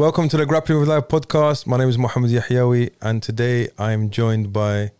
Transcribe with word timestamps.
Welcome 0.00 0.30
to 0.30 0.38
the 0.38 0.46
Grappling 0.46 0.80
with 0.80 0.88
Life 0.88 1.08
podcast. 1.08 1.66
My 1.66 1.76
name 1.76 1.90
is 1.90 1.98
Mohammed 1.98 2.30
Yahyawi, 2.30 2.92
and 3.02 3.22
today 3.22 3.68
I 3.78 3.92
am 3.92 4.08
joined 4.08 4.50
by 4.50 4.92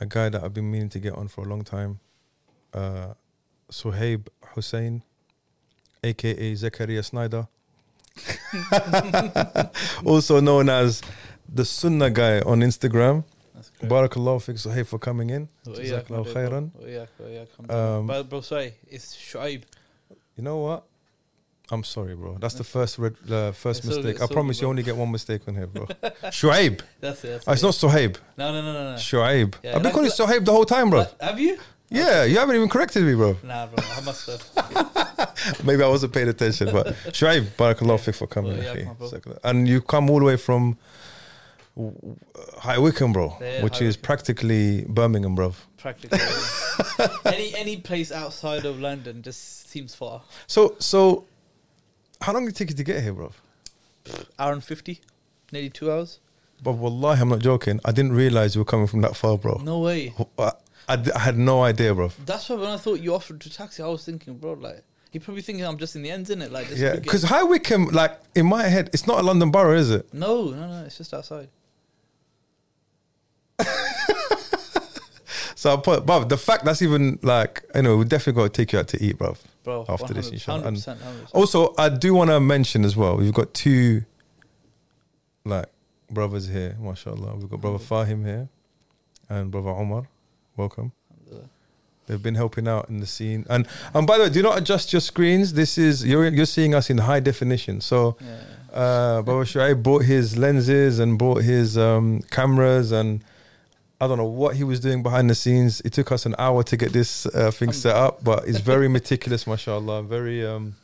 a 0.00 0.06
guy 0.06 0.28
that 0.28 0.42
I've 0.42 0.52
been 0.52 0.68
meaning 0.68 0.88
to 0.88 0.98
get 0.98 1.12
on 1.12 1.28
for 1.28 1.44
a 1.44 1.48
long 1.48 1.62
time, 1.62 2.00
uh, 2.74 3.14
Suhaib 3.70 4.26
Hussein, 4.56 5.04
aka 6.02 6.52
Zakaria 6.54 7.04
Snyder, 7.04 7.46
also 10.04 10.40
known 10.40 10.68
as 10.68 11.00
the 11.48 11.64
Sunnah 11.64 12.10
guy 12.10 12.40
on 12.40 12.58
Instagram. 12.62 13.22
Barakallahu 13.84 14.42
fik 14.42 14.56
Suhaib 14.56 14.88
for 14.88 14.98
coming 14.98 15.30
in. 15.30 15.48
Jazakallahu 15.64 16.26
khairan. 16.34 17.70
Um, 17.70 18.28
bro, 18.28 18.40
sorry, 18.40 18.74
it's 18.88 19.14
Shuaib. 19.14 19.62
You 20.36 20.42
know 20.42 20.56
what? 20.56 20.87
I'm 21.70 21.84
sorry, 21.84 22.14
bro. 22.14 22.38
That's 22.40 22.54
the 22.54 22.64
first 22.64 22.98
red, 22.98 23.14
uh, 23.30 23.52
first 23.52 23.84
It's 23.84 23.96
mistake. 23.96 24.22
I 24.22 24.26
promise 24.26 24.58
good, 24.58 24.62
you 24.62 24.68
only 24.68 24.82
get 24.82 24.96
one 24.96 25.12
mistake 25.12 25.42
on 25.46 25.54
here, 25.54 25.66
bro. 25.66 25.84
Shuaib. 26.30 26.80
That's 27.00 27.22
it. 27.24 27.28
That's 27.28 27.48
Oh, 27.48 27.52
it's 27.52 27.62
not 27.62 27.74
Suhaib. 27.74 28.16
No, 28.38 28.52
no, 28.52 28.62
no, 28.62 28.72
no, 28.72 28.90
no. 28.92 28.96
Shuaib. 28.96 29.54
Yeah, 29.62 29.76
I've 29.76 29.82
been 29.82 29.92
calling 29.92 30.06
you 30.06 30.12
Suhaib 30.12 30.44
the 30.44 30.52
whole 30.52 30.64
time, 30.64 30.88
bro. 30.88 31.06
Have 31.20 31.38
you? 31.38 31.58
Yeah, 31.90 32.24
you 32.24 32.38
haven't 32.38 32.56
even 32.56 32.68
corrected 32.68 33.04
me, 33.04 33.14
bro. 33.14 33.36
Nah, 33.42 33.66
bro. 33.66 33.84
I 33.96 34.00
must 34.00 34.26
have. 34.26 35.64
Maybe 35.64 35.82
I 35.82 35.88
wasn't 35.88 36.12
paying 36.12 36.28
attention, 36.28 36.70
but 36.72 36.86
Shuaib, 37.12 37.44
barakallah 37.56 38.00
fik 38.00 38.14
for 38.14 38.26
coming. 38.26 38.56
Well, 38.56 38.76
yeah, 38.76 38.84
akhi. 38.84 39.10
come 39.10 39.20
bro. 39.20 39.38
and 39.44 39.68
you 39.68 39.80
come 39.82 40.10
all 40.10 40.18
the 40.20 40.24
way 40.24 40.36
from 40.36 40.78
High 42.58 42.78
Wycombe, 42.78 43.12
bro, 43.12 43.36
Yeah, 43.40 43.62
which 43.62 43.78
High 43.78 43.86
is 43.86 43.96
practically 43.96 44.84
Birmingham, 44.88 45.34
bro. 45.34 45.54
Practically. 45.76 46.18
any 47.26 47.54
any 47.54 47.76
place 47.76 48.10
outside 48.10 48.64
of 48.64 48.80
London 48.80 49.22
just 49.22 49.68
seems 49.68 49.94
far. 49.94 50.22
So, 50.46 50.76
so 50.78 51.26
how 52.20 52.32
long 52.32 52.44
did 52.44 52.54
it 52.54 52.58
take 52.58 52.70
you 52.70 52.76
to 52.76 52.84
get 52.84 53.02
here, 53.02 53.12
bro? 53.12 53.32
Hour 54.38 54.52
and 54.52 54.64
fifty, 54.64 55.00
nearly 55.52 55.70
two 55.70 55.90
hours. 55.90 56.20
But 56.62 56.72
wallahi, 56.72 57.20
I'm 57.20 57.28
not 57.28 57.38
joking. 57.40 57.80
I 57.84 57.92
didn't 57.92 58.12
realize 58.12 58.54
you 58.54 58.60
were 58.60 58.64
coming 58.64 58.86
from 58.86 59.00
that 59.02 59.16
far, 59.16 59.38
bro. 59.38 59.60
No 59.62 59.80
way. 59.80 60.14
I 60.38 60.52
I 60.88 61.18
had 61.18 61.36
no 61.38 61.62
idea, 61.62 61.94
bro. 61.94 62.10
That's 62.24 62.48
why 62.48 62.56
when 62.56 62.70
I 62.70 62.76
thought 62.78 63.00
you 63.00 63.14
offered 63.14 63.40
to 63.42 63.50
taxi, 63.50 63.82
I 63.82 63.86
was 63.86 64.04
thinking, 64.04 64.38
bro, 64.38 64.54
like 64.54 64.82
he 65.10 65.18
probably 65.18 65.42
thinking 65.42 65.64
I'm 65.64 65.78
just 65.78 65.94
in 65.96 66.02
the 66.02 66.10
ends, 66.10 66.30
in 66.30 66.42
it, 66.42 66.50
like 66.50 66.68
just 66.68 66.80
Yeah, 66.80 66.96
because 66.96 67.22
High 67.22 67.42
Wycombe, 67.42 67.88
like 67.88 68.18
in 68.34 68.46
my 68.46 68.64
head, 68.64 68.90
it's 68.92 69.06
not 69.06 69.18
a 69.20 69.22
London 69.22 69.50
borough, 69.50 69.76
is 69.76 69.90
it? 69.90 70.12
no, 70.12 70.50
no, 70.50 70.66
no, 70.66 70.84
it's 70.84 70.98
just 70.98 71.14
outside. 71.14 71.48
So, 75.58 75.74
I 75.74 75.76
put, 75.76 76.06
but 76.06 76.28
the 76.28 76.36
fact 76.36 76.64
that's 76.64 76.82
even 76.82 77.18
like, 77.20 77.64
you 77.74 77.82
know, 77.82 77.96
we 77.96 78.04
definitely 78.04 78.40
got 78.40 78.54
to 78.54 78.62
take 78.62 78.72
you 78.72 78.78
out 78.78 78.86
to 78.88 79.02
eat, 79.02 79.18
bro. 79.18 79.36
Bro, 79.68 79.84
After 79.86 80.14
this, 80.14 80.30
100, 80.30 80.32
inshallah. 80.32 80.68
And 80.68 80.76
100%, 80.78 80.96
100%. 80.96 81.30
Also, 81.34 81.74
I 81.76 81.90
do 81.90 82.14
want 82.14 82.30
to 82.30 82.40
mention 82.40 82.86
as 82.86 82.96
well, 82.96 83.18
we've 83.18 83.34
got 83.34 83.52
two 83.52 84.04
like 85.44 85.66
brothers 86.10 86.48
here, 86.48 86.74
mashallah. 86.80 87.36
We've 87.36 87.50
got 87.50 87.60
brother 87.60 87.76
Fahim 87.78 88.24
here 88.24 88.48
and 89.28 89.50
brother 89.50 89.68
Omar. 89.68 90.08
Welcome. 90.56 90.92
They've 92.06 92.22
been 92.22 92.36
helping 92.36 92.66
out 92.66 92.88
in 92.88 93.00
the 93.00 93.06
scene. 93.06 93.44
And 93.50 93.68
and 93.92 94.06
by 94.06 94.16
the 94.16 94.24
way, 94.24 94.30
do 94.30 94.42
not 94.42 94.56
adjust 94.56 94.94
your 94.94 95.00
screens. 95.02 95.52
This 95.52 95.76
is 95.76 96.02
you're 96.06 96.26
you're 96.28 96.46
seeing 96.46 96.74
us 96.74 96.88
in 96.88 96.96
high 96.96 97.20
definition. 97.20 97.82
So 97.82 98.16
Yeah. 98.22 98.36
uh 98.72 99.20
Baba 99.22 99.44
Shuaib 99.44 99.82
bought 99.82 100.04
his 100.04 100.38
lenses 100.38 100.98
and 100.98 101.18
bought 101.18 101.42
his 101.42 101.76
um 101.76 102.22
cameras 102.30 102.90
and 102.90 103.22
I 104.00 104.06
don't 104.06 104.18
know 104.18 104.26
what 104.26 104.54
he 104.56 104.64
was 104.64 104.78
doing 104.80 105.02
behind 105.02 105.28
the 105.28 105.34
scenes. 105.34 105.80
It 105.80 105.92
took 105.92 106.12
us 106.12 106.24
an 106.24 106.34
hour 106.38 106.62
to 106.62 106.76
get 106.76 106.92
this 106.92 107.26
uh, 107.26 107.50
thing 107.50 107.72
set 107.72 107.96
up, 107.96 108.22
but 108.22 108.46
it's 108.46 108.60
very 108.60 108.88
meticulous, 108.98 109.46
mashallah. 109.46 110.02
Very 110.04 110.46
um 110.46 110.74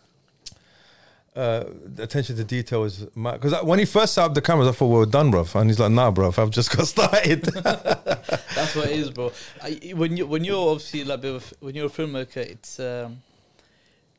uh, 1.37 1.65
attention 1.99 2.37
to 2.37 2.45
detail 2.45 2.85
is 2.85 3.07
because 3.17 3.61
when 3.65 3.81
he 3.81 3.85
first 3.85 4.15
set 4.15 4.25
up 4.25 4.35
the 4.35 4.41
cameras, 4.41 4.69
I 4.69 4.73
thought 4.73 4.87
we 4.87 4.99
were 4.99 5.07
done, 5.07 5.33
bro. 5.33 5.45
And 5.55 5.69
he's 5.69 5.81
like, 5.81 5.91
"Nah, 5.91 6.11
bro, 6.13 6.33
I've 6.37 6.51
just 6.51 6.77
got 6.77 6.87
started." 6.97 7.43
That's 7.65 8.77
what 8.77 8.87
it 8.89 8.99
is, 8.99 9.11
bro. 9.11 9.33
I, 9.63 9.93
when 9.95 10.17
you 10.17 10.27
when 10.27 10.45
you're 10.45 10.71
obviously 10.71 11.03
like 11.05 11.21
bit 11.23 11.35
of 11.35 11.53
when 11.61 11.75
you're 11.75 11.87
a 11.87 11.91
filmmaker, 11.91 12.37
it's 12.37 12.79
um, 12.79 13.21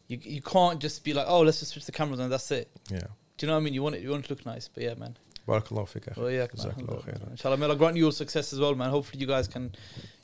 you 0.07 0.19
you 0.21 0.41
can't 0.41 0.79
just 0.79 1.03
be 1.05 1.13
like, 1.13 1.25
oh, 1.29 1.41
let's 1.41 1.59
just 1.59 1.71
switch 1.71 1.85
the 1.85 1.91
cameras 1.93 2.19
and 2.19 2.31
that's 2.31 2.51
it. 2.51 2.69
yeah, 2.89 2.99
Do 3.37 3.45
you 3.45 3.47
know 3.47 3.53
what 3.53 3.61
I 3.61 3.63
mean? 3.63 3.73
You 3.73 3.83
want 3.83 3.95
it, 3.95 4.01
you 4.01 4.09
want 4.09 4.25
it 4.25 4.27
to 4.27 4.33
look 4.33 4.45
nice, 4.45 4.67
but 4.67 4.83
yeah, 4.83 4.93
man. 4.95 5.15
Barakallah 5.47 5.87
fika. 5.87 6.13
Well. 6.17 6.27
Jazakallah. 6.27 7.31
Inshallah, 7.31 7.57
may 7.57 7.65
Allah 7.65 7.75
grant 7.75 7.97
you 7.97 8.05
all 8.05 8.11
success 8.11 8.53
as 8.53 8.59
well, 8.59 8.75
man. 8.75 8.89
Hopefully, 8.89 9.19
you 9.19 9.27
guys 9.27 9.47
can, 9.47 9.73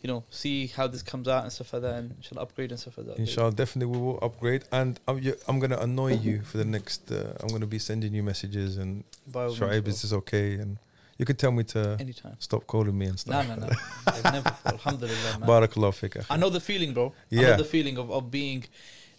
you 0.02 0.08
know, 0.08 0.24
see 0.30 0.68
how 0.68 0.88
this 0.88 1.02
comes 1.02 1.28
out 1.28 1.44
and 1.44 1.52
stuff 1.52 1.74
like 1.74 1.82
that, 1.84 1.96
and 1.96 2.12
inshallah 2.18 2.44
upgrade 2.44 2.72
and 2.72 2.80
stuff 2.80 2.98
like 2.98 3.08
that. 3.08 3.18
Inshallah, 3.20 3.52
definitely 3.54 3.98
we 3.98 4.04
will 4.04 4.20
upgrade, 4.22 4.64
and 4.72 5.00
I'm, 5.08 5.22
I'm 5.48 5.60
gonna 5.60 5.78
annoy 5.78 6.14
you 6.14 6.42
for 6.42 6.58
the 6.58 6.66
next. 6.66 7.12
Uh, 7.12 7.34
I'm 7.42 7.50
gonna 7.50 7.68
be 7.68 7.80
sending 7.80 8.14
you 8.14 8.24
messages 8.24 8.78
and 8.78 9.04
means, 9.34 9.88
is 9.88 10.02
this 10.02 10.14
okay? 10.14 10.54
And 10.56 10.78
you 11.18 11.26
can 11.26 11.36
tell 11.36 11.52
me 11.52 11.64
to 11.66 11.98
Anytime. 12.00 12.36
stop 12.40 12.66
calling 12.66 12.98
me 12.98 13.06
and 13.06 13.20
stuff. 13.20 13.48
no, 13.48 13.56
no. 13.56 13.70
I've 14.08 14.24
never. 14.24 14.56
Alhamdulillah, 14.66 15.40
man. 15.40 15.50
Barakallah 15.50 15.94
fika. 15.94 16.26
I 16.30 16.38
know 16.38 16.50
the 16.50 16.60
feeling, 16.60 16.94
bro. 16.94 17.14
Yeah. 17.30 17.42
I 17.42 17.44
know 17.52 17.58
the 17.58 17.66
feeling 17.66 17.98
of, 17.98 18.10
of 18.10 18.32
being 18.32 18.66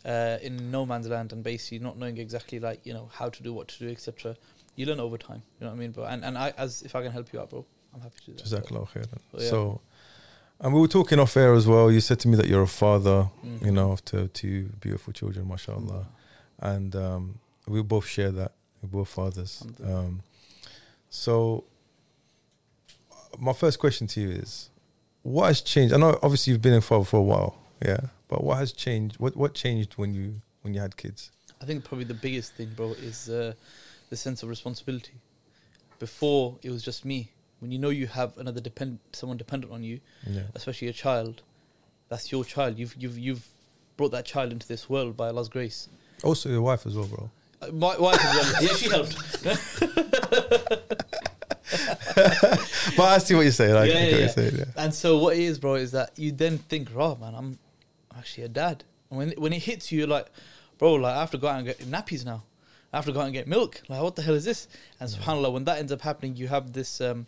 uh, 0.05 0.39
in 0.43 0.71
no 0.71 0.85
man's 0.85 1.09
land 1.09 1.33
and 1.33 1.43
basically 1.45 1.79
not 1.79 1.97
knowing 1.97 2.19
exactly 2.19 2.59
like 2.59 2.85
you 2.85 2.93
know 2.93 3.09
how 3.13 3.29
to 3.29 3.43
do 3.43 3.53
what 3.53 3.69
to 3.69 3.79
do, 3.79 3.89
etc. 3.89 4.37
You 4.77 4.87
learn 4.87 5.01
over 5.01 5.19
time. 5.19 5.43
You 5.61 5.67
know 5.67 5.71
what 5.73 5.77
I 5.77 5.81
mean, 5.81 5.91
bro. 5.93 6.05
And 6.05 6.25
and 6.25 6.37
I 6.39 6.53
as 6.57 6.83
if 6.83 6.95
I 6.97 7.03
can 7.03 7.13
help 7.13 7.33
you 7.33 7.41
out, 7.41 7.51
bro, 7.51 7.65
I'm 7.95 8.01
happy 8.01 8.19
to 8.25 8.31
do 8.31 8.37
that. 8.37 8.45
Jazakallah 8.45 8.89
khairan. 8.89 9.09
So, 9.33 9.39
yeah. 9.39 9.51
So, 9.51 9.81
and 10.61 10.73
we 10.75 10.81
were 10.81 10.89
talking 10.89 11.19
off 11.19 11.37
air 11.37 11.53
as 11.55 11.67
well. 11.67 11.91
You 11.91 12.01
said 12.01 12.19
to 12.21 12.29
me 12.29 12.37
that 12.37 12.47
you're 12.47 12.63
a 12.63 12.67
father, 12.69 13.29
Mhm. 13.45 13.65
you 13.67 13.73
know, 13.73 13.93
of 13.93 14.05
two, 14.33 14.71
beautiful 14.81 15.13
children, 15.13 15.47
mashallah. 15.49 16.07
and 16.61 16.95
um, 16.97 17.39
we 17.67 17.83
both 17.83 18.07
share 18.07 18.31
that. 18.31 18.53
We're 18.81 18.89
both 19.01 19.09
fathers. 19.09 19.63
Um, 19.85 20.23
so, 21.11 21.65
my 23.39 23.53
first 23.53 23.79
question 23.79 24.07
to 24.09 24.21
you 24.21 24.31
is, 24.31 24.71
what 25.23 25.47
has 25.49 25.61
changed? 25.61 25.95
I 25.95 25.99
know 25.99 26.19
obviously 26.23 26.53
you've 26.53 26.63
been 26.63 26.75
a 26.75 26.81
father 26.81 27.05
for 27.05 27.19
a 27.19 27.23
while, 27.23 27.57
yeah, 27.85 28.01
but 28.29 28.43
what 28.45 28.59
has 28.59 28.73
changed? 28.73 29.19
What 29.19 29.37
what 29.37 29.55
changed 29.55 29.95
when 29.97 30.15
you 30.15 30.41
when 30.63 30.75
you 30.75 30.81
had 30.81 30.97
kids? 30.97 31.31
I 31.61 31.65
think 31.65 31.85
probably 31.85 32.05
the 32.07 32.15
biggest 32.15 32.55
thing, 32.55 32.71
bro, 32.75 32.93
is 32.93 33.29
uh, 33.29 33.55
the 34.13 34.17
sense 34.17 34.43
of 34.43 34.49
responsibility. 34.51 35.15
Before 35.99 36.59
it 36.63 36.69
was 36.71 36.83
just 36.85 37.05
me. 37.07 37.31
When 37.61 37.71
you 37.73 37.79
know 37.79 37.89
you 37.89 38.07
have 38.09 38.37
another 38.37 38.61
depend 38.61 38.99
someone 39.13 39.39
dependent 39.39 39.73
on 39.73 39.83
you, 39.83 40.01
Yeah, 40.29 40.43
especially 40.55 40.89
a 40.89 40.93
child, 40.93 41.41
that's 42.11 42.31
your 42.31 42.45
child. 42.45 42.79
You've 42.79 42.95
you've 43.03 43.17
you've 43.27 43.47
brought 43.97 44.11
that 44.13 44.27
child 44.27 44.53
into 44.53 44.69
this 44.69 44.91
world 44.91 45.17
by 45.17 45.29
Allah's 45.29 45.49
grace. 45.49 45.89
also 46.23 46.51
your 46.51 46.61
wife 46.71 46.85
as 46.87 46.95
well, 46.97 47.07
bro. 47.07 47.31
Uh, 47.63 47.69
my 47.73 47.97
wife, 47.97 48.21
as 48.23 48.35
well, 48.37 48.63
yeah, 48.65 48.75
she 48.81 48.89
helped. 48.91 49.17
but 52.97 53.09
I 53.15 53.19
see 53.19 53.35
what 53.35 53.43
you're 53.43 53.53
saying. 53.53 53.75
I 53.77 53.85
Yeah, 53.85 53.93
yeah, 53.95 54.01
what 54.03 54.11
yeah. 54.11 54.19
you're 54.19 54.29
saying. 54.29 54.57
Yeah. 54.59 54.65
And 54.77 54.93
so 54.93 55.19
what 55.19 55.37
it 55.37 55.43
is, 55.43 55.59
bro, 55.59 55.75
is 55.77 55.93
that 55.93 56.11
you 56.19 56.33
then 56.33 56.59
think, 56.59 56.89
"Raw, 56.95 57.15
man, 57.15 57.35
I'm 57.35 57.59
actually 58.17 58.45
a 58.45 58.49
dad." 58.49 58.85
And 59.09 59.19
when 59.19 59.31
when 59.39 59.53
it 59.53 59.63
hits 59.63 59.91
you, 59.91 60.01
you're 60.01 60.09
like, 60.19 60.27
"Bro, 60.79 60.95
like 60.95 61.15
I 61.17 61.21
have 61.21 61.31
to 61.31 61.39
go 61.39 61.49
out 61.49 61.57
and 61.59 61.67
get 61.67 61.79
nappies 61.79 62.25
now. 62.27 62.43
I 62.93 62.97
have 62.97 63.07
to 63.07 63.13
go 63.13 63.21
out 63.21 63.27
and 63.27 63.33
get 63.33 63.49
milk. 63.49 63.81
Like, 63.89 64.03
what 64.03 64.17
the 64.17 64.23
hell 64.23 64.35
is 64.35 64.45
this?" 64.45 64.69
And 65.01 65.09
Subhanallah, 65.09 65.53
when 65.53 65.65
that 65.65 65.79
ends 65.79 65.93
up 65.93 66.03
happening, 66.03 66.37
you 66.37 66.49
have 66.49 66.73
this. 66.73 67.01
Um, 67.01 67.27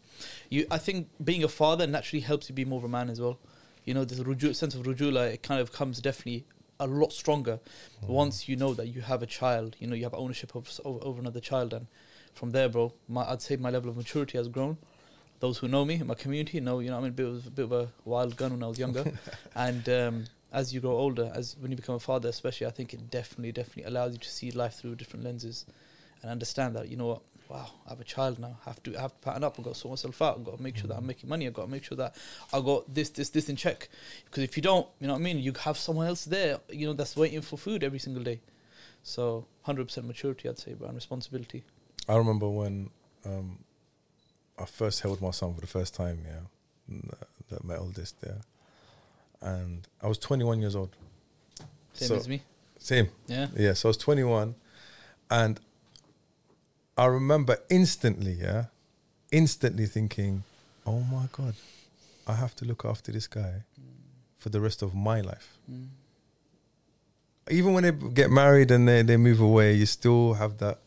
you, 0.50 0.66
I 0.70 0.78
think, 0.78 1.08
being 1.22 1.44
a 1.44 1.48
father 1.48 1.86
naturally 1.86 2.20
helps 2.20 2.48
you 2.48 2.54
be 2.54 2.64
more 2.64 2.78
of 2.78 2.84
a 2.84 2.88
man 2.88 3.10
as 3.10 3.20
well. 3.20 3.38
You 3.84 3.94
know, 3.94 4.04
this 4.04 4.18
ruju, 4.20 4.54
sense 4.54 4.74
of 4.74 4.82
rujula, 4.82 5.32
it 5.32 5.42
kind 5.42 5.60
of 5.60 5.72
comes 5.72 6.00
definitely 6.00 6.44
a 6.80 6.86
lot 6.86 7.12
stronger 7.12 7.60
once 8.06 8.48
you 8.48 8.56
know 8.56 8.74
that 8.74 8.88
you 8.88 9.00
have 9.02 9.22
a 9.22 9.26
child. 9.26 9.76
You 9.78 9.86
know, 9.86 9.94
you 9.94 10.04
have 10.04 10.14
ownership 10.14 10.54
of 10.54 10.68
over, 10.84 10.98
over 11.02 11.20
another 11.20 11.40
child, 11.40 11.72
and 11.72 11.86
from 12.32 12.50
there, 12.50 12.68
bro, 12.68 12.92
my, 13.08 13.24
I'd 13.30 13.42
say 13.42 13.56
my 13.56 13.70
level 13.70 13.90
of 13.90 13.96
maturity 13.96 14.38
has 14.38 14.48
grown 14.48 14.78
those 15.40 15.58
who 15.58 15.68
know 15.68 15.84
me 15.84 15.96
in 15.96 16.06
my 16.06 16.14
community 16.14 16.58
know 16.58 16.78
you 16.78 16.88
know 16.88 16.96
I'm 16.96 17.04
a 17.04 17.10
bit 17.10 17.26
of, 17.26 17.46
a 17.46 17.50
bit 17.50 17.64
of 17.64 17.72
a 17.72 17.88
wild 18.06 18.34
gun 18.36 18.52
when 18.52 18.62
I 18.62 18.66
was 18.66 18.78
younger, 18.78 19.04
and 19.54 19.86
um, 19.88 20.24
as 20.54 20.72
you 20.72 20.80
grow 20.80 20.92
older, 20.92 21.30
as 21.34 21.56
when 21.58 21.70
you 21.70 21.76
become 21.76 21.96
a 21.96 22.00
father, 22.00 22.28
especially, 22.30 22.66
I 22.66 22.70
think 22.70 22.94
it 22.94 23.10
definitely 23.10 23.52
definitely 23.52 23.84
allows 23.84 24.12
you 24.12 24.18
to 24.18 24.30
see 24.30 24.50
life 24.52 24.74
through 24.74 24.94
different 24.94 25.24
lenses, 25.24 25.66
and 26.22 26.30
understand 26.30 26.76
that 26.76 26.88
you 26.88 26.96
know 26.96 27.06
what. 27.06 27.22
Wow, 27.46 27.68
I 27.86 27.90
have 27.90 28.00
a 28.00 28.04
child 28.04 28.38
now. 28.38 28.56
I 28.64 28.70
have 28.70 28.82
to 28.84 28.96
I 28.96 29.02
have 29.02 29.12
to 29.12 29.18
pattern 29.18 29.44
up. 29.44 29.56
I've 29.58 29.64
got 29.66 29.74
to 29.74 29.78
sort 29.78 29.92
myself 29.92 30.22
out. 30.22 30.38
I've 30.38 30.44
got 30.44 30.56
to 30.56 30.62
make 30.62 30.78
sure 30.78 30.88
that 30.88 30.96
I'm 30.96 31.06
making 31.06 31.28
money. 31.28 31.46
I've 31.46 31.52
got 31.52 31.66
to 31.66 31.70
make 31.70 31.84
sure 31.84 31.96
that 31.98 32.16
I 32.54 32.60
got 32.62 32.92
this, 32.92 33.10
this, 33.10 33.28
this 33.28 33.50
in 33.50 33.56
check. 33.56 33.90
Because 34.24 34.44
if 34.44 34.56
you 34.56 34.62
don't, 34.62 34.88
you 34.98 35.06
know 35.06 35.12
what 35.12 35.18
I 35.20 35.22
mean. 35.22 35.38
You 35.38 35.52
have 35.60 35.76
someone 35.76 36.06
else 36.06 36.24
there, 36.24 36.58
you 36.70 36.86
know, 36.86 36.94
that's 36.94 37.14
waiting 37.16 37.42
for 37.42 37.58
food 37.58 37.84
every 37.84 37.98
single 37.98 38.22
day. 38.22 38.40
So, 39.02 39.44
hundred 39.62 39.88
percent 39.88 40.06
maturity, 40.06 40.48
I'd 40.48 40.58
say, 40.58 40.72
and 40.72 40.94
responsibility. 40.94 41.64
I 42.08 42.16
remember 42.16 42.48
when 42.48 42.88
um, 43.26 43.58
I 44.58 44.64
first 44.64 45.02
held 45.02 45.20
my 45.20 45.30
son 45.30 45.54
for 45.54 45.60
the 45.60 45.66
first 45.66 45.94
time, 45.94 46.24
yeah, 46.26 47.00
that 47.50 47.62
my 47.62 47.76
oldest, 47.76 48.16
yeah, 48.24 48.38
and 49.44 49.86
I 50.02 50.08
was 50.08 50.18
21 50.18 50.60
years 50.60 50.74
old. 50.74 50.96
Same 51.92 52.08
So- 52.08 52.16
as 52.16 52.28
me. 52.28 52.42
Same, 52.78 53.08
Yeah. 53.28 53.48
yeah. 53.56 53.72
So 53.74 53.88
I 53.88 53.90
was 53.90 53.96
21, 53.96 54.56
and 55.30 55.60
I 56.98 57.06
remember 57.06 57.56
instantly, 57.70 58.32
yeah, 58.32 58.66
instantly 59.32 59.86
thinking, 59.86 60.44
"Oh 60.86 61.00
my 61.00 61.28
god, 61.32 61.54
I 62.26 62.34
have 62.34 62.54
to 62.56 62.64
look 62.64 62.84
after 62.84 63.10
this 63.12 63.26
guy 63.26 63.62
for 64.36 64.50
the 64.50 64.60
rest 64.60 64.82
of 64.82 64.94
my 64.94 65.20
life." 65.22 65.56
Mm. 65.70 65.88
Even 67.50 67.72
when 67.74 67.84
they 67.84 67.92
get 67.92 68.30
married 68.30 68.70
and 68.70 68.86
they, 68.88 69.02
they 69.02 69.16
move 69.16 69.40
away, 69.40 69.74
you 69.74 69.86
still 69.86 70.34
have 70.34 70.58
that 70.58 70.78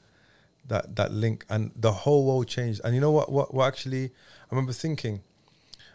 that 0.68 0.96
that 0.98 1.12
link, 1.12 1.46
and 1.50 1.72
the 1.76 1.92
whole 1.92 2.26
world 2.26 2.48
changed. 2.48 2.82
And 2.84 2.94
you 2.94 3.02
know 3.02 3.12
what? 3.12 3.32
What? 3.32 3.54
What 3.54 3.68
actually? 3.68 4.06
I 4.06 4.50
remember 4.52 4.74
thinking. 4.74 5.22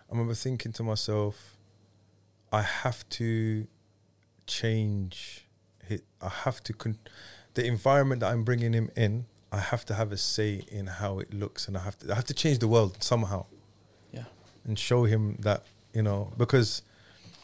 I 0.08 0.12
remember 0.12 0.34
thinking 0.34 0.72
to 0.72 0.82
myself, 0.82 1.51
I 2.52 2.62
have 2.62 3.08
to 3.10 3.66
change. 4.46 5.46
It. 5.88 6.04
I 6.20 6.28
have 6.28 6.62
to. 6.64 6.72
Con- 6.72 6.98
the 7.54 7.64
environment 7.64 8.20
that 8.20 8.30
I'm 8.30 8.44
bringing 8.44 8.72
him 8.72 8.90
in. 8.96 9.26
I 9.50 9.58
have 9.58 9.84
to 9.86 9.94
have 9.94 10.12
a 10.12 10.16
say 10.16 10.64
in 10.70 10.86
how 10.86 11.18
it 11.18 11.34
looks, 11.34 11.68
and 11.68 11.76
I 11.76 11.80
have 11.80 11.98
to. 12.00 12.12
I 12.12 12.14
have 12.14 12.24
to 12.26 12.34
change 12.34 12.58
the 12.58 12.68
world 12.68 13.02
somehow. 13.02 13.46
Yeah. 14.12 14.24
And 14.64 14.78
show 14.78 15.04
him 15.04 15.36
that 15.40 15.64
you 15.92 16.02
know 16.02 16.32
because, 16.38 16.82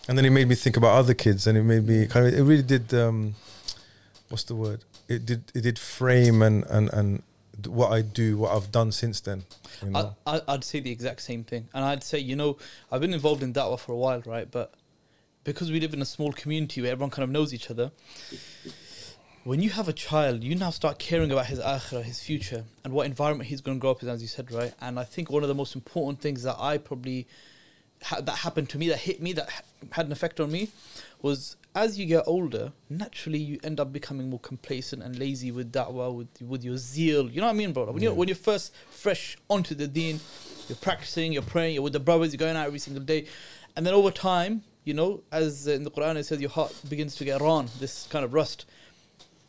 and 0.08 0.16
then 0.16 0.24
it 0.24 0.30
made 0.30 0.48
me 0.48 0.54
think 0.54 0.76
about 0.76 0.96
other 0.96 1.14
kids, 1.14 1.46
and 1.46 1.58
it 1.58 1.64
made 1.64 1.86
me 1.86 2.06
kind 2.06 2.26
of. 2.26 2.34
It 2.34 2.42
really 2.42 2.62
did. 2.62 2.94
Um, 2.94 3.34
what's 4.28 4.44
the 4.44 4.54
word? 4.54 4.84
It 5.08 5.26
did. 5.26 5.52
It 5.54 5.62
did 5.62 5.78
frame 5.78 6.40
and 6.42 6.64
and 6.66 6.90
and 6.92 7.22
what 7.66 7.92
I 7.92 8.02
do, 8.02 8.38
what 8.38 8.54
I've 8.54 8.70
done 8.70 8.92
since 8.92 9.20
then. 9.20 9.44
You 9.82 9.90
know? 9.90 10.16
I, 10.26 10.36
I, 10.36 10.40
I'd 10.48 10.64
say 10.64 10.80
the 10.80 10.90
exact 10.90 11.22
same 11.22 11.44
thing, 11.44 11.68
and 11.74 11.84
I'd 11.84 12.04
say 12.04 12.18
you 12.18 12.36
know 12.36 12.56
I've 12.90 13.00
been 13.00 13.14
involved 13.14 13.42
in 13.42 13.52
da'wah 13.52 13.78
for 13.78 13.92
a 13.92 13.96
while, 13.96 14.22
right? 14.24 14.50
But 14.50 14.72
because 15.52 15.70
we 15.72 15.80
live 15.80 15.94
in 15.94 16.02
a 16.02 16.04
small 16.06 16.32
community 16.32 16.82
where 16.82 16.92
everyone 16.92 17.10
kind 17.10 17.24
of 17.24 17.30
knows 17.30 17.52
each 17.54 17.70
other, 17.70 17.90
when 19.44 19.60
you 19.62 19.70
have 19.70 19.88
a 19.88 19.92
child, 19.92 20.44
you 20.44 20.54
now 20.54 20.70
start 20.70 20.98
caring 20.98 21.32
about 21.32 21.46
his 21.46 21.58
akhirah, 21.58 22.02
his 22.02 22.20
future, 22.20 22.64
and 22.84 22.92
what 22.92 23.06
environment 23.06 23.48
he's 23.48 23.60
going 23.62 23.78
to 23.78 23.80
grow 23.80 23.92
up 23.92 24.02
in, 24.02 24.08
as 24.08 24.20
you 24.20 24.28
said, 24.28 24.52
right? 24.52 24.74
And 24.80 24.98
I 24.98 25.04
think 25.04 25.30
one 25.30 25.42
of 25.42 25.48
the 25.48 25.54
most 25.54 25.74
important 25.74 26.20
things 26.20 26.42
that 26.42 26.56
I 26.58 26.76
probably 26.76 27.26
ha- 28.02 28.20
that 28.20 28.36
happened 28.38 28.68
to 28.70 28.78
me, 28.78 28.88
that 28.88 28.98
hit 28.98 29.22
me, 29.22 29.32
that 29.34 29.48
ha- 29.48 29.62
had 29.92 30.06
an 30.06 30.12
effect 30.12 30.38
on 30.38 30.52
me, 30.52 30.68
was 31.22 31.56
as 31.74 31.98
you 31.98 32.04
get 32.04 32.24
older, 32.26 32.72
naturally 32.90 33.38
you 33.38 33.58
end 33.64 33.80
up 33.80 33.90
becoming 33.92 34.28
more 34.28 34.40
complacent 34.40 35.02
and 35.02 35.18
lazy 35.18 35.50
with 35.50 35.72
da'wah, 35.72 36.14
with 36.14 36.42
with 36.42 36.62
your 36.62 36.76
zeal. 36.76 37.30
You 37.30 37.40
know 37.40 37.46
what 37.46 37.54
I 37.54 37.56
mean, 37.56 37.72
bro? 37.72 37.84
Like 37.84 37.94
when 37.94 38.02
you 38.02 38.10
Yeah. 38.10 38.16
when 38.16 38.28
you're 38.28 38.36
first 38.36 38.74
fresh 38.90 39.38
onto 39.48 39.74
the 39.74 39.88
deen, 39.88 40.20
you're 40.68 40.76
practicing, 40.76 41.32
you're 41.32 41.42
praying, 41.42 41.74
you're 41.74 41.82
with 41.82 41.94
the 41.94 42.00
brothers, 42.00 42.32
you're 42.32 42.38
going 42.38 42.56
out 42.56 42.66
every 42.66 42.80
single 42.80 43.02
day, 43.02 43.26
and 43.76 43.86
then 43.86 43.94
over 43.94 44.10
time, 44.10 44.64
you 44.88 44.94
know, 44.94 45.20
as 45.30 45.66
in 45.66 45.84
the 45.84 45.90
Quran 45.90 46.16
it 46.16 46.24
says, 46.24 46.40
your 46.40 46.48
heart 46.48 46.74
begins 46.88 47.14
to 47.16 47.24
get 47.26 47.42
ran, 47.42 47.68
this 47.78 48.06
kind 48.08 48.24
of 48.24 48.32
rust. 48.32 48.64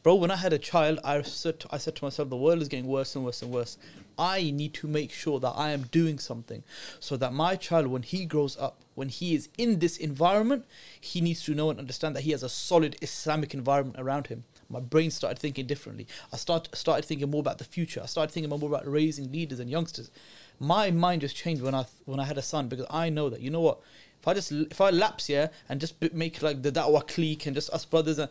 Bro, 0.04 0.16
when 0.16 0.32
I 0.32 0.36
had 0.36 0.52
a 0.52 0.58
child, 0.58 1.00
I 1.02 1.22
said, 1.22 1.64
I 1.72 1.78
said 1.78 1.96
to 1.96 2.04
myself, 2.04 2.30
the 2.30 2.36
world 2.36 2.62
is 2.62 2.68
getting 2.68 2.88
worse 2.88 3.16
and 3.16 3.24
worse 3.24 3.42
and 3.42 3.50
worse. 3.50 3.78
I 4.18 4.52
need 4.52 4.74
to 4.76 4.88
make 4.88 5.14
sure 5.14 5.40
that 5.40 5.54
I 5.56 5.72
am 5.72 5.84
doing 5.84 6.20
something 6.20 6.64
so 7.00 7.16
that 7.16 7.32
my 7.32 7.56
child, 7.56 7.88
when 7.88 8.04
he 8.04 8.26
grows 8.26 8.58
up, 8.58 8.82
when 8.96 9.08
he 9.08 9.34
is 9.34 9.48
in 9.58 9.80
this 9.80 9.96
environment, 9.96 10.66
he 11.00 11.22
needs 11.22 11.42
to 11.46 11.56
know 11.56 11.70
and 11.70 11.80
understand 11.80 12.18
that 12.18 12.24
he 12.24 12.32
has 12.32 12.44
a 12.44 12.50
solid 12.50 12.98
Islamic 13.02 13.54
environment 13.54 13.96
around 13.98 14.28
him. 14.28 14.44
My 14.70 14.82
brain 14.82 15.10
started 15.10 15.40
thinking 15.40 15.68
differently. 15.68 16.06
I 16.34 16.36
start, 16.36 16.68
started 16.74 17.06
thinking 17.06 17.32
more 17.32 17.40
about 17.40 17.60
the 17.60 17.64
future. 17.64 18.02
I 18.04 18.08
started 18.08 18.34
thinking 18.34 18.50
more 18.50 18.70
about 18.70 18.86
raising 18.86 19.32
leaders 19.32 19.62
and 19.62 19.70
youngsters. 19.70 20.12
My 20.60 20.92
mind 20.92 21.22
just 21.22 21.38
changed 21.38 21.62
when 21.62 21.74
I 21.74 21.86
when 22.04 22.20
I 22.20 22.26
had 22.26 22.38
a 22.38 22.42
son 22.42 22.68
because 22.68 22.86
I 22.90 23.10
know 23.10 23.30
that 23.30 23.40
you 23.40 23.50
know 23.50 23.62
what, 23.62 23.80
if 24.22 24.28
I 24.28 24.34
just 24.34 24.52
if 24.52 24.82
I 24.82 24.90
lapse 24.90 25.28
here 25.28 25.50
and 25.70 25.80
just 25.80 25.96
make 26.14 26.42
like 26.42 26.62
the 26.62 26.72
da'wah 26.72 27.08
clique 27.08 27.46
and 27.46 27.56
just 27.56 27.70
us 27.72 27.86
brothers, 27.86 28.20
and 28.20 28.30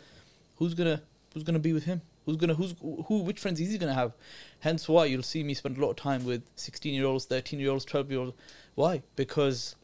who's 0.56 0.74
gonna 0.74 1.02
who's 1.32 1.42
gonna 1.42 1.58
be 1.58 1.72
with 1.72 1.84
him? 1.84 2.02
Who's 2.26 2.36
gonna 2.36 2.54
who's 2.54 2.74
who? 2.80 3.20
Which 3.20 3.40
friends 3.40 3.60
is 3.60 3.70
he 3.70 3.78
gonna 3.78 3.94
have? 3.94 4.12
Hence 4.60 4.88
why 4.88 5.06
you'll 5.06 5.22
see 5.22 5.42
me 5.42 5.54
spend 5.54 5.78
a 5.78 5.80
lot 5.80 5.90
of 5.90 5.96
time 5.96 6.24
with 6.24 6.42
sixteen 6.56 6.94
year 6.94 7.06
olds, 7.06 7.24
thirteen 7.24 7.58
year 7.58 7.70
olds, 7.70 7.84
twelve 7.84 8.10
year 8.10 8.20
olds. 8.20 8.36
Why? 8.74 9.02
Because 9.16 9.76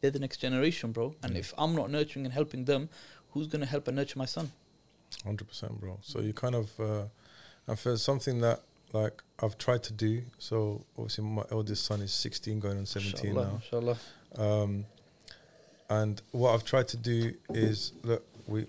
they're 0.00 0.10
the 0.10 0.18
next 0.18 0.38
generation, 0.38 0.92
bro. 0.92 1.14
And 1.22 1.36
if 1.36 1.54
I'm 1.56 1.76
not 1.76 1.90
nurturing 1.90 2.24
and 2.24 2.32
helping 2.34 2.64
them, 2.64 2.88
who's 3.30 3.46
gonna 3.46 3.66
help 3.66 3.86
and 3.86 3.96
nurture 3.96 4.18
my 4.18 4.24
son? 4.24 4.50
Hundred 5.24 5.46
percent, 5.46 5.80
bro. 5.80 5.98
So 6.02 6.20
you 6.20 6.32
kind 6.32 6.54
of, 6.54 6.80
uh, 6.80 7.04
I 7.68 7.74
feel 7.76 7.96
something 7.96 8.40
that 8.40 8.62
like 8.92 9.22
I've 9.40 9.58
tried 9.58 9.82
to 9.84 9.92
do. 9.92 10.22
So 10.38 10.84
obviously, 10.98 11.24
my 11.24 11.44
eldest 11.52 11.84
son 11.84 12.00
is 12.00 12.12
sixteen, 12.12 12.58
going 12.58 12.78
on 12.78 12.86
seventeen 12.86 13.36
Inshallah, 13.36 13.46
now. 13.46 13.60
Inshallah. 14.34 14.62
Um, 14.62 14.86
and 15.90 16.22
what 16.30 16.54
I've 16.54 16.64
tried 16.64 16.88
to 16.88 16.96
do 16.96 17.34
is 17.50 17.92
look, 18.02 18.24
we, 18.46 18.66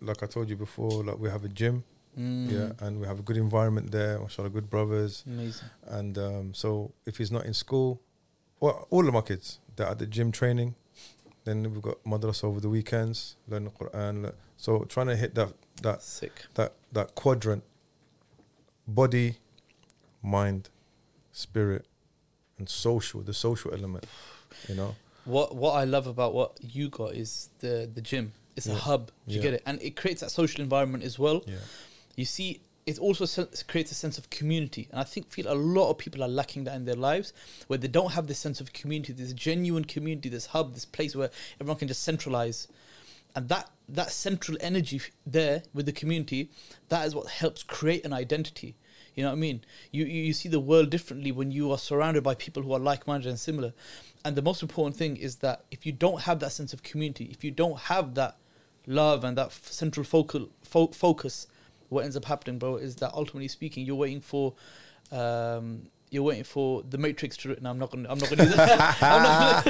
like 0.00 0.22
I 0.22 0.26
told 0.26 0.48
you 0.48 0.56
before, 0.56 1.04
like 1.04 1.18
we 1.18 1.28
have 1.28 1.44
a 1.44 1.48
gym, 1.48 1.84
Mm, 2.18 2.50
yeah, 2.52 2.86
and 2.86 3.00
we 3.00 3.06
have 3.06 3.18
a 3.20 3.22
good 3.22 3.38
environment 3.38 3.90
there. 3.90 4.18
Mashallah, 4.18 4.50
good 4.50 4.68
brothers, 4.68 5.24
Amazing. 5.26 5.68
and 5.86 6.18
um, 6.18 6.52
so 6.54 6.92
if 7.06 7.16
he's 7.16 7.30
not 7.32 7.46
in 7.46 7.54
school, 7.54 8.02
well, 8.60 8.86
all 8.90 9.08
of 9.08 9.14
my 9.14 9.22
kids 9.22 9.58
they're 9.76 9.86
at 9.86 9.98
the 9.98 10.06
gym 10.06 10.30
training. 10.30 10.74
Then 11.44 11.62
we've 11.72 11.80
got 11.80 12.04
madrasa 12.04 12.44
over 12.44 12.60
the 12.60 12.68
weekends, 12.68 13.36
learn 13.48 13.64
the 13.64 13.70
Quran. 13.70 14.30
So 14.58 14.84
trying 14.84 15.06
to 15.06 15.16
hit 15.16 15.34
that 15.36 15.54
that 15.80 16.02
Sick. 16.02 16.44
that 16.54 16.74
that 16.92 17.14
quadrant 17.14 17.64
body 18.86 19.36
mind 20.22 20.68
spirit 21.32 21.86
and 22.58 22.68
social 22.68 23.20
the 23.22 23.32
social 23.34 23.72
element 23.72 24.04
you 24.68 24.74
know 24.74 24.94
What 25.24 25.54
what 25.54 25.72
I 25.72 25.84
love 25.84 26.06
about 26.06 26.34
what 26.34 26.58
you 26.62 26.88
got 26.88 27.14
is 27.14 27.50
the 27.60 27.88
the 27.92 28.00
gym. 28.00 28.32
It's 28.56 28.66
a 28.66 28.74
hub. 28.74 29.10
Do 29.26 29.34
you 29.34 29.40
Yeah. 29.40 29.42
get 29.42 29.54
it? 29.54 29.62
And 29.64 29.80
it 29.82 29.96
creates 29.96 30.20
that 30.20 30.30
social 30.30 30.60
environment 30.60 31.04
as 31.04 31.18
well. 31.18 31.42
yeah 31.46 31.56
You 32.16 32.26
see, 32.26 32.60
it 32.84 32.98
also 32.98 33.24
creates 33.68 33.90
a 33.92 33.94
sense 33.94 34.18
of 34.18 34.28
community, 34.28 34.88
and 34.90 35.00
I 35.00 35.04
think 35.04 35.28
feel 35.30 35.50
a 35.50 35.54
lot 35.54 35.88
of 35.90 35.96
people 35.98 36.22
are 36.22 36.28
lacking 36.28 36.64
that 36.64 36.74
in 36.76 36.84
their 36.84 36.96
lives, 37.10 37.32
where 37.68 37.78
they 37.78 37.88
don't 37.88 38.12
have 38.12 38.26
this 38.26 38.38
sense 38.38 38.60
of 38.60 38.72
community, 38.72 39.12
this 39.14 39.32
genuine 39.32 39.84
community, 39.86 40.28
this 40.28 40.46
hub, 40.46 40.74
this 40.74 40.84
place 40.84 41.16
where 41.16 41.30
everyone 41.60 41.78
can 41.78 41.88
just 41.88 42.02
centralize, 42.02 42.68
and 43.34 43.48
that 43.48 43.70
that 43.88 44.10
central 44.10 44.58
energy 44.60 44.96
f- 44.96 45.10
there 45.24 45.62
with 45.72 45.86
the 45.86 45.92
community, 45.92 46.50
that 46.88 47.06
is 47.06 47.14
what 47.14 47.28
helps 47.28 47.62
create 47.62 48.04
an 48.04 48.12
identity. 48.12 48.74
You 49.14 49.22
know 49.24 49.30
what 49.30 49.36
I 49.36 49.40
mean? 49.40 49.64
You, 49.90 50.04
you 50.04 50.22
you 50.22 50.32
see 50.32 50.48
the 50.48 50.60
world 50.60 50.90
differently 50.90 51.32
when 51.32 51.50
you 51.50 51.70
are 51.72 51.78
surrounded 51.78 52.22
by 52.24 52.34
people 52.34 52.62
who 52.62 52.72
are 52.72 52.78
like-minded 52.78 53.28
and 53.28 53.38
similar. 53.38 53.72
And 54.24 54.36
the 54.36 54.42
most 54.42 54.62
important 54.62 54.96
thing 54.96 55.16
is 55.16 55.36
that 55.36 55.64
if 55.70 55.84
you 55.84 55.92
don't 55.92 56.22
have 56.22 56.38
that 56.40 56.52
sense 56.52 56.72
of 56.72 56.82
community, 56.82 57.26
if 57.30 57.44
you 57.44 57.50
don't 57.50 57.78
have 57.80 58.14
that 58.14 58.36
love 58.86 59.22
and 59.24 59.36
that 59.36 59.46
f- 59.46 59.66
central 59.70 60.04
focal 60.04 60.48
fo- 60.62 60.88
focus, 60.88 61.46
what 61.88 62.04
ends 62.04 62.16
up 62.16 62.24
happening, 62.24 62.58
bro, 62.58 62.76
is 62.76 62.96
that 62.96 63.12
ultimately 63.12 63.48
speaking, 63.48 63.84
you're 63.84 63.96
waiting 63.96 64.20
for, 64.20 64.54
um, 65.10 65.82
you're 66.10 66.22
waiting 66.22 66.44
for 66.44 66.82
the 66.88 66.96
Matrix 66.98 67.36
to. 67.38 67.56
No, 67.60 67.70
I'm 67.70 67.78
not 67.78 67.90
gonna. 67.90 68.08
I'm 68.08 68.18
not 68.18 68.30
gonna 68.30 68.44
do 68.44 68.50
that. 68.56 68.96
I'm 69.02 69.22
not 69.22 69.64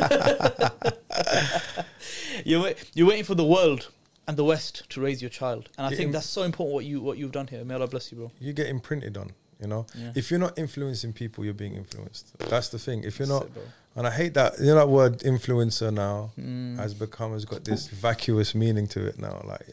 gonna- 0.80 1.86
you're 2.44 2.62
wait, 2.62 2.90
you're 2.94 3.08
waiting 3.08 3.24
for 3.24 3.34
the 3.34 3.44
world 3.44 3.88
and 4.28 4.36
the 4.36 4.44
West 4.44 4.88
to 4.90 5.00
raise 5.00 5.20
your 5.20 5.30
child, 5.30 5.68
and 5.76 5.86
I 5.86 5.90
think 5.90 6.00
im- 6.08 6.12
that's 6.12 6.26
so 6.26 6.42
important. 6.42 6.74
What 6.74 6.84
you 6.84 7.00
what 7.00 7.18
you've 7.18 7.32
done 7.32 7.46
here. 7.48 7.64
May 7.64 7.74
Allah 7.74 7.88
bless 7.88 8.10
you, 8.12 8.18
bro. 8.18 8.30
you 8.40 8.52
get 8.52 8.66
imprinted 8.68 9.16
on 9.16 9.32
you 9.60 9.68
know 9.68 9.86
Yeah. 9.94 10.12
if 10.16 10.30
you're 10.30 10.40
not 10.40 10.58
influencing 10.58 11.12
people 11.12 11.44
you're 11.44 11.54
being 11.54 11.76
influenced 11.76 12.36
that's 12.50 12.68
the 12.70 12.80
thing 12.80 13.04
if 13.04 13.20
you're 13.20 13.28
not 13.28 13.44
it, 13.44 13.52
and 13.94 14.08
i 14.08 14.10
hate 14.10 14.34
that 14.34 14.58
you 14.58 14.66
know 14.66 14.74
that 14.74 14.88
word 14.88 15.20
influencer 15.20 15.92
now 15.94 16.32
Mm. 16.36 16.76
has 16.78 16.94
become 16.94 17.30
has 17.32 17.44
got 17.44 17.62
this 17.64 17.86
vacuous 17.86 18.56
meaning 18.56 18.88
to 18.88 19.06
it 19.06 19.20
now 19.20 19.40
like 19.46 19.68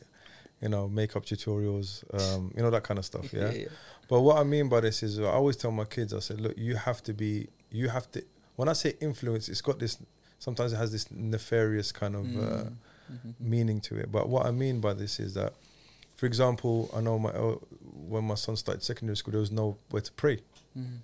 you 0.61 0.69
know 0.69 0.87
makeup 0.87 1.25
tutorials 1.25 2.03
um 2.13 2.51
you 2.55 2.61
know 2.61 2.69
that 2.69 2.83
kind 2.83 2.99
of 2.99 3.05
stuff 3.05 3.33
yeah, 3.39 3.51
yeah. 3.51 3.65
But 4.07 4.21
what 4.21 4.37
I 4.37 4.43
mean 4.43 4.69
by 4.69 4.79
this 4.79 5.01
is, 5.03 5.19
uh, 5.19 5.23
I 5.29 5.33
always 5.33 5.55
tell 5.55 5.69
my 5.71 5.85
kids, 5.85 6.15
I 6.15 6.19
said, 6.27 6.41
look, 6.41 6.57
you 6.57 6.75
have 6.87 7.03
to 7.03 7.13
be, 7.13 7.47
you 7.69 7.89
have 7.89 8.11
to. 8.13 8.23
When 8.55 8.67
I 8.67 8.73
say 8.73 8.95
influence, 8.99 9.47
it's 9.49 9.61
got 9.61 9.77
this. 9.77 9.97
Sometimes 10.39 10.73
it 10.73 10.77
has 10.77 10.91
this 10.91 11.05
nefarious 11.11 11.91
kind 11.91 12.15
of 12.15 12.25
uh, 12.35 12.63
Mm. 13.11 13.17
Mhm. 13.27 13.33
meaning 13.39 13.81
to 13.81 13.95
it. 13.97 14.11
But 14.11 14.29
what 14.29 14.45
I 14.45 14.51
mean 14.51 14.79
by 14.81 14.93
this 14.93 15.19
is 15.19 15.33
that, 15.33 15.53
for 16.15 16.25
example, 16.25 16.89
I 16.95 17.01
know 17.01 17.17
my 17.19 17.31
when 17.31 18.23
my 18.23 18.35
son 18.35 18.55
started 18.55 18.83
secondary 18.83 19.17
school, 19.17 19.31
there 19.31 19.41
was 19.41 19.51
nowhere 19.51 20.01
to 20.01 20.11
pray. 20.13 20.39
Mhm. 20.77 20.97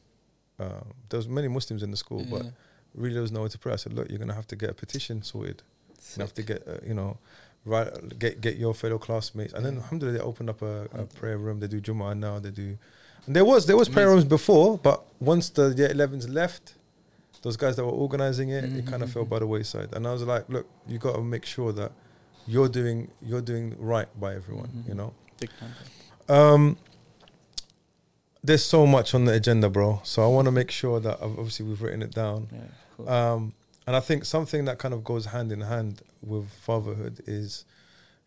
Uh, 0.59 0.81
there 1.09 1.17
was 1.17 1.27
many 1.27 1.47
Muslims 1.47 1.83
in 1.83 1.91
the 1.91 1.97
school, 1.97 2.25
but 2.29 2.45
really 2.93 3.13
there 3.13 3.21
was 3.21 3.31
nowhere 3.31 3.49
to 3.49 3.57
pray. 3.57 3.73
I 3.73 3.75
said, 3.77 3.93
look, 3.93 4.09
you're 4.09 4.19
gonna 4.19 4.33
have 4.33 4.47
to 4.47 4.55
get 4.55 4.69
a 4.69 4.73
petition 4.73 5.21
sorted. 5.23 5.63
You 6.15 6.21
have 6.21 6.33
to 6.35 6.43
get, 6.43 6.67
uh, 6.67 6.77
you 6.85 6.93
know, 6.93 7.17
right, 7.65 7.89
get 8.19 8.39
get 8.41 8.55
your 8.57 8.73
fellow 8.73 8.97
classmates, 8.99 9.53
and 9.53 9.65
then 9.65 9.73
Yeah. 9.75 9.81
alhamdulillah, 9.81 10.17
they 10.17 10.23
opened 10.23 10.49
up 10.49 10.61
a, 10.61 10.87
a 10.93 11.05
prayer 11.05 11.37
room. 11.37 11.59
They 11.59 11.67
do 11.67 11.81
Jumu'ah 11.81 12.17
now. 12.17 12.39
They 12.39 12.51
do, 12.51 12.77
and 13.25 13.35
there 13.35 13.43
was 13.45 13.65
there 13.65 13.75
was 13.77 13.89
prayer 13.89 14.09
rooms 14.09 14.23
before, 14.25 14.77
but 14.77 15.03
once 15.19 15.49
the 15.49 15.73
year 15.75 15.89
11s 15.89 16.29
left, 16.29 16.75
those 17.45 17.57
guys 17.63 17.75
that 17.77 17.85
were 17.85 17.91
organizing 18.05 18.49
it, 18.49 18.63
it 18.79 18.85
kind 18.91 19.03
of 19.03 19.09
fell 19.13 19.23
Mhm. 19.25 19.29
by 19.33 19.39
the 19.39 19.47
wayside. 19.55 19.89
And 19.95 20.01
I 20.07 20.11
was 20.15 20.23
like, 20.23 20.45
look, 20.49 20.65
you 20.87 20.97
got 20.97 21.13
to 21.15 21.21
make 21.21 21.45
sure 21.45 21.71
that 21.79 21.91
you're 22.47 22.69
doing 22.79 22.99
you're 23.29 23.45
doing 23.51 23.75
right 23.93 24.09
by 24.19 24.31
everyone. 24.39 24.71
You 24.87 24.93
Mhm. 24.93 24.97
know. 24.97 25.13
Big 25.39 25.51
time. 25.59 25.73
Um, 26.37 26.77
there's 28.43 28.63
so 28.75 28.85
much 28.85 29.13
on 29.13 29.25
the 29.25 29.33
agenda, 29.33 29.69
bro. 29.69 30.01
So 30.03 30.23
I 30.23 30.27
want 30.27 30.45
to 30.45 30.51
make 30.51 30.71
sure 30.71 30.99
that 30.99 31.21
ob- 31.21 31.37
obviously 31.39 31.65
we've 31.67 31.81
written 31.81 32.01
it 32.01 32.13
down. 32.23 32.47
Yeah. 32.51 32.59
Cool. 32.97 33.09
Um, 33.09 33.53
and 33.87 33.95
I 33.95 33.99
think 33.99 34.25
something 34.25 34.65
that 34.65 34.77
kind 34.79 34.93
of 34.93 35.03
goes 35.03 35.25
hand 35.27 35.51
in 35.51 35.61
hand 35.61 36.01
with 36.23 36.49
fatherhood 36.67 37.21
is 37.27 37.65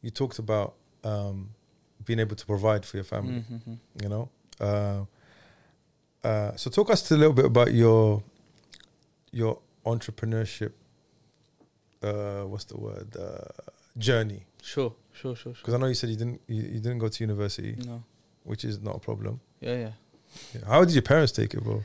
you 0.03 0.11
talked 0.11 0.39
about 0.39 0.75
um, 1.05 1.51
being 2.05 2.19
able 2.21 2.37
to 2.37 2.47
provide 2.47 2.85
for 2.85 2.97
your 2.99 3.05
family. 3.15 3.45
Mhm. 3.51 3.79
You 4.03 4.09
know, 4.09 4.29
uh, 4.61 5.01
uh, 6.27 6.57
so 6.57 6.71
talk 6.71 6.91
us 6.91 7.09
a 7.13 7.17
little 7.17 7.33
bit 7.33 7.45
about 7.45 7.73
your 7.73 8.23
your 9.33 9.61
entrepreneurship. 9.85 10.73
Uh, 12.03 12.43
what's 12.43 12.65
the 12.65 12.77
word? 12.79 13.17
Uh, 13.17 13.39
journey. 13.97 14.45
Sure. 14.63 14.95
Sure. 15.13 15.35
Sure. 15.35 15.55
Sure. 15.55 15.61
Because 15.61 15.75
I 15.75 15.79
know 15.79 15.87
you 15.87 15.95
said 15.95 16.11
you 16.11 16.17
didn't 16.17 16.41
you, 16.47 16.63
you 16.63 16.81
didn't 16.81 16.99
go 16.99 17.09
to 17.09 17.25
university, 17.25 17.77
No. 17.85 18.03
which 18.45 18.65
is 18.65 18.81
not 18.81 18.97
a 18.97 19.01
problem. 19.01 19.41
Yeah. 19.61 19.75
Yeah. 19.77 19.91
Yeah. 20.55 20.61
How 20.67 20.85
did 20.85 20.95
your 20.95 21.03
parents 21.03 21.33
take 21.33 21.55
it, 21.55 21.63
bro? 21.63 21.83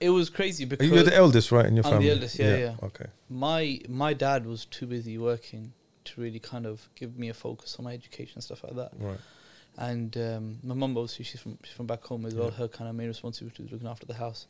It 0.00 0.10
was 0.10 0.28
crazy 0.28 0.64
because 0.66 0.88
You're 0.88 1.04
the 1.04 1.14
eldest, 1.14 1.52
right, 1.52 1.64
in 1.64 1.76
your 1.76 1.86
I'm 1.86 1.92
the 1.92 1.96
family? 1.96 2.10
eldest, 2.10 2.38
yeah, 2.38 2.56
yeah. 2.56 2.74
Okay. 2.82 3.06
my 3.30 3.80
my 3.88 4.12
dad 4.12 4.44
was 4.44 4.66
too 4.66 4.86
busy 4.86 5.16
working 5.16 5.72
to 6.04 6.20
really 6.20 6.38
kind 6.38 6.66
of 6.66 6.88
give 6.94 7.18
me 7.18 7.28
a 7.30 7.34
focus 7.34 7.76
on 7.78 7.84
my 7.86 7.94
education 7.94 8.32
and 8.36 8.44
stuff 8.44 8.62
like 8.64 8.74
that. 8.76 8.92
Right. 8.98 9.18
And 9.78 10.16
um, 10.16 10.58
my 10.62 10.74
mum, 10.74 10.96
obviously, 10.98 11.24
she's 11.24 11.40
from 11.40 11.58
she's 11.62 11.72
from 11.74 11.86
back 11.86 12.02
home 12.04 12.26
as 12.26 12.34
well. 12.34 12.48
Yeah. 12.50 12.56
Her 12.58 12.68
kind 12.68 12.90
of 12.90 12.96
main 12.96 13.08
responsibility 13.08 13.62
was 13.62 13.72
looking 13.72 13.88
after 13.88 14.06
the 14.06 14.14
house, 14.14 14.46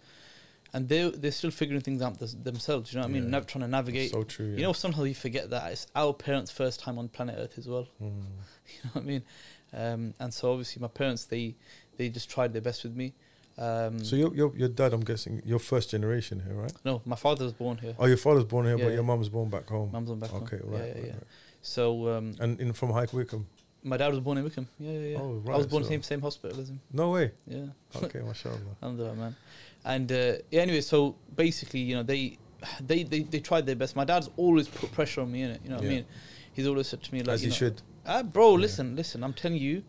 and 0.77 0.89
they 0.91 1.01
they're 1.11 1.33
still 1.41 1.51
figuring 1.61 1.81
things 1.89 2.01
out 2.03 2.19
th- 2.19 2.33
themselves. 2.49 2.93
You 2.93 2.99
know 2.99 3.07
what 3.07 3.11
I 3.11 3.21
mean? 3.21 3.31
Nav- 3.31 3.47
trying 3.47 3.63
to 3.63 3.69
navigate. 3.79 4.11
So 4.13 4.23
true. 4.25 4.47
Yeah. 4.51 4.57
You 4.59 4.63
know, 4.65 4.73
somehow 4.85 5.03
you 5.05 5.15
forget 5.15 5.49
that 5.51 5.73
it's 5.73 5.87
our 5.95 6.13
parents' 6.13 6.51
first 6.61 6.77
time 6.85 6.99
on 7.01 7.09
planet 7.09 7.37
Earth 7.39 7.57
as 7.59 7.67
well. 7.73 7.87
Mm. 8.03 8.13
You 8.73 8.79
know 8.85 8.91
what 8.95 9.03
I 9.03 9.07
mean? 9.13 9.23
Um, 9.83 10.03
and 10.23 10.31
so 10.35 10.43
obviously, 10.53 10.81
my 10.87 10.89
parents 11.01 11.25
they 11.25 11.55
they 11.99 12.09
just 12.19 12.29
tried 12.35 12.53
their 12.53 12.63
best 12.71 12.81
with 12.85 12.95
me. 13.03 13.09
Um, 13.59 14.05
So 14.05 14.17
your 14.17 14.31
your 14.41 14.51
your 14.63 14.69
dad, 14.81 14.93
I'm 14.93 15.05
guessing, 15.11 15.41
you're 15.49 15.65
first 15.73 15.91
generation 15.91 16.37
here, 16.47 16.55
right? 16.65 16.73
no, 16.85 17.01
my 17.13 17.17
father 17.17 17.45
was 17.49 17.55
born 17.65 17.77
here. 17.79 17.95
Oh, 17.99 18.07
your 18.07 18.19
father's 18.27 18.45
born 18.45 18.67
here, 18.67 18.77
Yeah, 18.79 18.85
but 18.87 18.93
your 18.99 19.03
mum's 19.11 19.31
born 19.37 19.49
back 19.57 19.67
home. 19.69 19.89
Mum's 19.93 20.11
on 20.11 20.19
back 20.21 20.31
home. 20.31 20.43
okay, 20.45 20.61
right, 20.65 20.79
yeah, 20.89 20.93
right, 20.95 20.97
yeah. 21.11 21.13
right. 21.13 21.23
So 21.63 21.85
um, 22.15 22.27
And 22.43 22.61
in 22.61 22.73
from 22.75 22.91
High 22.99 23.07
Wycombe. 23.13 23.47
my 23.83 23.97
dad 23.97 24.09
was 24.15 24.21
born 24.27 24.37
in 24.39 24.45
Wycombe. 24.45 24.69
Yeah, 24.79 24.93
yeah, 24.93 25.09
yeah. 25.13 25.19
Oh, 25.23 25.33
right, 25.47 25.55
I 25.55 25.59
was 25.59 25.67
born 25.69 25.83
in 25.83 25.89
the 25.89 25.93
same 25.95 26.03
same 26.03 26.21
hospital 26.29 26.61
as 26.61 26.69
him. 26.73 26.81
No 26.93 27.07
way. 27.17 27.27
Yeah. 27.47 27.67
Okay, 28.05 28.21
mashallah. 28.21 28.59
Alhamdulillah, 28.83 29.17
man. 29.25 29.35
And 29.87 30.11
uh, 30.11 30.33
anyway, 30.53 30.81
so 30.83 31.15
basically, 31.37 31.81
you 31.81 31.95
know, 31.97 32.03
they, 32.03 32.37
they, 32.81 33.05
they, 33.05 33.21
they 33.23 33.41
tried 33.41 33.65
their 33.67 33.77
best. 33.77 33.95
My 33.97 34.05
dad's 34.05 34.29
always 34.37 34.67
put 34.69 34.91
pressure 34.93 35.21
on 35.21 35.31
me 35.33 35.43
in 35.43 35.51
it. 35.53 35.61
You 35.63 35.71
know 35.71 35.77
what 35.77 35.85
Yeah. 35.85 35.91
I 35.91 35.95
mean? 35.95 36.05
He's 36.53 36.67
always 36.67 36.89
said 36.89 37.03
to 37.05 37.15
me 37.15 37.23
like, 37.23 37.35
As 37.35 37.43
you 37.43 37.49
he 37.49 37.51
know, 37.51 37.57
should. 37.57 37.83
Ah, 38.05 38.23
bro, 38.23 38.53
Yeah. 38.53 38.63
listen, 38.63 38.97
listen. 38.97 39.23
I'm 39.23 39.33
telling 39.33 39.59
you, 39.59 39.85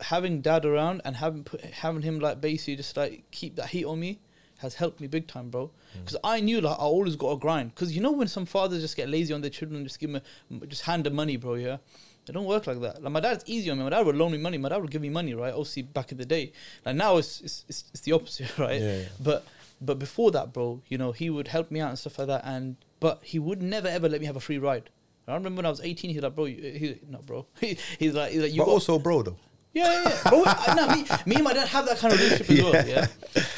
having 0.00 0.40
dad 0.42 0.64
around 0.66 1.00
and 1.04 1.16
having 1.16 1.44
put, 1.44 1.60
having 1.62 2.02
him 2.02 2.18
like 2.18 2.40
basically 2.40 2.76
just 2.76 2.96
like 2.96 3.24
keep 3.30 3.56
that 3.56 3.68
heat 3.68 3.84
on 3.84 3.98
me 4.00 4.20
has 4.58 4.74
helped 4.74 5.00
me 5.00 5.06
big 5.06 5.26
time, 5.26 5.48
bro. 5.50 5.68
Mm. 5.68 6.00
Because 6.04 6.16
I 6.24 6.40
knew 6.40 6.60
like 6.60 6.76
I 6.78 6.82
always 6.82 7.16
got 7.16 7.30
to 7.30 7.36
grind. 7.36 7.74
Because 7.74 7.94
you 7.94 8.02
know 8.02 8.12
when 8.12 8.28
some 8.28 8.44
fathers 8.46 8.82
just 8.82 8.96
get 8.96 9.08
lazy 9.08 9.32
on 9.32 9.40
their 9.40 9.50
children, 9.50 9.78
and 9.78 9.86
just 9.86 9.98
give 9.98 10.12
them, 10.12 10.20
a, 10.62 10.66
just 10.66 10.82
hand 10.82 11.04
them 11.04 11.14
money, 11.14 11.36
bro. 11.36 11.54
Yeah, 11.54 11.78
they 12.26 12.32
don't 12.32 12.46
work 12.46 12.66
like 12.66 12.80
that. 12.80 13.02
Like 13.02 13.12
my 13.12 13.20
dad's 13.20 13.44
easy 13.46 13.70
on 13.70 13.78
me. 13.78 13.84
My 13.84 13.90
dad 13.90 14.06
would 14.06 14.16
loan 14.16 14.32
me 14.32 14.38
money. 14.38 14.58
My 14.58 14.68
dad 14.68 14.78
would 14.80 14.90
give 14.90 15.02
me 15.02 15.10
money, 15.10 15.34
right? 15.34 15.52
Obviously 15.52 15.82
back 15.82 16.12
in 16.12 16.18
the 16.18 16.24
day. 16.26 16.52
Like 16.84 16.96
now 16.96 17.16
it's 17.18 17.40
it's 17.40 17.64
it's, 17.68 17.84
it's 17.92 18.00
the 18.00 18.12
opposite, 18.12 18.58
right? 18.58 18.80
Yeah, 18.80 18.96
yeah. 18.98 19.04
But 19.20 19.46
but 19.80 19.98
before 19.98 20.30
that, 20.32 20.52
bro, 20.52 20.80
you 20.88 20.96
know, 20.98 21.12
he 21.12 21.28
would 21.30 21.48
help 21.48 21.70
me 21.70 21.80
out 21.80 21.90
and 21.90 21.98
stuff 21.98 22.18
like 22.18 22.28
that. 22.28 22.42
And 22.44 22.76
but 23.00 23.20
he 23.22 23.38
would 23.38 23.60
never 23.62 23.88
ever 23.88 24.08
let 24.08 24.20
me 24.20 24.26
have 24.26 24.36
a 24.36 24.40
free 24.40 24.58
ride. 24.58 24.90
I 25.26 25.34
remember 25.34 25.58
when 25.60 25.66
I 25.66 25.70
was 25.70 25.80
18, 25.80 26.10
he's 26.10 26.20
like, 26.22 26.34
bro, 26.34 26.44
you, 26.44 26.56
he, 26.60 26.98
not 27.08 27.24
bro. 27.24 27.46
He, 27.60 27.78
he's 27.98 28.12
like, 28.12 28.32
he's 28.32 28.42
like, 28.42 28.52
you 28.52 28.58
But 28.58 28.66
got, 28.66 28.72
also, 28.72 28.98
bro, 28.98 29.22
though. 29.22 29.36
yeah, 29.72 29.90
yeah, 29.90 30.02
yeah. 30.22 30.30
Bro, 30.30 30.42
I, 30.46 30.74
no, 30.74 30.88
me, 30.94 31.04
me 31.24 31.34
and 31.36 31.44
my 31.44 31.54
dad 31.54 31.66
have 31.68 31.86
that 31.86 31.96
kind 31.96 32.12
of 32.12 32.20
relationship 32.20 32.50
as 32.50 32.62
well. 32.72 32.86
Yeah. 32.86 33.06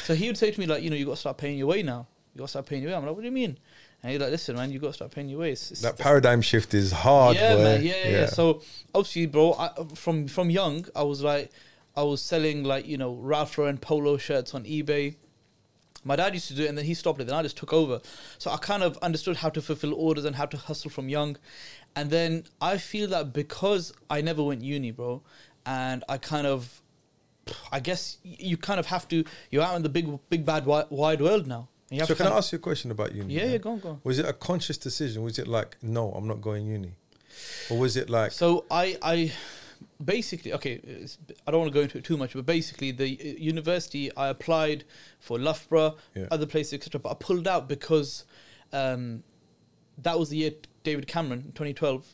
So 0.05 0.15
he 0.15 0.27
would 0.27 0.37
say 0.37 0.49
to 0.49 0.57
me 0.59 0.65
like, 0.65 0.81
you 0.81 0.89
know, 0.89 0.95
you 0.95 1.03
got 1.05 1.11
to 1.15 1.17
start 1.17 1.37
paying 1.37 1.57
your 1.57 1.67
way 1.67 1.83
now. 1.83 2.07
You 2.33 2.39
got 2.39 2.45
to 2.45 2.49
start 2.51 2.67
paying 2.67 2.83
your 2.83 2.91
way. 2.91 2.97
I'm 2.97 3.05
like, 3.05 3.13
what 3.13 3.19
do 3.19 3.25
you 3.25 3.33
mean? 3.33 3.57
And 4.03 4.11
he's 4.11 4.21
like, 4.21 4.29
listen, 4.31 4.55
man, 4.55 4.71
you 4.71 4.79
got 4.79 4.87
to 4.87 4.93
start 4.93 5.11
paying 5.11 5.27
your 5.27 5.39
way. 5.39 5.51
It's, 5.51 5.81
That 5.81 5.97
paradigm 5.97 6.41
shift 6.41 6.73
is 6.73 6.91
hard, 6.91 7.35
yeah, 7.35 7.55
boy. 7.55 7.63
man. 7.63 7.83
Yeah, 7.83 7.93
yeah, 8.03 8.09
yeah. 8.09 8.25
So 8.27 8.61
obviously, 8.93 9.25
bro, 9.25 9.53
I, 9.53 9.71
from 9.95 10.27
from 10.27 10.49
young, 10.49 10.85
I 10.95 11.03
was 11.03 11.23
like, 11.23 11.51
I 11.95 12.03
was 12.03 12.21
selling 12.21 12.63
like 12.63 12.87
you 12.87 12.97
know 12.97 13.15
Ralph 13.15 13.57
Lauren 13.57 13.77
polo 13.77 14.17
shirts 14.17 14.53
on 14.53 14.63
eBay. 14.65 15.15
My 16.03 16.15
dad 16.15 16.33
used 16.35 16.47
to 16.49 16.53
do 16.53 16.63
it, 16.63 16.69
and 16.69 16.77
then 16.77 16.85
he 16.85 16.93
stopped 16.93 17.19
it. 17.19 17.25
Then 17.27 17.35
I 17.35 17.41
just 17.43 17.57
took 17.57 17.73
over. 17.73 17.99
So 18.37 18.51
I 18.51 18.57
kind 18.57 18.83
of 18.83 18.97
understood 18.99 19.37
how 19.37 19.49
to 19.49 19.61
fulfill 19.61 19.93
orders 19.93 20.23
and 20.25 20.35
how 20.35 20.45
to 20.45 20.55
hustle 20.57 20.89
from 20.91 21.09
young. 21.09 21.35
And 21.95 22.09
then 22.11 22.43
I 22.61 22.77
feel 22.77 23.09
that 23.09 23.33
because 23.33 23.91
I 24.09 24.21
never 24.21 24.43
went 24.43 24.61
uni, 24.61 24.91
bro, 24.91 25.23
and 25.65 26.03
I 26.07 26.17
kind 26.19 26.45
of, 26.47 26.81
I 27.71 27.79
guess 27.79 28.19
you 28.23 28.55
kind 28.57 28.79
of 28.79 28.85
have 28.85 29.07
to. 29.09 29.25
You're 29.49 29.63
out 29.63 29.75
in 29.75 29.81
the 29.81 29.89
big, 29.89 30.07
big 30.29 30.45
bad 30.45 30.65
wide 30.65 31.19
world 31.19 31.47
now. 31.47 31.67
You 31.89 32.05
So 32.05 32.15
can 32.15 32.27
I 32.27 32.37
ask 32.37 32.51
you 32.51 32.57
a 32.57 32.61
question 32.61 32.91
about 32.91 33.15
uni? 33.15 33.33
yeah, 33.33 33.45
yeah, 33.45 33.57
go 33.57 33.71
on, 33.71 33.79
go 33.79 33.89
on. 33.89 34.01
Was 34.03 34.19
it 34.19 34.25
a 34.25 34.33
conscious 34.33 34.77
decision? 34.77 35.23
Was 35.23 35.39
it 35.39 35.47
like, 35.47 35.77
no, 35.81 36.11
I'm 36.11 36.27
not 36.27 36.41
going 36.41 36.67
uni? 36.67 36.91
Or 37.69 37.77
was 37.77 37.95
it 37.95 38.09
like, 38.09 38.31
So 38.31 38.65
I, 38.69 38.97
I 39.01 39.31
basically 40.03 40.53
okay. 40.53 40.81
I 41.45 41.51
don't 41.51 41.61
want 41.61 41.71
to 41.71 41.77
go 41.79 41.81
into 41.83 41.97
it 41.97 42.03
too 42.03 42.17
much, 42.17 42.33
but 42.33 42.45
basically 42.45 42.91
the 42.91 43.17
uh, 43.21 43.39
university 43.39 44.13
I 44.17 44.27
applied 44.27 44.83
for 45.19 45.39
Loughborough, 45.39 45.95
Yeah. 46.15 46.27
other 46.31 46.45
places, 46.45 46.73
etc. 46.73 46.99
But 46.99 47.11
I 47.11 47.13
pulled 47.15 47.47
out 47.47 47.67
because 47.69 48.25
um, 48.73 49.23
that 49.99 50.19
was 50.19 50.29
the 50.29 50.37
year 50.37 50.51
David 50.83 51.07
Cameron, 51.07 51.43
2012, 51.55 52.05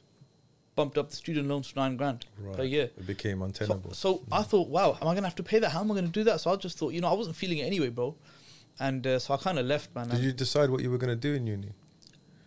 bumped 0.76 0.98
up 0.98 1.10
the 1.10 1.16
student 1.16 1.48
loans 1.48 1.72
to 1.72 1.80
nine 1.80 1.96
grand 1.98 2.26
per 2.54 2.64
year. 2.64 2.90
it 2.98 3.06
became 3.08 3.40
So, 3.40 3.46
untenable? 3.46 3.94
so 3.94 4.24
I 4.32 4.42
thought, 4.44 4.70
wow, 4.70 4.98
am 5.02 5.08
I 5.08 5.14
gonna 5.16 5.28
have 5.28 5.36
to 5.36 5.44
pay 5.44 5.60
that? 5.60 5.70
How 5.72 5.82
am 5.82 5.92
I 5.92 5.96
gonna 5.96 6.08
do 6.08 6.24
that? 6.26 6.42
So 6.42 6.52
I 6.52 6.56
just 6.58 6.78
thought, 6.78 6.94
you 6.94 7.02
know, 7.02 7.08
I 7.10 7.14
wasn't 7.14 7.36
feeling 7.36 7.60
it 7.60 7.64
anyway, 7.64 7.90
bro. 7.90 8.16
And 8.80 9.06
uh, 9.06 9.20
so 9.20 9.34
I 9.34 9.38
kind 9.38 9.60
of 9.60 9.66
left, 9.66 9.94
man. 9.96 10.10
Did 10.10 10.20
you 10.22 10.32
decide 10.32 10.70
what 10.70 10.82
you 10.82 10.90
were 10.90 10.98
going 10.98 11.10
to 11.10 11.16
do 11.16 11.34
in 11.34 11.48
uni? 11.48 11.72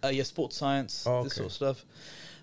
uh, 0.05 0.09
yeah, 0.09 0.23
sports 0.23 0.57
science, 0.57 1.05
Oh, 1.07 1.25
this 1.25 1.35
sort 1.35 1.47
of 1.47 1.53
stuff. 1.53 1.85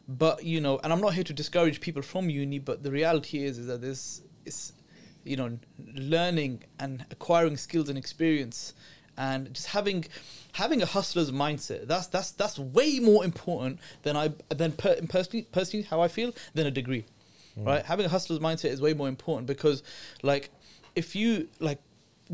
But 0.08 0.44
you 0.44 0.60
know, 0.60 0.80
and 0.84 0.92
I'm 0.92 1.00
not 1.02 1.14
here 1.14 1.24
to 1.24 1.34
discourage 1.34 1.80
people 1.80 2.02
from 2.02 2.30
uni, 2.30 2.60
but 2.60 2.84
the 2.84 2.92
reality 2.92 3.44
is, 3.46 3.58
is 3.58 3.68
that 3.68 3.82
this 3.82 4.22
is, 4.46 4.74
you 5.24 5.38
know, 5.38 5.58
learning 5.96 6.64
and 6.80 7.06
acquiring 7.12 7.56
skills 7.56 7.88
and 7.88 7.98
experience, 7.98 8.74
and 9.18 9.54
just 9.54 9.68
having, 9.68 10.06
having 10.54 10.82
a 10.82 10.86
hustler's 10.86 11.32
mindset. 11.32 11.88
That's 11.88 12.08
that's 12.08 12.32
that's 12.32 12.60
way 12.60 13.00
more 13.00 13.24
important 13.24 13.80
than 14.02 14.18
I 14.18 14.34
than 14.50 14.74
per, 14.74 14.98
personally 15.08 15.48
personally 15.52 15.86
how 15.86 16.02
I 16.02 16.10
feel 16.10 16.34
than 16.54 16.68
a 16.68 16.72
degree, 16.72 17.06
right? 17.56 17.86
Having 17.86 18.08
a 18.08 18.10
hustler's 18.10 18.40
mindset 18.40 18.72
is 18.72 18.82
way 18.82 18.94
more 18.94 19.08
important 19.08 19.48
because, 19.48 19.84
like, 20.22 20.50
if 20.96 21.16
you 21.16 21.48
like 21.62 21.80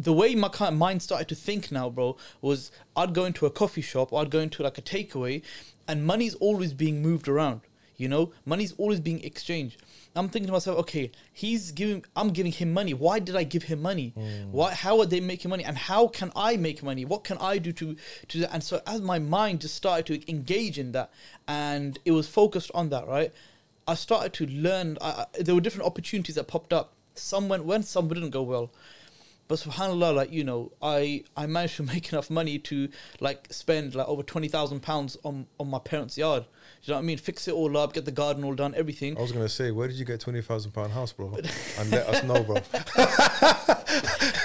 the 0.08 0.14
way 0.14 0.34
my 0.36 0.50
kind 0.50 0.74
of 0.74 0.78
mind 0.80 1.02
started 1.02 1.28
to 1.30 1.36
think 1.36 1.72
now, 1.72 1.90
bro, 1.90 2.16
was 2.42 2.72
I'd 2.96 3.14
go 3.14 3.26
into 3.26 3.46
a 3.46 3.52
coffee 3.52 3.82
shop 3.82 4.14
or 4.14 4.22
I'd 4.22 4.32
go 4.32 4.40
into 4.40 4.64
like 4.64 4.78
a 4.78 4.82
takeaway, 4.82 5.42
and 5.88 6.06
money's 6.06 6.36
always 6.36 6.74
being 6.74 7.02
moved 7.02 7.28
around. 7.28 7.62
You 7.98 8.08
know, 8.08 8.32
money's 8.46 8.74
always 8.78 9.02
being 9.02 9.22
exchanged. 9.26 9.76
I'm 10.16 10.30
thinking 10.30 10.48
to 10.48 10.54
myself, 10.54 10.80
okay, 10.80 11.12
he's 11.34 11.72
giving, 11.72 12.06
I'm 12.16 12.30
giving 12.30 12.54
him 12.54 12.72
money. 12.74 12.94
Why 12.94 13.20
did 13.20 13.36
I 13.36 13.44
give 13.44 13.64
him 13.64 13.82
money? 13.82 14.14
Mm. 14.18 14.52
Why? 14.52 14.74
How 14.74 15.00
are 15.02 15.06
they 15.06 15.20
making 15.20 15.50
money? 15.50 15.66
And 15.66 15.78
how 15.78 16.08
can 16.08 16.32
I 16.34 16.56
make 16.56 16.82
money? 16.82 17.04
What 17.04 17.26
can 17.26 17.38
I 17.40 17.58
do 17.58 17.74
to 17.74 17.98
to 18.30 18.38
that? 18.40 18.52
And 18.54 18.64
so 18.64 18.82
as 18.88 19.02
my 19.02 19.20
mind 19.20 19.60
just 19.62 19.76
started 19.76 20.06
to 20.08 20.32
engage 20.32 20.80
in 20.80 20.94
that, 20.94 21.12
and 21.48 22.00
it 22.06 22.12
was 22.12 22.28
focused 22.28 22.72
on 22.74 22.88
that, 22.90 23.06
right? 23.06 23.34
I 23.86 23.96
started 23.96 24.32
to 24.40 24.46
learn. 24.48 24.98
I, 25.02 25.10
I- 25.38 25.42
there 25.44 25.54
were 25.56 25.62
different 25.62 25.86
opportunities 25.88 26.36
that 26.36 26.48
popped 26.48 26.72
up. 26.72 26.94
Some 27.16 27.50
went 27.50 27.66
well, 27.66 27.84
some 27.84 28.08
didn't 28.08 28.30
go 28.30 28.44
well. 28.44 28.72
But 29.50 29.58
subhanallah, 29.58 30.14
like 30.14 30.32
you 30.32 30.44
know, 30.44 30.72
I 30.80 31.24
I 31.36 31.48
managed 31.48 31.78
to 31.78 31.84
make 31.94 32.14
enough 32.14 32.30
money 32.30 32.60
to 32.60 32.88
like 33.20 33.48
spend 33.52 33.96
like 33.96 34.08
over 34.08 34.22
twenty 34.24 34.48
thousand 34.48 34.82
pounds 34.82 35.18
on 35.26 35.48
on 35.60 35.70
my 35.70 35.80
parents' 35.80 36.18
yard. 36.18 36.46
You 36.84 36.92
know 36.92 36.98
what 36.98 37.04
I 37.04 37.06
mean? 37.06 37.18
Fix 37.18 37.48
it 37.48 37.54
all 37.56 37.76
up, 37.76 37.94
get 37.94 38.06
the 38.06 38.12
garden 38.12 38.44
all 38.44 38.54
done, 38.54 38.74
everything. 38.76 39.18
I 39.18 39.22
was 39.22 39.32
going 39.34 39.44
to 39.44 39.50
say, 39.50 39.72
where 39.72 39.88
did 39.88 39.98
you 39.98 40.06
get 40.06 40.20
twenty 40.22 40.42
thousand 40.44 40.72
pound 40.72 40.94
house, 40.94 41.12
bro? 41.12 41.36
and 41.80 41.92
let 41.92 42.08
us 42.08 42.24
know, 42.24 42.44
bro. 42.44 42.58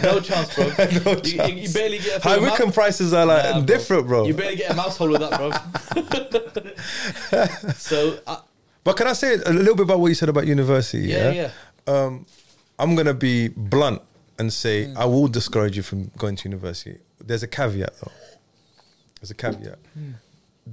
No 0.03 0.21
chance, 0.21 0.55
bro. 0.55 0.67
you, 0.67 1.21
you, 1.25 1.45
you 1.63 1.69
barely 1.73 1.99
get 1.99 2.19
a 2.19 2.29
High 2.29 2.39
Wycombe 2.39 2.73
prices 2.73 3.13
are 3.13 3.25
like 3.25 3.45
Nah, 3.45 3.61
different, 3.61 4.07
bro. 4.07 4.27
You 4.27 4.35
barely 4.35 4.57
get 4.57 4.73
a 4.73 4.75
mouse 4.75 4.97
hole 4.97 5.09
with 5.11 5.21
that, 5.21 5.39
bro. 5.39 5.53
so 7.77 8.19
uh, 8.27 8.39
But 8.83 8.97
can 8.97 9.07
I 9.07 9.13
say 9.13 9.35
a 9.35 9.53
little 9.53 9.77
bit 9.77 9.85
about 9.85 10.01
what 10.01 10.09
you 10.09 10.15
said 10.15 10.29
about 10.29 10.47
university? 10.47 11.09
yeah, 11.09 11.31
Yeah, 11.31 11.51
yeah. 11.87 11.93
Um, 11.95 12.27
I'm 12.79 12.97
gonna 12.97 13.15
be 13.15 13.49
blunt 13.49 14.03
and 14.39 14.53
say 14.53 14.87
Mm. 14.87 14.97
I 14.97 15.05
will 15.05 15.29
discourage 15.29 15.77
you 15.77 15.83
from 15.83 16.11
going 16.17 16.37
to 16.37 16.49
university. 16.49 16.99
There's 17.25 17.43
a 17.43 17.49
caveat 17.49 17.93
though. 18.01 18.13
There's 19.21 19.31
a 19.31 19.35
caveat. 19.35 19.79
Mm. 19.99 20.15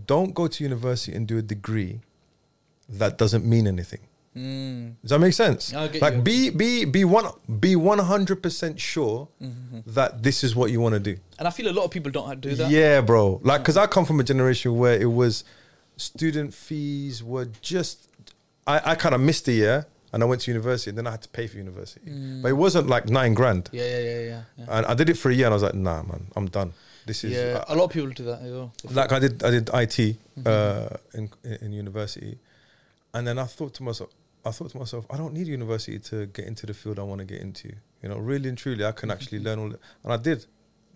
Don't 0.08 0.34
go 0.34 0.48
to 0.48 0.64
university 0.64 1.14
and 1.16 1.28
do 1.28 1.38
a 1.38 1.42
degree 1.42 2.00
that 2.90 3.18
doesn't 3.18 3.46
mean 3.46 3.68
anything. 3.68 4.00
Mm. 4.36 4.96
Does 5.02 5.10
that 5.10 5.20
make 5.20 5.34
sense? 5.34 5.74
Like 5.74 5.96
you. 6.16 6.22
be 6.22 6.50
be 6.50 6.86
be 6.86 7.04
one 7.04 7.26
be 7.60 7.76
one 7.76 8.00
hundred 8.00 8.42
percent 8.42 8.80
sure 8.80 9.28
Mm-hmm. 9.42 9.80
that 9.88 10.24
this 10.24 10.44
is 10.44 10.56
what 10.56 10.72
you 10.72 10.80
want 10.80 10.94
to 10.94 11.00
do. 11.00 11.18
And 11.38 11.48
I 11.48 11.52
feel 11.52 11.68
a 11.70 11.76
lot 11.76 11.84
of 11.84 11.92
people 11.92 12.12
don't 12.12 12.40
do 12.40 12.56
that. 12.56 12.70
Yeah, 12.72 13.02
bro. 13.02 13.42
Like, 13.44 13.64
cause 13.66 13.76
I 13.76 13.88
come 13.88 14.06
from 14.06 14.20
a 14.22 14.24
generation 14.24 14.78
where 14.78 14.98
it 15.00 15.12
was 15.12 15.44
student 15.98 16.54
fees 16.54 17.22
were 17.24 17.48
just. 17.62 18.08
I 18.66 18.92
I 18.92 18.96
kind 18.96 19.14
of 19.16 19.20
missed 19.22 19.48
a 19.50 19.52
year 19.54 19.86
and 20.14 20.22
I 20.24 20.26
went 20.26 20.42
to 20.42 20.52
university 20.52 20.90
and 20.92 20.98
then 20.98 21.08
I 21.08 21.12
had 21.12 21.22
to 21.22 21.30
pay 21.30 21.48
for 21.48 21.58
university, 21.58 22.10
Mm. 22.10 22.42
but 22.42 22.50
it 22.50 22.58
wasn't 22.66 22.88
like 22.88 23.10
nine 23.10 23.34
grand. 23.34 23.70
Yeah, 23.72 23.84
yeah, 23.84 24.00
yeah, 24.00 24.20
yeah. 24.20 24.42
yeah. 24.58 24.66
And 24.70 24.86
I 24.86 24.94
did 24.94 25.10
it 25.10 25.18
for 25.18 25.30
a 25.32 25.34
year 25.34 25.46
and 25.48 25.54
I 25.54 25.56
was 25.56 25.64
like, 25.64 25.74
nah, 25.76 26.04
man, 26.04 26.28
I'm 26.36 26.48
done. 26.48 26.74
This 27.06 27.24
is 27.24 27.32
yeah, 27.34 27.64
uh, 27.68 27.74
a 27.74 27.76
lot 27.76 27.86
of 27.86 27.92
people 27.92 28.10
do 28.10 28.24
that 28.26 28.42
as 28.42 28.52
well. 28.52 28.72
like 28.92 29.12
I 29.12 29.20
did. 29.20 29.44
I 29.44 29.50
did 29.52 29.70
IT 29.74 29.98
Mm-hmm. 30.40 30.44
uh, 30.46 30.98
in 31.18 31.30
in 31.62 31.74
university, 31.74 32.38
and 33.14 33.26
then 33.28 33.38
I 33.40 33.46
thought 33.46 33.74
to 33.76 33.84
myself, 33.84 34.10
I 34.46 34.52
thought 34.52 34.70
to 34.72 34.78
myself, 34.78 35.06
I 35.10 35.18
don't 35.18 35.34
need 35.34 35.48
university 35.48 35.98
to 36.10 36.26
get 36.28 36.46
into 36.46 36.66
the 36.68 36.74
field 36.74 37.00
I 37.00 37.04
want 37.04 37.20
to 37.20 37.26
get 37.26 37.42
into. 37.42 37.70
You 38.04 38.10
know, 38.10 38.18
really 38.18 38.50
and 38.50 38.58
truly, 38.58 38.86
I 38.86 38.92
can 38.92 39.10
actually 39.12 39.40
learn 39.40 39.60
all, 39.60 39.74
and 40.04 40.14
I 40.14 40.18
did. 40.18 40.46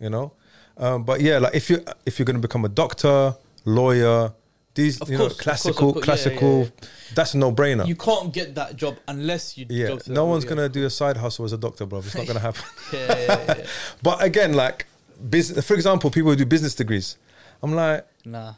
You 0.00 0.10
know, 0.10 0.32
um, 0.78 1.02
but 1.04 1.20
yeah, 1.20 1.38
like 1.38 1.54
if 1.56 1.68
you 1.70 1.76
if 2.06 2.18
you're 2.18 2.26
going 2.26 2.40
to 2.42 2.46
become 2.48 2.64
a 2.64 2.68
doctor, 2.82 3.34
lawyer, 3.64 4.32
these 4.76 5.00
Of 5.00 5.10
you 5.10 5.18
course, 5.18 5.36
know 5.36 5.42
classical 5.42 5.92
course, 5.92 6.06
course. 6.06 6.26
Yeah, 6.26 6.32
yeah, 6.32 6.38
classical. 6.38 6.60
yeah. 6.60 6.88
That's 7.14 7.34
a 7.34 7.38
no 7.38 7.50
brainer. 7.52 7.86
You 7.86 7.96
can't 7.96 8.32
get 8.32 8.54
that 8.54 8.76
job 8.76 8.96
unless 9.08 9.58
you 9.58 9.66
yeah, 9.68 9.96
no 10.06 10.26
one's 10.26 10.44
gonna 10.44 10.68
do 10.68 10.86
a 10.86 10.90
side 10.90 11.16
hustle 11.16 11.44
as 11.44 11.52
a 11.52 11.58
doctor, 11.58 11.84
bro. 11.86 11.98
It's 11.98 12.14
not 12.14 12.26
gonna 12.26 12.38
happen. 12.48 12.62
yeah. 12.92 13.66
but 14.02 14.22
again, 14.22 14.52
like 14.54 14.86
business. 15.28 15.66
For 15.66 15.74
example, 15.74 16.10
people 16.10 16.30
who 16.30 16.36
do 16.36 16.46
business 16.46 16.74
degrees. 16.74 17.16
I'm 17.62 17.74
like, 17.74 18.06
Nah. 18.24 18.54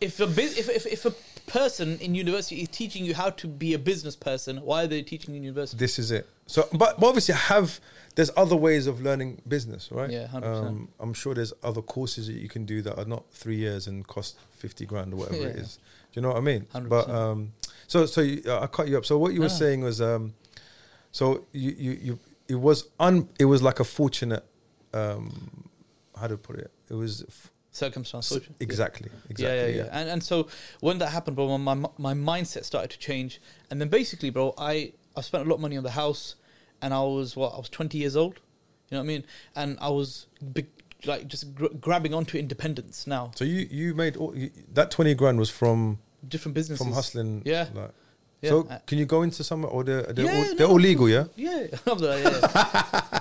If 0.00 0.20
a 0.20 0.26
bus- 0.26 0.58
if, 0.58 0.68
if 0.68 0.86
if 0.86 1.04
a 1.06 1.12
person 1.50 1.98
in 2.00 2.14
university 2.14 2.60
is 2.62 2.68
teaching 2.68 3.04
you 3.04 3.14
how 3.14 3.30
to 3.30 3.46
be 3.48 3.72
a 3.74 3.78
business 3.78 4.14
person, 4.16 4.58
why 4.58 4.84
are 4.84 4.86
they 4.86 5.02
teaching 5.02 5.32
you 5.34 5.38
in 5.38 5.44
university? 5.44 5.78
this 5.78 5.98
is 5.98 6.10
it. 6.10 6.28
So, 6.46 6.68
but, 6.72 6.98
but 7.00 7.06
obviously, 7.06 7.34
have 7.34 7.80
there's 8.16 8.30
other 8.36 8.56
ways 8.56 8.86
of 8.86 9.00
learning 9.00 9.40
business, 9.46 9.88
right? 9.92 10.10
Yeah, 10.10 10.26
100%. 10.26 10.44
Um, 10.44 10.88
I'm 10.98 11.14
sure 11.14 11.32
there's 11.34 11.52
other 11.62 11.80
courses 11.80 12.26
that 12.26 12.34
you 12.34 12.48
can 12.48 12.64
do 12.66 12.82
that 12.82 12.98
are 12.98 13.04
not 13.04 13.24
three 13.32 13.56
years 13.56 13.86
and 13.86 14.06
cost 14.06 14.36
fifty 14.50 14.84
grand 14.84 15.12
or 15.14 15.16
whatever 15.16 15.46
it 15.46 15.56
Yeah. 15.56 15.62
is. 15.62 15.78
Do 16.12 16.20
you 16.20 16.22
know 16.22 16.28
what 16.28 16.38
I 16.38 16.40
mean? 16.40 16.66
100%. 16.74 16.88
But 16.88 17.08
um, 17.08 17.52
so 17.86 18.04
so 18.06 18.20
you, 18.20 18.42
uh, 18.46 18.60
I 18.60 18.66
cut 18.66 18.88
you 18.88 18.98
up. 18.98 19.06
So 19.06 19.16
what 19.16 19.32
you 19.32 19.40
were 19.40 19.46
No. 19.46 19.54
saying 19.62 19.80
was, 19.82 20.00
um, 20.00 20.34
so 21.12 21.46
you 21.52 21.70
you 21.70 21.90
you 22.02 22.18
it 22.48 22.56
was 22.56 22.88
un 22.98 23.28
it 23.38 23.44
was 23.46 23.62
like 23.62 23.78
a 23.80 23.84
fortunate, 23.84 24.44
um, 24.92 25.68
how 26.18 26.26
to 26.26 26.36
put 26.36 26.56
it? 26.58 26.70
It 26.90 26.94
was 26.94 27.22
f- 27.28 27.50
Circumstance. 27.72 28.32
s- 28.32 28.40
exactly 28.58 29.10
exactly 29.28 29.56
yeah, 29.58 29.66
yeah, 29.66 29.84
yeah. 29.84 29.88
And 30.00 30.08
and 30.08 30.22
so 30.22 30.48
when 30.80 30.98
that 30.98 31.10
happened, 31.10 31.36
bro, 31.36 31.56
my 31.58 31.74
my 31.74 31.88
my 31.98 32.14
mindset 32.14 32.64
started 32.64 32.90
to 32.90 32.98
change, 32.98 33.40
and 33.70 33.80
then 33.80 33.88
basically, 33.88 34.30
bro, 34.30 34.54
I 34.58 34.92
I 35.16 35.20
spent 35.20 35.46
a 35.46 35.48
lot 35.48 35.56
of 35.56 35.60
money 35.60 35.76
on 35.76 35.84
the 35.84 35.90
house, 35.92 36.34
and 36.82 36.92
I 36.92 37.00
was 37.00 37.36
what 37.36 37.54
I 37.54 37.58
was 37.58 37.68
twenty 37.68 37.98
years 37.98 38.16
old, 38.16 38.40
you 38.90 38.96
know 38.96 38.98
what 38.98 39.04
I 39.04 39.06
mean, 39.06 39.24
and 39.54 39.78
I 39.80 39.88
was 39.90 40.26
big, 40.52 40.66
like 41.04 41.28
just 41.28 41.54
gr- 41.54 41.74
grabbing 41.80 42.12
onto 42.12 42.36
independence 42.38 43.06
now, 43.06 43.30
So 43.36 43.44
you 43.44 43.68
you 43.70 43.94
made 43.94 44.16
all, 44.16 44.36
you, 44.36 44.50
that 44.74 44.90
twenty 44.90 45.14
grand 45.14 45.38
was 45.38 45.50
from 45.50 45.98
different 46.26 46.54
businesses 46.54 46.84
from 46.84 46.92
hustling. 46.94 47.42
Yeah. 47.44 47.68
Like, 47.72 47.92
Yeah. 48.42 48.50
So 48.50 48.62
can 48.86 48.98
you 48.98 49.04
go 49.06 49.22
into 49.22 49.44
some 49.44 49.64
or 49.66 49.84
they're 49.84 50.02
they're, 50.02 50.24
Yeah, 50.24 50.32
all, 50.36 50.44
no, 50.44 50.54
they're 50.54 50.66
all 50.66 50.80
legal, 50.80 51.08
yeah? 51.08 51.24
Yeah, 51.36 51.66
Alhamdulillah, 51.72 52.20
yeah. 52.20 53.20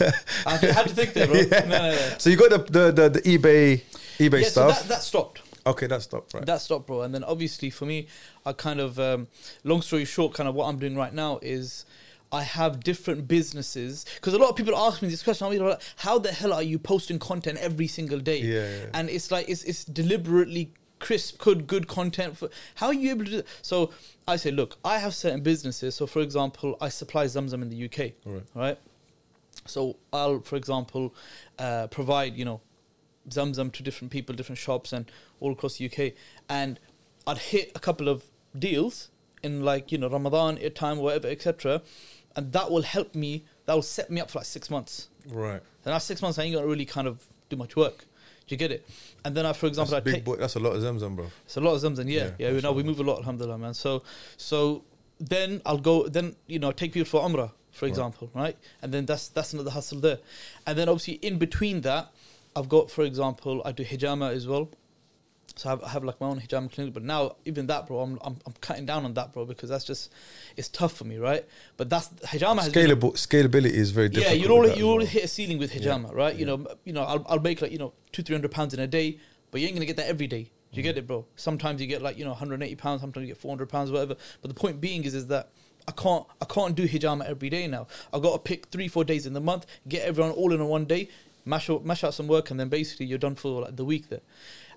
yeah. 0.00 0.10
I 0.46 0.56
had 0.56 0.86
to 0.88 0.94
think 0.94 1.12
there, 1.14 1.26
bro. 1.26 1.34
No, 1.50 1.68
no, 1.68 1.90
no. 1.90 2.14
So 2.18 2.30
you 2.30 2.36
got 2.36 2.50
the 2.50 2.58
the 2.58 2.92
the, 2.92 3.08
the 3.10 3.20
eBay 3.22 3.82
eBay 4.18 4.42
Yeah, 4.42 4.48
so 4.48 4.68
stuff. 4.70 4.78
that, 4.80 4.88
that 4.88 5.02
stopped. 5.02 5.42
okay, 5.66 5.86
that 5.86 6.02
stopped 6.02 6.34
right. 6.34 6.46
That 6.46 6.60
stopped, 6.60 6.86
bro. 6.86 7.02
And 7.02 7.14
then 7.14 7.24
obviously 7.24 7.70
for 7.70 7.86
me, 7.86 8.06
I 8.46 8.52
kind 8.52 8.80
of, 8.80 8.98
um, 8.98 9.26
long 9.64 9.82
story 9.82 10.04
short, 10.04 10.34
kind 10.34 10.48
of 10.48 10.54
what 10.54 10.66
I'm 10.68 10.78
doing 10.78 10.96
right 10.96 11.12
now 11.14 11.38
is 11.42 11.84
I 12.30 12.42
have 12.42 12.82
different 12.84 13.28
businesses 13.28 14.06
because 14.16 14.32
a 14.34 14.38
lot 14.38 14.48
of 14.50 14.56
people 14.56 14.76
ask 14.76 15.02
me 15.02 15.08
this 15.08 15.22
question. 15.22 15.46
I'm 15.46 15.56
like, 15.58 15.82
how 15.96 16.18
the 16.18 16.32
hell 16.32 16.52
are 16.52 16.62
you 16.62 16.78
posting 16.78 17.18
content 17.18 17.58
every 17.58 17.86
single 17.88 18.20
day? 18.20 18.38
Yeah, 18.40 18.68
yeah. 18.68 18.86
And 18.94 19.10
it's 19.10 19.30
like 19.30 19.48
it's 19.48 19.64
it's 19.64 19.84
deliberately 19.84 20.72
crisp, 21.02 21.38
good, 21.38 21.66
good 21.66 21.88
content. 21.88 22.38
For 22.38 22.48
how 22.76 22.86
are 22.86 22.94
you 22.94 23.10
able 23.10 23.24
to? 23.26 23.30
do 23.30 23.42
So 23.60 23.90
I 24.26 24.36
say, 24.36 24.50
look, 24.50 24.78
I 24.84 24.98
have 24.98 25.14
certain 25.14 25.42
businesses. 25.42 25.94
So 25.96 26.06
for 26.06 26.20
example, 26.20 26.78
I 26.80 26.88
supply 26.88 27.26
Zamzam 27.26 27.60
in 27.60 27.68
the 27.68 27.84
UK. 27.84 28.12
Right. 28.24 28.42
Right. 28.54 28.78
So 29.66 29.96
I'll, 30.12 30.40
for 30.40 30.56
example, 30.56 31.14
uh, 31.58 31.88
provide 31.88 32.36
you 32.36 32.44
know 32.44 32.60
Zamzam 33.28 33.72
to 33.72 33.82
different 33.82 34.10
people, 34.10 34.34
different 34.34 34.58
shops, 34.58 34.92
and 34.92 35.10
all 35.40 35.52
across 35.52 35.76
the 35.76 35.86
UK. 35.86 36.14
And 36.48 36.80
I'd 37.26 37.38
hit 37.38 37.72
a 37.74 37.80
couple 37.80 38.08
of 38.08 38.24
deals 38.58 39.10
in 39.42 39.62
like 39.62 39.92
you 39.92 39.98
know 39.98 40.08
Ramadan 40.08 40.58
time, 40.74 40.98
whatever, 40.98 41.28
etc. 41.28 41.82
And 42.36 42.52
that 42.52 42.70
will 42.70 42.82
help 42.82 43.14
me. 43.14 43.44
That 43.66 43.74
will 43.74 43.82
set 43.82 44.10
me 44.10 44.20
up 44.20 44.30
for 44.30 44.38
like 44.38 44.46
six 44.46 44.70
months. 44.70 45.08
right. 45.28 45.60
And 45.84 45.92
after 45.92 46.06
six 46.06 46.22
months, 46.22 46.38
I 46.38 46.44
ain't 46.44 46.54
gonna 46.54 46.66
really 46.66 46.86
kind 46.86 47.08
of 47.08 47.26
do 47.50 47.56
much 47.56 47.74
work. 47.76 48.06
Do 48.46 48.54
you 48.54 48.56
get 48.58 48.72
it? 48.72 48.86
And 49.24 49.36
then 49.36 49.46
I, 49.46 49.52
for 49.52 49.66
example, 49.66 49.92
That's 49.92 50.02
I 50.02 50.04
big 50.04 50.14
take 50.14 50.24
boy. 50.24 50.36
That's 50.36 50.56
a 50.56 50.60
lot 50.60 50.74
of 50.76 50.82
Zamzam, 50.82 51.14
bro. 51.16 51.26
it's 51.44 51.56
a 51.56 51.60
lot 51.60 51.74
of 51.74 51.82
Zamzam, 51.82 52.08
yeah, 52.10 52.24
Yeah, 52.24 52.30
yeah. 52.48 52.52
we 52.52 52.60
know 52.60 52.72
we 52.72 52.82
move 52.82 52.98
a 53.00 53.02
lot, 53.04 53.18
alhamdulillah, 53.18 53.58
man. 53.58 53.74
So, 53.74 54.02
so 54.36 54.82
then 55.20 55.62
I'll 55.64 55.78
go, 55.78 56.08
then 56.08 56.34
you 56.48 56.58
know, 56.58 56.72
take 56.72 56.92
people 56.92 57.08
for 57.08 57.20
Umrah, 57.28 57.52
for 57.70 57.86
Right. 57.86 57.90
example, 57.90 58.30
right? 58.34 58.56
And 58.82 58.92
then 58.92 59.06
that's 59.06 59.28
that's 59.28 59.52
another 59.52 59.70
hustle 59.70 60.00
there. 60.00 60.18
And 60.66 60.76
then 60.76 60.88
obviously 60.88 61.14
in 61.14 61.38
between 61.38 61.82
that, 61.82 62.10
I've 62.56 62.68
got, 62.68 62.90
for 62.90 63.02
example, 63.04 63.62
I 63.64 63.72
do 63.72 63.84
hijama 63.84 64.32
as 64.32 64.46
well. 64.46 64.68
So 65.56 65.68
I 65.68 65.72
have, 65.72 65.82
I 65.84 65.88
have 65.90 66.04
like 66.04 66.20
my 66.20 66.28
own 66.28 66.40
hijama 66.40 66.72
clinic, 66.72 66.94
but 66.94 67.02
now 67.02 67.36
even 67.44 67.66
that, 67.66 67.86
bro, 67.86 68.00
I'm, 68.00 68.18
I'm 68.22 68.36
I'm 68.46 68.52
cutting 68.60 68.86
down 68.86 69.04
on 69.04 69.14
that, 69.14 69.32
bro, 69.32 69.44
because 69.44 69.68
that's 69.68 69.84
just 69.84 70.12
it's 70.56 70.68
tough 70.68 70.92
for 70.92 71.04
me, 71.04 71.18
right? 71.18 71.44
But 71.76 71.90
that's 71.90 72.08
hijama 72.08 72.62
has 72.62 72.72
been 72.72 72.88
Scalable 72.88 73.12
scalability 73.14 73.72
is 73.72 73.90
very 73.90 74.08
yeah, 74.12 74.32
you'll 74.32 74.42
with 74.42 74.50
always 74.50 74.78
you 74.78 74.88
always 74.88 75.08
hit 75.08 75.24
a 75.24 75.28
ceiling 75.28 75.58
with 75.58 75.72
hijama, 75.72 76.14
right? 76.14 76.34
You 76.34 76.46
know, 76.46 76.66
you 76.84 76.92
know, 76.92 77.02
I'll, 77.02 77.24
I'll 77.28 77.40
make 77.40 77.62
like 77.62 77.72
you 77.72 77.78
know 77.78 77.92
two 78.12 78.22
three 78.22 78.34
hundred 78.34 78.50
pounds 78.50 78.74
in 78.74 78.80
a 78.80 78.86
day, 78.86 79.18
but 79.50 79.60
you 79.60 79.66
ain't 79.66 79.76
gonna 79.76 79.86
get 79.86 79.96
that 79.96 80.08
every 80.08 80.26
day. 80.26 80.50
Do 80.72 80.78
you 80.78 80.82
get 80.82 80.92
mm-hmm. 80.92 81.00
it, 81.00 81.06
bro? 81.06 81.26
Sometimes 81.36 81.80
you 81.80 81.86
get 81.86 82.00
like 82.00 82.18
you 82.18 82.24
know 82.24 82.30
180 82.30 82.74
pounds, 82.76 83.00
sometimes 83.02 83.26
you 83.26 83.34
get 83.34 83.40
400 83.40 83.68
pounds, 83.68 83.90
whatever. 83.90 84.16
But 84.40 84.48
the 84.48 84.54
point 84.54 84.80
being 84.80 85.04
is, 85.04 85.14
is 85.14 85.26
that 85.26 85.50
I 85.86 85.92
can't 85.92 86.26
I 86.40 86.44
can't 86.46 86.74
do 86.74 86.88
hijama 86.88 87.24
every 87.26 87.50
day 87.50 87.66
now. 87.66 87.86
I 88.12 88.18
got 88.18 88.32
to 88.32 88.38
pick 88.38 88.66
three 88.66 88.88
four 88.88 89.04
days 89.04 89.26
in 89.26 89.32
the 89.32 89.40
month, 89.40 89.66
get 89.88 90.06
everyone 90.06 90.32
all 90.32 90.52
in 90.52 90.60
on 90.60 90.68
one 90.68 90.84
day, 90.84 91.08
mash 91.44 91.68
out 91.68 91.84
mash 91.84 92.04
out 92.04 92.14
some 92.14 92.28
work, 92.28 92.50
and 92.50 92.58
then 92.58 92.68
basically 92.68 93.06
you're 93.06 93.18
done 93.18 93.34
for 93.34 93.62
like 93.62 93.76
the 93.76 93.84
week 93.84 94.08
there. 94.08 94.20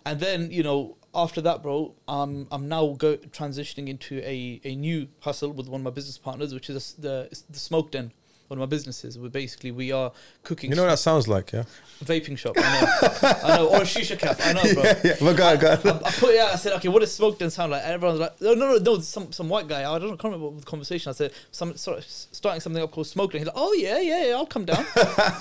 And 0.05 0.19
then 0.19 0.51
you 0.51 0.63
know 0.63 0.97
after 1.15 1.41
that, 1.41 1.63
bro, 1.63 1.95
um, 2.07 2.47
I'm 2.51 2.67
now 2.67 2.93
go 2.97 3.15
transitioning 3.17 3.87
into 3.87 4.19
a, 4.19 4.59
a 4.63 4.75
new 4.75 5.07
hustle 5.21 5.53
with 5.53 5.67
one 5.67 5.81
of 5.81 5.85
my 5.85 5.91
business 5.91 6.17
partners, 6.17 6.53
which 6.53 6.69
is 6.69 6.93
the 6.93 7.29
the 7.49 7.59
smoke 7.59 7.91
den. 7.91 8.11
One 8.47 8.59
of 8.59 8.69
my 8.69 8.69
businesses. 8.69 9.17
Where 9.17 9.29
basically 9.29 9.71
we 9.71 9.91
are 9.91 10.11
cooking. 10.43 10.69
You 10.69 10.75
know 10.75 10.83
what 10.83 10.89
that 10.89 10.99
sounds 10.99 11.27
like, 11.27 11.51
yeah? 11.51 11.63
vaping 12.03 12.37
shop. 12.37 12.55
I 12.57 12.61
know, 12.61 13.39
I 13.43 13.57
know, 13.57 13.67
or 13.69 13.77
a 13.77 13.81
shisha 13.81 14.19
cap. 14.19 14.37
I 14.41 14.53
know, 14.53 14.61
bro. 14.73 14.83
yeah, 14.83 15.01
yeah. 15.03 15.15
But 15.19 15.35
go, 15.35 15.47
on, 15.47 15.57
go. 15.57 15.69
I, 15.69 15.73
I 15.73 16.11
put 16.11 16.29
it 16.31 16.39
out. 16.39 16.53
I 16.53 16.55
said, 16.55 16.73
okay, 16.73 16.89
what 16.89 16.99
does 16.99 17.13
smoke 17.13 17.39
den 17.39 17.49
sound 17.49 17.71
like? 17.71 17.83
And 17.83 17.93
everyone's 17.93 18.19
like, 18.19 18.41
no, 18.41 18.53
no, 18.53 18.73
no, 18.73 18.77
no. 18.77 18.99
Some 18.99 19.31
some 19.31 19.49
white 19.49 19.67
guy. 19.67 19.79
I 19.89 19.99
don't 19.99 20.07
I 20.07 20.11
can't 20.11 20.25
remember 20.25 20.47
what 20.49 20.59
the 20.59 20.65
conversation. 20.65 21.09
I 21.09 21.13
said, 21.13 21.31
some 21.51 21.75
sort 21.77 21.99
of 21.99 22.05
starting 22.05 22.61
something 22.61 22.81
up 22.81 22.91
called 22.91 23.07
smoking. 23.07 23.39
He's 23.39 23.47
like, 23.47 23.55
oh 23.57 23.73
yeah, 23.73 23.99
yeah, 23.99 24.27
yeah 24.27 24.33
I'll 24.33 24.45
come 24.45 24.65
down. 24.65 24.85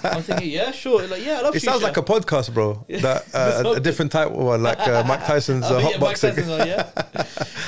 I'm 0.05 0.23
thinking, 0.23 0.51
yeah, 0.51 0.71
sure. 0.71 1.07
Like, 1.07 1.25
yeah, 1.25 1.39
I 1.39 1.41
love. 1.43 1.57
It 1.57 1.63
sounds 1.63 1.83
like 1.83 1.97
a 1.97 2.03
podcast, 2.03 2.53
bro. 2.53 2.85
That 3.05 3.27
uh, 3.35 3.75
a, 3.77 3.81
different 3.81 4.13
type 4.13 4.31
one, 4.31 4.63
like 4.63 4.79
uh, 4.79 5.05
Mike 5.07 5.27
Tyson's 5.27 5.65
uh, 5.65 5.81
hot 5.81 6.01
boxing. 6.01 6.31
Tyson's 6.31 6.49
on, 6.49 6.67
yeah. 6.67 6.89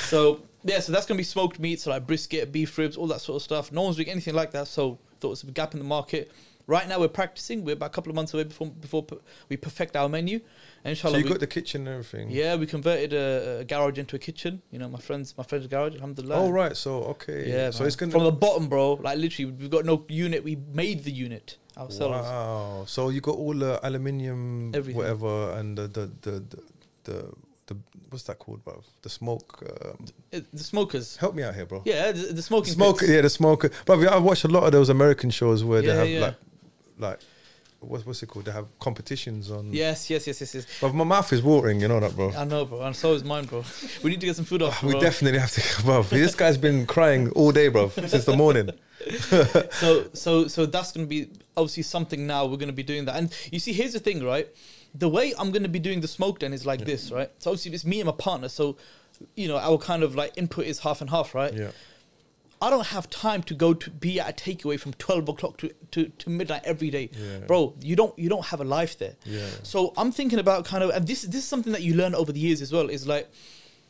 so 0.06 0.40
yeah, 0.64 0.80
so 0.80 0.92
that's 0.92 1.04
gonna 1.04 1.18
be 1.18 1.24
smoked 1.24 1.58
meat, 1.58 1.80
so 1.80 1.90
like 1.90 2.06
brisket, 2.06 2.52
beef 2.52 2.78
ribs, 2.78 2.96
all 2.96 3.06
that 3.08 3.20
sort 3.20 3.36
of 3.36 3.42
stuff. 3.42 3.70
No 3.70 3.82
one's 3.82 3.96
doing 3.96 4.08
anything 4.08 4.34
like 4.34 4.52
that, 4.52 4.68
so 4.68 4.98
thought 5.20 5.28
it 5.28 5.30
was 5.30 5.42
a 5.44 5.46
gap 5.46 5.72
in 5.74 5.78
the 5.80 5.86
market. 5.86 6.30
Right 6.68 6.88
now 6.88 6.98
we're 6.98 7.06
practicing. 7.08 7.64
We're 7.64 7.74
about 7.74 7.86
a 7.86 7.94
couple 7.94 8.10
of 8.10 8.16
months 8.16 8.34
away 8.34 8.42
before 8.42 8.66
before 8.68 9.04
p- 9.04 9.18
we 9.48 9.56
perfect 9.56 9.94
our 9.94 10.08
menu. 10.08 10.40
And 10.82 10.90
inshallah, 10.90 11.14
So 11.14 11.18
you 11.18 11.24
we- 11.24 11.30
got 11.30 11.38
the 11.40 11.46
kitchen 11.46 11.86
and 11.86 11.90
everything. 11.98 12.28
yeah, 12.30 12.56
we 12.56 12.66
converted 12.66 13.12
a, 13.12 13.58
a 13.60 13.64
garage 13.64 13.98
into 13.98 14.16
a 14.16 14.18
kitchen. 14.18 14.62
You 14.72 14.80
know, 14.80 14.88
my 14.88 14.98
friend's 14.98 15.36
my 15.38 15.44
friend's 15.44 15.68
garage. 15.68 15.94
Alhamdulillah. 15.94 16.34
Oh 16.36 16.50
right. 16.50 16.76
So 16.76 17.04
okay. 17.14 17.48
Yeah. 17.48 17.70
So 17.70 17.80
man. 17.80 17.86
it's 17.86 17.94
gonna 17.96 18.10
from 18.10 18.24
the 18.24 18.32
bottom, 18.32 18.68
bro. 18.68 18.94
Like 18.94 19.16
literally, 19.18 19.52
we've 19.52 19.70
got 19.70 19.84
no 19.84 20.04
unit. 20.08 20.42
We 20.42 20.56
made 20.56 21.04
the 21.04 21.12
unit 21.12 21.56
ourselves. 21.78 22.26
Wow. 22.26 22.84
So 22.88 23.10
you 23.10 23.20
got 23.20 23.36
all 23.36 23.54
the 23.54 23.78
aluminium, 23.86 24.72
Everything. 24.74 24.96
whatever, 24.98 25.52
and 25.52 25.78
the 25.78 25.86
the 25.86 26.10
the 26.22 26.30
the, 26.50 26.62
the, 27.04 27.32
the 27.66 27.76
what's 28.10 28.24
that 28.24 28.38
called, 28.38 28.64
bro? 28.64 28.82
The 29.02 29.08
smoke. 29.08 29.62
Um, 29.84 30.06
It- 30.32 30.46
the 30.52 30.64
smokers. 30.64 31.16
help 31.16 31.34
me 31.34 31.42
out 31.42 31.54
here, 31.54 31.66
bro. 31.66 31.82
Yeah, 31.84 32.12
the, 32.12 32.32
the 32.32 32.42
smoking. 32.42 32.72
smoke. 32.74 33.00
pits. 33.00 33.10
Yeah, 33.10 33.20
the 33.22 33.30
smoker. 33.30 33.70
Bro, 33.84 34.08
I've 34.08 34.22
watched 34.22 34.44
a 34.44 34.48
lot 34.48 34.64
of 34.64 34.72
those 34.72 34.88
American 34.88 35.30
shows 35.30 35.64
where 35.64 35.82
Yeah, 35.82 35.92
they 35.92 35.98
have 35.98 36.08
yeah. 36.08 36.20
like 36.20 36.36
like 36.98 37.18
what's 37.80 38.06
what's 38.06 38.22
it 38.22 38.26
called? 38.28 38.44
They 38.46 38.52
have 38.52 38.66
competitions 38.78 39.50
on. 39.50 39.72
Yes, 39.72 40.08
yes, 40.10 40.26
yes, 40.26 40.40
yes, 40.40 40.54
yes. 40.54 40.66
But 40.80 40.94
my 40.94 41.04
mouth 41.04 41.32
is 41.32 41.42
watering. 41.42 41.80
You 41.80 41.88
know 41.88 42.00
that, 42.00 42.14
bro. 42.16 42.32
I 42.32 42.44
know, 42.44 42.64
bro, 42.64 42.82
and 42.82 42.94
so 42.96 43.12
is 43.14 43.24
mine, 43.24 43.44
bro. 43.46 43.64
We 44.02 44.10
need 44.10 44.20
to 44.20 44.26
get 44.26 44.36
some 44.36 44.44
food 44.44 44.62
off. 44.62 44.82
We 44.82 44.92
bro. 44.92 45.00
definitely 45.00 45.40
have 45.40 45.50
to, 45.52 45.82
bro. 45.84 46.02
This 46.10 46.34
guy's 46.34 46.58
been 46.58 46.86
crying 46.86 47.30
all 47.30 47.52
day, 47.52 47.68
bro, 47.68 47.88
since 47.90 48.24
the 48.24 48.36
morning. 48.36 48.70
so 49.70 50.08
so 50.14 50.48
so 50.48 50.66
that's 50.66 50.90
going 50.92 51.06
to 51.06 51.08
be 51.08 51.28
obviously 51.56 51.82
something 51.82 52.26
now 52.26 52.44
we're 52.44 52.56
going 52.56 52.66
to 52.68 52.72
be 52.72 52.82
doing 52.82 53.04
that 53.04 53.14
and 53.16 53.32
you 53.52 53.60
see 53.60 53.72
here's 53.72 53.92
the 53.92 54.00
thing 54.00 54.24
right 54.24 54.48
the 54.98 55.08
way 55.08 55.32
i'm 55.38 55.50
going 55.50 55.62
to 55.62 55.68
be 55.68 55.78
doing 55.78 56.00
the 56.00 56.08
smoke 56.08 56.38
den 56.38 56.52
is 56.52 56.64
like 56.64 56.84
this 56.84 57.10
right 57.10 57.30
so 57.38 57.50
obviously 57.50 57.72
it's 57.74 57.84
me 57.84 58.00
and 58.00 58.06
my 58.06 58.12
partner 58.12 58.48
so 58.48 58.76
you 59.34 59.48
know 59.48 59.56
our 59.58 59.78
kind 59.78 60.02
of 60.02 60.14
like 60.14 60.32
input 60.36 60.64
is 60.66 60.78
half 60.80 61.00
and 61.00 61.10
half 61.10 61.34
right 61.34 61.52
Yeah. 61.54 61.70
i 62.62 62.70
don't 62.70 62.86
have 62.88 63.08
time 63.10 63.42
to 63.44 63.54
go 63.54 63.74
to 63.74 63.90
be 63.90 64.20
at 64.20 64.28
a 64.30 64.32
takeaway 64.32 64.78
from 64.78 64.92
12 64.94 65.28
o'clock 65.28 65.56
to, 65.58 65.70
to, 65.92 66.08
to 66.08 66.30
midnight 66.30 66.62
every 66.64 66.90
day 66.90 67.10
Yeah. 67.12 67.38
bro 67.46 67.74
you 67.80 67.96
don't 67.96 68.18
you 68.18 68.28
don't 68.28 68.46
have 68.46 68.60
a 68.60 68.64
life 68.64 68.98
there 68.98 69.16
Yeah. 69.24 69.48
so 69.62 69.92
i'm 69.96 70.12
thinking 70.12 70.38
about 70.38 70.64
kind 70.64 70.82
of 70.84 70.90
and 70.90 71.06
this 71.06 71.22
this 71.22 71.36
is 71.42 71.48
something 71.48 71.72
that 71.72 71.82
you 71.82 71.94
learn 71.94 72.14
over 72.14 72.32
the 72.32 72.40
years 72.40 72.60
as 72.62 72.72
well 72.72 72.88
is 72.90 73.06
like 73.06 73.28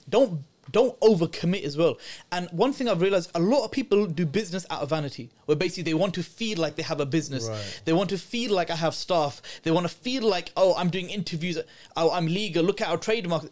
don't 0.09 0.45
don't 0.73 0.99
overcommit 1.01 1.63
as 1.63 1.77
well. 1.77 1.99
And 2.33 2.49
one 2.51 2.73
thing 2.73 2.89
I've 2.89 3.01
realized 3.01 3.31
a 3.35 3.41
lot 3.41 3.65
of 3.65 3.71
people 3.71 4.07
do 4.07 4.27
business 4.27 4.67
out 4.71 4.83
of 4.83 4.91
vanity, 4.91 5.31
where 5.47 5.57
basically 5.57 5.85
they 5.85 5.95
want 5.95 6.15
to 6.15 6.23
feel 6.23 6.59
like 6.59 6.77
they 6.77 6.83
have 6.83 7.01
a 7.01 7.07
business. 7.07 7.49
Right. 7.49 7.81
They 7.85 7.93
want 7.93 8.11
to 8.11 8.19
feel 8.19 8.55
like 8.55 8.71
I 8.71 8.77
have 8.77 8.95
staff. 8.95 9.43
They 9.63 9.71
want 9.71 9.89
to 9.89 9.95
feel 9.95 10.23
like, 10.23 10.53
oh, 10.57 10.75
I'm 10.77 10.91
doing 10.91 11.11
interviews. 11.11 11.59
Oh, 11.97 12.11
I'm 12.11 12.27
legal. 12.27 12.65
Look 12.65 12.81
at 12.81 12.89
our 12.89 12.99
trademark. 12.99 13.45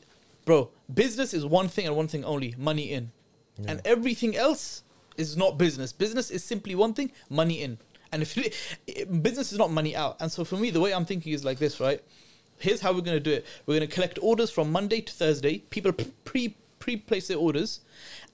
Bro, 0.44 0.70
business 0.92 1.32
is 1.32 1.46
one 1.46 1.68
thing 1.68 1.86
and 1.86 1.96
one 1.96 2.08
thing 2.08 2.24
only 2.24 2.54
money 2.58 2.92
in. 2.92 3.12
And 3.66 3.80
everything 3.84 4.36
else 4.36 4.82
is 5.16 5.36
not 5.36 5.56
business. 5.56 5.92
Business 5.92 6.28
is 6.30 6.42
simply 6.42 6.74
one 6.74 6.92
thing 6.92 7.12
money 7.30 7.62
in. 7.62 7.78
And 8.10 8.20
if 8.20 8.36
you, 8.36 8.50
business 9.06 9.52
is 9.52 9.58
not 9.58 9.70
money 9.70 9.94
out. 9.94 10.16
And 10.20 10.30
so 10.30 10.44
for 10.44 10.56
me, 10.56 10.70
the 10.70 10.80
way 10.80 10.92
I'm 10.92 11.04
thinking 11.04 11.32
is 11.32 11.44
like 11.44 11.58
this, 11.58 11.78
right? 11.78 12.02
here's 12.58 12.80
how 12.80 12.92
we're 12.92 13.00
going 13.00 13.16
to 13.16 13.20
do 13.20 13.32
it. 13.32 13.46
We're 13.66 13.78
going 13.78 13.88
to 13.88 13.94
collect 13.94 14.18
orders 14.22 14.50
from 14.50 14.72
Monday 14.72 15.00
to 15.00 15.12
Thursday. 15.12 15.58
People 15.70 15.92
pre 16.24 16.56
pre 16.84 16.96
place 16.98 17.28
their 17.28 17.38
orders, 17.38 17.80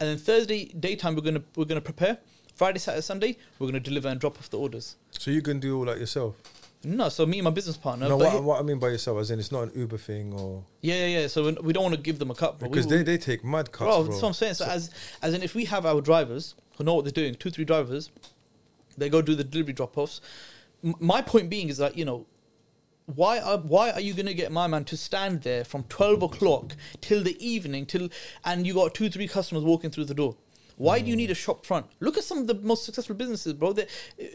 and 0.01 0.09
then 0.09 0.19
Thursday 0.19 0.65
daytime 0.87 1.15
we're 1.15 1.23
to 1.31 1.43
we're 1.55 1.65
to 1.67 1.81
prepare. 1.81 2.19
Friday, 2.53 2.81
Saturday, 2.81 3.01
Sunday 3.03 3.37
we're 3.59 3.71
to 3.71 3.81
deliver 3.81 4.09
and 4.09 4.21
drop 4.21 4.37
off 4.39 4.51
the 4.51 4.59
orders. 4.59 4.97
So 5.13 5.31
you 5.31 5.41
can 5.41 5.61
do 5.61 5.79
all 5.79 5.85
that 5.87 5.99
yourself. 5.99 6.35
No, 6.83 7.09
so 7.11 7.27
me 7.27 7.39
and 7.39 7.45
my 7.45 7.51
business 7.51 7.77
partner. 7.77 8.09
no, 8.09 8.17
what, 8.17 8.43
what 8.43 8.59
I 8.59 8.63
mean 8.63 8.79
by 8.79 8.89
yourself, 8.89 9.21
as 9.21 9.31
in 9.31 9.39
it's 9.39 9.53
not 9.53 9.63
an 9.65 9.73
Uber 9.77 9.99
thing 9.99 10.33
or 10.33 10.65
yeah, 10.81 10.95
yeah, 11.07 11.21
yeah. 11.21 11.27
So 11.29 11.45
we- 11.45 11.59
we 11.67 11.73
don't 11.73 11.85
want 11.85 11.95
to 11.95 12.01
give 12.01 12.19
them 12.19 12.31
a 12.31 12.35
cut, 12.35 12.61
we 12.61 12.69
because 12.69 12.87
will- 12.87 12.97
they, 12.97 13.03
they 13.05 13.19
take 13.19 13.45
mad 13.45 13.71
cuts, 13.71 13.87
bro, 13.87 14.03
bro. 14.03 14.11
that's 14.11 14.23
what 14.23 14.29
I'm 14.29 14.35
saying. 14.35 14.55
So, 14.55 14.65
as 14.65 14.91
as 15.23 15.33
in, 15.35 15.43
if 15.43 15.55
we 15.55 15.67
have 15.67 15.87
our 15.87 16.01
drivers 16.01 16.55
who 16.77 16.85
know 16.85 16.95
what 16.97 17.05
they're 17.05 17.13
doing, 17.23 17.35
two 17.37 17.51
three 17.51 17.65
drivers, 17.65 18.11
they 18.99 19.09
go 19.09 19.23
do 19.23 19.35
the 19.37 19.45
delivery 19.45 19.75
drop 19.75 19.97
offs. 19.97 20.21
M- 20.83 20.95
my 20.99 21.23
point 21.23 21.49
being 21.51 21.69
is 21.69 21.77
that 21.77 21.97
you 21.97 22.05
know, 22.05 22.27
why 23.17 23.39
are 23.39 23.59
why 23.59 23.91
are 23.91 24.01
you 24.01 24.15
gonna 24.15 24.35
get 24.35 24.53
my 24.53 24.67
man 24.67 24.85
to 24.85 24.97
stand 24.97 25.43
there 25.43 25.65
from 25.65 25.85
twelve 25.85 26.23
o'clock 26.23 26.77
till 27.01 27.23
the 27.23 27.37
evening 27.45 27.87
till, 27.87 28.09
and 28.45 28.67
you 28.67 28.75
got 28.75 28.95
two 28.95 29.11
three 29.11 29.29
customers 29.29 29.65
walking 29.65 29.91
through 29.91 30.07
the 30.07 30.15
door. 30.15 30.37
Why 30.81 31.01
do 31.01 31.11
you 31.11 31.17
need 31.17 31.31
a 31.31 31.35
mm. 31.35 31.37
shop 31.37 31.67
front? 31.67 31.85
Look 32.01 32.17
at 32.17 32.25
some 32.25 32.39
of 32.39 32.47
the 32.47 32.55
most 32.55 32.87
successful 32.87 33.15
businesses, 33.15 33.53
bro. 33.53 33.75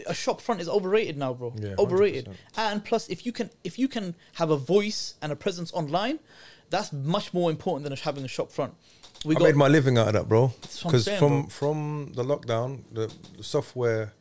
A 0.05 0.13
shop 0.13 0.39
front 0.41 0.61
is 0.61 0.69
overrated 0.69 1.17
now, 1.17 1.33
bro. 1.33 1.51
Yeah, 1.57 1.73
overrated. 1.79 2.25
100%. 2.25 2.31
And 2.57 2.85
plus, 2.85 3.09
if 3.09 3.25
you 3.25 3.31
can 3.31 3.49
if 3.63 3.79
you 3.79 3.87
can 3.87 4.15
have 4.33 4.51
a 4.51 4.57
voice 4.57 5.15
and 5.23 5.31
a 5.31 5.35
presence 5.35 5.73
online, 5.73 6.19
that's 6.69 6.93
much 6.93 7.33
more 7.33 7.49
important 7.49 7.89
than 7.89 7.97
having 7.97 8.23
a 8.23 8.27
shop 8.27 8.51
front. 8.51 8.75
We 9.25 9.35
I 9.35 9.39
made 9.39 9.55
my 9.55 9.67
living 9.67 9.97
out 9.97 10.09
of 10.09 10.13
that, 10.13 10.29
bro. 10.29 10.53
That's 10.61 10.85
what 10.85 10.93
I'm 10.93 10.99
Because 10.99 11.19
from 11.19 11.41
bro. 11.41 11.49
from 11.49 12.11
the 12.13 12.23
lockdown, 12.23 12.83
the, 12.91 13.11
the 13.37 13.43
software, 13.43 14.13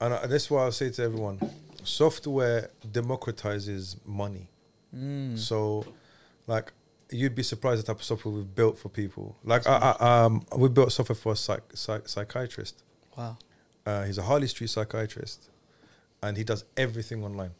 and 0.00 0.14
I, 0.14 0.26
that's 0.26 0.50
why 0.50 0.66
I 0.66 0.70
say 0.70 0.88
to 0.88 1.02
everyone, 1.02 1.40
software 1.84 2.70
democratizes 2.86 3.96
money. 4.06 4.48
Mm. 4.94 5.38
So, 5.38 5.84
like, 6.46 6.72
you'd 7.10 7.34
be 7.34 7.42
surprised 7.42 7.82
the 7.82 7.86
type 7.86 7.96
of 7.96 8.04
software 8.04 8.34
we've 8.34 8.54
built 8.54 8.78
for 8.78 8.88
people. 8.88 9.36
Like, 9.44 9.66
I, 9.66 9.96
I, 9.98 10.24
um, 10.24 10.44
we 10.56 10.68
built 10.68 10.92
software 10.92 11.16
for 11.16 11.32
a 11.32 11.36
psych, 11.36 11.62
psych, 11.74 12.08
psychiatrist. 12.08 12.82
Wow. 13.16 13.38
Uh, 13.84 14.04
he's 14.04 14.18
a 14.18 14.22
Harley 14.22 14.46
Street 14.46 14.70
psychiatrist, 14.70 15.50
and 16.22 16.36
he 16.36 16.44
does 16.44 16.64
everything 16.76 17.24
online. 17.24 17.52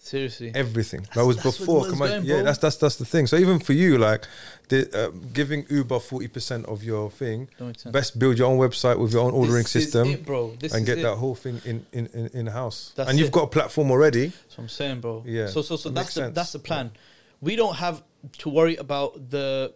Seriously. 0.00 0.52
Everything. 0.54 1.06
that 1.14 1.26
was 1.26 1.36
that's 1.36 1.44
where 1.44 1.52
the 1.52 1.58
before. 1.58 1.90
come 1.90 2.02
on, 2.02 2.08
going, 2.08 2.24
yeah, 2.24 2.42
that's 2.42 2.58
that's 2.58 2.76
that's 2.76 2.96
the 2.96 3.04
thing. 3.04 3.26
So 3.26 3.36
even 3.36 3.58
for 3.58 3.72
you, 3.72 3.98
like, 3.98 4.26
the, 4.68 4.88
uh, 4.96 5.10
giving 5.32 5.66
Uber 5.68 5.98
forty 5.98 6.28
percent 6.28 6.64
of 6.66 6.82
your 6.84 7.10
thing, 7.10 7.48
Don't 7.58 7.68
make 7.68 7.80
sense. 7.80 7.92
best 7.92 8.18
build 8.18 8.38
your 8.38 8.48
own 8.50 8.58
website 8.58 8.98
with 8.98 9.12
your 9.12 9.22
own 9.24 9.32
ordering 9.32 9.64
This 9.64 9.76
is 9.76 9.82
system 9.84 10.08
it, 10.08 10.24
bro. 10.24 10.54
This 10.58 10.72
and 10.72 10.82
is 10.82 10.86
get 10.86 10.98
it. 10.98 11.02
that 11.02 11.16
whole 11.16 11.34
thing 11.34 11.60
in 11.64 11.84
in 11.92 12.06
in, 12.14 12.26
in 12.32 12.46
house. 12.46 12.92
That's 12.96 13.10
And 13.10 13.18
you've 13.18 13.28
it. 13.28 13.34
got 13.34 13.44
a 13.44 13.48
platform 13.48 13.90
already. 13.90 14.26
That's 14.28 14.56
what 14.56 14.62
I'm 14.64 14.68
saying, 14.68 15.00
bro. 15.00 15.24
Yeah. 15.26 15.48
So 15.48 15.62
so 15.62 15.76
so 15.76 15.90
that's 15.90 16.14
the 16.14 16.30
that's 16.30 16.52
the 16.52 16.58
plan. 16.60 16.92
We 17.40 17.56
don't 17.56 17.76
have 17.76 18.02
to 18.38 18.48
worry 18.48 18.76
about 18.76 19.30
the 19.30 19.72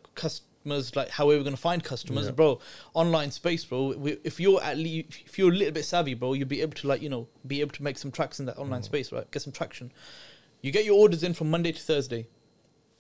customers, 0.63 0.95
like 0.97 1.09
how 1.11 1.27
we're 1.27 1.41
going 1.41 1.55
to 1.55 1.61
find 1.61 1.83
customers, 1.83 2.27
Yeah. 2.27 2.33
bro. 2.33 2.61
Online 2.95 3.31
space, 3.31 3.65
bro. 3.65 3.95
We, 3.97 4.19
if 4.25 4.39
you're 4.41 4.63
at 4.63 4.77
least 4.79 5.09
if 5.27 5.39
you're 5.39 5.51
a 5.51 5.55
little 5.55 5.73
bit 5.75 5.85
savvy, 5.85 6.15
bro, 6.15 6.33
you'll 6.35 6.49
be 6.49 6.61
able 6.63 6.75
to 6.75 6.87
like 6.87 7.03
you 7.03 7.09
know 7.09 7.29
be 7.47 7.61
able 7.61 7.73
to 7.73 7.83
make 7.83 7.99
some 7.99 8.11
tracks 8.11 8.39
in 8.41 8.47
that 8.47 8.57
online 8.59 8.81
Mm. 8.83 8.85
space, 8.85 9.13
right? 9.13 9.29
Get 9.31 9.43
some 9.43 9.53
traction. 9.53 9.93
You 10.61 10.71
get 10.73 10.85
your 10.85 10.95
orders 10.99 11.23
in 11.23 11.35
from 11.35 11.51
Monday 11.51 11.73
to 11.73 11.81
Thursday. 11.81 12.27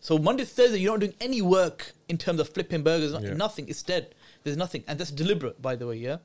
So 0.01 0.19
Monday 0.19 0.45
to 0.45 0.51
Thursday, 0.51 0.79
you're 0.81 0.93
not 0.93 1.01
doing 1.01 1.15
any 1.21 1.41
work 1.41 1.93
in 2.09 2.19
terms 2.19 2.41
of 2.41 2.49
flipping 2.49 2.83
burgers. 2.83 3.13
Yeah. 3.13 3.35
Nothing. 3.35 3.69
It's 3.69 3.83
dead. 3.85 4.15
There's 4.43 4.57
nothing, 4.57 4.83
and 4.89 4.99
that's 4.99 5.13
deliberate, 5.13 5.63
by 5.63 5.77
the 5.77 5.87
way. 5.87 5.97
Yeah, 5.97 6.17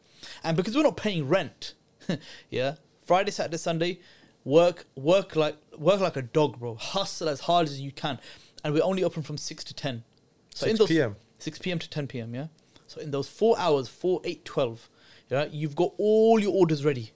and 0.44 0.58
because 0.58 0.76
we're 0.76 0.82
not 0.84 0.98
paying 0.98 1.28
rent, 1.28 1.76
yeah. 2.50 2.76
Friday, 3.06 3.30
Saturday, 3.32 3.58
Sunday, 3.58 4.00
work, 4.44 4.86
work 4.96 5.36
like 5.36 5.56
work 5.78 6.00
like 6.02 6.18
a 6.18 6.24
dog, 6.24 6.58
bro. 6.60 6.74
Hustle 6.76 7.30
as 7.30 7.42
hard 7.42 7.68
as 7.68 7.80
you 7.80 7.92
can, 7.92 8.20
and 8.64 8.74
we're 8.74 8.84
only 8.84 9.04
open 9.04 9.22
from 9.22 9.38
six 9.38 9.64
to 9.66 9.74
ten. 9.76 10.04
So 10.56 10.66
6 10.66 10.88
p.m.. 10.88 11.16
Six 11.48 11.60
p.m. 11.60 11.80
to 11.80 11.90
ten 11.90 12.08
p.m. 12.08 12.36
Yeah. 12.36 12.48
So 12.88 13.00
in 13.00 13.12
those 13.12 13.30
four 13.30 13.58
hours, 13.58 13.88
four, 13.88 14.20
eight, 14.26 14.44
twelve, 14.44 14.90
yeah, 15.30 15.46
you've 15.50 15.78
got 15.78 15.94
all 15.98 16.42
your 16.42 16.54
orders 16.54 16.84
ready. 16.84 17.14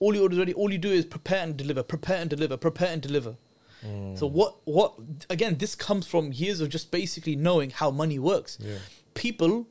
All 0.00 0.12
your 0.12 0.24
orders 0.24 0.38
ready. 0.38 0.52
All 0.52 0.70
you 0.70 0.76
do 0.76 0.90
is 0.90 1.06
prepare 1.06 1.44
and 1.44 1.56
deliver, 1.56 1.82
prepare 1.82 2.18
and 2.20 2.28
deliver, 2.28 2.58
prepare 2.58 2.92
and 2.92 3.00
deliver. 3.00 3.36
So 3.80 3.88
mm. 3.88 4.30
what? 4.32 4.56
What? 4.64 4.92
Again, 5.30 5.56
this 5.56 5.74
comes 5.74 6.06
from 6.06 6.30
years 6.30 6.60
of 6.60 6.68
just 6.68 6.90
basically 6.90 7.36
knowing 7.36 7.70
how 7.70 7.90
money 7.90 8.18
works. 8.18 8.58
Yeah. 8.60 8.80
People, 9.14 9.66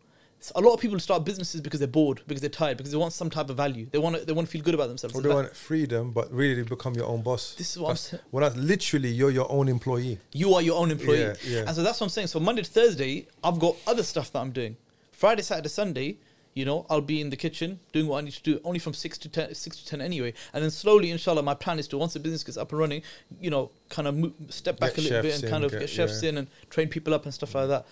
a 0.56 0.62
lot 0.62 0.74
of 0.74 0.80
people 0.80 1.00
start 1.00 1.26
businesses 1.26 1.62
because 1.62 1.80
they're 1.80 1.88
bored, 1.88 2.22
because 2.28 2.42
they're 2.42 2.50
tired, 2.50 2.78
because 2.78 2.92
they 2.92 2.98
want 2.98 3.14
some 3.14 3.30
type 3.30 3.50
of 3.50 3.58
value. 3.58 3.88
They 3.92 3.98
want 3.98 4.16
to. 4.18 4.26
They 4.26 4.34
want 4.34 4.48
to 4.48 4.52
feel 4.52 4.62
good 4.62 4.74
about 4.76 4.88
themselves. 4.88 5.16
Or 5.16 5.22
they 5.22 5.30
want 5.30 5.56
freedom, 5.56 6.12
but 6.12 6.32
really 6.32 6.64
become 6.64 6.94
your 6.94 7.06
own 7.08 7.22
boss. 7.24 7.56
This 7.56 7.72
is 7.72 7.80
what 7.80 7.90
I'm 7.90 7.94
That's- 7.96 8.02
saying. 8.10 8.24
Well, 8.32 8.42
that's 8.44 8.56
literally 8.56 9.10
you're 9.10 9.32
your 9.32 9.52
own 9.52 9.68
employee. 9.68 10.20
You 10.34 10.54
are 10.54 10.62
your 10.62 10.80
own 10.80 10.92
employee. 10.92 11.20
Yeah, 11.22 11.34
yeah. 11.46 11.60
And 11.68 11.76
so 11.76 11.84
that's 11.84 12.00
what 12.00 12.06
I'm 12.06 12.10
saying. 12.12 12.28
So 12.28 12.40
Monday 12.40 12.62
to 12.62 12.70
Thursday, 12.70 13.28
I've 13.44 13.60
got 13.60 13.76
other 13.88 14.04
stuff 14.04 14.32
that 14.34 14.40
I'm 14.40 14.52
doing. 14.52 14.78
Friday, 15.12 15.42
Saturday, 15.42 15.70
Sunday, 15.70 16.18
you 16.54 16.66
know, 16.66 16.86
I'll 16.90 17.02
be 17.02 17.20
in 17.22 17.30
the 17.32 17.36
kitchen 17.36 17.80
doing 17.92 18.08
what 18.08 18.20
I 18.20 18.22
need 18.22 18.34
to 18.34 18.44
do, 18.44 18.60
only 18.64 18.80
from 18.80 18.94
six 18.94 19.18
to 19.20 19.30
ten, 19.30 19.54
six 19.56 19.78
to 19.78 19.86
ten 19.86 20.02
anyway. 20.02 20.34
And 20.54 20.64
then 20.64 20.72
slowly, 20.72 21.10
inshallah, 21.10 21.42
my 21.44 21.56
plan 21.56 21.80
is 21.80 21.88
to 21.90 21.98
once 21.98 22.14
the 22.14 22.20
business 22.20 22.44
gets 22.44 22.58
up 22.58 22.72
and 22.72 22.80
running, 22.80 23.02
you 23.42 23.50
know, 23.50 23.72
kind 23.90 24.08
of 24.08 24.16
move, 24.16 24.34
step 24.50 24.80
back 24.80 24.96
Get 24.96 25.00
a 25.00 25.02
little 25.04 25.22
bit 25.24 25.42
and 25.42 25.50
kind 25.50 25.64
in, 25.64 25.66
of 25.66 25.72
get- 25.72 25.80
get 25.82 25.90
chefs 25.90 26.22
yeah. 26.22 26.30
in 26.30 26.38
and 26.38 26.48
train 26.70 26.88
people 26.90 27.14
up 27.16 27.26
and 27.26 27.34
stuff 27.34 27.56
like 27.56 27.68
that. 27.70 27.88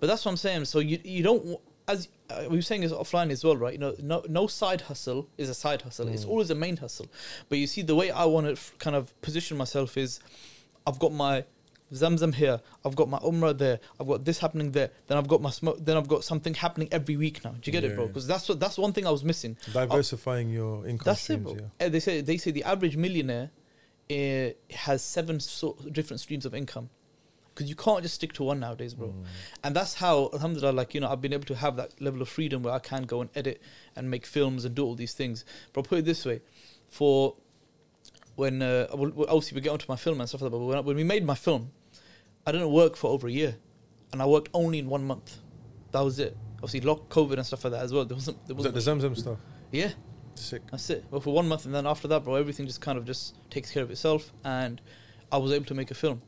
But 0.00 0.06
that's 0.06 0.24
what 0.24 0.30
I'm 0.30 0.36
saying. 0.38 0.64
So 0.64 0.78
you 0.78 0.98
you 1.04 1.22
don't 1.22 1.60
as 1.92 2.08
uh, 2.30 2.44
we 2.50 2.56
were 2.56 2.62
saying 2.70 2.82
is 2.84 2.92
offline 2.92 3.30
as 3.30 3.42
well, 3.44 3.56
right? 3.56 3.72
You 3.76 3.78
know, 3.84 3.94
no 4.12 4.22
no 4.28 4.46
side 4.46 4.82
hustle 4.82 5.28
is 5.36 5.48
a 5.48 5.54
side 5.64 5.82
hustle. 5.82 6.08
It's 6.08 6.24
Mm. 6.24 6.30
always 6.32 6.50
a 6.50 6.54
main 6.54 6.76
hustle. 6.84 7.06
But 7.48 7.58
you 7.58 7.66
see, 7.66 7.82
the 7.82 7.94
way 8.00 8.08
I 8.10 8.24
want 8.34 8.46
to 8.46 8.52
f- 8.52 8.72
kind 8.78 8.96
of 8.96 9.04
position 9.22 9.56
myself 9.56 9.96
is, 9.96 10.20
I've 10.86 10.98
got 11.04 11.12
my 11.12 11.44
Zamzam 11.92 12.32
here, 12.42 12.60
I've 12.84 12.94
got 12.94 13.08
my 13.08 13.18
Umrah 13.18 13.56
there, 13.58 13.80
I've 13.98 14.06
got 14.06 14.24
this 14.24 14.38
happening 14.38 14.70
there, 14.70 14.90
then 15.08 15.18
I've 15.18 15.26
got 15.26 15.40
my 15.42 15.50
smoke, 15.50 15.78
then 15.84 15.96
I've 15.96 16.06
got 16.06 16.22
something 16.22 16.54
happening 16.54 16.88
every 16.92 17.16
week 17.16 17.44
now. 17.44 17.50
Do 17.50 17.62
you 17.64 17.72
get 17.72 17.82
it, 17.82 17.96
bro? 17.96 18.06
Because 18.06 18.28
that's 18.28 18.48
what 18.48 18.60
that's 18.60 18.78
one 18.78 18.92
thing 18.92 19.06
I 19.08 19.10
was 19.10 19.24
missing. 19.24 19.56
Diversifying 19.72 20.50
your 20.50 20.86
income 20.86 21.06
That's 21.06 21.22
streams. 21.22 21.50
it, 21.50 21.56
bro. 21.58 21.66
Yeah. 21.80 21.86
Uh, 21.86 21.88
They 21.88 22.00
say 22.00 22.20
they 22.20 22.36
say 22.36 22.52
the 22.52 22.62
average 22.62 22.96
millionaire 22.96 23.50
uh, 24.10 24.50
has 24.86 25.02
seven 25.02 25.40
sort 25.40 25.92
different 25.92 26.20
streams 26.20 26.46
of 26.46 26.54
income. 26.54 26.90
Because 27.60 27.68
you 27.68 27.76
can't 27.76 28.00
just 28.00 28.14
stick 28.14 28.32
to 28.32 28.42
one 28.42 28.58
nowadays, 28.58 28.94
bro. 28.94 29.08
Mm. 29.08 29.24
And 29.64 29.76
that's 29.76 29.92
how, 29.92 30.30
alhamdulillah, 30.32 30.72
like, 30.72 30.94
you 30.94 31.00
know, 31.02 31.10
I've 31.10 31.20
been 31.20 31.34
able 31.34 31.44
to 31.44 31.54
have 31.54 31.76
that 31.76 32.00
level 32.00 32.22
of 32.22 32.30
freedom 32.30 32.62
where 32.62 32.72
I 32.72 32.78
can 32.78 33.02
go 33.02 33.20
and 33.20 33.28
edit 33.34 33.60
and 33.94 34.10
make 34.10 34.24
films 34.24 34.64
and 34.64 34.74
do 34.74 34.82
all 34.82 34.94
these 34.94 35.12
things. 35.12 35.44
But 35.74 35.80
I'll 35.80 35.84
put 35.84 35.98
it 35.98 36.06
this 36.06 36.24
way 36.24 36.40
for 36.88 37.36
when, 38.36 38.62
uh, 38.62 38.86
obviously, 38.90 39.56
we 39.56 39.60
get 39.60 39.72
onto 39.72 39.84
my 39.90 39.96
film 39.96 40.20
and 40.20 40.26
stuff 40.26 40.40
like 40.40 40.50
that, 40.50 40.56
but 40.56 40.64
when, 40.64 40.84
when 40.86 40.96
we 40.96 41.04
made 41.04 41.22
my 41.22 41.34
film, 41.34 41.70
I 42.46 42.52
didn't 42.52 42.72
work 42.72 42.96
for 42.96 43.10
over 43.10 43.28
a 43.28 43.30
year. 43.30 43.56
And 44.14 44.22
I 44.22 44.24
worked 44.24 44.48
only 44.54 44.78
in 44.78 44.88
one 44.88 45.04
month. 45.04 45.36
That 45.92 46.00
was 46.00 46.18
it. 46.18 46.34
Obviously, 46.62 46.80
lock 46.80 47.10
COVID 47.10 47.34
and 47.34 47.44
stuff 47.44 47.62
like 47.64 47.74
that 47.74 47.82
as 47.82 47.92
well. 47.92 48.06
There 48.06 48.16
wasn't, 48.16 48.46
there 48.46 48.56
wasn't 48.56 48.74
the 48.74 48.80
Zamzam 48.80 49.18
stuff? 49.18 49.36
yeah, 49.70 49.90
Sick. 50.34 50.62
that's 50.70 50.88
it. 50.88 51.04
Well, 51.10 51.20
for 51.20 51.34
one 51.34 51.46
month, 51.46 51.66
and 51.66 51.74
then 51.74 51.86
after 51.86 52.08
that, 52.08 52.24
bro, 52.24 52.36
everything 52.36 52.66
just 52.66 52.80
kind 52.80 52.96
of 52.96 53.04
just 53.04 53.36
takes 53.50 53.70
care 53.70 53.82
of 53.82 53.90
itself, 53.90 54.32
and 54.44 54.80
I 55.30 55.36
was 55.36 55.52
able 55.52 55.66
to 55.66 55.74
make 55.74 55.90
a 55.90 55.94
film. 55.94 56.22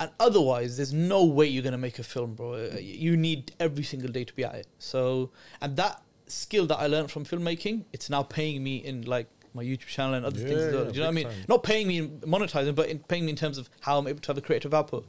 And 0.00 0.10
otherwise, 0.20 0.76
there's 0.76 0.92
no 0.92 1.24
way 1.24 1.46
you're 1.46 1.62
gonna 1.62 1.78
make 1.78 1.98
a 1.98 2.02
film, 2.02 2.34
bro. 2.34 2.54
Uh, 2.54 2.78
You 2.78 3.16
need 3.16 3.52
every 3.58 3.84
single 3.84 4.10
day 4.10 4.24
to 4.24 4.34
be 4.34 4.44
at 4.44 4.54
it. 4.54 4.66
So, 4.78 5.30
and 5.60 5.76
that 5.76 6.02
skill 6.26 6.66
that 6.66 6.78
I 6.78 6.86
learned 6.86 7.10
from 7.10 7.24
filmmaking, 7.24 7.84
it's 7.92 8.10
now 8.10 8.22
paying 8.22 8.62
me 8.62 8.76
in 8.76 9.02
like 9.02 9.28
my 9.54 9.62
YouTube 9.62 9.86
channel 9.86 10.14
and 10.14 10.26
other 10.26 10.38
things. 10.38 10.50
Yeah, 10.50 10.66
As 10.66 10.74
well. 10.74 10.84
yeah, 10.86 10.90
Do 10.90 10.94
you 10.96 11.00
know 11.00 11.06
what 11.06 11.12
I 11.12 11.14
mean? 11.14 11.24
time. 11.26 11.44
Not 11.48 11.62
paying 11.62 11.86
me 11.86 11.98
in 11.98 12.08
monetizing, 12.20 12.74
but 12.74 12.88
in 12.88 12.98
paying 12.98 13.24
me 13.24 13.30
in 13.30 13.36
terms 13.36 13.56
of 13.56 13.70
how 13.80 13.98
I'm 13.98 14.06
able 14.08 14.20
to 14.20 14.26
have 14.28 14.38
a 14.38 14.40
creative 14.42 14.74
output. 14.74 15.06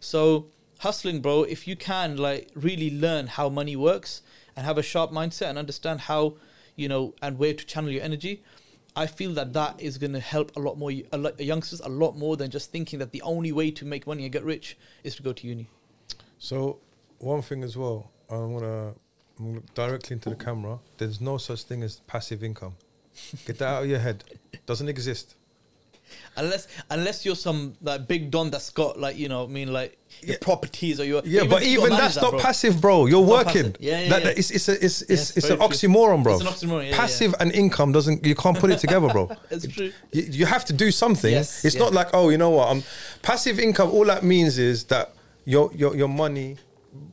So 0.00 0.46
hustling, 0.78 1.20
bro, 1.20 1.42
if 1.44 1.68
you 1.68 1.76
can 1.76 2.16
like 2.16 2.50
really 2.54 2.90
learn 2.90 3.26
how 3.28 3.48
money 3.48 3.76
works 3.76 4.22
and 4.56 4.66
have 4.66 4.78
a 4.78 4.82
sharp 4.82 5.10
mindset 5.12 5.48
and 5.50 5.58
understand 5.58 6.00
how, 6.02 6.36
you 6.74 6.88
know, 6.88 7.14
and 7.22 7.38
where 7.38 7.54
to 7.54 7.64
channel 7.66 7.90
your 7.90 8.02
energy, 8.02 8.42
I 8.94 9.06
feel 9.06 9.32
that 9.34 9.52
that 9.54 9.80
is 9.80 9.96
going 9.98 10.12
to 10.12 10.20
help 10.20 10.54
a 10.56 10.60
lot 10.60 10.76
more 10.76 10.92
a 11.12 11.16
lot, 11.16 11.40
youngsters 11.40 11.80
a 11.80 11.88
lot 11.88 12.16
more 12.16 12.36
than 12.36 12.50
just 12.50 12.70
thinking 12.70 12.98
that 12.98 13.12
the 13.12 13.22
only 13.22 13.52
way 13.52 13.70
to 13.70 13.84
make 13.84 14.06
money 14.06 14.24
and 14.24 14.32
get 14.32 14.44
rich 14.44 14.76
is 15.02 15.16
to 15.16 15.22
go 15.22 15.32
to 15.32 15.46
uni. 15.46 15.68
So 16.38 16.78
one 17.18 17.42
thing 17.42 17.62
as 17.62 17.76
well, 17.76 18.10
I'm 18.28 18.58
gonna, 18.58 18.94
directly 19.74 20.14
into 20.14 20.30
the 20.30 20.36
camera. 20.36 20.78
There's 20.98 21.20
no 21.20 21.38
such 21.38 21.62
thing 21.62 21.82
as 21.82 22.00
passive 22.06 22.44
income. 22.44 22.76
Get 23.46 23.58
that 23.58 23.68
out 23.68 23.82
of 23.84 23.88
your 23.88 23.98
head. 23.98 24.24
Doesn't 24.66 24.88
exist. 24.88 25.36
Unless 26.36 26.66
unless 26.90 27.24
you're 27.26 27.34
some 27.36 27.74
like 27.82 28.06
big 28.08 28.30
don 28.30 28.50
that's 28.50 28.70
got 28.70 28.98
like 28.98 29.16
you 29.16 29.28
know 29.28 29.44
I 29.44 29.46
mean 29.48 29.72
like 29.72 29.98
your 30.22 30.32
Yeah. 30.32 30.38
properties 30.40 30.98
or 31.00 31.04
your 31.04 31.22
Yeah, 31.24 31.44
but 31.44 31.62
even 31.62 31.90
that's 31.90 32.16
not 32.16 32.30
bro. 32.32 32.40
passive, 32.40 32.80
bro. 32.80 33.06
You're 33.06 33.20
not 33.26 33.46
working. 33.46 33.74
Yeah, 33.78 34.00
yeah, 34.00 34.08
That- 34.10 34.22
yeah. 34.24 34.28
It's, 34.36 34.50
it's, 34.50 34.68
a, 34.68 34.84
it's, 34.84 35.02
it's, 35.02 35.36
it's 35.36 35.50
an 35.50 35.58
oxymoron, 35.58 36.22
bro. 36.22 36.38
An 36.38 36.46
oxymoron, 36.46 36.92
passive 36.92 37.34
and 37.40 37.52
income 37.52 37.92
doesn't. 37.92 38.24
You 38.26 38.34
can't 38.34 38.58
put 38.58 38.70
it 38.70 38.78
together, 38.78 39.08
bro. 39.08 39.30
It's 39.50 39.66
true. 39.66 39.92
You, 40.12 40.22
you 40.22 40.46
have 40.46 40.64
to 40.66 40.72
do 40.72 40.90
something. 40.90 41.32
Yes, 41.32 41.64
it's 41.64 41.76
not 41.76 41.92
like 41.92 42.08
oh, 42.14 42.28
you 42.30 42.38
know 42.38 42.50
what? 42.50 42.68
Um, 42.68 42.82
passive 43.22 43.58
income. 43.58 43.90
All 43.90 44.04
that 44.06 44.22
means 44.22 44.58
is 44.58 44.84
that 44.84 45.12
your 45.44 45.70
your 45.74 45.94
your 45.96 46.08
money, 46.08 46.56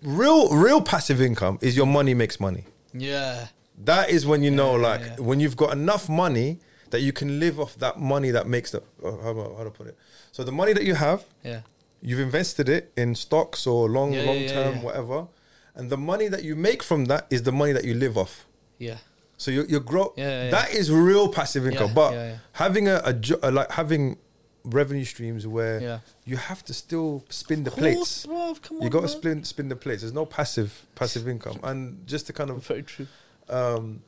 real 0.01 0.49
real 0.55 0.81
passive 0.81 1.21
income 1.21 1.57
is 1.61 1.75
your 1.75 1.87
money 1.87 2.13
makes 2.13 2.39
money. 2.39 2.63
Yeah. 2.93 3.47
That 3.85 4.09
is 4.09 4.25
when 4.25 4.43
you 4.43 4.51
know, 4.51 4.73
like, 4.73 5.17
when 5.19 5.39
you've 5.39 5.55
got 5.55 5.71
enough 5.71 6.09
money 6.09 6.59
that 6.91 7.01
you 7.01 7.13
can 7.13 7.39
live 7.39 7.59
off 7.59 7.75
that 7.79 7.99
money 7.99 8.31
that 8.31 8.47
makes 8.47 8.71
the 8.71 8.79
uh, 9.03 9.11
how, 9.23 9.33
do 9.33 9.41
I- 9.41 9.57
how 9.57 9.63
to 9.63 9.71
put 9.71 9.87
it. 9.87 9.97
So 10.31 10.43
the 10.43 10.51
money 10.51 10.73
that 10.73 10.83
you 10.83 10.95
have, 10.95 11.23
Yeah. 11.43 11.61
you've 12.01 12.19
invested 12.19 12.67
it 12.69 12.91
in 12.97 13.15
stocks 13.15 13.65
or 13.67 13.89
long 13.89 14.13
Yeah, 14.13 14.23
long 14.23 14.45
term 14.47 14.75
yeah. 14.77 14.81
whatever, 14.81 15.27
and 15.75 15.89
the 15.89 15.97
money 15.97 16.27
that 16.27 16.43
you 16.43 16.55
make 16.55 16.81
from 16.83 17.05
that 17.05 17.27
is 17.29 17.43
the 17.43 17.51
money 17.51 17.71
that 17.73 17.85
you 17.85 17.93
live 17.93 18.17
off. 18.17 18.45
Yeah. 18.77 18.97
So 19.37 19.51
you 19.51 19.65
you 19.69 19.79
grow. 19.79 20.13
Yeah. 20.17 20.49
That 20.49 20.73
is 20.73 20.91
real 20.91 21.27
passive 21.29 21.65
income. 21.65 21.93
But 21.93 22.11
having 22.53 22.87
a, 22.89 23.01
a 23.05 23.13
jo- 23.13 23.39
uh, 23.41 23.51
like 23.51 23.71
having 23.71 24.17
revenue 24.65 25.05
streams 25.05 25.47
where 25.47 25.81
Yeah. 25.81 25.99
you 26.25 26.35
have 26.37 26.63
to 26.65 26.73
still 26.73 27.23
spin 27.29 27.63
the 27.63 27.71
course, 27.71 27.79
plates. 27.81 28.25
bruv, 28.25 28.61
come 28.61 28.77
on. 28.77 28.83
You 28.83 28.89
got 28.89 29.01
to 29.01 29.07
spin 29.07 29.43
spin 29.45 29.69
the 29.69 29.75
plates. 29.77 30.01
There's 30.01 30.13
no 30.13 30.25
passive 30.25 30.85
passive 30.95 31.27
income. 31.29 31.59
And 31.63 32.05
just 32.05 32.27
to 32.27 32.33
kind 32.33 32.49
of 32.49 32.57
Very 32.71 32.83
true. 32.83 33.07
um, 33.49 34.01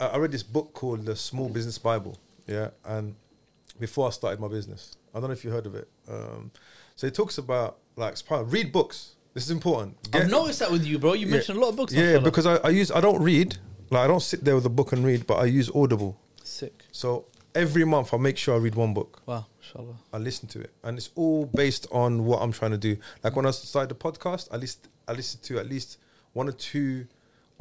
I 0.00 0.16
read 0.18 0.32
this 0.32 0.42
book 0.42 0.72
called 0.74 1.04
The 1.06 1.16
Small 1.16 1.48
Business 1.48 1.78
Bible. 1.78 2.18
Yeah, 2.46 2.70
and 2.84 3.14
before 3.80 4.06
I 4.08 4.10
started 4.10 4.40
my 4.40 4.48
business, 4.48 4.96
I 5.14 5.20
don't 5.20 5.28
know 5.28 5.32
if 5.34 5.44
you 5.44 5.50
heard 5.50 5.66
of 5.66 5.74
it. 5.74 5.88
Um, 6.08 6.50
so 6.96 7.06
it 7.06 7.14
talks 7.14 7.38
about 7.38 7.78
like 7.96 8.16
read 8.30 8.72
books. 8.72 9.12
This 9.32 9.44
is 9.44 9.50
important. 9.50 9.96
I've 10.12 10.30
noticed 10.30 10.58
that 10.60 10.70
with 10.70 10.84
you, 10.84 10.98
bro. 10.98 11.14
You 11.14 11.26
Yeah. 11.26 11.32
mentioned 11.32 11.58
a 11.58 11.60
lot 11.60 11.70
of 11.70 11.76
books. 11.76 11.92
Yeah, 11.92 12.18
because 12.18 12.46
I, 12.46 12.56
I 12.56 12.68
use 12.70 12.90
I 12.92 13.00
don't 13.00 13.20
read 13.22 13.56
like 13.90 14.02
I 14.04 14.06
don't 14.06 14.22
sit 14.22 14.44
there 14.44 14.54
with 14.54 14.66
a 14.66 14.70
book 14.70 14.92
and 14.92 15.04
read, 15.04 15.26
but 15.26 15.34
I 15.36 15.46
use 15.46 15.70
Audible. 15.74 16.18
sick. 16.42 16.84
So 16.92 17.26
every 17.54 17.84
month 17.84 18.12
I 18.12 18.16
make 18.18 18.36
sure 18.36 18.54
I 18.54 18.58
read 18.58 18.74
one 18.74 18.94
book. 18.94 19.22
Wow, 19.26 19.46
inshallah. 19.60 19.96
I 20.12 20.18
listen 20.18 20.48
to 20.50 20.60
it, 20.60 20.70
and 20.82 20.98
it's 20.98 21.10
all 21.14 21.46
based 21.46 21.86
on 21.90 22.24
what 22.26 22.42
I'm 22.42 22.52
trying 22.52 22.72
to 22.72 22.78
do. 22.78 22.96
Like 23.22 23.34
when 23.36 23.46
I 23.46 23.50
started 23.52 23.88
the 23.88 23.94
podcast, 24.00 24.48
I 24.52 24.56
list 24.56 24.88
I 25.08 25.12
listened 25.12 25.42
to 25.44 25.58
at 25.58 25.68
least 25.68 25.98
one 26.32 26.48
or 26.48 26.52
two 26.52 27.06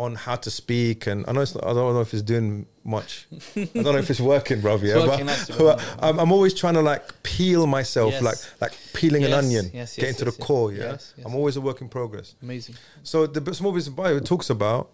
on 0.04 0.16
how 0.16 0.36
to 0.36 0.52
speak, 0.52 1.08
and 1.08 1.26
I 1.28 1.32
know 1.32 1.42
it's 1.42 1.56
not, 1.56 1.64
I 1.64 1.74
don't 1.74 1.94
know 1.94 2.02
if 2.02 2.14
it's 2.14 2.22
doing 2.22 2.66
much. 2.84 3.28
I 3.56 3.70
don't 3.74 3.94
know 3.96 3.98
if 3.98 4.10
it's 4.10 4.20
working, 4.20 4.60
bro. 4.62 4.76
Yeah, 4.78 5.06
working, 5.08 5.26
but, 5.26 5.56
but 5.58 5.96
I'm, 6.06 6.20
I'm 6.20 6.32
always 6.32 6.54
trying 6.54 6.74
to 6.76 6.82
like 6.82 7.04
peel 7.24 7.66
myself, 7.68 8.12
Yes. 8.14 8.22
like 8.22 8.38
like 8.62 8.74
peeling 8.94 9.24
an 9.24 9.34
onion, 9.34 9.66
yes, 9.74 9.96
get 9.96 10.04
yes, 10.04 10.12
into 10.14 10.26
yes, 10.26 10.36
the 10.36 10.40
yes. 10.40 10.48
core. 10.48 10.72
Yeah, 10.74 10.84
Yes, 10.92 11.14
yes. 11.18 11.26
I'm 11.26 11.36
always 11.36 11.56
a 11.58 11.62
work 11.62 11.82
in 11.82 11.90
progress. 11.90 12.36
Amazing. 12.42 12.76
So 13.04 13.26
the 13.28 13.54
small 13.54 13.72
business 13.72 13.96
bible 13.96 14.20
talks 14.22 14.50
about 14.50 14.90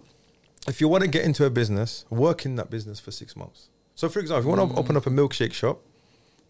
if 0.67 0.79
you 0.81 0.87
want 0.87 1.03
to 1.03 1.09
get 1.09 1.23
into 1.25 1.45
a 1.45 1.49
business, 1.49 2.05
work 2.09 2.45
in 2.45 2.55
that 2.57 2.69
business 2.69 2.99
for 2.99 3.11
six 3.11 3.35
months. 3.35 3.69
So 3.95 4.07
for 4.09 4.19
example, 4.19 4.39
if 4.41 4.45
you 4.45 4.57
want 4.57 4.69
to 4.71 4.75
Mm. 4.75 4.79
open 4.83 4.97
up 4.97 5.07
a 5.07 5.09
milkshake 5.09 5.53
shop, 5.53 5.81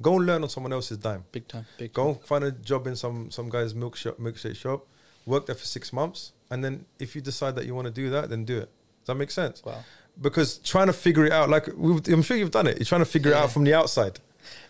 go 0.01 0.15
and 0.17 0.25
learn 0.25 0.43
on 0.43 0.49
someone 0.49 0.73
else's 0.73 0.97
dime. 0.97 1.23
Big 1.31 1.47
time. 1.47 1.65
Big 1.77 1.93
Go 1.93 2.13
time. 2.13 2.23
find 2.23 2.43
a 2.43 2.51
job 2.51 2.87
in 2.87 2.95
some 2.95 3.31
some 3.31 3.49
guy's 3.49 3.73
milk 3.73 3.95
shop, 3.95 4.17
milkshake 4.19 4.55
shop, 4.55 4.85
work 5.29 5.45
there 5.47 5.55
for 5.55 5.65
six 5.65 5.93
months, 5.93 6.33
and 6.51 6.63
then 6.63 6.85
if 6.99 7.15
you 7.15 7.21
decide 7.21 7.55
that 7.55 7.65
you 7.65 7.73
want 7.75 7.87
to 7.87 7.93
do 7.93 8.09
that, 8.09 8.29
then 8.29 8.43
do 8.45 8.57
it. 8.57 8.69
Does 9.01 9.07
that 9.07 9.15
make 9.15 9.31
sense? 9.31 9.63
Wow. 9.63 9.83
Because 10.19 10.57
trying 10.57 10.87
to 10.87 10.93
figure 10.93 11.25
it 11.25 11.31
out, 11.31 11.49
like 11.49 11.65
we've, 11.77 12.05
I'm 12.09 12.21
sure 12.21 12.35
you've 12.35 12.51
done 12.51 12.67
it. 12.67 12.77
You're 12.77 12.85
trying 12.93 13.01
to 13.07 13.11
figure 13.15 13.31
it 13.31 13.37
out 13.37 13.51
from 13.51 13.63
the 13.63 13.73
outside. 13.73 14.19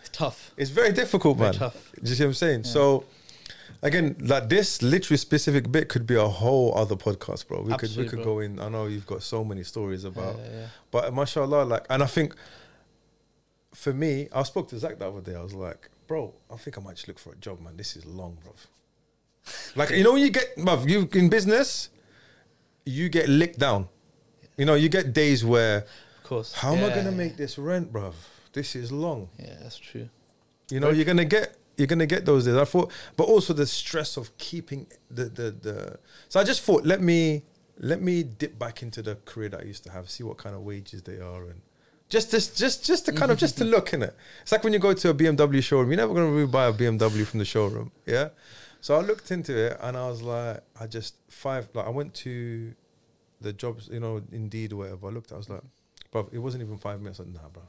It's 0.00 0.10
tough. 0.10 0.52
It's 0.56 0.70
very 0.70 0.92
difficult, 0.92 1.38
Very 1.38 1.50
man. 1.50 1.58
tough. 1.58 1.92
Do 2.02 2.08
you 2.10 2.14
see 2.16 2.22
what 2.24 2.28
I'm 2.28 2.34
saying? 2.34 2.60
Yeah. 2.64 2.70
So, 2.70 3.04
again, 3.82 4.16
like 4.20 4.48
this 4.48 4.80
literally 4.82 5.16
specific 5.16 5.70
bit 5.72 5.88
could 5.88 6.06
be 6.06 6.14
a 6.14 6.28
whole 6.28 6.76
other 6.76 6.94
podcast, 6.96 7.48
bro. 7.48 7.58
We 7.62 7.72
could 7.72 7.84
Absolutely, 7.84 8.02
we 8.04 8.08
could 8.10 8.22
bro. 8.24 8.34
go 8.34 8.40
in. 8.40 8.60
I 8.60 8.68
know 8.68 8.86
you've 8.86 9.06
got 9.06 9.22
so 9.22 9.42
many 9.44 9.64
stories 9.64 10.04
about, 10.04 10.36
Yeah, 10.38 10.44
yeah, 10.44 10.60
yeah. 10.60 10.66
but 10.90 11.12
mashallah, 11.14 11.64
like, 11.64 11.86
and 11.90 12.02
I 12.02 12.06
think 12.06 12.34
for 13.74 13.92
me, 13.92 14.28
I 14.32 14.42
spoke 14.44 14.68
to 14.70 14.78
Zach 14.78 14.98
the 14.98 15.08
other 15.08 15.20
day. 15.20 15.34
I 15.36 15.42
was 15.42 15.54
like, 15.54 15.88
bro, 16.06 16.32
I 16.52 16.56
think 16.56 16.76
I 16.78 16.80
might 16.80 16.96
just 16.96 17.08
look 17.08 17.18
for 17.18 17.32
a 17.32 17.36
job, 17.36 17.60
man. 17.60 17.76
This 17.76 17.96
is 17.96 18.04
long, 18.06 18.36
bro. 18.42 18.52
Like, 19.76 19.90
you 19.90 20.04
know, 20.04 20.12
when 20.12 20.22
you 20.22 20.30
get, 20.30 20.56
bruv, 20.56 20.88
you 20.88 21.08
in 21.12 21.28
business, 21.28 21.90
you 22.84 23.08
get 23.08 23.28
licked 23.28 23.58
down. 23.58 23.88
You 24.56 24.64
know, 24.64 24.74
you 24.74 24.88
get 24.88 25.12
days 25.12 25.44
where, 25.44 25.78
Of 25.78 26.24
course. 26.24 26.52
how 26.52 26.74
am 26.74 26.84
I 26.84 26.88
gonna 26.94 27.10
yeah. 27.10 27.16
make 27.16 27.36
this 27.36 27.58
rent, 27.58 27.92
bruv? 27.92 28.14
This 28.52 28.74
is 28.76 28.90
long. 28.92 29.28
Yeah, 29.38 29.56
that's 29.62 29.78
true. 29.78 30.08
You 30.70 30.80
know, 30.80 30.90
you're 30.90 31.04
gonna 31.04 31.24
get 31.24 31.56
you're 31.76 31.86
gonna 31.86 32.06
get 32.06 32.26
those 32.26 32.44
days. 32.44 32.56
I 32.56 32.64
thought, 32.64 32.92
but 33.16 33.24
also 33.24 33.52
the 33.54 33.66
stress 33.66 34.16
of 34.16 34.36
keeping 34.38 34.86
the 35.10 35.24
the 35.24 35.50
the. 35.50 35.98
So 36.28 36.38
I 36.40 36.44
just 36.44 36.62
thought, 36.62 36.84
let 36.84 37.00
me 37.00 37.42
let 37.78 38.02
me 38.02 38.22
dip 38.22 38.58
back 38.58 38.82
into 38.82 39.02
the 39.02 39.16
career 39.24 39.48
that 39.50 39.60
I 39.60 39.64
used 39.64 39.84
to 39.84 39.90
have, 39.90 40.10
see 40.10 40.22
what 40.24 40.36
kind 40.36 40.54
of 40.54 40.62
wages 40.62 41.02
they 41.02 41.18
are, 41.20 41.44
and 41.44 41.60
just 42.08 42.30
just 42.30 42.58
just 42.58 42.84
just 42.84 43.06
to 43.06 43.12
kind 43.12 43.30
of 43.32 43.38
just 43.38 43.56
to 43.58 43.64
look 43.76 43.92
in 43.92 44.02
it. 44.02 44.14
It's 44.42 44.52
like 44.52 44.62
when 44.64 44.72
you 44.72 44.78
go 44.78 44.92
to 44.92 45.10
a 45.10 45.14
BMW 45.14 45.62
showroom, 45.62 45.88
you're 45.90 45.96
never 45.96 46.12
gonna 46.12 46.30
really 46.30 46.46
buy 46.46 46.66
a 46.66 46.72
BMW 46.72 47.24
from 47.24 47.38
the 47.38 47.44
showroom, 47.44 47.92
yeah. 48.04 48.28
So 48.80 48.96
I 48.96 49.00
looked 49.02 49.30
into 49.30 49.56
it 49.56 49.78
and 49.82 49.96
I 49.96 50.08
was 50.08 50.22
like, 50.22 50.60
I 50.78 50.86
just 50.86 51.16
five 51.28 51.68
like 51.74 51.86
I 51.86 51.90
went 51.90 52.14
to 52.14 52.72
the 53.40 53.52
jobs, 53.52 53.88
you 53.92 54.00
know, 54.00 54.22
Indeed 54.32 54.72
or 54.72 54.76
whatever. 54.76 55.06
I 55.08 55.10
looked, 55.10 55.32
I 55.32 55.36
was 55.36 55.48
like, 55.48 55.62
bro, 56.10 56.28
it 56.32 56.38
wasn't 56.38 56.62
even 56.62 56.78
five 56.78 57.00
minutes. 57.00 57.20
I 57.20 57.24
was 57.24 57.32
like, 57.34 57.42
nah, 57.42 57.48
bro, 57.48 57.62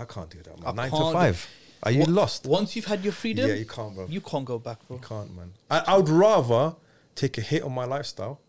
I 0.00 0.04
can't 0.04 0.30
do 0.30 0.38
that. 0.42 0.58
Man. 0.60 0.68
I 0.68 0.72
Nine 0.72 0.90
can't 0.90 1.04
to 1.06 1.12
five. 1.12 1.48
Are 1.82 1.92
you 1.92 2.04
lost? 2.04 2.46
Once 2.46 2.74
you've 2.74 2.86
had 2.86 3.04
your 3.04 3.12
freedom, 3.12 3.48
Yeah, 3.48 3.54
you 3.54 3.64
can't, 3.66 3.94
bro. 3.94 4.06
you 4.08 4.20
can't 4.20 4.44
go 4.44 4.58
back, 4.58 4.86
bro. 4.88 4.96
You 4.96 5.02
can't, 5.02 5.36
man. 5.36 5.52
I, 5.70 5.84
I 5.86 5.96
would 5.96 6.08
rather 6.08 6.74
take 7.14 7.38
a 7.38 7.40
hit 7.40 7.62
on 7.62 7.72
my 7.72 7.84
lifestyle. 7.84 8.40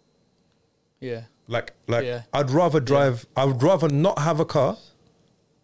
Yeah. 0.99 1.23
Like, 1.47 1.73
like 1.87 2.05
Yeah. 2.05 2.23
I'd 2.33 2.49
rather 2.49 2.79
drive. 2.79 3.25
I 3.35 3.45
would 3.45 3.61
rather 3.61 3.87
not 3.87 4.19
have 4.19 4.39
a 4.39 4.45
car 4.45 4.77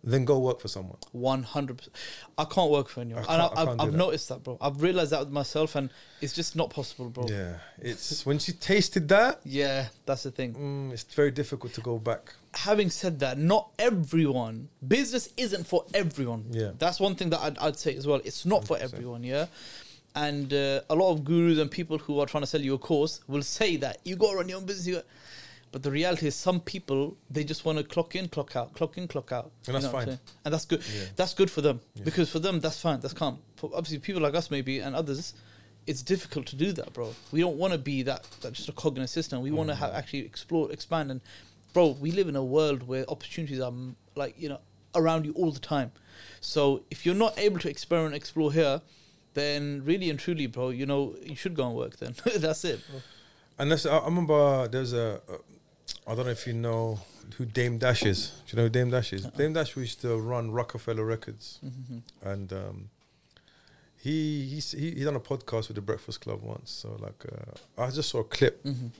than 0.05 0.23
go 0.23 0.37
work 0.39 0.59
for 0.61 0.67
someone. 0.67 0.97
One 1.11 1.43
hundred 1.43 1.77
percent. 1.79 1.95
I 2.37 2.45
can't 2.45 2.69
work 2.71 2.87
for 2.89 3.01
anyone, 3.01 3.25
I 3.27 3.33
and 3.33 3.41
I, 3.41 3.47
can't- 3.47 3.57
I 3.57 3.61
I've, 3.61 3.77
do 3.77 3.83
I've 3.83 3.91
that. 3.91 3.97
noticed 3.97 4.29
that, 4.29 4.43
bro. 4.43 4.57
I've 4.61 4.81
realized 4.81 5.11
that 5.11 5.19
with 5.21 5.31
myself, 5.31 5.75
and 5.75 5.89
it's 6.21 6.33
just 6.33 6.55
not 6.55 6.69
possible, 6.69 7.09
bro. 7.09 7.27
Yeah, 7.27 7.55
it's 7.81 8.25
when 8.25 8.39
she 8.39 8.51
tasted 8.53 9.07
that. 9.09 9.41
Yeah, 9.45 9.87
that's 10.05 10.23
the 10.23 10.31
thing. 10.31 10.53
Mm, 10.53 10.93
it's 10.93 11.03
very 11.03 11.31
difficult 11.31 11.73
to 11.73 11.81
go 11.81 11.97
back. 11.97 12.33
Having 12.53 12.89
said 12.91 13.19
that, 13.19 13.37
not 13.37 13.71
everyone 13.79 14.69
business 14.87 15.29
isn't 15.37 15.65
for 15.67 15.85
everyone. 15.93 16.45
Yeah. 16.51 16.71
that's 16.77 16.99
one 16.99 17.15
thing 17.15 17.29
that 17.31 17.41
I'd, 17.41 17.57
I'd 17.57 17.77
say 17.77 17.95
as 17.97 18.05
well. 18.07 18.21
It's 18.23 18.45
not 18.45 18.65
for 18.65 18.77
100%. 18.77 18.81
everyone. 18.83 19.23
Yeah. 19.23 19.47
And 20.15 20.53
uh, 20.53 20.79
a 20.89 20.95
lot 20.95 21.11
of 21.11 21.25
gurus 21.25 21.59
and 21.59 21.69
people 21.69 21.97
who 21.97 22.19
are 22.21 22.25
trying 22.25 22.43
to 22.43 22.47
sell 22.47 22.61
you 22.61 22.73
a 22.75 22.77
course 22.77 23.19
will 23.27 23.41
say 23.41 23.75
that 23.77 23.97
you 24.05 24.15
got 24.15 24.31
to 24.31 24.37
run 24.37 24.47
your 24.47 24.59
own 24.59 24.65
business. 24.65 25.03
But 25.75 25.83
the 25.83 25.91
reality 25.91 26.25
is, 26.25 26.35
some 26.35 26.61
people 26.61 27.17
they 27.29 27.43
just 27.43 27.65
want 27.65 27.77
to 27.79 27.83
clock 27.83 28.15
in, 28.15 28.29
clock 28.29 28.55
out, 28.55 28.73
clock 28.75 28.97
in, 28.97 29.09
clock 29.09 29.33
out. 29.33 29.51
And 29.67 29.75
that's 29.75 29.87
fine. 29.87 30.07
And 30.45 30.53
that's 30.53 30.63
good. 30.63 30.81
Yeah. 30.89 31.03
That's 31.17 31.33
good 31.33 31.51
for 31.51 31.59
them 31.59 31.81
Yeah. 31.95 32.05
because 32.05 32.29
for 32.29 32.39
them 32.39 32.61
that's 32.61 32.79
fine. 32.79 33.01
That's 33.01 33.13
calm. 33.13 33.39
For 33.57 33.69
obviously 33.75 33.99
people 33.99 34.21
like 34.21 34.35
us 34.35 34.49
maybe 34.49 34.79
and 34.79 34.95
others, 34.95 35.33
it's 35.85 36.01
difficult 36.01 36.45
to 36.45 36.55
do 36.55 36.71
that, 36.71 36.93
bro. 36.93 37.13
We 37.33 37.41
don't 37.41 37.57
want 37.57 37.73
to 37.73 37.77
be 37.77 38.03
that, 38.03 38.25
that 38.39 38.53
just 38.53 38.69
a 38.69 38.71
cog 38.71 38.95
in 38.95 39.03
a 39.03 39.07
system. 39.09 39.41
We 39.41 39.51
want 39.51 39.67
to 39.67 39.75
have 39.75 39.93
actually 39.93 40.19
explore, 40.19 40.71
expand, 40.71 41.11
and 41.11 41.19
bro, 41.73 41.87
we 41.99 42.11
live 42.11 42.29
in 42.29 42.37
a 42.37 42.43
world 42.45 42.87
where 42.87 43.03
opportunities 43.09 43.59
are 43.59 43.69
mm, 43.73 43.95
like 44.15 44.35
you 44.37 44.47
know 44.47 44.61
around 44.95 45.25
you 45.25 45.33
all 45.33 45.51
the 45.51 45.59
time. 45.59 45.91
So 46.39 46.83
if 46.89 47.05
you're 47.05 47.15
not 47.15 47.37
able 47.37 47.59
to 47.59 47.69
experiment, 47.69 48.15
explore 48.15 48.53
here, 48.53 48.79
then 49.33 49.81
really 49.83 50.09
and 50.09 50.17
truly, 50.17 50.47
bro, 50.47 50.69
you 50.69 50.85
know 50.85 51.17
you 51.21 51.35
should 51.35 51.53
go 51.53 51.67
and 51.67 51.75
work. 51.75 51.97
Then 51.97 52.15
that's 52.37 52.63
it. 52.63 52.79
Bro. 52.89 53.01
And 53.57 53.71
that's, 53.73 53.85
I 53.85 53.97
I 53.97 54.05
remember 54.05 54.69
there's 54.69 54.93
a, 54.93 55.19
I 56.07 56.15
don't 56.15 56.25
know 56.25 56.31
if 56.31 56.45
you 56.47 56.53
know 56.53 56.99
who 57.37 57.45
Dame 57.45 57.77
Dash 57.77 58.03
is. 58.03 58.29
Do 58.29 58.51
you 58.51 58.57
know 58.57 58.63
who 58.63 58.69
Dame 58.69 58.89
Dash 58.91 59.13
is? 59.13 59.25
Dame 59.25 59.53
Dash 59.53 59.75
used 59.75 60.01
to 60.01 60.15
run 60.17 60.51
Roc-A-Fella 60.51 61.03
Records, 61.03 61.59
Mhm. 61.65 62.01
and 62.23 62.53
um, 62.53 62.89
he 63.97 64.45
he's, 64.45 64.71
he 64.71 64.91
he 64.91 65.03
done 65.03 65.15
a 65.15 65.19
podcast 65.19 65.67
with 65.67 65.75
the 65.75 65.81
Breakfast 65.81 66.21
Club 66.21 66.41
once. 66.43 66.71
So 66.71 66.97
like, 66.99 67.25
uh, 67.31 67.81
I 67.83 67.89
just 67.91 68.09
saw 68.09 68.19
a 68.19 68.23
clip, 68.23 68.63
Mhm. 68.63 68.91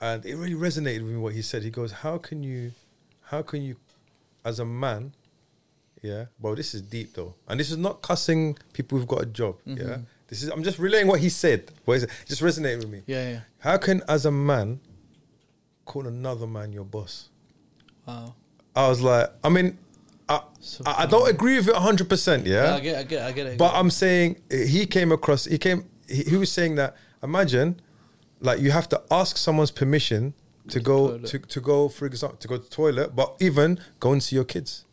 and 0.00 0.26
it 0.26 0.34
really 0.36 0.54
resonated 0.54 1.02
with 1.02 1.12
me 1.12 1.16
what 1.18 1.34
he 1.34 1.42
said. 1.42 1.62
He 1.62 1.70
goes, 1.70 1.92
"How 1.92 2.18
can 2.18 2.42
you, 2.42 2.72
how 3.22 3.42
can 3.42 3.62
you, 3.62 3.76
as 4.44 4.58
a 4.58 4.64
man, 4.64 5.14
yeah, 6.02 6.26
well, 6.40 6.54
this 6.54 6.74
is 6.74 6.82
deep 6.82 7.14
though, 7.14 7.34
and 7.48 7.58
this 7.58 7.70
is 7.70 7.76
not 7.78 8.02
cussing 8.02 8.58
people 8.74 8.98
who've 8.98 9.08
got 9.08 9.22
a 9.22 9.26
job, 9.26 9.56
yeah. 9.64 9.74
Mhm. 9.76 10.06
This 10.28 10.42
is 10.42 10.48
I'm 10.50 10.62
just 10.64 10.78
relaying 10.78 11.06
what 11.06 11.20
he 11.20 11.28
said. 11.28 11.70
What 11.84 11.94
is 11.98 12.02
it? 12.04 12.10
Just 12.26 12.42
resonated 12.42 12.78
with 12.78 12.88
me. 12.90 13.02
Yeah, 13.06 13.30
yeah. 13.30 13.40
How 13.58 13.76
can, 13.78 14.02
as 14.08 14.26
a 14.26 14.30
man, 14.30 14.80
call 15.84 16.06
another 16.06 16.46
man 16.46 16.72
your 16.72 16.84
boss? 16.84 17.28
Wow. 18.06 18.34
I 18.74 18.88
was 18.88 19.00
like, 19.00 19.30
I 19.42 19.48
mean, 19.48 19.78
I, 20.28 20.40
I, 20.86 20.94
I 21.02 21.06
don't 21.06 21.28
agree 21.28 21.56
with 21.56 21.68
it 21.68 21.74
100%, 21.74 22.46
Yeah, 22.46 22.52
yeah? 22.52 22.74
I 22.74 22.80
get, 22.80 22.96
I 22.96 23.02
get, 23.02 23.22
I 23.22 23.32
get 23.32 23.46
it. 23.46 23.58
But 23.58 23.68
get 23.68 23.76
it. 23.76 23.78
I'm 23.78 23.90
saying, 23.90 24.36
he 24.50 24.86
came 24.86 25.12
across, 25.12 25.44
he 25.44 25.58
came, 25.58 25.84
he, 26.08 26.22
he 26.24 26.36
was 26.36 26.50
saying 26.50 26.76
that, 26.76 26.96
imagine, 27.22 27.80
like, 28.40 28.60
you 28.60 28.70
have 28.70 28.88
to 28.90 29.02
ask 29.10 29.36
someone's 29.36 29.70
permission 29.70 30.34
to 30.68 30.80
go, 30.80 31.18
to, 31.18 31.38
to 31.38 31.60
go, 31.60 31.88
for 31.88 32.06
example, 32.06 32.38
to 32.38 32.48
go 32.48 32.56
to 32.56 32.62
the 32.62 32.68
toilet, 32.68 33.14
but 33.14 33.36
even 33.40 33.78
go 34.00 34.12
and 34.12 34.22
see 34.22 34.36
your 34.36 34.44
kids' 34.44 34.84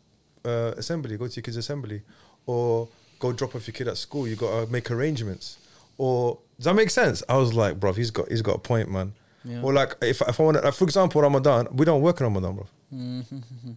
uh, 0.44 0.72
assembly, 0.76 1.16
go 1.16 1.26
to 1.26 1.34
your 1.34 1.42
kids' 1.42 1.56
assembly, 1.56 2.02
or 2.46 2.88
go 3.18 3.32
drop 3.32 3.54
off 3.56 3.66
your 3.66 3.72
kid 3.72 3.88
at 3.88 3.96
school. 3.96 4.28
You 4.28 4.36
got 4.36 4.66
to 4.66 4.72
make 4.72 4.90
arrangements. 4.90 5.58
Or, 5.96 6.38
does 6.58 6.66
that 6.66 6.74
make 6.74 6.90
sense? 6.90 7.22
I 7.28 7.36
was 7.36 7.54
like, 7.54 7.80
bro, 7.80 7.92
he's 7.92 8.10
got, 8.10 8.28
he's 8.28 8.42
got 8.42 8.56
a 8.56 8.58
point, 8.58 8.90
man. 8.90 9.14
Yeah. 9.44 9.62
Or 9.62 9.72
like, 9.72 9.96
if, 10.02 10.20
if 10.22 10.38
I 10.38 10.42
want 10.42 10.56
to, 10.58 10.62
like, 10.62 10.74
for 10.74 10.84
example, 10.84 11.20
Ramadan, 11.22 11.68
we 11.72 11.84
don't 11.84 12.02
work 12.02 12.20
in 12.20 12.24
Ramadan, 12.26 12.54
bro. 12.56 12.66
Mhm. 12.92 13.42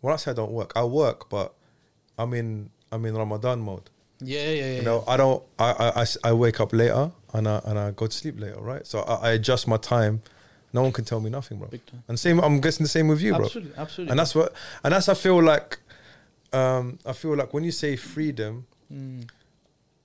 When 0.00 0.12
I 0.12 0.16
say 0.16 0.30
I 0.30 0.34
don't 0.34 0.52
work, 0.52 0.72
I 0.76 0.84
work, 0.84 1.28
but 1.28 1.54
I'm 2.18 2.32
in 2.34 2.70
I'm 2.92 3.04
in 3.06 3.14
Ramadan 3.16 3.60
mode. 3.60 3.90
Yeah, 4.20 4.40
yeah, 4.40 4.50
yeah. 4.52 4.76
You 4.76 4.82
know, 4.82 5.04
I 5.08 5.16
don't. 5.16 5.42
I 5.58 6.04
I, 6.24 6.28
I 6.30 6.32
wake 6.32 6.60
up 6.60 6.72
later 6.72 7.10
and 7.32 7.48
I 7.48 7.60
and 7.64 7.78
I 7.78 7.90
go 7.90 8.06
to 8.06 8.16
sleep 8.16 8.38
later, 8.38 8.60
right? 8.60 8.86
So 8.86 9.00
I, 9.00 9.14
I 9.14 9.30
adjust 9.32 9.66
my 9.66 9.78
time 9.78 10.20
no 10.72 10.82
one 10.82 10.92
can 10.92 11.04
tell 11.04 11.20
me 11.20 11.30
nothing, 11.30 11.58
bro. 11.58 11.68
Big 11.68 11.86
time. 11.86 12.02
And 12.06 12.18
same, 12.20 12.38
I'm 12.40 12.60
guessing 12.60 12.84
the 12.84 12.88
same 12.88 13.08
with 13.08 13.22
you, 13.22 13.34
bro. 13.34 13.46
Absolutely, 13.46 13.72
absolutely. 13.78 14.10
And 14.10 14.18
that's 14.20 14.34
what, 14.34 14.52
and 14.84 14.92
that's 14.92 15.08
I 15.08 15.14
feel 15.14 15.42
like, 15.42 15.78
um, 16.52 16.98
I 17.06 17.14
feel 17.14 17.34
like 17.34 17.54
when 17.54 17.64
you 17.64 17.72
say 17.72 17.96
freedom, 17.96 18.66
Mm, 18.92 19.28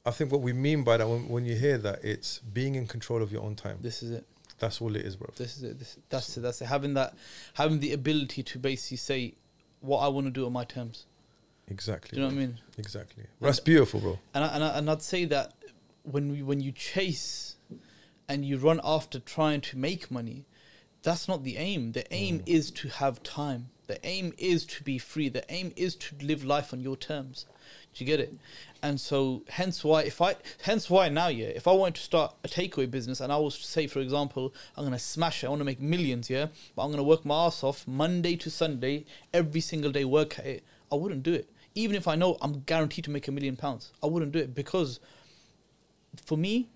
I 0.05 0.11
think 0.11 0.31
what 0.31 0.41
we 0.41 0.53
mean 0.53 0.83
by 0.83 0.97
that 0.97 1.07
when, 1.07 1.27
when 1.29 1.45
you 1.45 1.55
hear 1.55 1.77
that, 1.79 2.03
it's 2.03 2.39
being 2.39 2.73
in 2.75 2.87
control 2.87 3.21
of 3.21 3.31
your 3.31 3.43
own 3.43 3.55
time. 3.55 3.77
this 3.81 4.01
is 4.01 4.11
it. 4.11 4.25
That's 4.61 4.79
all 4.79 4.95
it 4.95 5.01
is, 5.05 5.15
bro. 5.15 5.27
This 5.35 5.57
is 5.57 5.63
it. 5.63 5.79
This, 5.79 5.97
that's 6.09 6.37
it. 6.37 6.41
That's 6.41 6.61
it. 6.61 6.65
Having 6.65 6.93
that, 6.93 7.15
having 7.55 7.79
the 7.79 7.93
ability 7.93 8.43
to 8.43 8.59
basically 8.59 8.97
say 8.97 9.33
what 9.79 9.99
I 9.99 10.07
want 10.07 10.27
to 10.27 10.31
do 10.31 10.45
on 10.45 10.53
my 10.53 10.63
terms. 10.63 11.05
Exactly. 11.67 12.15
Do 12.15 12.21
you 12.21 12.27
know 12.27 12.35
what. 12.35 12.41
I 12.41 12.45
mean? 12.45 12.59
Exactly. 12.77 13.23
That's 13.39 13.59
beautiful, 13.59 13.99
bro. 13.99 14.19
And 14.35 14.43
I, 14.43 14.47
and, 14.55 14.63
I, 14.63 14.67
and 14.77 14.89
I'd 14.91 15.01
say 15.01 15.25
that 15.25 15.53
when 16.03 16.31
we, 16.31 16.43
when 16.43 16.61
you 16.61 16.71
chase 16.71 17.55
and 18.29 18.45
you 18.45 18.57
run 18.57 18.79
after 18.83 19.19
trying 19.19 19.61
to 19.61 19.77
make 19.77 20.11
money, 20.11 20.45
that's 21.01 21.27
not 21.27 21.43
the 21.43 21.57
aim. 21.57 21.93
The 21.93 22.05
aim 22.13 22.39
Mm. 22.39 22.43
is 22.47 22.69
to 22.71 22.89
have 22.89 23.23
time. 23.23 23.69
The 23.91 24.07
aim 24.07 24.31
is 24.37 24.65
to 24.67 24.83
be 24.83 24.97
free. 24.97 25.27
The 25.27 25.43
aim 25.51 25.73
is 25.75 25.97
to 25.97 26.15
live 26.21 26.45
life 26.45 26.71
on 26.71 26.79
your 26.79 26.95
terms. 26.95 27.45
Do 27.93 28.05
you 28.05 28.05
get 28.05 28.21
it? 28.21 28.33
And 28.81 29.01
so, 29.01 29.43
hence 29.49 29.83
why, 29.83 30.03
if 30.03 30.21
I, 30.21 30.37
hence 30.61 30.89
why 30.89 31.09
now, 31.09 31.27
yeah, 31.27 31.47
if 31.47 31.67
I 31.67 31.73
wanted 31.73 31.95
to 31.95 32.01
start 32.01 32.33
a 32.45 32.47
takeaway 32.47 32.89
business 32.89 33.19
and 33.19 33.33
I 33.33 33.35
was 33.35 33.57
to 33.57 33.65
say, 33.65 33.87
for 33.87 33.99
example, 33.99 34.53
I'm 34.77 34.85
gonna 34.85 34.97
smash 34.97 35.43
it, 35.43 35.47
I 35.47 35.49
want 35.49 35.59
to 35.59 35.65
make 35.65 35.81
millions, 35.81 36.29
yeah, 36.29 36.47
but 36.73 36.83
I'm 36.83 36.91
gonna 36.91 37.03
work 37.03 37.25
my 37.25 37.47
ass 37.47 37.65
off 37.65 37.85
Monday 37.85 38.37
to 38.37 38.49
Sunday, 38.49 39.03
every 39.33 39.59
single 39.59 39.91
day, 39.91 40.05
work 40.05 40.39
at 40.39 40.45
it. 40.45 40.63
I 40.89 40.95
wouldn't 40.95 41.23
do 41.23 41.33
it, 41.33 41.49
even 41.75 41.97
if 41.97 42.07
I 42.07 42.15
know 42.15 42.37
I'm 42.41 42.61
guaranteed 42.61 43.03
to 43.03 43.11
make 43.11 43.27
a 43.27 43.31
million 43.33 43.57
pounds. 43.57 43.91
I 44.01 44.07
wouldn't 44.07 44.31
do 44.31 44.39
it 44.39 44.55
because, 44.55 45.01
for 46.25 46.37
me, 46.37 46.69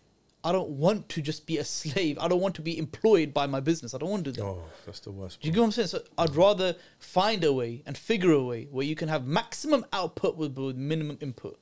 I 0.46 0.52
don't 0.52 0.70
want 0.70 1.10
to 1.10 1.22
just 1.22 1.48
be 1.48 1.58
a 1.58 1.66
slave. 1.66 2.20
I 2.22 2.28
don't 2.28 2.40
want 2.40 2.54
to 2.56 2.62
be 2.62 2.78
employed 2.78 3.34
by 3.34 3.48
my 3.48 3.60
business. 3.60 3.96
I 3.96 3.98
don't 3.98 4.12
want 4.12 4.26
to 4.26 4.32
do 4.32 4.42
that. 4.42 4.48
Oh, 4.48 4.64
that's 4.86 5.00
the 5.00 5.12
worst. 5.12 5.42
Do 5.42 5.48
you 5.48 5.54
get 5.54 5.60
what 5.60 5.66
I'm 5.66 5.72
saying? 5.72 5.88
So 5.88 6.02
I'd 6.20 6.36
rather 6.36 6.76
find 7.00 7.44
a 7.44 7.52
way 7.52 7.82
and 7.88 7.98
figure 7.98 8.32
a 8.32 8.44
way 8.44 8.68
where 8.70 8.86
you 8.86 8.96
can 8.96 9.10
have 9.10 9.26
maximum 9.26 9.86
output 9.92 10.38
with, 10.38 10.56
with 10.58 10.78
minimum 10.78 11.18
input. 11.20 11.60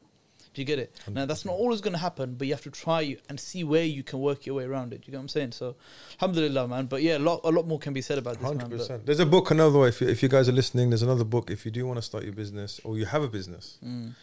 Do 0.54 0.62
you 0.62 0.66
get 0.66 0.78
it? 0.78 1.00
Now 1.10 1.26
that's 1.26 1.46
not 1.46 1.54
always 1.54 1.82
going 1.82 1.94
to 1.94 2.00
happen, 2.00 2.36
but 2.36 2.46
you 2.46 2.54
have 2.54 2.62
to 2.64 2.70
try 2.70 3.18
and 3.30 3.40
see 3.40 3.64
where 3.64 3.86
you 3.86 4.04
can 4.04 4.20
work 4.20 4.46
your 4.46 4.56
way 4.56 4.66
around 4.66 4.94
it. 4.94 5.02
Do 5.02 5.08
you 5.08 5.12
get 5.12 5.18
what 5.18 5.24
I'm 5.24 5.30
saying? 5.30 5.54
So, 5.54 5.76
alhamdulillah, 6.22 6.68
man. 6.68 6.86
But 6.86 7.02
yeah, 7.02 7.18
a 7.18 7.20
lot, 7.20 7.42
a 7.44 7.50
lot 7.50 7.66
more 7.66 7.80
can 7.80 7.94
be 7.94 8.02
said 8.02 8.20
about 8.20 8.38
this, 8.38 8.46
Hundred 8.46 8.70
percent. 8.70 9.06
There's 9.06 9.20
a 9.20 9.26
book, 9.26 9.50
another 9.50 9.80
way. 9.80 9.88
If 9.88 10.02
you, 10.02 10.10
if 10.10 10.22
you 10.22 10.30
guys 10.30 10.48
are 10.48 10.52
listening, 10.52 10.92
there's 10.92 11.02
another 11.02 11.24
book. 11.24 11.50
If 11.50 11.66
you 11.66 11.72
do 11.72 11.88
want 11.88 11.98
to 11.98 12.04
start 12.04 12.24
your 12.24 12.34
business 12.34 12.80
or 12.84 12.98
you 13.00 13.06
have 13.06 13.24
a 13.24 13.28
business, 13.30 13.80
mm, 13.84 14.14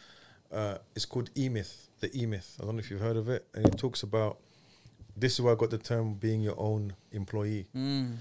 uh, 0.52 0.76
it's 0.94 1.06
called 1.06 1.30
E 1.36 1.48
Myth. 1.48 1.88
The 1.98 2.16
E 2.16 2.26
Myth. 2.26 2.58
I 2.60 2.64
don't 2.64 2.76
know 2.76 2.80
if 2.80 2.90
you've 2.92 3.00
heard 3.00 3.16
of 3.16 3.28
it, 3.28 3.46
and 3.54 3.66
it 3.66 3.78
talks 3.78 4.02
about. 4.02 4.38
This 5.16 5.34
is 5.34 5.40
where 5.40 5.52
I 5.52 5.56
got 5.56 5.70
the 5.70 5.78
term 5.78 6.14
being 6.14 6.40
your 6.40 6.58
own 6.58 6.94
employee, 7.12 7.66
mm, 7.76 8.16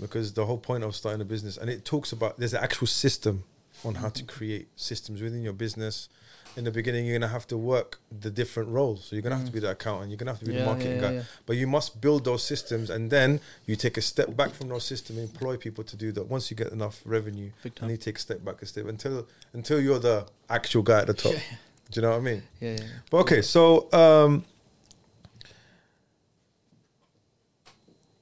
because 0.00 0.32
the 0.32 0.46
whole 0.46 0.58
point 0.58 0.84
of 0.84 0.94
starting 0.94 1.20
a 1.20 1.24
business, 1.24 1.56
and 1.56 1.68
it 1.70 1.84
talks 1.84 2.12
about 2.12 2.38
there's 2.38 2.54
an 2.54 2.62
actual 2.62 2.86
system 2.86 3.44
on 3.84 3.94
how 3.96 4.08
to 4.08 4.22
create 4.24 4.68
systems 4.76 5.20
within 5.22 5.42
your 5.42 5.52
business. 5.52 6.08
In 6.56 6.64
the 6.64 6.70
beginning, 6.70 7.04
you're 7.04 7.18
gonna 7.18 7.30
have 7.30 7.46
to 7.48 7.58
work 7.58 7.98
the 8.20 8.30
different 8.30 8.70
roles. 8.70 9.04
So 9.04 9.14
you're 9.14 9.22
gonna 9.22 9.36
have 9.36 9.44
to 9.44 9.52
be 9.52 9.60
the 9.60 9.72
accountant. 9.72 10.10
You're 10.10 10.16
gonna 10.16 10.30
have 10.30 10.38
to 10.38 10.46
be 10.46 10.52
Yeah, 10.54 10.60
the 10.60 10.64
marketing 10.64 10.92
yeah, 10.96 11.00
guy. 11.02 11.12
yeah. 11.16 11.22
But 11.44 11.56
you 11.58 11.66
must 11.66 12.00
build 12.00 12.24
those 12.24 12.42
systems, 12.42 12.88
and 12.88 13.10
then 13.10 13.40
you 13.66 13.76
take 13.76 13.98
a 13.98 14.00
step 14.00 14.34
back 14.34 14.52
from 14.54 14.68
those 14.68 14.84
systems, 14.84 15.18
employ 15.18 15.58
people 15.58 15.84
to 15.84 15.96
do 15.96 16.12
that. 16.12 16.28
Once 16.28 16.50
you 16.50 16.56
get 16.56 16.72
enough 16.72 17.02
revenue, 17.04 17.50
and 17.82 17.90
you 17.90 17.98
take 17.98 18.16
a 18.16 18.20
step 18.20 18.42
back 18.42 18.62
a 18.62 18.66
step 18.66 18.86
until 18.86 19.26
until 19.52 19.78
you're 19.80 19.98
the 19.98 20.26
actual 20.48 20.82
guy 20.82 21.00
at 21.00 21.08
the 21.08 21.14
top. 21.14 21.34
Do 21.90 22.00
you 22.00 22.02
know 22.02 22.10
what 22.12 22.16
I 22.16 22.20
mean? 22.20 22.42
yeah, 22.60 22.76
yeah. 22.80 22.86
But 23.10 23.18
okay, 23.18 23.42
so 23.42 23.92
um, 23.92 24.44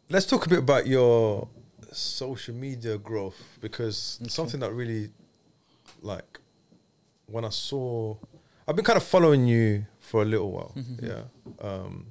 let's 0.09 0.27
talk 0.27 0.47
a 0.47 0.49
bit 0.49 0.59
about 0.59 0.87
your 0.87 1.49
social 1.93 2.55
media 2.55 2.99
growth 2.99 3.59
because 3.61 4.19
Okay. 4.21 4.29
something 4.31 4.61
that 4.61 4.73
really, 4.73 5.11
like, 6.03 6.41
when 7.27 7.45
I 7.45 7.51
saw, 7.51 8.17
I've 8.67 8.77
been 8.77 8.85
kind 8.85 8.97
of 8.97 9.05
following 9.05 9.47
you 9.47 9.87
for 10.01 10.23
a 10.23 10.25
little 10.25 10.51
while. 10.53 10.73
Mhm. 10.77 11.03
Yeah, 11.03 11.25
um, 11.67 12.07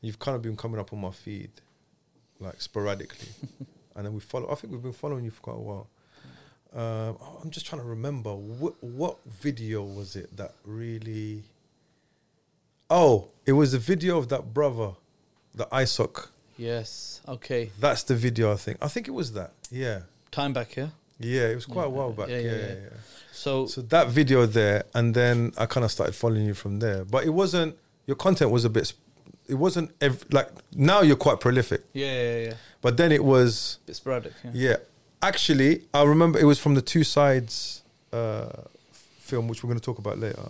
you've 0.00 0.18
kind 0.18 0.34
of 0.36 0.42
been 0.42 0.56
coming 0.56 0.80
up 0.80 0.92
on 0.92 1.00
my 1.00 1.10
feed, 1.10 1.50
like 2.40 2.60
sporadically, 2.60 3.28
and 3.94 4.06
then 4.06 4.12
we 4.14 4.20
follow. 4.20 4.50
I 4.50 4.54
think 4.56 4.72
we've 4.72 4.82
been 4.82 4.92
following 4.92 5.24
you 5.24 5.30
for 5.30 5.40
quite 5.40 5.56
a 5.56 5.60
while. 5.60 5.88
Um, 6.72 7.16
oh, 7.20 7.40
I'm 7.42 7.50
just 7.50 7.66
trying 7.66 7.80
to 7.82 7.86
remember 7.88 8.34
what 8.34 8.82
what 8.82 9.18
video 9.26 9.82
was 9.84 10.16
it 10.16 10.36
that 10.36 10.54
really. 10.64 11.44
Oh, 12.90 13.30
it 13.46 13.52
was 13.52 13.72
a 13.74 13.78
video 13.78 14.18
of 14.18 14.28
that 14.28 14.52
brother, 14.52 14.92
the 15.54 15.66
ISOC. 15.66 16.28
Yes. 16.56 17.20
Okay. 17.28 17.70
That's 17.80 18.02
the 18.04 18.14
video. 18.14 18.52
I 18.52 18.56
think. 18.56 18.78
I 18.80 18.88
think 18.88 19.08
it 19.08 19.12
was 19.12 19.32
that. 19.32 19.52
Yeah, 19.70 20.00
Time 20.30 20.52
back, 20.52 20.68
here. 20.72 20.90
yeah. 21.18 21.48
It 21.48 21.54
was 21.54 21.66
quite 21.66 21.86
a 21.86 21.90
while 21.90 22.12
back. 22.12 22.28
yeah, 22.28 22.38
Yeah, 22.38 22.42
yeah, 22.50 22.56
yeah, 22.56 22.66
yeah. 22.66 22.74
yeah. 22.74 22.88
So, 23.32 23.66
So 23.66 23.82
that 23.82 24.08
video 24.08 24.46
there, 24.46 24.84
and 24.94 25.14
then 25.14 25.52
I 25.58 25.66
kind 25.66 25.84
of 25.84 25.90
started 25.90 26.14
following 26.14 26.46
you 26.46 26.54
from 26.54 26.78
there. 26.78 27.04
But 27.04 27.24
it 27.24 27.30
wasn't. 27.30 27.76
Your 28.06 28.16
content 28.16 28.50
was 28.50 28.64
a 28.64 28.70
bit. 28.70 28.92
It 29.48 29.54
wasn't 29.54 29.90
ev- 30.00 30.24
like 30.30 30.48
now 30.74 31.02
you're 31.02 31.16
quite 31.16 31.38
prolific, 31.40 31.82
yeah, 31.92 32.06
yeah, 32.12 32.38
yeah. 32.46 32.54
but 32.80 32.96
then 32.96 33.12
it 33.12 33.22
was 33.24 33.78
Bit 33.84 33.96
sporadic. 33.96 34.32
Yeah. 34.44 34.50
Yeah, 34.54 34.76
actually, 35.22 35.82
I 35.92 36.02
remember 36.04 36.38
it 36.38 36.44
was 36.44 36.58
from 36.58 36.74
the 36.76 36.80
Two 36.82 37.04
Sides 37.04 37.82
uh, 38.12 38.48
film, 39.18 39.48
which 39.48 39.62
we're 39.62 39.68
going 39.68 39.78
to 39.80 39.84
talk 39.84 39.98
about 39.98 40.18
later. 40.18 40.48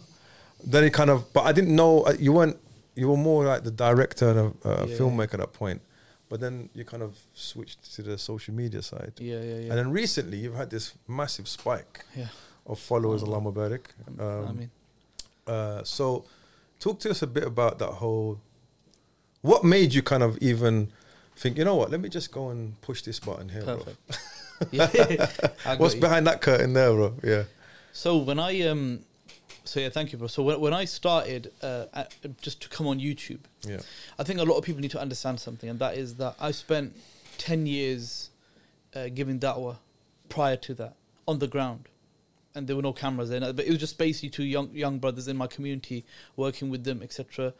Then 0.64 0.84
it 0.84 0.92
kind 0.92 1.10
of, 1.10 1.32
but 1.32 1.42
I 1.44 1.50
didn't 1.52 1.74
know 1.74 2.02
uh, 2.02 2.14
you 2.18 2.32
weren't. 2.32 2.56
You 2.94 3.08
were 3.08 3.16
more 3.16 3.44
like 3.44 3.64
the 3.64 3.72
director 3.72 4.28
and 4.30 4.38
a 4.38 4.68
uh, 4.68 4.86
Yeah. 4.86 4.96
filmmaker 4.96 5.34
at 5.34 5.40
that 5.40 5.52
point. 5.52 5.80
But 6.28 6.40
then 6.40 6.70
you 6.74 6.84
kind 6.84 7.02
of 7.02 7.18
switched 7.34 7.94
to 7.94 8.02
the 8.02 8.18
social 8.18 8.54
media 8.54 8.82
side. 8.82 9.12
Yeah, 9.18 9.40
yeah, 9.40 9.42
yeah. 9.42 9.60
And 9.70 9.72
then 9.72 9.90
recently, 9.90 10.38
you've 10.38 10.56
had 10.56 10.70
this 10.70 10.94
massive 11.06 11.46
spike 11.48 12.04
yeah. 12.16 12.28
of 12.66 12.78
followers 12.78 13.22
on 13.22 13.30
Lama 13.30 13.52
Barak. 13.52 13.94
I 14.18 14.52
mean, 14.52 14.70
Uh, 15.46 15.84
so, 15.84 16.24
talk 16.80 16.98
to 17.00 17.10
us 17.10 17.22
a 17.22 17.26
bit 17.26 17.44
about 17.44 17.78
that 17.78 17.90
whole. 18.00 18.40
What 19.42 19.62
made 19.64 19.92
you 19.92 20.02
kind 20.02 20.22
of 20.22 20.38
even 20.38 20.90
think, 21.36 21.58
you 21.58 21.64
know 21.64 21.74
what? 21.74 21.90
Let 21.90 22.00
me 22.00 22.08
just 22.08 22.32
go 22.32 22.48
and 22.48 22.80
push 22.80 23.02
this 23.02 23.20
button 23.20 23.50
here, 23.50 23.62
bro. 23.62 23.76
perfect. 23.76 24.18
yeah. 24.70 25.76
What's 25.76 25.94
you. 25.94 26.00
behind 26.00 26.26
that 26.26 26.40
curtain 26.40 26.72
there, 26.72 26.92
bro? 26.92 27.14
Yeah. 27.22 27.44
So 27.92 28.16
when 28.16 28.38
I 28.38 28.62
um, 28.62 29.00
so 29.64 29.80
yeah, 29.80 29.88
thank 29.88 30.12
you, 30.12 30.18
bro. 30.18 30.28
So 30.28 30.42
when, 30.42 30.60
when 30.60 30.74
I 30.74 30.84
started 30.84 31.52
uh, 31.62 31.86
at, 31.94 32.14
just 32.40 32.60
to 32.62 32.68
come 32.68 32.86
on 32.86 33.00
YouTube, 33.00 33.40
Yeah. 33.66 33.80
I 34.18 34.22
think 34.22 34.38
a 34.40 34.44
lot 34.44 34.56
of 34.58 34.64
people 34.64 34.80
need 34.80 34.90
to 34.92 35.00
understand 35.00 35.40
something, 35.40 35.68
and 35.70 35.78
that 35.78 35.96
is 35.96 36.16
that 36.16 36.36
I 36.38 36.50
spent 36.50 36.94
ten 37.38 37.66
years 37.66 38.30
uh, 38.94 39.08
giving 39.08 39.40
da'wah 39.40 39.76
prior 40.28 40.56
to 40.56 40.74
that 40.74 40.94
on 41.26 41.38
the 41.38 41.46
ground, 41.46 41.88
and 42.54 42.66
there 42.66 42.76
were 42.76 42.82
no 42.82 42.92
cameras 42.92 43.30
it. 43.30 43.40
But 43.56 43.64
it 43.64 43.70
was 43.70 43.78
just 43.78 43.98
basically 43.98 44.30
two 44.30 44.44
young 44.44 44.70
young 44.74 44.98
brothers 44.98 45.28
in 45.28 45.36
my 45.36 45.46
community, 45.46 46.04
working 46.36 46.70
with 46.70 46.84
them, 46.84 47.02
etc. 47.02 47.54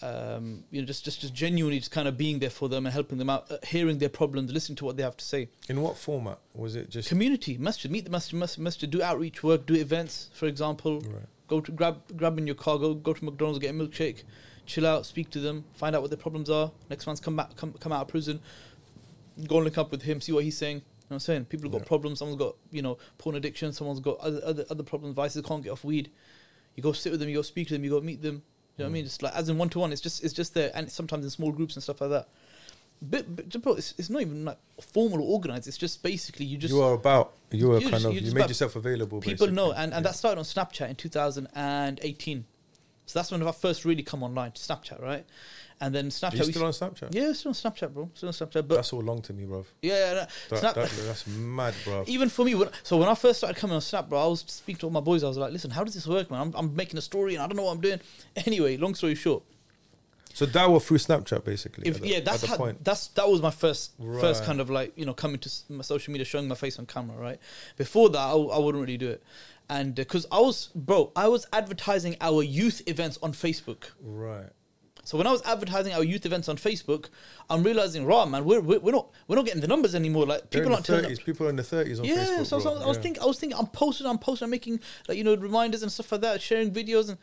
Um, 0.00 0.62
you 0.70 0.80
know, 0.80 0.86
just, 0.86 1.04
just 1.04 1.20
just 1.20 1.34
genuinely 1.34 1.80
just 1.80 1.90
kind 1.90 2.06
of 2.06 2.16
being 2.16 2.38
there 2.38 2.50
for 2.50 2.68
them 2.68 2.86
and 2.86 2.92
helping 2.92 3.18
them 3.18 3.28
out, 3.28 3.50
uh, 3.50 3.56
hearing 3.66 3.98
their 3.98 4.08
problems, 4.08 4.52
listening 4.52 4.76
to 4.76 4.84
what 4.84 4.96
they 4.96 5.02
have 5.02 5.16
to 5.16 5.24
say. 5.24 5.48
In 5.68 5.82
what 5.82 5.96
format 5.98 6.38
was 6.54 6.76
it? 6.76 6.88
Just 6.88 7.08
Community, 7.08 7.58
masjid, 7.58 7.90
meet 7.90 8.04
the 8.04 8.10
masjid, 8.10 8.38
masjid, 8.38 8.62
masjid, 8.62 8.88
do 8.88 9.02
outreach 9.02 9.42
work, 9.42 9.66
do 9.66 9.74
events, 9.74 10.30
for 10.32 10.46
example. 10.46 11.00
right. 11.00 11.26
Go 11.48 11.60
to 11.60 11.72
grab 11.72 12.02
grab 12.16 12.38
in 12.38 12.46
your 12.46 12.56
car, 12.56 12.78
go 12.78 12.94
go 12.94 13.12
to 13.12 13.24
McDonald's, 13.24 13.58
get 13.58 13.70
a 13.70 13.74
milkshake, 13.74 14.22
chill 14.66 14.86
out, 14.86 15.06
speak 15.06 15.30
to 15.30 15.40
them, 15.40 15.64
find 15.74 15.96
out 15.96 16.02
what 16.02 16.10
their 16.10 16.18
problems 16.18 16.50
are. 16.50 16.70
Next 16.90 17.06
month, 17.06 17.22
come 17.22 17.36
back, 17.36 17.56
come 17.56 17.72
come 17.72 17.92
out 17.92 18.02
of 18.02 18.08
prison, 18.08 18.40
go 19.46 19.56
and 19.56 19.64
link 19.64 19.78
up 19.78 19.90
with 19.90 20.02
him, 20.02 20.20
see 20.20 20.32
what 20.32 20.44
he's 20.44 20.56
saying. 20.58 20.76
You 20.76 20.82
know 20.82 20.84
what 21.08 21.16
I'm 21.16 21.20
saying? 21.20 21.44
People 21.46 21.64
have 21.64 21.72
got 21.72 21.80
Yeah. 21.82 21.88
problems. 21.88 22.18
Someone's 22.18 22.38
got 22.38 22.56
you 22.70 22.82
know 22.82 22.98
porn 23.16 23.34
addiction. 23.34 23.72
Someone's 23.72 24.00
got 24.00 24.18
other 24.18 24.40
other, 24.44 24.64
other 24.68 24.82
problems, 24.82 25.14
vices. 25.14 25.42
Can't 25.42 25.62
get 25.64 25.70
off 25.70 25.84
weed. 25.84 26.10
You 26.76 26.82
go 26.82 26.92
sit 26.92 27.10
with 27.10 27.20
them. 27.20 27.30
You 27.30 27.36
go 27.36 27.42
speak 27.42 27.68
to 27.68 27.74
them. 27.74 27.82
You 27.82 27.90
go 27.90 28.00
meet 28.00 28.20
them. 28.20 28.42
You 28.76 28.84
know 28.84 28.84
what 28.84 28.86
I 28.86 28.90
mm. 28.90 28.92
mean? 28.92 29.04
Just 29.04 29.22
like 29.22 29.34
as 29.34 29.48
in 29.48 29.56
one 29.56 29.70
to 29.70 29.78
one. 29.78 29.90
It's 29.90 30.02
just 30.02 30.22
it's 30.22 30.34
just 30.34 30.52
there, 30.54 30.70
and 30.74 30.90
sometimes 30.92 31.24
in 31.24 31.30
small 31.30 31.50
groups 31.50 31.74
and 31.74 31.82
stuff 31.82 32.00
like 32.02 32.10
that. 32.10 32.28
But, 33.00 33.62
but 33.62 33.78
it's, 33.78 33.94
it's 33.96 34.10
not 34.10 34.22
even 34.22 34.44
like 34.44 34.58
formal 34.80 35.18
or 35.20 35.28
organized. 35.28 35.68
It's 35.68 35.76
just 35.78 36.02
basically 36.02 36.46
you 36.46 36.58
just 36.58 36.74
you 36.74 36.82
are 36.82 36.94
about. 36.94 37.32
You 37.52 37.74
you 37.76 37.80
kind 37.88 37.92
just- 37.92 38.04
of. 38.06 38.14
you 38.14 38.32
made 38.32 38.48
yourself 38.48 38.74
available. 38.76 39.20
people 39.20 39.46
basically. 39.46 39.54
know 39.54 39.70
and, 39.72 39.92
and 39.94 40.04
Yeah. 40.04 40.10
that 40.10 40.16
started 40.16 40.38
on 40.38 40.44
snapchat 40.44 40.90
in 40.90 40.96
2018 40.96 42.44
so 43.06 43.18
that's 43.18 43.30
when 43.30 43.42
i 43.42 43.52
first 43.52 43.84
really 43.86 44.02
come 44.02 44.22
online 44.22 44.52
to 44.52 44.60
snapchat 44.60 45.00
right 45.02 45.24
and 45.80 45.94
then 45.94 46.06
Are 46.06 46.10
snapchat 46.10 46.36
you 46.46 46.52
still 46.52 46.64
on 46.64 46.72
Snapchat? 46.72 47.14
yeah 47.14 47.32
still 47.32 47.50
on 47.50 47.54
snapchat 47.54 47.94
bro 47.94 48.10
still 48.14 48.28
on 48.28 48.32
snapchat 48.34 48.68
but 48.68 48.74
That's 48.74 48.92
all 48.92 49.00
long 49.00 49.22
to 49.22 49.32
me, 49.32 49.44
bro. 49.46 49.64
yeah, 49.80 49.94
yeah 49.94 50.12
no, 50.14 50.26
That, 50.50 50.58
Snap- 50.58 50.74
that, 50.74 50.90
that's 51.06 51.26
mad, 51.26 51.74
bro. 51.84 52.04
even 52.06 52.28
for 52.28 52.44
me 52.44 52.54
when, 52.54 52.68
so 52.82 52.98
when 52.98 53.08
i 53.08 53.14
first 53.14 53.38
started 53.38 53.56
coming 53.58 53.74
on 53.76 53.80
snap 53.80 54.08
bro 54.10 54.22
i 54.22 54.26
was 54.26 54.40
speaking 54.46 54.80
to 54.80 54.86
all 54.86 54.92
my 54.92 55.00
boys 55.00 55.24
i 55.24 55.28
was 55.28 55.38
like 55.38 55.52
listen 55.52 55.70
how 55.70 55.84
does 55.84 55.94
this 55.94 56.06
work 56.06 56.30
man 56.30 56.40
i'm, 56.42 56.52
I'm 56.54 56.76
making 56.76 56.98
a 56.98 57.02
story 57.02 57.34
and 57.34 57.42
i 57.42 57.46
don't 57.46 57.56
know 57.56 57.62
what 57.64 57.72
i'm 57.72 57.80
doing 57.80 58.00
anyway 58.46 58.76
long 58.76 58.94
story 58.94 59.14
short 59.14 59.42
So 60.38 60.46
that 60.46 60.70
was 60.70 60.86
through 60.86 60.98
Snapchat, 60.98 61.42
basically. 61.42 61.88
if, 61.88 62.00
the, 62.00 62.06
yeah, 62.06 62.20
that's 62.20 62.46
how, 62.46 62.72
that's 62.80 63.08
that 63.08 63.28
was 63.28 63.42
my 63.42 63.50
first 63.50 63.90
first 64.20 64.44
kind 64.44 64.60
of 64.60 64.70
like 64.70 64.92
you 64.96 65.04
know 65.04 65.12
coming 65.12 65.40
to 65.40 65.50
my 65.68 65.82
social 65.82 66.12
media, 66.12 66.24
showing 66.24 66.46
my 66.46 66.54
face 66.54 66.78
on 66.78 66.86
camera. 66.86 67.16
Right 67.16 67.40
before 67.76 68.08
that, 68.10 68.20
I, 68.20 68.34
I 68.34 68.58
wouldn't 68.60 68.80
really 68.80 68.96
do 68.98 69.08
it, 69.08 69.22
and 69.68 69.98
uh, 69.98 70.02
because 70.04 70.26
I 70.30 70.38
was 70.38 70.68
bro, 70.76 71.10
I 71.16 71.26
was 71.26 71.44
advertising 71.52 72.14
our 72.20 72.44
youth 72.44 72.82
events 72.86 73.18
on 73.20 73.32
Facebook. 73.32 73.90
Right. 74.00 74.46
So 75.02 75.18
when 75.18 75.26
I 75.26 75.32
was 75.32 75.42
advertising 75.44 75.92
our 75.92 76.04
youth 76.04 76.24
events 76.24 76.48
on 76.48 76.56
Facebook, 76.56 77.06
I'm 77.50 77.64
realizing, 77.64 78.06
raw 78.06 78.24
man, 78.24 78.44
we're, 78.44 78.60
we're 78.60 78.78
we're 78.78 78.92
not 78.92 79.08
we're 79.26 79.34
not 79.34 79.44
getting 79.44 79.60
the 79.60 79.66
numbers 79.66 79.96
anymore. 79.96 80.24
Like 80.24 80.50
people 80.50 80.72
aren't 80.72 80.86
the 80.86 80.92
turning 81.02 81.18
up. 81.18 81.24
People 81.24 81.48
in 81.48 81.56
the 81.56 81.64
thirties 81.64 81.98
on 81.98 82.06
Yeah, 82.06 82.14
Facebook. 82.14 82.46
so, 82.46 82.60
so 82.60 82.74
bro. 82.74 82.82
I 82.84 82.86
was 82.86 82.96
Yeah. 82.98 83.02
thinking, 83.02 83.22
I 83.24 83.26
was 83.26 83.40
thinking, 83.40 83.58
I'm 83.58 83.66
posting, 83.66 84.06
I'm 84.06 84.18
posting, 84.18 84.44
I'm 84.44 84.50
making 84.50 84.78
like 85.08 85.18
you 85.18 85.24
know 85.24 85.34
reminders 85.34 85.82
and 85.82 85.90
stuff 85.90 86.12
like 86.12 86.20
that, 86.20 86.40
sharing 86.40 86.70
videos, 86.70 87.08
and 87.08 87.18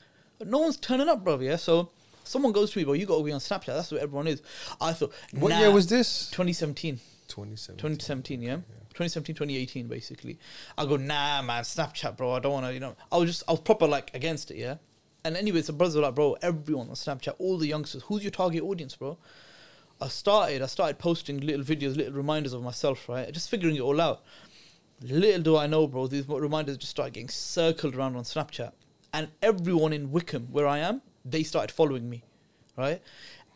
no 0.52 0.58
one's 0.58 0.76
turning 0.76 1.08
up, 1.08 1.24
bro. 1.24 1.40
Yeah, 1.40 1.56
so 1.56 1.92
someone 2.26 2.52
goes 2.52 2.72
to 2.72 2.80
me, 2.80 2.86
bro, 2.86 2.94
you 2.94 3.06
got 3.06 3.18
to 3.18 3.24
be 3.24 3.32
on 3.32 3.40
Snapchat. 3.40 3.68
That's 3.68 3.92
what 3.92 4.02
everyone 4.02 4.28
is. 4.28 4.42
I 4.82 4.94
thought, 4.94 5.14
What 5.32 5.50
nah, 5.50 5.60
year 5.60 5.72
was 5.72 5.88
this? 5.88 6.30
2017. 6.32 7.00
2017. 7.28 7.78
2017, 7.78 8.42
yeah? 8.42 8.56
2017, 8.96 9.36
2018, 9.36 9.88
basically. 9.88 10.40
I 10.78 10.86
go, 10.86 10.96
nah, 10.96 11.42
man, 11.42 11.64
Snapchat, 11.64 12.18
bro. 12.18 12.34
I 12.34 12.40
don't 12.40 12.54
want 12.54 12.66
to, 12.66 12.74
you 12.74 12.80
know. 12.80 12.96
I 13.12 13.18
was 13.18 13.30
just, 13.30 13.44
I 13.48 13.52
was 13.52 13.62
proper 13.62 13.88
like 13.88 14.12
against 14.14 14.52
it, 14.52 14.58
yeah? 14.58 14.76
And 15.24 15.36
anyways, 15.36 15.68
the 15.68 15.74
brothers 15.74 15.96
were 15.96 16.04
like, 16.04 16.16
bro, 16.16 16.38
everyone 16.42 16.88
on 16.88 16.96
Snapchat, 16.96 17.36
all 17.40 17.58
the 17.58 17.68
youngsters, 17.68 18.04
who's 18.04 18.24
your 18.24 18.32
target 18.32 18.62
audience, 18.64 18.96
bro? 18.96 19.18
I 20.00 20.08
started, 20.08 20.62
I 20.62 20.68
started 20.68 21.00
posting 21.00 21.40
little 21.40 21.64
videos, 21.64 21.96
little 21.96 22.14
reminders 22.14 22.54
of 22.54 22.62
myself, 22.62 23.10
right? 23.10 23.32
Just 23.32 23.50
figuring 23.50 23.76
it 23.76 23.82
all 23.82 24.00
out. 24.00 24.24
Little 25.02 25.42
do 25.42 25.58
I 25.58 25.68
know, 25.68 25.88
bro, 25.88 26.08
these 26.08 26.28
reminders 26.28 26.78
just 26.78 26.92
started 26.92 27.14
getting 27.14 27.30
circled 27.30 27.96
around 27.96 28.16
on 28.16 28.24
Snapchat. 28.24 28.72
And 29.14 29.30
everyone 29.42 29.94
in 29.94 30.12
Wycombe, 30.12 30.48
where 30.52 30.68
I 30.68 30.80
am, 30.80 31.02
they 31.26 31.44
started 31.44 31.74
following 31.74 32.10
me, 32.10 32.24
right? 32.78 33.02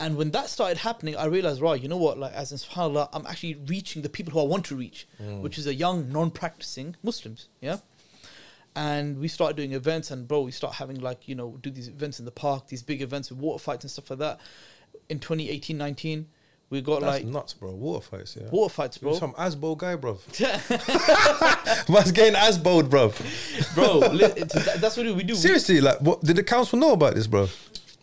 And 0.02 0.16
when 0.16 0.32
that 0.32 0.50
started 0.50 0.78
happening, 0.78 1.16
I 1.18 1.26
realized, 1.26 1.62
right, 1.62 1.82
you 1.82 1.90
know 1.90 1.98
what? 1.98 2.18
Like, 2.18 2.34
as 2.34 2.52
in 2.52 2.58
subhanAllah, 2.58 3.10
I'm 3.12 3.26
actually 3.28 3.56
reaching 3.56 4.02
the 4.02 4.10
people 4.10 4.34
who 4.34 4.40
I 4.40 4.44
want 4.44 4.66
to 4.66 4.76
reach, 4.76 5.08
mm. 5.22 5.42
which 5.42 5.58
is 5.58 5.68
a 5.68 5.74
young, 5.74 6.10
non 6.12 6.32
practicing 6.32 6.96
Muslims, 7.04 7.50
yeah? 7.60 7.78
And 8.76 9.20
we 9.20 9.28
started 9.28 9.58
doing 9.58 9.74
events, 9.74 10.10
and 10.10 10.28
bro, 10.28 10.42
we 10.42 10.52
start 10.52 10.76
having 10.76 11.02
like, 11.02 11.28
you 11.28 11.36
know, 11.36 11.58
do 11.62 11.70
these 11.70 11.90
events 11.90 12.18
in 12.18 12.26
the 12.26 12.32
park, 12.32 12.68
these 12.68 12.82
big 12.82 13.02
events 13.02 13.30
with 13.30 13.40
water 13.40 13.62
fights 13.62 13.84
and 13.84 13.92
stuff 13.92 14.10
like 14.10 14.20
that. 14.20 14.40
In 15.10 15.20
2018 15.20 15.78
19, 15.78 16.28
we 16.70 16.82
got 16.82 17.02
That's 17.02 17.24
like 17.24 17.26
nuts, 17.26 17.54
bro. 17.54 17.72
Water 17.72 18.06
fights, 18.06 18.38
yeah. 18.40 18.48
water 18.50 18.72
fights, 18.74 18.98
bro. 18.98 19.14
some 19.16 19.34
Asbo 19.34 19.78
guy, 19.78 19.96
bro. 19.96 20.20
Man's 21.90 22.12
getting 22.12 22.36
Asboed, 22.36 22.90
bro. 22.90 23.12
bro, 23.76 24.00
li- 24.12 24.44
that's 24.80 24.96
what 24.98 25.06
we 25.06 25.24
do. 25.24 25.36
Seriously, 25.36 25.82
like, 25.82 26.00
what 26.02 26.22
did 26.22 26.36
the 26.36 26.44
council 26.44 26.78
know 26.80 26.94
about 26.94 27.16
this, 27.16 27.28
bro? 27.28 27.48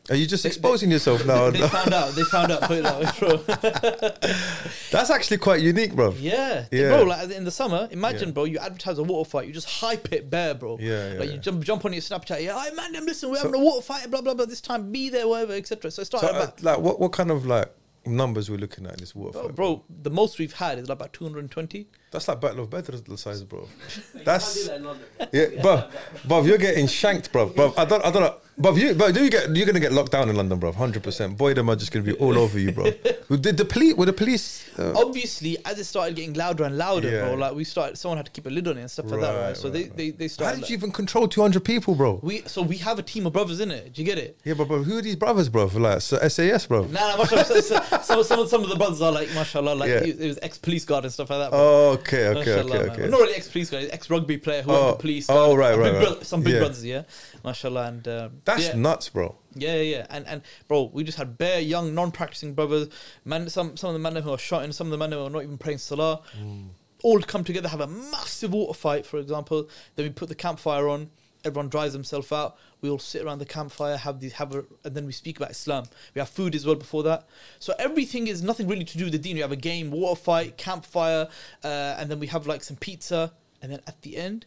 Are 0.09 0.15
you 0.15 0.27
just 0.27 0.45
They- 0.45 0.49
exposing 0.51 0.91
yourself 0.93 1.27
now? 1.27 1.51
they 1.51 1.67
found 1.69 1.93
out. 1.93 2.15
They 2.15 2.23
found 2.25 2.53
out. 2.53 2.63
Put 2.63 2.79
it 2.79 2.83
that 2.85 3.01
way, 3.01 3.11
bro. 3.19 3.37
That's 4.93 5.11
actually 5.11 5.39
quite 5.39 5.61
unique, 5.63 5.95
bro. 5.97 6.13
Yeah. 6.19 6.67
Yeah. 6.71 6.91
Bro, 6.91 7.05
like 7.05 7.31
in 7.31 7.45
the 7.45 7.51
summer, 7.51 7.89
imagine, 7.91 8.29
Yeah. 8.29 8.35
bro, 8.35 8.45
you 8.45 8.59
advertise 8.59 8.99
a 8.99 9.03
water 9.03 9.29
fight, 9.29 9.49
you 9.49 9.53
just 9.53 9.69
hype 9.69 10.13
it 10.13 10.31
bare, 10.31 10.55
bro. 10.55 10.79
Yeah, 10.81 11.13
yeah, 11.15 11.19
Like 11.19 11.31
you 11.33 11.39
jump, 11.39 11.65
jump 11.65 11.85
on 11.85 11.93
your 11.93 12.03
Snapchat, 12.03 12.41
yeah, 12.43 12.63
hey 12.63 12.73
man, 12.75 12.93
listen, 13.05 13.31
we're 13.31 13.37
So- 13.39 13.47
having 13.49 13.61
a 13.61 13.65
water 13.65 13.83
fight, 13.83 14.09
blah, 14.11 14.21
blah, 14.21 14.35
blah, 14.35 14.45
this 14.45 14.61
time, 14.61 14.93
be 14.93 15.09
there, 15.11 15.27
whatever, 15.27 15.55
etc. 15.55 15.91
So 15.91 16.03
it 16.03 16.07
So, 16.11 16.19
uh, 16.19 16.51
like, 16.63 16.79
what, 16.79 17.01
what 17.01 17.11
kind 17.13 17.33
of 17.33 17.45
like 17.45 17.69
numbers 18.07 18.51
we're 18.51 18.57
looking 18.59 18.87
at 18.87 18.93
in 18.93 19.01
this 19.01 19.15
water 19.15 19.39
bro, 19.39 19.49
bro, 19.51 19.85
the 19.89 20.11
most 20.11 20.39
we've 20.39 20.55
had 20.55 20.79
is 20.79 20.89
about 20.89 21.13
220. 21.13 21.89
That's 22.11 22.29
like 22.29 22.41
Battle 22.41 22.61
of 22.61 22.71
Badr 22.71 22.93
size, 23.17 23.43
bro. 23.43 23.61
You 23.69 23.69
can't 24.03 24.13
do 24.19 24.25
That's 24.25 24.69
that 24.69 25.29
yeah, 25.33 25.47
bro. 25.63 25.85
Bro, 26.27 26.43
you're 26.45 26.59
getting 26.59 26.87
shanked, 26.87 27.33
bro. 27.33 27.47
Bro, 27.47 27.75
I 27.77 27.85
don't, 27.85 28.05
I 28.05 28.11
don't 28.11 28.23
know. 28.23 28.37
But 28.59 28.75
you, 28.77 28.95
but 28.95 29.13
do 29.13 29.23
you 29.23 29.29
get? 29.29 29.55
You're 29.55 29.67
gonna 29.67 29.81
get 29.81 29.93
locked 29.93 30.13
down 30.13 30.31
in 30.31 30.37
London, 30.37 30.59
bro. 30.59 30.73
Hundred 30.73 31.03
percent. 31.03 31.37
Boy, 31.37 31.53
them 31.53 31.69
are 31.69 31.77
just 31.77 31.93
gonna 31.93 32.05
be 32.07 32.15
all 32.15 32.39
over 32.39 32.59
you, 32.59 32.73
bro. 32.73 32.91
Did 33.29 33.59
the 33.59 33.67
police? 33.67 33.95
Were 33.97 34.07
the 34.07 34.15
police? 34.15 34.67
Uh, 34.79 34.95
Obviously, 34.97 35.59
as 35.67 35.79
it 35.79 35.85
started 35.85 36.17
getting 36.17 36.33
louder 36.33 36.65
and 36.65 36.79
louder, 36.79 37.11
Yeah. 37.11 37.27
bro, 37.27 37.35
like 37.35 37.55
we 37.55 37.65
started, 37.65 37.99
someone 37.99 38.17
had 38.17 38.25
to 38.27 38.33
keep 38.33 38.47
a 38.47 38.51
lid 38.51 38.67
on 38.67 38.79
it 38.79 38.81
and 38.81 38.91
stuff 38.91 39.11
like 39.11 39.21
that, 39.21 39.35
Right, 39.35 39.47
right? 39.49 39.57
So 39.59 39.65
right, 39.65 39.73
they, 39.75 39.83
right. 39.83 39.97
they, 40.19 40.27
they 40.27 40.29
how 40.43 40.53
did 40.53 40.61
like- 40.63 40.71
you 40.71 40.77
even 40.77 40.91
control 40.91 41.29
200 41.29 41.63
people, 41.67 41.95
bro? 41.95 42.19
we, 42.23 42.43
so 42.47 42.63
we 42.63 42.79
have 42.79 42.99
a 42.99 43.03
team 43.03 43.27
of 43.27 43.35
brothers 43.35 43.61
in 43.61 43.71
it. 43.71 43.93
Do 43.93 44.01
you 44.01 44.07
get 44.07 44.17
it? 44.17 44.39
Yeah, 44.45 44.55
but, 44.55 44.69
but 44.69 44.85
who 44.85 44.97
are 44.97 45.03
these 45.03 45.17
brothers, 45.17 45.51
bro? 45.51 45.69
For 45.69 45.81
Like 45.81 46.01
so 46.01 46.17
SAS, 46.27 46.65
bro. 46.67 46.85
Nah, 46.87 47.11
nah, 47.11 47.17
mashallah, 47.19 47.45
so, 47.45 47.61
so, 47.61 47.81
some, 48.03 48.25
some, 48.25 48.39
of- 48.41 48.49
some 48.49 48.63
of 48.63 48.71
the 48.71 48.77
brothers 48.77 49.03
are 49.03 49.13
like, 49.13 49.29
mashallah, 49.35 49.75
like 49.75 49.91
Yeah. 49.91 49.97
it, 49.99 50.19
it 50.19 50.29
was 50.29 50.39
ex 50.41 50.57
police 50.57 50.87
guard 50.87 51.05
and 51.05 51.13
stuff 51.13 51.29
like 51.29 51.41
that. 51.41 51.51
bro. 51.51 51.59
Oh, 51.61 51.96
okay, 52.01 52.29
okay, 52.29 52.53
okay, 52.61 52.79
okay. 52.91 53.09
Not 53.09 53.21
really 53.21 53.35
ex 53.35 53.49
police 53.49 53.71
guy, 53.71 53.83
ex 53.85 54.09
rugby 54.11 54.39
player 54.39 54.63
who 54.63 54.71
Oh, 54.73 54.85
went 54.87 54.99
to 54.99 55.01
police. 55.03 55.27
oh, 55.29 55.55
right, 55.57 55.77
right, 55.77 55.93
big 55.93 55.95
right. 56.03 56.15
bro- 56.15 56.23
some 56.23 56.43
big 56.43 56.55
Yeah. 56.55 56.59
brothers, 56.61 56.85
yeah. 56.85 57.03
Mashallah. 57.45 57.87
And 57.89 58.09
um, 58.09 58.31
That's 58.45 58.69
yeah. 58.69 58.75
nuts, 58.77 59.09
bro. 59.09 59.37
Yeah, 59.55 59.75
yeah, 59.77 59.97
yeah. 59.99 60.07
And 60.11 60.27
and 60.27 60.43
bro, 60.69 60.91
we 60.93 61.05
just 61.05 61.19
had 61.19 61.39
bare 61.39 61.61
young, 61.61 61.95
non-practicing 61.95 62.55
brothers. 62.55 62.89
Man, 63.25 63.49
some 63.49 63.77
some 63.77 63.89
of 63.89 63.95
the 63.95 63.99
men 64.11 64.17
who 64.23 64.31
are 64.31 64.39
shouting, 64.39 64.73
some 64.73 64.87
of 64.89 64.91
the 64.91 64.99
men 64.99 65.13
who 65.13 65.25
are 65.25 65.31
not 65.31 65.43
even 65.43 65.59
praying 65.59 65.79
salah. 65.79 66.23
Mm. 66.41 66.69
All 67.03 67.21
come 67.21 67.45
together, 67.45 67.69
have 67.69 67.81
a 67.81 67.87
massive 67.87 68.53
water 68.53 68.75
fight, 68.75 69.05
for 69.07 69.19
example. 69.19 69.69
Then 69.95 70.07
we 70.07 70.11
put 70.11 70.29
the 70.29 70.35
campfire 70.35 70.89
on. 70.89 71.11
Everyone 71.47 71.69
dries 71.69 71.93
themselves 71.93 72.31
out. 72.33 72.57
We 72.81 72.91
all 72.91 72.99
sit 72.99 73.23
around 73.23 73.39
the 73.39 73.47
campfire, 73.47 73.97
have 73.97 74.21
these, 74.21 74.33
have 74.35 74.55
a, 74.55 74.65
and 74.85 74.95
then 74.95 75.07
we 75.07 75.13
speak 75.13 75.37
about 75.39 75.53
Islam. 75.53 75.85
We 76.15 76.19
have 76.19 76.29
food 76.29 76.55
as 76.55 76.67
well 76.67 76.75
before 76.75 77.03
that. 77.05 77.27
So 77.61 77.73
everything 77.79 78.27
is 78.27 78.43
nothing 78.43 78.67
really 78.67 78.85
to 78.85 78.99
do 78.99 79.05
with 79.05 79.13
the 79.13 79.19
deen. 79.19 79.37
We 79.37 79.41
have 79.43 79.53
a 79.53 79.57
game, 79.57 79.91
water 79.91 80.21
fight, 80.21 80.57
campfire, 80.59 81.29
uh, 81.63 81.97
and 81.99 82.11
then 82.11 82.19
we 82.19 82.27
have 82.27 82.47
like 82.47 82.63
some 82.65 82.77
pizza. 82.77 83.33
And 83.63 83.71
then 83.73 83.81
at 83.87 84.03
the 84.03 84.17
end, 84.17 84.45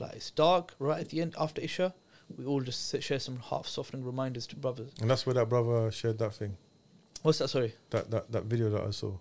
like 0.00 0.12
it's 0.14 0.30
dark, 0.30 0.74
right 0.78 1.00
at 1.00 1.10
the 1.10 1.20
end 1.22 1.34
after 1.38 1.60
Isha, 1.62 1.94
we 2.36 2.44
all 2.44 2.60
just 2.62 2.88
sit, 2.88 3.02
share 3.04 3.20
some 3.20 3.38
half 3.38 3.66
softening 3.66 4.04
reminders 4.04 4.46
to 4.48 4.56
brothers. 4.56 4.90
And 5.00 5.08
that's 5.08 5.24
where 5.24 5.34
that 5.34 5.48
brother 5.48 5.90
shared 5.92 6.18
that 6.18 6.34
thing, 6.34 6.56
What's 7.22 7.38
that? 7.38 7.48
Sorry. 7.48 7.74
that 7.90 8.10
that, 8.10 8.32
that 8.32 8.44
video 8.44 8.70
that 8.70 8.82
I 8.82 8.90
saw. 8.90 9.08
Or 9.08 9.18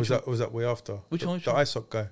was 0.00 0.08
that 0.08 0.26
was 0.26 0.38
that 0.40 0.52
way 0.52 0.64
after? 0.64 0.94
Which 1.10 1.20
the, 1.20 1.28
one, 1.28 1.36
which 1.36 1.44
The 1.44 1.52
one? 1.52 1.64
ISOC 1.64 1.90
guy. 1.90 2.08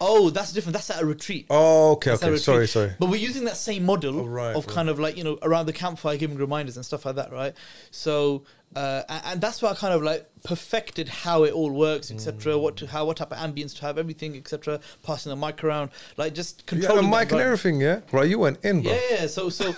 Oh, 0.00 0.30
that's 0.30 0.52
different. 0.52 0.74
That's 0.74 0.90
at 0.90 1.02
a 1.02 1.06
retreat. 1.06 1.46
Oh, 1.50 1.92
okay, 1.92 2.10
That's 2.10 2.22
okay. 2.22 2.36
Sorry, 2.36 2.66
sorry. 2.68 2.92
But 2.98 3.08
we're 3.10 3.16
using 3.16 3.44
that 3.44 3.56
same 3.56 3.84
model 3.84 4.20
Oh, 4.20 4.24
right, 4.26 4.54
of 4.56 4.66
right. 4.66 4.74
kind 4.74 4.88
of 4.88 4.98
like 4.98 5.16
you 5.16 5.24
know 5.24 5.38
around 5.42 5.66
the 5.66 5.72
campfire 5.72 6.16
giving 6.16 6.36
reminders 6.36 6.76
and 6.76 6.84
stuff 6.84 7.04
like 7.06 7.16
that, 7.16 7.32
right? 7.32 7.54
So 7.90 8.44
uh, 8.74 9.02
and 9.24 9.40
that's 9.40 9.62
why 9.62 9.70
I 9.70 9.74
kind 9.74 9.94
of 9.94 10.02
like 10.02 10.28
perfected 10.42 11.08
how 11.08 11.44
it 11.44 11.52
all 11.52 11.70
works, 11.70 12.10
etc. 12.10 12.54
Mm. 12.54 12.60
What 12.60 12.76
to 12.78 12.86
how 12.86 13.04
what 13.06 13.16
type 13.16 13.30
of 13.32 13.38
ambience 13.38 13.74
to 13.76 13.82
have, 13.82 13.96
everything, 13.96 14.36
etc. 14.36 14.80
Passing 15.02 15.30
the 15.30 15.36
mic 15.36 15.62
around, 15.64 15.90
like 16.16 16.34
just 16.34 16.64
You 16.70 16.78
had 16.78 16.84
a 16.84 16.86
controlling. 16.88 17.10
the 17.10 17.16
mic 17.16 17.32
and 17.32 17.40
environment. 17.40 17.58
everything, 17.60 17.80
yeah. 17.80 18.00
Right, 18.12 18.28
you 18.28 18.38
went 18.38 18.64
in, 18.64 18.82
bro. 18.82 18.92
Yeah, 18.92 19.00
yeah. 19.10 19.26
So, 19.28 19.48
so, 19.48 19.74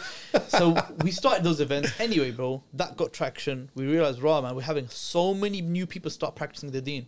so 0.49 0.77
we 1.05 1.11
started 1.11 1.45
those 1.45 1.61
events 1.61 1.93
anyway, 2.01 2.31
bro. 2.33 2.63
That 2.73 2.97
got 2.97 3.13
traction. 3.13 3.71
We 3.75 3.87
realized, 3.87 4.21
raw 4.23 4.41
man, 4.41 4.57
we're 4.57 4.63
having 4.63 4.89
so 4.89 5.33
many 5.35 5.61
new 5.61 5.87
people 5.87 6.11
start 6.11 6.35
practicing 6.35 6.71
the 6.73 6.81
deen. 6.81 7.07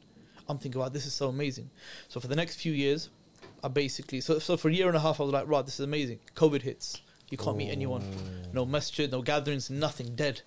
I'm 0.51 0.59
thinking, 0.59 0.81
wow, 0.81 0.89
this 0.89 1.07
is 1.07 1.15
so 1.15 1.29
amazing. 1.29 1.71
So 2.09 2.21
for 2.21 2.29
the 2.29 2.37
next 2.37 2.57
few 2.57 2.73
years, 2.73 3.09
I 3.63 3.69
basically, 3.69 4.21
so 4.21 4.39
so 4.39 4.57
for 4.57 4.69
a 4.69 4.73
year 4.73 4.89
and 4.89 4.97
a 4.97 5.01
half, 5.01 5.21
I 5.21 5.25
was 5.25 5.33
like, 5.33 5.49
right, 5.49 5.65
this 5.65 5.75
is 5.75 5.85
amazing. 5.85 6.19
COVID 6.35 6.63
hits. 6.63 7.01
You 7.31 7.39
can't 7.39 7.57
meet 7.57 7.71
anyone. 7.71 8.03
No 8.53 8.67
masjid, 8.67 9.11
no 9.11 9.23
gatherings, 9.23 9.71
nothing. 9.71 10.17
Dead. 10.17 10.43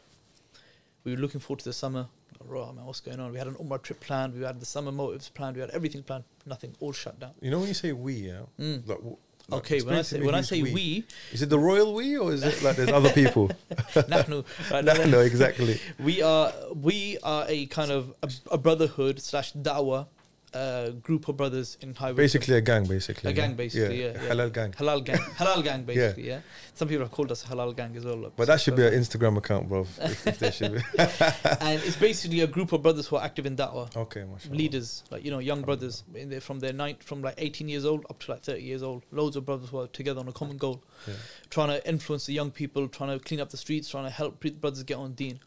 We 1.05 1.13
were 1.13 1.21
looking 1.21 1.39
forward 1.39 1.59
to 1.59 1.65
the 1.65 1.73
summer. 1.73 2.07
Raw 2.45 2.73
man, 2.73 2.85
what's 2.85 2.99
going 2.99 3.21
on? 3.21 3.31
We 3.31 3.37
had 3.37 3.47
an 3.47 3.55
Umrah 3.55 3.81
trip 3.81 4.01
planned. 4.01 4.33
We 4.33 4.43
had 4.43 4.59
the 4.59 4.65
summer 4.65 4.91
motives 4.91 5.29
planned. 5.29 5.55
We 5.55 5.61
had 5.61 5.69
everything 5.69 6.03
planned. 6.03 6.25
Nothing. 6.45 6.75
All 6.81 6.91
shut 6.91 7.17
down. 7.17 7.31
You 7.41 7.51
know 7.51 7.59
when 7.59 7.69
you 7.69 7.73
say 7.73 7.93
we, 7.93 8.13
yeah. 8.15 8.41
Mm. 8.59 8.85
Like, 8.85 8.97
w- 8.97 9.17
like, 9.49 9.59
Okay, 9.59 9.81
when 9.81 9.95
I 9.95 10.01
say 10.03 10.21
when 10.21 10.35
I 10.35 10.41
say 10.41 10.61
we, 10.63 11.03
is 11.31 11.41
it 11.41 11.49
the 11.49 11.59
royal 11.59 11.93
we 11.93 12.17
or 12.17 12.31
is 12.33 12.43
it 12.43 12.63
like 12.63 12.77
there's 12.77 12.89
other 12.89 13.11
people? 13.11 13.49
nahnu, 13.93 14.45
right, 14.71 14.85
no, 14.85 14.93
no, 15.05 15.19
exactly. 15.31 15.79
we 15.99 16.21
are 16.21 16.51
we 16.73 17.17
are 17.23 17.45
a 17.49 17.65
kind 17.67 17.91
of 17.91 18.13
a, 18.23 18.29
a 18.51 18.57
brotherhood 18.57 19.19
slash 19.21 19.53
da'wah 19.53 20.07
uh, 20.53 20.89
group 21.07 21.27
of 21.27 21.37
brothers 21.37 21.77
in 21.81 21.93
High 21.93 22.07
Wycombe. 22.07 22.17
Basically 22.17 22.55
a 22.55 22.61
gang, 22.61 22.85
basically. 22.85 23.31
a 23.31 23.33
gang 23.33 23.55
basically 23.55 24.03
yeah, 24.03 24.11
yeah. 24.13 24.29
halal 24.29 24.51
gang. 24.53 24.71
halal 24.73 25.03
gang 25.03 25.17
halal 25.39 25.63
gang 25.63 25.83
basically 25.83 26.27
yeah. 26.27 26.39
some 26.73 26.87
people 26.87 27.03
have 27.05 27.11
called 27.11 27.31
us 27.31 27.43
a 27.43 27.47
halal 27.47 27.75
gang 27.75 27.95
as 27.95 28.05
well. 28.05 28.31
But 28.35 28.47
that 28.47 28.61
should 28.61 28.75
be 28.75 28.85
an 28.85 28.93
Instagram 28.93 29.37
account, 29.37 29.67
bro. 29.69 29.81
If, 30.01 30.27
if 30.27 30.39
there 30.39 30.51
should 30.51 30.73
be. 30.73 30.81
and 30.97 31.81
it's 31.83 31.95
basically 31.95 32.41
a 32.41 32.47
group 32.47 32.71
of 32.71 32.81
brothers 32.81 33.07
who 33.07 33.15
are 33.15 33.23
active 33.23 33.45
in 33.45 33.55
da'wah 33.55 33.95
Okay, 33.95 34.23
mashallah. 34.23 34.55
leaders 34.55 35.03
like 35.11 35.23
you 35.25 35.31
know 35.31 35.39
young 35.39 35.61
brothers 35.61 36.03
in 36.13 36.29
there 36.29 36.41
from 36.41 36.59
their 36.59 36.73
nine 36.73 36.97
from 36.99 37.21
like 37.21 37.35
18 37.37 37.67
years 37.69 37.85
old 37.85 38.05
up 38.09 38.19
to 38.19 38.31
like 38.31 38.41
30 38.43 38.61
years 38.61 38.83
old 38.83 39.03
loads 39.11 39.35
of 39.35 39.45
brothers 39.45 39.69
who 39.69 39.79
are 39.79 39.87
together 39.87 40.19
on 40.19 40.27
a 40.27 40.33
common 40.33 40.57
goal 40.57 40.83
Yeah. 41.07 41.13
trying 41.49 41.69
to 41.69 41.87
influence 41.87 42.25
the 42.25 42.33
young 42.33 42.51
people 42.51 42.87
trying 42.87 43.17
to 43.17 43.23
clean 43.23 43.39
up 43.39 43.49
the 43.49 43.57
streets 43.57 43.89
trying 43.89 44.05
to 44.05 44.09
help 44.09 44.43
brothers 44.61 44.83
get 44.83 44.97
on 44.97 45.13
deen 45.13 45.39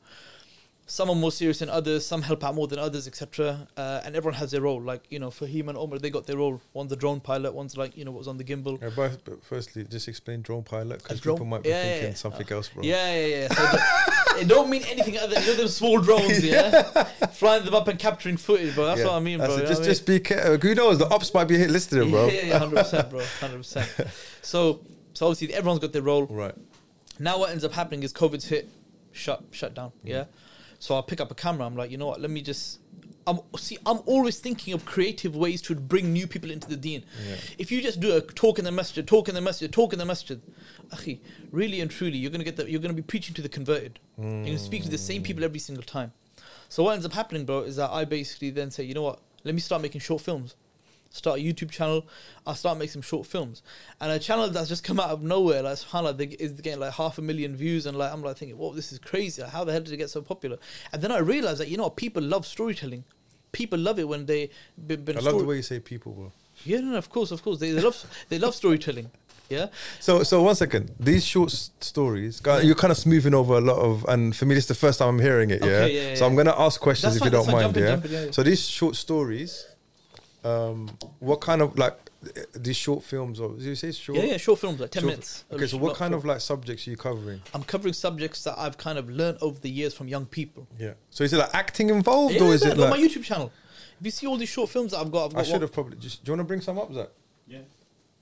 some 0.87 1.11
are 1.11 1.17
more 1.17 1.33
serious 1.33 1.59
than 1.59 1.69
others 1.69 2.07
some 2.07 2.23
help 2.23 2.45
out 2.45 2.55
more 2.55 2.69
than 2.69 2.79
others 2.79 3.07
etc 3.09 3.67
uh, 3.77 4.01
and 4.05 4.15
everyone 4.15 4.39
has 4.39 4.53
their 4.53 4.61
role 4.61 4.81
like 4.81 5.03
you 5.11 5.19
know 5.19 5.31
Fahim 5.31 5.69
and 5.69 5.77
Omar 5.77 5.99
they 5.99 6.11
got 6.11 6.27
their 6.27 6.37
role 6.37 6.61
one's 6.73 6.91
the 6.91 6.97
drone 6.97 7.21
pilot 7.21 7.55
one's 7.55 7.77
like 7.77 7.97
you 7.97 8.05
know 8.05 8.13
what 8.13 8.19
was 8.19 8.29
on 8.29 8.37
the 8.37 8.45
gimbal 8.45 8.81
Yeah, 8.81 8.91
but, 8.95 9.25
but 9.25 9.45
firstly, 9.45 9.85
just 9.85 10.09
explain 10.09 10.43
drone 10.43 10.63
pilot 10.63 11.03
because 11.03 11.21
people 11.21 11.45
might 11.45 11.63
be 11.63 11.71
yeah, 11.71 11.83
thinking 11.83 12.09
yeah. 12.11 12.15
something 12.15 12.47
else, 12.51 12.69
bro. 12.69 12.83
Yeah, 12.83 13.15
yeah, 13.15 13.27
yeah. 13.27 13.49
So 13.49 13.63
the, 13.63 14.41
it 14.41 14.49
don't 14.49 14.71
mean 14.71 14.83
anything 14.85 15.19
other 15.19 15.35
than 15.35 15.43
you 15.43 15.51
know 15.51 15.57
them 15.57 15.69
small 15.69 16.01
drones, 16.01 16.45
yeah, 16.45 16.83
flying 17.33 17.65
them 17.65 17.75
up 17.75 17.89
and 17.89 17.99
capturing 17.99 18.37
footage, 18.37 18.75
bro. 18.75 18.87
That's 18.87 19.03
what 19.03 19.15
I 19.15 19.21
mean, 19.21 19.39
bro. 19.39 19.57
it. 19.57 19.59
know 19.59 19.67
Just, 19.67 19.73
I 19.73 19.83
mean? 19.83 19.85
just 19.85 20.07
be 20.07 20.21
careful. 20.21 20.57
Who 20.59 20.75
knows? 20.75 20.99
The 20.99 21.09
ops 21.09 21.33
might 21.35 21.45
be 21.49 21.59
hit 21.59 21.71
listed, 21.71 22.09
bro. 22.11 22.27
Yeah, 22.27 22.43
yeah, 22.43 22.59
hundred 22.59 22.77
percent, 22.77 23.11
bro, 23.11 23.25
hundred 23.41 23.59
percent. 23.59 23.91
So, 24.43 24.81
so 25.13 25.27
obviously 25.27 25.53
everyone's 25.53 25.81
got 25.81 25.93
their 25.93 26.03
role. 26.03 26.27
Right. 26.27 26.55
Now 27.19 27.39
what 27.39 27.51
ends 27.51 27.65
up 27.65 27.73
happening 27.73 28.05
is 28.05 28.13
COVID's 28.13 28.45
hit, 28.45 28.69
shut, 29.11 29.43
shut 29.51 29.75
down. 29.75 29.91
Yeah. 30.05 30.27
So 30.79 30.99
I 30.99 31.03
pick 31.03 31.21
up 31.21 31.31
a 31.31 31.35
camera. 31.35 31.67
I'm 31.67 31.77
like, 31.77 31.91
you 31.91 31.99
know 31.99 32.07
what? 32.07 32.21
Let 32.21 32.31
me 32.31 32.43
just 32.43 32.81
I'm 33.27 33.41
see. 33.57 33.77
I'm 33.85 34.01
always 34.07 34.39
thinking 34.39 34.73
of 34.73 34.85
creative 34.85 35.35
ways 35.35 35.61
to 35.63 35.75
bring 35.75 36.13
new 36.13 36.27
people 36.27 36.51
into 36.51 36.69
the 36.69 36.77
Deen. 36.77 37.05
Yeah. 37.29 37.37
If 37.59 37.73
you 37.73 37.83
just 37.83 37.99
do 37.99 38.17
a 38.17 38.21
talk 38.21 38.59
in 38.59 38.65
the 38.65 38.71
masjid, 38.71 39.07
talk 39.07 39.29
in 39.29 39.35
the 39.35 39.41
masjid, 39.41 39.73
talk 39.73 39.93
in 39.93 39.99
the 39.99 40.05
masjid, 40.05 40.41
akhi, 40.91 41.19
really 41.51 41.81
and 41.81 41.91
truly, 41.91 42.19
you're 42.19 42.31
gonna 42.31 42.45
get 42.45 42.57
that. 42.57 42.71
You're 42.71 42.81
gonna 42.81 42.95
be 42.95 43.03
preaching 43.03 43.35
to 43.35 43.43
the 43.43 43.49
converted. 43.49 43.99
You're 44.17 44.45
gonna 44.45 44.59
speak 44.59 44.85
to 44.85 44.91
the 44.91 44.99
same 44.99 45.23
people 45.23 45.43
every 45.43 45.59
single 45.59 45.83
time. 45.83 46.13
So 46.69 46.85
what 46.85 46.93
ends 46.93 47.07
up 47.07 47.13
happening, 47.13 47.45
bro, 47.45 47.61
is 47.61 47.77
that 47.77 47.91
I 47.91 48.05
basically 48.05 48.51
then 48.51 48.71
say, 48.71 48.85
you 48.85 48.95
know 48.95 49.03
what? 49.03 49.21
Let 49.45 49.55
me 49.55 49.61
start 49.61 49.83
making 49.83 50.01
short 50.01 50.21
films. 50.23 50.55
Start 51.11 51.39
a 51.39 51.43
YouTube 51.43 51.71
channel. 51.71 52.07
I'll 52.47 52.55
start 52.55 52.79
making 52.79 52.93
some 52.93 53.03
short 53.03 53.27
films, 53.27 53.63
and 54.01 54.13
a 54.13 54.19
channel 54.19 54.49
that's 54.51 54.69
just 54.69 54.85
come 54.85 55.01
out 55.01 55.11
of 55.11 55.23
nowhere, 55.23 55.63
like 55.63 55.75
subhanallah, 55.75 56.17
they, 56.17 56.27
is 56.27 56.61
getting 56.61 56.81
like 56.81 56.93
half 56.93 57.17
a 57.19 57.23
million 57.23 57.57
views, 57.57 57.87
and 57.87 57.97
like 57.97 58.13
I'm 58.13 58.23
like 58.23 58.37
thinking, 58.37 58.59
whoa, 58.59 58.73
this 58.75 58.93
is 58.93 58.99
crazy. 58.99 59.43
Like, 59.43 59.51
how 59.53 59.65
the 59.65 59.73
hell 59.73 59.81
did 59.81 59.93
it 59.93 59.97
get 59.97 60.11
so 60.11 60.21
popular? 60.21 60.59
And 60.93 61.01
then 61.03 61.11
I 61.11 61.19
realized 61.19 61.61
that 61.61 61.69
you 61.69 61.77
know? 61.77 61.89
People 61.91 62.23
love 62.23 62.45
storytelling. 62.47 63.05
People 63.53 63.79
love 63.79 63.99
it 63.99 64.07
when 64.07 64.27
they 64.27 64.51
been, 64.87 65.05
been 65.05 65.17
I 65.17 65.21
love 65.21 65.39
the 65.39 65.45
way 65.47 65.57
you 65.57 65.63
say 65.63 65.81
people, 65.81 66.13
bro. 66.13 66.33
yeah, 66.65 66.81
no, 66.81 66.89
no, 66.89 66.97
of 66.99 67.09
course, 67.09 67.31
of 67.31 67.43
course. 67.43 67.59
They, 67.59 67.71
they 67.71 67.81
love 67.81 68.05
they 68.29 68.39
love 68.39 68.55
storytelling. 68.55 69.11
Yeah, 69.49 69.69
So, 70.01 70.25
so 70.25 70.43
one 70.43 70.57
second. 70.57 70.91
These 70.99 71.25
short 71.25 71.53
s- 71.53 71.71
stories, 71.79 72.43
you're 72.65 72.75
kind 72.75 72.91
of 72.91 72.97
smoothing 72.99 73.33
over 73.33 73.55
a 73.55 73.61
lot 73.61 73.79
of, 73.79 74.05
and 74.09 74.35
for 74.35 74.45
me, 74.45 74.57
this 74.57 74.65
is 74.65 74.69
the 74.69 74.75
first 74.75 74.99
time 74.99 75.09
I'm 75.11 75.21
hearing 75.21 75.51
it. 75.51 75.61
Yeah. 75.65 75.71
Okay, 75.71 76.11
yeah, 76.11 76.15
so 76.17 76.25
yeah. 76.25 76.31
I'm 76.31 76.37
gonna 76.37 76.55
ask 76.59 76.81
questions 76.81 77.15
That's 77.15 77.25
if 77.25 77.33
you 77.33 77.39
don't 77.39 77.47
mind. 77.53 77.63
Jump 77.63 77.77
in, 77.77 77.83
yeah? 77.85 77.91
jump 77.91 78.05
in, 78.07 78.11
yeah, 78.11 78.25
yeah. 78.25 78.31
So 78.33 78.43
these 78.43 78.67
short 78.69 78.97
stories, 78.97 79.65
um, 80.47 80.89
what 81.21 81.41
kind 81.41 81.61
of 81.63 81.77
like 81.79 81.95
uh, 82.25 82.41
these 82.55 82.77
short 82.77 83.03
films 83.03 83.41
or 83.41 83.51
did 83.55 83.63
you 83.63 83.75
say 83.75 83.93
short? 83.93 84.19
yeah, 84.19 84.25
yeah. 84.25 84.37
Short 84.37 84.59
films, 84.59 84.81
like 84.81 84.91
ten 84.91 85.03
short- 85.03 85.11
minutes. 85.11 85.45
Okay, 85.53 85.67
so 85.67 85.77
what 85.77 85.97
kind 85.97 86.13
short. 86.13 86.21
of 86.23 86.25
like 86.27 86.41
subjects 86.41 86.87
are 86.87 86.91
you 86.91 86.97
covering? 86.97 87.41
I'm 87.55 87.63
covering 87.65 87.95
subjects 87.95 88.45
that 88.45 88.55
I've 88.59 88.77
kind 88.79 88.99
of 88.99 89.09
learned 89.11 89.39
over 89.41 89.59
the 89.59 89.71
years 89.71 89.95
from 89.95 90.09
young 90.09 90.27
people. 90.27 90.67
Yeah. 90.79 90.95
So 91.11 91.25
is 91.25 91.33
it 91.33 91.39
like 91.39 91.55
acting 91.55 91.91
involved 91.91 92.35
Yeah, 92.35 92.43
or 92.45 92.55
is 92.55 92.65
yeah, 92.65 92.73
it 92.73 92.81
on 92.81 92.91
my? 92.91 92.99
YouTube 92.99 93.25
channel. 93.25 93.53
If 94.01 94.05
you 94.07 94.11
see 94.11 94.27
all 94.27 94.37
these 94.37 94.49
short 94.51 94.69
films 94.71 94.93
that 94.93 94.99
I've 94.99 95.11
got, 95.11 95.27
I've 95.27 95.33
got 95.35 95.41
I 95.41 95.43
should 95.45 95.53
one- 95.53 95.61
have 95.63 95.73
probably 95.73 95.97
just. 95.99 96.25
Do 96.25 96.31
you 96.31 96.33
want 96.37 96.41
to 96.47 96.49
bring 96.49 96.61
some 96.61 96.79
up, 96.79 96.93
Zach? 96.93 97.09
Yeah. 97.47 97.59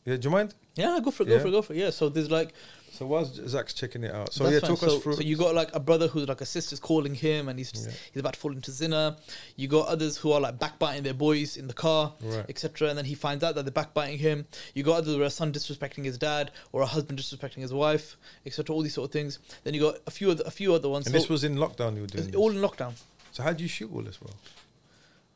Yeah. 0.04 0.16
Do 0.16 0.26
you 0.26 0.30
mind? 0.30 0.54
Yeah, 0.76 0.98
go 1.02 1.10
for 1.10 1.22
it, 1.24 1.28
Yeah. 1.28 1.36
go 1.36 1.42
for 1.42 1.48
it, 1.48 1.50
go 1.52 1.62
for 1.62 1.72
it. 1.72 1.78
Yeah, 1.78 1.90
so 1.90 2.08
there's 2.08 2.30
like 2.30 2.52
So 2.96 3.06
whilst 3.06 3.34
Zach's 3.48 3.74
checking 3.74 4.04
it 4.04 4.14
out, 4.14 4.32
so 4.32 4.44
That's 4.44 4.54
yeah, 4.54 4.60
fine. 4.60 4.70
talk 4.70 4.78
so, 4.78 4.96
us 4.96 5.02
through. 5.02 5.14
So 5.16 5.22
you 5.22 5.36
got 5.36 5.52
like 5.54 5.74
a 5.74 5.80
brother 5.80 6.06
who's 6.06 6.28
like 6.28 6.40
a 6.40 6.46
sister's 6.46 6.78
calling 6.78 7.14
him, 7.14 7.48
and 7.48 7.58
he's 7.58 7.72
Yeah. 7.74 7.92
he's 8.12 8.20
about 8.20 8.34
to 8.34 8.38
fall 8.38 8.52
into 8.52 8.70
zina. 8.70 9.16
You 9.56 9.66
got 9.66 9.88
others 9.88 10.16
who 10.18 10.30
are 10.30 10.40
like 10.40 10.60
backbiting 10.60 11.02
their 11.02 11.12
boys 11.14 11.56
in 11.56 11.66
the 11.66 11.74
car, 11.74 12.14
Right. 12.22 12.44
etc. 12.48 12.88
And 12.90 12.96
then 12.96 13.04
he 13.06 13.14
finds 13.16 13.42
out 13.42 13.56
that 13.56 13.64
they're 13.64 13.72
backbiting 13.72 14.18
him. 14.18 14.46
You 14.74 14.84
got 14.84 14.98
others 14.98 15.16
where 15.16 15.26
a 15.26 15.30
son 15.30 15.52
disrespecting 15.52 16.04
his 16.04 16.18
dad 16.18 16.52
or 16.72 16.82
a 16.82 16.86
husband 16.86 17.18
disrespecting 17.18 17.62
his 17.62 17.72
wife, 17.74 18.16
etc. 18.46 18.74
All 18.74 18.82
these 18.82 18.94
sort 18.94 19.08
of 19.08 19.12
things. 19.12 19.40
Then 19.64 19.74
you 19.74 19.80
got 19.80 19.96
a 20.06 20.10
few 20.12 20.30
other, 20.30 20.44
a 20.46 20.52
few 20.52 20.72
other 20.72 20.88
ones. 20.88 21.06
and 21.06 21.14
So 21.14 21.18
this 21.20 21.28
was 21.28 21.42
in 21.42 21.56
lockdown. 21.56 21.96
You 21.96 22.02
were 22.02 22.06
doing 22.06 22.34
all 22.36 22.50
in 22.52 22.58
lockdown, 22.58 22.92
So 23.32 23.42
how 23.42 23.52
do 23.52 23.62
you 23.64 23.68
shoot 23.68 23.90
all 23.92 24.02
this, 24.02 24.18
bro? 24.18 24.30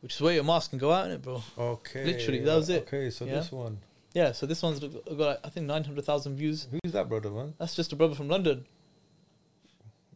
which 0.00 0.14
is 0.14 0.20
where 0.20 0.34
your 0.34 0.44
mask 0.44 0.70
can 0.70 0.78
go 0.78 0.92
out 0.92 1.06
in 1.06 1.10
it, 1.12 1.22
bro. 1.22 1.42
Okay. 1.58 2.04
Literally, 2.04 2.38
that 2.40 2.54
was 2.54 2.68
it. 2.68 2.82
Okay, 2.86 3.10
so 3.10 3.24
Yeah. 3.24 3.34
this 3.40 3.50
one. 3.50 3.78
Yeah. 4.18 4.32
So 4.32 4.46
this 4.46 4.62
one's 4.62 4.80
got 4.80 5.40
I 5.44 5.48
think 5.48 5.66
nine 5.66 5.84
hundred 5.84 6.04
thousand 6.04 6.36
views. 6.36 6.66
Who's 6.72 6.92
that 6.92 7.08
brother, 7.08 7.30
man? 7.30 7.54
That's 7.58 7.76
just 7.76 7.92
a 7.92 7.96
brother 7.96 8.16
from 8.16 8.28
London. 8.28 8.64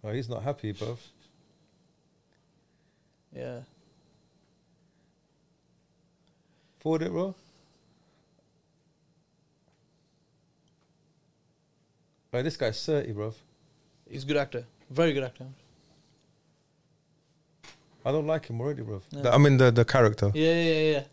Oh, 0.03 0.11
he's 0.11 0.29
not 0.29 0.43
happy, 0.43 0.73
bro. 0.73 0.99
Yeah. 3.33 3.61
Forward 6.81 7.03
it, 7.03 7.13
bro. 7.13 7.35
Right, 12.33 12.43
this 12.43 12.57
guy's 12.57 12.85
30, 12.85 13.13
bro. 13.13 13.35
He's 14.11 14.25
a 14.25 14.27
good 14.27 14.37
actor. 14.39 14.65
Very 14.91 15.13
good 15.13 15.23
actor. 15.23 15.47
I 18.05 18.11
don't 18.11 18.27
like 18.27 18.47
him 18.47 18.61
already, 18.61 18.83
bro. 18.83 19.01
Yeah. 19.11 19.31
I 19.31 19.39
mean, 19.39 19.59
the, 19.59 19.71
the 19.71 19.85
character. 19.85 20.33
Yeah, 20.35 20.55
yeah, 20.55 20.73
yeah, 20.73 20.91
yeah. 20.91 21.05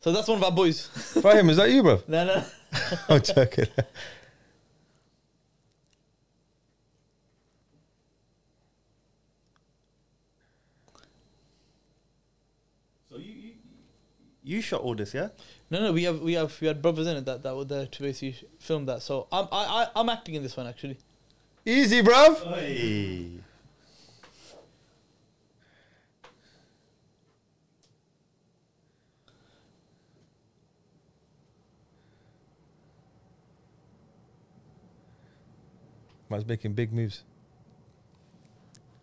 So 0.00 0.12
that's 0.12 0.28
one 0.28 0.38
of 0.38 0.44
our 0.44 0.52
boys. 0.52 0.88
Fahim, 0.94 1.50
is 1.50 1.56
that 1.56 1.70
you, 1.70 1.82
bro? 1.82 2.02
no, 2.06 2.24
no. 2.24 2.44
Oh, 3.08 3.14
I'm 3.16 3.22
joking. 3.22 3.66
So 13.10 13.16
you, 13.16 13.32
you 13.32 13.52
you 14.42 14.60
shot 14.62 14.80
all 14.82 14.94
this, 14.94 15.14
yeah? 15.14 15.28
No, 15.70 15.80
no, 15.80 15.92
we 15.92 16.04
have 16.04 16.20
we 16.20 16.34
have 16.34 16.58
we 16.60 16.66
had 16.66 16.80
brothers 16.82 17.06
in 17.06 17.16
it 17.16 17.24
that 17.24 17.42
that 17.42 17.56
were 17.56 17.64
there 17.64 17.86
to 17.86 18.02
basically 18.02 18.32
sh- 18.32 18.44
film 18.58 18.86
that. 18.86 19.02
So 19.02 19.26
I'm 19.32 19.48
I, 19.50 19.64
I 19.64 20.00
I'm 20.00 20.08
acting 20.08 20.34
in 20.34 20.42
this 20.42 20.56
one 20.56 20.66
actually. 20.66 20.98
Easy, 21.64 22.02
bruv. 22.02 22.54
Hey. 22.54 23.30
Man's 36.30 36.46
making 36.46 36.74
big 36.74 36.92
moves. 36.92 37.22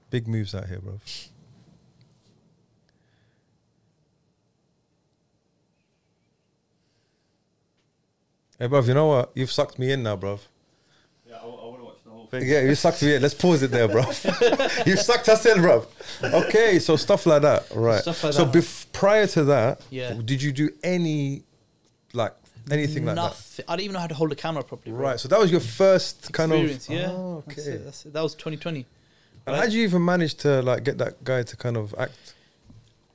Big 0.10 0.28
moves 0.28 0.54
out 0.54 0.68
here, 0.68 0.80
bro. 0.80 1.00
Hey, 8.60 8.68
bruv, 8.68 8.88
you 8.88 8.94
know 8.94 9.08
what? 9.08 9.32
You've 9.36 9.52
sucked 9.52 9.78
me 9.80 9.92
in 9.92 10.04
now, 10.04 10.16
bruv. 10.16 10.40
Yeah, 11.28 11.36
I, 11.42 11.46
want 11.46 11.80
to 11.80 11.84
watch 11.84 11.98
the 12.06 12.10
whole 12.12 12.28
thing. 12.28 12.48
Yeah, 12.48 12.62
you 12.62 12.76
sucked 12.76 13.02
me 13.04 13.16
in. 13.16 13.22
Let's 13.22 13.34
pause 13.34 13.62
it 13.64 13.72
there, 13.72 13.88
bruv. 13.90 14.86
you 14.88 14.96
sucked 14.96 15.28
us 15.28 15.46
in, 15.46 15.58
bruv. 15.58 15.86
Okay, 16.24 16.80
so 16.80 16.96
stuff 16.96 17.26
like 17.26 17.42
that, 17.42 17.66
right? 17.76 18.02
Stuff 18.02 18.24
like 18.24 18.34
so 18.34 18.46
that. 18.46 18.58
bef- 18.58 18.86
prior 18.94 19.28
to 19.28 19.44
that, 19.46 19.82
Yeah. 19.90 20.14
did 20.24 20.42
you 20.42 20.54
do 20.54 20.70
any, 20.84 21.44
like, 22.14 22.34
anything 22.72 23.06
like 23.06 23.16
that? 23.16 23.22
Nothing. 23.22 23.66
I 23.68 23.76
didn't 23.76 23.84
even 23.86 23.94
know 23.94 24.00
how 24.00 24.08
to 24.08 24.16
hold 24.16 24.32
a 24.32 24.36
camera 24.36 24.64
properly. 24.64 24.92
bro. 24.96 25.02
Right, 25.02 25.20
so 25.20 25.28
that 25.28 25.40
was 25.40 25.52
your 25.52 25.60
first 25.60 26.32
kind 26.34 26.52
of 26.52 26.60
Experience, 26.60 26.90
yeah. 26.90 27.12
Oh, 27.12 27.44
That's 27.48 27.60
okay. 27.68 27.78
it, 27.78 27.86
that's 27.86 28.06
it. 28.06 28.14
That 28.14 28.22
was 28.24 28.34
2020. 28.36 28.80
And 28.80 28.88
right? 29.48 29.56
how 29.56 29.64
did 29.66 29.74
you 29.74 29.84
even 29.84 30.04
manage 30.04 30.36
to 30.36 30.62
like 30.62 30.84
get 30.84 30.98
that 30.98 31.24
guy 31.24 31.44
to 31.44 31.56
kind 31.58 31.78
of 31.78 31.94
act? 31.98 32.34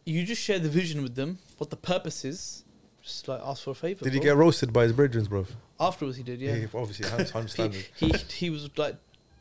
You 0.04 0.24
just 0.24 0.42
share 0.42 0.58
the 0.58 0.68
vision 0.68 1.02
with 1.02 1.14
them, 1.14 1.38
what 1.58 1.70
the 1.70 1.76
purpose 1.76 2.24
is. 2.24 2.64
Just 3.02 3.28
like 3.28 3.40
ask 3.44 3.64
for 3.64 3.70
a 3.70 3.74
favor. 3.74 4.04
Did 4.04 4.12
he 4.12 4.20
get 4.20 4.36
roasted 4.36 4.72
by 4.72 4.84
his 4.84 4.92
brethren, 4.92 5.24
bro? 5.24 5.46
Afterwards, 5.78 6.16
he 6.18 6.22
did. 6.22 6.40
Yeah. 6.40 6.54
he 6.54 6.64
obviously 6.74 7.08
high 7.08 7.24
he, 7.96 8.06
he 8.06 8.12
he 8.30 8.50
was 8.50 8.68
like 8.76 8.96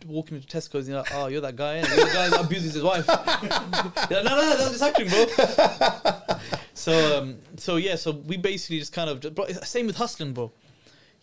walking 0.07 0.37
into 0.37 0.47
Tesco's 0.47 0.87
and 0.87 0.89
you're 0.89 0.97
like, 0.99 1.13
oh, 1.13 1.27
you're 1.27 1.41
that 1.41 1.55
guy, 1.55 1.75
you're 1.77 2.05
the 2.05 2.11
guy 2.13 2.29
that 2.29 2.45
abuses 2.45 2.73
his 2.73 2.83
wife. 2.83 3.05
Like, 4.09 4.11
no, 4.11 4.23
no, 4.23 4.41
no, 4.41 4.57
that's 4.57 4.79
just 4.79 4.83
acting, 4.83 5.07
bro. 5.09 5.25
so 6.79 7.19
um, 7.19 7.37
so 7.57 7.75
yeah, 7.75 7.95
so 7.95 8.11
we 8.11 8.37
basically 8.37 8.79
just 8.79 8.93
kind 8.93 9.09
of 9.09 9.19
just, 9.19 9.35
bro, 9.35 9.47
same 9.47 9.85
with 9.85 9.97
hustling, 9.97 10.31
bro. 10.31 10.49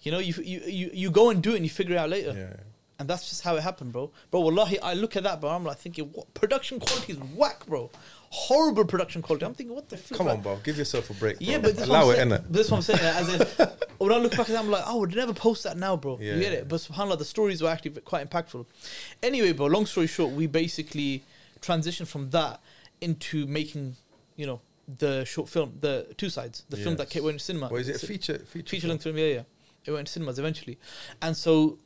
You 0.02 0.12
know, 0.12 0.18
you 0.18 0.34
you 0.42 0.60
you 0.66 0.90
you 0.92 1.10
go 1.10 1.30
and 1.30 1.42
do 1.42 1.52
it 1.52 1.56
and 1.56 1.64
you 1.64 1.70
figure 1.70 1.94
it 1.94 1.98
out 1.98 2.10
later. 2.10 2.34
Yeah. 2.36 2.62
And 2.98 3.08
that's 3.08 3.28
just 3.28 3.42
how 3.42 3.56
it 3.56 3.62
happened, 3.62 3.92
bro. 3.92 4.10
Bro, 4.30 4.40
wallahi, 4.40 4.80
I 4.80 4.94
look 4.94 5.16
at 5.16 5.22
that, 5.24 5.40
bro. 5.40 5.50
I'm 5.50 5.64
like 5.64 5.78
thinking, 5.78 6.06
what 6.12 6.32
production 6.32 6.80
quality 6.80 7.12
is 7.12 7.18
whack, 7.18 7.66
bro. 7.66 7.90
Horrible 8.30 8.86
production 8.86 9.20
quality. 9.20 9.44
I'm 9.44 9.52
thinking, 9.52 9.74
what 9.74 9.88
the 9.90 9.98
fuck? 9.98 10.16
Come 10.16 10.28
on, 10.28 10.40
bro. 10.40 10.58
Give 10.64 10.78
yourself 10.78 11.10
a 11.10 11.14
break. 11.14 11.36
Yeah, 11.40 11.58
but 11.58 11.76
this 11.76 11.86
allow 11.86 12.08
it, 12.10 12.20
I'm 12.20 12.30
innit? 12.30 12.44
That's 12.48 12.70
what 12.70 12.78
I'm 12.78 12.82
saying. 12.82 13.00
As 13.00 13.28
in, 13.34 13.68
when 13.98 14.12
I 14.12 14.16
look 14.16 14.32
back 14.32 14.40
at 14.40 14.48
that, 14.48 14.60
I'm 14.60 14.70
like, 14.70 14.84
oh, 14.86 14.96
I 14.96 15.00
would 15.00 15.14
never 15.14 15.34
post 15.34 15.64
that 15.64 15.76
now, 15.76 15.96
bro. 15.96 16.18
Yeah, 16.18 16.34
you 16.34 16.40
get 16.40 16.52
yeah. 16.52 16.58
it? 16.60 16.68
But 16.68 16.80
subhanAllah, 16.80 17.18
the 17.18 17.26
stories 17.26 17.62
were 17.62 17.68
actually 17.68 18.00
quite 18.00 18.28
impactful. 18.30 18.64
Anyway, 19.22 19.52
bro, 19.52 19.66
long 19.66 19.84
story 19.84 20.06
short, 20.06 20.32
we 20.32 20.46
basically 20.46 21.22
transitioned 21.60 22.08
from 22.08 22.30
that 22.30 22.60
into 23.02 23.46
making, 23.46 23.96
you 24.36 24.46
know, 24.46 24.60
the 24.88 25.24
short 25.24 25.48
film, 25.48 25.76
the 25.80 26.14
two 26.16 26.30
sides, 26.30 26.64
the 26.68 26.76
film 26.76 26.96
that 26.96 27.10
came, 27.10 27.24
went 27.24 27.38
to 27.38 27.44
cinema. 27.44 27.68
What 27.68 27.80
is 27.80 27.88
it? 27.88 28.02
A 28.02 28.06
feature? 28.06 28.38
Feature. 28.38 28.68
feature 28.68 28.88
length 28.88 29.02
film, 29.04 29.16
yeah, 29.18 29.26
yeah. 29.26 29.42
It 29.84 29.90
went 29.92 30.06
to 30.06 30.12
cinemas 30.12 30.38
eventually, 30.38 30.78
and 31.22 31.36
so 31.36 31.78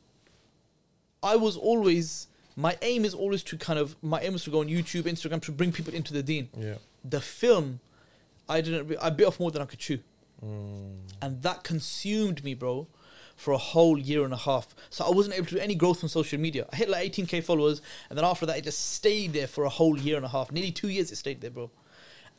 I 1.23 1.35
was 1.35 1.55
always 1.57 2.27
my 2.55 2.77
aim 2.81 3.05
is 3.05 3.13
always 3.13 3.43
to 3.43 3.57
kind 3.57 3.79
of 3.79 3.95
my 4.03 4.19
aim 4.21 4.33
was 4.33 4.43
to 4.45 4.49
go 4.51 4.59
on 4.59 4.67
YouTube, 4.67 5.03
Instagram 5.03 5.41
to 5.43 5.51
bring 5.51 5.71
people 5.71 5.93
into 5.93 6.13
the 6.13 6.23
dean. 6.23 6.49
Yeah. 6.57 6.75
The 7.03 7.21
film, 7.21 7.79
I 8.49 8.61
didn't. 8.61 8.87
re- 8.87 8.97
I 9.01 9.09
bit 9.09 9.25
off 9.27 9.39
more 9.39 9.51
than 9.51 9.61
I 9.61 9.65
could 9.65 9.79
chew, 9.79 9.99
Mm. 10.43 10.97
and 11.21 11.41
that 11.43 11.63
consumed 11.63 12.43
me, 12.43 12.53
bro, 12.55 12.87
for 13.35 13.51
a 13.53 13.57
whole 13.59 13.97
year 13.97 14.23
and 14.25 14.33
a 14.33 14.37
half. 14.37 14.75
So 14.89 15.05
I 15.05 15.09
wasn't 15.09 15.35
able 15.35 15.45
to 15.47 15.55
do 15.55 15.61
any 15.61 15.75
growth 15.75 16.03
on 16.03 16.09
social 16.09 16.39
media. 16.39 16.67
I 16.73 16.75
hit 16.75 16.89
like 16.89 17.03
18k 17.11 17.41
followers, 17.43 17.81
and 18.09 18.17
then 18.17 18.25
after 18.25 18.45
that, 18.47 18.57
it 18.57 18.63
just 18.63 18.93
stayed 18.93 19.33
there 19.33 19.47
for 19.47 19.63
a 19.63 19.69
whole 19.69 19.99
year 19.99 20.17
and 20.17 20.25
a 20.25 20.29
half. 20.29 20.51
Nearly 20.51 20.71
two 20.71 20.89
years, 20.89 21.11
it 21.11 21.15
stayed 21.17 21.41
there, 21.41 21.51
bro. 21.51 21.69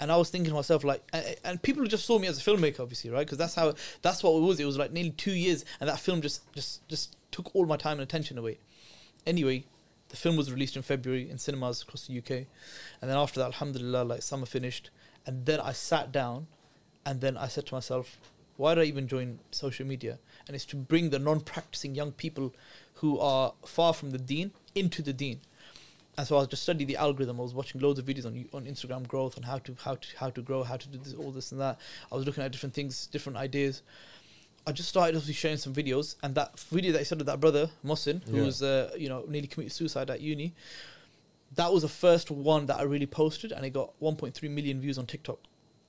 And 0.03 0.11
I 0.11 0.17
was 0.17 0.31
thinking 0.31 0.51
to 0.51 0.57
myself, 0.57 0.83
like, 0.83 1.01
and, 1.13 1.37
and 1.45 1.63
people 1.63 1.85
just 1.85 2.05
saw 2.07 2.19
me 2.19 2.27
as 2.27 2.37
a 2.37 2.41
filmmaker, 2.43 2.81
obviously, 2.81 3.09
right? 3.09 3.25
Because 3.25 3.39
that's 3.39 3.55
how, 3.55 3.73
that's 4.03 4.25
what 4.25 4.33
it 4.33 4.41
was. 4.41 4.59
It 4.59 4.65
was 4.65 4.77
like 4.77 4.91
nearly 4.91 5.11
two 5.11 5.33
years, 5.33 5.65
and 5.79 5.89
that 5.89 6.01
film 6.01 6.21
just, 6.21 6.53
just, 6.53 6.87
just 6.89 7.17
took 7.31 7.55
all 7.55 7.67
my 7.67 7.77
time 7.77 7.93
and 7.93 8.01
attention 8.01 8.37
away. 8.37 8.59
Anyway, 9.29 9.65
the 10.09 10.17
film 10.17 10.35
was 10.35 10.51
released 10.51 10.75
in 10.75 10.83
February 10.83 11.31
in 11.31 11.39
cinemas 11.39 11.83
across 11.83 12.09
the 12.09 12.19
UK, 12.19 12.31
and 13.01 13.09
then 13.09 13.17
after 13.17 13.39
that, 13.39 13.47
Alhamdulillah, 13.47 14.03
like 14.03 14.23
summer 14.23 14.45
finished, 14.45 14.91
and 15.25 15.47
then 15.47 15.61
I 15.61 15.71
sat 15.71 16.11
down, 16.11 16.49
and 17.07 17.21
then 17.21 17.37
I 17.37 17.47
said 17.47 17.67
to 17.67 17.75
myself, 17.75 18.19
why 18.57 18.75
did 18.75 18.83
I 18.83 18.87
even 18.87 19.07
join 19.07 19.39
social 19.53 19.87
media? 19.87 20.19
And 20.49 20.57
it's 20.57 20.65
to 20.67 20.77
bring 20.77 21.11
the 21.11 21.21
non-practicing 21.21 21.95
young 21.95 22.11
people 22.11 22.53
who 22.95 23.21
are 23.21 23.55
far 23.65 23.95
from 23.95 24.11
the 24.11 24.19
Deen 24.19 24.51
into 24.75 25.01
the 25.01 25.13
Deen. 25.13 25.43
And 26.19 26.27
so 26.27 26.37
I 26.37 26.41
was 26.41 26.49
just 26.49 26.63
studying 26.63 26.87
the 26.87 26.97
algorithm. 26.97 27.41
I 27.41 27.43
was 27.43 27.55
watching 27.55 27.81
loads 27.81 27.99
of 27.99 28.05
videos 28.07 28.27
on 28.27 28.45
on 28.53 28.65
Instagram 28.67 29.07
growth 29.09 29.37
on 29.37 29.45
how 29.45 29.59
to 29.59 29.75
how 29.83 29.95
to 29.97 30.09
how 30.19 30.31
to 30.31 30.43
grow, 30.43 30.63
how 30.63 30.77
to 30.77 30.89
do 30.89 30.99
this, 30.99 31.15
all 31.15 31.31
this 31.31 31.53
and 31.53 31.61
that. 31.61 31.79
I 32.11 32.15
was 32.17 32.27
looking 32.27 32.43
at 32.45 32.53
different 32.53 32.75
things, 32.75 33.07
different 33.07 33.39
ideas. 33.39 33.83
I 34.67 34.71
just 34.73 34.89
started 34.89 35.17
obviously 35.17 35.35
sharing 35.35 35.57
some 35.59 35.75
videos, 35.75 36.15
and 36.23 36.35
that 36.37 36.59
video 36.61 36.93
that 36.93 37.01
I 37.01 37.03
said 37.05 37.21
of 37.21 37.27
that 37.27 37.41
brother 37.41 37.71
Mohsin, 37.85 38.23
who 38.29 38.37
Yeah. 38.37 38.43
was 38.45 38.63
uh, 38.63 38.93
you 38.97 39.09
know 39.09 39.25
nearly 39.27 39.49
committed 39.49 39.73
suicide 39.73 40.11
at 40.11 40.21
uni. 40.21 40.53
That 41.55 41.73
was 41.73 41.83
the 41.83 41.89
first 41.89 42.31
one 42.31 42.67
that 42.67 42.79
I 42.79 42.83
really 42.83 43.07
posted, 43.07 43.53
and 43.53 43.65
it 43.67 43.71
got 43.71 43.93
1.3 44.01 44.49
million 44.51 44.81
views 44.81 44.97
on 44.99 45.07
TikTok. 45.07 45.39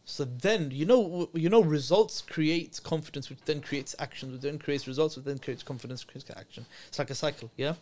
So 0.06 0.26
then 0.26 0.72
you 0.72 0.86
know 0.86 1.30
you 1.34 1.50
know 1.50 1.62
results 1.62 2.22
creates 2.22 2.80
confidence, 2.80 3.30
which 3.30 3.40
then 3.46 3.62
creates 3.62 3.96
action, 4.00 4.32
which 4.32 4.42
then 4.42 4.58
creates 4.60 4.88
results, 4.88 5.16
which 5.16 5.26
then 5.26 5.38
creates 5.40 5.64
confidence, 5.64 6.04
creates 6.04 6.30
action. 6.36 6.66
It's 6.88 7.00
like 7.00 7.10
a 7.12 7.16
cycle, 7.16 7.52
yeah. 7.58 7.76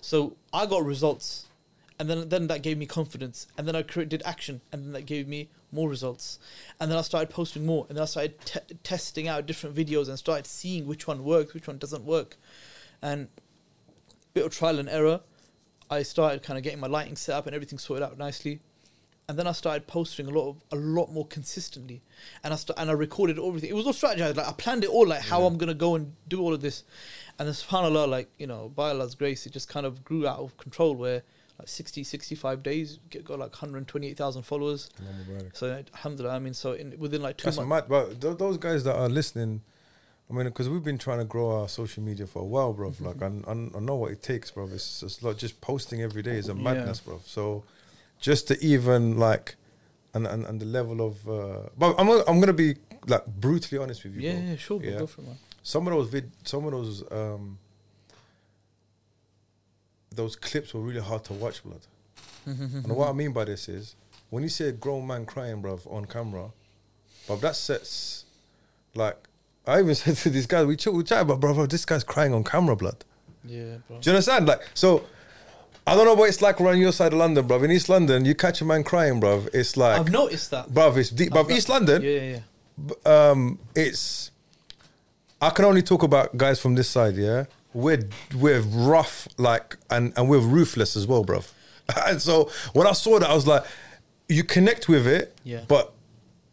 So 0.00 0.36
I 0.52 0.66
got 0.66 0.84
results, 0.84 1.46
and 1.98 2.08
then 2.08 2.28
then 2.28 2.46
that 2.48 2.62
gave 2.62 2.78
me 2.78 2.86
confidence, 2.86 3.46
and 3.56 3.66
then 3.66 3.76
I 3.76 3.82
cre- 3.82 4.02
did 4.02 4.22
action, 4.24 4.60
and 4.72 4.84
then 4.84 4.92
that 4.92 5.06
gave 5.06 5.28
me 5.28 5.48
more 5.70 5.88
results, 5.88 6.38
and 6.80 6.90
then 6.90 6.98
I 6.98 7.02
started 7.02 7.30
posting 7.30 7.64
more, 7.64 7.86
and 7.88 7.96
then 7.96 8.02
I 8.02 8.06
started 8.06 8.40
te- 8.44 8.74
testing 8.82 9.28
out 9.28 9.46
different 9.46 9.76
videos 9.76 10.08
and 10.08 10.18
started 10.18 10.46
seeing 10.46 10.86
which 10.86 11.06
one 11.06 11.24
works, 11.24 11.54
which 11.54 11.66
one 11.66 11.78
doesn't 11.78 12.04
work, 12.04 12.36
and 13.00 13.28
bit 14.34 14.44
of 14.46 14.52
trial 14.52 14.78
and 14.78 14.88
error. 14.88 15.20
I 15.90 16.02
started 16.02 16.42
kind 16.42 16.56
of 16.56 16.64
getting 16.64 16.80
my 16.80 16.86
lighting 16.86 17.16
set 17.16 17.34
up 17.34 17.46
and 17.46 17.54
everything 17.54 17.78
sorted 17.78 18.02
out 18.02 18.16
nicely 18.16 18.60
and 19.28 19.38
then 19.38 19.46
I 19.46 19.52
started 19.52 19.86
posting 19.86 20.26
a 20.26 20.30
lot 20.30 20.50
of 20.50 20.62
a 20.72 20.76
lot 20.76 21.10
more 21.12 21.26
consistently, 21.26 22.02
and 22.42 22.52
I 22.52 22.56
st- 22.56 22.78
and 22.78 22.90
I 22.90 22.92
recorded 22.92 23.38
everything. 23.38 23.70
It 23.70 23.74
was 23.74 23.86
all 23.86 23.92
strategized. 23.92 24.36
Like 24.36 24.48
I 24.48 24.52
planned 24.52 24.84
it 24.84 24.90
all, 24.90 25.06
like 25.06 25.22
how 25.22 25.44
I'm 25.44 25.56
gonna 25.58 25.74
go 25.74 25.94
and 25.94 26.14
do 26.28 26.40
all 26.40 26.52
of 26.52 26.60
this, 26.60 26.84
and 27.38 27.46
then 27.46 27.54
Subhanallah, 27.54 28.08
like 28.08 28.28
you 28.38 28.46
know, 28.46 28.70
by 28.74 28.90
Allah's 28.90 29.14
grace, 29.14 29.46
it 29.46 29.52
just 29.52 29.68
kind 29.68 29.86
of 29.86 30.04
grew 30.04 30.26
out 30.26 30.38
of 30.38 30.56
control. 30.56 30.94
Where 30.94 31.22
like 31.62 31.68
60, 31.68 32.02
65 32.02 32.62
days, 32.62 32.98
get, 33.08 33.24
got 33.24 33.38
like 33.38 33.54
hundred 33.54 33.86
twenty 33.86 34.08
eight 34.08 34.16
thousand 34.16 34.42
followers. 34.42 34.90
So 35.52 35.82
Alhamdulillah, 35.94 36.34
I 36.34 36.38
mean, 36.40 36.54
so 36.54 36.72
in, 36.72 36.98
within 36.98 37.22
like 37.22 37.36
two 37.36 37.44
That's 37.44 37.58
months, 37.58 37.68
mad. 37.68 37.84
But 37.88 38.20
th- 38.20 38.36
those 38.36 38.58
guys 38.58 38.82
that 38.84 38.96
are 38.96 39.08
listening, 39.08 39.62
I 40.28 40.34
mean, 40.34 40.46
because 40.46 40.68
we've 40.68 40.82
been 40.82 40.98
trying 40.98 41.18
to 41.20 41.24
grow 41.24 41.60
our 41.60 41.68
social 41.68 42.02
media 42.02 42.26
for 42.26 42.42
a 42.42 42.44
while, 42.44 42.72
bro. 42.72 42.92
Like, 42.98 43.22
I, 43.22 43.26
I, 43.26 43.54
know 43.54 43.94
what 43.94 44.10
it 44.10 44.22
takes, 44.22 44.50
bro. 44.50 44.68
It's 44.72 45.00
just 45.00 45.22
like 45.22 45.36
just 45.38 45.60
posting 45.60 46.02
every 46.02 46.22
day 46.22 46.36
is 46.36 46.48
a 46.48 46.54
Yeah. 46.54 46.62
madness, 46.62 46.98
bro. 47.00 47.20
So, 47.24 47.62
just 48.20 48.48
to 48.48 48.64
even 48.64 49.18
like, 49.18 49.54
and 50.14 50.26
and, 50.26 50.44
and 50.44 50.60
the 50.60 50.66
level 50.66 51.00
of, 51.06 51.28
uh, 51.28 51.68
but 51.78 51.94
I'm 51.96 52.08
I'm 52.08 52.40
gonna 52.40 52.52
be 52.52 52.74
like 53.06 53.24
brutally 53.26 53.80
honest 53.80 54.02
with 54.04 54.14
you, 54.16 54.22
yeah, 54.22 54.32
bro. 54.34 54.42
yeah, 54.50 54.56
sure, 54.56 54.80
bro, 54.80 54.88
Yeah. 54.90 54.98
go 54.98 55.06
for 55.06 55.20
it, 55.20 55.26
man. 55.28 55.38
Some 55.62 55.86
of 55.86 55.92
those 55.92 56.08
vid, 56.08 56.32
some 56.44 56.64
of 56.66 56.72
those 56.72 57.04
um, 57.12 57.58
those 60.14 60.36
clips 60.36 60.74
were 60.74 60.80
really 60.80 61.00
hard 61.00 61.24
to 61.24 61.32
watch, 61.32 61.62
blood. 61.64 61.80
and 62.46 62.88
what 62.96 63.08
I 63.08 63.12
mean 63.12 63.32
by 63.32 63.44
this 63.44 63.68
is 63.68 63.94
when 64.30 64.42
you 64.42 64.48
see 64.48 64.66
a 64.68 64.72
grown 64.72 65.06
man 65.06 65.26
crying, 65.26 65.62
bruv, 65.62 65.80
on 65.92 66.06
camera, 66.06 66.50
but 67.28 67.40
that 67.40 67.54
sets 67.56 68.24
like 68.94 69.16
I 69.66 69.78
even 69.80 69.94
said 70.02 70.16
to 70.16 70.30
this 70.30 70.46
guy, 70.46 70.64
we 70.64 70.76
ch- 70.76 70.86
we 70.88 71.04
chat 71.04 71.22
about, 71.22 71.40
bro, 71.40 71.66
this 71.66 71.84
guy's 71.84 72.04
crying 72.04 72.34
on 72.34 72.42
camera, 72.44 72.74
blood. 72.76 73.04
Yeah, 73.44 73.76
bro. 73.88 73.98
Do 74.00 74.10
you 74.10 74.14
understand? 74.16 74.46
Like, 74.46 74.62
so 74.74 75.04
I 75.86 75.94
don't 75.94 76.04
know 76.04 76.14
what 76.14 76.28
it's 76.28 76.42
like 76.42 76.60
around 76.60 76.78
your 76.78 76.92
side 76.92 77.12
of 77.12 77.18
London, 77.18 77.46
bruv. 77.46 77.64
In 77.64 77.70
East 77.70 77.88
London, 77.88 78.24
you 78.24 78.34
catch 78.34 78.60
a 78.60 78.64
man 78.64 78.82
crying, 78.84 79.20
bruv. 79.20 79.48
It's 79.54 79.76
like, 79.76 79.98
I've 80.00 80.10
noticed 80.10 80.50
that. 80.50 80.68
bruv, 80.68 80.96
it's 80.96 81.10
deep. 81.10 81.32
Bruv, 81.32 81.50
East 81.50 81.68
London, 81.68 82.02
Yeah, 82.02 82.10
yeah, 82.10 82.38
yeah. 83.06 83.30
um, 83.30 83.58
it's. 83.74 84.30
I 85.40 85.50
can 85.50 85.64
only 85.64 85.82
talk 85.82 86.02
about 86.04 86.36
guys 86.36 86.60
from 86.60 86.74
this 86.76 86.88
side, 86.88 87.16
yeah. 87.16 87.44
We're 87.74 88.08
we're 88.36 88.60
rough, 88.60 89.28
like, 89.38 89.76
and 89.90 90.12
and 90.16 90.28
we're 90.28 90.38
ruthless 90.38 90.96
as 90.96 91.06
well, 91.06 91.24
bruv. 91.24 91.50
And 92.06 92.20
so 92.22 92.50
when 92.72 92.86
I 92.86 92.92
saw 92.92 93.18
that, 93.18 93.28
I 93.28 93.34
was 93.34 93.46
like, 93.46 93.64
you 94.28 94.44
connect 94.44 94.88
with 94.88 95.06
it, 95.06 95.36
Yeah. 95.44 95.60
But 95.68 95.92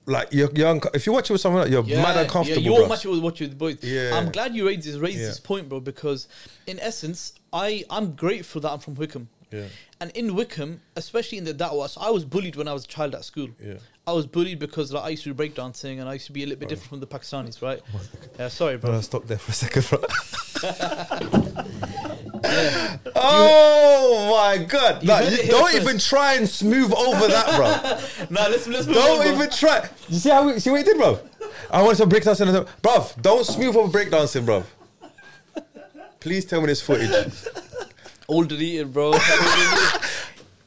like 0.05 0.29
you're, 0.31 0.49
you're 0.55 0.67
unco- 0.67 0.89
if 0.93 1.05
you 1.05 1.13
watch 1.13 1.29
it 1.29 1.33
with 1.33 1.41
someone, 1.41 1.61
like, 1.61 1.71
you're 1.71 1.83
mad 1.83 2.17
uncomfortable, 2.17 2.61
Yeah, 2.63 2.77
you're 2.79 2.87
much 2.87 3.05
with 3.05 3.19
what 3.19 3.39
you 3.39 3.47
boys. 3.49 3.77
Yeah. 3.83 4.17
I'm 4.17 4.31
glad 4.31 4.55
you 4.55 4.65
raised 4.67 4.87
this 4.87 4.95
raised 4.95 5.19
Yeah. 5.19 5.27
this 5.27 5.39
point, 5.39 5.69
bro, 5.69 5.79
because 5.79 6.27
in 6.65 6.79
essence, 6.79 7.33
I 7.53 7.85
I'm 7.89 8.13
grateful 8.13 8.59
that 8.61 8.71
I'm 8.71 8.79
from 8.79 8.95
Wycombe. 8.95 9.29
Yeah. 9.51 9.65
And 9.99 10.11
in 10.11 10.35
Wycombe, 10.35 10.81
especially 10.95 11.37
in 11.37 11.43
the 11.43 11.53
da'wah, 11.53 11.89
so 11.89 12.01
I 12.01 12.09
was 12.09 12.23
bullied 12.23 12.55
when 12.55 12.67
I 12.67 12.73
was 12.73 12.85
a 12.85 12.87
child 12.87 13.15
at 13.15 13.25
school. 13.25 13.49
Yeah. 13.63 13.75
I 14.05 14.13
was 14.13 14.25
bullied 14.25 14.59
because 14.59 14.91
like, 14.91 15.03
I 15.03 15.09
used 15.09 15.23
to 15.23 15.33
do 15.33 15.43
breakdancing 15.43 15.99
and 15.99 16.09
I 16.09 16.13
used 16.13 16.25
to 16.27 16.31
be 16.31 16.43
a 16.43 16.45
little 16.45 16.59
bit 16.59 16.67
oh. 16.67 16.69
different 16.69 16.89
from 16.89 16.99
the 16.99 17.07
Pakistanis, 17.07 17.61
oh 17.61 17.67
right? 17.67 17.81
Yeah, 18.37 18.47
sorry, 18.47 18.77
bro. 18.77 18.91
Bro, 18.91 19.01
stop 19.01 19.27
there 19.27 19.37
for 19.37 19.51
a 19.51 19.53
second, 19.53 19.87
bro. 19.89 20.03
Oh 23.15 24.29
my 24.31 24.63
god! 24.63 25.03
You 25.03 25.09
Like, 25.09 25.29
you 25.29 25.49
don't 25.49 25.71
first. 25.71 25.81
even 25.81 25.99
try 25.99 26.35
and 26.35 26.47
smooth 26.47 26.93
over 26.93 27.27
that, 27.27 27.55
bro. 27.55 28.27
nah, 28.29 28.47
let's 28.47 28.67
let's 28.67 28.87
move 28.87 28.95
don't 28.95 29.19
on, 29.19 29.25
bro. 29.25 29.35
even 29.35 29.49
try. 29.49 29.89
You 30.07 30.19
see 30.19 30.29
how 30.29 30.45
we, 30.45 30.59
see 30.59 30.69
what 30.69 30.77
he 30.77 30.83
did, 30.83 30.97
bro? 30.97 31.19
I 31.69 31.83
want 31.83 31.97
some 31.97 32.09
breakdancing, 32.09 32.67
bruv. 32.81 33.21
Don't 33.21 33.45
smooth 33.45 33.75
over 33.75 33.97
breakdancing, 33.97 34.45
bro. 34.45 34.63
Please 36.19 36.45
tell 36.45 36.61
me 36.61 36.67
this 36.67 36.81
footage. 36.81 37.09
All 38.29 38.43
deleted, 38.43 38.93
bro. 38.93 39.13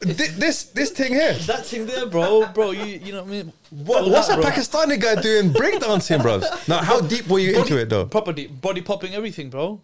Thi- 0.02 0.34
this 0.34 0.64
this 0.64 0.90
thing 0.90 1.12
here. 1.12 1.32
that 1.34 1.64
thing 1.64 1.86
there, 1.86 2.06
bro, 2.06 2.46
bro. 2.52 2.72
You 2.72 2.84
you 2.84 3.12
know 3.12 3.22
what 3.22 3.28
I 3.28 3.36
mean? 3.36 3.52
What, 3.70 4.10
what's 4.10 4.26
that, 4.26 4.38
a 4.38 4.42
bro. 4.42 4.50
Pakistani 4.50 5.00
guy 5.00 5.14
doing 5.22 5.50
breakdancing, 5.50 6.20
bro? 6.20 6.40
Now, 6.66 6.82
how 6.82 7.00
deep 7.00 7.28
were 7.28 7.38
you 7.38 7.56
into 7.56 7.78
it, 7.78 7.88
though? 7.88 8.06
Proper 8.06 8.32
deep, 8.32 8.60
body 8.60 8.80
popping, 8.80 9.14
everything, 9.14 9.48
bro. 9.48 9.80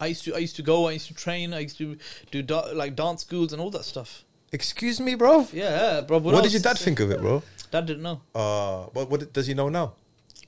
I 0.00 0.06
used 0.06 0.24
to 0.24 0.34
I 0.34 0.38
used 0.38 0.56
to 0.56 0.62
go, 0.62 0.88
I 0.88 0.92
used 0.92 1.06
to 1.06 1.14
train, 1.14 1.54
I 1.54 1.60
used 1.60 1.78
to 1.78 1.96
do 2.32 2.42
da- 2.42 2.72
like 2.72 2.96
dance 2.96 3.22
schools 3.22 3.52
and 3.52 3.62
all 3.62 3.70
that 3.70 3.84
stuff. 3.84 4.24
Excuse 4.50 4.98
me, 4.98 5.14
bro. 5.14 5.46
Yeah, 5.52 6.00
bro. 6.00 6.18
What, 6.18 6.34
else 6.34 6.42
did 6.44 6.52
your 6.54 6.62
dad 6.62 6.78
think 6.78 6.98
of 6.98 7.12
it, 7.12 7.20
bro? 7.20 7.44
Dad 7.70 7.86
didn't 7.86 8.02
know. 8.02 8.20
Uh, 8.34 8.86
what, 8.92 9.08
what 9.08 9.32
does 9.32 9.46
he 9.46 9.54
know 9.54 9.68
now? 9.68 9.92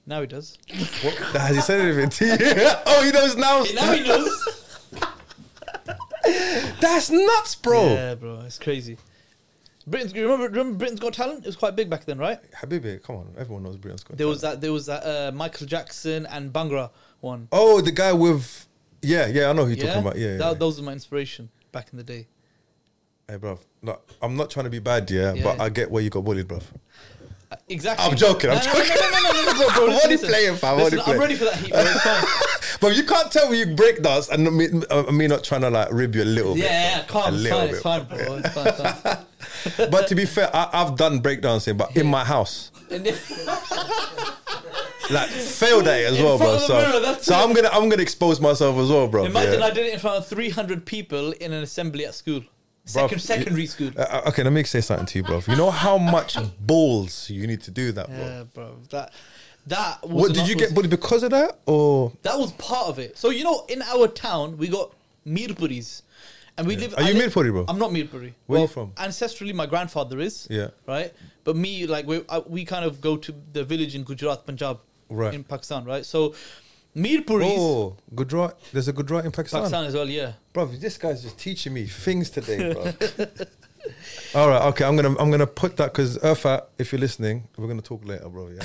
Now 0.04 0.20
he 0.22 0.26
does. 0.26 0.58
What, 1.02 1.14
has 1.14 1.54
he 1.54 1.62
said 1.62 1.80
anything 1.80 2.08
to 2.10 2.26
you? 2.26 2.36
oh, 2.86 3.04
he 3.04 3.12
knows 3.12 3.36
now. 3.36 3.62
now 3.74 3.92
he 3.92 4.02
knows. 4.02 4.58
That's 6.80 7.10
nuts, 7.10 7.54
bro. 7.56 7.92
Yeah, 7.94 8.14
bro. 8.14 8.40
It's 8.46 8.58
crazy. 8.58 8.96
Britain's 9.86 10.14
remember 10.14 10.48
remember 10.48 10.78
Britain's 10.78 11.00
Got 11.00 11.14
Talent? 11.14 11.40
It 11.40 11.46
was 11.46 11.56
quite 11.56 11.74
big 11.74 11.90
back 11.90 12.04
then, 12.04 12.18
right? 12.18 12.38
Habibi, 12.52 13.02
come 13.02 13.16
on, 13.16 13.34
everyone 13.36 13.64
knows 13.64 13.76
Britain's 13.76 14.04
got 14.04 14.16
There 14.16 14.28
was 14.28 14.40
that 14.42 14.60
there 14.60 14.72
was 14.72 14.86
that 14.86 15.02
uh, 15.04 15.32
Michael 15.32 15.66
Jackson 15.66 16.24
and 16.26 16.52
Bhangra 16.52 16.90
one. 17.20 17.48
Oh, 17.50 17.80
the 17.80 17.90
guy 17.90 18.12
with 18.12 18.68
yeah, 19.02 19.26
yeah, 19.26 19.50
I 19.50 19.52
know 19.52 19.64
who 19.64 19.72
you're 19.72 19.84
talking 19.86 20.02
about. 20.02 20.16
Yeah, 20.16 20.36
yeah. 20.38 20.54
Those 20.54 20.78
were 20.78 20.86
my 20.86 20.92
inspiration 20.92 21.48
back 21.72 21.88
in 21.90 21.96
the 21.98 22.04
day. 22.04 22.28
hey, 23.28 23.36
bro. 23.36 23.58
No, 23.82 23.98
I'm 24.20 24.36
not 24.36 24.50
trying 24.50 24.64
to 24.64 24.70
be 24.70 24.78
bad, 24.78 25.10
yeah, 25.10 25.32
Yeah. 25.32 25.42
but 25.42 25.60
I 25.60 25.68
get 25.68 25.90
where 25.90 26.02
you 26.02 26.10
got 26.10 26.22
bullied, 26.24 26.46
bro. 26.46 26.60
Uh, 27.50 27.56
exactly. 27.68 28.06
I'm 28.06 28.16
joking, 28.16 28.50
I'm 28.50 28.58
No, 28.58 28.62
no, 28.64 28.72
no, 28.72 28.84
joking. 28.84 28.96
No, 29.00 29.10
no, 29.10 29.20
no, 29.20 29.32
no, 29.32 29.52
no, 29.52 29.54
bro, 29.54 29.66
I'm 29.86 29.90
only 29.90 30.08
listen. 30.10 30.28
playing, 30.28 30.56
fam, 30.56 30.74
I'm 30.74 30.84
Listen, 30.84 30.98
only 31.00 31.12
I'm 31.14 31.18
ready 31.20 31.34
for 31.34 31.44
that 31.46 31.56
heat, 31.56 31.70
bro. 31.72 31.80
It's 31.80 32.00
fine. 32.02 32.24
But 32.82 32.96
you 32.96 33.04
can't 33.04 33.30
tell 33.32 33.48
me 33.48 33.60
you 33.60 33.74
break 33.76 34.02
dance 34.02 34.28
and 34.28 34.54
me, 34.54 34.66
uh, 34.90 35.04
me 35.12 35.28
not 35.28 35.44
trying 35.44 35.60
to 35.62 35.70
like 35.70 35.92
rib 35.92 36.14
you 36.16 36.22
a 36.22 36.24
little 36.24 36.58
Yeah, 36.58 36.64
bit. 36.64 36.70
yeah, 36.72 37.04
calm. 37.06 37.34
A 37.34 37.38
It's 37.38 37.48
fine, 37.48 37.68
it's 37.68 37.80
fine, 37.80 38.04
bro. 38.04 38.34
It's 38.36 38.48
fine, 38.52 38.66
it's 38.66 39.00
fine. 39.00 39.88
But 39.90 40.08
to 40.08 40.14
be 40.16 40.24
fair, 40.26 40.50
I, 40.54 40.68
I've 40.72 40.96
done 40.96 41.20
breakdancing, 41.22 41.78
but 41.78 41.96
in 41.96 42.06
my 42.06 42.24
house. 42.24 42.70
Like 45.10 45.28
failed 45.30 45.88
at 45.88 46.00
it 46.00 46.12
as 46.12 46.18
In 46.18 46.24
well, 46.24 46.38
bro. 46.38 46.58
So, 46.58 46.74
mirror, 46.74 47.16
so. 47.20 47.34
I'm 47.34 47.52
gonna 47.52 47.68
I'm 47.70 47.88
gonna 47.88 48.02
expose 48.02 48.40
myself 48.40 48.78
as 48.78 48.88
well, 48.88 49.08
bro. 49.08 49.24
Imagine 49.24 49.58
yeah. 49.58 49.66
I 49.66 49.70
did 49.70 49.86
it 49.86 49.94
in 49.94 49.98
front 49.98 50.16
of 50.18 50.26
300 50.28 50.86
people 50.86 51.32
in 51.32 51.52
an 51.52 51.62
assembly 51.62 52.06
at 52.06 52.14
school. 52.14 52.42
Second, 52.84 53.20
secondary 53.20 53.66
school. 53.66 53.90
Uh, 53.96 54.00
uh, 54.02 54.28
okay, 54.28 54.42
let 54.42 54.52
me 54.52 54.62
say 54.64 54.80
something 54.80 55.06
to 55.06 55.18
you, 55.18 55.24
bro. 55.24 55.40
You 55.46 55.56
know 55.56 55.70
how 55.70 55.98
much 55.98 56.36
balls 56.60 57.28
you 57.28 57.46
need 57.46 57.60
to 57.62 57.70
do 57.70 57.92
that, 57.92 58.06
bro. 58.06 58.16
Yeah, 58.16 58.44
bro. 58.54 58.76
That 58.90 59.12
that 59.66 60.02
was 60.02 60.10
What 60.28 60.34
did 60.34 60.48
you 60.48 60.56
get 60.56 60.74
bullied 60.74 60.90
because 60.90 61.22
of 61.22 61.30
that, 61.30 61.58
or 61.66 62.12
That 62.22 62.38
was 62.38 62.52
part 62.52 62.88
of 62.88 62.98
it. 62.98 63.16
So 63.18 63.30
you 63.30 63.44
know, 63.44 63.64
in 63.68 63.82
our 63.82 64.08
town, 64.08 64.56
we 64.58 64.68
got 64.68 64.92
Mirpuris, 65.26 66.02
and 66.58 66.66
we 66.66 66.76
live. 66.76 66.94
Are 66.94 67.00
I 67.02 67.10
you 67.10 67.14
live- 67.14 67.32
Mirpuri, 67.32 67.50
bro? 67.52 67.64
I'm 67.68 67.78
not 67.78 67.90
Mirpuri. 67.90 68.32
Where 68.46 68.60
you 68.62 68.66
from? 68.66 68.90
Ancestrally, 68.92 69.54
my 69.54 69.66
grandfather 69.66 70.18
is. 70.20 70.46
Yeah. 70.50 70.68
Right, 70.86 71.12
but 71.44 71.56
me, 71.56 71.86
like 71.86 72.06
we, 72.06 72.24
I, 72.28 72.40
we 72.40 72.64
kind 72.64 72.84
of 72.84 73.00
go 73.00 73.16
to 73.16 73.34
the 73.52 73.64
village 73.64 73.94
in 73.94 74.02
Gujarat, 74.04 74.44
Punjab, 74.46 74.80
Right. 75.08 75.34
in 75.34 75.44
Pakistan, 75.44 75.84
right? 75.84 76.04
So 76.06 76.34
Mirpuris, 76.96 77.54
oh, 77.56 77.96
Gujarat? 78.14 78.58
There's 78.72 78.88
a 78.88 78.92
Gujarat 78.92 79.24
in 79.26 79.30
Pakistan, 79.32 79.60
Pakistan 79.60 79.84
as 79.84 79.94
well, 79.94 80.08
yeah. 80.08 80.32
bro. 80.52 80.66
This 80.66 80.98
guy's 80.98 81.22
just 81.22 81.38
teaching 81.38 81.72
me 81.72 81.86
things 81.86 82.28
today, 82.30 82.72
bro. 82.72 82.92
All 84.34 84.48
right, 84.48 84.62
okay. 84.68 84.84
I'm 84.84 84.96
gonna 84.96 85.16
I'm 85.18 85.30
gonna 85.30 85.46
put 85.46 85.76
that 85.76 85.92
because 85.92 86.18
Urfa, 86.18 86.64
if 86.78 86.92
you're 86.92 87.00
listening, 87.00 87.48
we're 87.56 87.68
gonna 87.68 87.82
talk 87.82 88.04
later, 88.06 88.28
bro. 88.28 88.48
Yeah. 88.48 88.62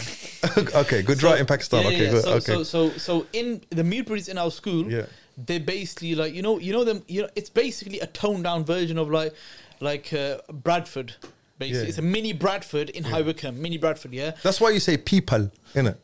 okay, 0.81 1.01
Gujarat 1.01 1.39
in 1.39 1.45
Pakistan. 1.45 1.81
Yeah, 1.83 1.87
okay, 1.89 2.05
yeah, 2.05 2.11
good. 2.11 2.23
So, 2.23 2.31
okay. 2.33 2.39
so, 2.39 2.63
so, 2.63 2.89
so 2.91 3.25
in 3.33 3.61
the 3.69 3.83
Mirpuris 3.83 4.29
in 4.29 4.37
our 4.37 4.51
school, 4.51 4.89
Yeah. 4.91 5.05
they 5.37 5.59
basically 5.59 6.15
like 6.15 6.33
you 6.33 6.41
know, 6.41 6.59
you 6.59 6.71
know 6.73 6.83
them. 6.83 7.03
You 7.07 7.23
know, 7.23 7.29
it's 7.35 7.49
basically 7.49 7.99
a 7.99 8.07
toned 8.07 8.43
down 8.43 8.63
version 8.65 8.97
of 8.97 9.09
like, 9.09 9.33
like 9.79 10.13
uh, 10.13 10.37
Bradford. 10.51 11.15
Basically, 11.59 11.81
Yeah. 11.81 11.89
it's 11.89 11.97
a 11.97 12.03
mini 12.03 12.33
Bradford 12.33 12.91
in 12.91 13.03
High 13.03 13.21
Wycombe, 13.23 13.59
mini 13.59 13.77
Bradford, 13.79 14.13
yeah. 14.13 14.31
That's 14.43 14.61
why 14.61 14.69
you 14.69 14.79
say 14.79 14.95
people, 14.95 15.49
innit? 15.73 15.97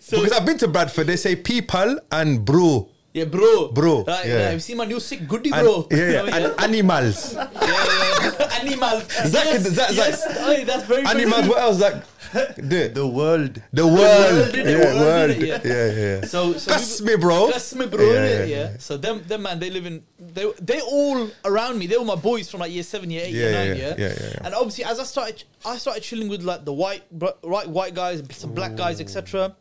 So 0.00 0.20
Because 0.22 0.32
I've 0.38 0.44
been 0.44 0.58
to 0.58 0.68
Bradford, 0.68 1.06
they 1.06 1.16
say 1.16 1.34
people 1.36 1.98
and 2.12 2.44
bro. 2.44 2.90
Yeah, 3.16 3.24
bro. 3.24 3.72
Bro, 3.72 4.04
uh, 4.04 4.12
Like, 4.12 4.26
yeah. 4.28 4.50
Have 4.52 4.62
seen 4.62 4.76
my 4.76 4.84
new 4.84 5.00
sick 5.00 5.24
goodie, 5.26 5.48
And- 5.50 5.64
bro? 5.64 5.88
yeah, 5.90 5.96
yeah, 5.96 6.22
what 6.22 6.34
I 6.34 6.36
mean? 6.36 6.50
and 6.52 6.60
animals. 6.60 7.32
yeah, 7.32 7.48
yeah. 7.56 8.56
Animals. 8.60 9.02
Zach, 9.32 9.44
yes, 9.48 9.62
Zach, 9.72 9.90
Zach. 9.90 10.12
yes. 10.12 10.20
That's 10.68 10.84
very 10.84 11.04
very 11.08 11.24
animals. 11.24 11.40
true. 11.40 11.48
What 11.56 11.60
else? 11.64 11.78
Like, 11.80 11.96
the 12.60 12.90
The 12.92 13.06
world. 13.06 13.54
the 13.72 13.86
world. 13.86 13.96
world. 13.96 14.52
Yeah, 14.52 14.76
World, 14.84 15.00
world. 15.00 15.36
Yeah, 15.40 15.60
Yeah. 15.64 15.72
yeah. 15.72 16.20
yeah. 16.20 16.26
So, 16.28 16.52
so 16.60 16.68
That's 16.76 17.00
we- 17.00 17.06
me, 17.08 17.16
bro. 17.16 17.48
That's 17.48 17.72
me, 17.74 17.86
bro. 17.88 18.04
Yeah, 18.04 18.12
Yeah, 18.12 18.20
yeah, 18.28 18.44
yeah, 18.44 18.44
yeah. 18.44 18.68
So 18.84 18.96
them, 19.00 19.22
them 19.24 19.40
man, 19.48 19.56
they 19.64 19.70
live 19.72 19.86
in. 19.88 20.04
They, 20.20 20.44
they 20.60 20.80
all 20.84 21.30
around 21.48 21.78
me. 21.80 21.86
They 21.88 21.96
were 21.96 22.04
my 22.04 22.20
boys 22.20 22.50
from 22.50 22.60
like 22.60 22.72
year 22.72 22.82
seven, 22.84 23.08
year 23.10 23.24
eight, 23.24 23.32
year 23.32 23.48
Yeah, 23.50 23.56
nine, 23.56 23.68
yeah, 23.68 23.88
yeah. 23.88 23.94
yeah, 23.96 24.12
yeah, 24.20 24.28
yeah. 24.36 24.44
And 24.44 24.52
obviously, 24.52 24.84
as 24.84 25.00
I 25.00 25.04
started, 25.04 25.44
I 25.64 25.78
started 25.80 26.02
chilling 26.04 26.28
with 26.28 26.42
like 26.44 26.64
the 26.68 26.72
white, 26.76 27.04
right, 27.42 27.68
white 27.68 27.94
guys, 27.94 28.20
some 28.36 28.52
black 28.52 28.76
guys, 28.76 29.00
etc. 29.00 29.56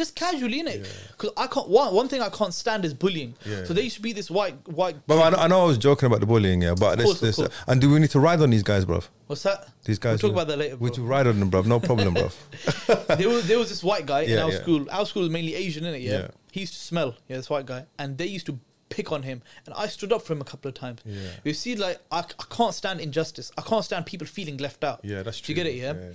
Just 0.00 0.16
casually 0.16 0.60
in 0.60 0.66
it, 0.66 0.90
because 1.12 1.28
I 1.36 1.46
can't. 1.46 1.68
One, 1.68 1.94
one 1.94 2.08
thing 2.08 2.22
I 2.22 2.30
can't 2.30 2.54
stand 2.54 2.86
is 2.86 2.94
bullying. 2.94 3.34
Yeah. 3.44 3.64
So 3.64 3.74
there 3.74 3.84
used 3.84 3.96
to 3.96 4.00
be 4.00 4.14
this 4.14 4.30
white, 4.30 4.56
white. 4.66 4.96
But 5.06 5.20
I 5.20 5.28
know, 5.28 5.36
I 5.36 5.46
know 5.46 5.60
I 5.60 5.66
was 5.66 5.76
joking 5.76 6.06
about 6.06 6.20
the 6.20 6.26
bullying, 6.26 6.62
yeah. 6.62 6.72
But 6.72 6.96
this, 6.96 7.04
course, 7.04 7.16
of 7.16 7.20
this, 7.20 7.36
course. 7.36 7.50
and 7.66 7.82
do 7.82 7.90
we 7.90 8.00
need 8.00 8.08
to 8.12 8.18
ride 8.18 8.40
on 8.40 8.48
these 8.48 8.62
guys, 8.62 8.86
bro? 8.86 9.02
What's 9.26 9.42
that? 9.42 9.68
These 9.84 9.98
guys. 9.98 10.22
We'll 10.22 10.32
talk 10.32 10.42
about 10.42 10.48
that 10.48 10.56
later, 10.56 10.76
We 10.78 10.88
bro. 10.88 10.94
to 10.94 11.02
ride 11.02 11.26
on 11.26 11.38
them, 11.38 11.50
bro. 11.50 11.60
No 11.60 11.80
problem, 11.80 12.14
bro. 12.14 12.30
there 13.14 13.28
was 13.28 13.46
there 13.46 13.58
was 13.58 13.68
this 13.68 13.84
white 13.84 14.06
guy 14.06 14.22
in 14.22 14.38
our 14.38 14.52
school. 14.52 14.86
Our 14.90 15.04
school 15.04 15.24
is 15.24 15.30
mainly 15.30 15.54
Asian, 15.54 15.84
innit? 15.84 16.02
Yeah? 16.02 16.12
Yeah. 16.12 16.28
He 16.50 16.60
used 16.60 16.72
to 16.72 16.80
smell. 16.80 17.16
Yeah, 17.28 17.36
this 17.36 17.50
white 17.50 17.66
guy, 17.66 17.84
and 17.98 18.16
they 18.16 18.24
used 18.26 18.46
to 18.46 18.58
pick 18.88 19.12
on 19.12 19.22
him, 19.22 19.42
and 19.66 19.74
I 19.74 19.86
stood 19.86 20.12
up 20.12 20.22
for 20.22 20.32
him 20.32 20.40
a 20.40 20.44
couple 20.44 20.70
of 20.70 20.74
times. 20.74 21.00
Yeah. 21.04 21.20
You 21.44 21.54
see, 21.54 21.76
like 21.76 21.98
I, 22.10 22.20
I 22.20 22.44
can't 22.50 22.74
stand 22.74 23.00
injustice. 23.00 23.52
I 23.58 23.60
can't 23.62 23.84
stand 23.84 24.06
people 24.06 24.26
feeling 24.26 24.56
left 24.56 24.82
out. 24.82 25.00
Yeah, 25.02 25.22
that's 25.22 25.40
Do 25.42 25.52
you 25.52 25.56
get 25.56 25.66
it? 25.66 25.74
Yeah? 25.74 25.92
Yeah, 25.92 26.00
yeah. 26.00 26.12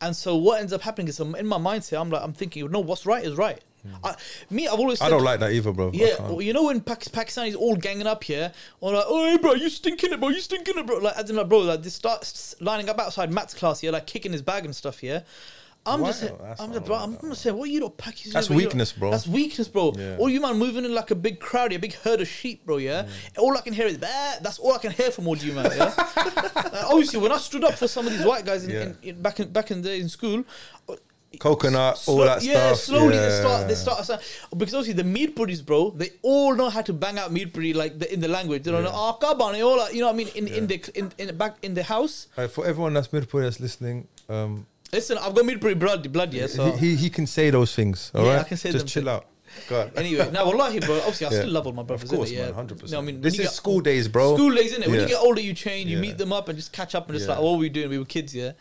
And 0.00 0.16
so 0.16 0.36
what 0.36 0.60
ends 0.60 0.72
up 0.72 0.80
happening 0.80 1.08
is 1.08 1.20
um, 1.20 1.34
in 1.34 1.46
my 1.46 1.58
mindset, 1.58 2.00
I'm 2.00 2.10
like, 2.10 2.22
I'm 2.22 2.32
thinking, 2.32 2.70
no, 2.70 2.80
what's 2.80 3.06
right 3.06 3.24
is 3.24 3.34
right. 3.36 3.60
I, 4.04 4.14
me, 4.50 4.68
I've 4.68 4.78
always. 4.78 4.98
Hmm. 4.98 5.06
I 5.06 5.10
don't 5.10 5.22
like 5.22 5.40
that 5.40 5.52
either, 5.52 5.72
bro. 5.72 5.90
Yeah, 5.94 6.20
well, 6.20 6.42
you 6.42 6.52
know 6.52 6.64
when 6.64 6.80
Pak- 6.80 7.00
Pakistanis 7.00 7.56
all 7.56 7.76
ganging 7.76 8.06
up 8.06 8.24
here, 8.24 8.52
or 8.80 8.92
like, 8.92 9.04
oh, 9.06 9.30
hey, 9.30 9.38
bro, 9.38 9.54
you 9.54 9.70
stinking 9.70 10.12
it, 10.12 10.20
bro, 10.20 10.28
you 10.28 10.40
stinking 10.40 10.76
it, 10.76 10.86
bro. 10.86 10.98
Like, 10.98 11.16
as 11.16 11.30
in, 11.30 11.36
like, 11.36 11.48
bro, 11.48 11.60
like, 11.60 11.82
they 11.82 11.88
start 11.88 12.54
lining 12.60 12.88
up 12.88 12.98
outside 12.98 13.30
Matt's 13.30 13.54
class 13.54 13.80
here, 13.80 13.92
like 13.92 14.06
kicking 14.06 14.32
his 14.32 14.42
bag 14.42 14.64
and 14.64 14.74
stuff, 14.76 15.02
yeah. 15.02 15.20
I'm 15.86 16.02
Wow, 16.02 16.06
just, 16.08 16.22
I'm 16.24 16.36
not 16.38 16.72
just, 16.74 16.84
bro, 16.84 16.96
I'm 16.96 17.12
that, 17.12 17.20
gonna 17.22 17.34
say, 17.34 17.50
what 17.52 17.70
you 17.70 17.80
lot 17.80 17.96
Pakistan? 17.96 18.34
That's 18.34 18.48
bro, 18.48 18.56
you 18.58 18.64
lot- 18.64 18.68
weakness, 18.68 18.92
bro. 18.92 19.10
That's 19.10 19.26
weakness, 19.26 19.66
bro. 19.68 19.94
Yeah. 19.96 20.16
All 20.18 20.28
you 20.28 20.40
man 20.40 20.58
moving 20.58 20.84
in 20.84 20.94
like 20.94 21.10
a 21.10 21.14
big 21.14 21.40
crowd, 21.40 21.72
a 21.72 21.78
big 21.78 21.94
herd 21.94 22.20
of 22.20 22.28
sheep, 22.28 22.66
bro. 22.66 22.76
Yeah. 22.76 23.08
All 23.38 23.56
I 23.56 23.62
can 23.62 23.72
hear 23.72 23.86
is 23.86 23.96
bah. 23.96 24.06
That's 24.42 24.58
all 24.58 24.74
I 24.74 24.78
can 24.78 24.92
hear 24.92 25.10
from 25.10 25.26
all 25.26 25.36
you 25.36 25.52
man. 25.52 25.70
Yeah. 25.74 25.92
Uh, 26.70 26.86
obviously, 26.90 27.18
when 27.18 27.32
I 27.32 27.38
stood 27.38 27.64
up 27.64 27.74
for 27.74 27.88
some 27.88 28.06
of 28.06 28.12
these 28.12 28.24
white 28.24 28.44
guys 28.44 28.64
in, 28.64 28.70
Yeah. 28.70 28.82
in, 28.82 28.96
in, 29.02 29.22
back 29.22 29.40
in 29.40 29.50
back 29.50 29.70
in 29.70 29.82
the 29.82 29.92
in 29.94 30.08
school, 30.08 30.44
Coconut, 31.38 32.02
all 32.08 32.18
that 32.18 32.42
yeah, 32.42 32.72
stuff. 32.74 32.78
slowly 32.80 33.14
yeah. 33.14 33.40
Slowly 33.40 33.66
they 33.68 33.74
start. 33.74 34.04
They 34.06 34.06
start 34.06 34.24
because 34.56 34.74
obviously 34.74 34.92
the 34.94 35.04
Mirpuris, 35.04 35.64
bro. 35.64 35.90
They 35.90 36.10
all 36.22 36.54
know 36.56 36.68
how 36.70 36.82
to 36.82 36.92
bang 36.92 37.18
out 37.18 37.32
Mirpuri 37.32 37.74
like 37.74 37.98
the, 37.98 38.12
in 38.12 38.20
the 38.20 38.28
language. 38.28 38.64
They 38.64 38.70
don't 38.72 38.82
know. 38.84 38.90
Oh, 38.92 39.16
kabani, 39.20 39.64
all 39.64 39.78
that, 39.78 39.94
you 39.94 40.00
know 40.00 40.06
what 40.08 40.14
I 40.14 40.16
mean? 40.16 40.28
In 40.34 40.48
in 40.48 40.66
the 40.66 40.90
in, 40.94 41.12
in 41.18 41.36
back 41.36 41.56
in 41.62 41.74
the 41.74 41.84
house. 41.84 42.26
Uh, 42.36 42.48
for 42.48 42.66
everyone 42.66 42.94
that's 42.94 43.08
Mirpur 43.08 43.42
that's 43.42 43.60
listening, 43.60 44.08
um, 44.28 44.66
Listen, 44.92 45.18
I've 45.18 45.34
got 45.34 45.44
Mirpuri 45.44 45.78
blood, 45.78 46.10
blood. 46.12 46.32
Yeah. 46.34 46.46
So 46.46 46.72
he, 46.72 46.96
he 46.96 47.10
can 47.10 47.26
say 47.26 47.50
those 47.50 47.74
things. 47.74 48.10
All 48.14 48.24
right, 48.24 48.32
Yeah, 48.34 48.40
I 48.40 48.44
can 48.44 48.56
say 48.56 48.72
Just 48.72 48.86
them 48.86 48.88
chill 48.88 49.02
things. 49.04 49.08
out. 49.16 49.26
Go 49.68 49.80
on. 49.80 49.90
anyway, 49.96 50.30
now 50.30 50.44
wallahi, 50.46 50.78
bro. 50.78 50.96
Obviously, 50.98 51.26
I 51.26 51.30
Yeah. 51.30 51.38
still 51.40 51.50
love 51.50 51.66
all 51.66 51.72
my 51.72 51.82
brothers. 51.82 52.10
Of 52.10 52.16
course, 52.16 52.30
yeah. 52.30 52.52
hundred 52.52 52.78
No, 52.78 52.82
percent. 52.82 53.02
I 53.02 53.04
mean, 53.04 53.20
this 53.20 53.34
is 53.34 53.40
get- 53.40 53.50
school 53.52 53.80
days, 53.80 54.06
bro. 54.08 54.36
School 54.36 54.54
days, 54.54 54.72
isn't 54.72 54.84
it? 54.84 54.88
When 54.90 55.00
you 55.00 55.06
get 55.08 55.18
older, 55.20 55.40
you 55.40 55.54
change. 55.54 55.90
You 55.90 55.96
Yeah. 55.96 56.02
meet 56.02 56.18
them 56.18 56.32
up 56.32 56.48
and 56.48 56.56
just 56.56 56.72
catch 56.72 56.94
up 56.94 57.08
and 57.08 57.16
just 57.18 57.28
Yeah. 57.28 57.34
like, 57.34 57.40
oh, 57.42 57.46
what 57.46 57.52
were 57.54 57.58
we 57.58 57.68
doing? 57.68 57.88
We 57.90 57.98
were 57.98 58.04
kids, 58.04 58.32
yeah. 58.34 58.52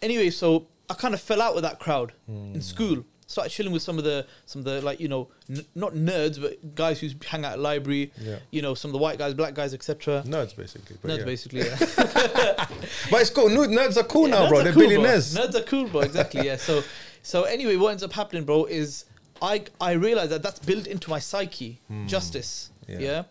Anyway, 0.00 0.30
so 0.30 0.66
I 0.88 0.94
kind 0.94 1.12
of 1.12 1.20
fell 1.20 1.42
out 1.42 1.54
with 1.56 1.64
that 1.64 1.80
crowd 1.80 2.12
Hmm. 2.26 2.54
in 2.54 2.62
school. 2.62 3.04
Started 3.30 3.50
chilling 3.50 3.72
with 3.72 3.82
some 3.82 3.98
of 3.98 4.04
the 4.04 4.26
some 4.46 4.60
of 4.60 4.64
the 4.64 4.80
like 4.80 5.00
you 5.00 5.06
know 5.08 5.28
n- 5.50 5.64
not 5.74 5.92
nerds 5.92 6.40
but 6.40 6.74
guys 6.74 6.98
who 6.98 7.10
hang 7.26 7.44
out 7.44 7.52
at 7.52 7.58
library. 7.58 8.10
Yeah. 8.18 8.38
You 8.50 8.62
know 8.62 8.72
some 8.74 8.88
of 8.88 8.94
the 8.94 8.98
white 8.98 9.18
guys, 9.18 9.34
black 9.34 9.52
guys, 9.52 9.74
etc. 9.74 10.22
Nerds, 10.26 10.56
basically. 10.56 10.96
But 11.02 11.10
Nerds, 11.10 11.18
yeah. 11.18 11.24
basically. 11.24 11.60
Yeah. 11.60 12.66
But 13.10 13.20
it's 13.20 13.28
cool. 13.30 13.50
Ner- 13.50 13.68
Nerds 13.68 13.98
are 13.98 14.02
cool 14.04 14.28
Yeah, 14.28 14.40
now, 14.44 14.48
bro. 14.48 14.62
They're 14.62 14.72
cool, 14.72 14.82
billionaires. 14.82 15.34
Bro. 15.34 15.46
Nerds 15.46 15.54
are 15.56 15.62
cool, 15.62 15.88
bro. 15.88 16.00
Exactly. 16.00 16.46
Yeah. 16.46 16.56
So, 16.56 16.82
so 17.22 17.42
anyway, 17.44 17.76
what 17.76 17.90
ends 17.90 18.02
up 18.02 18.12
happening, 18.14 18.44
bro, 18.44 18.64
is 18.64 19.04
I 19.42 19.64
I 19.78 19.92
realize 19.92 20.30
that 20.30 20.42
that's 20.42 20.58
built 20.60 20.86
into 20.86 21.10
my 21.10 21.18
psyche, 21.18 21.80
justice. 22.06 22.70
Hmm. 22.86 22.92
Yeah. 22.92 22.98
Yeah. 22.98 23.22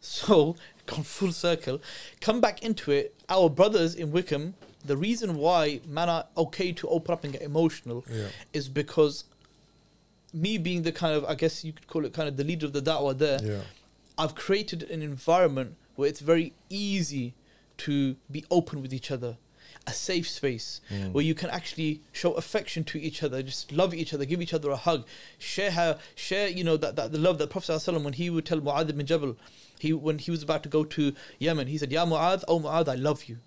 So, 0.00 0.56
gone 0.86 1.04
full 1.04 1.30
circle, 1.32 1.80
come 2.20 2.40
back 2.40 2.62
into 2.64 2.90
it. 2.90 3.14
Our 3.28 3.48
brothers 3.48 3.94
in 3.94 4.10
Wycombe, 4.10 4.54
the 4.84 4.96
reason 4.96 5.36
why 5.36 5.80
man 5.86 6.08
are 6.08 6.26
okay 6.36 6.72
to 6.72 6.88
open 6.88 7.12
up 7.12 7.24
and 7.24 7.32
get 7.32 7.42
emotional 7.42 8.04
Yeah. 8.10 8.28
is 8.52 8.68
because 8.68 9.24
me 10.32 10.58
being 10.58 10.82
the 10.82 10.92
kind 10.92 11.14
of 11.14 11.24
I 11.26 11.34
guess 11.34 11.64
you 11.64 11.72
could 11.72 11.86
call 11.86 12.04
it 12.04 12.12
kind 12.12 12.28
of 12.28 12.36
the 12.36 12.44
leader 12.44 12.66
of 12.66 12.72
the 12.72 12.82
da'wah 12.82 13.16
there. 13.18 13.38
Yeah. 13.42 13.60
I've 14.18 14.34
created 14.34 14.82
an 14.84 15.02
environment 15.02 15.76
where 15.96 16.08
it's 16.08 16.20
very 16.20 16.52
easy 16.68 17.34
to 17.78 18.16
be 18.30 18.44
open 18.50 18.82
with 18.82 18.92
each 18.92 19.10
other. 19.10 19.36
A 19.86 19.92
safe 19.92 20.28
space 20.28 20.80
Mm. 20.90 21.12
where 21.12 21.24
you 21.24 21.34
can 21.34 21.50
actually 21.50 22.02
show 22.12 22.32
affection 22.34 22.84
to 22.84 23.00
each 23.00 23.22
other, 23.22 23.42
just 23.42 23.72
love 23.72 23.92
each 23.92 24.14
other, 24.14 24.24
give 24.24 24.40
each 24.40 24.54
other 24.54 24.70
a 24.70 24.76
hug, 24.76 25.04
share 25.38 25.72
how 25.72 25.98
share 26.14 26.46
you 26.48 26.62
know 26.62 26.76
that, 26.76 26.94
that 26.96 27.10
the 27.10 27.18
love 27.18 27.38
that 27.38 27.50
Prophet 27.50 27.72
ﷺ, 27.72 28.02
when 28.04 28.12
he 28.12 28.30
would 28.30 28.46
tell 28.46 28.60
Mu'adh 28.60 28.96
bin 28.96 29.06
Jabal, 29.06 29.36
he 29.80 29.92
when 29.92 30.18
he 30.18 30.30
was 30.30 30.42
about 30.42 30.62
to 30.62 30.68
go 30.68 30.84
to 30.84 31.12
Yemen, 31.40 31.66
he 31.66 31.78
said, 31.78 31.90
Ya 31.90 32.04
Mu'adh, 32.06 32.44
oh 32.46 32.60
Mu'adh, 32.60 32.88
I 32.88 32.94
love 32.94 33.24
you. 33.24 33.38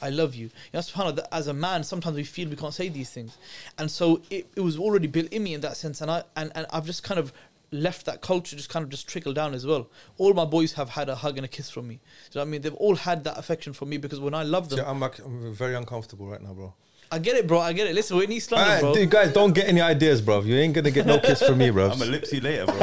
I 0.00 0.10
love 0.10 0.34
you. 0.34 0.46
You 0.46 0.50
know, 0.74 0.80
subhanAllah, 0.80 1.16
that 1.16 1.34
as 1.34 1.46
a 1.46 1.54
man, 1.54 1.84
sometimes 1.84 2.16
we 2.16 2.24
feel 2.24 2.48
we 2.48 2.56
can't 2.56 2.74
say 2.74 2.88
these 2.88 3.10
things. 3.10 3.36
And 3.78 3.90
so 3.90 4.22
it, 4.30 4.46
it 4.56 4.60
was 4.60 4.78
already 4.78 5.06
built 5.06 5.28
in 5.32 5.42
me 5.42 5.54
in 5.54 5.60
that 5.62 5.76
sense. 5.76 6.00
And, 6.00 6.10
I, 6.10 6.24
and, 6.36 6.52
and 6.54 6.66
I've 6.72 6.86
just 6.86 7.02
kind 7.02 7.18
of 7.18 7.32
left 7.72 8.06
that 8.06 8.20
culture 8.20 8.54
just 8.54 8.68
kind 8.68 8.84
of 8.84 8.90
just 8.90 9.08
trickle 9.08 9.32
down 9.32 9.52
as 9.54 9.66
well. 9.66 9.88
All 10.18 10.32
my 10.34 10.44
boys 10.44 10.74
have 10.74 10.90
had 10.90 11.08
a 11.08 11.16
hug 11.16 11.36
and 11.36 11.44
a 11.44 11.48
kiss 11.48 11.68
from 11.68 11.88
me. 11.88 11.94
Do 11.94 12.00
you 12.00 12.04
know 12.36 12.40
what 12.42 12.48
I 12.48 12.50
mean? 12.50 12.60
They've 12.62 12.74
all 12.74 12.94
had 12.96 13.24
that 13.24 13.38
affection 13.38 13.72
from 13.72 13.88
me 13.88 13.98
because 13.98 14.20
when 14.20 14.34
I 14.34 14.42
love 14.44 14.68
them, 14.68 14.78
See, 14.78 14.84
I'm, 14.84 15.02
ac- 15.02 15.22
I'm 15.24 15.52
very 15.52 15.74
uncomfortable 15.74 16.26
right 16.26 16.40
now, 16.40 16.54
bro. 16.54 16.74
I 17.10 17.18
get 17.20 17.36
it, 17.36 17.46
bro. 17.46 17.60
I 17.60 17.72
get 17.72 17.86
it. 17.86 17.94
Listen, 17.94 18.16
we're 18.16 18.24
in 18.24 18.32
East 18.32 18.50
London, 18.50 18.68
Alright, 18.68 18.82
bro. 18.82 18.94
dude, 18.94 19.10
guys, 19.10 19.32
don't 19.32 19.52
get 19.52 19.68
any 19.68 19.80
ideas, 19.80 20.20
bro. 20.20 20.42
You 20.42 20.56
ain't 20.56 20.74
gonna 20.74 20.90
get 20.90 21.06
no 21.06 21.20
kiss 21.20 21.40
from 21.40 21.58
me, 21.58 21.70
bro. 21.70 21.90
I'm 21.90 22.02
a 22.02 22.04
lipsy 22.04 22.42
later, 22.42 22.66
bro. 22.66 22.76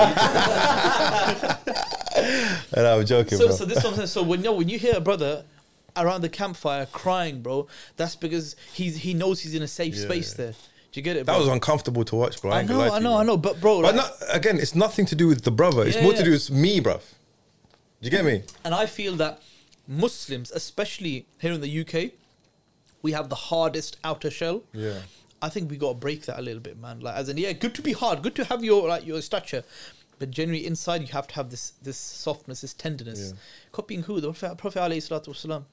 And 2.76 2.88
I'm 2.88 3.05
joking, 3.05 3.38
so, 3.38 3.47
bro. 3.47 3.55
so 3.55 3.66
this 3.66 3.84
is 3.84 3.95
saying. 3.95 4.07
So 4.07 4.24
when 4.24 4.43
you 4.43 4.51
when 4.51 4.70
you 4.70 4.80
hear 4.80 4.93
a 4.95 5.01
brother 5.01 5.43
around 5.95 6.21
the 6.21 6.29
campfire 6.29 6.85
crying, 6.87 7.41
bro, 7.41 7.67
that's 7.97 8.15
because 8.15 8.55
he's 8.73 8.97
he 8.97 9.13
knows 9.13 9.41
he's 9.41 9.55
in 9.55 9.61
a 9.63 9.67
safe 9.67 9.95
Yeah, 9.95 10.03
space 10.05 10.33
there. 10.33 10.51
Do 10.51 10.99
you 10.99 11.01
get 11.01 11.15
it? 11.17 11.25
Bro? 11.25 11.33
that 11.33 11.39
was 11.39 11.49
uncomfortable 11.49 12.03
to 12.05 12.15
watch, 12.15 12.41
bro. 12.41 12.51
I, 12.51 12.59
I 12.59 12.63
know, 12.63 12.81
I 12.81 12.99
know, 12.99 13.09
bro. 13.11 13.17
I 13.17 13.23
know. 13.23 13.37
But 13.37 13.59
bro, 13.61 13.81
But 13.81 13.95
like, 13.95 14.05
not, 14.05 14.11
again, 14.31 14.59
it's 14.59 14.75
nothing 14.75 15.05
to 15.07 15.15
do 15.15 15.27
with 15.27 15.43
the 15.43 15.51
brother. 15.51 15.83
It's 15.85 15.95
Yeah, 15.95 16.03
more 16.03 16.11
yeah. 16.13 16.19
to 16.19 16.23
do 16.25 16.31
with 16.31 16.51
me, 16.51 16.79
bro. 16.79 16.97
Do 16.97 17.01
you 18.01 18.11
get 18.11 18.23
me? 18.25 18.43
And 18.63 18.75
I 18.75 18.85
feel 18.85 19.15
that 19.15 19.41
Muslims, 19.87 20.51
especially 20.51 21.25
here 21.39 21.51
in 21.53 21.61
the 21.61 21.81
UK, 21.81 22.11
we 23.01 23.11
have 23.13 23.29
the 23.29 23.35
hardest 23.35 23.97
outer 24.03 24.29
shell. 24.29 24.63
Yeah. 24.71 24.99
I 25.41 25.49
think 25.49 25.69
we 25.69 25.77
got 25.77 25.89
to 25.89 25.95
break 25.95 26.25
that 26.27 26.39
a 26.39 26.41
little 26.41 26.61
bit, 26.61 26.77
man. 26.79 26.99
Like, 26.99 27.15
as 27.15 27.27
in, 27.27 27.37
yeah, 27.37 27.53
good 27.53 27.73
to 27.75 27.81
be 27.81 27.93
hard, 27.93 28.21
good 28.21 28.35
to 28.35 28.45
have 28.45 28.63
your 28.63 28.87
like 28.87 29.05
your 29.05 29.21
stature, 29.21 29.63
but 30.19 30.31
generally 30.31 30.65
inside 30.65 31.01
you 31.01 31.07
have 31.07 31.27
to 31.27 31.35
have 31.35 31.49
this 31.49 31.73
this 31.81 31.97
softness, 31.97 32.61
this 32.61 32.73
tenderness. 32.73 33.31
Yeah. 33.33 33.39
Copying 33.73 34.03
who 34.03 34.21
the 34.21 34.31
Prophet, 34.31 34.57
Prophet 34.57 34.79
alayhi 34.79 35.01
salatu 35.01 35.29
wasalam, 35.29 35.63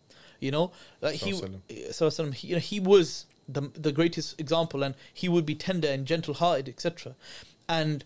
you 0.40 0.50
know, 0.50 0.72
like 1.00 1.14
he, 1.14 1.32
Sallallahu 1.32 1.60
sallallahu 1.68 1.90
alaihi 1.90 2.28
wasallam, 2.28 2.34
he, 2.34 2.48
you 2.48 2.54
know, 2.54 2.60
he 2.60 2.80
was 2.80 3.26
the 3.48 3.70
the 3.74 3.92
greatest 3.92 4.40
example, 4.40 4.82
and 4.82 4.94
he 5.12 5.28
would 5.28 5.46
be 5.46 5.54
tender 5.54 5.88
and 5.88 6.06
gentle-hearted, 6.06 6.68
etc. 6.68 7.14
And 7.68 8.04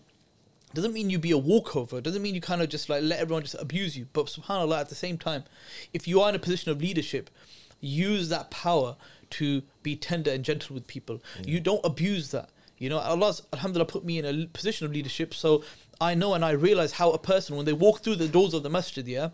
doesn't 0.73 0.93
mean 0.93 1.09
you 1.09 1.17
be 1.17 1.31
a 1.31 1.37
walkover. 1.37 2.01
Doesn't 2.01 2.21
mean 2.21 2.35
you 2.35 2.41
kind 2.41 2.61
of 2.61 2.69
just 2.69 2.89
like 2.89 3.01
let 3.01 3.19
everyone 3.19 3.43
just 3.43 3.55
abuse 3.59 3.97
you. 3.97 4.07
But 4.11 4.25
subhanallah, 4.27 4.81
at 4.81 4.89
the 4.89 4.95
same 4.95 5.17
time, 5.17 5.45
if 5.93 6.07
you 6.07 6.21
are 6.21 6.29
in 6.29 6.35
a 6.35 6.39
position 6.39 6.71
of 6.71 6.81
leadership, 6.81 7.29
use 7.79 8.29
that 8.29 8.51
power 8.51 8.97
to 9.31 9.63
be 9.83 9.95
tender 9.95 10.31
and 10.31 10.43
gentle 10.43 10.73
with 10.73 10.85
people. 10.85 11.21
You 11.43 11.59
don't 11.59 11.81
abuse 11.83 12.31
that. 12.31 12.49
You 12.77 12.89
know, 12.89 12.99
Allah's 12.99 13.41
Alhamdulillah 13.53 13.87
put 13.87 14.03
me 14.03 14.19
in 14.19 14.25
a 14.25 14.47
position 14.47 14.85
of 14.85 14.91
leadership, 14.91 15.33
so 15.33 15.63
I 16.01 16.13
know 16.13 16.33
and 16.33 16.43
I 16.43 16.51
realize 16.51 16.93
how 16.93 17.11
a 17.11 17.17
person 17.17 17.55
when 17.55 17.65
they 17.65 17.73
walk 17.73 18.01
through 18.01 18.17
the 18.17 18.27
doors 18.27 18.53
of 18.53 18.63
the 18.63 18.69
masjid, 18.69 19.07
yeah, 19.07 19.29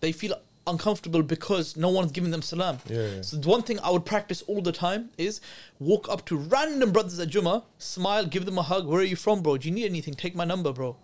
they 0.00 0.12
feel 0.12 0.40
uncomfortable 0.68 1.22
because 1.22 1.76
no 1.76 1.88
one's 1.88 2.12
giving 2.12 2.30
them 2.30 2.42
salam. 2.42 2.78
Yeah, 2.88 3.06
yeah. 3.16 3.22
So 3.22 3.36
the 3.36 3.48
one 3.48 3.62
thing 3.62 3.78
I 3.80 3.90
would 3.90 4.04
practice 4.04 4.42
all 4.42 4.60
the 4.60 4.72
time 4.72 5.10
is 5.18 5.40
walk 5.78 6.08
up 6.08 6.24
to 6.26 6.36
random 6.36 6.92
brothers 6.92 7.18
at 7.18 7.28
Jummah, 7.28 7.64
smile, 7.78 8.26
give 8.26 8.44
them 8.44 8.58
a 8.58 8.62
hug. 8.62 8.86
Where 8.86 9.00
are 9.00 9.04
you 9.04 9.16
from, 9.16 9.42
bro? 9.42 9.56
Do 9.56 9.68
you 9.68 9.74
need 9.74 9.86
anything? 9.86 10.14
Take 10.14 10.34
my 10.34 10.44
number, 10.44 10.72
bro. 10.72 10.96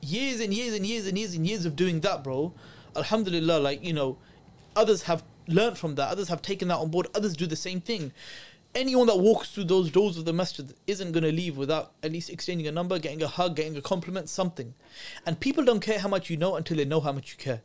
Years 0.00 0.40
and 0.40 0.52
years 0.54 0.74
and 0.74 0.86
years 0.86 1.06
and 1.06 1.18
years 1.18 1.34
and 1.34 1.46
years 1.46 1.66
of 1.66 1.76
doing 1.76 2.00
that, 2.00 2.24
bro. 2.24 2.54
Alhamdulillah, 2.96 3.58
like, 3.60 3.84
you 3.84 3.92
know, 3.92 4.18
others 4.74 5.02
have 5.02 5.22
learned 5.46 5.78
from 5.78 5.94
that. 5.96 6.08
Others 6.08 6.28
have 6.28 6.42
taken 6.42 6.68
that 6.68 6.78
on 6.78 6.90
board. 6.90 7.08
Others 7.14 7.36
do 7.36 7.46
the 7.46 7.56
same 7.56 7.80
thing. 7.80 8.12
Anyone 8.72 9.08
that 9.08 9.18
walks 9.18 9.50
through 9.50 9.64
those 9.64 9.90
doors 9.90 10.16
of 10.16 10.24
the 10.24 10.32
masjid 10.32 10.72
isn't 10.86 11.10
going 11.10 11.24
to 11.24 11.32
leave 11.32 11.56
without 11.56 11.92
at 12.04 12.12
least 12.12 12.30
exchanging 12.30 12.68
a 12.68 12.72
number, 12.72 13.00
getting 13.00 13.20
a 13.20 13.26
hug, 13.26 13.56
getting 13.56 13.76
a 13.76 13.82
compliment, 13.82 14.28
something. 14.28 14.74
And 15.26 15.40
people 15.40 15.64
don't 15.64 15.80
care 15.80 15.98
how 15.98 16.08
much 16.08 16.30
you 16.30 16.36
know 16.36 16.54
until 16.54 16.76
they 16.76 16.84
know 16.84 17.00
how 17.00 17.10
much 17.10 17.32
you 17.32 17.36
care. 17.36 17.62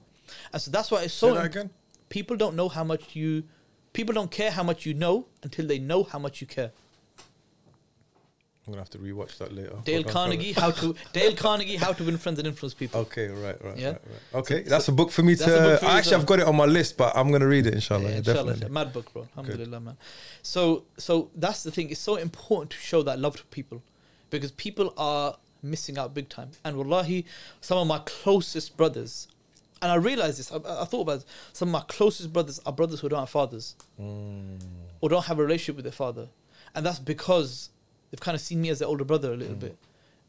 And 0.54 0.62
so 0.62 0.72
that's 0.72 0.92
why 0.92 1.04
it's 1.04 1.14
so 1.14 1.30
Say 1.30 1.36
that 1.36 1.46
again? 1.46 1.70
people 2.10 2.36
don't 2.38 2.56
know 2.56 2.70
how 2.70 2.84
much 2.84 3.16
you 3.16 3.44
people 3.94 4.14
don't 4.14 4.32
care 4.32 4.52
how 4.52 4.64
much 4.64 4.86
you 4.86 4.94
know 4.94 5.26
until 5.44 5.66
they 5.66 5.80
know 5.80 6.04
how 6.04 6.20
much 6.20 6.42
you 6.42 6.48
care 6.48 6.72
I'm 8.68 8.74
gonna 8.74 8.82
have 8.82 8.90
to 8.92 8.98
rewatch 8.98 9.38
that 9.38 9.54
later. 9.54 9.76
Dale 9.84 10.02
Hold 10.02 10.08
Carnegie, 10.12 10.52
how 10.52 10.72
to 10.72 10.96
Dale 11.14 11.36
Carnegie, 11.36 11.76
how 11.76 11.94
to 11.94 12.04
win 12.04 12.18
friends 12.18 12.40
and 12.40 12.48
influence 12.48 12.74
people. 12.74 13.02
Okay, 13.02 13.28
right, 13.28 13.64
right, 13.64 13.78
Yeah. 13.78 13.90
right, 13.90 14.02
right. 14.08 14.40
Okay, 14.40 14.62
that's 14.64 14.88
a 14.88 14.92
book 14.92 15.12
for 15.12 15.22
me 15.22 15.36
to. 15.36 15.44
for 15.80 15.86
I 15.86 16.00
actually. 16.00 16.16
I've 16.16 16.26
got 16.26 16.40
it 16.40 16.48
on 16.48 16.56
my 16.56 16.66
list, 16.66 16.98
but 16.98 17.16
I'm 17.16 17.32
gonna 17.32 17.46
read 17.48 17.68
it, 17.68 17.76
inshallah. 17.76 18.10
Yeah, 18.10 18.18
inshallah, 18.18 18.54
definitely. 18.54 18.74
mad 18.74 18.92
book, 18.92 19.14
bro. 19.14 19.28
Alhamdulillah, 19.38 19.80
man. 19.82 19.98
So, 20.42 20.86
so 20.98 21.30
that's 21.36 21.62
the 21.62 21.70
thing. 21.70 21.92
It's 21.92 22.00
so 22.00 22.16
important 22.16 22.72
to 22.72 22.78
show 22.78 23.04
that 23.04 23.20
love 23.20 23.38
to 23.38 23.46
people, 23.46 23.84
because 24.32 24.52
people 24.52 24.96
are 24.98 25.38
missing 25.62 26.00
out 26.00 26.16
big 26.16 26.30
time. 26.30 26.50
And 26.64 26.76
wallahi, 26.76 27.26
some 27.62 27.78
of 27.78 27.86
my 27.86 28.00
closest 28.00 28.76
brothers, 28.78 29.28
and 29.82 29.92
I 29.92 29.96
realized 29.96 30.40
this. 30.40 30.52
I, 30.52 30.56
I 30.58 30.86
thought 30.86 31.02
about 31.02 31.20
it, 31.20 31.26
some 31.54 31.70
of 31.70 31.74
my 31.74 31.84
closest 31.88 32.32
brothers 32.34 32.60
are 32.66 32.74
brothers 32.74 33.00
who 33.02 33.10
don't 33.10 33.20
have 33.20 33.30
fathers 33.30 33.76
Mm. 34.00 34.60
or 35.02 35.10
don't 35.10 35.26
have 35.26 35.40
a 35.40 35.44
relationship 35.44 35.76
with 35.76 35.86
their 35.86 35.92
father, 35.92 36.28
and 36.74 36.86
that's 36.86 37.00
because 37.00 37.70
they've 38.12 38.20
kind 38.20 38.36
of 38.36 38.42
seen 38.42 38.62
me 38.62 38.70
as 38.70 38.80
their 38.80 38.88
older 38.88 39.04
brother 39.04 39.34
a 39.34 39.38
little 39.38 39.56
bit. 39.56 39.78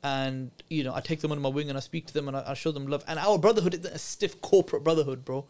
And 0.02 0.50
you 0.68 0.84
know, 0.84 0.94
I 0.94 1.00
take 1.00 1.20
them 1.20 1.32
under 1.32 1.42
my 1.42 1.48
wing 1.48 1.68
and 1.68 1.76
I 1.76 1.80
speak 1.80 2.06
to 2.06 2.14
them 2.14 2.28
and 2.28 2.36
I, 2.36 2.44
I 2.50 2.54
show 2.54 2.70
them 2.70 2.86
love. 2.86 3.02
And 3.08 3.18
our 3.18 3.38
brotherhood 3.38 3.74
isn't 3.74 3.86
a 3.94 3.98
stiff 3.98 4.40
corporate 4.40 4.84
brotherhood, 4.84 5.24
bro. 5.24 5.46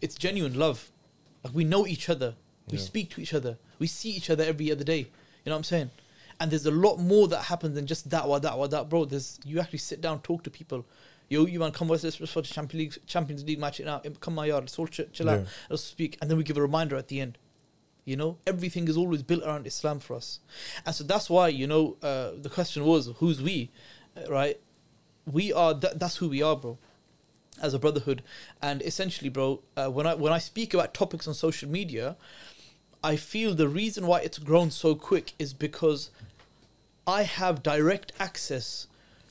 It's 0.00 0.14
genuine 0.14 0.54
love. 0.58 0.90
Like 1.42 1.54
we 1.54 1.64
know 1.64 1.86
each 1.86 2.08
other, 2.08 2.34
we 2.70 2.78
Yeah. 2.78 2.84
speak 2.84 3.10
to 3.10 3.20
each 3.20 3.34
other, 3.34 3.58
we 3.78 3.86
see 3.86 4.10
each 4.10 4.30
other 4.30 4.44
every 4.44 4.70
other 4.70 4.84
day. 4.84 4.98
You 4.98 5.06
know 5.46 5.52
what 5.52 5.58
I'm 5.58 5.64
saying? 5.64 5.90
And 6.38 6.50
there's 6.50 6.66
a 6.66 6.70
lot 6.70 6.98
more 6.98 7.26
that 7.28 7.44
happens 7.44 7.74
than 7.74 7.86
just 7.86 8.10
that, 8.10 8.28
what 8.28 8.42
that, 8.42 8.56
what 8.58 8.70
that, 8.70 8.88
bro. 8.88 9.06
There's 9.06 9.40
you 9.44 9.58
actually 9.58 9.78
sit 9.80 10.00
down, 10.00 10.20
talk 10.20 10.42
to 10.44 10.50
people. 10.50 10.84
Yo, 11.28 11.44
you 11.44 11.58
man, 11.58 11.72
come 11.72 11.88
with 11.88 12.04
us. 12.04 12.20
Let's 12.20 12.34
the 12.34 12.42
Champions 12.42 12.96
League, 12.96 13.06
Champions 13.06 13.44
League 13.44 13.58
match 13.58 13.80
now. 13.80 14.00
Come 14.20 14.34
my 14.34 14.46
yard. 14.46 14.64
Let's 14.64 14.78
all 14.78 14.86
chill, 14.86 15.06
chill 15.12 15.28
out. 15.28 15.40
Yeah. 15.40 15.46
Let's 15.70 15.82
speak, 15.82 16.16
and 16.20 16.30
then 16.30 16.38
we 16.38 16.44
give 16.44 16.56
a 16.56 16.62
reminder 16.62 16.96
at 16.96 17.08
the 17.08 17.20
end. 17.20 17.38
You 18.04 18.16
know, 18.16 18.38
everything 18.46 18.86
is 18.86 18.96
always 18.96 19.22
built 19.22 19.42
around 19.42 19.66
Islam 19.66 19.98
for 19.98 20.14
us, 20.14 20.38
and 20.84 20.94
so 20.94 21.02
that's 21.02 21.28
why 21.28 21.48
you 21.48 21.66
know 21.66 21.96
uh, 22.02 22.30
the 22.40 22.48
question 22.48 22.84
was, 22.84 23.10
who's 23.18 23.42
we, 23.42 23.70
Uh, 24.16 24.30
right? 24.30 24.60
We 25.30 25.52
are. 25.52 25.74
That, 25.74 25.98
that's 25.98 26.16
who 26.18 26.28
we 26.28 26.42
are, 26.42 26.56
bro. 26.56 26.78
As 27.60 27.74
a 27.74 27.78
brotherhood, 27.78 28.22
and 28.62 28.82
essentially, 28.82 29.30
bro, 29.30 29.62
uh, 29.76 29.88
when 29.88 30.06
I 30.06 30.14
when 30.14 30.32
I 30.32 30.38
speak 30.38 30.74
about 30.74 30.94
topics 30.94 31.26
on 31.26 31.34
social 31.34 31.68
media, 31.68 32.16
I 33.02 33.16
feel 33.16 33.54
the 33.54 33.66
reason 33.68 34.06
why 34.06 34.20
it's 34.20 34.38
grown 34.38 34.70
so 34.70 34.94
quick 34.94 35.32
is 35.38 35.54
because 35.54 36.10
I 37.06 37.22
have 37.22 37.62
direct 37.62 38.12
access 38.20 38.88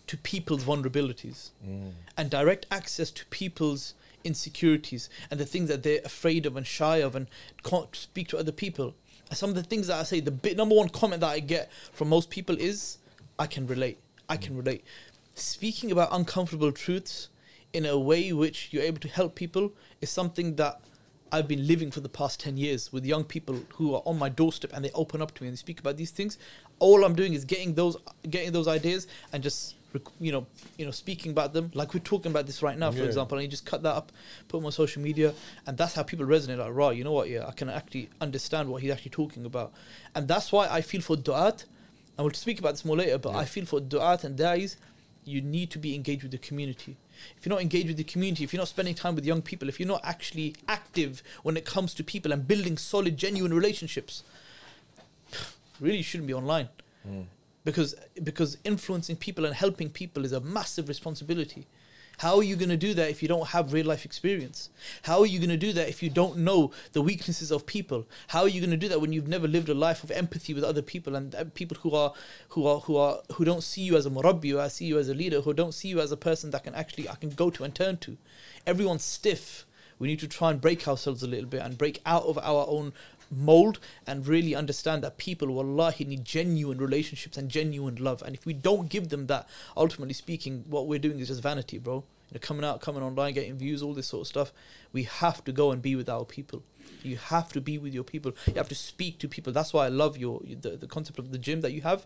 to 0.08 0.18
people's 0.18 0.64
vulnerabilities 0.64 1.50
mm. 1.66 1.92
and 2.18 2.30
direct 2.30 2.66
access 2.72 3.12
to 3.12 3.26
people's 3.28 3.94
insecurities 4.24 5.10
and 5.30 5.40
the 5.40 5.46
things 5.46 5.70
that 5.70 5.84
they're 5.84 6.02
afraid 6.04 6.46
of 6.46 6.58
and 6.58 6.68
shy 6.68 6.98
of 6.98 7.16
and 7.16 7.28
can't 7.64 7.96
speak 7.96 8.28
to 8.30 8.38
other 8.38 8.52
people. 8.52 8.96
Some 9.32 9.50
of 9.50 9.56
the 9.56 9.64
things 9.64 9.88
that 9.88 10.00
I 10.00 10.04
say, 10.04 10.20
the 10.20 10.32
bit, 10.32 10.58
number 10.58 10.76
one 10.76 10.90
comment 10.90 11.22
that 11.22 11.30
I 11.30 11.40
get 11.40 11.72
from 11.94 12.10
most 12.10 12.30
people 12.30 12.56
is, 12.60 12.98
I 13.40 13.48
can 13.48 13.66
relate. 13.68 13.98
I 14.30 14.38
can 14.38 14.56
relate. 14.56 14.84
Speaking 15.34 15.92
about 15.92 16.10
uncomfortable 16.12 16.72
truths 16.72 17.30
in 17.74 17.86
a 17.86 17.98
way 17.98 18.32
which 18.32 18.70
you're 18.72 18.84
able 18.84 19.00
to 19.00 19.08
help 19.08 19.36
people 19.36 19.74
is 20.00 20.10
something 20.10 20.56
that 20.56 20.80
I've 21.32 21.48
been 21.48 21.68
living 21.68 21.92
for 21.92 22.00
the 22.00 22.10
past 22.10 22.40
10 22.40 22.56
years 22.56 22.94
with 22.94 23.06
young 23.06 23.24
people 23.24 23.60
who 23.74 23.94
are 23.96 24.02
on 24.06 24.18
my 24.18 24.30
doorstep 24.30 24.72
and 24.74 24.86
they 24.86 24.92
open 24.92 25.22
up 25.22 25.34
to 25.36 25.44
me 25.44 25.50
and 25.50 25.58
they 25.58 25.60
speak 25.60 25.80
about 25.80 25.98
these 25.98 26.12
things. 26.12 26.38
All 26.80 27.04
I'm 27.04 27.16
doing 27.16 27.34
is 27.34 27.44
getting 27.44 27.74
those 27.74 27.98
getting 28.30 28.54
those 28.54 28.68
ideas 28.68 29.08
and 29.34 29.44
just 29.44 29.75
you 30.20 30.32
know, 30.32 30.46
you 30.78 30.86
know, 30.86 30.92
speaking 30.92 31.32
about 31.32 31.54
them 31.54 31.72
like 31.74 31.94
we're 31.94 32.00
talking 32.00 32.32
about 32.32 32.46
this 32.46 32.62
right 32.62 32.78
now, 32.78 32.92
for 32.92 33.00
Yeah. 33.00 33.06
example, 33.06 33.38
and 33.38 33.44
you 33.44 33.50
just 33.50 33.66
cut 33.66 33.84
that 33.84 33.96
up, 33.96 34.12
put 34.48 34.58
them 34.58 34.66
on 34.66 34.72
social 34.72 35.02
media, 35.02 35.34
and 35.66 35.78
that's 35.78 35.94
how 35.94 36.04
people 36.04 36.26
resonate. 36.26 36.58
Like, 36.58 36.74
right, 36.74 36.96
you 36.98 37.04
know 37.04 37.12
what? 37.12 37.30
Yeah, 37.30 37.48
I 37.48 37.52
can 37.52 37.70
actually 37.70 38.10
understand 38.22 38.70
what 38.70 38.82
he's 38.82 38.92
actually 38.92 39.12
talking 39.12 39.46
about, 39.46 39.74
and 40.14 40.28
that's 40.28 40.52
why 40.52 40.68
I 40.68 40.82
feel 40.82 41.02
for 41.02 41.16
du'at, 41.16 41.66
and 42.18 42.26
we'll 42.26 42.32
speak 42.34 42.60
about 42.60 42.72
this 42.72 42.86
more 42.86 42.98
later. 42.98 43.18
But 43.18 43.36
I 43.36 43.46
feel 43.46 43.66
for 43.66 43.80
du'at 43.80 44.24
and 44.24 44.38
da'is, 44.38 44.76
you 45.26 45.42
need 45.42 45.72
to 45.72 45.80
be 45.80 45.96
engaged 45.96 46.24
with 46.24 46.32
the 46.32 46.38
community. 46.38 46.98
If 47.38 47.46
you're 47.46 47.56
not 47.56 47.62
engaged 47.62 47.88
with 47.88 47.98
the 47.98 48.04
community, 48.04 48.44
if 48.44 48.54
you're 48.54 48.62
not 48.62 48.68
spending 48.68 48.94
time 48.94 49.16
with 49.16 49.26
young 49.26 49.42
people, 49.42 49.70
if 49.70 49.80
you're 49.80 49.88
not 49.88 50.02
actually 50.04 50.56
active 50.68 51.24
when 51.44 51.58
it 51.58 51.66
comes 51.66 51.94
to 51.96 52.04
people 52.04 52.32
and 52.32 52.48
building 52.48 52.78
solid, 52.78 53.18
genuine 53.18 53.54
relationships, 53.54 54.24
really 55.80 55.98
you 55.98 56.04
shouldn't 56.04 56.28
be 56.28 56.34
online 56.34 56.70
mm. 57.08 57.26
Because 57.66 57.96
because 58.24 58.58
influencing 58.64 59.18
people 59.18 59.44
and 59.44 59.54
helping 59.54 59.90
people 59.90 60.24
is 60.24 60.32
a 60.32 60.40
massive 60.40 60.88
responsibility. 60.88 61.68
How 62.20 62.38
are 62.38 62.44
you 62.44 62.56
going 62.56 62.70
to 62.70 62.78
do 62.78 62.94
that 62.94 63.10
if 63.10 63.22
you 63.22 63.28
don't 63.28 63.50
have 63.50 63.74
real 63.74 63.88
life 63.88 64.06
experience? 64.06 64.70
How 65.04 65.20
are 65.20 65.26
you 65.26 65.40
going 65.40 65.50
to 65.50 65.58
do 65.58 65.74
that 65.74 65.90
if 65.90 66.02
you 66.02 66.10
don't 66.10 66.38
know 66.38 66.72
the 66.94 67.02
weaknesses 67.02 67.52
of 67.52 67.66
people? 67.66 68.08
How 68.28 68.44
are 68.44 68.48
you 68.48 68.62
going 68.62 68.72
to 68.72 68.78
do 68.78 68.88
that 68.88 69.02
when 69.02 69.12
you've 69.12 69.28
never 69.28 69.48
lived 69.48 69.68
a 69.68 69.74
life 69.74 70.04
of 70.04 70.12
empathy 70.12 70.54
with 70.54 70.64
other 70.64 70.82
people 70.82 71.16
and 71.16 71.36
uh, 71.36 71.44
people 71.54 71.78
who 71.82 71.94
are 71.94 72.14
who 72.50 72.66
are 72.68 72.80
who 72.82 72.96
are 72.96 73.20
who 73.34 73.44
don't 73.44 73.64
see 73.64 73.82
you 73.82 73.98
as 73.98 74.06
a 74.06 74.10
murabbi 74.10 74.56
or 74.56 74.62
I 74.62 74.70
see 74.70 74.86
you 74.86 74.98
as 74.98 75.10
a 75.10 75.14
leader, 75.14 75.42
who 75.42 75.54
don't 75.54 75.74
see 75.74 75.90
you 75.90 76.00
as 76.00 76.12
a 76.12 76.18
person 76.18 76.52
that 76.52 76.64
can 76.64 76.76
actually 76.76 77.10
I 77.10 77.16
can 77.16 77.32
go 77.32 77.50
to 77.50 77.64
and 77.64 77.76
turn 77.76 77.98
to. 77.98 78.18
Everyone's 78.66 79.04
stiff. 79.04 79.66
We 79.98 80.10
need 80.10 80.20
to 80.20 80.28
try 80.28 80.52
and 80.52 80.60
break 80.60 80.88
ourselves 80.90 81.24
a 81.24 81.28
little 81.28 81.50
bit 81.50 81.62
and 81.62 81.78
break 81.78 82.02
out 82.06 82.24
of 82.24 82.38
our 82.38 82.66
own 82.68 82.92
mold 83.36 83.80
and 84.08 84.28
really 84.28 84.56
understand 84.56 85.04
that 85.04 85.18
people 85.18 85.48
wallahi 85.50 86.06
need 86.06 86.24
genuine 86.26 86.78
relationships 86.78 87.38
and 87.38 87.50
genuine 87.50 87.96
love. 87.96 88.22
And 88.26 88.36
if 88.36 88.46
we 88.46 88.54
don't 88.54 88.90
give 88.90 89.10
them 89.10 89.28
that 89.28 89.48
ultimately 89.76 90.14
speaking 90.14 90.64
what 90.70 90.88
we're 90.88 91.00
doing 91.00 91.20
is 91.20 91.28
just 91.28 91.42
vanity 91.42 91.78
bro. 91.78 92.04
You 92.30 92.36
know 92.36 92.40
coming 92.40 92.66
out 92.66 92.82
coming 92.82 93.04
online 93.04 93.34
getting 93.34 93.56
views 93.58 93.84
all 93.84 93.94
this 93.94 94.08
sort 94.08 94.22
of 94.22 94.28
stuff. 94.28 94.54
We 94.94 95.04
have 95.04 95.44
to 95.44 95.52
go 95.52 95.72
and 95.72 95.82
be 95.82 95.96
with 95.96 96.10
our 96.10 96.26
people. 96.26 96.64
You 97.04 97.18
have 97.18 97.52
to 97.54 97.62
be 97.62 97.78
with 97.78 97.94
your 97.94 98.04
people. 98.04 98.32
You 98.48 98.56
have 98.56 98.70
to 98.70 98.76
speak 98.76 99.20
to 99.20 99.28
people. 99.28 99.54
That's 99.54 99.74
why 99.74 99.86
i 99.86 99.90
love 99.90 100.18
your 100.18 100.42
the, 100.62 100.72
the 100.72 100.88
concept 100.88 101.20
of 101.20 101.32
the 101.32 101.38
gym 101.38 101.62
that 101.62 101.72
you 101.72 101.82
have. 101.82 102.06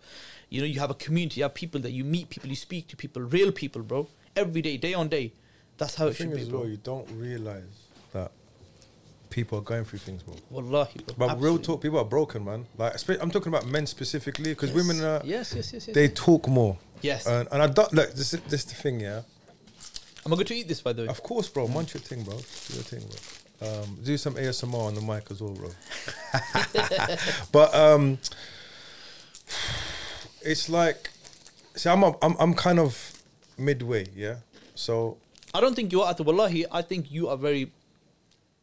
You 0.49 0.59
know 0.61 0.67
you 0.67 0.79
have 0.81 0.89
a 0.89 0.95
community. 0.95 1.39
You 1.39 1.43
have 1.43 1.53
people 1.53 1.79
that 1.81 1.91
you 1.91 2.03
meet 2.03 2.29
people 2.29 2.49
you 2.49 2.55
speak 2.55 2.87
to 2.89 2.97
people 2.97 3.21
real 3.21 3.51
people 3.51 3.81
bro. 3.81 4.07
Every 4.35 4.61
day 4.61 4.75
day 4.77 4.93
on 4.93 5.07
day. 5.09 5.31
That's 5.77 5.95
how 5.95 6.05
The 6.05 6.11
it 6.11 6.17
should 6.17 6.33
be 6.33 6.41
is, 6.41 6.49
bro. 6.49 6.59
well, 6.59 6.69
you 6.69 6.77
don't 6.77 7.09
realize 7.11 7.63
people 9.29 9.59
are 9.59 9.61
going 9.61 9.85
through 9.85 9.99
things, 9.99 10.23
bro. 10.23 10.35
wallahi 10.49 10.99
bro. 11.05 11.15
But 11.17 11.25
real 11.25 11.33
Absolutely. 11.33 11.65
talk, 11.65 11.81
people 11.81 11.99
are 11.99 12.05
broken, 12.05 12.45
man. 12.45 12.65
Like 12.77 12.93
I'm 13.21 13.31
talking 13.31 13.53
about 13.53 13.67
men 13.67 13.85
specifically 13.85 14.51
because 14.51 14.71
women 14.71 15.03
are 15.03 15.21
yes 15.23 15.53
yes 15.55 15.73
yes 15.73 15.87
yes 15.87 15.95
they 15.95 16.07
talk 16.07 16.47
more. 16.47 16.77
Yes. 17.01 17.25
And, 17.27 17.47
and 17.51 17.61
I 17.61 17.67
don't 17.67 17.91
look. 17.93 18.11
This 18.13 18.33
is 18.33 18.41
this 18.41 18.61
is 18.61 18.65
the 18.65 18.75
thing, 18.75 18.99
yeah. 18.99 19.21
Am 20.25 20.33
I'm 20.33 20.33
going 20.33 20.45
to 20.45 20.55
eat 20.55 20.67
this, 20.67 20.81
by 20.81 20.93
the 20.93 21.03
way. 21.03 21.07
Of 21.07 21.23
course, 21.23 21.47
bro. 21.47 21.67
Munch 21.67 21.93
your 21.93 22.01
thing, 22.01 22.23
bro. 22.23 22.35
Do 22.35 22.73
your 22.73 22.83
thing, 22.83 23.01
bro. 23.07 23.81
Um, 23.81 23.97
do 24.03 24.17
some 24.17 24.35
ASMR 24.35 24.87
on 24.87 24.95
the 24.95 25.01
mic 25.01 25.31
as 25.31 25.41
well, 25.41 25.53
bro. 25.53 25.69
but 27.51 27.73
um, 27.73 28.17
it's 30.41 30.69
like, 30.69 31.09
see, 31.75 31.89
I'm, 31.89 32.03
a, 32.03 32.15
I'm 32.21 32.35
I'm 32.39 32.53
kind 32.53 32.79
of 32.79 33.21
midway, 33.57 34.07
yeah. 34.15 34.35
So 34.75 35.17
I 35.53 35.61
don't 35.61 35.75
think 35.75 35.91
you 35.91 36.01
are 36.01 36.09
at 36.09 36.17
the 36.17 36.23
wallahi. 36.23 36.65
I 36.71 36.81
think 36.81 37.11
you 37.11 37.29
are 37.29 37.37
very. 37.37 37.71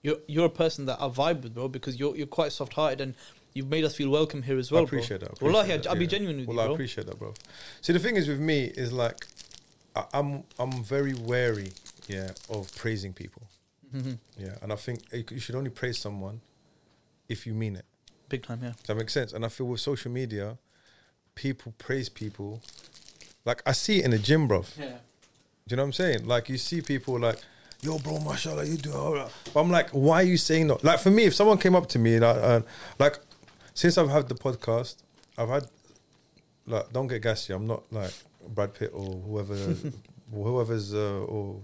You're 0.07 0.19
you're 0.29 0.47
a 0.47 0.57
person 0.65 0.87
that 0.87 0.99
I 1.01 1.09
vibe 1.09 1.43
with, 1.43 1.55
bro, 1.55 1.67
because 1.69 1.99
you're 1.99 2.15
you're 2.17 2.35
quite 2.41 2.53
soft 2.53 2.75
hearted 2.75 3.01
and 3.01 3.15
you've 3.55 3.69
made 3.77 3.85
us 3.85 3.95
feel 3.97 4.09
welcome 4.09 4.43
here 4.49 4.57
as 4.57 4.71
well. 4.71 4.83
I 4.83 4.85
appreciate 4.85 5.21
bro. 5.21 5.29
that. 5.31 5.43
I 5.43 5.45
wallahi, 5.45 5.73
appreciate 5.73 5.87
I'll 5.89 5.95
that, 5.95 5.99
be 5.99 6.07
genuine 6.07 6.37
with 6.39 6.47
well, 6.47 6.65
you, 6.65 6.71
I 6.71 6.75
appreciate 6.75 7.07
that, 7.09 7.19
bro. 7.19 7.35
See, 7.81 7.93
the 7.93 7.99
thing 7.99 8.15
is 8.15 8.29
with 8.29 8.39
me 8.39 8.59
is 8.85 8.93
like, 8.93 9.27
I, 9.97 10.05
I'm 10.15 10.45
I'm 10.61 10.85
very 10.85 11.15
wary, 11.15 11.73
yeah, 12.07 12.31
of 12.49 12.63
praising 12.77 13.13
people, 13.13 13.43
Mm-hmm. 13.95 14.13
yeah, 14.39 14.55
and 14.63 14.73
I 14.73 14.77
think 14.77 14.99
you 15.13 15.25
you 15.31 15.41
should 15.41 15.57
only 15.57 15.71
praise 15.71 15.99
someone 15.99 16.41
if 17.29 17.45
you 17.47 17.55
mean 17.55 17.75
it. 17.77 17.85
Big 18.29 18.43
time, 18.45 18.61
yeah. 18.63 18.75
Does 18.77 18.87
that 18.87 18.97
make 18.97 19.11
sense? 19.11 19.33
And 19.33 19.45
I 19.45 19.49
feel 19.49 19.67
with 19.67 19.81
social 19.81 20.13
media, 20.13 20.59
people 21.35 21.75
praise 21.79 22.09
people. 22.09 22.61
Like 23.45 23.61
I 23.67 23.73
see 23.73 23.99
it 24.01 24.05
in 24.05 24.11
the 24.13 24.19
gym, 24.19 24.47
bro. 24.47 24.65
Yeah. 24.79 24.87
Do 25.67 25.73
you 25.73 25.77
know 25.77 25.83
what 25.83 25.87
I'm 25.87 25.93
saying? 25.95 26.27
Like 26.27 26.49
you 26.49 26.59
see 26.59 26.81
people 26.81 27.19
like, 27.19 27.39
yo, 27.83 27.99
bro, 27.99 28.19
mashallah, 28.21 28.65
you 28.65 28.77
do. 28.77 28.93
All 28.93 29.15
right. 29.15 29.29
But 29.53 29.61
I'm 29.61 29.71
like, 29.71 29.91
why 29.91 30.23
are 30.23 30.27
you 30.27 30.37
saying 30.37 30.69
that? 30.69 30.83
Like 30.85 30.99
for 31.01 31.11
me, 31.11 31.25
if 31.25 31.35
someone 31.35 31.59
came 31.59 31.75
up 31.75 31.89
to 31.91 31.99
me, 31.99 32.19
like, 32.19 32.37
uh, 32.37 32.61
like 32.99 33.19
since 33.75 33.97
I've 33.99 34.11
had 34.11 34.29
the 34.29 34.35
podcast, 34.35 34.97
I've 35.39 35.49
had 35.49 35.67
like, 36.67 36.93
don't 36.93 37.07
get 37.07 37.23
gassy. 37.23 37.53
I'm 37.53 37.67
not 37.67 37.83
like 37.93 38.13
Brad 38.49 38.75
Pitt 38.75 38.91
or 38.93 39.05
whoever, 39.21 39.55
whoever's 40.33 40.95
uh, 40.95 41.21
or 41.25 41.61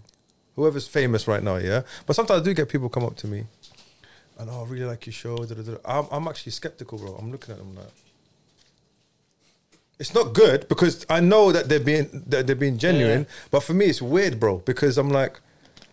whoever's 0.56 0.86
famous 0.86 1.26
right 1.26 1.42
now. 1.42 1.56
Yeah, 1.56 1.82
but 2.06 2.14
sometimes 2.14 2.42
I 2.42 2.44
do 2.44 2.54
get 2.54 2.68
people 2.68 2.88
come 2.88 3.04
up 3.04 3.16
to 3.16 3.26
me, 3.26 3.44
and 4.38 4.50
oh, 4.50 4.64
I 4.64 4.68
really 4.68 4.84
like 4.84 5.06
your 5.06 5.12
show. 5.12 5.36
Da, 5.38 5.54
da, 5.54 5.62
da. 5.62 5.76
I'm, 5.84 6.06
I'm 6.12 6.28
actually 6.28 6.52
skeptical, 6.52 6.98
bro. 6.98 7.16
I'm 7.16 7.32
looking 7.32 7.52
at 7.52 7.58
them 7.58 7.74
like. 7.74 7.86
It's 9.98 10.14
not 10.14 10.32
good 10.34 10.66
because 10.68 11.06
I 11.08 11.20
know 11.20 11.52
that 11.52 11.68
they're 11.68 11.78
being 11.78 12.24
that 12.26 12.46
they're 12.46 12.56
being 12.56 12.76
genuine, 12.76 13.20
Yeah. 13.20 13.34
but 13.52 13.60
for 13.60 13.72
me 13.74 13.86
it's 13.86 14.02
weird, 14.02 14.40
bro. 14.40 14.58
Because 14.58 14.98
I'm 14.98 15.10
like, 15.10 15.38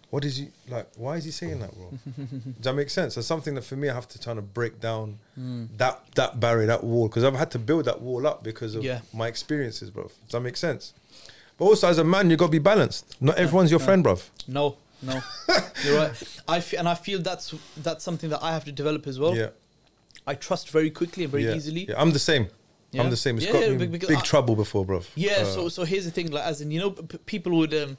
what 0.10 0.26
is 0.26 0.38
he 0.38 0.48
like? 0.68 0.88
Why 0.98 1.18
is 1.18 1.26
he 1.26 1.32
saying 1.32 1.60
that, 1.60 1.72
bro? 1.76 1.92
Does 2.18 2.54
that 2.64 2.74
make 2.74 2.90
sense? 2.90 3.16
It's 3.18 3.28
something 3.28 3.54
that 3.56 3.64
for 3.64 3.76
me 3.76 3.90
I 3.90 3.94
have 3.94 4.08
to 4.10 4.20
try 4.20 4.34
to 4.34 4.42
break 4.42 4.80
down 4.80 5.20
Mm. 5.40 5.68
that 5.78 6.02
that 6.16 6.40
barrier, 6.40 6.66
that 6.68 6.84
wall, 6.84 7.08
because 7.08 7.24
I've 7.24 7.36
had 7.36 7.52
to 7.52 7.60
build 7.60 7.86
that 7.86 8.02
wall 8.02 8.26
up 8.28 8.44
because 8.44 8.76
of 8.76 8.84
Yeah. 8.84 9.02
my 9.14 9.28
experiences, 9.28 9.90
bro. 9.90 10.04
Does 10.04 10.32
that 10.32 10.42
make 10.42 10.58
sense? 10.58 10.94
But 11.58 11.66
also 11.66 11.88
as 11.90 11.98
a 11.98 12.04
man, 12.04 12.30
you 12.30 12.38
got 12.38 12.46
to 12.48 12.52
be 12.52 12.60
balanced. 12.60 13.16
Not 13.22 13.38
everyone's 13.38 13.70
your 13.72 13.80
friend, 13.82 14.02
bro. 14.04 14.18
No, 14.48 14.78
no, 15.02 15.22
you're 15.86 15.98
right. 15.98 16.14
I 16.48 16.64
and 16.78 16.88
I 16.90 16.96
feel 16.96 17.22
that's 17.22 17.54
that's 17.78 18.04
something 18.04 18.30
that 18.32 18.42
I 18.44 18.52
have 18.54 18.66
to 18.66 18.72
develop 18.72 19.08
as 19.08 19.18
well. 19.20 19.36
yeah, 19.36 19.50
I 20.28 20.36
trust 20.36 20.70
very 20.72 20.90
quickly 20.90 21.24
and 21.26 21.32
very 21.32 21.46
yeah, 21.46 21.56
easily. 21.56 21.86
yeah. 21.90 22.02
I'm 22.02 22.12
the 22.12 22.20
same. 22.20 22.48
Yeah. 22.92 23.04
I'm 23.04 23.10
the 23.12 23.18
same. 23.18 23.38
It's 23.38 23.46
Yeah, 23.46 23.54
got 23.54 23.70
me 23.70 23.86
be- 23.88 23.98
big 24.00 24.12
I- 24.12 24.22
trouble 24.22 24.56
before, 24.56 24.84
bro. 24.86 25.02
Yeah. 25.16 25.44
so 25.44 25.70
so 25.70 25.84
here's 25.84 26.06
the 26.06 26.12
thing, 26.12 26.32
like 26.32 26.44
as 26.44 26.60
in 26.62 26.72
you 26.72 26.80
know, 26.80 26.92
p- 26.92 27.18
people 27.26 27.52
would 27.60 27.74
um, 27.74 27.98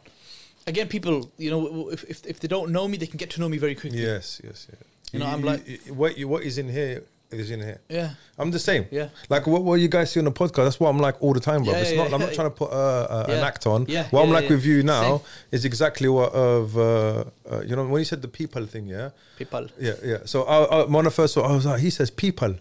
again 0.67 0.89
people 0.89 1.31
you 1.39 1.51
know 1.51 1.89
if, 1.91 2.05
if 2.05 2.25
if 2.27 2.41
they 2.41 2.49
don't 2.49 2.71
know 2.71 2.87
me, 2.89 2.97
they 2.97 3.07
can 3.07 3.17
get 3.19 3.31
to 3.31 3.41
know 3.41 3.49
me 3.49 3.59
very 3.59 3.75
quickly. 3.75 4.01
Yes, 4.03 4.41
yes, 4.45 4.67
yeah. 4.71 4.79
You 5.13 5.19
know, 5.21 5.27
I'm 5.27 5.43
like- 5.43 5.67
you- 5.67 5.95
what 5.95 6.17
you, 6.19 6.29
what 6.29 6.43
is 6.45 6.57
in 6.59 6.69
here 6.69 7.03
is 7.33 7.51
in 7.51 7.61
here. 7.61 7.81
Yeah. 7.89 8.11
I'm 8.39 8.51
the 8.51 8.59
same. 8.59 8.87
Yeah. 8.91 9.09
Like 9.29 9.47
what, 9.47 9.63
what 9.63 9.75
you 9.81 9.87
guys 9.89 10.11
see 10.13 10.19
on 10.21 10.25
the 10.25 10.33
podcast, 10.33 10.65
that's 10.67 10.81
what 10.81 10.89
I'm 10.89 10.99
like 10.99 11.17
all 11.23 11.33
the 11.33 11.41
time, 11.41 11.63
bro. 11.63 11.73
Yeah, 11.73 11.79
it's 11.81 11.91
yeah, 11.93 11.97
not. 11.99 12.09
yeah, 12.09 12.15
I'm 12.15 12.21
not 12.21 12.29
yeah. 12.31 12.35
trying 12.35 12.49
to 12.51 12.55
put 12.57 12.71
uh, 12.73 12.75
uh, 12.75 13.25
an 13.29 13.39
Yeah. 13.39 13.47
act 13.47 13.67
on. 13.67 13.87
Yeah, 13.89 14.07
What 14.11 14.23
I'm 14.23 14.29
yeah, 14.29 14.35
like 14.35 14.45
yeah. 14.45 14.51
with 14.57 14.65
you 14.65 14.83
now 14.83 15.19
Same. 15.19 15.27
is 15.53 15.65
exactly 15.65 16.09
what 16.09 16.33
of 16.33 16.77
uh, 16.77 17.25
uh, 17.51 17.61
you 17.69 17.75
know 17.77 17.85
when 17.87 18.01
you 18.01 18.05
said 18.05 18.21
the 18.23 18.29
people 18.29 18.67
thing, 18.67 18.87
yeah, 18.89 19.11
People. 19.39 19.69
yeah, 19.79 19.95
yeah. 20.05 20.19
So 20.25 20.43
I, 20.45 20.57
I, 20.65 20.85
when 20.87 21.07
I 21.07 21.11
first 21.11 21.35
saw, 21.35 21.43
I 21.43 21.53
was 21.55 21.67
like, 21.67 21.81
he 21.81 21.91
says 21.91 22.11
people. 22.11 22.55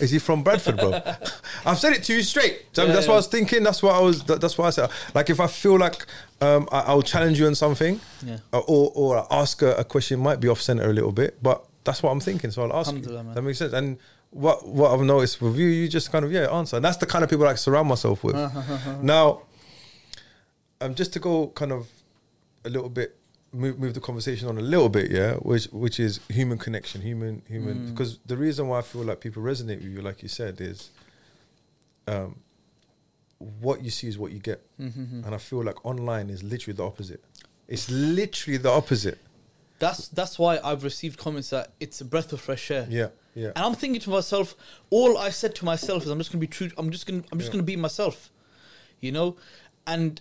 Is 0.00 0.10
he 0.10 0.18
from 0.18 0.42
Bradford, 0.42 0.78
bro? 0.78 1.00
I've 1.64 1.78
said 1.78 1.92
it 1.92 2.02
to 2.04 2.14
you 2.14 2.22
straight. 2.22 2.66
So 2.72 2.84
Yeah, 2.86 2.92
that's 2.94 3.06
what 3.06 3.14
I 3.14 3.16
was 3.18 3.28
thinking. 3.28 3.62
That's 3.62 3.80
what 3.84 3.94
I 3.94 4.00
was. 4.00 4.24
That, 4.24 4.40
that's 4.40 4.58
what 4.58 4.66
I 4.66 4.70
said. 4.70 4.90
Like 5.14 5.30
if 5.30 5.38
I 5.38 5.46
feel 5.46 5.78
like 5.78 6.04
um, 6.40 6.68
I, 6.70 6.80
I'll 6.80 7.02
challenge 7.02 7.38
you 7.40 7.46
on 7.46 7.54
something, 7.54 8.00
Yeah. 8.24 8.38
uh, 8.52 8.58
or 8.60 8.92
or 8.94 9.18
I 9.18 9.26
ask 9.42 9.62
a, 9.62 9.74
a 9.76 9.84
question 9.84 10.20
might 10.20 10.40
be 10.40 10.48
off 10.48 10.60
center 10.60 10.88
a 10.88 10.92
little 10.92 11.12
bit, 11.12 11.42
but 11.42 11.64
that's 11.84 12.02
what 12.02 12.10
I'm 12.10 12.20
thinking. 12.20 12.50
So 12.50 12.62
I'll 12.62 12.76
ask 12.76 12.92
you. 12.94 13.00
Man. 13.02 13.34
That 13.34 13.42
makes 13.42 13.58
sense. 13.58 13.72
And 13.72 13.98
what 14.30 14.66
what 14.68 14.90
I've 14.92 15.00
noticed 15.06 15.40
with 15.40 15.56
you, 15.56 15.66
you 15.66 15.88
just 15.88 16.10
kind 16.12 16.24
of 16.24 16.32
yeah 16.32 16.50
answer. 16.50 16.76
And 16.76 16.84
that's 16.84 16.98
the 16.98 17.06
kind 17.06 17.24
of 17.24 17.30
people 17.30 17.46
I 17.46 17.54
surround 17.54 17.88
myself 17.88 18.22
with. 18.24 18.36
now, 19.02 19.42
um, 20.80 20.94
just 20.94 21.12
to 21.14 21.18
go 21.20 21.48
kind 21.48 21.72
of 21.72 21.88
a 22.64 22.68
little 22.68 22.88
bit 22.90 23.16
move 23.52 23.78
move 23.78 23.94
the 23.94 24.00
conversation 24.00 24.48
on 24.48 24.58
a 24.58 24.62
little 24.62 24.88
bit, 24.90 25.10
yeah, 25.10 25.34
which 25.36 25.66
which 25.66 25.98
is 26.00 26.20
human 26.28 26.58
connection, 26.58 27.00
human 27.00 27.42
human. 27.48 27.90
Because 27.90 28.18
the 28.26 28.36
reason 28.36 28.68
why 28.68 28.80
I 28.80 28.82
feel 28.82 29.02
like 29.04 29.20
people 29.20 29.42
resonate 29.42 29.76
with 29.82 29.92
you, 29.92 30.02
like 30.02 30.22
you 30.22 30.28
said, 30.28 30.60
is 30.60 30.90
um, 32.08 32.36
what 33.38 33.82
you 33.84 33.90
see 33.90 34.08
is 34.08 34.18
what 34.18 34.32
you 34.32 34.38
get, 34.38 34.64
mm-hmm. 34.80 35.22
and 35.24 35.34
I 35.34 35.38
feel 35.38 35.62
like 35.62 35.84
online 35.84 36.30
is 36.30 36.42
literally 36.42 36.76
the 36.76 36.84
opposite. 36.84 37.22
It's 37.68 37.90
literally 37.90 38.56
the 38.58 38.70
opposite. 38.70 39.18
That's 39.78 40.08
that's 40.08 40.38
why 40.38 40.58
I've 40.64 40.84
received 40.84 41.18
comments 41.18 41.50
that 41.50 41.72
it's 41.80 42.00
a 42.00 42.04
breath 42.04 42.32
of 42.32 42.40
fresh 42.40 42.70
air. 42.70 42.86
Yeah, 42.88 43.08
yeah. 43.34 43.48
And 43.48 43.58
I'm 43.58 43.74
thinking 43.74 44.00
to 44.02 44.10
myself, 44.10 44.54
all 44.88 45.18
I 45.18 45.28
said 45.30 45.54
to 45.56 45.64
myself 45.66 46.04
is 46.04 46.08
I'm 46.08 46.18
just 46.18 46.32
gonna 46.32 46.40
be 46.40 46.46
true. 46.46 46.70
I'm 46.78 46.90
just 46.90 47.06
gonna 47.06 47.22
I'm 47.30 47.38
just 47.38 47.48
Yeah. 47.50 47.54
gonna 47.54 47.62
be 47.64 47.76
myself, 47.76 48.30
you 49.00 49.12
know, 49.12 49.36
and 49.86 50.20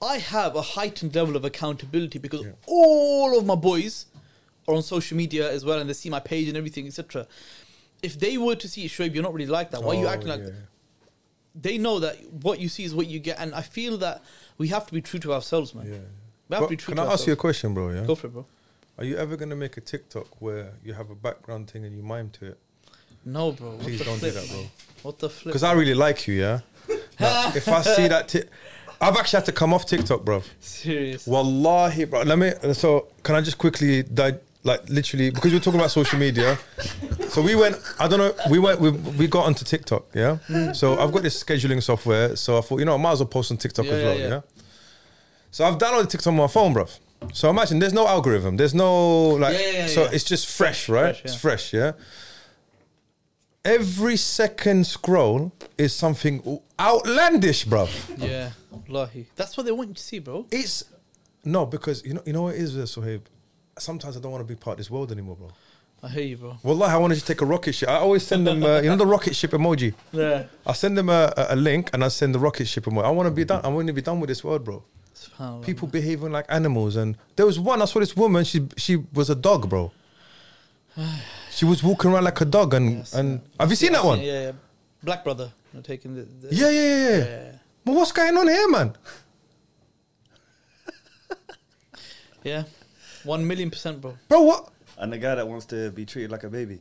I 0.00 0.18
have 0.18 0.54
a 0.54 0.62
heightened 0.62 1.14
level 1.14 1.36
of 1.36 1.44
accountability 1.44 2.18
because 2.18 2.42
Yeah. 2.44 2.52
all 2.66 3.36
of 3.38 3.46
my 3.46 3.54
boys 3.56 4.06
are 4.68 4.74
on 4.74 4.82
social 4.82 5.16
media 5.16 5.50
as 5.50 5.64
well, 5.64 5.78
and 5.80 5.88
they 5.88 5.94
see 5.94 6.10
my 6.10 6.20
page 6.20 6.48
and 6.48 6.56
everything, 6.56 6.86
etc. 6.86 7.26
If 8.02 8.18
they 8.18 8.36
were 8.38 8.56
to 8.56 8.68
see 8.68 8.86
Shoaib, 8.86 9.14
you're 9.14 9.22
not 9.22 9.32
really 9.34 9.46
like 9.50 9.70
that. 9.70 9.82
Why 9.82 9.96
are 9.96 10.00
you 10.00 10.06
Oh, 10.06 10.10
acting 10.10 10.28
like 10.28 10.40
yeah. 10.40 10.46
that? 10.46 10.54
They 11.58 11.78
know 11.78 11.98
that 12.00 12.16
what 12.42 12.60
you 12.60 12.68
see 12.68 12.84
is 12.84 12.94
what 12.94 13.06
you 13.06 13.18
get, 13.18 13.38
and 13.38 13.54
I 13.54 13.62
feel 13.62 13.96
that 13.98 14.22
we 14.58 14.68
have 14.68 14.86
to 14.86 14.92
be 14.92 15.00
true 15.00 15.20
to 15.20 15.32
ourselves, 15.32 15.74
man. 15.74 15.86
Yeah. 15.86 15.92
We 16.48 16.54
have 16.54 16.60
But 16.60 16.60
to 16.60 16.68
be 16.68 16.76
true 16.76 16.94
can 16.94 17.02
to 17.04 17.10
I 17.10 17.12
ask 17.14 17.26
you 17.26 17.32
a 17.32 17.36
question, 17.36 17.72
bro? 17.74 17.90
Yeah. 17.90 18.04
Go 18.04 18.14
for 18.14 18.26
it, 18.26 18.30
bro. 18.34 18.46
Are 18.98 19.04
you 19.04 19.16
ever 19.16 19.36
gonna 19.36 19.56
make 19.56 19.76
a 19.76 19.80
TikTok 19.80 20.40
where 20.40 20.72
you 20.84 20.92
have 20.94 21.10
a 21.10 21.14
background 21.14 21.70
thing 21.70 21.84
and 21.84 21.96
you 21.96 22.02
mime 22.02 22.30
to 22.38 22.46
it? 22.46 22.58
No, 23.24 23.52
bro. 23.52 23.70
What 23.70 23.80
Please 23.80 23.98
the 23.98 24.04
don't 24.04 24.20
do 24.20 24.30
that, 24.30 24.48
bro. 24.48 24.56
man? 24.58 24.70
What 25.02 25.18
the 25.18 25.28
flip? 25.30 25.46
Because 25.52 25.62
I 25.62 25.72
really 25.72 25.94
like 25.94 26.26
you, 26.26 26.34
yeah. 26.34 26.60
Like, 27.18 27.56
if 27.60 27.68
I 27.68 27.82
see 27.82 28.08
that, 28.08 28.34
I've 29.00 29.16
actually 29.16 29.38
had 29.38 29.46
to 29.46 29.52
come 29.52 29.74
off 29.74 29.86
TikTok, 29.86 30.24
bro. 30.24 30.42
Serious. 30.60 31.26
Wallahi, 31.26 32.04
bro. 32.04 32.22
Let 32.22 32.38
me. 32.38 32.52
So, 32.74 33.08
can 33.22 33.34
I 33.34 33.40
just 33.40 33.58
quickly, 33.58 34.02
di- 34.04 34.38
like, 34.66 34.88
literally, 34.88 35.30
because 35.30 35.52
we're 35.52 35.60
talking 35.60 35.80
about 35.80 35.90
social 35.90 36.18
media. 36.18 36.58
So 37.28 37.40
we 37.42 37.54
went. 37.54 37.76
I 37.98 38.08
don't 38.08 38.18
know. 38.18 38.34
We 38.50 38.58
went. 38.58 38.80
We, 38.80 38.90
we 38.90 39.26
got 39.26 39.46
onto 39.46 39.64
TikTok. 39.64 40.04
Yeah. 40.14 40.38
So 40.72 40.98
I've 40.98 41.12
got 41.12 41.22
this 41.22 41.42
scheduling 41.42 41.82
software. 41.82 42.36
So 42.36 42.58
I 42.58 42.60
thought, 42.60 42.78
you 42.80 42.84
know, 42.84 42.94
I 42.94 42.98
might 42.98 43.12
as 43.12 43.20
well 43.20 43.28
post 43.28 43.50
on 43.52 43.56
TikTok 43.56 43.86
Yeah, 43.86 43.92
as 43.92 44.02
well. 44.04 44.18
yeah. 44.18 44.28
Yeah. 44.28 44.40
So 45.50 45.64
I've 45.64 45.78
downloaded 45.78 46.10
TikTok 46.10 46.32
on 46.32 46.36
my 46.36 46.48
phone, 46.48 46.72
bro. 46.74 46.86
So 47.32 47.48
imagine 47.48 47.78
there's 47.78 47.94
no 47.94 48.06
algorithm. 48.06 48.56
There's 48.56 48.74
no 48.74 49.28
like. 49.44 49.56
So 49.88 50.04
it's 50.04 50.24
just 50.24 50.46
fresh, 50.48 50.88
right? 50.88 51.16
fresh, 51.16 51.24
It's 51.24 51.34
fresh, 51.34 51.72
yeah. 51.72 51.92
Every 53.64 54.16
second 54.16 54.86
scroll 54.86 55.52
is 55.76 55.92
something 55.94 56.60
outlandish, 56.78 57.64
bro. 57.64 57.88
Yeah, 58.16 58.50
wallahi. 58.70 59.26
That's 59.34 59.56
what 59.56 59.66
they 59.66 59.72
want 59.72 59.88
you 59.88 59.94
to 59.94 60.02
see, 60.02 60.20
bro. 60.20 60.46
It's 60.52 60.84
no 61.44 61.66
because 61.66 62.04
you 62.04 62.14
know 62.14 62.22
you 62.26 62.32
know 62.32 62.42
what 62.42 62.54
it 62.54 62.60
is, 62.60 62.76
uh, 62.76 62.82
Sohaib. 62.82 63.22
Sometimes 63.78 64.16
I 64.16 64.20
don't 64.20 64.32
want 64.32 64.46
to 64.46 64.48
be 64.48 64.58
part 64.58 64.74
of 64.74 64.78
this 64.78 64.90
world 64.90 65.12
anymore, 65.12 65.36
bro. 65.36 65.50
I 66.02 66.08
hear 66.08 66.22
you, 66.24 66.36
bro. 66.36 66.56
Wallahi, 66.62 66.92
I 66.92 66.96
wanted 66.96 67.16
to 67.18 67.24
take 67.24 67.40
a 67.40 67.46
rocket 67.46 67.72
ship. 67.74 67.88
I 67.88 67.96
always 67.96 68.26
send 68.26 68.46
them, 68.46 68.62
uh, 68.62 68.80
you 68.80 68.88
know, 68.88 68.96
the 68.96 69.06
rocket 69.06 69.34
ship 69.34 69.52
emoji. 69.52 69.94
Yeah. 70.12 70.44
I 70.66 70.72
send 70.72 70.96
them 70.96 71.08
a, 71.08 71.32
a, 71.36 71.56
link 71.56 71.90
and 71.92 72.04
I 72.04 72.08
send 72.08 72.34
the 72.34 72.38
rocket 72.38 72.66
ship 72.66 72.84
emoji. 72.84 73.04
I 73.04 73.10
want 73.10 73.26
to 73.26 73.30
be 73.30 73.44
done. 73.44 73.64
I 73.64 73.68
want 73.68 73.86
to 73.86 73.92
be 73.92 74.02
done 74.02 74.20
with 74.20 74.28
this 74.28 74.44
world, 74.44 74.64
bro. 74.64 74.82
People 75.62 75.88
behaving 75.88 76.32
like 76.32 76.46
animals, 76.48 76.96
and 76.96 77.16
there 77.36 77.46
was 77.46 77.58
one. 77.58 77.82
I 77.82 77.86
saw 77.86 78.00
this 78.00 78.16
woman. 78.16 78.44
She 78.44 78.68
she 78.76 78.96
was 79.12 79.28
a 79.28 79.34
dog, 79.34 79.68
bro. 79.68 79.90
She 81.50 81.64
was 81.64 81.82
walking 81.82 82.10
around 82.10 82.24
like 82.24 82.40
a 82.40 82.44
dog, 82.44 82.74
and 82.74 82.98
Yes, 82.98 83.14
and 83.14 83.40
yeah. 83.40 83.60
have 83.60 83.70
you 83.70 83.76
seen 83.76 83.92
that 83.92 84.04
one? 84.04 84.20
Yeah, 84.20 84.40
yeah. 84.40 84.52
Black 85.02 85.24
brother. 85.24 85.50
taking 85.82 86.14
the. 86.14 86.22
the 86.22 86.54
Yeah, 86.54 86.70
yeah, 86.70 86.80
yeah. 86.80 87.10
yeah. 87.10 87.24
yeah. 87.24 87.52
But 87.84 87.94
what's 87.94 88.12
going 88.12 88.36
on 88.36 88.48
here, 88.48 88.68
man? 88.68 88.94
Yeah. 92.46 92.62
One 93.26 93.46
million 93.46 93.70
percent, 93.70 94.00
bro. 94.00 94.16
Bro, 94.28 94.42
what? 94.42 94.70
And 94.98 95.12
the 95.12 95.18
guy 95.18 95.34
that 95.34 95.46
wants 95.46 95.66
to 95.66 95.90
be 95.90 96.06
treated 96.06 96.30
like 96.30 96.44
a 96.44 96.48
baby. 96.48 96.78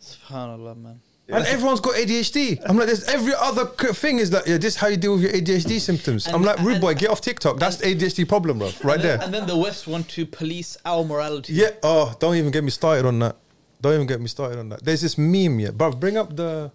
Subhanallah, 0.00 0.76
man. 0.82 1.00
And 1.28 1.46
everyone's 1.46 1.80
got 1.80 1.94
ADHD. 1.94 2.60
I'm 2.66 2.76
like, 2.76 2.86
there's 2.86 3.04
every 3.04 3.32
other 3.38 3.66
thing 3.94 4.18
is 4.18 4.30
that 4.30 4.46
yeah, 4.46 4.58
this 4.58 4.74
is 4.74 4.76
how 4.76 4.88
you 4.88 4.96
deal 4.96 5.14
with 5.14 5.22
your 5.22 5.32
ADHD 5.32 5.80
symptoms. 5.80 6.26
I'm 6.26 6.42
like, 6.42 6.58
rude 6.58 6.72
and- 6.72 6.80
boy, 6.80 6.94
get 6.94 7.10
off 7.10 7.20
TikTok. 7.20 7.58
That's 7.58 7.76
the 7.76 7.94
ADHD 7.94 8.28
problem, 8.28 8.58
bro. 8.58 8.70
Right 8.82 8.96
and 8.96 9.04
there. 9.04 9.20
And 9.22 9.32
then 9.32 9.46
the 9.46 9.56
West 9.56 9.86
want 9.86 10.08
to 10.10 10.26
police 10.26 10.76
our 10.84 11.04
morality. 11.04 11.54
Yeah. 11.54 11.70
Oh, 11.82 12.14
don't 12.18 12.36
even 12.36 12.50
get 12.50 12.64
me 12.64 12.70
started 12.70 13.06
on 13.06 13.18
that. 13.20 13.36
Don't 13.80 13.94
even 13.94 14.06
get 14.06 14.20
me 14.20 14.28
started 14.28 14.58
on 14.58 14.68
that. 14.70 14.84
There's 14.84 15.00
this 15.00 15.16
meme, 15.16 15.60
yeah, 15.60 15.70
bro. 15.70 15.92
Bring 15.92 16.16
up 16.16 16.36
the, 16.36 16.70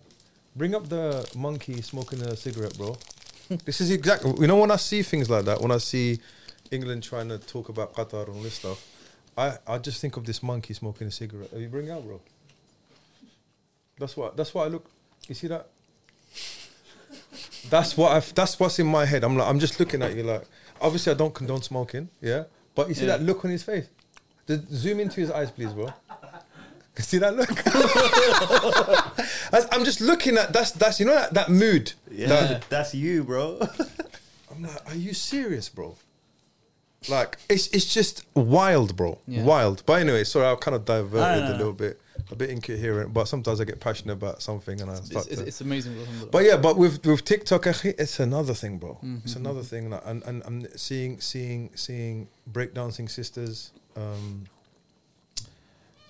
bring 0.55 0.73
up 0.75 0.89
the 0.89 1.29
monkey 1.35 1.81
smoking 1.81 2.21
a 2.21 2.35
cigarette, 2.35 2.77
bro. 2.77 2.97
this 3.65 3.79
is 3.81 3.91
exactly. 3.91 4.33
You 4.39 4.47
know 4.47 4.57
when 4.57 4.71
I 4.71 4.75
see 4.77 5.03
things 5.03 5.29
like 5.29 5.45
that, 5.45 5.61
when 5.61 5.71
I 5.71 5.77
see 5.77 6.19
England 6.71 7.03
trying 7.03 7.29
to 7.29 7.37
talk 7.37 7.69
about 7.69 7.93
Qatar 7.93 8.27
and 8.27 8.35
all 8.35 8.41
this 8.41 8.55
stuff, 8.55 8.85
I 9.37 9.57
I 9.67 9.77
just 9.77 10.01
think 10.01 10.17
of 10.17 10.25
this 10.25 10.41
monkey 10.43 10.73
smoking 10.73 11.07
a 11.07 11.11
cigarette. 11.11 11.51
Have 11.51 11.61
you 11.61 11.67
bring 11.69 11.87
it 11.87 11.91
out, 11.91 12.03
bro? 12.05 12.19
That's 13.99 14.15
what. 14.17 14.37
That's 14.37 14.53
what 14.53 14.65
I 14.65 14.69
look. 14.69 14.85
You 15.27 15.35
see 15.35 15.47
that? 15.47 15.67
That's 17.69 17.97
what 17.97 18.11
I. 18.11 18.19
That's 18.33 18.59
what's 18.59 18.79
in 18.79 18.87
my 18.87 19.05
head. 19.05 19.23
I'm 19.23 19.37
like, 19.37 19.47
I'm 19.47 19.59
just 19.59 19.79
looking 19.79 20.01
at 20.01 20.15
you 20.15 20.23
like. 20.23 20.43
Obviously, 20.79 21.11
I 21.11 21.15
don't 21.15 21.33
condone 21.33 21.61
smoking. 21.63 22.09
Yeah, 22.21 22.43
but 22.75 22.87
you 22.89 22.93
see 22.93 23.05
Yeah. 23.07 23.17
that 23.17 23.23
look 23.23 23.43
on 23.45 23.51
his 23.51 23.63
face. 23.63 23.87
The, 24.45 24.63
zoom 24.71 24.99
into 24.99 25.19
his 25.19 25.31
eyes, 25.31 25.51
please, 25.51 25.73
bro. 25.73 25.89
See 26.99 27.19
that 27.19 27.35
look? 27.35 27.51
I'm 29.71 29.83
just 29.85 30.01
looking 30.01 30.35
at 30.37 30.51
that's 30.51 30.71
that's 30.71 30.99
you 30.99 31.05
know 31.05 31.13
that, 31.13 31.33
that 31.35 31.49
mood. 31.49 31.93
Yeah, 32.09 32.27
That- 32.27 32.69
that's 32.69 32.95
you, 32.95 33.23
bro. 33.23 33.59
I'm 34.51 34.63
like, 34.63 34.89
are 34.91 34.95
you 34.95 35.13
serious, 35.13 35.69
bro? 35.69 35.95
Like 37.09 37.37
it's 37.47 37.67
it's 37.67 37.93
just 37.93 38.25
wild, 38.35 38.95
bro. 38.95 39.19
Yeah. 39.27 39.43
Wild. 39.43 39.83
But 39.85 40.01
anyway, 40.01 40.23
sorry, 40.23 40.47
I 40.47 40.55
kind 40.55 40.75
of 40.75 40.83
diverted 40.83 41.21
No, 41.21 41.39
no, 41.39 41.49
no, 41.49 41.55
a 41.55 41.57
little 41.57 41.73
bit, 41.73 42.01
a 42.31 42.35
bit 42.35 42.49
incoherent. 42.49 43.13
But 43.13 43.27
sometimes 43.27 43.61
I 43.61 43.65
get 43.65 43.79
passionate 43.79 44.13
about 44.13 44.41
something 44.41 44.81
and 44.81 44.89
I 44.89 44.95
It's, 44.95 45.05
start 45.07 45.27
it's, 45.27 45.41
to. 45.41 45.47
it's 45.47 45.61
amazing. 45.61 45.95
But 46.31 46.43
yeah, 46.43 46.57
but 46.57 46.75
with 46.77 47.05
with 47.05 47.23
TikTok, 47.23 47.67
it's 47.85 48.19
another 48.19 48.53
thing, 48.53 48.77
bro. 48.79 48.95
Mm-hmm. 48.95 49.17
It's 49.23 49.35
another 49.35 49.61
thing, 49.61 49.89
like, 49.91 50.01
and 50.05 50.23
and 50.23 50.41
I'm 50.45 50.67
seeing 50.75 51.21
seeing 51.21 51.69
seeing 51.75 52.27
breakdancing 52.51 53.09
sisters, 53.09 53.71
um, 53.95 54.45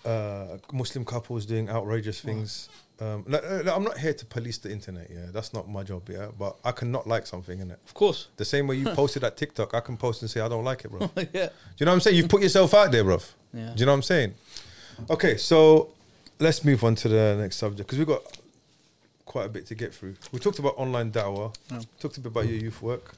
uh, 0.05 0.57
Muslim 0.71 1.03
couples 1.05 1.45
doing 1.45 1.69
outrageous 1.69 2.21
things. 2.21 2.69
Um, 2.99 3.23
like, 3.27 3.43
like, 3.47 3.67
I'm 3.67 3.83
not 3.83 3.97
here 3.99 4.13
to 4.13 4.25
police 4.25 4.57
the 4.57 4.71
internet. 4.71 5.09
Yeah, 5.11 5.27
that's 5.31 5.53
not 5.53 5.69
my 5.69 5.83
job. 5.83 6.09
Yeah, 6.09 6.27
but 6.37 6.57
I 6.65 6.71
cannot 6.71 7.05
like 7.05 7.27
something 7.27 7.59
in 7.59 7.69
it. 7.71 7.79
of 7.85 7.93
course. 7.93 8.27
The 8.37 8.45
same 8.45 8.65
way 8.67 8.75
you 8.77 8.85
posted 8.95 9.21
that 9.23 9.37
TikTok, 9.37 9.73
I 9.73 9.81
can 9.81 9.97
post 9.97 10.21
and 10.23 10.31
say 10.31 10.41
I 10.41 10.47
don't 10.47 10.63
like 10.63 10.83
it, 10.83 10.89
bro. 10.89 10.99
Do 11.15 11.27
yeah. 11.33 11.49
you 11.77 11.85
know 11.85 11.91
what 11.91 11.95
I'm 11.95 11.99
saying? 12.01 12.15
You've 12.17 12.29
put 12.29 12.41
yourself 12.41 12.73
out 12.73 12.91
there, 12.91 13.03
bro. 13.03 13.19
Yeah. 13.53 13.73
Do 13.75 13.79
you 13.79 13.85
know 13.85 13.91
what 13.91 13.97
I'm 13.97 14.01
saying? 14.03 14.33
Okay, 15.11 15.37
so 15.37 15.89
let's 16.39 16.63
move 16.65 16.83
on 16.83 16.95
to 16.95 17.07
the 17.07 17.37
next 17.39 17.57
subject 17.57 17.87
because 17.87 17.99
we've 17.99 18.07
got 18.07 18.23
quite 19.25 19.45
a 19.45 19.49
bit 19.49 19.67
to 19.67 19.75
get 19.75 19.93
through. 19.93 20.15
We 20.31 20.39
talked 20.39 20.57
about 20.57 20.73
online 20.77 21.11
dawah, 21.11 21.53
Yeah. 21.71 21.81
talked 21.99 22.17
a 22.17 22.21
bit 22.21 22.31
about 22.31 22.47
your 22.47 22.57
youth 22.57 22.81
work. 22.81 23.13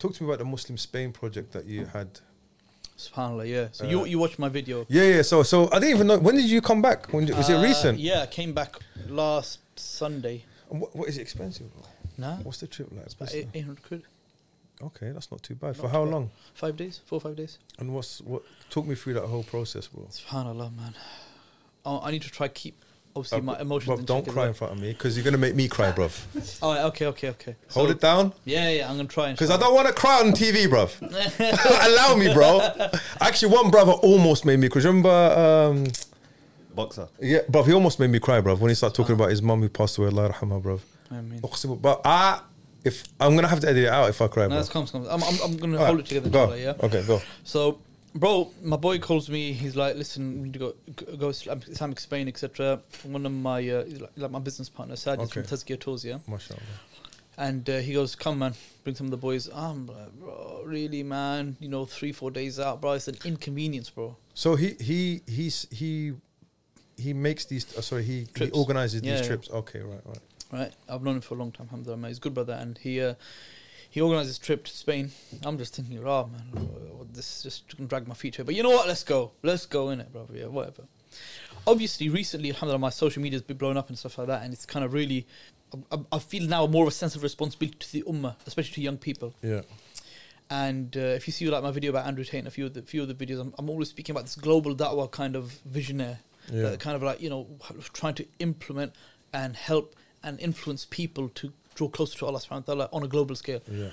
Talk 0.00 0.14
to 0.14 0.22
me 0.22 0.28
about 0.28 0.38
the 0.38 0.44
Muslim 0.44 0.78
Spain 0.78 1.12
project 1.12 1.52
that 1.52 1.64
you 1.66 1.84
had. 1.86 2.08
Subhanallah, 2.98 3.48
yeah. 3.48 3.68
So 3.72 3.84
Uh, 3.84 3.88
you 3.90 4.04
you 4.06 4.18
watched 4.18 4.38
my 4.38 4.48
video. 4.48 4.84
Yeah, 4.88 5.04
yeah. 5.16 5.22
So, 5.22 5.42
so 5.44 5.68
I 5.70 5.78
didn't 5.78 5.94
even 5.94 6.06
know 6.08 6.18
when 6.18 6.34
did 6.34 6.50
you 6.50 6.60
come 6.60 6.82
back? 6.82 7.06
When 7.12 7.24
was 7.26 7.48
it 7.48 7.54
Uh, 7.56 7.62
recent? 7.62 7.98
Yeah, 7.98 8.22
I 8.22 8.26
came 8.26 8.52
back 8.52 8.76
last 9.08 9.60
Sunday. 9.76 10.44
And 10.70 10.80
what, 10.80 10.94
what 10.96 11.08
is 11.08 11.16
it 11.16 11.22
expensive? 11.22 11.66
Nah, 12.18 12.36
What's 12.42 12.58
the 12.58 12.66
trip 12.66 12.88
like? 12.92 13.06
about 13.12 13.32
800 13.32 13.82
quid. 13.82 14.02
Okay, 14.82 15.12
that's 15.12 15.30
not 15.30 15.42
too 15.42 15.54
bad. 15.54 15.76
For 15.76 15.88
how 15.88 16.04
bad. 16.04 16.12
long? 16.14 16.30
Five 16.54 16.76
days, 16.76 17.00
four 17.06 17.16
or 17.18 17.20
five 17.20 17.36
days. 17.36 17.58
And 17.78 17.94
what's 17.94 18.20
what? 18.20 18.42
Talk 18.70 18.86
me 18.86 18.94
through 18.96 19.14
that 19.14 19.26
whole 19.26 19.44
process, 19.44 19.86
bro. 19.86 20.04
Subhanallah, 20.10 20.74
man. 20.76 20.94
I, 21.86 21.98
I 22.06 22.10
need 22.10 22.22
to 22.22 22.30
try 22.30 22.48
keep 22.48 22.76
obviously 23.14 23.38
uh, 23.38 23.42
my 23.42 23.60
emotions. 23.60 24.00
Bruv, 24.00 24.06
don't 24.06 24.28
cry 24.28 24.48
in 24.48 24.54
front 24.54 24.72
of 24.72 24.80
me 24.80 24.92
because 24.92 25.16
you're 25.16 25.24
gonna 25.24 25.38
make 25.38 25.54
me 25.54 25.68
cry, 25.68 25.92
bruv. 25.92 26.12
All 26.62 26.74
right, 26.74 26.84
okay, 26.84 27.06
okay, 27.06 27.30
okay. 27.30 27.56
Hold 27.70 27.90
it 27.90 28.00
down. 28.00 28.32
Yeah, 28.44 28.68
yeah, 28.70 28.90
I'm 28.90 28.96
gonna 28.96 29.08
try. 29.08 29.32
Because 29.32 29.50
I 29.50 29.56
don't 29.56 29.74
want 29.74 29.88
to 29.88 29.94
cry 29.94 30.20
on 30.20 30.32
TV, 30.32 30.66
bruv. 30.66 31.00
Allow 31.88 32.16
me, 32.16 32.32
bro. 32.32 32.60
Actually, 33.20 33.52
one 33.52 33.70
brother 33.70 33.92
almost 33.92 34.44
made 34.44 34.58
me. 34.58 34.68
Cause 34.68 34.84
remember, 34.84 35.08
um, 35.08 35.86
boxer. 36.74 37.08
Yeah, 37.20 37.40
bruv, 37.50 37.66
he 37.66 37.72
almost 37.72 38.00
made 38.00 38.10
me 38.10 38.20
cry, 38.20 38.40
bruv, 38.40 38.58
when 38.58 38.70
he 38.70 38.74
started 38.74 38.96
talking 38.96 39.14
ah. 39.14 39.22
about 39.22 39.30
his 39.30 39.42
mum 39.42 39.60
who 39.60 39.68
passed 39.68 39.98
away, 39.98 40.08
Allah 40.08 40.30
rahmah, 40.30 40.62
bruv. 40.62 40.80
I 41.10 41.20
mean, 41.20 41.40
but 41.80 42.00
I. 42.04 42.40
If 42.84 43.02
I'm 43.18 43.34
gonna 43.34 43.48
have 43.48 43.58
to 43.60 43.68
edit 43.68 43.84
it 43.84 43.88
out 43.88 44.08
if 44.08 44.22
I 44.22 44.28
cry, 44.28 44.44
no, 44.44 44.50
bruv. 44.50 44.58
That's 44.58 44.68
comes, 44.68 44.92
comes. 44.92 45.08
I'm, 45.08 45.22
I'm, 45.22 45.34
I'm 45.42 45.56
gonna 45.56 45.78
All 45.78 45.86
hold 45.86 45.98
right. 45.98 46.06
it 46.06 46.08
together. 46.08 46.30
Go. 46.30 46.54
Yeah? 46.54 46.74
Okay, 46.80 47.02
go. 47.04 47.20
So 47.42 47.80
bro, 48.14 48.50
my 48.62 48.76
boy 48.76 48.98
calls 48.98 49.28
me. 49.28 49.52
He's 49.52 49.76
like, 49.76 49.96
"Listen, 49.96 50.40
we 50.42 50.44
need 50.48 50.52
to 50.54 50.58
go 50.58 50.74
go, 50.96 51.16
go 51.16 51.28
Islam- 51.28 51.62
Islamic 51.68 52.00
Spain, 52.00 52.28
etc." 52.28 52.80
One 53.04 53.24
of 53.26 53.32
my 53.32 53.68
uh, 53.68 53.84
like, 54.00 54.10
like 54.16 54.30
my 54.30 54.38
business 54.38 54.68
partner, 54.68 54.94
Sajid 54.96 55.18
Okay. 55.20 55.42
from 55.42 55.42
Tazkiyah 55.44 55.80
Tours, 55.80 56.04
yeah. 56.04 56.18
MashaAllah. 56.28 56.58
And 57.36 57.68
uh, 57.70 57.78
he 57.78 57.92
goes, 57.92 58.16
"Come, 58.16 58.40
man, 58.40 58.54
bring 58.84 58.96
some 58.96 59.06
of 59.06 59.10
the 59.12 59.16
boys." 59.16 59.48
I'm 59.54 59.86
like, 59.86 60.12
"Bro, 60.18 60.62
really, 60.64 61.02
man? 61.04 61.56
You 61.60 61.68
know, 61.68 61.84
three, 61.86 62.12
four 62.12 62.30
days 62.30 62.58
out, 62.58 62.80
bro. 62.80 62.92
It's 62.92 63.08
an 63.08 63.16
inconvenience, 63.24 63.90
bro." 63.90 64.16
So 64.34 64.56
he 64.56 64.74
he 64.80 65.22
he's 65.26 65.66
he 65.70 66.14
he 66.96 67.12
makes 67.12 67.44
these. 67.44 67.76
Uh, 67.76 67.80
sorry, 67.80 68.02
he, 68.02 68.26
he 68.36 68.50
organizes 68.50 69.02
Yeah, 69.02 69.12
these 69.12 69.20
yeah. 69.20 69.26
trips. 69.28 69.50
Okay, 69.50 69.80
right, 69.80 70.00
right. 70.04 70.18
Right? 70.50 70.72
I've 70.88 71.02
known 71.02 71.16
him 71.16 71.20
for 71.20 71.34
a 71.34 71.38
long 71.38 71.52
time. 71.52 71.66
Alhamdulillah, 71.66 71.98
man. 71.98 72.08
He's 72.10 72.16
a 72.18 72.20
good 72.22 72.34
brother, 72.34 72.54
and 72.54 72.76
he 72.78 73.00
uh, 73.00 73.14
he 73.90 74.00
organized 74.00 74.28
this 74.28 74.38
trip 74.38 74.64
to 74.64 74.76
Spain. 74.76 75.10
I'm 75.44 75.58
just 75.58 75.74
thinking, 75.74 75.98
"Oh 76.06 76.26
man, 76.32 76.42
uh, 76.56 77.04
this 77.12 77.36
is 77.38 77.42
just 77.42 77.76
gonna 77.76 77.88
drag 77.88 78.06
my 78.08 78.14
feet 78.14 78.36
here." 78.36 78.44
But 78.44 78.54
you 78.54 78.62
know 78.62 78.70
what? 78.70 78.86
Let's 78.88 79.04
go. 79.04 79.32
Let's 79.42 79.66
go 79.66 79.90
in 79.90 80.00
it, 80.00 80.12
bro. 80.12 80.28
Yeah, 80.32 80.46
whatever. 80.46 80.84
Obviously, 81.66 82.08
recently, 82.08 82.50
alhamdulillah, 82.50 82.78
my 82.78 82.90
social 82.90 83.22
media's 83.22 83.42
been 83.42 83.56
blown 83.56 83.76
up 83.76 83.88
and 83.88 83.98
stuff 83.98 84.16
like 84.18 84.26
that, 84.28 84.42
and 84.42 84.52
it's 84.52 84.66
kind 84.66 84.84
of 84.84 84.92
really. 84.92 85.26
I, 85.92 85.98
I- 86.12 86.18
feel 86.18 86.48
now 86.48 86.66
more 86.66 86.84
of 86.84 86.88
a 86.88 86.92
sense 86.92 87.14
of 87.14 87.22
responsibility 87.22 87.76
to 87.80 87.92
the 87.92 88.02
ummah, 88.04 88.36
especially 88.46 88.72
to 88.76 88.80
young 88.80 88.96
people. 88.96 89.34
Yeah. 89.42 89.60
And 90.50 90.96
uh, 90.96 91.00
if 91.00 91.26
you 91.26 91.32
see 91.32 91.46
like 91.50 91.62
my 91.62 91.70
video 91.70 91.90
about 91.90 92.06
Andrew 92.06 92.24
Tate 92.24 92.38
and 92.38 92.48
a 92.48 92.50
few 92.50 92.64
of 92.66 92.72
the 92.74 92.80
few 92.82 93.02
of 93.02 93.08
the 93.08 93.14
videos, 93.14 93.38
I'm, 93.40 93.52
I'm 93.58 93.68
always 93.68 93.88
speaking 93.90 94.14
about 94.14 94.24
this 94.24 94.34
global 94.34 94.74
da'wah 94.74 95.10
kind 95.10 95.36
of 95.36 95.52
visionaire, 95.70 96.18
Yeah. 96.50 96.76
kind 96.76 96.96
of 96.96 97.02
like 97.02 97.20
you 97.20 97.28
know 97.28 97.46
trying 97.92 98.14
to 98.14 98.26
implement 98.38 98.94
and 99.34 99.56
help 99.56 99.94
and 100.22 100.40
influence 100.40 100.86
people 100.86 101.28
to 101.34 101.52
draw 101.78 101.88
closer 101.88 102.18
to 102.18 102.26
Allah 102.26 102.40
Subhanahu 102.40 102.66
wa 102.68 102.74
Taala 102.74 102.88
on 102.92 103.02
a 103.04 103.08
global 103.08 103.36
scale. 103.36 103.60
Yeah. 103.70 103.90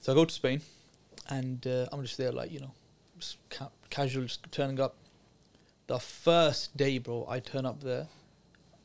So 0.00 0.12
I 0.12 0.14
go 0.14 0.24
to 0.24 0.34
Spain, 0.34 0.62
and 1.28 1.64
uh, 1.66 1.86
I'm 1.92 2.02
just 2.02 2.16
there 2.18 2.32
like 2.32 2.50
you 2.50 2.60
know, 2.60 2.72
just 3.18 3.36
ca- 3.50 3.70
casual, 3.90 4.24
just 4.24 4.50
turning 4.50 4.80
up. 4.80 4.96
The 5.88 5.98
first 5.98 6.76
day, 6.76 6.98
bro, 6.98 7.26
I 7.28 7.38
turn 7.40 7.66
up 7.66 7.82
there, 7.82 8.06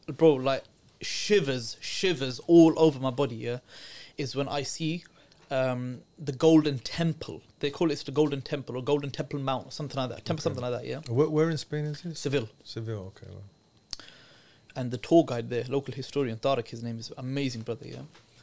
bro, 0.07 0.33
like 0.33 0.63
shivers, 1.01 1.77
shivers 1.79 2.39
all 2.47 2.73
over 2.77 2.99
my 2.99 3.11
body. 3.11 3.35
Yeah, 3.37 3.59
is 4.17 4.35
when 4.35 4.49
I 4.49 4.63
see 4.63 5.03
um, 5.49 6.01
the 6.19 6.33
Golden 6.33 6.79
Temple. 6.79 7.41
They 7.59 7.69
call 7.71 7.89
it 7.91 7.99
the 8.05 8.11
Golden 8.11 8.41
Temple 8.41 8.77
or 8.77 8.83
Golden 8.83 9.09
Temple 9.09 9.39
Mount 9.39 9.67
or 9.67 9.71
something 9.71 9.97
like 9.97 10.09
that. 10.09 10.25
Temple, 10.25 10.33
Okay. 10.33 10.43
something 10.43 10.61
like 10.61 10.73
that. 10.81 10.85
Yeah, 10.85 10.99
Where, 11.09 11.29
where 11.29 11.49
in 11.49 11.57
Spain 11.57 11.85
is 11.85 12.01
this? 12.01 12.19
Seville. 12.19 12.49
Seville. 12.63 13.13
Okay. 13.15 13.27
Right. 13.31 13.43
And 14.77 14.91
the 14.91 14.97
tour 14.97 15.23
guide 15.25 15.49
there, 15.49 15.63
local 15.67 15.93
historian 15.93 16.37
Tariq, 16.37 16.67
his 16.67 16.83
name 16.83 16.99
is 16.99 17.11
amazing 17.17 17.61
brother. 17.63 17.85
Yeah, 17.87 18.01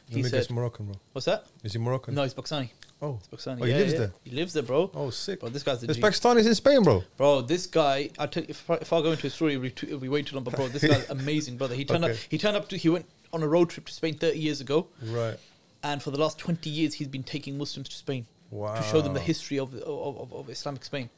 he 0.09 0.21
said, 0.21 0.49
Moroccan, 0.51 0.85
bro. 0.87 0.95
"What's 1.13 1.25
that? 1.25 1.45
Is 1.63 1.73
he 1.73 1.79
Moroccan? 1.79 2.13
No, 2.13 2.23
he's 2.23 2.33
Pakistani. 2.33 2.69
Oh. 3.01 3.17
He's 3.19 3.27
Pakistani. 3.39 3.61
Oh, 3.61 3.65
he 3.65 3.71
Yeah, 3.71 3.77
lives 3.77 3.93
yeah. 3.93 3.99
there? 3.99 4.11
He 4.25 4.31
lives 4.31 4.53
there, 4.53 4.63
bro. 4.63 4.91
Oh, 4.93 5.09
sick. 5.09 5.39
Bro, 5.39 5.49
this 5.49 5.63
guy's 5.63 5.79
the 5.81 5.87
There's 5.87 5.97
G. 5.97 6.03
Pakistanis 6.03 6.45
in 6.45 6.53
Spain, 6.53 6.83
bro. 6.83 7.03
Bro, 7.17 7.41
this 7.53 7.65
guy, 7.67 8.09
I 8.19 8.25
tell 8.27 8.43
you, 8.43 8.49
if, 8.49 8.69
I- 8.69 8.75
if 8.85 8.91
I 8.93 9.01
go 9.01 9.11
into 9.11 9.23
his 9.23 9.33
story, 9.33 9.53
it'll 9.53 9.63
be, 9.63 9.71
too, 9.71 9.87
it'll 9.87 9.99
be 9.99 10.09
way 10.09 10.21
too 10.21 10.35
long. 10.35 10.43
But 10.43 10.55
bro, 10.55 10.67
this 10.67 10.83
guy's 10.83 11.09
amazing, 11.19 11.57
brother. 11.57 11.73
He 11.75 11.85
turned 11.85 12.05
up. 12.05 12.11
He 12.29 12.37
turned 12.37 12.57
up 12.57 12.67
to. 12.69 12.77
He 12.77 12.89
went 12.89 13.05
on 13.33 13.41
a 13.41 13.47
road 13.47 13.69
trip 13.71 13.85
to 13.87 13.93
Spain 13.93 14.15
30 14.15 14.37
years 14.37 14.59
ago, 14.61 14.87
Right. 15.01 15.37
and 15.83 16.03
for 16.03 16.11
the 16.11 16.19
last 16.19 16.37
20 16.37 16.69
years, 16.69 16.95
he's 16.95 17.07
been 17.07 17.23
taking 17.23 17.57
Muslims 17.57 17.89
to 17.89 17.95
Spain 17.95 18.27
Wow. 18.51 18.75
to 18.75 18.83
show 18.83 19.01
them 19.01 19.13
the 19.13 19.19
history 19.21 19.57
of 19.59 19.73
of, 19.73 20.17
of, 20.17 20.33
of 20.33 20.49
Islamic 20.49 20.83
Spain. 20.85 21.09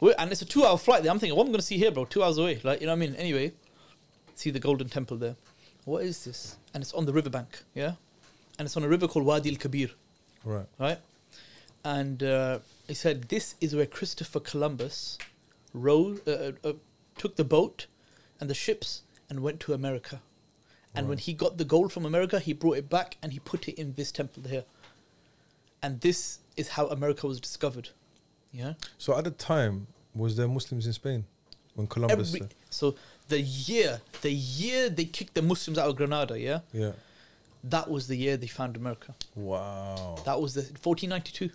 we 0.00 0.14
and 0.14 0.30
it's 0.32 0.42
a 0.42 0.44
two-hour 0.46 0.78
flight. 0.78 1.02
There. 1.02 1.10
I'm 1.12 1.18
thinking, 1.18 1.36
what 1.36 1.44
am 1.44 1.48
I 1.48 1.52
going 1.52 1.60
to 1.60 1.66
see 1.66 1.78
here, 1.78 1.90
bro? 1.90 2.04
Two 2.04 2.22
hours 2.22 2.38
away, 2.38 2.60
like 2.62 2.80
you 2.80 2.86
know 2.86 2.92
what 2.92 2.96
I 3.02 3.06
mean. 3.06 3.14
Anyway, 3.16 3.52
see 4.34 4.50
the 4.50 4.60
Golden 4.60 4.88
Temple 4.88 5.16
there. 5.16 5.36
What 5.84 6.04
is 6.04 6.24
this? 6.24 6.56
And 6.74 6.82
it's 6.82 6.92
on 6.92 7.06
the 7.06 7.12
riverbank, 7.12 7.62
yeah, 7.74 7.94
and 8.58 8.66
it's 8.66 8.76
on 8.76 8.84
a 8.84 8.88
river 8.88 9.08
called 9.08 9.26
Wadi 9.26 9.50
al 9.50 9.56
Kabir 9.56 9.90
Right. 10.44 10.66
right? 10.78 10.98
And 11.84 12.22
uh, 12.22 12.58
he 12.86 12.94
said 12.94 13.24
this 13.24 13.54
is 13.60 13.74
where 13.74 13.86
Christopher 13.86 14.40
Columbus 14.40 15.18
rowed, 15.74 16.26
uh, 16.28 16.30
uh, 16.30 16.52
uh, 16.64 16.72
took 17.18 17.36
the 17.36 17.44
boat 17.44 17.86
and 18.40 18.48
the 18.48 18.54
ships 18.54 19.02
and 19.28 19.40
went 19.40 19.60
to 19.60 19.72
America. 19.72 20.20
And 20.94 21.08
when 21.08 21.16
he 21.16 21.32
got 21.32 21.56
the 21.56 21.64
gold 21.64 21.90
from 21.90 22.04
America, 22.04 22.38
he 22.38 22.52
brought 22.52 22.76
it 22.76 22.90
back 22.90 23.16
and 23.22 23.32
he 23.32 23.38
put 23.38 23.66
it 23.66 23.80
in 23.80 23.94
this 23.94 24.12
temple 24.12 24.42
here. 24.46 24.64
And 25.82 26.00
this 26.02 26.40
is 26.54 26.68
how 26.68 26.88
America 26.88 27.26
was 27.26 27.40
discovered. 27.40 27.88
Yeah. 28.52 28.74
So 28.98 29.16
at 29.16 29.24
the 29.24 29.30
time, 29.30 29.86
was 30.14 30.36
there 30.36 30.46
Muslims 30.46 30.86
in 30.86 30.92
Spain 30.92 31.24
when 31.74 31.86
Columbus? 31.86 32.34
Every, 32.34 32.46
so 32.68 32.94
the 33.28 33.40
year, 33.40 34.00
the 34.20 34.32
year 34.32 34.88
they 34.88 35.04
kicked 35.04 35.34
the 35.34 35.42
Muslims 35.42 35.78
out 35.78 35.88
of 35.88 35.96
Granada, 35.96 36.38
yeah, 36.38 36.60
yeah. 36.72 36.92
that 37.64 37.90
was 37.90 38.06
the 38.06 38.16
year 38.16 38.36
they 38.36 38.46
found 38.46 38.76
America. 38.76 39.14
Wow. 39.34 40.16
That 40.24 40.40
was 40.40 40.54
the 40.54 40.62
1492. 40.62 41.50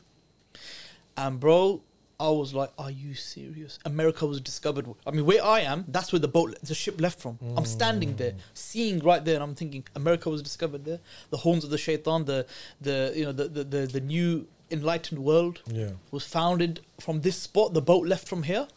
And 1.18 1.40
bro, 1.40 1.82
I 2.20 2.30
was 2.30 2.54
like, 2.54 2.72
"Are 2.80 2.90
you 2.90 3.14
serious? 3.14 3.78
America 3.86 4.26
was 4.26 4.42
discovered." 4.42 4.88
I 5.06 5.12
mean, 5.12 5.26
where 5.26 5.44
I 5.44 5.62
am, 5.62 5.86
that's 5.88 6.12
where 6.12 6.20
the 6.20 6.28
boat, 6.28 6.58
the 6.64 6.74
ship 6.74 7.00
left 7.00 7.20
from. 7.20 7.38
I'm 7.42 7.64
mm. 7.64 7.68
standing 7.68 8.16
there, 8.16 8.34
seeing 8.54 9.00
right 9.00 9.24
there, 9.24 9.36
and 9.36 9.44
I'm 9.44 9.56
thinking, 9.56 9.84
America 9.96 10.30
was 10.30 10.42
discovered 10.42 10.86
there. 10.86 11.00
The 11.30 11.38
horns 11.38 11.64
of 11.64 11.70
the 11.70 11.78
shaitan, 11.78 12.26
the 12.26 12.48
the 12.82 13.14
you 13.16 13.26
know 13.26 13.32
the 13.32 13.48
the 13.48 13.64
the, 13.64 13.88
the 13.88 14.02
new 14.02 14.48
enlightened 14.72 15.24
world 15.24 15.62
yeah. 15.68 15.92
was 16.12 16.26
founded 16.26 16.82
from 17.00 17.22
this 17.22 17.38
spot. 17.38 17.74
The 17.74 17.82
boat 17.82 18.08
left 18.08 18.28
from 18.28 18.44
here. 18.44 18.68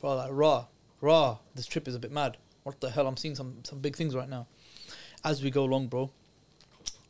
Bro, 0.00 0.16
like 0.16 0.30
rah 0.32 0.64
rah, 1.00 1.38
this 1.54 1.66
trip 1.66 1.88
is 1.88 1.94
a 1.94 1.98
bit 1.98 2.12
mad. 2.12 2.36
What 2.62 2.80
the 2.80 2.90
hell? 2.90 3.06
I'm 3.06 3.16
seeing 3.16 3.34
some 3.34 3.58
some 3.64 3.80
big 3.80 3.96
things 3.96 4.14
right 4.14 4.28
now. 4.28 4.46
As 5.24 5.42
we 5.42 5.50
go 5.50 5.64
along, 5.64 5.88
bro. 5.88 6.10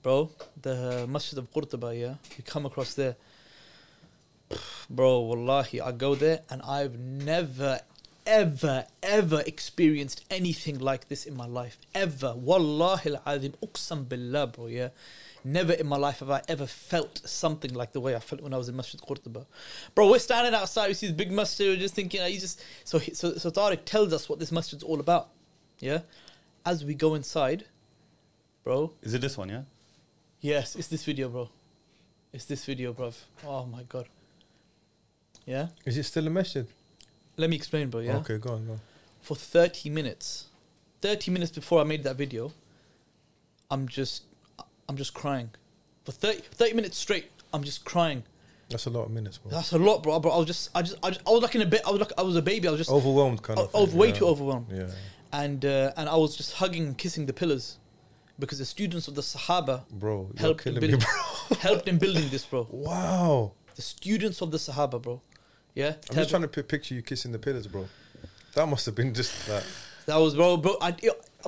Bro, 0.03 0.31
the 0.63 1.07
Masjid 1.07 1.39
of 1.39 1.53
Qurtuba, 1.53 1.99
yeah, 1.99 2.15
we 2.39 2.43
come 2.43 2.65
across 2.65 2.95
there. 2.95 3.17
Bro, 4.89 5.21
wallahi, 5.21 5.79
I 5.79 5.93
go 5.93 6.15
there 6.15 6.41
and 6.49 6.63
I've 6.63 6.99
never, 6.99 7.81
ever, 8.27 8.87
ever 9.03 9.43
experienced 9.45 10.25
anything 10.31 10.79
like 10.79 11.09
this 11.09 11.27
in 11.27 11.37
my 11.37 11.45
life. 11.45 11.79
Ever. 11.95 12.35
Wallahi 12.35 13.11
al-azim, 13.11 13.53
uqsam 13.63 14.09
billah, 14.09 14.47
bro, 14.47 14.69
yeah. 14.69 14.89
Never 15.45 15.73
in 15.73 15.87
my 15.87 15.97
life 15.97 16.21
have 16.21 16.31
I 16.31 16.43
ever 16.49 16.67
felt 16.67 17.23
something 17.25 17.73
like 17.73 17.93
the 17.93 18.01
way 18.01 18.15
I 18.15 18.19
felt 18.19 18.43
when 18.43 18.53
I 18.53 18.59
was 18.59 18.69
in 18.69 18.77
Masjid 18.77 19.01
Qurtuba. 19.01 19.47
Bro, 19.95 20.11
we're 20.11 20.19
standing 20.19 20.55
outside, 20.55 20.89
we 20.89 20.95
see 20.95 21.07
this 21.07 21.17
big 21.17 21.33
masjid, 21.33 21.69
we're 21.69 21.77
just 21.77 21.95
thinking, 21.95 22.21
you 22.31 22.39
just... 22.39 22.63
So, 22.85 22.99
so, 22.99 23.35
so 23.35 23.51
Tariq 23.51 23.85
tells 23.85 24.13
us 24.13 24.29
what 24.29 24.39
this 24.39 24.53
masjid's 24.53 24.83
all 24.83 25.01
about, 25.01 25.29
yeah. 25.79 26.01
As 26.65 26.85
we 26.85 26.95
go 26.95 27.15
inside, 27.15 27.65
bro, 28.65 28.93
Is 29.03 29.15
it 29.15 29.23
this 29.23 29.39
one? 29.39 29.49
Yeah. 29.49 29.63
Yes, 30.41 30.77
it's 30.77 30.89
this 30.89 31.05
video, 31.05 31.29
bro. 31.29 31.49
It's 32.33 32.45
this 32.45 32.65
video, 32.65 32.93
bro. 32.93 33.13
Oh 33.47 33.67
my 33.67 33.83
god. 33.85 34.07
Yeah? 35.47 35.69
Is 35.85 35.97
it 35.97 36.05
still 36.05 36.27
a 36.27 36.31
masjid? 36.31 36.67
Let 37.37 37.49
me 37.49 37.57
explain, 37.57 37.89
bro, 37.89 38.01
yeah? 38.01 38.17
Okay, 38.19 38.39
go 38.39 38.53
on, 38.53 38.67
go 38.67 38.73
on. 38.73 38.81
For 39.23 39.35
30 39.35 39.91
minutes, 39.91 40.47
30 41.01 41.31
minutes 41.31 41.51
before 41.51 41.81
I 41.81 41.85
made 41.85 42.05
that 42.05 42.17
video, 42.17 42.53
I'm 43.71 43.89
just 43.89 44.25
I'm 44.91 44.97
just 44.97 45.15
crying. 45.15 45.51
For 46.05 46.11
30, 46.11 46.41
30 46.41 46.73
minutes 46.75 46.99
straight, 46.99 47.31
I'm 47.55 47.63
just 47.63 47.85
crying. 47.85 48.25
That's 48.71 48.87
a 48.87 48.91
lot 48.91 49.05
of 49.05 49.13
minutes, 49.13 49.39
bro. 49.39 49.53
That's 49.53 49.71
a 49.71 49.79
lot, 49.79 50.03
bro. 50.03 50.19
Bro, 50.19 50.33
I 50.33 50.39
was 50.39 50.47
just 50.47 50.69
I 50.75 50.83
just 50.83 50.97
I, 51.01 51.11
just, 51.11 51.21
I 51.25 51.31
was 51.31 51.43
like 51.43 51.55
in 51.55 51.63
a 51.63 51.67
bit 51.67 51.83
I 51.87 51.93
was 51.93 52.01
like 52.01 52.11
I 52.19 52.23
was 52.23 52.35
a 52.35 52.43
baby. 52.43 52.67
I 52.67 52.73
was 52.73 52.81
just 52.81 52.91
Overwhelmed, 52.91 53.41
kind 53.41 53.61
of. 53.61 53.71
thing, 53.71 53.97
way 53.97 54.09
yeah. 54.09 54.15
too 54.15 54.27
overwhelmed. 54.27 54.67
Yeah. 54.69 54.89
And 55.33 55.65
uh, 55.65 55.93
and 55.97 56.09
I 56.09 56.17
was 56.17 56.37
just 56.37 56.55
hugging 56.55 56.87
and 56.87 56.99
kissing 56.99 57.27
the 57.27 57.33
pillars 57.33 57.79
because 58.41 58.59
the 58.59 58.65
students 58.65 59.07
of 59.07 59.15
the 59.15 59.23
Sahaba 59.23 59.89
Bro, 59.93 60.33
helped 60.37 60.67
in, 60.67 60.75
killing 60.75 60.91
me, 60.91 60.97
bro. 60.97 61.57
helped 61.61 61.87
in 61.87 61.99
building 61.99 62.29
this, 62.29 62.45
bro. 62.45 62.67
Wow. 62.69 63.53
The 63.77 63.83
students 63.83 64.41
of 64.41 64.51
the 64.51 64.59
Sahaba, 64.59 65.01
bro. 65.01 65.21
Yeah, 65.77 65.95
I'm 66.11 66.17
just 66.17 66.31
trying 66.31 66.43
to 66.43 66.49
pi- 66.49 66.63
picture 66.63 66.97
you 66.97 67.03
kissing 67.03 67.31
the 67.31 67.39
pillars, 67.39 67.69
bro. 67.69 67.87
That 68.55 68.67
must 68.67 68.87
have 68.87 68.97
been 68.97 69.15
just 69.15 69.47
that. 69.47 69.65
That 70.07 70.17
was 70.17 70.35
bro, 70.35 70.57
bro. 70.57 70.77
I, 70.81 70.97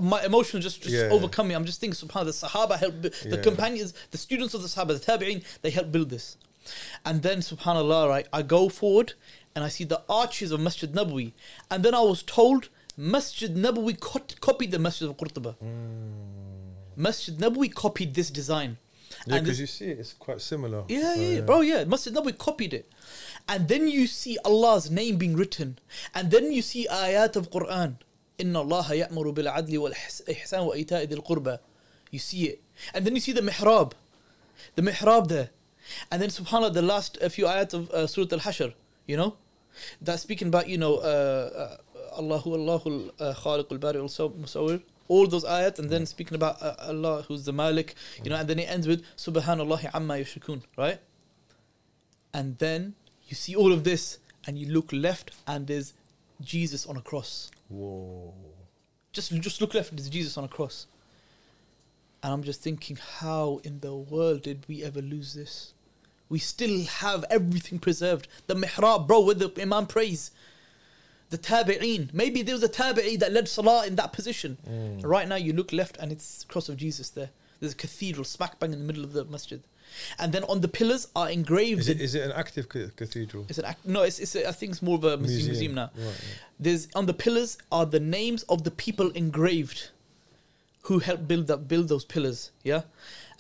my 0.01 0.24
emotions 0.24 0.64
just, 0.64 0.82
just 0.82 0.94
Yeah. 0.94 1.09
overcome 1.10 1.48
me. 1.48 1.55
I'm 1.55 1.64
just 1.64 1.81
thinking, 1.81 1.97
subhanallah, 2.09 2.24
the 2.40 2.47
Sahaba 2.47 2.78
helped, 2.78 3.02
bu- 3.02 3.10
the 3.31 3.39
companions, 3.39 3.94
the 4.10 4.19
students 4.19 4.55
of 4.55 4.62
the 4.62 4.69
Sahaba, 4.69 4.89
the 4.98 5.05
Tabi'in, 5.12 5.43
they 5.62 5.70
helped 5.70 5.93
build 5.93 6.10
this. 6.10 6.36
And 7.05 7.23
then, 7.23 7.39
subhanallah, 7.40 8.09
right, 8.09 8.27
I 8.32 8.43
go 8.43 8.69
forward 8.69 9.14
and 9.55 9.64
I 9.64 9.69
see 9.69 9.85
the 9.85 10.02
arches 10.09 10.52
of 10.52 10.60
Masjid 10.60 10.93
Nabawi. 10.93 11.32
And 11.70 11.85
then 11.85 11.94
I 11.94 12.01
was 12.01 12.23
told 12.23 12.69
Masjid 12.97 13.55
Nabawi 13.55 13.98
co- 13.98 14.20
copied 14.40 14.70
the 14.70 14.78
Masjid 14.78 15.09
of 15.09 15.16
Qurtuba. 15.16 15.56
Masjid 16.97 17.36
Nabawi 17.39 17.73
copied 17.74 18.14
this 18.14 18.31
design. 18.31 18.78
Yeah, 19.27 19.36
And 19.36 19.44
because 19.44 19.60
you 19.60 19.66
see 19.66 19.86
it, 19.86 19.98
it's 19.98 20.12
quite 20.14 20.40
similar. 20.40 20.85
Yeah, 20.89 21.10
Uh, 21.10 21.14
yeah, 21.14 21.28
yeah, 21.35 21.40
bro, 21.43 21.60
yeah. 21.60 21.85
Masjid 21.85 22.12
Nabawi 22.14 22.36
copied 22.39 22.73
it. 22.74 22.90
And 23.48 23.69
then 23.69 23.89
you 23.89 24.06
see 24.06 24.39
Allah's 24.44 24.90
name 24.90 25.16
being 25.16 25.36
written. 25.36 25.78
And 26.14 26.31
then 26.31 26.52
you 26.52 26.62
see 26.62 26.86
ayat 26.90 27.36
of 27.36 27.51
Quran. 27.51 27.97
إن 28.43 28.56
الله 28.56 28.93
يأمر 28.93 29.31
بالعدل 29.31 29.78
والإحسان 29.78 30.60
وإيتاء 30.60 31.02
ذي 31.05 31.14
القربى. 31.14 31.59
You 32.10 32.19
see 32.19 32.44
it. 32.44 32.62
And 32.93 33.06
then 33.06 33.14
you 33.14 33.20
see 33.20 33.32
the 33.32 33.40
mihrab. 33.40 33.93
The 34.74 34.82
mihrab 34.82 35.28
there. 35.28 35.51
And 36.10 36.20
then 36.20 36.28
subhanAllah, 36.28 36.74
the 36.74 36.82
last 36.82 37.19
few 37.31 37.44
ayat 37.47 37.74
of 37.74 37.90
uh, 37.90 38.06
Surah 38.06 38.27
Al-Hashr, 38.32 38.74
you 39.06 39.16
know? 39.16 39.36
That's 40.01 40.23
speaking 40.23 40.48
about, 40.48 40.69
you 40.69 40.78
know, 40.78 40.97
uh, 40.97 41.78
uh, 42.12 42.19
Allahu 42.19 42.55
Allahu 42.55 43.10
al-Khaliq 43.20 43.73
al-Bari 43.73 43.98
al-Musawwir. 43.98 44.82
All 45.09 45.27
those 45.27 45.44
ayat 45.44 45.78
and 45.78 45.90
then 45.90 46.06
speaking 46.06 46.35
about 46.35 46.60
uh, 46.62 46.74
Allah 46.81 47.24
who's 47.27 47.44
the 47.44 47.52
Malik, 47.52 47.94
you 48.23 48.31
know, 48.31 48.36
and 48.36 48.48
then 48.48 48.59
it 48.59 48.70
ends 48.70 48.86
with 48.86 49.02
Subhanallah 49.16 49.90
amma 49.94 50.14
yushrikun, 50.14 50.62
right? 50.77 51.01
And 52.32 52.59
then 52.59 52.94
you 53.27 53.35
see 53.35 53.55
all 53.55 53.73
of 53.73 53.85
this 53.85 54.19
and 54.47 54.59
you 54.59 54.66
look 54.73 54.93
left 54.93 55.32
and 55.47 55.66
there's 55.66 55.93
Jesus 56.40 56.86
on 56.86 56.97
a 56.97 57.01
cross. 57.02 57.51
Whoa. 57.73 58.35
Just 59.12 59.32
just 59.40 59.61
look 59.61 59.74
left, 59.74 59.94
there's 59.97 60.09
Jesus 60.09 60.36
on 60.36 60.44
a 60.44 60.49
cross. 60.49 60.86
And 62.23 62.32
I'm 62.32 62.43
just 62.43 62.61
thinking, 62.61 62.99
how 63.19 63.61
in 63.65 63.81
the 63.81 63.94
world 63.94 64.43
did 64.43 64.65
we 64.69 64.85
ever 64.85 65.01
lose 65.01 65.35
this? 65.35 65.74
We 66.28 66.39
still 66.39 66.85
have 66.85 67.24
everything 67.28 67.78
preserved. 67.78 68.28
The 68.47 68.55
mihrab, 68.55 69.07
bro, 69.07 69.20
where 69.20 69.35
the 69.35 69.53
Imam 69.61 69.86
prays. 69.86 70.31
The 71.31 71.39
tabi'een. 71.39 72.12
Maybe 72.15 72.43
there 72.43 72.55
was 72.55 72.62
a 72.62 72.69
tabi'i 72.69 73.19
that 73.19 73.32
led 73.32 73.49
salah 73.49 73.86
in 73.86 73.97
that 73.97 74.12
position. 74.12 74.59
Mm. 74.69 75.05
Right 75.05 75.27
now, 75.27 75.36
you 75.36 75.53
look 75.53 75.73
left 75.73 75.97
and 75.99 76.12
it's 76.12 76.44
the 76.44 76.53
cross 76.53 76.69
of 76.69 76.77
Jesus 76.77 77.11
there. 77.11 77.31
There's 77.59 77.73
a 77.73 77.77
cathedral 77.77 78.24
smack 78.24 78.59
bang 78.59 78.73
in 78.73 78.78
the 78.78 78.85
middle 78.85 79.05
of 79.05 79.12
the 79.12 79.24
masjid. 79.24 79.62
And 80.19 80.32
then 80.32 80.44
on 80.44 80.60
the 80.60 80.69
pillars 80.69 81.09
are 81.14 81.31
engraved. 81.31 81.81
Is 81.81 81.89
it 81.89 82.01
is 82.01 82.14
it 82.14 82.23
an 82.23 82.32
active 82.32 82.69
ca- 82.69 82.90
cathedral? 82.97 83.47
It's 83.48 83.59
an 83.59 83.64
act, 83.64 83.85
no, 83.86 84.02
it's, 84.02 84.19
it's 84.19 84.35
a, 84.35 84.48
I 84.48 84.52
think 84.52 84.73
it's 84.73 84.82
more 84.82 84.97
of 84.97 85.05
a 85.05 85.16
museum, 85.16 85.47
museum 85.47 85.74
now. 85.74 85.90
Right, 85.97 86.06
right. 86.06 86.40
There's 86.59 86.89
on 86.94 87.06
the 87.06 87.14
pillars 87.14 87.59
are 87.70 87.86
the 87.86 88.01
names 88.01 88.43
of 88.44 88.64
the 88.64 88.70
people 88.70 89.10
engraved 89.10 89.90
who 90.82 90.98
helped 90.98 91.28
build 91.28 91.47
that 91.47 91.69
build 91.69 91.89
those 91.89 92.05
pillars. 92.05 92.51
Yeah, 92.62 92.82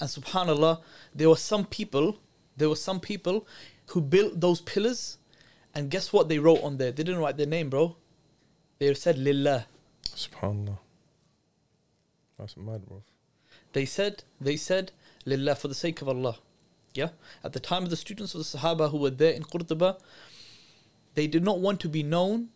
and 0.00 0.08
Subhanallah, 0.08 0.80
there 1.14 1.28
were 1.28 1.36
some 1.36 1.64
people. 1.64 2.18
There 2.56 2.68
were 2.68 2.76
some 2.76 3.00
people 3.00 3.46
who 3.88 4.00
built 4.00 4.40
those 4.40 4.60
pillars, 4.60 5.18
and 5.74 5.90
guess 5.90 6.12
what 6.12 6.28
they 6.28 6.38
wrote 6.38 6.62
on 6.62 6.76
there? 6.76 6.92
They 6.92 7.02
didn't 7.02 7.20
write 7.20 7.36
their 7.36 7.46
name, 7.46 7.70
bro. 7.70 7.96
They 8.78 8.92
said 8.94 9.18
Lillah. 9.18 9.66
Subhanallah. 10.04 10.78
That's 12.38 12.56
mad, 12.56 12.86
bro. 12.86 13.02
They 13.72 13.86
said 13.86 14.24
they 14.40 14.56
said 14.56 14.92
Lillah 15.24 15.54
for 15.54 15.68
the 15.68 15.74
sake 15.74 16.02
of 16.02 16.08
Allah. 16.08 16.36
Yeah. 16.94 17.10
At 17.42 17.52
the 17.52 17.60
time 17.60 17.84
of 17.84 17.90
the 17.90 17.96
students 17.96 18.34
of 18.34 18.38
the 18.40 18.58
Sahaba 18.58 18.90
who 18.90 18.98
were 18.98 19.10
there 19.10 19.32
in 19.32 19.44
Qurtuba, 19.44 19.98
they 21.14 21.26
did 21.26 21.42
not 21.42 21.60
want 21.60 21.80
to 21.80 21.88
be 21.88 22.02
known 22.02 22.48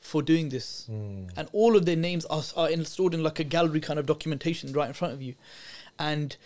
for 0.00 0.22
doing 0.22 0.48
this. 0.48 0.88
Mm. 0.90 1.30
And 1.36 1.48
all 1.52 1.76
of 1.76 1.84
their 1.84 1.96
names 1.96 2.24
are, 2.26 2.42
are 2.56 2.70
in, 2.70 2.84
stored 2.84 3.14
in 3.14 3.22
like 3.22 3.38
a 3.38 3.44
gallery 3.44 3.80
kind 3.80 3.98
of 3.98 4.06
documentation 4.06 4.72
right 4.72 4.88
in 4.88 4.94
front 4.94 5.14
of 5.14 5.22
you. 5.22 5.34
And 5.98 6.36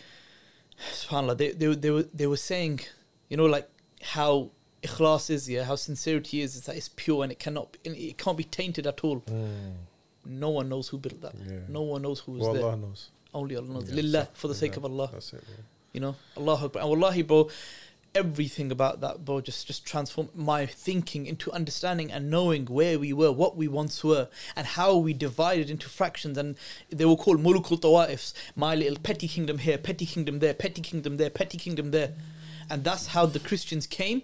subhanAllah, 0.91 1.37
they, 1.37 1.51
they, 1.51 1.75
they, 1.75 1.89
were, 1.91 2.03
they 2.13 2.27
were 2.27 2.37
saying, 2.37 2.81
you 3.29 3.37
know, 3.37 3.45
like 3.45 3.69
how 4.01 4.49
ikhlas 4.81 5.29
is, 5.29 5.49
yeah, 5.49 5.63
how 5.63 5.75
sincerity 5.75 6.41
is, 6.41 6.55
is 6.55 6.65
that 6.65 6.75
it's 6.75 6.89
pure 6.89 7.23
and 7.23 7.31
it 7.31 7.39
cannot, 7.39 7.77
it 7.83 8.17
can't 8.17 8.37
be 8.37 8.43
tainted 8.43 8.87
at 8.87 9.03
all. 9.03 9.21
Mm. 9.21 9.73
No 10.25 10.49
one 10.49 10.69
knows 10.69 10.87
who 10.87 10.97
built 10.97 11.21
that. 11.21 11.35
Yeah. 11.35 11.59
No 11.67 11.81
one 11.81 12.01
knows 12.01 12.19
who 12.21 12.33
was 12.33 12.41
Well, 12.41 12.53
there. 12.53 12.63
Allah 12.63 12.77
knows. 12.77 13.09
Only 13.33 13.55
Allah 13.55 13.67
knows. 13.67 13.89
Yeah, 13.89 14.01
Lillah, 14.01 14.29
for 14.33 14.47
the 14.47 14.55
sake 14.55 14.71
yeah, 14.71 14.77
of 14.77 14.85
Allah. 14.85 15.09
That's 15.11 15.33
it. 15.33 15.43
You 15.91 16.01
know, 16.01 16.15
Allah 16.37 16.65
Akbar. 16.65 16.81
And 16.81 16.89
wallahi, 16.89 17.21
bro, 17.21 17.49
everything 18.15 18.71
about 18.71 19.01
that, 19.01 19.25
bro, 19.25 19.41
just, 19.41 19.67
just 19.67 19.85
transformed 19.85 20.35
my 20.35 20.65
thinking 20.65 21.25
into 21.25 21.51
understanding 21.51 22.11
and 22.11 22.29
knowing 22.29 22.65
where 22.65 22.99
we 22.99 23.13
were, 23.13 23.31
what 23.31 23.55
we 23.55 23.67
once 23.67 24.03
were, 24.03 24.27
and 24.55 24.67
how 24.67 24.95
we 24.97 25.13
divided 25.13 25.69
into 25.69 25.89
fractions. 25.89 26.37
And 26.37 26.55
they 26.89 27.05
were 27.05 27.15
called 27.15 27.41
mulukul 27.43 27.79
tawa'ifs, 27.79 28.33
my 28.55 28.75
little 28.75 28.97
petty 28.97 29.27
kingdom 29.27 29.59
here, 29.59 29.77
petty 29.77 30.05
kingdom 30.05 30.39
there, 30.39 30.53
petty 30.53 30.81
kingdom 30.81 31.17
there, 31.17 31.29
petty 31.29 31.57
kingdom 31.57 31.91
there. 31.91 32.13
And 32.69 32.83
that's 32.83 33.07
how 33.07 33.25
the 33.25 33.39
Christians 33.39 33.87
came 33.87 34.23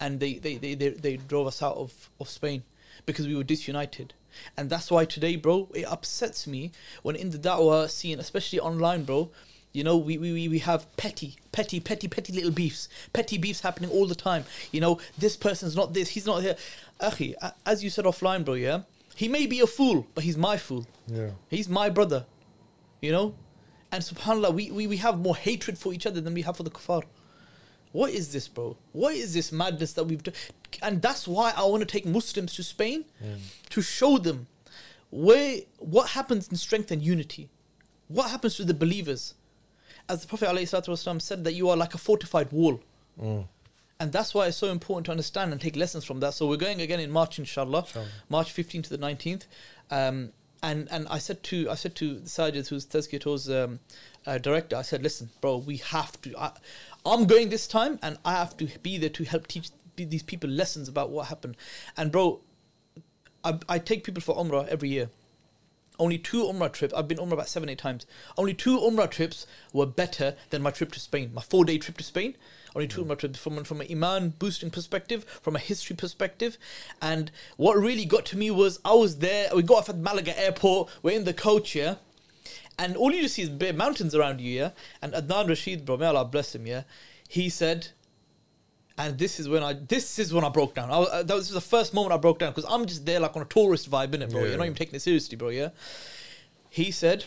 and 0.00 0.20
they, 0.20 0.34
they, 0.34 0.56
they, 0.56 0.74
they, 0.74 0.90
they 0.90 1.16
drove 1.16 1.46
us 1.46 1.62
out 1.62 1.76
of, 1.76 2.10
of 2.20 2.28
Spain 2.28 2.62
because 3.04 3.26
we 3.26 3.34
were 3.34 3.44
disunited. 3.44 4.14
And 4.56 4.70
that's 4.70 4.90
why 4.90 5.04
today, 5.04 5.36
bro, 5.36 5.68
it 5.74 5.84
upsets 5.84 6.46
me 6.46 6.72
when 7.02 7.16
in 7.16 7.30
the 7.30 7.38
da'wah 7.38 7.88
scene, 7.90 8.18
especially 8.20 8.60
online, 8.60 9.04
bro, 9.04 9.30
you 9.72 9.84
know, 9.84 9.96
we, 9.96 10.16
we, 10.18 10.32
we- 10.32 10.48
we 10.48 10.58
have 10.60 10.86
petty, 10.96 11.36
petty, 11.52 11.80
petty, 11.80 12.08
petty 12.08 12.32
little 12.32 12.50
beefs. 12.50 12.88
Petty 13.12 13.36
beefs 13.38 13.60
happening 13.60 13.90
all 13.90 14.06
the 14.06 14.14
time. 14.14 14.44
You 14.72 14.80
know, 14.80 14.98
this 15.18 15.36
person's 15.36 15.76
not 15.76 15.92
this, 15.94 16.10
he's 16.10 16.26
not 16.26 16.42
here. 16.42 16.56
Akhi, 17.00 17.34
as 17.66 17.84
you 17.84 17.90
said 17.90 18.04
offline, 18.06 18.44
bro, 18.44 18.54
yeah? 18.54 18.82
He 19.14 19.28
may 19.28 19.46
be 19.46 19.60
a 19.60 19.66
fool, 19.66 20.06
but 20.14 20.24
he's 20.24 20.36
my 20.38 20.56
fool. 20.56 20.86
Yeah. 21.06 21.30
He's 21.50 21.68
my 21.68 21.88
brother. 21.90 22.26
You 23.02 23.12
know? 23.12 23.34
And 23.92 24.02
subhanAllah, 24.02 24.52
we, 24.54 24.70
we, 24.70 24.86
we 24.86 24.96
have 24.98 25.18
more 25.18 25.36
hatred 25.36 25.78
for 25.78 25.92
each 25.92 26.06
other 26.06 26.20
than 26.20 26.34
we 26.34 26.42
have 26.42 26.56
for 26.56 26.62
the 26.64 26.70
kuffar. 26.70 27.02
What 27.92 28.10
is 28.10 28.32
this, 28.32 28.48
bro? 28.48 28.76
What 28.92 29.14
is 29.14 29.32
this 29.34 29.52
madness 29.52 29.92
that 29.94 30.04
we've 30.04 30.22
done? 30.22 30.34
And 30.82 31.00
that's 31.00 31.26
why 31.26 31.52
I 31.56 31.64
want 31.64 31.80
to 31.80 31.86
take 31.86 32.04
Muslims 32.04 32.54
to 32.56 32.62
Spain 32.62 33.04
to 33.70 33.82
show 33.82 34.18
them 34.18 34.46
where 35.10 35.60
what 35.78 36.10
happens 36.10 36.48
in 36.48 36.56
strength 36.56 36.90
and 36.90 37.02
unity. 37.02 37.48
What 38.08 38.30
happens 38.30 38.56
to 38.56 38.64
the 38.64 38.74
believers? 38.74 39.34
As 40.08 40.20
the 40.20 40.28
Prophet 40.28 40.48
ﷺ 40.48 41.22
said, 41.22 41.44
that 41.44 41.54
you 41.54 41.68
are 41.68 41.76
like 41.76 41.94
a 41.94 41.98
fortified 41.98 42.52
wall. 42.52 42.80
Mm. 43.20 43.46
And 43.98 44.12
that's 44.12 44.34
why 44.34 44.46
it's 44.46 44.56
so 44.56 44.68
important 44.68 45.06
to 45.06 45.10
understand 45.10 45.52
and 45.52 45.60
take 45.60 45.74
lessons 45.74 46.04
from 46.04 46.20
that. 46.20 46.34
So 46.34 46.46
we're 46.46 46.56
going 46.56 46.80
again 46.80 47.00
in 47.00 47.10
March, 47.10 47.38
inshallah, 47.38 47.80
Inshallah. 47.86 48.06
March 48.28 48.54
15th 48.54 48.84
to 48.84 48.96
the 48.96 48.98
19th. 48.98 49.46
Um, 49.90 50.32
and 50.62 50.88
and 50.90 51.06
I 51.08 51.18
said 51.18 51.42
to 51.44 51.70
I 51.70 51.74
said 51.74 51.94
to 51.96 52.16
Sajid, 52.20 52.68
who's 52.68 52.86
Tazkiyah 52.86 53.20
Tours 53.20 53.48
um, 53.50 53.78
uh, 54.26 54.38
director, 54.38 54.76
I 54.76 54.82
said, 54.82 55.02
listen, 55.02 55.30
bro, 55.40 55.58
we 55.58 55.76
have 55.78 56.20
to. 56.22 56.36
I, 56.38 56.52
I'm 57.06 57.26
going 57.26 57.48
this 57.48 57.66
time, 57.66 57.98
and 58.02 58.18
I 58.24 58.32
have 58.32 58.56
to 58.58 58.68
be 58.82 58.98
there 58.98 59.10
to 59.10 59.24
help 59.24 59.46
teach 59.46 59.70
these 59.96 60.22
people 60.22 60.50
lessons 60.50 60.88
about 60.88 61.10
what 61.10 61.28
happened. 61.28 61.56
And 61.96 62.12
bro, 62.12 62.40
I, 63.44 63.58
I 63.68 63.78
take 63.78 64.04
people 64.04 64.22
for 64.22 64.36
Umrah 64.36 64.66
every 64.68 64.88
year. 64.88 65.08
Only 65.98 66.18
two 66.18 66.42
Umrah 66.44 66.72
trips. 66.72 66.92
I've 66.92 67.08
been 67.08 67.18
Umrah 67.18 67.32
about 67.32 67.48
seven, 67.48 67.70
eight 67.70 67.78
times. 67.78 68.04
Only 68.36 68.52
two 68.52 68.78
Umrah 68.78 69.10
trips 69.10 69.46
were 69.72 69.86
better 69.86 70.34
than 70.50 70.60
my 70.60 70.70
trip 70.70 70.92
to 70.92 71.00
Spain. 71.00 71.30
My 71.32 71.40
four-day 71.40 71.78
trip 71.78 71.96
to 71.96 72.04
Spain. 72.04 72.36
Only 72.74 72.86
two 72.86 73.02
mm. 73.02 73.06
Umrah 73.06 73.18
trips 73.18 73.38
from 73.38 73.64
from 73.64 73.80
an 73.80 73.86
iman 73.90 74.34
boosting 74.38 74.70
perspective, 74.70 75.24
from 75.40 75.56
a 75.56 75.58
history 75.58 75.96
perspective, 75.96 76.58
and 77.00 77.30
what 77.56 77.78
really 77.78 78.04
got 78.04 78.26
to 78.26 78.36
me 78.36 78.50
was 78.50 78.78
I 78.84 78.92
was 78.92 79.18
there. 79.18 79.48
We 79.54 79.62
got 79.62 79.78
off 79.78 79.88
at 79.88 79.96
Malaga 79.96 80.38
airport. 80.38 80.90
We're 81.02 81.16
in 81.16 81.24
the 81.24 81.32
coach 81.32 81.70
here, 81.70 81.96
and 82.78 82.96
all 82.96 83.12
you 83.12 83.28
see 83.28 83.42
is 83.42 83.48
bare 83.48 83.72
mountains 83.72 84.14
around 84.14 84.40
you. 84.40 84.52
Yeah, 84.58 84.70
and 85.02 85.12
Adnan 85.12 85.48
Rashid, 85.48 85.84
bro, 85.84 85.96
may 85.96 86.06
Allah 86.06 86.24
bless 86.24 86.54
him. 86.54 86.66
Yeah, 86.66 86.82
he 87.28 87.48
said, 87.48 87.88
and 88.98 89.18
this 89.18 89.38
is 89.40 89.48
when 89.48 89.62
I 89.62 89.74
this 89.74 90.18
is 90.18 90.32
when 90.32 90.44
I 90.44 90.48
broke 90.48 90.74
down. 90.74 90.90
I 90.90 90.98
was, 90.98 91.08
uh, 91.10 91.22
that 91.22 91.34
was 91.34 91.50
the 91.50 91.60
first 91.60 91.94
moment 91.94 92.12
I 92.12 92.16
broke 92.18 92.38
down 92.38 92.52
because 92.52 92.70
I'm 92.70 92.86
just 92.86 93.06
there 93.06 93.20
like 93.20 93.36
on 93.36 93.42
a 93.42 93.46
tourist 93.46 93.90
vibe 93.90 94.14
in 94.14 94.22
it, 94.22 94.30
bro. 94.30 94.44
You're 94.44 94.58
not 94.58 94.64
even 94.64 94.74
taking 94.74 94.94
it 94.94 95.02
seriously, 95.02 95.36
bro. 95.36 95.48
Yeah. 95.48 95.70
He 96.68 96.90
said, 96.90 97.26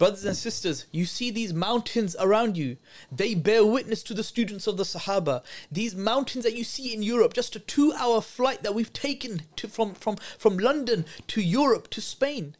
Brothers 0.00 0.24
and 0.24 0.34
sisters, 0.34 0.86
you 0.92 1.04
see 1.04 1.30
these 1.30 1.52
mountains 1.52 2.16
around 2.18 2.56
you. 2.56 2.78
They 3.12 3.34
bear 3.34 3.66
witness 3.66 4.02
to 4.04 4.14
the 4.14 4.24
students 4.24 4.66
of 4.66 4.78
the 4.78 4.82
Sahaba. 4.82 5.42
These 5.70 5.94
mountains 5.94 6.42
that 6.44 6.56
you 6.56 6.64
see 6.64 6.94
in 6.94 7.02
Europe, 7.02 7.34
just 7.34 7.54
a 7.54 7.60
two 7.60 7.92
hour 7.92 8.22
flight 8.22 8.62
that 8.62 8.74
we've 8.74 8.94
taken 8.94 9.42
to, 9.56 9.68
from, 9.68 9.92
from, 9.92 10.16
from 10.38 10.56
London 10.56 11.04
to 11.26 11.42
Europe 11.42 11.90
to 11.90 12.00
Spain. 12.00 12.56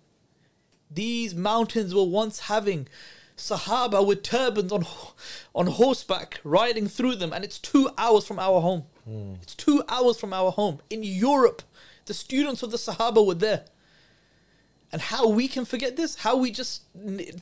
These 0.90 1.34
mountains 1.34 1.94
were 1.94 2.04
once 2.04 2.40
having 2.40 2.88
Sahaba 3.36 4.06
with 4.06 4.22
turbans 4.22 4.72
on, 4.72 4.84
on 5.54 5.66
horseback 5.66 6.40
riding 6.44 6.86
through 6.86 7.16
them, 7.16 7.32
and 7.32 7.44
it's 7.44 7.58
two 7.58 7.90
hours 7.96 8.26
from 8.26 8.38
our 8.38 8.60
home. 8.60 8.84
Hmm. 9.04 9.34
It's 9.42 9.54
two 9.54 9.82
hours 9.88 10.18
from 10.18 10.32
our 10.32 10.50
home. 10.50 10.80
In 10.90 11.02
Europe, 11.02 11.62
the 12.06 12.14
students 12.14 12.62
of 12.62 12.70
the 12.70 12.76
Sahaba 12.76 13.24
were 13.26 13.34
there. 13.34 13.64
And 14.92 15.00
how 15.00 15.28
we 15.28 15.46
can 15.46 15.64
forget 15.64 15.96
this? 15.96 16.16
How 16.16 16.36
we 16.36 16.50
just 16.50 16.82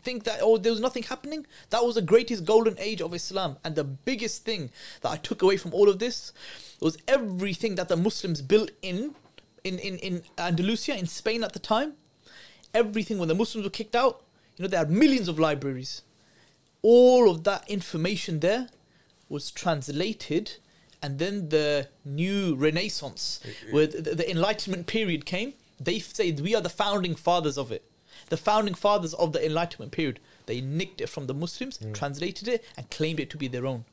think 0.02 0.24
that 0.24 0.40
oh 0.42 0.58
there 0.58 0.72
was 0.72 0.80
nothing 0.80 1.04
happening? 1.04 1.46
That 1.70 1.82
was 1.82 1.94
the 1.94 2.02
greatest 2.02 2.44
golden 2.44 2.78
age 2.78 3.00
of 3.00 3.14
Islam. 3.14 3.56
And 3.64 3.74
the 3.74 3.84
biggest 3.84 4.44
thing 4.44 4.70
that 5.00 5.10
I 5.10 5.16
took 5.16 5.40
away 5.40 5.56
from 5.56 5.72
all 5.72 5.88
of 5.88 5.98
this 5.98 6.32
was 6.80 6.98
everything 7.08 7.76
that 7.76 7.88
the 7.88 7.96
Muslims 7.96 8.42
built 8.42 8.70
in 8.82 9.14
in 9.64 9.78
in, 9.78 9.96
in 9.98 10.22
Andalusia 10.36 10.98
in 10.98 11.06
Spain 11.06 11.42
at 11.42 11.54
the 11.54 11.58
time. 11.58 11.94
Everything 12.78 13.18
when 13.18 13.28
the 13.28 13.34
Muslims 13.34 13.64
were 13.64 13.70
kicked 13.70 13.96
out, 13.96 14.22
you 14.56 14.62
know, 14.62 14.68
they 14.68 14.76
had 14.76 14.90
millions 14.90 15.28
of 15.28 15.38
libraries. 15.38 16.02
All 16.82 17.28
of 17.30 17.44
that 17.44 17.68
information 17.68 18.40
there 18.40 18.68
was 19.28 19.50
translated 19.50 20.52
and 21.02 21.18
then 21.18 21.48
the 21.48 21.88
new 22.04 22.54
renaissance 22.54 23.40
mm-hmm. 23.42 23.74
where 23.74 23.86
the, 23.86 24.14
the 24.14 24.30
enlightenment 24.30 24.86
period 24.86 25.24
came 25.24 25.54
they 25.80 25.98
say 25.98 26.32
we 26.32 26.54
are 26.54 26.60
the 26.60 26.68
founding 26.68 27.14
fathers 27.14 27.56
of 27.56 27.70
it. 27.70 27.84
The 28.30 28.36
founding 28.36 28.74
fathers 28.74 29.14
of 29.14 29.32
the 29.32 29.44
enlightenment 29.44 29.92
period 29.92 30.20
they 30.46 30.60
nicked 30.60 31.00
it 31.00 31.08
from 31.08 31.26
the 31.26 31.34
muslims 31.34 31.78
mm. 31.78 31.94
translated 31.94 32.48
it 32.48 32.64
and 32.76 32.90
claimed 32.90 33.20
it 33.20 33.30
to 33.30 33.36
be 33.36 33.48
their 33.48 33.66
own 33.66 33.84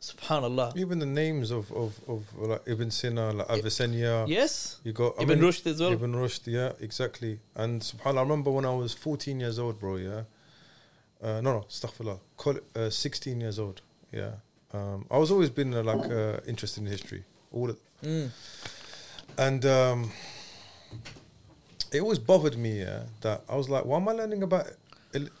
Subhanallah. 0.00 0.76
Even 0.76 0.98
the 1.00 1.06
names 1.06 1.50
of 1.50 1.72
of, 1.72 1.98
of 2.08 2.22
like 2.38 2.62
Ibn 2.66 2.90
Sina, 2.90 3.32
like 3.32 3.48
Avicenna. 3.50 4.26
Yes. 4.28 4.80
You 4.84 4.92
got 4.92 5.14
I 5.18 5.22
Ibn 5.24 5.40
mean, 5.40 5.48
Rushd 5.50 5.66
as 5.66 5.80
well. 5.80 5.92
Ibn 5.92 6.12
Rushd, 6.14 6.46
yeah, 6.46 6.72
exactly. 6.80 7.40
And 7.56 7.80
subhanAllah, 7.82 8.18
I 8.18 8.22
remember 8.22 8.50
when 8.52 8.64
I 8.64 8.74
was 8.74 8.94
14 8.94 9.40
years 9.40 9.58
old, 9.58 9.80
bro, 9.80 9.96
yeah. 9.96 10.22
Uh, 11.20 11.40
no, 11.40 11.52
no, 11.52 11.60
astaghfirullah. 11.68 12.20
Call 12.36 12.58
uh, 12.76 12.90
16 12.90 13.40
years 13.40 13.58
old, 13.58 13.82
yeah. 14.12 14.30
Um, 14.72 15.04
I 15.10 15.18
was 15.18 15.30
always 15.32 15.50
been 15.50 15.74
uh, 15.74 15.82
like 15.82 16.08
uh, 16.10 16.40
interested 16.46 16.82
in 16.82 16.86
history, 16.86 17.24
all 17.52 17.70
Mm. 18.04 18.30
and 19.36 19.66
um, 19.66 20.12
it 21.92 22.00
always 22.00 22.20
bothered 22.20 22.56
me, 22.56 22.80
yeah, 22.80 23.02
that 23.22 23.42
I 23.48 23.56
was 23.56 23.68
like, 23.68 23.84
why 23.84 23.96
am 23.96 24.08
I 24.08 24.12
learning 24.12 24.44
about 24.44 24.66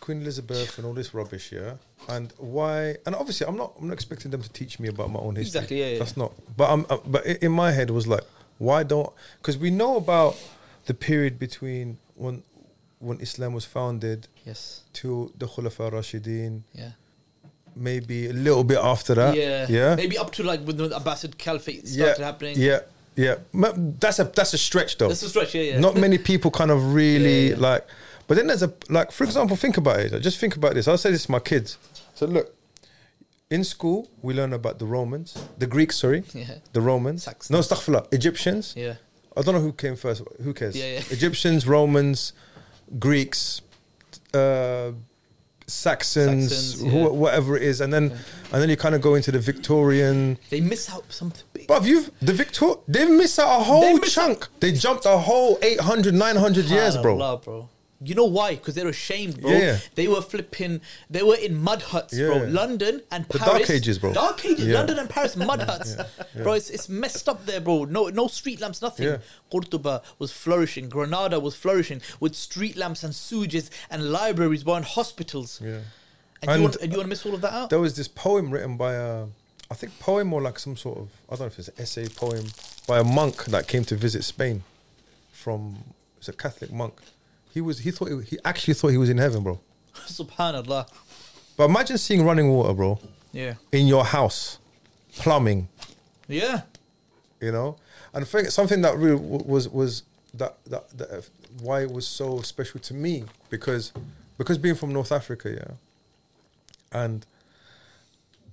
Queen 0.00 0.22
Elizabeth 0.22 0.78
and 0.78 0.86
all 0.86 0.94
this 0.94 1.12
rubbish, 1.12 1.52
yeah? 1.52 1.74
And 2.08 2.32
why? 2.38 2.96
And 3.04 3.14
obviously, 3.14 3.46
I'm 3.46 3.56
not. 3.56 3.74
I'm 3.78 3.88
not 3.88 3.94
expecting 3.94 4.30
them 4.30 4.42
to 4.42 4.48
teach 4.50 4.80
me 4.80 4.88
about 4.88 5.10
my 5.10 5.20
own 5.20 5.36
history. 5.36 5.58
Exactly, 5.58 5.80
yeah, 5.80 5.86
yeah. 5.90 5.98
That's 5.98 6.16
not. 6.16 6.32
But 6.56 6.70
I'm. 6.70 6.86
Uh, 6.88 6.98
but 7.06 7.26
in 7.26 7.52
my 7.52 7.72
head, 7.72 7.90
was 7.90 8.06
like, 8.06 8.24
why 8.58 8.82
don't? 8.82 9.12
Because 9.38 9.58
we 9.58 9.70
know 9.70 9.96
about 9.96 10.36
the 10.86 10.94
period 10.94 11.38
between 11.38 11.98
when 12.14 12.42
when 13.00 13.20
Islam 13.20 13.52
was 13.52 13.64
founded 13.64 14.26
Yes. 14.44 14.82
to 14.94 15.32
the 15.38 15.46
Khulafa 15.46 15.92
Rashidin, 15.92 16.62
Yeah. 16.72 16.92
maybe 17.76 18.26
a 18.28 18.32
little 18.32 18.64
bit 18.64 18.78
after 18.78 19.14
that. 19.14 19.36
yeah. 19.36 19.66
Yeah. 19.68 19.94
Maybe 19.94 20.18
up 20.18 20.32
to 20.32 20.42
like 20.42 20.62
when 20.64 20.76
the 20.78 20.88
Abbasid 20.88 21.36
Caliphate 21.38 21.84
yeah. 21.84 22.16
happening. 22.18 22.54
Yeah. 22.58 22.80
Yeah. 23.16 23.36
That's 24.00 24.18
a 24.18 24.24
that's 24.24 24.54
a 24.54 24.58
stretch 24.58 24.96
though. 24.98 25.08
That's 25.08 25.22
a 25.22 25.28
stretch. 25.28 25.54
Yeah. 25.54 25.62
Yeah. 25.62 25.80
Not 25.80 25.96
many 25.96 26.18
people 26.18 26.50
kind 26.50 26.70
of 26.70 26.94
really 26.94 27.50
yeah. 27.50 27.56
like. 27.58 27.86
But 28.28 28.36
then 28.36 28.46
there's 28.46 28.62
a 28.62 28.72
like, 28.88 29.10
for 29.10 29.24
example, 29.24 29.56
think 29.56 29.76
about 29.78 29.98
it. 29.98 30.20
Just 30.20 30.38
think 30.38 30.54
about 30.54 30.74
this. 30.74 30.86
I'll 30.86 30.96
say 30.98 31.10
this 31.10 31.24
to 31.24 31.32
my 31.32 31.40
kids. 31.40 31.76
So 32.14 32.26
look, 32.26 32.54
in 33.50 33.64
school 33.64 34.08
we 34.22 34.34
learn 34.34 34.52
about 34.52 34.78
the 34.78 34.86
Romans, 34.86 35.36
the 35.58 35.66
Greeks. 35.66 35.96
Sorry, 35.96 36.22
Yeah. 36.34 36.58
the 36.72 36.80
Romans. 36.80 37.24
Saxons. 37.24 37.50
No, 37.50 37.58
astaghfirullah, 37.58 38.12
Egyptians. 38.12 38.74
Yeah. 38.76 38.94
I 39.36 39.42
don't 39.42 39.54
know 39.54 39.60
who 39.60 39.72
came 39.72 39.96
first. 39.96 40.22
Who 40.44 40.52
cares? 40.52 40.76
Yeah, 40.76 40.92
yeah. 40.94 41.02
Egyptians, 41.10 41.66
Romans, 41.66 42.32
Greeks, 42.98 43.62
uh, 44.34 44.90
Saxons, 45.66 46.50
Saxons, 46.50 46.82
yeah. 46.82 47.06
whatever 47.08 47.56
it 47.56 47.62
is, 47.62 47.80
and 47.80 47.92
then 47.92 48.10
and 48.52 48.62
then 48.62 48.68
you 48.68 48.76
kind 48.76 48.94
of 48.94 49.00
go 49.00 49.14
into 49.14 49.30
the 49.30 49.38
Victorian. 49.38 50.38
They 50.50 50.60
miss 50.60 50.90
out 50.90 51.04
something 51.12 51.44
big. 51.52 51.66
But 51.66 51.84
you've 51.84 52.10
the 52.20 52.32
Victor, 52.32 52.74
they've 52.88 53.08
missed 53.10 53.38
out 53.38 53.60
a 53.60 53.64
whole 53.64 53.96
miss 53.98 54.12
chunk. 54.14 54.48
They 54.60 54.72
jumped 54.72 55.04
a 55.06 55.16
whole 55.18 55.58
800, 55.62 56.14
900 56.14 56.64
years, 56.66 56.96
bro. 56.96 57.16
Subhanallah, 57.16 57.44
bro. 57.44 57.68
You 58.00 58.14
know 58.14 58.26
why? 58.26 58.54
Because 58.54 58.76
they're 58.76 58.86
ashamed, 58.88 59.40
bro. 59.40 59.50
Yeah. 59.50 59.78
They 59.96 60.06
were 60.06 60.20
flipping. 60.22 60.80
They 61.10 61.22
were 61.24 61.34
in 61.34 61.56
mud 61.56 61.82
huts, 61.82 62.16
bro. 62.16 62.44
London 62.48 63.02
and 63.10 63.24
The 63.26 63.38
Paris. 63.40 63.66
Dark 63.66 63.70
Ages, 63.70 63.98
bro. 63.98 64.12
Dark 64.12 64.44
ages. 64.44 64.66
Yeah. 64.68 64.74
London 64.78 65.00
and 65.00 65.10
Paris, 65.10 65.34
mud 65.34 65.62
huts, 65.68 65.96
bro. 66.36 66.52
It's, 66.52 66.70
it's 66.70 66.88
messed 66.88 67.28
up 67.28 67.44
there, 67.44 67.60
bro. 67.60 67.84
No, 67.86 68.06
no 68.08 68.28
street 68.28 68.60
lamps, 68.60 68.80
nothing. 68.82 69.06
Yeah. 69.06 69.18
Cordoba 69.50 70.02
was 70.20 70.30
flourishing. 70.30 70.88
Granada 70.88 71.40
was 71.40 71.56
flourishing 71.56 72.00
with 72.20 72.36
street 72.36 72.76
lamps 72.76 73.02
and 73.02 73.12
sewages 73.12 73.68
and 73.90 74.12
libraries, 74.12 74.62
bro, 74.62 74.74
and 74.74 74.84
hospitals. 74.84 75.60
Yeah. 75.60 75.78
And, 76.40 76.50
And- 76.52 76.58
you 76.60 76.62
want, 76.68 76.76
and 76.76 76.92
you 76.92 76.98
want 76.98 77.06
to 77.06 77.10
miss 77.10 77.26
all 77.26 77.34
of 77.34 77.40
that 77.40 77.52
out? 77.52 77.70
There 77.70 77.80
was 77.80 77.96
this 77.96 78.06
poem 78.06 78.52
written 78.52 78.76
by 78.76 78.94
a, 78.94 79.24
I 79.72 79.74
think 79.74 79.98
poem 79.98 80.32
or 80.32 80.40
like 80.40 80.60
some 80.60 80.76
sort 80.76 80.98
of, 80.98 81.08
I 81.28 81.32
don't 81.32 81.40
know 81.40 81.46
if 81.46 81.58
it's 81.58 81.66
an 81.66 81.74
essay 81.78 82.06
poem 82.06 82.44
by 82.86 83.00
a 83.00 83.04
monk 83.04 83.46
that 83.46 83.66
came 83.66 83.84
to 83.86 83.96
visit 83.96 84.22
Spain 84.22 84.62
from, 85.32 85.78
it's 86.18 86.28
a 86.28 86.32
Catholic 86.32 86.70
monk. 86.72 86.94
He 87.54 87.60
was, 87.60 87.78
he 87.80 87.90
thought, 87.90 88.08
he, 88.24 88.38
actually 88.44 88.74
thought 88.74 88.88
he 88.88 88.98
was 88.98 89.10
in 89.10 89.18
heaven, 89.18 89.42
bro. 89.42 89.60
Subhanallah. 90.06 90.88
But 91.56 91.64
imagine 91.64 91.98
seeing 91.98 92.24
running 92.24 92.48
water, 92.50 92.72
bro, 92.74 93.00
Yeah. 93.32 93.54
in 93.72 93.86
your 93.86 94.04
house, 94.04 94.58
plumbing, 95.16 95.68
Yeah. 96.28 96.62
you 97.40 97.50
know? 97.52 97.76
And 98.14 98.26
think 98.26 98.48
something 98.50 98.80
that 98.82 98.96
really 98.96 99.16
was, 99.16 99.68
was 99.68 100.02
that, 100.34 100.56
that, 100.66 100.88
that, 100.98 101.10
uh, 101.10 101.20
why 101.62 101.82
it 101.82 101.90
was 101.90 102.06
so 102.06 102.40
special 102.42 102.80
to 102.80 102.94
me, 102.94 103.24
because, 103.50 103.92
because 104.36 104.56
being 104.58 104.74
from 104.76 104.92
North 104.92 105.10
Africa, 105.12 105.50
yeah, 105.50 105.74
and 107.00 107.26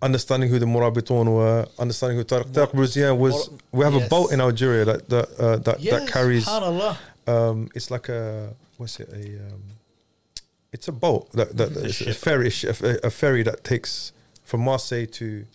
understanding 0.02 0.50
who 0.50 0.60
the 0.60 0.66
Morabitun 0.66 1.26
were, 1.28 1.68
understanding 1.80 2.18
who 2.18 2.24
Tariq 2.24 2.52
Tariq 2.52 2.72
bin 2.74 2.82
Ziyad 2.82 3.18
was. 3.18 3.50
We 3.72 3.86
have 3.86 3.94
a 3.96 4.08
boat 4.08 4.32
in 4.32 4.42
Algeria 4.42 4.84
that 4.86 5.10
that 5.10 5.40
uh, 5.40 5.58
that, 5.58 5.80
Yes. 5.80 6.00
that 6.02 6.12
carries. 6.12 6.46
Subhanallah. 6.46 6.98
Um, 7.28 7.70
it's 7.74 7.90
like 7.90 8.10
a 8.10 8.54
what's 8.78 9.00
it 9.00 9.10
a 9.10 9.54
um, 9.54 9.62
it's 10.72 10.88
a 10.88 10.92
boat 10.92 11.32
that, 11.34 11.56
that 11.58 11.76
A 11.78 11.86
it's 11.86 12.02
a 12.02 12.14
ferry 12.14 12.52
a, 12.64 13.08
a 13.08 13.10
ferry 13.10 13.44
that 13.44 13.64
takes 13.64 14.12
from 14.44 14.62
Marseille 14.62 15.06
to 15.08 15.46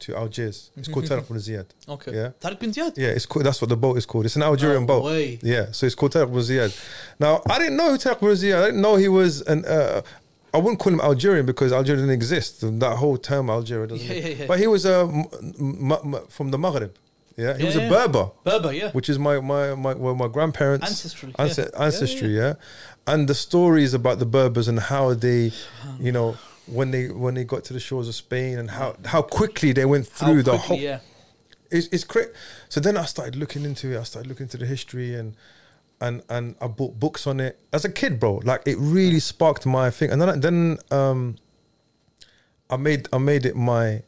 to 0.00 0.14
Algiers. 0.16 0.70
It's 0.76 0.86
called 0.86 1.06
Tariq 1.06 1.26
bin 1.26 1.38
Ziyad. 1.38 1.66
Okay. 1.88 2.14
Yeah. 2.14 2.30
Tariq 2.40 2.60
bin 2.60 2.70
Ziyad. 2.70 2.96
Yeah, 2.96 3.08
it's 3.08 3.26
called. 3.26 3.44
That's 3.44 3.60
what 3.60 3.68
the 3.68 3.76
boat 3.76 3.96
is 3.98 4.06
called. 4.06 4.26
It's 4.26 4.36
an 4.36 4.42
Algerian 4.42 4.86
boat. 4.86 5.02
way. 5.04 5.40
Yeah, 5.42 5.72
so 5.72 5.86
it's 5.86 5.96
called 5.96 6.12
Tariq 6.12 6.30
bin 6.32 6.38
Ziyad. 6.40 6.72
Now, 7.18 7.42
I 7.50 7.58
didn't 7.58 7.76
know 7.76 7.90
who 7.90 7.98
Tariq 7.98 8.20
bin 8.20 8.28
Ziyad. 8.30 8.62
I 8.62 8.66
didn't 8.66 8.80
know 8.80 8.94
he 8.96 9.08
was 9.08 9.40
an. 9.42 9.64
Uh, 9.64 10.02
I 10.54 10.58
wouldn't 10.58 10.78
call 10.78 10.92
him 10.92 11.00
Algerian 11.00 11.44
because 11.46 11.72
Algeria 11.72 12.00
didn't 12.00 12.14
exist. 12.14 12.62
And 12.62 12.80
that 12.80 12.96
whole 12.96 13.18
term 13.18 13.50
Algeria 13.50 13.88
doesn't. 13.88 14.06
Yeah, 14.06 14.14
yeah, 14.14 14.28
yeah. 14.28 14.46
But 14.46 14.60
he 14.60 14.66
was 14.68 14.86
uh, 14.86 15.06
m- 15.08 15.26
m- 15.58 16.14
m- 16.14 16.26
from 16.28 16.52
the 16.52 16.58
Maghreb. 16.58 16.92
Yeah, 17.38 17.54
he 17.56 17.60
Yeah, 17.60 17.66
was 17.66 17.76
yeah. 17.76 17.82
a 17.82 17.90
Berber, 17.90 18.30
Berber, 18.44 18.72
yeah. 18.72 18.90
which 18.90 19.08
is 19.08 19.18
my 19.18 19.38
my 19.40 19.74
my 19.74 19.94
well, 19.94 20.14
my 20.16 20.28
grandparents' 20.28 20.88
Ancestry, 20.90 21.32
ance- 21.38 21.56
yeah. 21.58 21.84
ancestry. 21.86 22.36
Yeah, 22.36 22.54
and 23.06 23.28
the 23.28 23.34
stories 23.34 23.94
about 23.94 24.18
the 24.18 24.26
Berbers 24.26 24.66
and 24.68 24.78
how 24.80 25.14
they, 25.14 25.52
you 26.00 26.12
know. 26.12 26.36
When 26.70 26.90
they 26.90 27.08
when 27.08 27.32
they 27.32 27.44
got 27.44 27.64
to 27.68 27.72
the 27.72 27.80
shores 27.80 28.08
of 28.08 28.14
Spain 28.14 28.58
and 28.58 28.68
how, 28.70 28.94
how 29.06 29.22
quickly 29.22 29.72
they 29.72 29.86
went 29.86 30.06
through 30.06 30.42
the 30.42 30.58
whole 30.58 30.76
yeah. 30.78 31.00
it's 31.70 31.86
it's 31.94 32.04
cra- 32.04 32.28
so 32.68 32.78
then 32.78 32.94
I 32.98 33.06
started 33.06 33.36
looking 33.36 33.64
into 33.64 33.90
it. 33.94 33.98
I 33.98 34.02
started 34.02 34.28
looking 34.28 34.44
into 34.44 34.58
the 34.58 34.66
history 34.66 35.14
and 35.14 35.34
and 35.98 36.20
and 36.28 36.56
I 36.60 36.66
bought 36.66 37.00
books 37.00 37.26
on 37.26 37.40
it 37.40 37.58
as 37.72 37.86
a 37.86 37.90
kid, 37.90 38.20
bro. 38.20 38.42
Like 38.44 38.60
it 38.66 38.76
really 38.78 39.18
sparked 39.18 39.64
my 39.64 39.88
thing. 39.88 40.10
And 40.10 40.20
then 40.20 40.40
then 40.40 40.78
um, 40.90 41.36
I 42.68 42.76
made 42.76 43.08
I 43.14 43.18
made 43.18 43.46
it 43.46 43.56
my 43.56 44.02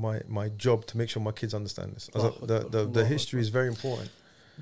my 0.00 0.20
my 0.28 0.48
job 0.48 0.86
to 0.86 0.98
make 0.98 1.08
sure 1.10 1.22
my 1.22 1.32
kids 1.32 1.54
understand 1.54 1.94
this. 1.94 2.10
As 2.14 2.22
the 2.22 2.58
the, 2.74 2.86
the 2.86 3.04
history 3.04 3.40
is 3.40 3.48
very 3.48 3.68
important. 3.68 4.10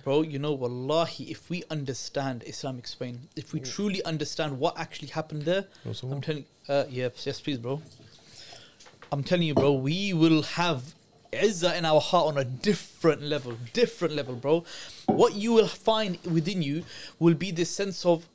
Bro, 0.04 0.22
you 0.22 0.38
know, 0.38 0.52
wallahi, 0.52 1.24
if 1.24 1.50
we 1.50 1.64
understand 1.70 2.44
Islamic 2.46 2.86
Spain, 2.86 3.28
if 3.34 3.52
we 3.52 3.58
truly 3.60 4.00
understand 4.04 4.58
what 4.58 4.78
actually 4.78 5.08
happened 5.08 5.42
there, 5.42 5.64
You 5.84 5.88
want 5.88 5.96
some 5.96 6.12
I'm 6.12 6.20
telling 6.20 6.44
uh 6.68 6.84
yes, 6.88 7.26
yes, 7.26 7.40
please, 7.40 7.58
bro. 7.58 7.82
I'm 9.10 9.24
telling 9.24 9.46
you, 9.46 9.54
bro, 9.54 9.72
we 9.72 10.12
will 10.12 10.42
have 10.42 10.94
Izzah 11.32 11.76
in 11.76 11.84
our 11.84 12.00
heart 12.00 12.26
on 12.28 12.38
a 12.38 12.44
different 12.44 13.22
level. 13.22 13.56
Different 13.72 14.14
level, 14.14 14.34
bro. 14.34 14.64
What 15.06 15.34
you 15.34 15.52
will 15.52 15.68
find 15.68 16.18
within 16.24 16.62
you 16.62 16.84
will 17.18 17.34
be 17.34 17.50
this 17.50 17.70
sense 17.70 18.04
of 18.04 18.28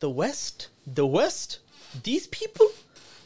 the 0.00 0.10
West, 0.10 0.68
the 0.86 1.06
West, 1.06 1.58
these 2.02 2.26
people, 2.26 2.68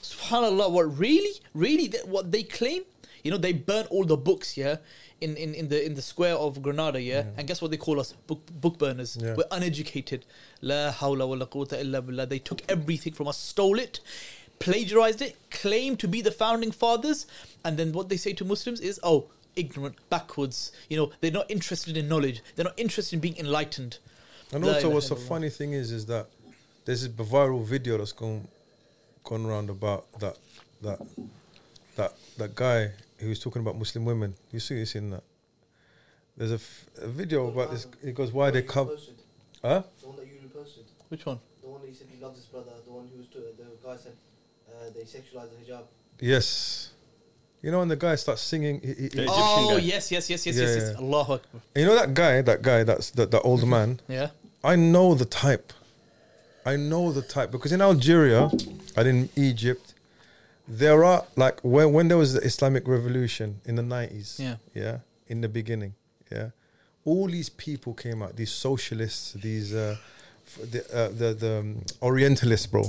subhanAllah, 0.03 0.71
what 0.71 0.99
really, 0.99 1.41
really, 1.55 1.87
that 1.89 2.09
what 2.09 2.33
they 2.33 2.43
claim, 2.43 2.83
you 3.23 3.31
know, 3.31 3.37
they 3.37 3.53
burn 3.53 3.87
all 3.91 4.05
the 4.05 4.17
books, 4.17 4.57
yeah, 4.57 4.77
in, 5.21 5.37
in, 5.37 5.55
in 5.55 5.69
the 5.69 5.85
in 5.85 5.95
the 5.95 6.03
square 6.03 6.35
of 6.35 6.63
Granada, 6.63 7.01
yeah, 7.01 7.25
and 7.37 7.47
guess 7.47 7.63
what 7.63 7.71
they 7.71 7.77
call 7.77 8.01
us? 8.01 8.13
Book 8.27 8.41
book 8.53 8.79
burners. 8.79 9.17
Yeah. 9.21 9.35
We're 9.37 9.45
uneducated. 9.51 10.25
La 10.61 10.93
hawla 10.93 11.29
wa 11.29 11.37
la 11.37 11.47
quwwata 11.47 11.81
illa 11.81 12.03
billah. 12.03 12.27
They 12.27 12.39
took 12.39 12.63
everything 12.69 13.13
from 13.13 13.29
us, 13.29 13.39
stole 13.39 13.79
it, 13.79 14.01
plagiarized 14.59 15.23
it, 15.23 15.37
claimed 15.51 15.99
to 16.01 16.09
be 16.09 16.21
the 16.21 16.31
founding 16.31 16.71
fathers, 16.71 17.27
and 17.65 17.79
then 17.79 17.93
what 17.93 18.09
they 18.09 18.17
say 18.17 18.33
to 18.35 18.45
Muslims 18.45 18.81
is, 18.81 19.01
oh, 19.03 19.27
ignorant, 19.55 19.97
backwards. 20.11 20.73
You 20.89 20.99
know, 20.99 21.13
they're 21.21 21.31
not 21.31 21.51
interested 21.51 21.97
in 21.97 22.09
knowledge. 22.09 22.43
They're 22.55 22.65
not 22.65 22.79
interested 22.79 23.17
in 23.17 23.21
being 23.21 23.37
enlightened. 23.39 23.99
And 24.53 24.65
La 24.65 24.75
also, 24.75 24.91
what's 24.91 25.09
the 25.09 25.17
funny 25.17 25.51
thing 25.51 25.73
is, 25.73 25.91
is 25.91 26.07
that 26.07 26.29
there's 26.85 27.03
this 27.03 27.29
viral 27.29 27.65
video 27.65 27.99
that's 27.99 28.13
gone 28.13 28.49
gone 29.25 29.45
around 29.45 29.71
about 29.71 30.07
that 30.21 30.37
that 30.83 31.01
that 31.97 32.13
that 32.39 32.55
guy 32.55 32.93
who 33.19 33.29
was 33.29 33.39
talking 33.41 33.63
about 33.63 33.77
Muslim 33.79 34.05
women. 34.05 34.35
You 34.53 34.61
see, 34.61 34.77
you 34.79 34.87
seen 34.87 35.11
that? 35.11 35.23
There's 36.37 36.51
a, 36.53 36.55
f- 36.57 36.87
a 37.03 37.09
video 37.09 37.49
about 37.49 37.71
this. 37.71 37.87
He 38.05 38.13
goes, 38.13 38.33
"Why 38.33 38.51
they 38.51 38.63
cover?" 38.63 38.91
Posted. 38.91 39.15
Huh? 39.63 39.83
The 40.01 40.07
one 40.07 40.17
that 40.17 40.27
you 40.27 40.35
reposted. 40.47 40.85
Which 41.09 41.25
one? 41.27 41.39
The 41.63 41.69
one 41.69 41.81
that 41.81 41.89
you 41.89 41.95
said 41.95 42.09
he 42.15 42.23
loves 42.23 42.37
his 42.37 42.47
brother. 42.47 42.73
The 42.85 42.93
one 42.93 43.09
who 43.13 43.19
was 43.19 43.27
to, 43.29 43.39
the 43.39 43.87
guy 43.87 43.97
said 43.97 44.13
uh, 44.69 44.91
they 44.95 45.01
sexualize 45.03 45.49
the 45.51 45.73
hijab. 45.73 45.83
Yes. 46.21 46.91
You 47.63 47.71
know 47.73 47.79
when 47.81 47.89
the 47.89 47.97
guy 47.97 48.15
starts 48.17 48.43
singing, 48.43 48.81
he, 48.81 48.87
he- 48.89 48.95
he- 48.95 49.05
Egyptian 49.07 49.25
oh 49.29 49.69
guy. 49.79 49.83
yes, 49.83 50.13
yes, 50.13 50.29
yes, 50.31 50.47
yes, 50.47 50.57
Yeah, 50.57 50.63
yes, 50.63 50.77
yes. 50.77 50.91
yeah. 50.93 50.99
Allahu 51.05 51.33
Akbar. 51.35 51.61
you 51.75 51.87
know 51.87 51.95
that 51.97 52.13
guy, 52.15 52.43
that 52.43 52.63
guy, 52.63 52.85
that's 52.85 53.11
that, 53.13 53.31
that 53.31 53.41
old 53.41 53.67
man. 53.67 53.99
Yeah. 54.09 54.29
I 54.63 54.77
know 54.77 55.15
the 55.15 55.25
type. 55.25 55.73
I 56.67 56.77
know 56.77 57.13
the 57.13 57.23
type 57.23 57.51
because 57.51 57.73
in 57.73 57.81
Algeria 57.81 58.51
and 58.97 59.09
in 59.09 59.29
Egypt, 59.37 59.95
there 60.69 61.05
are 61.05 61.25
like 61.37 61.61
when 61.63 61.93
when 61.93 62.09
there 62.09 62.19
was 62.19 62.33
the 62.35 62.41
Islamic 62.41 62.87
Revolution 62.89 63.61
in 63.65 63.77
the 63.77 63.83
nineties. 63.83 64.39
Yeah. 64.41 64.57
Yeah. 64.75 64.99
In 65.29 65.41
the 65.41 65.49
beginning. 65.49 65.95
Yeah. 66.31 66.51
All 67.05 67.29
these 67.29 67.49
people 67.49 67.95
came 67.95 68.23
out. 68.23 68.37
These 68.37 68.51
socialists. 68.51 69.33
These 69.35 69.73
uh, 69.75 69.97
f- 70.47 70.71
the 70.71 70.81
uh, 70.93 71.09
the 71.09 71.35
the 71.35 71.59
um, 71.61 71.83
Orientalists, 72.03 72.67
bro, 72.67 72.83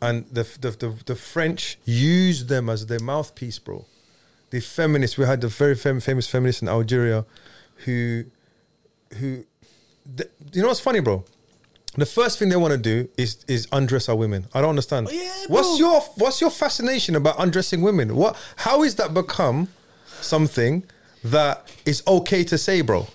and 0.00 0.24
the, 0.30 0.44
the 0.60 0.70
the 0.70 0.94
the 1.06 1.14
French 1.14 1.78
used 1.84 2.48
them 2.48 2.68
as 2.68 2.86
their 2.86 3.00
mouthpiece, 3.00 3.58
bro. 3.58 3.84
the 4.50 4.60
feminists. 4.60 5.16
We 5.18 5.24
had 5.26 5.40
the 5.40 5.48
very 5.48 5.74
fam- 5.74 6.00
famous 6.00 6.26
feminist 6.28 6.62
in 6.62 6.68
Algeria, 6.68 7.24
who, 7.84 8.24
who, 9.18 9.44
th- 10.16 10.30
you 10.52 10.62
know 10.62 10.68
what's 10.68 10.80
funny, 10.80 11.00
bro? 11.00 11.24
The 11.96 12.06
first 12.06 12.38
thing 12.38 12.48
they 12.48 12.56
want 12.56 12.72
to 12.72 12.78
do 12.78 13.08
is 13.16 13.44
is 13.46 13.68
undress 13.72 14.08
our 14.08 14.16
women. 14.16 14.46
I 14.52 14.60
don't 14.60 14.70
understand. 14.70 15.08
Oh, 15.08 15.12
yeah, 15.12 15.32
what's 15.48 15.78
your 15.78 16.00
what's 16.16 16.40
your 16.40 16.50
fascination 16.50 17.14
about 17.14 17.36
undressing 17.38 17.82
women? 17.82 18.16
What? 18.16 18.36
How 18.56 18.82
is 18.82 18.96
that 18.96 19.14
become 19.14 19.68
something 20.20 20.84
that 21.22 21.70
is 21.86 22.02
okay 22.06 22.42
to 22.44 22.58
say, 22.58 22.80
bro? 22.80 23.06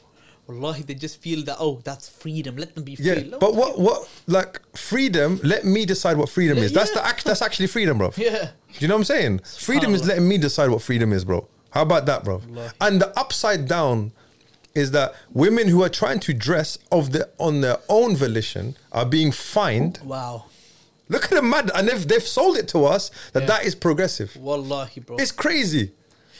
Wallahi, 0.47 0.81
they 0.83 0.95
just 0.95 1.21
feel 1.21 1.43
that 1.43 1.57
oh, 1.59 1.81
that's 1.83 2.09
freedom. 2.09 2.55
Let 2.55 2.73
them 2.73 2.83
be 2.83 2.95
free. 2.95 3.05
Yeah, 3.05 3.23
Look, 3.27 3.39
but 3.39 3.53
what 3.55 3.79
what 3.79 4.09
like 4.27 4.61
freedom? 4.75 5.39
Let 5.43 5.65
me 5.65 5.85
decide 5.85 6.17
what 6.17 6.29
freedom 6.29 6.57
Yeah, 6.57 6.63
is. 6.63 6.73
That's 6.73 6.91
the 6.91 7.05
act. 7.05 7.25
That's 7.25 7.41
actually 7.41 7.67
freedom, 7.67 7.97
bro. 7.97 8.11
Yeah. 8.17 8.51
Do 8.73 8.79
you 8.79 8.87
know 8.87 8.95
what 8.95 8.99
I'm 8.99 9.05
saying? 9.05 9.39
Freedom 9.39 9.93
is 9.93 10.05
letting 10.07 10.27
me 10.27 10.37
decide 10.37 10.69
what 10.69 10.81
freedom 10.81 11.11
is, 11.11 11.25
bro. 11.25 11.47
How 11.71 11.81
about 11.83 12.05
that, 12.07 12.23
bro? 12.23 12.41
Wallahi. 12.47 12.71
And 12.81 13.01
the 13.01 13.17
upside 13.19 13.67
down 13.67 14.11
is 14.75 14.91
that 14.91 15.13
women 15.31 15.67
who 15.67 15.83
are 15.83 15.89
trying 15.89 16.19
to 16.21 16.33
dress 16.33 16.77
of 16.91 17.11
the 17.11 17.29
on 17.37 17.61
their 17.61 17.77
own 17.89 18.15
volition 18.15 18.75
are 18.91 19.05
being 19.05 19.31
fined. 19.31 19.99
Wow. 20.03 20.45
Look 21.09 21.23
at 21.25 21.31
the 21.31 21.41
mad, 21.41 21.71
and 21.73 21.87
they've 21.87 22.07
they've 22.07 22.21
sold 22.27 22.55
it 22.57 22.67
to 22.69 22.85
us 22.85 23.09
that 23.33 23.41
Yeah. 23.41 23.47
that 23.47 23.65
is 23.65 23.73
progressive. 23.75 24.35
Wallahi, 24.35 24.99
bro. 25.01 25.17
It's 25.17 25.31
crazy. 25.31 25.91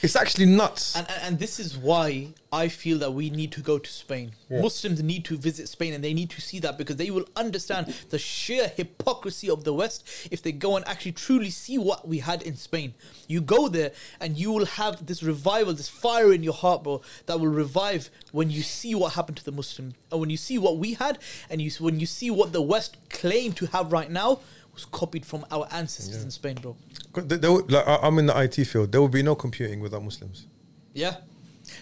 It's 0.02 0.16
actually 0.16 0.46
nuts. 0.46 0.96
And, 0.96 1.06
and, 1.10 1.22
and 1.22 1.38
this 1.38 1.60
is 1.60 1.76
why 1.76 2.28
I 2.52 2.68
feel 2.68 2.98
that 2.98 3.12
we 3.12 3.30
need 3.30 3.52
to 3.52 3.60
go 3.60 3.78
to 3.78 3.90
Spain. 3.90 4.32
Muslims 4.48 5.02
need 5.02 5.24
to 5.26 5.36
visit 5.36 5.68
Spain 5.68 5.92
and 5.92 6.02
they 6.02 6.14
need 6.14 6.30
to 6.30 6.40
see 6.40 6.58
that 6.60 6.78
because 6.78 6.96
they 6.96 7.10
will 7.10 7.26
understand 7.36 7.94
the 8.08 8.18
sheer 8.18 8.68
hypocrisy 8.68 9.48
of 9.48 9.64
the 9.64 9.72
West 9.72 10.04
if 10.30 10.42
they 10.42 10.52
go 10.52 10.76
and 10.76 10.86
actually 10.88 11.12
truly 11.12 11.50
see 11.50 11.78
what 11.78 12.08
we 12.08 12.18
had 12.18 12.42
in 12.42 12.56
Spain. 12.56 12.94
You 13.28 13.40
go 13.40 13.68
there 13.68 13.92
and 14.20 14.36
you 14.36 14.50
will 14.50 14.66
have 14.66 15.06
this 15.06 15.22
revival, 15.22 15.74
this 15.74 15.88
fire 15.88 16.32
in 16.32 16.42
your 16.42 16.54
heart, 16.54 16.82
bro, 16.82 17.02
that 17.26 17.38
will 17.38 17.48
revive 17.48 18.10
when 18.32 18.50
you 18.50 18.62
see 18.62 18.94
what 18.94 19.12
happened 19.14 19.36
to 19.36 19.44
the 19.44 19.52
Muslim 19.52 19.94
and 20.10 20.20
when 20.20 20.30
you 20.30 20.36
see 20.36 20.58
what 20.58 20.78
we 20.78 20.94
had 20.94 21.18
and 21.48 21.60
you 21.60 21.70
when 21.78 22.00
you 22.00 22.06
see 22.06 22.30
what 22.30 22.52
the 22.52 22.62
West 22.62 22.96
claim 23.10 23.52
to 23.52 23.66
have 23.66 23.92
right 23.92 24.10
now 24.10 24.40
copied 24.84 25.24
from 25.26 25.44
our 25.50 25.66
ancestors 25.70 26.22
in 26.24 26.30
Spain, 26.30 26.56
bro. 26.60 26.76
There 27.14 27.52
would- 27.52 27.70
like, 27.70 27.84
I'm 27.86 28.18
in 28.18 28.26
the 28.26 28.36
IT 28.38 28.64
field. 28.66 28.92
There 28.92 29.02
would 29.02 29.10
be 29.12 29.22
no 29.22 29.34
computing 29.34 29.80
without 29.80 30.02
Muslims. 30.04 30.46
Yeah. 30.94 31.16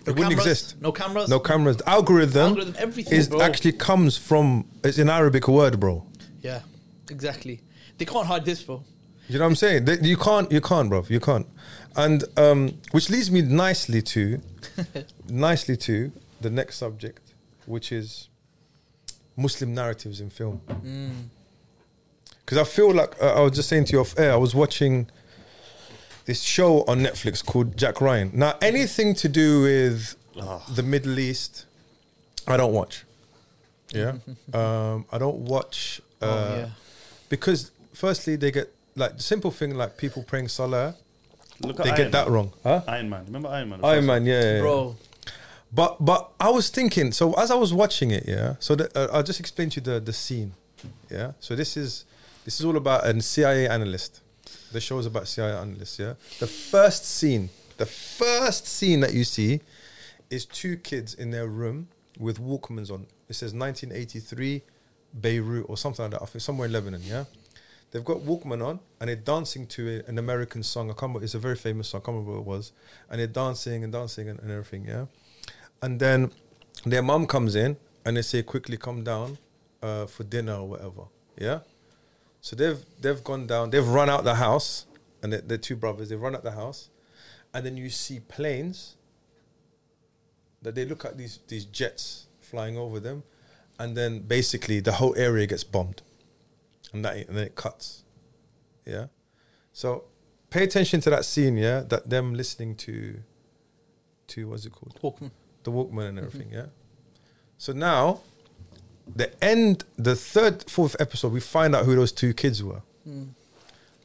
It 0.07 0.11
wouldn't 0.16 0.33
exist. 0.33 0.77
No 0.81 0.93
cameras. 0.93 1.29
No 1.29 1.41
cameras. 1.41 1.77
The 1.79 1.89
algorithm, 1.89 2.49
Algorithm, 2.49 2.75
everything, 2.79 3.19
is 3.19 3.29
bro. 3.29 3.41
actually 3.41 3.73
comes 3.73 4.16
from. 4.19 4.66
It's 4.85 4.99
an 4.99 5.09
Arabic 5.09 5.49
word, 5.49 5.81
bro. 5.81 6.05
Yeah, 6.43 6.61
exactly. 7.11 7.62
They 7.97 8.05
can't 8.05 8.27
hide 8.27 8.45
this, 8.45 8.62
bro. 8.62 8.85
You 9.29 9.39
know 9.39 9.45
what 9.45 9.51
I'm 9.51 9.57
saying? 9.57 9.85
They- 9.87 10.01
You 10.01 10.16
can't. 10.16 10.51
You 10.53 10.61
can't, 10.61 10.89
bro. 10.91 11.05
You 11.09 11.20
can't. 11.20 11.47
And 11.97 12.23
um, 12.37 12.79
which 12.93 13.09
leads 13.11 13.31
me 13.31 13.41
nicely 13.43 14.03
to, 14.03 14.41
nicely 15.29 15.77
to 15.79 16.12
the 16.41 16.51
next 16.51 16.77
subject, 16.77 17.33
which 17.66 17.91
is 17.91 18.29
Muslim 19.37 19.75
narratives 19.75 20.20
in 20.20 20.29
film. 20.31 20.61
Because 22.49 22.57
I 22.57 22.65
feel 22.65 22.95
like 22.95 23.15
uh, 23.23 23.35
I 23.35 23.41
was 23.43 23.53
just 23.53 23.69
saying 23.69 23.85
to 23.85 23.93
you 23.93 24.01
off 24.01 24.19
air. 24.19 24.33
I 24.33 24.37
was 24.37 24.55
watching 24.55 25.11
this 26.25 26.41
show 26.41 26.83
on 26.87 27.01
Netflix 27.01 27.45
called 27.45 27.77
Jack 27.77 28.01
Ryan. 28.01 28.31
Now, 28.33 28.57
anything 28.62 29.15
to 29.16 29.29
do 29.29 29.61
with 29.61 30.16
the 30.75 30.83
Middle 30.83 31.19
East, 31.19 31.66
I 32.47 32.57
don't 32.57 32.73
watch. 32.73 33.05
Yeah, 33.93 34.15
um, 34.55 35.05
I 35.12 35.19
don't 35.19 35.41
watch. 35.41 36.01
Uh, 36.23 36.25
oh 36.25 36.57
yeah. 36.57 36.69
because 37.29 37.70
firstly 37.93 38.37
they 38.37 38.51
get 38.51 38.73
like 38.97 39.19
the 39.19 39.23
simple 39.23 39.51
thing 39.51 39.75
like 39.75 39.99
people 39.99 40.23
praying 40.23 40.49
salah 40.49 40.97
Look 41.61 41.79
at 41.79 41.85
they 41.85 41.91
Iron 41.91 41.97
get 41.97 42.12
that 42.12 42.25
Man. 42.27 42.35
wrong 42.35 42.53
huh 42.65 42.83
Iron 42.89 43.11
Man. 43.11 43.25
Remember 43.27 43.49
Iron 43.51 43.69
Man? 43.69 43.81
Iron 43.85 44.07
Man 44.07 44.27
yeah, 44.27 44.41
yeah, 44.43 44.55
yeah. 44.55 44.61
Bro, 44.61 44.97
but 45.73 46.05
but 46.05 46.31
I 46.41 46.49
was 46.51 46.70
thinking 46.70 47.12
so 47.12 47.35
as 47.35 47.53
I 47.53 47.55
was 47.55 47.73
watching 47.73 48.11
it 48.11 48.25
yeah 48.27 48.57
so 48.59 48.75
the, 48.75 48.91
uh, 48.99 49.16
I'll 49.16 49.23
just 49.23 49.39
explain 49.39 49.70
to 49.70 49.81
you 49.81 49.85
the 49.85 50.01
the 50.01 50.12
scene 50.12 50.55
yeah 51.09 51.33
so 51.39 51.55
this 51.55 51.77
is 51.77 52.05
this 52.49 52.61
is 52.61 52.65
all 52.65 52.79
about 52.79 53.05
an 53.05 53.20
CIA 53.20 53.69
analyst 53.69 54.23
the 54.73 54.81
show 54.81 54.99
is 54.99 55.05
about 55.05 55.29
CIA 55.29 55.53
analysts 55.53 55.99
yeah 55.99 56.15
the 56.39 56.47
first 56.47 57.05
scene 57.05 57.51
the 57.77 57.85
first 57.85 58.66
scene 58.66 59.01
that 59.01 59.12
you 59.12 59.23
see 59.23 59.61
is 60.31 60.47
two 60.47 60.79
kids 60.79 61.12
in 61.12 61.31
their 61.31 61.47
room 61.47 61.89
with 62.19 62.41
Walkmans 62.41 62.91
on 62.91 63.07
it 63.29 63.35
says 63.35 63.53
1983 63.53 64.62
Beirut 65.20 65.66
or 65.69 65.77
something 65.77 66.05
like 66.05 66.12
that 66.12 66.23
I 66.23 66.25
think 66.25 66.41
somewhere 66.41 66.65
in 66.65 66.73
Lebanon 66.73 67.03
yeah 67.05 67.25
They've 67.91 68.05
got 68.05 68.19
Walkman 68.19 68.65
on 68.65 68.81
and 69.01 69.09
they're 69.09 69.16
dancing 69.16 69.66
to 69.69 70.03
a, 70.07 70.09
an 70.09 70.19
American 70.19 70.62
song. 70.62 70.91
I 70.91 70.93
can't 70.93 71.03
remember, 71.03 71.25
it's 71.25 71.35
a 71.35 71.39
very 71.39 71.57
famous 71.57 71.89
song. 71.89 72.03
I 72.03 72.05
can't 72.05 72.16
remember 72.16 72.33
what 72.33 72.41
it 72.41 72.47
was. 72.47 72.73
And 73.11 73.19
they're 73.19 73.27
dancing 73.27 73.83
and 73.83 73.93
dancing 73.93 74.29
and, 74.29 74.39
and 74.41 74.51
everything, 74.51 74.87
yeah. 74.87 75.07
And 75.81 75.99
then 75.99 76.33
their 76.85 77.03
mom 77.03 77.27
comes 77.27 77.55
in 77.55 77.79
and 78.05 78.16
they 78.16 78.23
say, 78.23 78.43
quickly 78.43 78.77
come 78.77 79.05
down 79.05 79.39
uh, 79.83 80.05
for 80.05 80.25
dinner 80.25 80.57
or 80.57 80.69
whatever, 80.69 81.05
yeah. 81.39 81.61
So 82.40 82.56
they've 82.56 82.85
they've 83.01 83.23
gone 83.23 83.47
down, 83.47 83.70
they've 83.70 83.86
run 83.86 84.09
out 84.09 84.24
the 84.24 84.36
house, 84.36 84.86
and 85.23 85.32
they're, 85.32 85.40
they're 85.40 85.59
two 85.59 85.77
brothers. 85.77 86.09
They've 86.09 86.20
run 86.20 86.35
out 86.35 86.44
the 86.44 86.52
house, 86.52 86.90
and 87.52 87.65
then 87.65 87.77
you 87.77 87.90
see 87.90 88.20
planes. 88.20 88.94
That 90.62 90.74
they 90.74 90.85
look 90.85 91.05
at 91.05 91.16
these 91.16 91.39
these 91.48 91.65
jets 91.65 92.27
flying 92.40 92.77
over 92.77 92.98
them, 92.98 93.23
and 93.78 93.97
then 93.97 94.20
basically 94.20 94.81
the 94.81 94.93
whole 94.93 95.15
area 95.16 95.47
gets 95.47 95.65
bombed 95.65 96.02
and 96.93 97.05
that 97.05 97.16
and 97.16 97.36
then 97.36 97.44
it 97.44 97.55
cuts. 97.55 98.05
Yeah. 98.85 99.06
So 99.73 100.05
pay 100.51 100.65
attention 100.65 101.01
to 101.02 101.10
that 101.10 101.24
scene, 101.24 101.56
yeah, 101.56 101.81
that 101.89 102.09
them 102.09 102.35
listening 102.35 102.74
to 102.77 103.23
to 104.28 104.48
what's 104.48 104.66
it 104.66 104.73
called? 104.73 104.98
Walkman. 105.02 105.31
The 105.62 105.73
Walkman 105.73 106.09
and 106.09 106.19
mm-hmm. 106.19 106.27
everything, 106.27 106.52
yeah. 106.52 106.66
So 107.56 107.73
now 107.73 108.20
the 109.15 109.45
end 109.45 109.85
the 109.97 110.15
third, 110.15 110.69
fourth 110.71 110.97
episode, 111.01 111.33
we 111.33 111.41
find 111.41 111.75
out 111.75 111.85
who 111.85 111.95
those 111.97 112.13
two 112.13 112.33
kids 112.35 112.63
were. 112.63 112.83
Mm. 113.09 113.31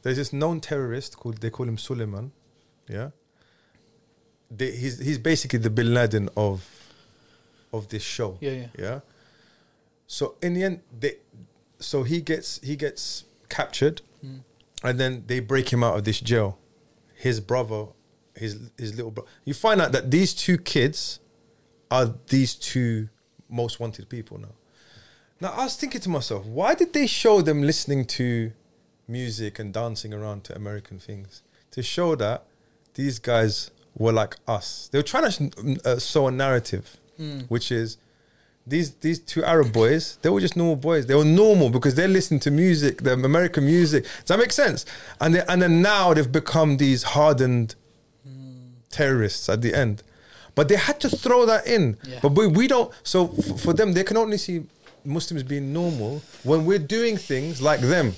There's 0.01 0.17
this 0.17 0.33
known 0.33 0.59
terrorist 0.59 1.17
called 1.17 1.37
they 1.37 1.49
call 1.49 1.67
him 1.67 1.77
Suleiman, 1.77 2.31
yeah. 2.89 3.09
They, 4.51 4.71
he's 4.71 4.99
he's 4.99 5.17
basically 5.17 5.59
the 5.59 5.69
Bin 5.69 5.93
Laden 5.93 6.29
of 6.37 6.67
of 7.71 7.87
this 7.89 8.03
show. 8.03 8.37
Yeah, 8.41 8.51
yeah. 8.51 8.67
Yeah. 8.77 8.99
So 10.07 10.35
in 10.41 10.53
the 10.53 10.63
end, 10.63 10.81
they, 10.99 11.15
so 11.79 12.03
he 12.03 12.21
gets 12.21 12.59
he 12.61 12.75
gets 12.75 13.25
captured, 13.49 14.01
Mm. 14.23 14.41
and 14.83 14.99
then 14.99 15.23
they 15.27 15.39
break 15.41 15.71
him 15.73 15.83
out 15.83 15.97
of 15.97 16.03
this 16.05 16.19
jail. 16.21 16.57
His 17.15 17.39
brother, 17.39 17.87
his 18.35 18.69
his 18.77 18.95
little 18.95 19.11
brother. 19.11 19.29
You 19.45 19.53
find 19.53 19.81
out 19.81 19.91
that 19.91 20.11
these 20.11 20.33
two 20.33 20.57
kids 20.57 21.19
are 21.89 22.13
these 22.27 22.53
two 22.55 23.09
most 23.49 23.79
wanted 23.79 24.07
people 24.09 24.37
now. 24.39 24.53
Now 25.43 25.51
I 25.51 25.65
was 25.65 25.75
thinking 25.75 25.99
to 26.01 26.09
myself, 26.09 26.45
why 26.45 26.73
did 26.73 26.93
they 26.93 27.05
show 27.05 27.41
them 27.41 27.61
listening 27.63 28.05
to 28.05 28.53
music 29.09 29.59
and 29.59 29.73
dancing 29.73 30.13
around 30.13 30.45
to 30.45 30.55
American 30.55 30.97
things 30.99 31.41
to 31.71 31.83
show 31.83 32.15
that 32.15 32.45
these 32.93 33.19
guys 33.19 33.69
were 33.97 34.13
like 34.13 34.37
us? 34.47 34.87
They 34.91 34.99
were 34.99 35.03
trying 35.03 35.29
to 35.31 35.79
uh, 35.85 35.99
sow 35.99 36.27
a 36.27 36.31
narrative, 36.31 36.97
Mm. 37.19 37.45
which 37.47 37.71
is 37.71 37.97
these 38.65 38.89
these 39.05 39.19
two 39.19 39.43
Arab 39.43 39.71
boys, 39.71 40.17
they 40.23 40.29
were 40.29 40.39
just 40.41 40.55
normal 40.57 40.77
boys. 40.77 41.05
They 41.05 41.13
were 41.13 41.23
normal 41.43 41.69
because 41.69 41.93
they're 41.93 42.07
listening 42.19 42.39
to 42.39 42.49
music, 42.51 43.03
the 43.03 43.13
American 43.13 43.65
music. 43.65 44.01
Does 44.05 44.29
that 44.29 44.39
make 44.39 44.51
sense? 44.51 44.85
And 45.21 45.35
they, 45.35 45.43
and 45.47 45.61
then 45.61 45.81
now 45.83 46.13
they've 46.15 46.31
become 46.41 46.77
these 46.77 47.03
hardened 47.03 47.75
terrorists 48.89 49.47
at 49.49 49.61
the 49.61 49.75
end. 49.75 50.01
But 50.55 50.69
they 50.69 50.75
had 50.77 50.99
to 51.01 51.09
throw 51.09 51.45
that 51.45 51.67
in. 51.67 51.97
Yeah. 52.03 52.19
But 52.23 52.31
we, 52.37 52.47
we 52.47 52.67
don't. 52.67 52.91
So 53.03 53.35
f- 53.37 53.59
for 53.61 53.73
them, 53.73 53.93
they 53.93 54.03
can 54.03 54.17
only 54.17 54.37
see 54.37 54.63
Muslims 55.05 55.43
being 55.43 55.73
normal 55.73 56.21
when 56.43 56.65
we're 56.65 56.79
doing 56.79 57.17
things 57.17 57.61
like 57.61 57.79
them. 57.81 58.13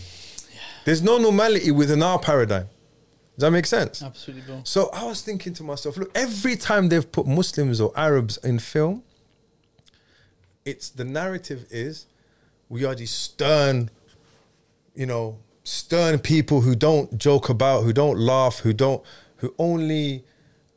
There's 0.85 1.01
no 1.01 1.17
normality 1.17 1.71
within 1.71 2.03
our 2.03 2.19
paradigm. 2.19 2.67
Does 3.35 3.41
that 3.41 3.51
make 3.51 3.65
sense? 3.65 4.01
Absolutely, 4.01 4.43
bro. 4.47 4.61
So 4.63 4.89
I 4.93 5.03
was 5.03 5.21
thinking 5.21 5.53
to 5.55 5.63
myself, 5.63 5.97
look, 5.97 6.11
every 6.15 6.55
time 6.55 6.87
they've 6.87 7.11
put 7.11 7.27
Muslims 7.27 7.81
or 7.81 7.91
Arabs 7.95 8.37
in 8.37 8.59
film, 8.59 9.03
it's 10.63 10.89
the 10.89 11.03
narrative 11.03 11.65
is 11.69 12.05
we 12.69 12.85
are 12.85 12.95
these 12.95 13.11
stern, 13.11 13.89
you 14.95 15.05
know, 15.05 15.37
stern 15.63 16.19
people 16.19 16.61
who 16.61 16.75
don't 16.75 17.17
joke 17.17 17.49
about, 17.49 17.83
who 17.83 17.91
don't 17.91 18.17
laugh, 18.17 18.59
who 18.59 18.71
don't, 18.71 19.03
who 19.37 19.53
only, 19.59 20.23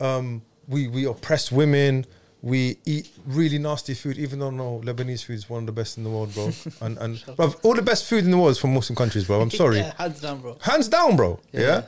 um, 0.01 0.43
we 0.67 0.89
we 0.89 1.05
oppress 1.07 1.53
women. 1.53 2.07
We 2.40 2.77
eat 2.86 3.10
really 3.27 3.59
nasty 3.59 3.94
food, 3.94 4.16
even 4.16 4.39
though 4.39 4.51
no 4.51 4.81
Lebanese 4.85 5.24
food 5.24 5.35
is 5.36 5.51
one 5.51 5.60
of 5.65 5.66
the 5.66 5.73
best 5.73 5.98
in 5.98 6.05
the 6.05 6.10
world, 6.10 6.32
bro. 6.35 6.51
and 6.81 6.97
and 6.98 7.16
bruv, 7.36 7.56
all 7.65 7.74
the 7.74 7.82
best 7.82 8.05
food 8.09 8.24
in 8.24 8.31
the 8.31 8.36
world 8.39 8.52
is 8.52 8.59
from 8.59 8.73
Muslim 8.74 8.94
countries, 8.97 9.24
bro. 9.27 9.40
I'm 9.40 9.51
sorry. 9.62 9.78
yeah, 9.78 9.93
hands 9.98 10.20
down, 10.20 10.40
bro. 10.40 10.56
Hands 10.60 10.86
down, 10.89 11.16
bro. 11.16 11.40
Yeah. 11.52 11.60
Yeah. 11.60 11.82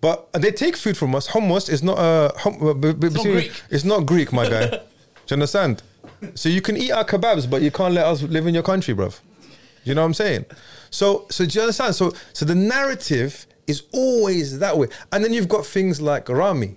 But 0.00 0.32
they 0.32 0.50
take 0.52 0.76
food 0.76 0.96
from 0.96 1.14
us. 1.14 1.28
Hummus 1.28 1.68
is 1.68 1.82
not 1.82 1.98
uh, 1.98 2.32
hum, 2.38 2.66
uh, 2.66 2.72
b- 2.72 2.92
b- 2.94 3.08
It's 3.08 3.16
not 3.16 3.24
Greek. 3.24 3.62
It's 3.68 3.84
not 3.84 4.06
Greek, 4.06 4.32
my 4.32 4.48
guy. 4.48 4.66
Do 4.70 4.76
you 5.28 5.34
understand? 5.34 5.82
So 6.34 6.48
you 6.48 6.62
can 6.62 6.76
eat 6.78 6.90
our 6.90 7.04
kebabs, 7.04 7.48
but 7.50 7.60
you 7.60 7.70
can't 7.70 7.92
let 7.92 8.06
us 8.06 8.22
live 8.22 8.46
in 8.46 8.54
your 8.54 8.62
country, 8.62 8.94
bro. 8.94 9.10
You 9.84 9.94
know 9.94 10.00
what 10.02 10.06
I'm 10.06 10.14
saying? 10.14 10.46
So, 10.90 11.26
so 11.30 11.46
do 11.46 11.54
you 11.54 11.62
understand? 11.62 11.94
So, 11.94 12.12
so 12.32 12.44
the 12.44 12.54
narrative 12.54 13.46
is 13.66 13.84
always 13.92 14.58
that 14.58 14.76
way, 14.76 14.88
and 15.12 15.22
then 15.24 15.32
you've 15.32 15.48
got 15.48 15.64
things 15.66 16.00
like 16.00 16.28
Ramy. 16.28 16.76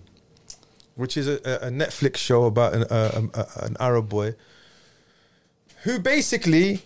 Which 0.96 1.18
is 1.18 1.28
a, 1.28 1.40
a 1.46 1.68
a 1.68 1.72
Netflix 1.72 2.18
show 2.18 2.46
about 2.46 2.74
an, 2.74 2.84
uh, 2.84 3.12
um, 3.16 3.32
uh, 3.34 3.46
an 3.62 3.76
Arab 3.80 4.10
boy 4.10 4.36
who 5.84 6.00
basically 6.00 6.82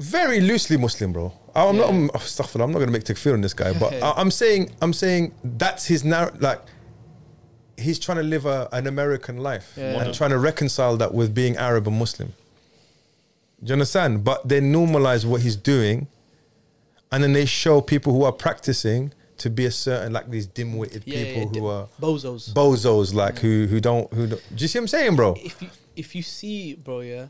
very 0.00 0.40
loosely 0.40 0.76
Muslim, 0.76 1.12
bro. 1.12 1.32
I'm 1.54 1.76
not. 1.76 1.88
Yeah. 1.88 1.94
I'm, 1.94 2.10
oh, 2.14 2.18
astaghfirullah, 2.18 2.64
I'm 2.64 2.72
not 2.72 2.78
going 2.78 2.88
to 2.88 2.92
make 2.92 3.04
takfir 3.04 3.32
on 3.32 3.40
this 3.40 3.54
guy, 3.54 3.72
but 3.78 3.92
I, 4.02 4.12
I'm 4.16 4.30
saying, 4.30 4.70
I'm 4.82 4.92
saying 4.92 5.32
that's 5.44 5.86
his 5.86 6.04
narr. 6.04 6.32
Like 6.40 6.60
he's 7.76 7.98
trying 7.98 8.18
to 8.18 8.24
live 8.24 8.46
a, 8.46 8.68
an 8.72 8.86
American 8.86 9.36
life 9.38 9.74
Yeah. 9.76 10.02
and 10.02 10.14
trying 10.14 10.30
to 10.30 10.38
reconcile 10.38 10.96
that 10.96 11.12
with 11.14 11.34
being 11.34 11.56
Arab 11.56 11.86
and 11.88 11.98
Muslim. 11.98 12.32
Do 13.62 13.68
you 13.70 13.72
understand? 13.74 14.24
But 14.24 14.48
they 14.48 14.60
normalize 14.60 15.24
what 15.24 15.40
he's 15.42 15.56
doing, 15.56 16.08
and 17.12 17.22
then 17.22 17.32
they 17.32 17.44
show 17.46 17.80
people 17.80 18.12
who 18.12 18.24
are 18.24 18.32
practicing 18.32 19.12
to 19.38 19.50
be 19.50 19.66
a 19.66 19.70
certain 19.70 20.12
like 20.12 20.30
these 20.30 20.46
dim-witted 20.46 21.02
Yeah, 21.06 21.24
people 21.24 21.50
yeah, 21.52 21.60
who 21.60 21.66
are 21.66 21.88
bozos. 22.00 22.52
bozos, 22.52 23.12
like 23.14 23.38
who 23.38 23.66
who 23.66 23.80
don't 23.80 24.12
who. 24.12 24.26
Don't, 24.28 24.56
do 24.56 24.62
you 24.62 24.68
see 24.68 24.78
what 24.78 24.84
I'm 24.84 24.88
saying, 24.88 25.16
bro? 25.16 25.34
if 25.38 25.60
you 25.62 25.68
if 25.96 26.14
you 26.14 26.22
see, 26.22 26.74
bro, 26.74 27.00
yeah, 27.00 27.26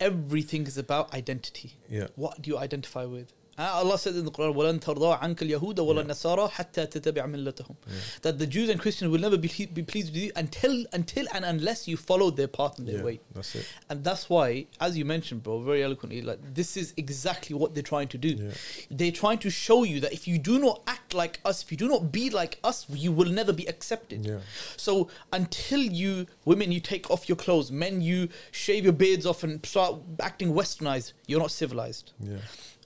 everything 0.00 0.66
is 0.66 0.78
about 0.78 1.12
identity. 1.14 1.74
Yeah. 1.88 2.08
What 2.16 2.42
do 2.42 2.50
you 2.50 2.58
identify 2.58 3.04
with? 3.04 3.32
Uh, 3.59 3.71
Allah 3.73 3.97
said 3.97 4.13
in 4.15 4.23
the 4.23 4.29
Quran, 4.29 4.53
وَلَن 4.53 4.79
تَرْضَى 4.79 5.19
عَنْكَ 5.19 5.37
الْيَهُودَ 5.37 5.77
وَلَا 5.77 6.05
النَّصَارَى 6.05 6.47
حَتَّى 6.51 6.85
تَتَبِعَ 6.91 7.25
مِلَّتَهُم 7.25 7.75
That 8.21 8.37
the 8.37 8.45
Jews 8.45 8.69
and 8.69 8.79
Christians 8.79 9.09
will 9.11 9.19
never 9.19 9.35
be, 9.35 9.49
be 9.73 9.81
pleased 9.81 10.13
with 10.13 10.21
you 10.21 10.31
until 10.35 10.85
until 10.93 11.25
and 11.33 11.43
unless 11.43 11.87
you 11.87 11.97
follow 11.97 12.29
their 12.29 12.47
path 12.47 12.77
and 12.77 12.87
their 12.87 12.97
Yeah, 12.99 13.03
way. 13.03 13.19
that's 13.33 13.55
it. 13.55 13.65
And 13.89 14.03
that's 14.03 14.29
why, 14.29 14.67
as 14.79 14.95
you 14.95 15.05
mentioned, 15.05 15.41
bro, 15.41 15.59
very 15.61 15.81
eloquently, 15.83 16.21
like 16.21 16.37
this 16.53 16.77
is 16.77 16.93
exactly 16.97 17.55
what 17.55 17.73
they're 17.73 17.81
trying 17.81 18.09
to 18.09 18.17
do. 18.19 18.29
Yeah. 18.29 18.51
They're 18.91 19.11
trying 19.11 19.39
to 19.39 19.49
show 19.49 19.83
you 19.83 20.01
that 20.01 20.13
if 20.13 20.27
you 20.27 20.37
do 20.37 20.59
not 20.59 20.83
act 20.85 21.15
like 21.15 21.39
us, 21.43 21.63
if 21.63 21.71
you 21.71 21.77
do 21.77 21.87
not 21.87 22.11
be 22.11 22.29
like 22.29 22.59
us, 22.63 22.85
you 22.91 23.11
will 23.11 23.31
never 23.31 23.53
be 23.53 23.65
accepted. 23.67 24.23
Yeah. 24.23 24.41
So 24.75 25.09
until 25.33 25.79
you, 25.81 26.27
women, 26.45 26.71
you 26.71 26.79
take 26.79 27.09
off 27.09 27.27
your 27.27 27.37
clothes, 27.37 27.71
men, 27.71 28.01
you 28.01 28.29
shave 28.51 28.83
your 28.83 28.93
beards 28.93 29.25
off 29.25 29.43
and 29.43 29.65
start 29.65 29.95
acting 30.19 30.53
westernized, 30.53 31.13
you're 31.25 31.39
not 31.39 31.49
civilized. 31.49 32.11
Yeah. 32.19 32.37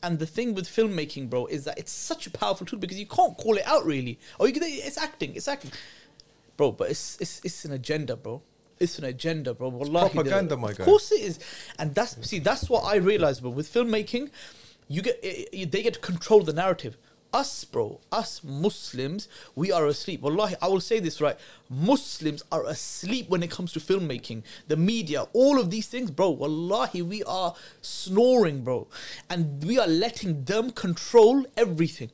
And 0.03 0.19
the 0.19 0.27
thing 0.27 0.55
with 0.55 0.67
filmmaking, 0.67 1.31
bro, 1.31 1.47
is 1.47 1.65
that 1.65 1.79
it's 1.79 1.93
such 1.93 2.27
a 2.27 2.31
powerful 2.31 2.67
tool 2.67 2.79
because 2.79 2.99
you 2.99 3.07
can't 3.07 3.37
call 3.37 3.57
it 3.57 3.67
out 3.67 3.85
really. 3.85 4.19
Or 4.39 4.47
you 4.47 4.53
can 4.53 4.63
it's 4.65 4.99
acting, 4.99 5.35
it's 5.35 5.49
acting. 5.49 5.73
Bro, 6.57 6.73
but 6.73 6.91
it's 6.91 7.17
it's 7.21 7.41
it's 7.45 7.65
an 7.65 7.73
agenda, 7.73 8.17
bro. 8.17 8.43
It's 8.79 8.99
an 8.99 9.05
agenda, 9.05 9.55
bro. 9.55 9.69
Wallahi, 9.69 10.11
propaganda, 10.11 10.57
my 10.57 10.71
Of 10.71 10.79
course 10.81 11.13
it 11.13 11.21
is. 11.21 11.39
And 11.79 11.95
that's 11.95 12.29
see, 12.29 12.39
that's 12.39 12.69
what 12.69 12.85
I 12.85 12.97
realized, 12.97 13.43
bro. 13.43 13.51
With 13.51 13.73
filmmaking, 13.73 14.31
you 14.89 15.03
get 15.03 15.23
they 15.23 15.83
get 15.83 15.95
to 15.95 16.01
control 16.01 16.43
the 16.43 16.53
narrative. 16.53 16.97
Us, 17.37 17.65
bro, 17.65 18.01
us 18.11 18.43
Muslims, 18.43 19.29
we 19.55 19.71
are 19.71 19.87
asleep. 19.87 20.23
Wallahi, 20.23 20.55
I 20.63 20.69
will 20.69 20.81
say 20.81 21.01
this 21.01 21.21
right. 21.21 21.37
Muslims 21.69 22.43
are 22.51 22.65
asleep 22.65 23.29
when 23.29 23.43
it 23.43 23.51
comes 23.51 23.75
to 23.75 23.79
filmmaking, 23.79 24.43
the 24.69 24.77
media, 24.79 25.27
all 25.35 25.61
of 25.61 25.71
these 25.71 25.87
things, 25.87 26.11
bro. 26.11 26.31
Wallahi, 26.31 27.03
we 27.03 27.23
are 27.25 27.55
snoring, 27.83 28.65
bro. 28.65 28.89
And 29.29 29.63
we 29.63 29.79
are 29.79 29.87
letting 29.87 30.45
them 30.45 30.71
control 30.71 31.45
everything. 31.59 32.11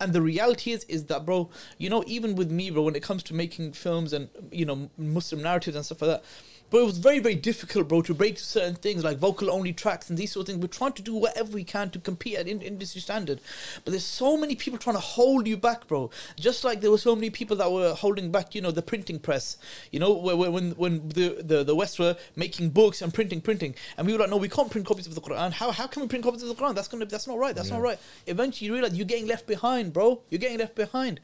And 0.00 0.14
the 0.14 0.22
reality 0.22 0.72
is, 0.72 0.84
is 0.84 1.04
that, 1.06 1.26
bro, 1.26 1.50
you 1.76 1.90
know, 1.90 2.02
even 2.06 2.34
with 2.34 2.50
me, 2.50 2.70
bro, 2.70 2.84
when 2.84 2.96
it 2.96 3.02
comes 3.02 3.22
to 3.24 3.34
making 3.34 3.72
films 3.72 4.14
and, 4.14 4.30
you 4.50 4.64
know, 4.64 4.88
Muslim 4.96 5.42
narratives 5.42 5.76
and 5.76 5.84
stuff 5.84 6.00
like 6.00 6.10
that, 6.10 6.24
but 6.70 6.78
it 6.78 6.84
was 6.84 6.98
very, 6.98 7.20
very 7.20 7.36
difficult, 7.36 7.86
bro, 7.88 8.02
to 8.02 8.14
break 8.14 8.38
certain 8.38 8.74
things 8.74 9.04
like 9.04 9.18
vocal 9.18 9.50
only 9.50 9.72
tracks 9.72 10.08
and 10.10 10.18
these 10.18 10.32
sort 10.32 10.42
of 10.48 10.52
things. 10.52 10.60
We're 10.60 10.68
trying 10.68 10.92
to 10.94 11.02
do 11.02 11.14
whatever 11.14 11.52
we 11.52 11.62
can 11.62 11.90
to 11.90 11.98
compete 12.00 12.34
at 12.36 12.48
in- 12.48 12.62
industry 12.62 13.00
standard. 13.00 13.40
But 13.84 13.92
there's 13.92 14.04
so 14.04 14.36
many 14.36 14.56
people 14.56 14.78
trying 14.78 14.96
to 14.96 15.00
hold 15.00 15.46
you 15.46 15.56
back, 15.56 15.86
bro. 15.86 16.10
Just 16.38 16.64
like 16.64 16.80
there 16.80 16.90
were 16.90 16.98
so 16.98 17.14
many 17.14 17.30
people 17.30 17.56
that 17.58 17.70
were 17.70 17.94
holding 17.94 18.32
back, 18.32 18.54
you 18.54 18.60
know, 18.60 18.70
the 18.72 18.82
printing 18.82 19.18
press. 19.20 19.56
You 19.92 20.00
know, 20.00 20.12
where, 20.12 20.36
where- 20.36 20.50
when 20.50 20.72
when 20.72 21.08
the, 21.10 21.40
the, 21.42 21.64
the 21.64 21.74
West 21.74 21.98
were 21.98 22.16
making 22.34 22.70
books 22.70 23.02
and 23.02 23.14
printing, 23.14 23.40
printing. 23.40 23.74
And 23.96 24.06
we 24.06 24.12
were 24.12 24.18
like, 24.18 24.30
no, 24.30 24.36
we 24.38 24.48
can't 24.48 24.70
print 24.70 24.86
copies 24.86 25.06
of 25.06 25.14
the 25.14 25.20
Quran. 25.20 25.52
How, 25.52 25.70
how 25.70 25.86
can 25.86 26.02
we 26.02 26.08
print 26.08 26.24
copies 26.24 26.42
of 26.42 26.48
the 26.48 26.54
Quran? 26.54 26.74
That's 26.74 26.88
gonna 26.88 27.04
that's 27.06 27.28
not 27.28 27.38
right. 27.38 27.54
That's 27.54 27.70
not 27.70 27.82
right. 27.82 27.98
Eventually 28.26 28.66
you 28.66 28.72
realize 28.74 28.94
you're 28.94 29.06
getting 29.06 29.26
left 29.28 29.46
behind, 29.46 29.92
bro. 29.92 30.22
You're 30.30 30.40
getting 30.40 30.58
left 30.58 30.74
behind 30.74 31.20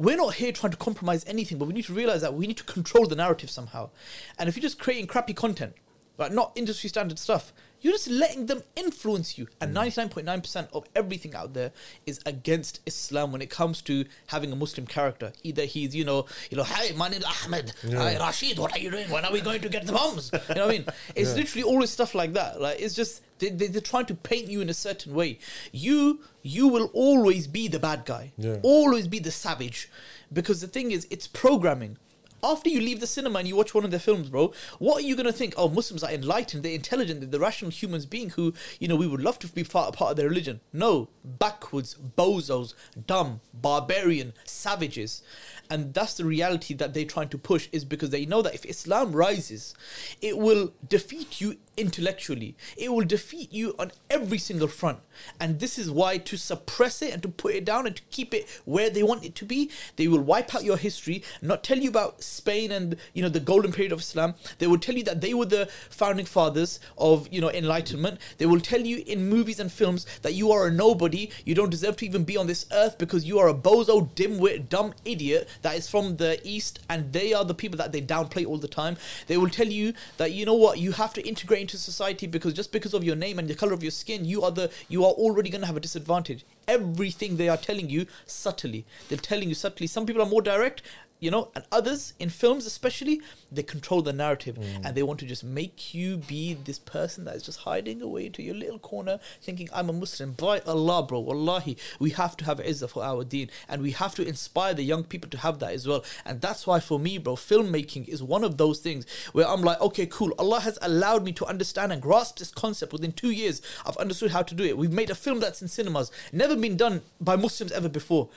we're 0.00 0.16
not 0.16 0.32
here 0.36 0.50
trying 0.50 0.70
to 0.70 0.78
compromise 0.78 1.26
anything, 1.26 1.58
but 1.58 1.66
we 1.66 1.74
need 1.74 1.84
to 1.84 1.92
realize 1.92 2.22
that 2.22 2.32
we 2.32 2.46
need 2.46 2.56
to 2.56 2.64
control 2.64 3.06
the 3.06 3.14
narrative 3.14 3.50
somehow. 3.50 3.90
And 4.38 4.48
if 4.48 4.56
you're 4.56 4.62
just 4.62 4.78
creating 4.78 5.06
crappy 5.06 5.34
content, 5.34 5.74
like 6.16 6.32
not 6.32 6.52
industry 6.54 6.88
standard 6.88 7.18
stuff, 7.18 7.52
you're 7.80 7.92
just 7.92 8.08
letting 8.08 8.46
them 8.46 8.62
influence 8.76 9.38
you. 9.38 9.48
And 9.60 9.74
99.9% 9.74 10.68
of 10.72 10.84
everything 10.94 11.34
out 11.34 11.54
there 11.54 11.72
is 12.06 12.20
against 12.26 12.80
Islam 12.86 13.32
when 13.32 13.42
it 13.42 13.50
comes 13.50 13.80
to 13.82 14.04
having 14.26 14.52
a 14.52 14.56
Muslim 14.56 14.86
character. 14.86 15.32
Either 15.42 15.64
he's, 15.64 15.94
you 15.94 16.04
know, 16.04 16.26
you 16.50 16.56
know, 16.56 16.64
hi, 16.64 16.92
my 16.96 17.08
name's 17.08 17.24
Ahmed. 17.24 17.72
Hi, 17.92 18.16
Rashid, 18.18 18.58
what 18.58 18.72
are 18.72 18.78
you 18.78 18.90
doing? 18.90 19.10
When 19.10 19.24
are 19.24 19.32
we 19.32 19.40
going 19.40 19.60
to 19.62 19.68
get 19.68 19.86
the 19.86 19.92
bombs? 19.92 20.30
You 20.32 20.54
know 20.54 20.66
what 20.66 20.74
I 20.74 20.78
mean? 20.78 20.86
It's 21.16 21.34
literally 21.34 21.64
always 21.64 21.90
stuff 21.90 22.14
like 22.14 22.32
that. 22.34 22.60
Like 22.60 22.80
it's 22.80 22.94
just 22.94 23.22
they, 23.38 23.50
they, 23.50 23.66
they're 23.66 23.80
trying 23.80 24.06
to 24.06 24.14
paint 24.14 24.48
you 24.48 24.60
in 24.60 24.68
a 24.70 24.74
certain 24.74 25.14
way. 25.14 25.38
You 25.72 26.20
you 26.42 26.68
will 26.68 26.90
always 26.92 27.46
be 27.46 27.68
the 27.68 27.78
bad 27.78 28.04
guy. 28.04 28.32
Yeah. 28.38 28.56
Always 28.62 29.06
be 29.08 29.18
the 29.18 29.30
savage. 29.30 29.90
Because 30.32 30.60
the 30.60 30.68
thing 30.68 30.92
is, 30.92 31.06
it's 31.10 31.26
programming. 31.26 31.98
After 32.42 32.70
you 32.70 32.80
leave 32.80 33.00
the 33.00 33.06
cinema 33.06 33.38
and 33.38 33.48
you 33.48 33.56
watch 33.56 33.74
one 33.74 33.84
of 33.84 33.90
their 33.90 34.00
films, 34.00 34.28
bro, 34.30 34.52
what 34.78 34.98
are 34.98 35.06
you 35.06 35.16
gonna 35.16 35.32
think? 35.32 35.54
Oh, 35.56 35.68
Muslims 35.68 36.02
are 36.02 36.10
enlightened, 36.10 36.62
they're 36.62 36.72
intelligent, 36.72 37.20
they're 37.20 37.28
the 37.28 37.40
rational 37.40 37.70
humans 37.70 38.06
being 38.06 38.30
who, 38.30 38.54
you 38.78 38.88
know, 38.88 38.96
we 38.96 39.06
would 39.06 39.22
love 39.22 39.38
to 39.40 39.48
be 39.48 39.64
part, 39.64 39.94
part 39.94 40.12
of 40.12 40.16
their 40.16 40.28
religion. 40.28 40.60
No, 40.72 41.08
backwards, 41.24 41.94
bozos, 41.94 42.74
dumb, 43.06 43.40
barbarian, 43.52 44.32
savages. 44.44 45.22
And 45.70 45.94
that's 45.94 46.14
the 46.14 46.24
reality 46.24 46.74
that 46.74 46.94
they're 46.94 47.04
trying 47.04 47.28
to 47.28 47.38
push 47.38 47.68
is 47.72 47.84
because 47.84 48.10
they 48.10 48.26
know 48.26 48.42
that 48.42 48.54
if 48.54 48.64
Islam 48.64 49.12
rises, 49.12 49.74
it 50.20 50.36
will 50.36 50.72
defeat 50.88 51.40
you 51.40 51.56
intellectually. 51.80 52.56
It 52.76 52.92
will 52.92 53.04
defeat 53.04 53.52
you 53.52 53.74
on 53.78 53.92
every 54.08 54.38
single 54.38 54.68
front. 54.68 54.98
And 55.40 55.60
this 55.60 55.78
is 55.78 55.90
why 55.90 56.18
to 56.18 56.36
suppress 56.36 57.02
it 57.02 57.12
and 57.12 57.22
to 57.22 57.28
put 57.28 57.54
it 57.54 57.64
down 57.64 57.86
and 57.86 57.96
to 57.96 58.02
keep 58.10 58.34
it 58.34 58.48
where 58.64 58.90
they 58.90 59.02
want 59.02 59.24
it 59.24 59.34
to 59.36 59.44
be, 59.44 59.70
they 59.96 60.08
will 60.08 60.20
wipe 60.20 60.54
out 60.54 60.64
your 60.64 60.76
history, 60.76 61.22
not 61.42 61.64
tell 61.64 61.78
you 61.78 61.88
about 61.88 62.22
Spain 62.22 62.70
and 62.70 62.96
you 63.14 63.22
know 63.22 63.28
the 63.28 63.40
golden 63.40 63.72
period 63.72 63.92
of 63.92 64.00
Islam. 64.00 64.34
They 64.58 64.66
will 64.66 64.78
tell 64.78 64.94
you 64.94 65.04
that 65.04 65.20
they 65.20 65.34
were 65.34 65.46
the 65.46 65.66
founding 65.90 66.26
fathers 66.26 66.80
of 66.98 67.28
you 67.30 67.40
know 67.40 67.50
enlightenment. 67.50 68.20
They 68.38 68.46
will 68.46 68.60
tell 68.60 68.80
you 68.80 69.02
in 69.06 69.28
movies 69.28 69.60
and 69.60 69.72
films 69.72 70.06
that 70.22 70.34
you 70.34 70.52
are 70.52 70.66
a 70.66 70.70
nobody, 70.70 71.30
you 71.44 71.54
don't 71.54 71.70
deserve 71.70 71.96
to 71.96 72.06
even 72.06 72.24
be 72.24 72.36
on 72.36 72.46
this 72.46 72.66
earth 72.72 72.98
because 72.98 73.24
you 73.24 73.38
are 73.38 73.48
a 73.48 73.54
bozo, 73.54 74.12
dimwit, 74.14 74.68
dumb 74.68 74.94
idiot 75.04 75.48
that 75.62 75.76
is 75.76 75.88
from 75.88 76.16
the 76.16 76.40
east 76.44 76.80
and 76.88 77.12
they 77.12 77.32
are 77.32 77.44
the 77.44 77.54
people 77.54 77.78
that 77.78 77.92
they 77.92 78.02
downplay 78.02 78.46
all 78.46 78.58
the 78.58 78.68
time. 78.68 78.96
They 79.26 79.36
will 79.36 79.48
tell 79.48 79.66
you 79.66 79.94
that 80.16 80.32
you 80.32 80.44
know 80.44 80.54
what, 80.54 80.78
you 80.78 80.92
have 80.92 81.12
to 81.14 81.26
integrate 81.26 81.60
into 81.70 81.82
society 81.82 82.26
because 82.26 82.52
just 82.52 82.72
because 82.72 82.94
of 82.94 83.04
your 83.04 83.16
name 83.16 83.38
and 83.38 83.48
the 83.48 83.54
color 83.54 83.72
of 83.72 83.82
your 83.82 83.92
skin, 83.92 84.24
you 84.24 84.42
are 84.42 84.50
the 84.50 84.70
you 84.88 85.04
are 85.04 85.12
already 85.12 85.50
going 85.50 85.60
to 85.60 85.66
have 85.66 85.76
a 85.76 85.80
disadvantage. 85.80 86.44
Everything 86.66 87.36
they 87.36 87.48
are 87.48 87.56
telling 87.56 87.88
you 87.88 88.06
subtly. 88.26 88.84
They're 89.08 89.18
telling 89.18 89.48
you 89.48 89.54
subtly. 89.54 89.86
Some 89.86 90.06
people 90.06 90.22
are 90.22 90.28
more 90.28 90.42
direct, 90.42 90.82
you 91.20 91.30
know, 91.30 91.50
and 91.54 91.64
others 91.70 92.14
in 92.18 92.30
films 92.30 92.66
especially, 92.66 93.20
they 93.52 93.62
control 93.62 94.02
the 94.02 94.12
narrative 94.12 94.56
mm. 94.56 94.84
and 94.84 94.96
they 94.96 95.02
want 95.02 95.20
to 95.20 95.26
just 95.26 95.44
make 95.44 95.94
you 95.94 96.16
be 96.16 96.54
this 96.54 96.78
person 96.78 97.24
that 97.24 97.36
is 97.36 97.42
just 97.42 97.60
hiding 97.60 98.00
away 98.02 98.26
into 98.26 98.42
your 98.42 98.54
little 98.54 98.78
corner 98.78 99.20
thinking 99.42 99.68
I'm 99.72 99.90
a 99.90 99.92
Muslim. 99.92 100.32
By 100.32 100.60
Allah, 100.60 101.02
bro, 101.02 101.20
wallahi, 101.20 101.76
we 101.98 102.10
have 102.10 102.36
to 102.38 102.44
have 102.46 102.58
izzah 102.58 102.88
for 102.88 103.04
our 103.04 103.22
deen 103.22 103.50
and 103.68 103.82
we 103.82 103.92
have 103.92 104.14
to 104.16 104.26
inspire 104.26 104.72
the 104.74 104.82
young 104.82 105.04
people 105.04 105.30
to 105.30 105.38
have 105.38 105.58
that 105.58 105.72
as 105.72 105.86
well. 105.86 106.04
And 106.24 106.40
that's 106.40 106.66
why 106.66 106.80
for 106.80 106.98
me, 106.98 107.18
bro, 107.18 107.36
filmmaking 107.36 108.08
is 108.08 108.22
one 108.22 108.42
of 108.42 108.56
those 108.56 108.80
things 108.80 109.06
where 109.32 109.46
I'm 109.46 109.62
like, 109.62 109.80
okay, 109.80 110.06
cool. 110.06 110.32
Allah 110.38 110.60
has 110.60 110.78
allowed 110.80 111.24
me 111.24 111.32
to 111.32 111.46
understand 111.46 111.92
and 111.92 112.00
grasp 112.00 112.38
this 112.38 112.50
concept 112.50 112.92
within 112.92 113.12
two 113.12 113.30
years. 113.30 113.60
I've 113.84 113.96
understood 113.98 114.30
how 114.30 114.42
to 114.42 114.54
do 114.54 114.64
it. 114.64 114.78
We've 114.78 114.90
made 114.90 115.10
a 115.10 115.14
film 115.14 115.40
that's 115.40 115.60
in 115.60 115.68
cinemas, 115.68 116.10
never 116.32 116.56
been 116.56 116.76
done 116.76 117.02
by 117.20 117.36
Muslims 117.36 117.72
ever 117.72 117.88
before. 117.88 118.30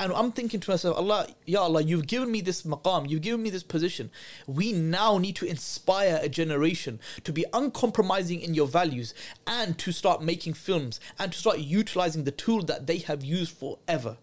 And 0.00 0.12
I'm 0.12 0.32
thinking 0.32 0.58
to 0.60 0.70
myself, 0.70 0.96
Allah, 0.96 1.28
Ya 1.46 1.62
Allah, 1.62 1.82
you've 1.82 2.06
given 2.06 2.30
me 2.30 2.40
this 2.40 2.62
maqam, 2.62 3.08
you've 3.08 3.22
given 3.22 3.42
me 3.42 3.50
this 3.50 3.62
position. 3.62 4.10
We 4.46 4.72
now 4.72 5.18
need 5.18 5.36
to 5.36 5.46
inspire 5.46 6.18
a 6.20 6.28
generation 6.28 6.98
to 7.24 7.32
be 7.32 7.44
uncompromising 7.52 8.40
in 8.40 8.54
your 8.54 8.66
values 8.66 9.14
and 9.46 9.78
to 9.78 9.92
start 9.92 10.22
making 10.22 10.54
films 10.54 10.98
and 11.18 11.32
to 11.32 11.38
start 11.38 11.58
utilizing 11.58 12.24
the 12.24 12.32
tool 12.32 12.62
that 12.64 12.86
they 12.86 12.98
have 12.98 13.22
used 13.22 13.56
forever. 13.56 14.16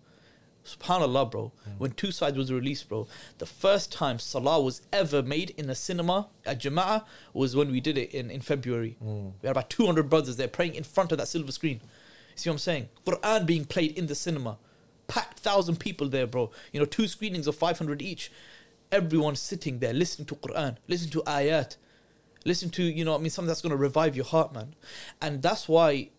Subhanallah, 0.66 1.32
bro. 1.32 1.52
Hmm. 1.64 1.72
When 1.78 1.92
Two 1.92 2.12
Sides 2.12 2.38
was 2.38 2.52
released, 2.52 2.90
bro, 2.90 3.08
the 3.38 3.46
first 3.46 3.92
time 3.92 4.20
Salah 4.20 4.62
was 4.62 4.82
ever 4.92 5.24
made 5.24 5.52
in 5.52 5.70
a 5.70 5.76
cinema 5.76 6.28
at 6.46 6.60
Jama'ah 6.60 7.06
was 7.34 7.56
when 7.56 7.72
we 7.72 7.80
did 7.80 7.98
it 7.98 8.14
in, 8.14 8.30
in 8.30 8.42
February. 8.42 8.98
Hmm. 9.02 9.30
We 9.42 9.48
had 9.48 9.52
about 9.52 9.70
200 9.70 10.10
brothers 10.10 10.38
there 10.38 10.48
praying 10.48 10.76
in 10.76 10.84
front 10.84 11.12
of 11.12 11.18
that 11.18 11.28
silver 11.28 11.52
screen. 11.52 11.82
See 12.36 12.50
what 12.50 12.56
I'm 12.56 12.60
saying? 12.60 12.90
Quran 13.06 13.46
being 13.46 13.66
played 13.66 13.98
in 13.98 14.08
the 14.08 14.16
cinema. 14.16 14.58
Packed 15.10 15.40
thousand 15.40 15.82
people 15.82 16.08
there, 16.08 16.26
bro. 16.26 16.52
You 16.72 16.80
know, 16.80 16.86
two 16.86 17.08
screenings 17.08 17.48
of 17.48 17.56
500 17.56 18.02
each. 18.02 18.32
Everyone 18.92 19.36
sitting 19.36 19.80
there 19.80 19.94
listening 19.94 20.26
to 20.28 20.36
Quran, 20.36 20.78
listening 20.88 21.12
to 21.12 21.22
ayat, 21.24 21.76
listen 22.46 22.70
to, 22.72 22.84
you 22.84 23.04
know, 23.04 23.14
I 23.14 23.18
mean, 23.18 23.30
something 23.30 23.48
that's 23.48 23.62
going 23.62 23.72
to 23.72 23.78
revive 23.78 24.16
your 24.16 24.26
heart, 24.26 24.54
man. 24.54 24.74
And 25.22 25.42
that's 25.42 25.68
why 25.68 26.10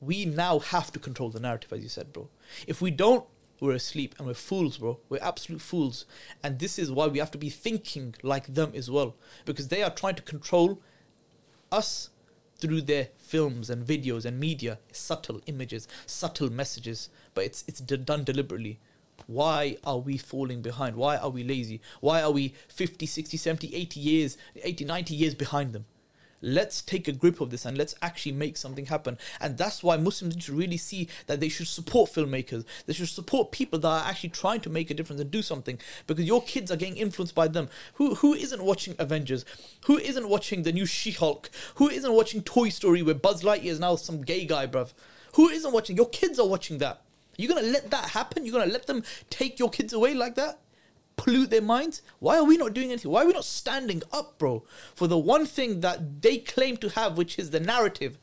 we 0.00 0.24
now 0.24 0.58
have 0.58 0.90
to 0.92 0.98
control 0.98 1.28
the 1.28 1.38
narrative, 1.38 1.72
as 1.72 1.82
you 1.82 1.88
said, 1.88 2.12
bro. 2.12 2.28
If 2.66 2.80
we 2.80 2.90
don't 2.90 3.26
we're 3.60 3.74
asleep 3.74 4.14
and 4.18 4.26
we're 4.26 4.34
fools, 4.34 4.78
bro. 4.78 4.98
We're 5.08 5.22
absolute 5.22 5.60
fools. 5.60 6.06
And 6.42 6.58
this 6.58 6.78
is 6.78 6.90
why 6.90 7.06
we 7.06 7.18
have 7.18 7.30
to 7.32 7.38
be 7.38 7.50
thinking 7.50 8.14
like 8.22 8.54
them 8.54 8.72
as 8.74 8.90
well. 8.90 9.14
Because 9.44 9.68
they 9.68 9.82
are 9.82 9.90
trying 9.90 10.14
to 10.14 10.22
control 10.22 10.80
us 11.70 12.10
through 12.56 12.82
their 12.82 13.08
films 13.30 13.70
and 13.70 13.86
videos 13.86 14.24
and 14.24 14.40
media. 14.40 14.78
Subtle 14.92 15.40
images, 15.46 15.86
subtle 16.04 16.50
messages. 16.50 17.08
But 17.34 17.44
it's, 17.44 17.64
it's 17.68 17.80
done 17.80 18.24
deliberately. 18.24 18.80
Why 19.26 19.76
are 19.84 19.98
we 19.98 20.16
falling 20.16 20.62
behind? 20.62 20.96
Why 20.96 21.16
are 21.16 21.30
we 21.30 21.44
lazy? 21.44 21.80
Why 22.00 22.22
are 22.22 22.32
we 22.32 22.54
50, 22.68 23.06
60, 23.06 23.36
70, 23.36 23.74
80 23.74 24.00
years, 24.00 24.36
80, 24.62 24.84
90 24.84 25.14
years 25.14 25.34
behind 25.34 25.72
them? 25.72 25.84
Let's 26.42 26.82
take 26.82 27.08
a 27.08 27.12
grip 27.12 27.40
of 27.40 27.50
this 27.50 27.64
and 27.64 27.76
let's 27.76 27.94
actually 28.02 28.32
make 28.32 28.56
something 28.56 28.86
happen. 28.86 29.18
And 29.40 29.58
that's 29.58 29.82
why 29.82 29.96
Muslims 29.96 30.36
need 30.36 30.44
to 30.44 30.54
really 30.54 30.76
see 30.76 31.08
that 31.26 31.40
they 31.40 31.48
should 31.48 31.68
support 31.68 32.12
filmmakers. 32.12 32.64
They 32.86 32.92
should 32.92 33.08
support 33.08 33.52
people 33.52 33.78
that 33.80 33.88
are 33.88 34.08
actually 34.08 34.30
trying 34.30 34.60
to 34.60 34.70
make 34.70 34.90
a 34.90 34.94
difference 34.94 35.20
and 35.20 35.30
do 35.30 35.42
something. 35.42 35.78
Because 36.06 36.24
your 36.24 36.42
kids 36.42 36.70
are 36.70 36.76
getting 36.76 36.96
influenced 36.96 37.34
by 37.34 37.48
them. 37.48 37.68
Who 37.94 38.14
who 38.16 38.34
isn't 38.34 38.62
watching 38.62 38.94
Avengers? 38.98 39.44
Who 39.84 39.98
isn't 39.98 40.28
watching 40.28 40.62
the 40.62 40.72
new 40.72 40.86
She-Hulk? 40.86 41.50
Who 41.76 41.88
isn't 41.88 42.12
watching 42.12 42.42
Toy 42.42 42.68
Story 42.70 43.02
where 43.02 43.14
Buzz 43.14 43.42
Lightyear 43.42 43.66
is 43.66 43.80
now 43.80 43.96
some 43.96 44.22
gay 44.22 44.44
guy, 44.44 44.66
bruv? 44.66 44.92
Who 45.34 45.48
isn't 45.48 45.72
watching? 45.72 45.96
Your 45.96 46.08
kids 46.08 46.38
are 46.38 46.48
watching 46.48 46.78
that. 46.78 47.02
You're 47.36 47.54
gonna 47.54 47.66
let 47.66 47.90
that 47.90 48.10
happen? 48.10 48.44
You're 48.44 48.58
gonna 48.58 48.72
let 48.72 48.86
them 48.86 49.02
take 49.30 49.58
your 49.58 49.70
kids 49.70 49.92
away 49.92 50.14
like 50.14 50.34
that? 50.34 50.58
Pollute 51.20 51.50
their 51.50 51.60
minds? 51.60 52.00
Why 52.18 52.38
are 52.38 52.44
we 52.44 52.56
not 52.56 52.72
doing 52.72 52.88
anything? 52.88 53.10
Why 53.10 53.24
are 53.24 53.26
we 53.26 53.34
not 53.34 53.44
standing 53.44 54.02
up, 54.10 54.38
bro, 54.38 54.64
for 54.94 55.06
the 55.06 55.18
one 55.18 55.44
thing 55.44 55.80
that 55.80 56.22
they 56.22 56.38
claim 56.38 56.78
to 56.78 56.88
have, 56.88 57.18
which 57.18 57.38
is 57.38 57.50
the 57.50 57.60
narrative? 57.60 58.16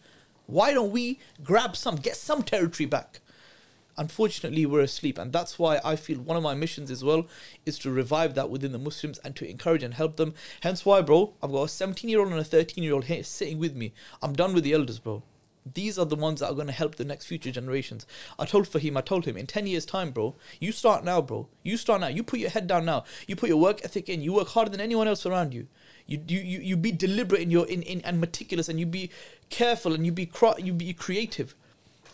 Why 0.48 0.74
don't 0.74 0.90
we 0.90 1.20
grab 1.44 1.76
some, 1.76 1.98
get 1.98 2.16
some 2.16 2.42
territory 2.42 2.88
back? 2.88 3.20
Unfortunately, 4.00 4.66
we're 4.66 4.82
asleep, 4.82 5.20
and 5.20 5.32
that's 5.32 5.60
why 5.60 5.80
I 5.86 5.96
feel 5.96 6.18
one 6.18 6.38
of 6.38 6.44
my 6.44 6.56
missions 6.56 6.90
as 6.90 7.04
well 7.04 7.28
is 7.68 7.78
to 7.80 7.92
revive 7.92 8.34
that 8.34 8.50
within 8.50 8.72
the 8.72 8.80
Muslims 8.80 9.20
and 9.20 9.36
to 9.36 9.48
encourage 9.48 9.84
and 9.84 9.94
help 9.94 10.16
them. 10.16 10.34
Hence, 10.62 10.84
why, 10.84 11.02
bro, 11.02 11.36
I've 11.44 11.52
got 11.52 11.66
a 11.66 11.70
17 11.70 12.10
year 12.10 12.22
old 12.22 12.30
and 12.30 12.40
a 12.40 12.44
13 12.44 12.84
year 12.84 12.96
old 12.96 13.06
here 13.06 13.24
sitting 13.24 13.60
with 13.60 13.76
me. 13.76 13.94
I'm 14.24 14.34
done 14.34 14.56
with 14.56 14.64
the 14.64 14.74
elders, 14.74 14.98
bro. 14.98 15.22
These 15.74 15.98
are 15.98 16.06
the 16.06 16.16
ones 16.16 16.40
that 16.40 16.50
are 16.50 16.54
going 16.54 16.68
to 16.68 16.74
help 16.74 16.96
the 16.96 17.06
next 17.06 17.26
future 17.26 17.52
generations. 17.52 18.06
I 18.38 18.46
told 18.46 18.68
Fahim, 18.68 18.98
I 18.98 19.02
told 19.02 19.26
him, 19.26 19.38
in 19.38 19.48
10 19.48 19.68
years' 19.68 19.86
time, 19.86 20.12
bro, 20.12 20.36
you 20.60 20.72
start 20.72 21.04
now, 21.04 21.22
bro. 21.22 21.48
You 21.64 21.78
start 21.78 22.02
now. 22.02 22.08
You 22.08 22.24
put 22.24 22.40
your 22.40 22.50
head 22.50 22.68
down 22.68 22.86
now. 22.86 23.04
You 23.28 23.36
put 23.36 23.50
your 23.50 23.60
work 23.60 23.84
ethic 23.84 24.10
in. 24.10 24.22
You 24.22 24.34
work 24.34 24.50
harder 24.50 24.72
than 24.72 24.82
anyone 24.82 25.08
else 25.08 25.26
around 25.26 25.54
you. 25.54 25.68
You 26.06 26.24
you 26.28 26.40
you, 26.40 26.60
you 26.60 26.78
be 26.78 26.92
deliberate 26.92 27.42
in 27.42 27.52
your 27.52 27.68
in, 27.68 27.82
in 27.82 28.02
and 28.02 28.22
meticulous, 28.22 28.70
and 28.70 28.80
you 28.80 28.86
be 28.86 29.10
careful, 29.50 29.94
and 29.94 30.06
you 30.06 30.12
be 30.12 30.32
you 30.60 30.74
be 30.74 30.94
creative. 30.94 31.54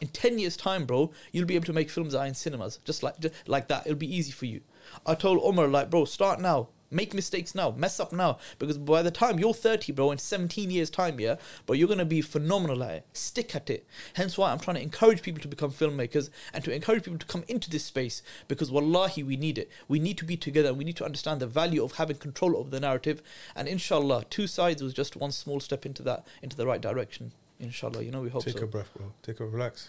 In 0.02 0.08
10 0.10 0.40
years' 0.40 0.58
time, 0.58 0.86
bro, 0.86 1.12
you'll 1.32 1.46
be 1.46 1.56
able 1.56 1.68
to 1.68 1.74
make 1.74 1.90
films 1.90 2.12
that 2.12 2.20
are 2.20 2.26
in 2.26 2.34
cinemas, 2.34 2.80
just 2.84 3.04
like 3.04 3.20
just 3.20 3.36
like 3.48 3.68
that. 3.68 3.86
It'll 3.86 3.98
be 3.98 4.14
easy 4.14 4.32
for 4.32 4.48
you. 4.48 4.62
I 5.06 5.16
told 5.16 5.40
Omar, 5.44 5.68
like, 5.68 5.90
bro, 5.90 6.06
start 6.06 6.42
now. 6.42 6.70
Make 6.94 7.14
mistakes 7.14 7.56
now. 7.56 7.72
Mess 7.72 8.00
up 8.00 8.14
now. 8.14 8.38
Because 8.60 8.78
by 8.78 9.02
the 9.02 9.12
time 9.12 9.40
you're 9.40 9.54
30, 9.54 9.92
bro, 9.92 10.12
in 10.12 10.18
17 10.18 10.70
years' 10.70 10.90
time, 10.90 11.20
yeah, 11.20 11.36
but 11.66 11.78
you're 11.78 11.88
going 11.88 11.98
to 12.00 12.06
be 12.06 12.22
phenomenal 12.22 12.84
at 12.84 12.94
it. 12.94 13.08
Stick 13.14 13.56
at 13.56 13.70
it. 13.70 13.88
Hence 14.14 14.38
why 14.38 14.52
I'm 14.52 14.60
trying 14.60 14.76
to 14.76 14.84
encourage 14.84 15.22
people 15.22 15.42
to 15.42 15.48
become 15.48 15.72
filmmakers 15.72 16.30
and 16.54 16.64
to 16.64 16.74
encourage 16.74 17.04
people 17.04 17.20
to 17.20 17.26
come 17.26 17.44
into 17.48 17.70
this 17.70 17.86
space 17.86 18.22
because 18.48 18.72
wallahi, 18.72 19.24
we 19.24 19.36
need 19.36 19.58
it. 19.58 19.70
We 19.88 20.00
need 20.00 20.18
to 20.20 20.26
be 20.26 20.38
together. 20.38 20.70
And 20.70 20.78
we 20.78 20.84
need 20.84 20.98
to 20.98 21.06
understand 21.06 21.40
the 21.40 21.48
value 21.48 21.84
of 21.84 21.94
having 21.94 22.18
control 22.18 22.56
over 22.58 22.70
the 22.70 22.80
narrative. 22.80 23.22
And 23.56 23.68
inshallah, 23.68 24.26
two 24.30 24.48
sides 24.48 24.84
was 24.84 24.94
just 24.94 25.16
one 25.16 25.32
small 25.32 25.60
step 25.60 25.86
into 25.86 26.04
that, 26.04 26.28
into 26.42 26.56
the 26.56 26.68
right 26.68 26.82
direction. 26.82 27.34
Inshallah, 27.60 28.02
you 28.04 28.12
know, 28.12 28.20
we 28.22 28.30
hope 28.30 28.44
Take 28.44 28.58
so. 28.58 28.64
a 28.66 28.68
breath, 28.68 28.90
bro. 28.96 29.12
Take 29.22 29.40
a 29.40 29.46
relax. 29.46 29.88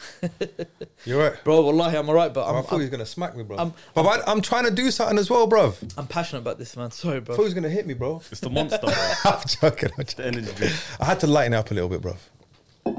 You're 1.05 1.19
right. 1.19 1.43
Bro, 1.45 1.63
wallahi, 1.63 1.97
I'm 1.97 2.09
alright, 2.09 2.33
but 2.33 2.45
I 2.45 2.57
I'm, 2.57 2.63
thought 2.63 2.71
he 2.71 2.75
I'm, 2.77 2.81
was 2.83 2.91
gonna 2.91 3.07
smack 3.07 3.37
me, 3.37 3.43
bro. 3.43 3.57
I'm- 3.57 3.73
but 3.95 4.07
I, 4.07 4.31
I'm 4.31 4.41
trying 4.43 4.65
to 4.65 4.71
do 4.71 4.91
something 4.93 5.19
as 5.19 5.29
well, 5.29 5.47
bro. 5.49 5.75
I'm 5.99 6.07
passionate 6.07 6.41
about 6.43 6.59
this, 6.59 6.77
man. 6.77 6.91
Sorry, 6.93 7.17
I 7.17 7.21
bro. 7.21 7.35
thought 7.35 7.43
he 7.43 7.47
was 7.47 7.55
gonna 7.55 7.69
hit 7.71 7.87
me, 7.87 7.95
bro. 7.95 8.23
It's 8.31 8.41
the 8.41 8.51
monster, 8.51 8.79
bro. 8.81 8.93
I'm 9.25 9.41
joking. 9.49 9.91
I'm 9.99 10.05
joking. 10.05 10.17
the 10.17 10.27
energy 10.27 10.53
drink. 10.55 10.73
I 11.01 11.05
had 11.07 11.21
to 11.21 11.27
lighten 11.27 11.55
up 11.55 11.71
a 11.71 11.75
little 11.75 11.89
bit, 11.89 12.01
bro. 12.03 12.17
You're 12.87 12.95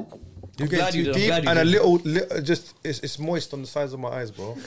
I'm 0.59 0.67
getting 0.67 0.99
you 0.99 1.05
too 1.05 1.13
deep 1.13 1.27
glad 1.27 1.43
you 1.43 1.49
and 1.49 1.59
a 1.59 1.65
little, 1.65 1.93
li- 1.95 2.41
just 2.41 2.75
it's, 2.83 2.99
it's 2.99 3.19
moist 3.19 3.53
on 3.53 3.61
the 3.61 3.67
sides 3.67 3.93
of 3.93 3.99
my 3.99 4.09
eyes, 4.09 4.31
bro. 4.31 4.57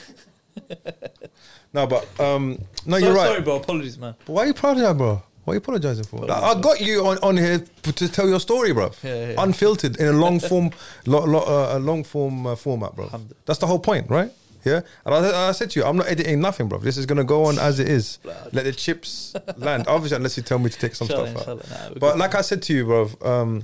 no, 1.73 1.85
but 1.87 2.07
um, 2.19 2.59
no, 2.85 2.97
So- 2.99 3.05
you're 3.05 3.15
right. 3.15 3.27
Sorry, 3.27 3.41
bro. 3.41 3.57
Apologies, 3.57 3.97
man. 3.97 4.15
But 4.25 4.33
why 4.33 4.43
are 4.43 4.47
you 4.47 4.53
proud 4.53 4.77
of 4.77 4.83
that, 4.83 4.97
bro? 4.97 5.21
What 5.43 5.53
are 5.53 5.55
you 5.55 5.59
apologizing 5.59 6.03
for? 6.05 6.19
Like, 6.25 6.43
I 6.43 6.59
got 6.59 6.79
you 6.81 7.07
on, 7.07 7.17
on 7.19 7.37
here 7.37 7.59
to 7.83 8.07
tell 8.09 8.27
your 8.29 8.39
story, 8.39 8.71
bro. 8.73 8.91
Yeah, 9.03 9.31
yeah. 9.31 9.43
Unfiltered 9.43 9.97
in 9.97 10.07
a 10.07 10.11
long 10.11 10.39
form, 10.49 10.71
lo, 11.05 11.23
lo, 11.25 11.39
uh, 11.39 11.77
a 11.77 11.79
long 11.79 12.03
form 12.03 12.45
uh, 12.45 12.55
format, 12.55 12.95
bro. 12.95 13.09
That's 13.45 13.59
the 13.59 13.67
whole 13.67 13.79
point, 13.79 14.09
right? 14.09 14.31
Yeah. 14.65 14.81
And 15.05 15.15
I, 15.15 15.49
I 15.49 15.51
said 15.53 15.71
to 15.71 15.79
you, 15.79 15.85
I'm 15.85 15.97
not 15.97 16.07
editing 16.07 16.41
nothing, 16.41 16.67
bro. 16.67 16.79
This 16.79 16.97
is 16.97 17.05
gonna 17.05 17.23
go 17.23 17.45
on 17.45 17.57
as 17.57 17.79
it 17.79 17.87
is. 17.87 18.19
Let 18.51 18.65
the 18.65 18.73
chips 18.73 19.35
land. 19.57 19.87
Obviously, 19.87 20.17
unless 20.17 20.37
you 20.37 20.43
tell 20.43 20.59
me 20.59 20.69
to 20.69 20.77
take 20.77 20.95
some 20.95 21.07
Inshallah, 21.07 21.29
stuff 21.39 21.47
out. 21.71 21.93
Nah, 21.93 21.99
But 21.99 22.17
like 22.17 22.35
I 22.35 22.41
said 22.41 22.61
to 22.63 22.73
you, 22.73 22.85
bro, 22.85 23.09
um, 23.21 23.63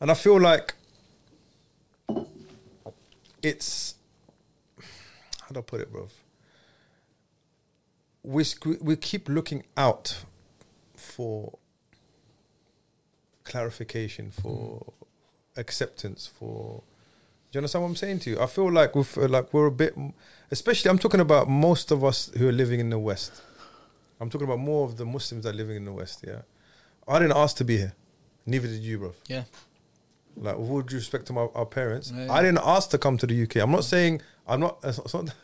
and 0.00 0.10
I 0.10 0.14
feel 0.14 0.40
like 0.40 0.74
it's 3.42 3.94
how 5.40 5.52
do 5.52 5.60
I 5.60 5.62
put 5.62 5.80
it, 5.80 5.92
bro? 5.92 6.08
We 8.22 8.44
we 8.80 8.96
keep 8.96 9.28
looking 9.28 9.64
out 9.76 10.24
for 11.08 11.58
clarification, 13.44 14.30
for 14.30 14.92
acceptance, 15.56 16.26
for. 16.26 16.82
Do 17.50 17.56
you 17.56 17.60
understand 17.60 17.82
what 17.82 17.88
I'm 17.88 17.96
saying 17.96 18.18
to 18.20 18.30
you? 18.30 18.40
I 18.40 18.46
feel 18.46 18.70
like 18.70 18.94
we 18.94 19.02
like 19.26 19.52
we're 19.54 19.66
a 19.66 19.70
bit, 19.70 19.94
especially. 20.50 20.90
I'm 20.90 20.98
talking 20.98 21.20
about 21.20 21.48
most 21.48 21.90
of 21.90 22.04
us 22.04 22.30
who 22.36 22.46
are 22.48 22.52
living 22.52 22.78
in 22.80 22.90
the 22.90 22.98
West. 22.98 23.40
I'm 24.20 24.28
talking 24.28 24.46
about 24.46 24.58
more 24.58 24.84
of 24.84 24.96
the 24.98 25.06
Muslims 25.06 25.44
that 25.44 25.50
are 25.54 25.56
living 25.56 25.76
in 25.76 25.84
the 25.86 25.92
West. 25.92 26.24
Yeah, 26.26 26.42
I 27.06 27.18
didn't 27.18 27.36
ask 27.36 27.56
to 27.58 27.64
be 27.64 27.78
here. 27.78 27.94
Neither 28.44 28.68
did 28.68 28.82
you, 28.82 28.98
bro. 28.98 29.12
yeah. 29.28 29.44
Like 30.36 30.56
with 30.56 30.70
all 30.70 30.82
due 30.82 30.96
respect 30.96 31.26
to 31.26 31.32
my, 31.32 31.48
our 31.54 31.66
parents, 31.66 32.12
Yeah, 32.14 32.32
I 32.32 32.42
didn't 32.42 32.60
ask 32.62 32.90
to 32.90 32.98
come 32.98 33.16
to 33.18 33.26
the 33.26 33.42
UK. 33.42 33.56
I'm 33.56 33.72
not 33.72 33.82
saying 33.84 34.20
I'm 34.46 34.60
not. 34.60 34.78
It's 34.84 34.98
not. 34.98 35.04
It's 35.06 35.14
not, 35.14 35.34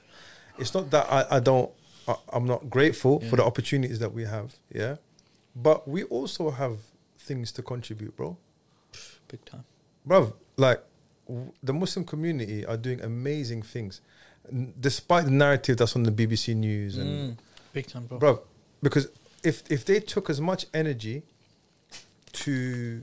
it's 0.58 0.74
not 0.74 0.90
that 0.90 1.06
I, 1.10 1.36
I 1.36 1.40
don't. 1.40 1.70
I, 2.06 2.14
I'm 2.32 2.46
not 2.46 2.68
grateful 2.70 3.18
for 3.20 3.36
the 3.36 3.44
opportunities 3.44 3.98
that 4.00 4.12
we 4.12 4.24
have. 4.24 4.54
Yeah, 4.72 4.96
but 5.56 5.86
we 5.88 6.04
also 6.04 6.50
have 6.50 6.78
things 7.18 7.52
to 7.52 7.62
contribute, 7.62 8.16
bro. 8.16 8.36
Big 9.28 9.44
time. 9.44 9.64
Bro, 10.06 10.34
like 10.56 10.82
w- 11.26 11.52
the 11.62 11.72
Muslim 11.72 12.04
community 12.04 12.64
are 12.66 12.76
doing 12.76 13.00
amazing 13.02 13.62
things, 13.62 14.00
N- 14.50 14.74
despite 14.78 15.24
the 15.24 15.30
narrative 15.30 15.76
that's 15.78 15.96
on 15.96 16.02
the 16.02 16.12
BBC 16.12 16.54
News 16.54 16.98
and 16.98 17.38
Mm, 17.38 17.38
big 17.72 17.86
time, 17.86 18.06
bro. 18.06 18.18
bro. 18.18 18.42
Because 18.82 19.08
if 19.42 19.62
if 19.70 19.84
they 19.84 20.00
took 20.00 20.28
as 20.28 20.40
much 20.40 20.66
energy 20.74 21.22
to 22.32 23.02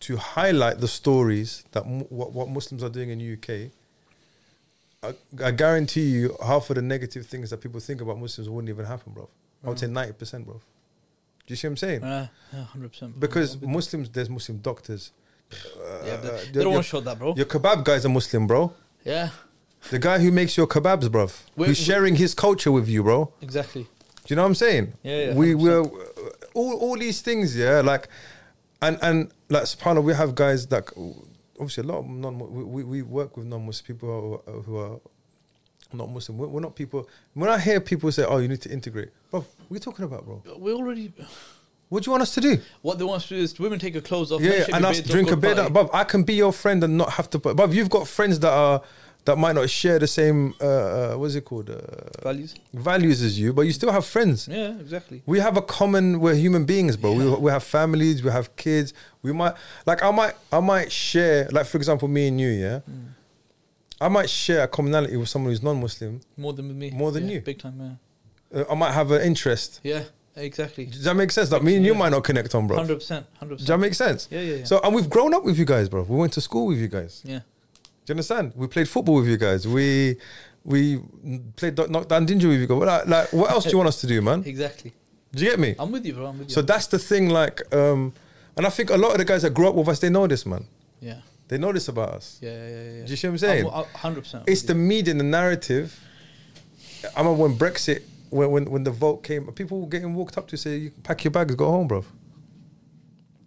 to 0.00 0.16
highlight 0.16 0.78
the 0.80 0.88
stories 0.88 1.64
that 1.72 1.86
mu- 1.86 2.04
what, 2.08 2.32
what 2.32 2.48
Muslims 2.48 2.82
are 2.82 2.88
doing 2.88 3.10
in 3.10 3.18
the 3.18 3.32
UK, 3.34 3.70
I, 5.02 5.44
I 5.44 5.50
guarantee 5.50 6.08
you 6.08 6.36
half 6.44 6.70
of 6.70 6.76
the 6.76 6.82
negative 6.82 7.26
things 7.26 7.50
that 7.50 7.60
people 7.60 7.78
think 7.80 8.00
about 8.00 8.18
Muslims 8.18 8.48
wouldn't 8.48 8.68
even 8.70 8.84
happen, 8.86 9.12
bro. 9.12 9.28
I 9.64 9.68
would 9.68 9.78
say 9.78 9.86
ninety 9.86 10.12
percent, 10.14 10.44
bro. 10.46 10.60
Do 11.48 11.52
you 11.52 11.56
see 11.56 11.66
what 11.66 11.70
I'm 11.72 11.76
saying? 11.78 12.02
Uh, 12.04 12.28
hundred 12.74 12.90
percent. 12.92 13.18
Because 13.18 13.58
Muslims, 13.62 14.10
there's 14.10 14.28
Muslim 14.28 14.58
doctors. 14.58 15.12
yeah, 15.50 15.56
uh, 15.56 16.20
they, 16.20 16.28
they 16.28 16.52
your- 16.52 16.64
don't 16.64 16.72
want 16.74 16.84
to 16.84 16.90
show 16.90 17.00
that, 17.00 17.18
bro. 17.18 17.34
Your 17.34 17.46
kebab 17.46 17.84
guy's 17.84 18.04
a 18.04 18.08
Muslim, 18.10 18.46
bro. 18.46 18.70
Yeah, 19.02 19.30
The 19.88 19.98
guy 19.98 20.18
who 20.18 20.30
makes 20.30 20.56
your 20.58 20.66
kebabs, 20.66 21.10
bro. 21.10 21.28
Who's 21.56 21.78
sharing 21.78 22.16
his 22.16 22.34
culture 22.34 22.70
with 22.70 22.86
you, 22.86 23.02
bro. 23.02 23.32
exactly. 23.40 23.84
Do 23.84 24.26
you 24.34 24.36
know 24.36 24.42
what 24.42 24.48
I'm 24.48 24.54
saying? 24.56 24.92
Yeah, 25.02 25.18
yeah, 25.28 25.34
we 25.34 25.54
100%. 25.54 25.62
were 25.62 25.82
all 26.52 26.74
all 26.84 26.96
these 26.98 27.22
things, 27.22 27.56
yeah, 27.56 27.80
like 27.80 28.08
and 28.82 28.98
and 29.00 29.32
like 29.48 29.62
subhanallah, 29.62 30.04
we 30.04 30.12
have 30.12 30.34
guys 30.34 30.66
that 30.66 30.84
obviously 31.58 31.82
a 31.84 31.86
lot 31.86 32.00
of 32.00 32.06
non 32.24 32.38
we, 32.38 32.62
we, 32.74 32.82
we 32.84 33.00
work 33.02 33.38
with 33.38 33.46
non-Muslim 33.46 33.86
people 33.86 34.08
who 34.08 34.52
are, 34.52 34.62
who 34.66 34.76
are 34.76 35.00
not 35.92 36.10
Muslim. 36.10 36.38
We're, 36.38 36.48
we're 36.48 36.60
not 36.60 36.74
people. 36.74 37.08
When 37.34 37.48
I 37.48 37.58
hear 37.58 37.80
people 37.80 38.10
say, 38.12 38.24
"Oh, 38.24 38.38
you 38.38 38.48
need 38.48 38.60
to 38.62 38.70
integrate," 38.70 39.10
bro, 39.30 39.40
what 39.40 39.48
are 39.70 39.74
you 39.74 39.80
talking 39.80 40.04
about, 40.04 40.24
bro? 40.24 40.42
We 40.58 40.72
already. 40.72 41.12
What 41.88 42.04
do 42.04 42.08
you 42.08 42.12
want 42.12 42.22
us 42.22 42.34
to 42.34 42.40
do? 42.42 42.58
What 42.82 42.98
they 42.98 43.04
want 43.04 43.22
us 43.22 43.28
to 43.28 43.34
do 43.36 43.40
is 43.40 43.58
women 43.58 43.78
take 43.78 43.94
her 43.94 44.02
clothes 44.02 44.30
off. 44.30 44.42
Yeah, 44.42 44.66
yeah, 44.68 44.76
and 44.76 44.84
us 44.84 45.00
drink 45.00 45.30
a 45.30 45.36
beer. 45.36 45.54
That, 45.54 45.72
bruv, 45.72 45.88
I 45.92 46.04
can 46.04 46.22
be 46.22 46.34
your 46.34 46.52
friend 46.52 46.84
and 46.84 46.98
not 46.98 47.12
have 47.12 47.30
to. 47.30 47.38
But 47.38 47.72
you've 47.72 47.88
got 47.88 48.06
friends 48.06 48.38
that 48.40 48.52
are 48.52 48.82
that 49.24 49.36
might 49.36 49.54
not 49.54 49.70
share 49.70 49.98
the 49.98 50.06
same. 50.06 50.54
Uh, 50.60 50.66
uh, 50.66 51.14
what's 51.14 51.34
it 51.34 51.44
called? 51.44 51.70
Uh, 51.70 51.78
values. 52.22 52.54
values 52.74 53.22
as 53.22 53.38
you, 53.38 53.52
but 53.52 53.62
you 53.62 53.72
still 53.72 53.92
have 53.92 54.04
friends. 54.04 54.48
Yeah, 54.48 54.78
exactly. 54.78 55.22
We 55.26 55.38
have 55.40 55.56
a 55.56 55.62
common. 55.62 56.20
We're 56.20 56.34
human 56.34 56.64
beings, 56.66 56.96
bro. 56.96 57.12
We, 57.12 57.28
we 57.36 57.50
have 57.50 57.62
families. 57.62 58.22
We 58.22 58.30
have 58.30 58.54
kids. 58.56 58.92
We 59.22 59.32
might 59.32 59.54
like. 59.86 60.02
I 60.02 60.10
might. 60.10 60.34
I 60.52 60.60
might 60.60 60.92
share. 60.92 61.48
Like 61.50 61.66
for 61.66 61.78
example, 61.78 62.08
me 62.08 62.28
and 62.28 62.38
you. 62.40 62.48
Yeah. 62.48 62.80
Mm. 62.90 63.08
I 64.00 64.08
might 64.08 64.30
share 64.30 64.62
a 64.64 64.68
commonality 64.68 65.16
with 65.16 65.28
someone 65.28 65.50
who's 65.52 65.62
non-Muslim. 65.62 66.20
More 66.36 66.52
than 66.52 66.68
with 66.68 66.76
me. 66.76 66.90
More 66.90 67.10
than 67.12 67.26
Yeah, 67.28 67.34
you. 67.34 67.40
Big 67.40 67.58
time. 67.58 67.98
Yeah. 68.52 68.60
Uh, 68.60 68.64
I 68.70 68.74
might 68.74 68.92
have 68.92 69.10
an 69.10 69.22
interest. 69.22 69.80
Yeah. 69.82 70.02
Exactly. 70.36 70.86
Does 70.86 71.02
that 71.02 71.14
make 71.16 71.32
sense? 71.32 71.50
Like 71.50 71.64
me 71.64 71.74
and 71.74 71.84
you 71.84 71.96
might 71.96 72.10
not 72.10 72.22
connect 72.22 72.54
on, 72.54 72.68
bro. 72.68 72.76
Hundred 72.76 72.96
percent. 72.96 73.26
Hundred 73.40 73.54
percent. 73.56 73.58
Does 73.58 73.66
that 73.66 73.78
make 73.78 73.94
sense? 73.94 74.28
Yeah, 74.30 74.40
yeah, 74.40 74.54
yeah. 74.58 74.64
So 74.64 74.78
and 74.84 74.94
we've 74.94 75.10
grown 75.10 75.34
up 75.34 75.42
with 75.44 75.58
you 75.58 75.64
guys, 75.64 75.88
bro. 75.88 76.02
We 76.02 76.14
went 76.16 76.32
to 76.34 76.40
school 76.40 76.66
with 76.66 76.78
you 76.78 76.86
guys. 76.86 77.22
yeah. 77.24 77.40
Do 77.40 78.12
you 78.12 78.14
understand? 78.14 78.52
We 78.54 78.68
played 78.68 78.88
football 78.88 79.16
with 79.16 79.26
you 79.26 79.36
guys. 79.36 79.66
We 79.66 80.16
we 80.64 81.00
played 81.56 81.74
Doc- 81.74 81.90
knock 81.90 82.06
down 82.08 82.24
Dingy 82.24 82.46
with 82.46 82.60
you. 82.60 82.68
Go 82.68 82.78
like, 82.78 83.06
like, 83.08 83.32
what 83.32 83.50
else 83.50 83.64
do 83.64 83.70
you 83.70 83.78
want 83.78 83.88
us 83.88 84.00
to 84.02 84.06
do, 84.06 84.22
man? 84.22 84.44
Exactly. 84.46 84.92
Do 85.32 85.42
you 85.44 85.50
get 85.50 85.58
me? 85.58 85.74
I'm 85.78 85.90
with 85.90 86.06
you, 86.06 86.14
bro. 86.14 86.26
I'm 86.26 86.38
with 86.38 86.48
you. 86.50 86.54
So 86.54 86.62
that's 86.62 86.86
the 86.86 86.98
thing, 87.00 87.28
like, 87.30 87.60
um, 87.74 88.14
and 88.56 88.64
I 88.64 88.70
think 88.70 88.90
a 88.90 88.96
lot 88.96 89.10
of 89.12 89.18
the 89.18 89.24
guys 89.24 89.42
that 89.42 89.52
grew 89.54 89.68
up 89.68 89.74
with 89.74 89.88
us, 89.88 89.98
they 89.98 90.08
know 90.08 90.26
this, 90.28 90.46
man. 90.46 90.64
yeah. 91.00 91.16
They 91.48 91.58
know 91.58 91.72
this 91.72 91.88
about 91.88 92.10
us. 92.10 92.38
Yeah, 92.40 92.50
yeah, 92.50 92.68
yeah. 92.68 92.92
yeah. 92.98 93.04
Do 93.04 93.10
you 93.10 93.16
see 93.16 93.26
what 93.26 93.32
I'm 93.32 93.38
saying? 93.38 93.66
Hundred 93.94 94.22
percent. 94.22 94.44
It's 94.46 94.62
the 94.62 94.74
media, 94.74 95.12
and 95.12 95.20
the 95.20 95.24
narrative. 95.24 95.98
I 97.16 97.20
remember 97.20 97.42
when 97.42 97.56
Brexit, 97.56 98.02
when 98.30 98.50
when, 98.50 98.70
when 98.70 98.84
the 98.84 98.90
vote 98.90 99.22
came, 99.22 99.50
people 99.52 99.80
were 99.80 99.88
getting 99.88 100.14
walked 100.14 100.36
up 100.36 100.46
to 100.48 100.56
say, 100.56 100.76
"You 100.76 100.90
pack 101.02 101.24
your 101.24 101.30
bags, 101.30 101.54
go 101.54 101.70
home, 101.70 101.88
bro." 101.88 102.04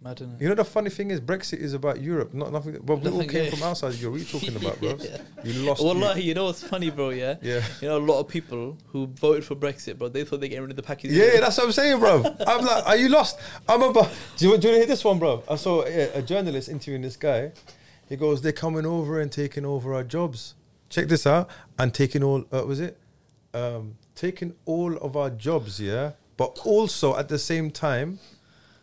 Mad. 0.02 0.20
You 0.40 0.48
know 0.48 0.56
the 0.56 0.64
funny 0.64 0.90
thing 0.90 1.12
is, 1.12 1.20
Brexit 1.20 1.60
is 1.60 1.74
about 1.74 2.00
Europe, 2.00 2.34
not 2.34 2.50
nothing. 2.50 2.76
But 2.82 2.96
we 2.96 3.10
all 3.10 3.22
came 3.22 3.44
yeah. 3.44 3.50
from 3.50 3.62
outside 3.62 3.94
Europe. 3.94 4.14
What 4.14 4.20
are 4.20 4.24
you 4.24 4.40
talking 4.40 4.56
about, 4.56 4.80
bro? 4.80 4.98
Yeah. 5.02 5.18
You 5.44 5.62
lost. 5.62 5.82
Wallahi, 5.82 6.22
you 6.22 6.34
know 6.34 6.46
what's 6.46 6.62
funny, 6.66 6.90
bro? 6.90 7.10
Yeah. 7.10 7.36
Yeah. 7.40 7.62
You 7.80 7.88
know, 7.88 7.98
a 7.98 8.04
lot 8.04 8.18
of 8.18 8.26
people 8.26 8.76
who 8.88 9.06
voted 9.06 9.44
for 9.44 9.54
Brexit, 9.54 9.98
bro, 9.98 10.08
they 10.08 10.24
thought 10.24 10.40
they 10.40 10.48
getting 10.48 10.62
rid 10.62 10.70
of 10.70 10.76
the 10.76 10.82
package. 10.82 11.12
Yeah, 11.12 11.38
that's 11.38 11.56
what 11.56 11.66
I'm 11.66 11.72
saying, 11.72 12.00
bro. 12.00 12.24
I'm 12.46 12.64
like, 12.64 12.86
are 12.86 12.96
you 12.96 13.10
lost? 13.10 13.38
I'm 13.68 13.82
about. 13.82 14.10
Do 14.10 14.10
you, 14.10 14.38
do 14.38 14.44
you 14.46 14.50
want 14.50 14.62
to 14.62 14.68
hear 14.70 14.86
this 14.86 15.04
one, 15.04 15.20
bro? 15.20 15.44
I 15.48 15.54
saw 15.54 15.84
a, 15.84 16.18
a 16.18 16.22
journalist 16.22 16.68
interviewing 16.68 17.02
this 17.02 17.16
guy. 17.16 17.52
He 18.12 18.16
goes, 18.18 18.42
"They're 18.42 18.52
coming 18.52 18.84
over 18.84 19.18
and 19.22 19.32
taking 19.32 19.64
over 19.64 19.94
our 19.94 20.04
jobs. 20.04 20.54
Check 20.90 21.08
this 21.08 21.26
out, 21.26 21.48
and 21.78 21.94
taking 21.94 22.22
all. 22.22 22.44
Uh, 22.52 22.62
was 22.66 22.78
it? 22.78 22.98
Um, 23.54 23.96
taking 24.14 24.52
all 24.66 24.98
of 24.98 25.16
our 25.16 25.30
jobs, 25.30 25.80
yeah, 25.80 26.10
but 26.36 26.58
also 26.66 27.16
at 27.16 27.30
the 27.30 27.38
same 27.38 27.70
time, 27.70 28.18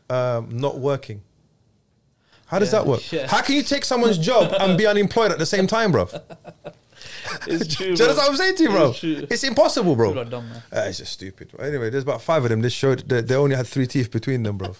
um, 0.09 0.49
not 0.49 0.79
working. 0.79 1.21
How 2.47 2.57
does 2.57 2.73
Yeah, 2.73 2.79
that 2.79 2.87
work? 2.87 3.11
yeah. 3.11 3.27
How 3.27 3.43
can 3.43 3.53
you 3.53 3.61
take 3.61 3.85
someone's 3.85 4.17
job 4.17 4.51
and 4.59 4.75
be 4.75 4.87
unemployed 4.87 5.31
at 5.31 5.37
the 5.37 5.45
same 5.45 5.67
time, 5.67 5.91
bro? 5.91 6.09
It's 7.45 7.75
true. 7.75 7.95
Do 7.95 8.03
you 8.03 8.09
know 8.09 8.15
what 8.15 8.29
I'm 8.31 8.35
saying 8.35 8.55
to 8.57 8.63
you, 8.63 8.69
bro? 8.69 8.89
It's. 8.89 9.03
It's 9.33 9.43
impossible, 9.43 9.95
bro. 9.95 10.23
Dumb, 10.23 10.49
man. 10.49 10.63
Uh, 10.75 10.85
it's 10.89 10.97
just 10.97 11.13
stupid. 11.13 11.51
Anyway, 11.59 11.91
there's 11.91 12.03
about 12.03 12.21
five 12.23 12.43
of 12.43 12.49
them. 12.49 12.61
This 12.61 12.73
showed 12.73 13.07
that 13.09 13.27
they 13.27 13.35
only 13.35 13.55
had 13.55 13.67
three 13.67 13.85
teeth 13.85 14.09
between 14.11 14.41
them, 14.43 14.57
bro. 14.57 14.75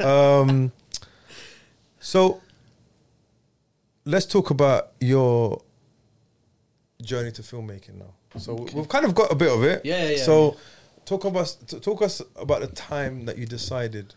um, 0.40 0.72
so 2.00 2.42
let's 4.04 4.26
talk 4.26 4.50
about 4.50 4.92
your 5.00 5.62
journey 7.02 7.32
to 7.32 7.42
filmmaking 7.42 7.98
now. 7.98 8.14
So 8.38 8.66
we've 8.74 8.88
kind 8.88 9.04
of 9.04 9.14
got 9.14 9.30
a 9.30 9.34
bit 9.34 9.52
of 9.52 9.62
it. 9.62 9.84
Yeah, 9.84 10.04
yeah, 10.04 10.10
yeah. 10.10 10.22
So 10.22 10.56
talk 11.04 11.24
about 11.24 11.56
talk 11.82 12.02
us 12.02 12.22
about 12.36 12.60
the 12.62 12.68
time 12.68 13.26
that 13.26 13.38
you 13.38 13.46
decided 13.46 14.14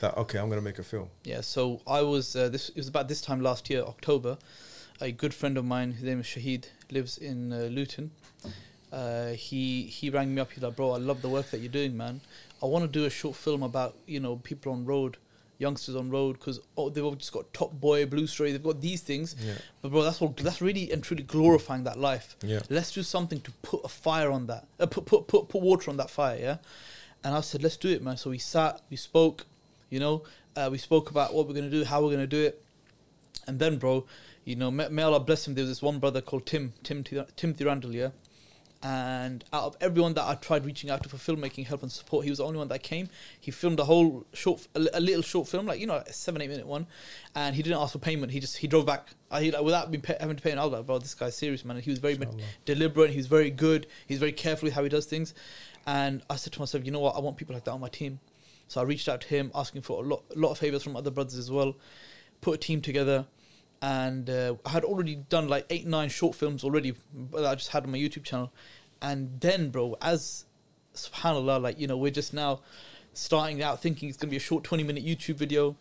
that 0.00 0.16
okay, 0.16 0.38
I'm 0.38 0.48
gonna 0.48 0.62
make 0.62 0.78
a 0.78 0.82
film. 0.82 1.08
Yeah, 1.24 1.40
so 1.42 1.80
I 1.86 2.00
was 2.02 2.34
uh, 2.34 2.48
this. 2.48 2.70
It 2.70 2.76
was 2.76 2.88
about 2.88 3.08
this 3.08 3.20
time 3.20 3.40
last 3.40 3.70
year, 3.70 3.82
October. 3.82 4.38
A 5.02 5.12
good 5.12 5.32
friend 5.32 5.56
of 5.56 5.64
mine, 5.64 5.92
his 5.92 6.02
name 6.02 6.20
is 6.20 6.26
Shahid, 6.26 6.66
lives 6.90 7.16
in 7.16 7.52
uh, 7.52 7.68
Luton. 7.70 8.10
Uh, 8.92 9.28
he 9.28 9.84
he 9.84 10.10
rang 10.10 10.34
me 10.34 10.40
up. 10.40 10.52
He's 10.52 10.62
like, 10.62 10.76
"Bro, 10.76 10.92
I 10.92 10.98
love 10.98 11.22
the 11.22 11.28
work 11.28 11.50
that 11.50 11.58
you're 11.60 11.72
doing, 11.72 11.96
man. 11.96 12.20
I 12.62 12.66
want 12.66 12.84
to 12.84 12.88
do 12.88 13.04
a 13.06 13.10
short 13.10 13.36
film 13.36 13.62
about 13.62 13.96
you 14.06 14.20
know 14.20 14.36
people 14.36 14.72
on 14.72 14.84
road, 14.84 15.16
youngsters 15.60 15.94
on 15.94 16.10
road, 16.10 16.32
because 16.38 16.58
oh, 16.76 16.88
they've 16.88 17.04
all 17.04 17.14
just 17.14 17.32
got 17.32 17.52
Top 17.52 17.72
Boy, 17.72 18.06
Blue 18.06 18.26
Story. 18.26 18.50
They've 18.52 18.62
got 18.62 18.80
these 18.80 19.02
things, 19.02 19.36
Yeah. 19.44 19.54
but 19.82 19.90
bro, 19.92 20.02
that's 20.02 20.20
all. 20.20 20.34
That's 20.36 20.60
really 20.60 20.90
and 20.90 21.02
truly 21.02 21.22
glorifying 21.22 21.84
that 21.84 21.98
life. 21.98 22.36
Yeah. 22.42 22.60
Let's 22.68 22.92
do 22.92 23.02
something 23.02 23.40
to 23.42 23.50
put 23.62 23.84
a 23.84 23.88
fire 23.88 24.30
on 24.30 24.46
that. 24.46 24.66
Uh, 24.80 24.86
put 24.86 25.04
put 25.06 25.26
put 25.28 25.48
put 25.48 25.62
water 25.62 25.90
on 25.90 25.96
that 25.98 26.10
fire. 26.10 26.38
Yeah. 26.40 26.56
And 27.22 27.34
I 27.34 27.42
said, 27.42 27.62
let's 27.62 27.76
do 27.76 27.90
it, 27.90 28.02
man. 28.02 28.16
So 28.16 28.30
we 28.30 28.38
sat, 28.38 28.80
we 28.88 28.96
spoke, 28.96 29.44
you 29.90 30.00
know, 30.00 30.22
uh, 30.56 30.70
we 30.72 30.78
spoke 30.78 31.10
about 31.10 31.34
what 31.34 31.46
we're 31.46 31.54
gonna 31.54 31.68
do, 31.68 31.84
how 31.84 32.02
we're 32.02 32.10
gonna 32.10 32.26
do 32.26 32.42
it, 32.42 32.62
and 33.46 33.58
then, 33.58 33.76
bro, 33.76 34.06
you 34.44 34.56
know, 34.56 34.70
may, 34.70 34.88
may 34.88 35.02
Allah 35.02 35.20
bless 35.20 35.46
him. 35.46 35.54
There 35.54 35.62
was 35.62 35.70
this 35.70 35.82
one 35.82 35.98
brother 35.98 36.22
called 36.22 36.46
Tim, 36.46 36.72
Tim, 36.82 37.04
Timothy 37.36 37.64
Randall, 37.66 37.94
yeah. 37.94 38.08
And 38.82 39.44
out 39.52 39.64
of 39.64 39.76
everyone 39.82 40.14
that 40.14 40.26
I 40.26 40.36
tried 40.36 40.64
reaching 40.64 40.88
out 40.88 41.02
to 41.02 41.08
for 41.10 41.18
filmmaking 41.18 41.66
help 41.66 41.82
and 41.82 41.92
support, 41.92 42.24
he 42.24 42.30
was 42.30 42.38
the 42.38 42.44
only 42.44 42.58
one 42.58 42.68
that 42.68 42.82
came. 42.82 43.10
He 43.38 43.50
filmed 43.50 43.78
a 43.78 43.84
whole 43.84 44.24
short, 44.32 44.66
a, 44.74 45.00
little 45.00 45.20
short 45.20 45.48
film, 45.48 45.66
like 45.66 45.80
you 45.80 45.86
know, 45.86 45.96
a 45.96 46.12
seven 46.12 46.40
eight 46.40 46.48
minute 46.48 46.66
one, 46.66 46.86
and 47.34 47.54
he 47.54 47.62
didn't 47.62 47.78
ask 47.78 47.92
for 47.92 47.98
payment. 47.98 48.32
He 48.32 48.40
just 48.40 48.56
he 48.56 48.66
drove 48.66 48.86
back. 48.86 49.08
I, 49.30 49.42
he, 49.42 49.50
like, 49.50 49.62
without 49.62 49.90
being 49.90 50.00
pay, 50.00 50.16
having 50.18 50.36
to 50.36 50.42
pay. 50.42 50.50
And 50.50 50.58
I 50.58 50.64
was 50.64 50.72
like, 50.72 50.86
bro, 50.86 50.98
this 50.98 51.14
guy's 51.14 51.36
serious, 51.36 51.62
man. 51.62 51.76
And 51.76 51.84
he 51.84 51.90
was 51.90 51.98
very 51.98 52.14
Inshallah. 52.14 52.38
deliberate. 52.64 53.10
He 53.10 53.18
was 53.18 53.26
very 53.26 53.50
good. 53.50 53.86
He's 54.06 54.18
very 54.18 54.32
careful 54.32 54.66
with 54.66 54.74
how 54.74 54.82
he 54.82 54.88
does 54.88 55.04
things. 55.04 55.34
And 55.86 56.22
I 56.30 56.36
said 56.36 56.54
to 56.54 56.58
myself, 56.60 56.84
you 56.86 56.90
know 56.90 57.00
what? 57.00 57.16
I 57.16 57.20
want 57.20 57.36
people 57.36 57.54
like 57.54 57.64
that 57.64 57.72
on 57.72 57.80
my 57.80 57.88
team. 57.88 58.18
So 58.68 58.80
I 58.80 58.84
reached 58.84 59.08
out 59.08 59.20
to 59.22 59.28
him, 59.28 59.50
asking 59.54 59.82
for 59.82 60.02
a 60.02 60.06
lot, 60.06 60.22
a 60.34 60.38
lot 60.38 60.52
of 60.52 60.58
favors 60.58 60.82
from 60.82 60.96
other 60.96 61.10
brothers 61.10 61.36
as 61.36 61.50
well. 61.50 61.74
Put 62.40 62.54
a 62.54 62.58
team 62.58 62.80
together, 62.80 63.26
and 63.82 64.28
uh, 64.28 64.54
I 64.64 64.70
had 64.70 64.84
already 64.84 65.16
done 65.16 65.48
like 65.48 65.66
eight, 65.70 65.86
nine 65.86 66.08
short 66.08 66.34
films 66.34 66.64
already 66.64 66.94
that 67.32 67.46
I 67.46 67.54
just 67.54 67.70
had 67.70 67.84
on 67.84 67.92
my 67.92 67.98
YouTube 67.98 68.24
channel. 68.24 68.52
And 69.00 69.40
then, 69.40 69.70
bro, 69.70 69.96
as 70.02 70.44
Subhanallah, 70.94 71.62
like 71.62 71.80
you 71.80 71.86
know, 71.86 71.96
we're 71.96 72.10
just 72.10 72.34
now 72.34 72.60
starting 73.12 73.62
out 73.62 73.80
thinking 73.80 74.08
it's 74.08 74.18
gonna 74.18 74.30
be 74.30 74.36
a 74.36 74.40
short 74.40 74.64
twenty 74.64 74.84
minute 74.84 75.04
YouTube 75.04 75.36
video. 75.36 75.76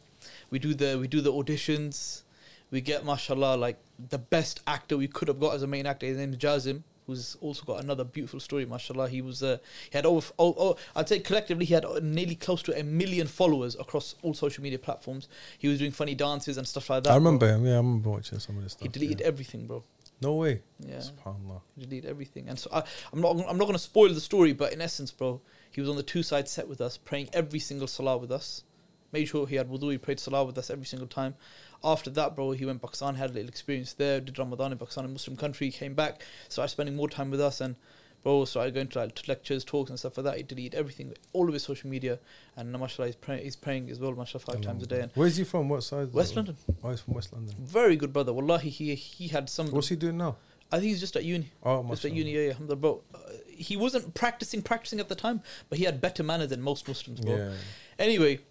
We 0.49 0.59
do 0.59 0.73
the 0.73 0.97
we 0.97 1.07
do 1.07 1.21
the 1.21 1.33
auditions. 1.33 2.23
We 2.71 2.81
get, 2.81 3.03
mashallah, 3.03 3.55
like 3.57 3.79
the 3.97 4.19
best 4.19 4.61
actor 4.67 4.95
we 4.95 5.07
could 5.07 5.27
have 5.27 5.39
got 5.39 5.55
as 5.55 5.63
a 5.63 5.67
main 5.67 5.87
actor. 5.87 6.05
His 6.05 6.17
name 6.17 6.33
is 6.33 6.37
Jazim, 6.37 6.83
who's 7.09 7.35
also 7.41 7.63
got 7.63 7.83
another 7.83 8.03
beautiful 8.03 8.39
story, 8.39 8.65
mashallah. 8.65 9.09
He 9.09 9.21
was, 9.21 9.43
uh, 9.43 9.57
he 9.89 9.97
had 9.97 10.05
over, 10.05 10.31
oh, 10.39 10.55
oh, 10.57 10.75
I'd 10.95 11.09
say 11.09 11.19
collectively, 11.19 11.65
he 11.65 11.73
had 11.73 11.85
nearly 12.01 12.35
close 12.35 12.61
to 12.63 12.79
a 12.79 12.83
million 12.83 13.27
followers 13.27 13.75
across 13.75 14.15
all 14.21 14.33
social 14.33 14.63
media 14.63 14.79
platforms. 14.79 15.27
He 15.57 15.67
was 15.67 15.79
doing 15.79 15.91
funny 15.91 16.15
dances 16.15 16.57
and 16.57 16.67
stuff 16.67 16.89
like 16.89 17.03
that. 17.03 17.09
I 17.09 17.13
bro. 17.13 17.25
remember 17.25 17.47
him. 17.47 17.65
Yeah, 17.65 17.73
I 17.73 17.77
remember 17.77 18.09
watching 18.09 18.39
some 18.39 18.57
of 18.57 18.63
this 18.63 18.73
stuff. 18.73 18.83
He 18.83 18.89
deleted 18.89 19.21
yeah. 19.21 19.27
everything, 19.27 19.67
bro. 19.67 19.83
No 20.21 20.35
way. 20.35 20.61
Yeah. 20.79 20.97
Subhanallah. 20.97 21.61
He 21.75 21.85
deleted 21.85 22.09
everything. 22.09 22.49
And 22.49 22.59
so 22.59 22.69
I, 22.73 22.83
I'm 23.13 23.21
not, 23.21 23.31
I'm 23.31 23.57
not 23.57 23.65
going 23.65 23.73
to 23.73 23.79
spoil 23.79 24.13
the 24.13 24.21
story, 24.21 24.53
but 24.53 24.73
in 24.73 24.81
essence, 24.81 25.11
bro, 25.11 25.41
he 25.71 25.81
was 25.81 25.89
on 25.89 25.95
the 25.95 26.03
two 26.03 26.23
side 26.23 26.49
set 26.49 26.67
with 26.67 26.81
us, 26.81 26.97
praying 26.97 27.29
every 27.33 27.59
single 27.59 27.87
salah 27.87 28.17
with 28.17 28.31
us. 28.31 28.63
Made 29.11 29.25
sure 29.25 29.47
he 29.47 29.55
had 29.55 29.69
wudu, 29.69 29.91
he 29.91 29.97
prayed 29.97 30.19
salah 30.19 30.43
with 30.43 30.57
us 30.57 30.69
every 30.69 30.85
single 30.85 31.07
time. 31.07 31.35
After 31.83 32.09
that, 32.11 32.35
bro, 32.35 32.51
he 32.51 32.65
went 32.65 32.81
Pakistan, 32.81 33.15
had 33.15 33.29
a 33.29 33.33
little 33.33 33.47
experience 33.49 33.93
there, 33.93 34.19
did 34.19 34.37
Ramadan 34.37 34.71
in 34.73 34.77
Pakistan, 34.77 35.05
a 35.05 35.07
Muslim 35.07 35.37
country, 35.37 35.71
came 35.71 35.93
back, 35.93 36.21
started 36.49 36.69
spending 36.71 36.95
more 36.95 37.07
time 37.09 37.31
with 37.31 37.39
us, 37.39 37.61
and 37.61 37.75
bro 38.21 38.43
started 38.43 38.73
going 38.73 38.87
to, 38.89 38.99
like, 38.99 39.27
lectures, 39.29 39.63
talks, 39.63 39.89
and 39.89 39.97
stuff 39.97 40.17
like 40.17 40.25
that. 40.25 40.35
He 40.37 40.43
deleted 40.43 40.75
everything, 40.75 41.13
all 41.31 41.47
of 41.47 41.53
his 41.53 41.63
social 41.63 41.89
media, 41.89 42.19
and 42.57 42.71
mashallah, 42.73 43.07
he's, 43.07 43.15
pray- 43.15 43.41
he's 43.43 43.55
praying 43.55 43.89
as 43.89 43.97
well, 43.99 44.13
mashallah, 44.13 44.43
five 44.43 44.59
times 44.61 44.83
a 44.83 44.87
day. 44.87 44.99
And 45.01 45.11
Where's 45.15 45.37
he 45.37 45.45
from? 45.45 45.69
What 45.69 45.83
side? 45.83 46.11
West 46.13 46.35
London, 46.35 46.57
Oh, 46.83 46.89
he's 46.89 46.99
from 46.99 47.13
West 47.13 47.31
London. 47.31 47.55
very 47.61 47.95
good 47.95 48.11
brother. 48.11 48.33
Wallahi, 48.33 48.69
he 48.69 48.93
he 48.95 49.29
had 49.29 49.49
some. 49.49 49.67
What's 49.71 49.87
he 49.87 49.95
doing 49.95 50.17
now? 50.17 50.35
I 50.71 50.75
think 50.79 50.89
he's 50.89 50.99
just 50.99 51.15
at 51.15 51.23
uni. 51.23 51.49
Oh, 51.63 51.83
Just 51.89 52.05
at 52.05 52.11
uni, 52.11 52.31
yeah, 52.31 52.41
yeah. 52.41 52.47
alhamdulillah, 52.49 52.75
Bro, 52.79 53.01
uh, 53.15 53.17
he 53.47 53.75
wasn't 53.75 54.13
practicing, 54.13 54.61
practicing 54.61 54.99
at 54.99 55.09
the 55.09 55.15
time, 55.15 55.41
but 55.67 55.79
he 55.79 55.85
had 55.85 55.99
better 55.99 56.21
manners 56.23 56.49
than 56.49 56.61
most 56.61 56.87
Muslims, 56.87 57.21
bro. 57.21 57.35
Yeah. 57.35 57.53
Anyway, 57.97 58.41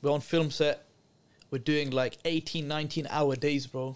we're 0.00 0.12
on 0.12 0.20
film 0.20 0.50
set. 0.50 0.86
We're 1.52 1.58
doing 1.58 1.90
like 1.90 2.16
18, 2.24 2.66
19 2.66 3.06
hour 3.10 3.36
days, 3.36 3.66
bro. 3.66 3.94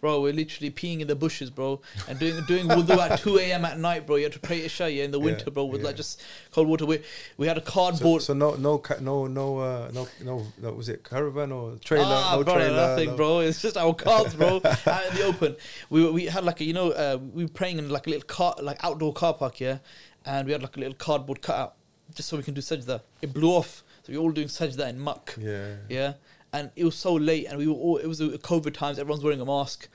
Bro, 0.00 0.22
we're 0.22 0.32
literally 0.32 0.70
peeing 0.70 1.00
in 1.00 1.08
the 1.08 1.16
bushes, 1.16 1.50
bro, 1.50 1.80
and 2.08 2.18
doing 2.18 2.42
doing 2.46 2.68
wudu 2.68 2.96
at 2.98 3.18
2 3.18 3.38
a.m. 3.38 3.64
at 3.66 3.78
night, 3.78 4.06
bro. 4.06 4.16
You 4.16 4.24
have 4.24 4.32
to 4.32 4.38
pray 4.38 4.64
Isha 4.64 4.90
yeah, 4.90 5.04
in 5.04 5.10
the 5.10 5.18
winter, 5.18 5.50
bro, 5.50 5.64
with 5.66 5.80
yeah. 5.82 5.88
like 5.88 5.96
just 5.96 6.22
cold 6.52 6.68
water. 6.68 6.86
We, 6.86 7.02
we 7.36 7.46
had 7.46 7.58
a 7.58 7.62
cardboard. 7.62 8.22
so 8.22 8.32
no, 8.32 8.54
no, 8.54 8.82
no, 9.00 9.26
no, 9.26 9.58
uh, 9.58 9.90
no, 9.92 10.08
no, 10.22 10.46
no. 10.60 10.72
Was 10.72 10.88
it 10.88 11.04
caravan 11.04 11.52
or 11.52 11.76
trailer? 11.76 12.04
Ah, 12.06 12.36
no 12.36 12.44
brother, 12.44 12.60
trailer. 12.60 12.88
nothing, 12.88 13.10
no. 13.10 13.16
bro. 13.16 13.40
It's 13.40 13.60
just 13.60 13.76
our 13.76 13.92
cars, 13.94 14.34
bro, 14.34 14.60
out 14.64 15.06
in 15.10 15.14
the 15.16 15.24
open. 15.24 15.56
We 15.90 16.08
we 16.10 16.24
had 16.26 16.44
like 16.44 16.60
a 16.60 16.64
you 16.64 16.72
know 16.72 16.92
uh, 16.92 17.18
we 17.34 17.44
were 17.44 17.50
praying 17.50 17.78
in 17.78 17.90
like 17.90 18.06
a 18.06 18.10
little 18.10 18.26
car 18.26 18.54
like 18.62 18.82
outdoor 18.82 19.12
car 19.12 19.34
park, 19.34 19.60
yeah, 19.60 19.78
and 20.24 20.46
we 20.46 20.52
had 20.52 20.62
like 20.62 20.76
a 20.76 20.80
little 20.80 20.94
cardboard 20.94 21.42
cutout 21.42 21.74
just 22.14 22.28
so 22.28 22.36
we 22.36 22.42
can 22.42 22.54
do 22.54 22.60
sajda. 22.60 23.00
It 23.22 23.32
blew 23.32 23.50
off, 23.50 23.82
so 24.02 24.12
we 24.12 24.18
were 24.18 24.24
all 24.24 24.32
doing 24.32 24.48
sajda 24.48 24.88
in 24.88 24.98
muck, 24.98 25.34
Yeah. 25.38 25.74
yeah. 25.88 26.12
And 26.56 26.70
it 26.74 26.84
was 26.84 26.94
so 26.94 27.12
late, 27.14 27.46
and 27.48 27.58
we 27.58 27.66
were 27.66 27.74
all. 27.74 27.96
It 27.98 28.06
was 28.06 28.20
uh, 28.20 28.28
COVID 28.52 28.72
times. 28.72 28.98
Everyone's 28.98 29.22
wearing 29.22 29.40
a 29.40 29.44
mask. 29.44 29.88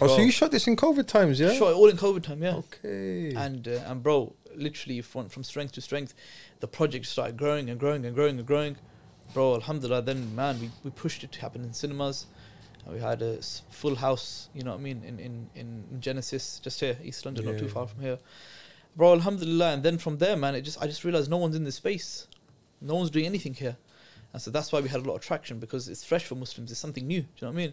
Oh, 0.00 0.06
so 0.06 0.22
you 0.22 0.30
shot 0.30 0.52
this 0.52 0.66
in 0.68 0.76
COVID 0.76 1.06
times, 1.06 1.40
yeah? 1.40 1.52
Sure, 1.52 1.72
all 1.72 1.88
in 1.88 1.96
COVID 1.96 2.22
time, 2.22 2.42
yeah. 2.42 2.56
Okay. 2.56 3.34
And 3.34 3.66
uh, 3.66 3.82
and 3.86 4.02
bro, 4.02 4.34
literally 4.54 5.00
from 5.02 5.28
from 5.28 5.42
strength 5.42 5.72
to 5.72 5.80
strength, 5.80 6.14
the 6.60 6.68
project 6.68 7.06
started 7.06 7.36
growing 7.36 7.68
and 7.70 7.80
growing 7.80 8.04
and 8.06 8.14
growing 8.14 8.38
and 8.38 8.46
growing. 8.46 8.76
Bro, 9.34 9.54
alhamdulillah, 9.54 10.02
then 10.02 10.34
man, 10.34 10.60
we, 10.60 10.70
we 10.84 10.90
pushed 10.90 11.24
it 11.24 11.32
to 11.32 11.40
happen 11.40 11.64
in 11.64 11.72
cinemas. 11.72 12.26
And 12.84 12.94
we 12.94 13.00
had 13.00 13.20
a 13.20 13.40
full 13.70 13.96
house, 13.96 14.48
you 14.54 14.62
know 14.62 14.70
what 14.70 14.80
I 14.80 14.82
mean, 14.82 15.02
in, 15.04 15.18
in, 15.18 15.50
in 15.54 16.00
Genesis, 16.00 16.60
just 16.60 16.80
here, 16.80 16.96
East 17.04 17.24
London, 17.26 17.44
not 17.44 17.58
too 17.58 17.68
far 17.68 17.86
from 17.86 18.00
here. 18.00 18.18
Bro, 18.96 19.14
alhamdulillah, 19.14 19.72
and 19.74 19.82
then 19.82 19.98
from 19.98 20.18
there, 20.18 20.36
man, 20.36 20.54
it 20.54 20.62
just 20.62 20.80
I 20.82 20.86
just 20.86 21.04
realized 21.04 21.28
no 21.30 21.36
one's 21.36 21.56
in 21.56 21.64
this 21.64 21.76
space. 21.76 22.26
No 22.80 22.94
one's 22.94 23.10
doing 23.10 23.26
anything 23.26 23.54
here. 23.54 23.76
And 24.32 24.40
so 24.40 24.50
that's 24.50 24.70
why 24.72 24.80
we 24.80 24.88
had 24.88 25.00
a 25.00 25.08
lot 25.08 25.16
of 25.16 25.22
traction 25.22 25.58
because 25.58 25.88
it's 25.88 26.04
fresh 26.04 26.24
for 26.24 26.34
Muslims, 26.36 26.70
it's 26.70 26.78
something 26.80 27.06
new, 27.06 27.22
do 27.22 27.26
you 27.36 27.46
know 27.46 27.48
what 27.48 27.54
I 27.54 27.56
mean? 27.66 27.72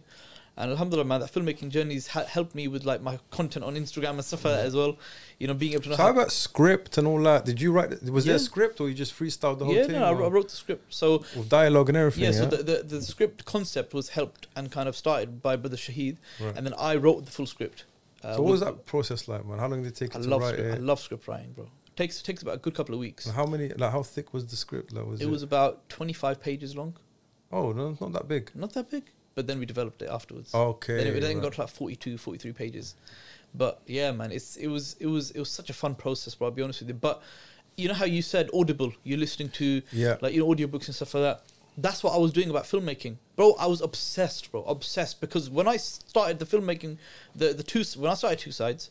And 0.59 0.71
alhamdulillah, 0.71 1.05
man, 1.05 1.19
that 1.19 1.31
filmmaking 1.31 1.69
journey's 1.69 2.07
ha- 2.07 2.23
helped 2.25 2.55
me 2.55 2.67
with 2.67 2.83
like 2.83 2.99
my 2.99 3.19
content 3.29 3.63
on 3.63 3.75
Instagram 3.75 4.11
and 4.13 4.25
stuff 4.25 4.43
like 4.43 4.55
that 4.55 4.65
as 4.65 4.75
well. 4.75 4.97
You 5.37 5.45
know, 5.47 5.53
being 5.53 5.73
able 5.73 5.83
to 5.83 5.89
so 5.91 5.97
how 5.97 6.09
about 6.09 6.31
script 6.31 6.97
and 6.97 7.05
all 7.05 7.21
that? 7.21 7.45
Did 7.45 7.61
you 7.61 7.71
write? 7.71 8.01
Was 8.09 8.25
there 8.25 8.37
a 8.37 8.39
script 8.39 8.81
or 8.81 8.89
you 8.89 8.95
just 8.95 9.13
freestyled 9.13 9.59
the 9.59 9.65
whole 9.65 9.75
yeah, 9.75 9.83
thing? 9.83 9.91
no, 9.91 10.05
I, 10.05 10.11
wrote- 10.13 10.25
I 10.25 10.29
wrote 10.29 10.49
the 10.49 10.55
script. 10.55 10.91
So 10.95 11.19
with 11.35 11.47
dialogue 11.47 11.89
and 11.89 11.97
everything. 11.99 12.23
yeah, 12.23 12.31
Yeah. 12.31 12.37
so 12.39 12.45
the, 12.47 12.63
the 12.63 12.83
the 12.97 13.01
script 13.03 13.45
concept 13.45 13.93
was 13.93 14.09
helped 14.09 14.47
and 14.55 14.71
kind 14.71 14.89
of 14.89 14.95
started 14.97 15.43
by 15.43 15.57
Brother 15.57 15.77
Shahid, 15.77 16.17
Right. 16.39 16.57
and 16.57 16.65
then 16.65 16.73
I 16.79 16.95
wrote 16.95 17.25
the 17.25 17.31
full 17.31 17.45
script. 17.45 17.85
Uh, 18.23 18.37
so 18.37 18.41
what 18.41 18.49
was 18.53 18.61
that 18.61 18.87
process 18.87 19.27
like, 19.27 19.45
man? 19.45 19.59
How 19.59 19.67
long 19.67 19.83
did 19.83 19.91
it 19.91 19.95
take 19.95 20.15
I 20.15 20.19
to 20.21 20.27
love 20.27 20.41
write 20.41 20.55
script, 20.55 20.73
I 20.73 20.77
love 20.79 20.99
script 20.99 21.27
writing, 21.27 21.51
bro. 21.51 21.69
Takes 21.97 22.21
takes 22.21 22.43
about 22.43 22.55
a 22.55 22.59
good 22.59 22.75
couple 22.75 22.93
of 22.93 22.99
weeks. 22.99 23.27
How 23.27 23.45
many? 23.45 23.69
Like 23.69 23.91
how 23.91 24.03
thick 24.03 24.33
was 24.33 24.45
the 24.45 24.55
script? 24.55 24.93
Like 24.93 25.05
was 25.05 25.19
it 25.19 25.25
it? 25.25 25.31
was 25.31 25.43
about 25.43 25.89
25 25.89 26.39
pages 26.39 26.75
long. 26.75 26.95
oh 27.51 27.71
no, 27.71 27.89
it's 27.89 27.99
not 28.01 28.13
that 28.13 28.27
big. 28.27 28.51
Not 28.53 28.73
that 28.73 28.91
big, 28.91 29.05
but 29.33 29.47
then 29.47 29.57
we 29.59 29.65
developed 29.65 30.01
it 30.03 30.09
afterwards. 30.09 30.53
Okay. 30.53 30.97
then 30.97 31.07
it 31.07 31.19
then 31.19 31.37
right. 31.37 31.43
got 31.43 31.53
to 31.53 31.61
like 31.61 31.69
42, 31.69 32.17
43 32.17 32.51
pages. 32.53 32.95
But 33.53 33.81
yeah, 33.87 34.11
man, 34.11 34.31
it's 34.31 34.57
it 34.57 34.67
was 34.67 34.95
it 34.99 35.07
was 35.07 35.31
it 35.31 35.39
was 35.39 35.49
such 35.49 35.71
a 35.71 35.73
fun 35.73 35.95
process, 35.95 36.35
bro. 36.35 36.49
I'll 36.49 36.53
be 36.53 36.61
honest 36.61 36.81
with 36.81 36.89
you. 36.89 36.95
But 36.95 37.23
you 37.75 37.87
know 37.87 37.93
how 37.93 38.05
you 38.05 38.21
said 38.21 38.49
Audible, 38.53 38.93
you're 39.03 39.17
listening 39.17 39.49
to 39.49 39.81
yeah. 39.91 40.17
like 40.21 40.33
you 40.33 40.41
know 40.41 40.47
audiobooks 40.53 40.85
and 40.85 40.95
stuff 40.95 41.13
like 41.15 41.23
that. 41.23 41.43
That's 41.79 42.03
what 42.03 42.13
I 42.13 42.17
was 42.17 42.31
doing 42.31 42.49
about 42.49 42.63
filmmaking, 42.63 43.17
bro. 43.35 43.53
I 43.59 43.67
was 43.67 43.81
obsessed, 43.81 44.51
bro, 44.51 44.63
obsessed 44.63 45.21
because 45.21 45.49
when 45.49 45.67
I 45.67 45.77
started 45.77 46.39
the 46.39 46.45
filmmaking, 46.45 46.97
the 47.35 47.53
the 47.53 47.63
two 47.63 47.83
when 47.99 48.11
I 48.11 48.15
started 48.15 48.39
two 48.39 48.51
sides, 48.51 48.89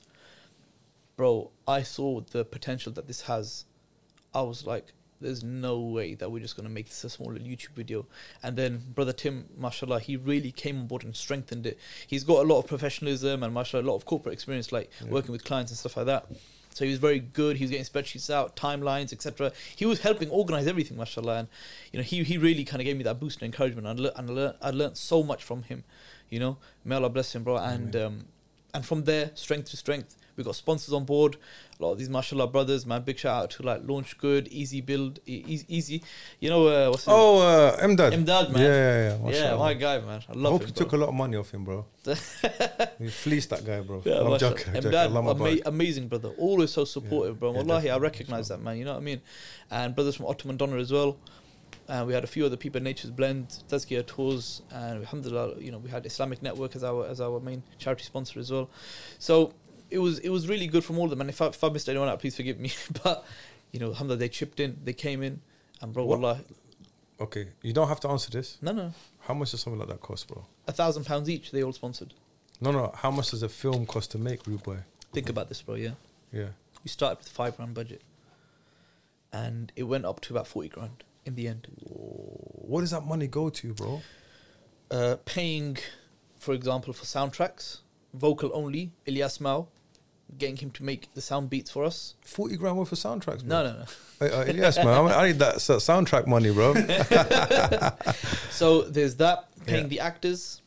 bro, 1.16 1.50
I 1.66 1.82
saw 1.82 2.20
the 2.20 2.44
potential 2.44 2.92
that 2.92 3.06
this 3.06 3.22
has. 3.22 3.64
I 4.34 4.42
was 4.42 4.66
like, 4.66 4.92
there's 5.20 5.42
no 5.42 5.80
way 5.80 6.14
that 6.14 6.30
we're 6.30 6.40
just 6.42 6.56
gonna 6.56 6.68
make 6.68 6.86
this 6.86 7.02
a 7.04 7.08
small 7.10 7.32
little 7.32 7.48
YouTube 7.48 7.70
video. 7.74 8.06
And 8.42 8.56
then 8.56 8.82
brother 8.94 9.12
Tim, 9.14 9.46
mashallah, 9.56 10.00
he 10.00 10.16
really 10.16 10.52
came 10.52 10.80
on 10.80 10.86
board 10.86 11.04
and 11.04 11.16
strengthened 11.16 11.66
it. 11.66 11.78
He's 12.06 12.22
got 12.22 12.44
a 12.44 12.46
lot 12.46 12.58
of 12.58 12.66
professionalism 12.66 13.42
and 13.42 13.54
mashallah, 13.54 13.82
a 13.82 13.88
lot 13.90 13.96
of 13.96 14.04
corporate 14.04 14.34
experience, 14.34 14.72
like 14.72 14.90
Yeah. 15.02 15.08
working 15.10 15.32
with 15.32 15.42
clients 15.44 15.72
and 15.72 15.78
stuff 15.78 15.96
like 15.96 16.06
that. 16.06 16.26
So 16.74 16.84
he 16.84 16.90
was 16.90 17.00
very 17.00 17.20
good. 17.20 17.56
He 17.56 17.64
was 17.64 17.70
getting 17.70 17.86
spreadsheets 17.86 18.28
out, 18.28 18.54
timelines, 18.54 19.10
etc. 19.10 19.52
He 19.74 19.86
was 19.86 20.00
helping 20.00 20.28
organize 20.28 20.66
everything, 20.66 20.98
mashallah. 20.98 21.38
And 21.38 21.48
you 21.90 21.98
know, 21.98 22.04
he 22.04 22.22
he 22.22 22.36
really 22.36 22.64
kind 22.64 22.82
of 22.82 22.84
gave 22.84 22.98
me 22.98 23.04
that 23.04 23.18
boost 23.18 23.40
and 23.40 23.46
encouragement. 23.46 23.86
And 23.86 23.98
I 23.98 24.02
learned, 24.02 24.16
and 24.18 24.30
I 24.30 24.32
learned, 24.34 24.54
I 24.60 24.70
learned 24.70 24.98
so 24.98 25.22
much 25.22 25.42
from 25.42 25.62
him. 25.62 25.84
You 26.28 26.40
know, 26.40 26.58
may 26.84 26.96
Allah 26.96 27.08
bless 27.08 27.34
him, 27.34 27.44
bro. 27.44 27.56
And 27.56 27.96
um, 27.96 28.26
and 28.74 28.84
from 28.84 29.04
there, 29.04 29.30
strength 29.34 29.70
to 29.70 29.78
strength, 29.78 30.18
we 30.36 30.44
got 30.44 30.54
sponsors 30.54 30.92
on 30.92 31.04
board. 31.04 31.36
A 31.78 31.82
lot 31.82 31.92
of 31.92 31.98
these 31.98 32.08
mashallah 32.08 32.46
brothers, 32.46 32.86
man. 32.86 33.02
Big 33.02 33.18
shout 33.18 33.42
out 33.44 33.50
to 33.52 33.62
like 33.62 33.82
LaunchGood, 33.82 34.48
Easy 34.48 34.80
Build, 34.80 35.18
E- 35.26 35.44
Easy, 35.46 35.64
easy. 35.68 36.02
You 36.40 36.50
know 36.50 36.66
uh, 36.68 36.90
what's 36.90 37.04
his 37.04 37.12
Oh, 37.14 37.40
uh, 37.40 37.76
Mdad. 37.86 38.12
Imdad, 38.12 38.52
man. 38.52 38.62
Yeah, 38.62 38.68
yeah, 38.68 39.30
yeah. 39.30 39.50
yeah, 39.50 39.56
my 39.56 39.74
guy, 39.74 39.98
man. 40.00 40.22
I 40.28 40.32
I 40.32 40.34
love 40.36 40.52
hope 40.52 40.62
him. 40.62 40.68
you 40.68 40.74
took 40.74 40.92
a 40.92 40.96
lot 40.96 41.08
of 41.08 41.14
money 41.14 41.36
off 41.36 41.50
him, 41.50 41.64
bro. 41.64 41.84
you 43.00 43.10
fleeced 43.10 43.50
that 43.50 43.64
guy, 43.64 43.80
bro. 43.80 44.02
Yeah, 44.04 44.20
I'm 44.20 44.38
joking. 44.38 44.76
I'm 44.76 44.82
joking. 44.82 45.12
my 45.12 45.30
ama- 45.50 45.60
amazing 45.66 46.08
brother. 46.08 46.30
Always 46.38 46.70
so 46.70 46.84
supportive, 46.84 47.38
bro. 47.40 47.50
Yeah, 47.52 47.58
Wallahi, 47.58 47.76
I 47.90 47.94
definitely, 47.94 48.02
recognize 48.02 48.48
that, 48.48 48.60
man. 48.62 48.76
You 48.78 48.84
know 48.84 48.92
what 48.94 49.00
I 49.00 49.04
mean? 49.04 49.20
And 49.70 49.94
brothers 49.94 50.16
from 50.16 50.26
Ottoman 50.26 50.56
Donner 50.56 50.78
as 50.78 50.92
well. 50.92 51.16
And 51.88 52.06
we 52.06 52.14
had 52.14 52.24
a 52.24 52.26
few 52.26 52.44
other 52.44 52.56
people, 52.56 52.80
Nature's 52.80 53.10
Blend, 53.12 53.48
Tazkiyah 53.68 54.06
Tours, 54.06 54.62
and 54.72 55.00
alhamdulillah, 55.00 55.60
you 55.60 55.70
know, 55.70 55.78
we 55.78 55.88
had 55.88 56.04
Islamic 56.04 56.42
Network 56.42 56.74
as 56.74 56.82
our 56.82 57.06
as 57.06 57.20
our 57.20 57.38
main 57.38 57.62
charity 57.78 58.02
sponsor 58.02 58.40
as 58.40 58.50
well. 58.50 58.68
So 59.20 59.52
it 59.90 59.98
was 59.98 60.18
it 60.20 60.28
was 60.30 60.48
really 60.48 60.66
good 60.66 60.84
from 60.84 60.98
all 60.98 61.04
of 61.04 61.10
them. 61.10 61.20
And 61.20 61.30
if 61.30 61.40
I, 61.40 61.46
if 61.46 61.62
I 61.62 61.68
missed 61.68 61.88
anyone 61.88 62.08
out, 62.08 62.18
please 62.20 62.36
forgive 62.36 62.58
me. 62.58 62.72
but 63.02 63.24
you 63.72 63.80
know, 63.80 63.88
alhamdulillah, 63.88 64.18
they 64.18 64.28
chipped 64.28 64.60
in, 64.60 64.78
they 64.84 64.92
came 64.92 65.22
in, 65.22 65.40
and 65.80 65.92
bro, 65.92 66.04
What- 66.04 66.20
wallah, 66.20 66.40
Okay, 67.18 67.48
you 67.62 67.72
don't 67.72 67.88
have 67.88 68.00
to 68.00 68.08
answer 68.10 68.30
this. 68.30 68.58
no, 68.60 68.72
no, 68.72 68.92
How 69.20 69.32
much 69.32 69.50
does 69.52 69.60
something 69.62 69.78
like 69.80 69.88
that 69.88 70.00
cost, 70.02 70.28
bro? 70.28 70.44
a 70.68 70.72
thousand 70.72 71.04
pounds 71.04 71.30
each. 71.30 71.50
They 71.50 71.62
all 71.62 71.72
sponsored. 71.72 72.12
No, 72.60 72.70
no. 72.72 72.92
How 72.94 73.10
much 73.10 73.30
does 73.30 73.42
a 73.42 73.48
film 73.48 73.86
cost 73.86 74.10
to 74.10 74.18
make, 74.18 74.46
Rude 74.46 74.62
Boy? 74.62 74.78
Think 75.14 75.28
about 75.30 75.48
this, 75.48 75.62
bro. 75.62 75.76
Yeah. 75.76 75.92
Yeah. 76.32 76.48
We 76.84 76.88
started 76.90 77.18
with 77.18 77.28
five 77.28 77.56
grand 77.56 77.72
budget, 77.74 78.02
and 79.32 79.72
it 79.76 79.84
went 79.84 80.04
up 80.04 80.20
to 80.22 80.32
about 80.34 80.46
forty 80.46 80.68
grand 80.68 81.04
in 81.24 81.34
the 81.34 81.48
end. 81.48 81.66
What 81.80 82.80
does 82.82 82.90
that 82.90 83.04
money 83.06 83.26
go 83.26 83.48
to, 83.50 83.72
bro? 83.74 84.02
Uh, 84.90 85.16
paying, 85.24 85.76
for 86.38 86.54
example, 86.54 86.92
for 86.92 87.04
soundtracks, 87.04 87.78
vocal 88.14 88.50
only, 88.54 88.92
Ilyas 89.06 89.40
Mao, 89.40 89.68
getting 90.38 90.56
him 90.56 90.70
to 90.72 90.82
make 90.82 91.12
the 91.14 91.20
sound 91.20 91.48
beats 91.50 91.70
for 91.70 91.84
us. 91.84 92.14
Forty 92.24 92.56
grand 92.56 92.76
worth 92.76 92.92
of 92.92 92.98
soundtracks, 92.98 93.44
bro. 93.44 93.62
No, 93.62 93.64
no, 93.64 93.78
no. 93.78 93.84
Hey, 94.18 94.30
uh, 94.30 94.44
yes, 94.52 94.76
man. 94.78 94.88
I, 94.88 95.02
mean, 95.02 95.12
I 95.12 95.26
need 95.28 95.38
that 95.38 95.56
soundtrack 95.56 96.26
money, 96.26 96.50
bro. 96.52 96.74
So 98.50 98.82
there's 98.82 99.16
that 99.16 99.48
paying 99.66 99.84
Yeah. 99.84 99.88
the 99.88 100.00
actors. 100.00 100.62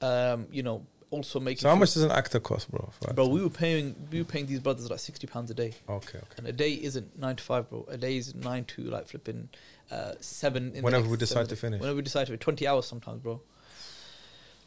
Um, 0.00 0.46
you 0.50 0.62
know, 0.62 0.84
also 1.10 1.40
making. 1.40 1.60
so 1.62 1.68
how 1.70 1.74
much 1.74 1.94
does 1.94 2.02
an 2.02 2.10
actor 2.10 2.38
cost, 2.38 2.70
bro? 2.70 2.90
Bro, 3.14 3.28
we 3.28 3.40
were 3.42 3.48
paying 3.50 3.94
we 4.12 4.18
were 4.18 4.24
paying 4.26 4.46
these 4.46 4.60
brothers 4.60 4.90
like 4.90 4.98
sixty 5.00 5.26
pounds 5.26 5.50
a 5.50 5.54
day, 5.54 5.72
Okay, 5.88 6.18
okay. 6.18 6.26
and 6.36 6.46
a 6.46 6.52
day 6.52 6.72
isn't 6.72 7.18
nine 7.18 7.36
to 7.36 7.42
five, 7.42 7.68
bro. 7.70 7.86
A 7.88 7.96
day 7.96 8.16
is 8.18 8.34
nine 8.34 8.64
to 8.66 8.82
like 8.82 9.08
flipping 9.08 9.48
uh, 9.90 10.12
seven. 10.20 10.68
In 10.68 10.74
the 10.74 10.82
Whenever 10.82 11.08
we 11.08 11.16
decide 11.16 11.48
to 11.48 11.56
finish. 11.56 11.80
Whenever 11.80 11.96
we 11.96 12.02
decide 12.02 12.26
to, 12.26 12.36
twenty 12.36 12.66
hours 12.66 12.86
sometimes, 12.86 13.20
bro. 13.22 13.40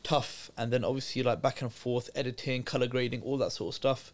Tough, 0.09 0.49
and 0.57 0.73
then 0.73 0.83
obviously 0.83 1.21
like 1.21 1.39
back 1.39 1.61
and 1.61 1.71
forth, 1.71 2.09
editing, 2.15 2.63
color 2.63 2.87
grading, 2.87 3.21
all 3.21 3.37
that 3.37 3.51
sort 3.51 3.73
of 3.73 3.75
stuff, 3.75 4.11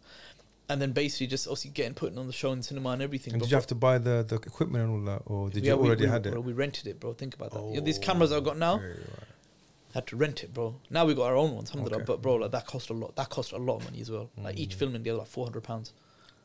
and 0.67 0.81
then 0.81 0.91
basically 0.91 1.27
just 1.27 1.47
obviously 1.47 1.72
getting 1.72 1.93
put 1.93 2.17
on 2.17 2.27
the 2.27 2.34
show 2.34 2.51
in 2.51 2.61
cinema 2.63 2.89
and 2.89 3.01
everything. 3.01 3.34
And 3.34 3.39
But 3.39 3.45
did 3.45 3.51
you 3.51 3.55
have 3.55 3.67
to 3.67 3.76
buy 3.76 3.97
the, 3.97 4.26
the 4.27 4.35
equipment 4.35 4.84
and 4.84 4.93
all 4.93 5.13
that, 5.13 5.22
or 5.26 5.49
did 5.49 5.63
yeah, 5.63 5.73
you 5.73 5.80
already 5.80 6.03
we, 6.03 6.09
had 6.09 6.26
it? 6.26 6.43
We 6.43 6.51
rented 6.51 6.88
it, 6.88 6.99
bro. 6.99 7.13
Think 7.13 7.35
about 7.35 7.51
that. 7.51 7.59
Oh, 7.59 7.69
you 7.69 7.80
know, 7.80 7.85
these 7.85 7.97
cameras 7.97 8.34
I've 8.34 8.43
got 8.43 8.57
now, 8.57 8.76
okay, 8.76 8.88
right. 8.88 9.27
had 9.93 10.07
to 10.07 10.17
rent 10.17 10.43
it, 10.43 10.53
bro. 10.53 10.76
Now 10.89 11.05
we 11.05 11.13
got 11.13 11.27
our 11.27 11.38
own 11.38 11.55
ones, 11.55 11.69
alhamdulillah. 11.69 12.03
Okay. 12.03 12.11
But 12.11 12.22
bro, 12.22 12.35
like 12.35 12.51
that 12.51 12.67
cost 12.67 12.89
a 12.89 12.93
lot. 12.93 13.15
That 13.15 13.30
cost 13.30 13.53
a 13.53 13.57
lot 13.57 13.77
of 13.77 13.85
money 13.85 14.01
as 14.01 14.11
well. 14.11 14.30
Like 14.38 14.57
each 14.57 14.76
mm. 14.76 14.80
filming 14.80 15.03
day 15.03 15.13
like 15.13 15.27
four 15.27 15.45
hundred 15.45 15.63
pounds. 15.63 15.93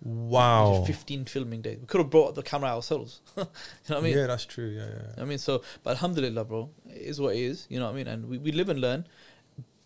Wow. 0.02 0.84
Fifteen 0.86 1.24
filming 1.24 1.60
days. 1.60 1.78
We 1.80 1.86
could 1.86 2.00
have 2.00 2.10
brought 2.10 2.34
the 2.34 2.42
camera 2.42 2.70
ourselves. 2.70 3.20
you 3.36 3.42
know 3.42 3.48
what 3.86 3.98
I 3.98 4.00
mean? 4.00 4.16
yeah, 4.16 4.26
that's 4.26 4.46
true. 4.46 4.68
Yeah, 4.68 4.86
yeah. 4.86 5.22
I 5.22 5.26
mean, 5.26 5.38
so, 5.38 5.62
but 5.82 5.90
alhamdulillah, 5.90 6.44
bro, 6.44 6.70
it 6.88 7.02
is 7.02 7.20
what 7.20 7.34
it 7.34 7.40
is. 7.40 7.66
You 7.68 7.80
know 7.80 7.86
what 7.86 7.92
I 7.92 7.96
mean? 7.96 8.06
And 8.06 8.28
we, 8.28 8.38
we 8.38 8.52
live 8.52 8.68
and 8.68 8.80
learn. 8.80 9.06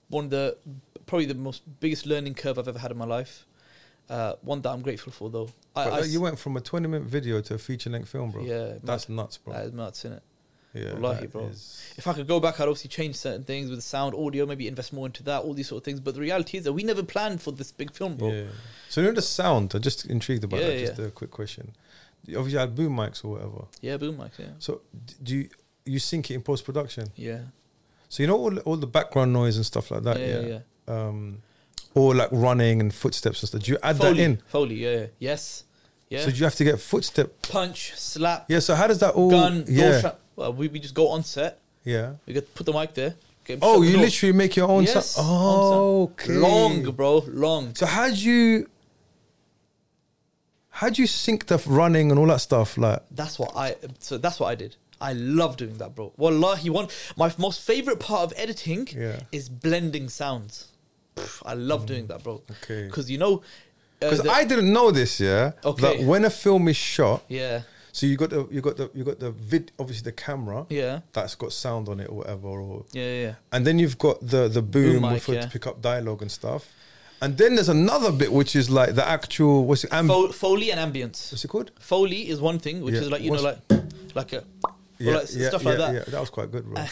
One 0.09 0.25
of 0.25 0.31
the, 0.31 0.57
probably 1.07 1.27
the 1.27 1.35
most 1.35 1.63
biggest 1.81 2.07
learning 2.07 2.35
curve 2.35 2.59
I've 2.59 2.69
ever 2.69 2.79
had 2.79 2.91
in 2.91 2.99
my 2.99 3.05
life. 3.07 3.47
Uh, 4.09 4.35
one 4.43 4.61
that 4.63 4.71
I'm 4.71 4.83
grateful 4.83 5.13
for, 5.13 5.31
though. 5.31 5.49
I, 5.75 5.85
I 5.85 5.89
like, 6.01 6.11
you 6.11 6.21
went 6.21 6.39
from 6.39 6.57
a 6.57 6.61
20 6.61 6.87
minute 6.89 7.07
video 7.09 7.41
to 7.41 7.55
a 7.55 7.59
feature 7.59 7.89
length 7.91 8.09
film, 8.11 8.31
bro. 8.31 8.43
Yeah, 8.45 8.75
That's 8.83 9.09
nuts, 9.09 9.39
bro. 9.39 9.55
that 9.55 9.65
is 9.67 9.73
nuts, 9.73 10.05
innit? 10.05 10.21
yeah, 10.75 10.93
wallahi, 10.95 11.23
that 11.23 11.33
bro. 11.33 11.45
is- 11.47 11.95
If 11.97 12.07
I 12.07 12.13
could 12.13 12.27
go 12.29 12.39
back, 12.39 12.61
I'd 12.61 12.65
obviously 12.69 12.89
change 12.91 13.17
certain 13.17 13.45
things 13.45 13.71
with 13.71 13.79
the 13.79 13.83
sound, 13.83 14.15
audio, 14.15 14.45
maybe 14.45 14.69
invest 14.69 14.93
more 14.93 15.07
into 15.07 15.23
that, 15.23 15.43
all 15.43 15.55
these 15.55 15.69
sort 15.69 15.81
of 15.81 15.85
things. 15.85 16.01
But 16.01 16.15
the 16.15 16.21
reality 16.21 16.59
is 16.59 16.65
that 16.65 16.73
we 16.75 16.83
never 16.83 17.03
planned 17.03 17.41
for 17.41 17.51
this 17.53 17.73
big 17.73 17.93
film, 17.93 18.17
bro. 18.17 18.31
Yeah. 18.31 18.45
So 18.91 19.01
you 19.01 19.07
know 19.07 19.15
the 19.15 19.23
sound. 19.23 19.75
I'm 19.75 19.81
just 19.83 20.05
intrigued 20.07 20.45
about 20.45 20.61
Yeah, 20.61 20.67
that. 20.67 20.79
Just 20.81 20.99
yeah. 20.99 21.07
a 21.07 21.11
quick 21.11 21.31
question. 21.31 21.75
Obviously, 22.29 22.53
you 22.53 22.59
had 22.59 22.75
boom 22.75 22.97
mics 22.97 23.25
or 23.25 23.29
whatever. 23.33 23.65
Yeah, 23.81 23.97
boom 23.97 24.17
mics, 24.19 24.39
yeah. 24.39 24.47
So 24.59 24.83
do 25.23 25.37
you 25.37 25.49
you 25.87 25.99
sync 25.99 26.31
it 26.31 26.35
in 26.35 26.43
post 26.43 26.65
production? 26.65 27.09
Yeah. 27.17 27.41
So 28.09 28.23
you 28.23 28.27
know 28.27 28.37
all 28.37 28.59
all 28.61 28.77
the 28.77 28.87
background 28.87 29.33
noise 29.33 29.57
and 29.57 29.67
stuff 29.67 29.91
like 29.91 30.03
that. 30.05 30.19
yeah, 30.21 30.41
Yeah. 30.41 30.59
yeah. 30.89 30.95
Um, 30.95 31.39
or 31.95 32.15
like 32.15 32.29
running 32.33 32.81
and 32.81 32.93
footsteps 32.93 33.41
and 33.43 33.49
stuff. 33.49 33.63
Do 33.63 33.73
you 33.73 33.79
add 33.83 33.97
Foley, 33.97 34.15
that 34.15 34.23
in? 34.23 34.43
Foley, 34.49 34.75
yeah, 34.77 34.91
yeah. 34.91 35.07
Yes. 35.19 35.65
Yeah. 36.11 36.21
So 36.21 36.31
do 36.31 36.37
you 36.37 36.45
have 36.45 36.55
to 36.57 36.65
get 36.65 36.81
footstep? 36.81 37.43
Punch, 37.43 37.95
slap, 37.97 38.47
Yeah. 38.49 38.59
So 38.59 38.75
how 38.75 38.87
does 38.87 38.99
that 38.99 39.15
all? 39.15 39.31
gun, 39.31 39.65
yeah. 39.69 40.13
Well, 40.37 40.53
we, 40.53 40.69
we 40.69 40.81
just 40.81 40.95
go 40.95 41.09
on 41.09 41.23
set. 41.23 41.61
Yeah. 41.85 42.15
We 42.27 42.33
get 42.35 42.55
put 42.55 42.67
the 42.67 42.73
mic 42.73 42.95
there. 42.95 43.15
Oh, 43.61 43.83
you 43.83 43.93
door. 43.93 44.03
literally 44.03 44.33
make 44.33 44.57
your 44.57 44.69
own. 44.69 44.85
Yes, 44.85 45.19
on 45.19 45.25
oh, 45.27 46.03
okay. 46.05 46.33
Long, 46.33 46.83
bro, 46.93 47.19
long. 47.29 47.75
So 47.75 47.85
how 47.87 48.09
do 48.09 48.17
you? 48.17 48.69
How 50.71 50.89
do 50.89 51.03
you 51.03 51.07
sync 51.07 51.47
the 51.47 51.63
running 51.67 52.11
and 52.11 52.19
all 52.19 52.27
that 52.27 52.41
stuff? 52.41 52.77
Like, 52.79 53.03
That's 53.11 53.39
what 53.39 53.53
I. 53.55 53.77
So 53.99 54.19
that's 54.19 54.41
what 54.41 54.47
I 54.49 54.55
did. 54.55 54.77
I 55.11 55.13
love 55.41 55.53
doing 55.63 55.77
that, 55.83 55.91
bro. 55.97 56.07
Wallahi, 56.17 56.69
one 56.71 56.89
my 57.23 57.29
most 57.47 57.59
favorite 57.61 58.01
part 58.09 58.23
of 58.27 58.31
editing 58.45 58.83
Yeah. 59.05 59.21
is 59.39 59.45
blending 59.49 60.09
sounds. 60.21 60.55
Pff, 61.17 61.43
I 61.53 61.55
love 61.55 61.83
doing 61.93 62.07
that, 62.11 62.23
bro. 62.25 62.35
Okay. 62.57 62.83
Because 62.89 63.07
you 63.13 63.19
know, 63.19 63.35
uh, 63.37 63.41
because 64.11 64.23
the- 64.23 64.31
I 64.41 64.43
didn't 64.51 64.71
know 64.73 64.89
this. 65.01 65.13
Yeah. 65.21 65.53
Okay. 65.65 65.83
That 65.99 66.07
when 66.11 66.25
a 66.25 66.31
film 66.31 66.65
is 66.69 66.77
shot, 66.95 67.21
yeah, 67.29 67.63
so 67.93 68.07
you 68.11 68.17
got 68.23 68.31
the 68.31 68.41
you 68.51 68.61
got 68.69 68.77
the 68.81 68.87
you 68.99 69.05
got 69.11 69.19
the 69.25 69.31
vid 69.51 69.65
obviously 69.79 70.05
the 70.11 70.17
camera 70.27 70.61
yeah, 70.81 70.95
that's 71.13 71.35
got 71.43 71.53
sound 71.53 71.85
on 71.93 71.97
it 72.01 72.09
or 72.11 72.17
whatever, 72.21 72.49
or 72.49 72.85
yeah, 72.93 73.03
yeah, 73.05 73.21
yeah. 73.27 73.35
and 73.53 73.61
then 73.67 73.79
you've 73.79 73.99
got 74.07 74.17
the 74.35 74.43
the 74.49 74.63
boom, 74.75 75.01
Boom 75.01 75.13
mic, 75.13 75.23
for 75.23 75.35
yeah. 75.35 75.43
to 75.43 75.49
pick 75.57 75.65
up 75.71 75.77
dialogue 75.91 76.21
and 76.23 76.31
stuff, 76.41 76.63
and 77.23 77.31
then 77.39 77.55
there's 77.57 77.69
another 77.83 78.11
bit 78.11 78.31
which 78.33 78.57
is 78.57 78.67
like 78.69 78.91
the 79.01 79.07
actual 79.07 79.65
what's 79.69 79.85
it, 79.85 79.91
amb- 79.93 80.09
Fo- 80.09 80.33
Foley 80.33 80.69
and 80.73 80.81
ambience. 80.87 81.19
what's 81.31 81.45
it 81.45 81.49
called? 81.55 81.71
Foley 81.79 82.23
is 82.33 82.41
one 82.41 82.59
thing, 82.59 82.77
which 82.85 82.95
Yeah. 82.97 83.03
is 83.03 83.11
like 83.15 83.23
you 83.23 83.31
know, 83.31 83.43
like 83.51 83.59
like 84.21 84.33
a 84.33 84.43
Yeah, 84.99 85.15
like 85.17 85.27
yeah, 85.35 85.49
stuff 85.49 85.63
yeah, 85.65 85.69
like 85.69 85.79
that. 85.79 85.95
yeah. 85.95 86.05
That 86.09 86.21
was 86.21 86.31
quite 86.31 86.51
good, 86.53 86.65
bro. 86.67 86.77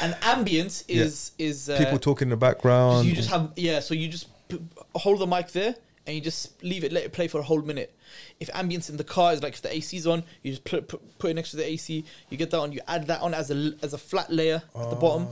And 0.00 0.14
ambience 0.22 0.84
is 0.88 1.32
is 1.38 1.68
uh, 1.68 1.76
People 1.78 1.98
talking 1.98 2.26
in 2.26 2.30
the 2.30 2.36
background. 2.36 3.06
you 3.06 3.14
just 3.14 3.30
have 3.30 3.52
yeah. 3.56 3.80
So 3.80 3.94
you 3.94 4.08
just 4.08 4.28
p- 4.48 4.60
hold 4.94 5.18
the 5.18 5.26
mic 5.26 5.50
there 5.52 5.74
and 6.06 6.14
you 6.14 6.22
just 6.22 6.62
leave 6.62 6.84
it, 6.84 6.92
let 6.92 7.04
it 7.04 7.12
play 7.12 7.28
for 7.28 7.38
a 7.38 7.42
whole 7.42 7.60
minute. 7.60 7.94
If 8.40 8.48
ambience 8.52 8.88
in 8.88 8.96
the 8.96 9.04
car 9.04 9.32
is 9.32 9.42
like 9.42 9.54
if 9.54 9.62
the 9.62 9.74
AC's 9.74 10.06
on, 10.06 10.22
you 10.42 10.52
just 10.52 10.64
put 10.64 10.88
put, 10.88 11.18
put 11.18 11.30
it 11.30 11.34
next 11.34 11.50
to 11.50 11.56
the 11.56 11.66
AC. 11.66 12.04
You 12.30 12.36
get 12.38 12.50
that 12.52 12.58
on. 12.58 12.72
You 12.72 12.80
add 12.88 13.06
that 13.08 13.20
on 13.20 13.34
as 13.34 13.50
a 13.50 13.74
as 13.82 13.92
a 13.92 13.98
flat 13.98 14.32
layer 14.32 14.62
at 14.74 14.90
the 14.90 14.96
bottom. 14.96 15.26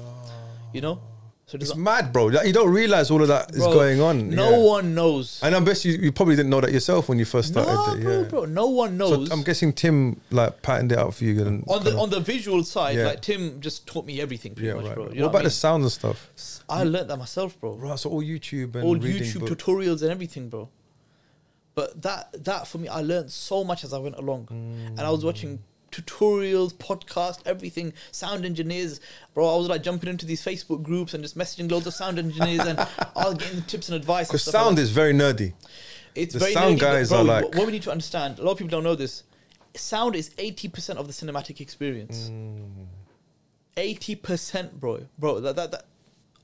You 0.74 0.80
know, 0.82 1.00
So 1.48 1.58
It's 1.60 1.76
mad, 1.76 2.12
bro. 2.12 2.24
Like, 2.26 2.44
you 2.48 2.52
don't 2.52 2.72
realize 2.72 3.08
all 3.08 3.22
of 3.22 3.28
that 3.28 3.52
is 3.52 3.58
Bro, 3.58 3.72
going 3.72 4.00
on. 4.00 4.30
No 4.30 4.50
yeah. 4.50 4.56
one 4.66 4.96
knows. 4.96 5.38
And 5.44 5.54
I 5.54 5.60
bet 5.60 5.84
you, 5.84 5.92
you 5.92 6.10
probably 6.10 6.34
didn't 6.34 6.50
know 6.50 6.60
that 6.60 6.72
yourself 6.72 7.08
when 7.08 7.20
you 7.20 7.24
first 7.24 7.50
started. 7.52 7.72
no, 7.72 7.92
it, 7.94 8.22
yeah. 8.22 8.28
bro. 8.28 8.46
No 8.46 8.66
one 8.66 8.96
knows. 8.96 9.28
So 9.28 9.32
I'm 9.32 9.44
guessing 9.44 9.72
Tim 9.72 10.20
like 10.32 10.60
patterned 10.62 10.90
it 10.90 10.98
out 10.98 11.14
for 11.14 11.22
you. 11.22 11.40
And 11.46 11.62
on 11.68 11.84
the 11.84 11.90
kinda- 11.90 12.02
on 12.02 12.10
the 12.10 12.18
visual 12.18 12.64
side, 12.64 12.96
Yeah. 12.96 13.06
like 13.06 13.22
Tim 13.22 13.60
just 13.60 13.86
taught 13.86 14.06
me 14.06 14.20
everything 14.20 14.56
pretty 14.56 14.66
yeah, 14.70 14.74
much, 14.74 14.86
right. 14.86 14.94
bro. 14.96 15.06
right. 15.06 15.16
What 15.20 15.26
about 15.26 15.38
I 15.38 15.42
the 15.42 15.44
mean? 15.44 15.50
sound 15.50 15.82
and 15.84 15.92
stuff? 15.92 16.30
I 16.68 16.82
learned 16.82 17.10
that 17.10 17.16
myself, 17.16 17.60
bro. 17.60 17.74
Right, 17.76 17.96
so 17.96 18.10
all 18.10 18.22
YouTube 18.24 18.74
and 18.74 18.82
All 18.82 18.96
YouTube 18.96 19.38
book- 19.46 19.56
tutorials 19.56 20.02
and 20.02 20.10
everything, 20.10 20.48
bro. 20.48 20.68
But 21.76 22.02
that 22.02 22.42
that 22.42 22.66
for 22.66 22.78
me, 22.78 22.88
I 22.88 23.02
learned 23.02 23.30
so 23.30 23.62
much 23.62 23.84
as 23.84 23.92
I 23.92 23.98
went 23.98 24.16
along, 24.16 24.46
mm. 24.50 24.88
and 24.88 25.00
I 25.00 25.10
was 25.10 25.24
watching 25.24 25.62
tutorials, 25.92 26.74
podcast, 26.74 27.40
everything, 27.46 27.92
sound 28.12 28.44
engineers, 28.44 29.00
bro. 29.34 29.52
I 29.54 29.56
was 29.56 29.68
like 29.68 29.82
jumping 29.82 30.08
into 30.10 30.26
these 30.26 30.44
Facebook 30.44 30.82
groups 30.82 31.14
and 31.14 31.22
just 31.22 31.36
messaging 31.36 31.70
loads 31.70 31.86
of 31.86 31.94
sound 31.94 32.18
engineers, 32.18 32.60
and 32.66 32.78
I 33.16 33.24
was 33.28 33.34
getting 33.34 33.62
tips 33.62 33.88
and 33.88 33.96
advice. 33.96 34.28
Because 34.28 34.46
like 34.46 34.52
sound 34.52 34.78
that. 34.78 34.82
is 34.82 34.90
very 34.90 35.12
nerdy. 35.14 35.52
It's 36.14 36.32
The 36.34 36.40
very 36.40 36.52
sound 36.52 36.76
nerdy, 36.76 36.80
guys 36.80 37.08
bro, 37.10 37.18
are 37.18 37.24
like- 37.24 37.44
what- 37.54 37.66
we 37.66 37.72
need 37.72 37.82
to 37.82 37.90
understand. 37.90 38.38
A 38.38 38.42
lot 38.42 38.52
of 38.52 38.58
people 38.58 38.70
don't 38.70 38.84
know 38.84 38.94
this. 38.94 39.22
Sound 39.74 40.16
is 40.16 40.30
eighty 40.38 40.68
percent 40.68 40.98
of 40.98 41.06
the 41.06 41.12
cinematic 41.12 41.60
experience. 41.60 42.30
Mm. 42.30 42.86
Eighty 43.76 44.14
percent, 44.14 44.80
bro, 44.80 45.06
bro. 45.18 45.40
That, 45.40 45.56
that 45.56 45.70
that 45.72 45.84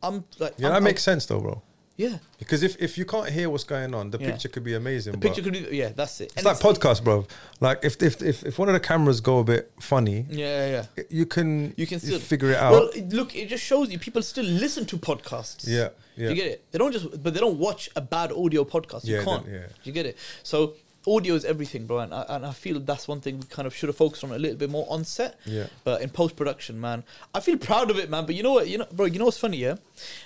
I'm 0.02 0.24
like 0.38 0.54
Yeah, 0.58 0.66
I'm- 0.66 0.72
that 0.72 0.72
I'm- 0.74 0.84
makes 0.84 1.02
sense 1.02 1.24
though, 1.26 1.40
bro. 1.40 1.62
Yeah. 1.96 2.18
Because 2.38 2.62
if, 2.62 2.80
if 2.80 2.96
you 2.98 3.04
can't 3.04 3.28
hear 3.28 3.48
what's 3.50 3.64
going 3.64 3.94
on, 3.94 4.10
the 4.10 4.18
Yeah. 4.18 4.30
picture 4.32 4.48
could 4.48 4.64
be 4.64 4.74
amazing. 4.74 5.12
The 5.12 5.18
but 5.18 5.26
picture 5.28 5.42
could 5.42 5.52
be 5.52 5.76
yeah. 5.76 5.90
That's 5.94 6.20
it. 6.20 6.24
it's 6.24 6.36
And 6.36 6.44
like 6.46 6.58
podcast, 6.58 7.04
bro. 7.04 7.26
Like 7.60 7.80
if, 7.84 8.02
if 8.02 8.22
if 8.22 8.44
if 8.44 8.58
one 8.58 8.68
of 8.68 8.74
the 8.74 8.80
cameras 8.80 9.20
go 9.20 9.38
a 9.40 9.44
bit 9.44 9.70
funny, 9.80 10.26
Yeah, 10.28 10.66
yeah. 10.70 10.84
yeah. 10.96 11.04
you 11.10 11.26
can 11.26 11.74
You 11.76 11.86
can 11.86 12.00
still 12.00 12.18
figure 12.18 12.50
it 12.50 12.56
out. 12.56 12.72
Well, 12.72 12.88
it- 12.94 13.12
look, 13.12 13.34
it 13.36 13.48
just 13.48 13.62
shows 13.64 13.90
you 13.92 13.98
people 13.98 14.22
still 14.22 14.44
listen 14.46 14.86
to 14.86 14.96
podcasts. 14.96 15.66
yeah, 15.66 15.90
yeah. 16.16 16.28
You 16.30 16.34
get 16.34 16.46
it? 16.46 16.64
They 16.72 16.78
don't 16.78 16.92
just, 16.92 17.22
but 17.22 17.34
they 17.34 17.40
don't 17.40 17.58
watch 17.58 17.90
a 17.96 18.00
bad 18.00 18.32
audio 18.32 18.64
podcast. 18.64 19.04
You 19.04 19.16
Yeah, 19.16 19.24
can't. 19.24 19.46
yeah. 19.48 19.66
You 19.84 19.92
get 19.92 20.06
it? 20.06 20.16
So 20.42 20.74
audio 21.06 21.34
is 21.34 21.44
everything, 21.44 21.86
bro, 21.86 22.00
and 22.00 22.14
I, 22.14 22.24
and 22.28 22.46
I 22.46 22.52
feel 22.52 22.80
that's 22.80 23.08
one 23.08 23.20
thing 23.20 23.38
we 23.38 23.46
kind 23.46 23.66
of 23.66 23.74
should 23.74 23.88
have 23.88 23.96
focused 23.96 24.24
on 24.24 24.30
a 24.30 24.38
little 24.38 24.56
bit 24.56 24.70
more 24.70 24.86
on 24.88 25.04
set. 25.04 25.38
Yeah. 25.44 25.66
But 25.84 26.02
in 26.02 26.10
post 26.10 26.36
production, 26.36 26.80
man, 26.80 27.04
I 27.34 27.40
feel 27.40 27.58
proud 27.58 27.90
of 27.90 27.98
it, 27.98 28.10
man. 28.10 28.26
But 28.26 28.34
you 28.34 28.42
know 28.42 28.52
what? 28.52 28.68
You 28.68 28.78
know, 28.78 28.86
bro. 28.92 29.06
You 29.06 29.18
know 29.18 29.26
what's 29.26 29.38
funny? 29.38 29.58
Yeah, 29.58 29.76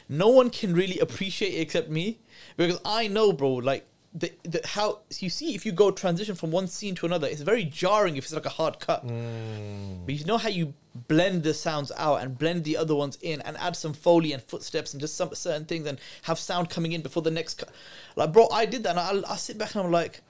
no 0.08 0.28
one 0.28 0.50
can 0.50 0.74
really 0.74 0.98
appreciate 0.98 1.54
it 1.54 1.60
except 1.60 1.88
me 1.88 2.18
because 2.56 2.80
I 2.84 3.08
know, 3.08 3.32
bro. 3.32 3.54
Like. 3.54 3.86
The, 4.14 4.32
the, 4.44 4.62
how 4.64 5.00
you 5.18 5.28
see 5.28 5.54
if 5.54 5.66
you 5.66 5.72
go 5.72 5.90
transition 5.90 6.36
from 6.36 6.50
one 6.50 6.68
scene 6.68 6.94
to 6.94 7.04
another, 7.04 7.28
it's 7.28 7.42
very 7.42 7.64
jarring 7.64 8.16
if 8.16 8.24
it's 8.24 8.32
like 8.32 8.46
a 8.46 8.48
hard 8.48 8.80
cut. 8.80 9.06
Mm. 9.06 10.06
But 10.06 10.14
you 10.14 10.24
know 10.24 10.38
how 10.38 10.48
you 10.48 10.72
blend 11.06 11.42
the 11.42 11.52
sounds 11.52 11.92
out 11.98 12.22
and 12.22 12.38
blend 12.38 12.64
the 12.64 12.78
other 12.78 12.94
ones 12.94 13.18
in 13.20 13.42
and 13.42 13.58
add 13.58 13.76
some 13.76 13.92
foley 13.92 14.32
and 14.32 14.42
footsteps 14.42 14.94
and 14.94 15.02
just 15.02 15.16
some 15.16 15.34
certain 15.34 15.66
things 15.66 15.86
and 15.86 15.98
have 16.22 16.38
sound 16.38 16.70
coming 16.70 16.92
in 16.92 17.02
before 17.02 17.22
the 17.22 17.30
next 17.30 17.54
cut. 17.58 17.68
Like, 18.14 18.32
bro, 18.32 18.48
I 18.50 18.64
did 18.64 18.84
that 18.84 18.96
and 18.96 19.26
I, 19.26 19.32
I 19.32 19.36
sit 19.36 19.58
back 19.58 19.74
and 19.74 19.84
I'm 19.84 19.92
like, 19.92 20.22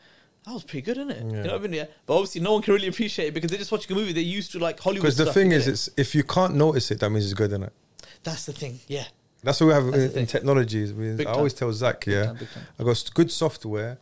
that 0.47 0.53
was 0.53 0.63
pretty 0.65 0.83
good, 0.83 0.97
isn't 0.97 1.11
it? 1.11 1.23
You 1.25 1.43
know 1.43 1.53
what 1.53 1.55
I 1.55 1.59
mean? 1.59 1.73
Yeah. 1.73 1.85
But 2.07 2.15
obviously, 2.15 2.41
no 2.41 2.53
one 2.53 2.63
can 2.63 2.75
really 2.75 2.87
appreciate 2.89 3.29
it 3.29 3.35
because 3.35 3.51
they're 3.51 3.59
just 3.59 3.73
watching 3.73 3.93
a 3.93 3.99
movie. 3.99 4.13
They're 4.13 4.23
used 4.23 4.53
to 4.53 4.59
like 4.61 4.79
Hollywood. 4.79 5.03
Because 5.03 5.17
the 5.17 5.25
stuff, 5.25 5.35
thing 5.35 5.51
is, 5.53 5.67
it? 5.67 5.73
it's 5.73 5.91
if 5.97 6.15
you 6.15 6.23
can't 6.23 6.55
notice 6.55 6.91
it, 6.93 7.01
that 7.01 7.11
means 7.11 7.25
it's 7.25 7.35
good, 7.35 7.51
isn't 7.51 7.65
it? 7.65 7.73
that's 8.23 8.47
the 8.47 8.53
thing. 8.53 8.81
Yeah. 8.89 9.05
That's 9.43 9.61
what 9.61 9.67
we 9.69 9.73
have 9.75 9.87
in, 9.89 9.95
in 9.95 10.11
thing. 10.11 10.27
technology. 10.27 10.91
We- 10.93 11.13
Big 11.15 11.27
I 11.27 11.33
always 11.33 11.53
tell 11.55 11.73
Zach, 11.73 12.05
Big 12.05 12.15
yeah, 12.15 12.25
time, 12.27 12.37
time. 12.39 12.49
I 12.79 12.83
got 12.85 13.11
good 13.15 13.31
software 13.31 13.99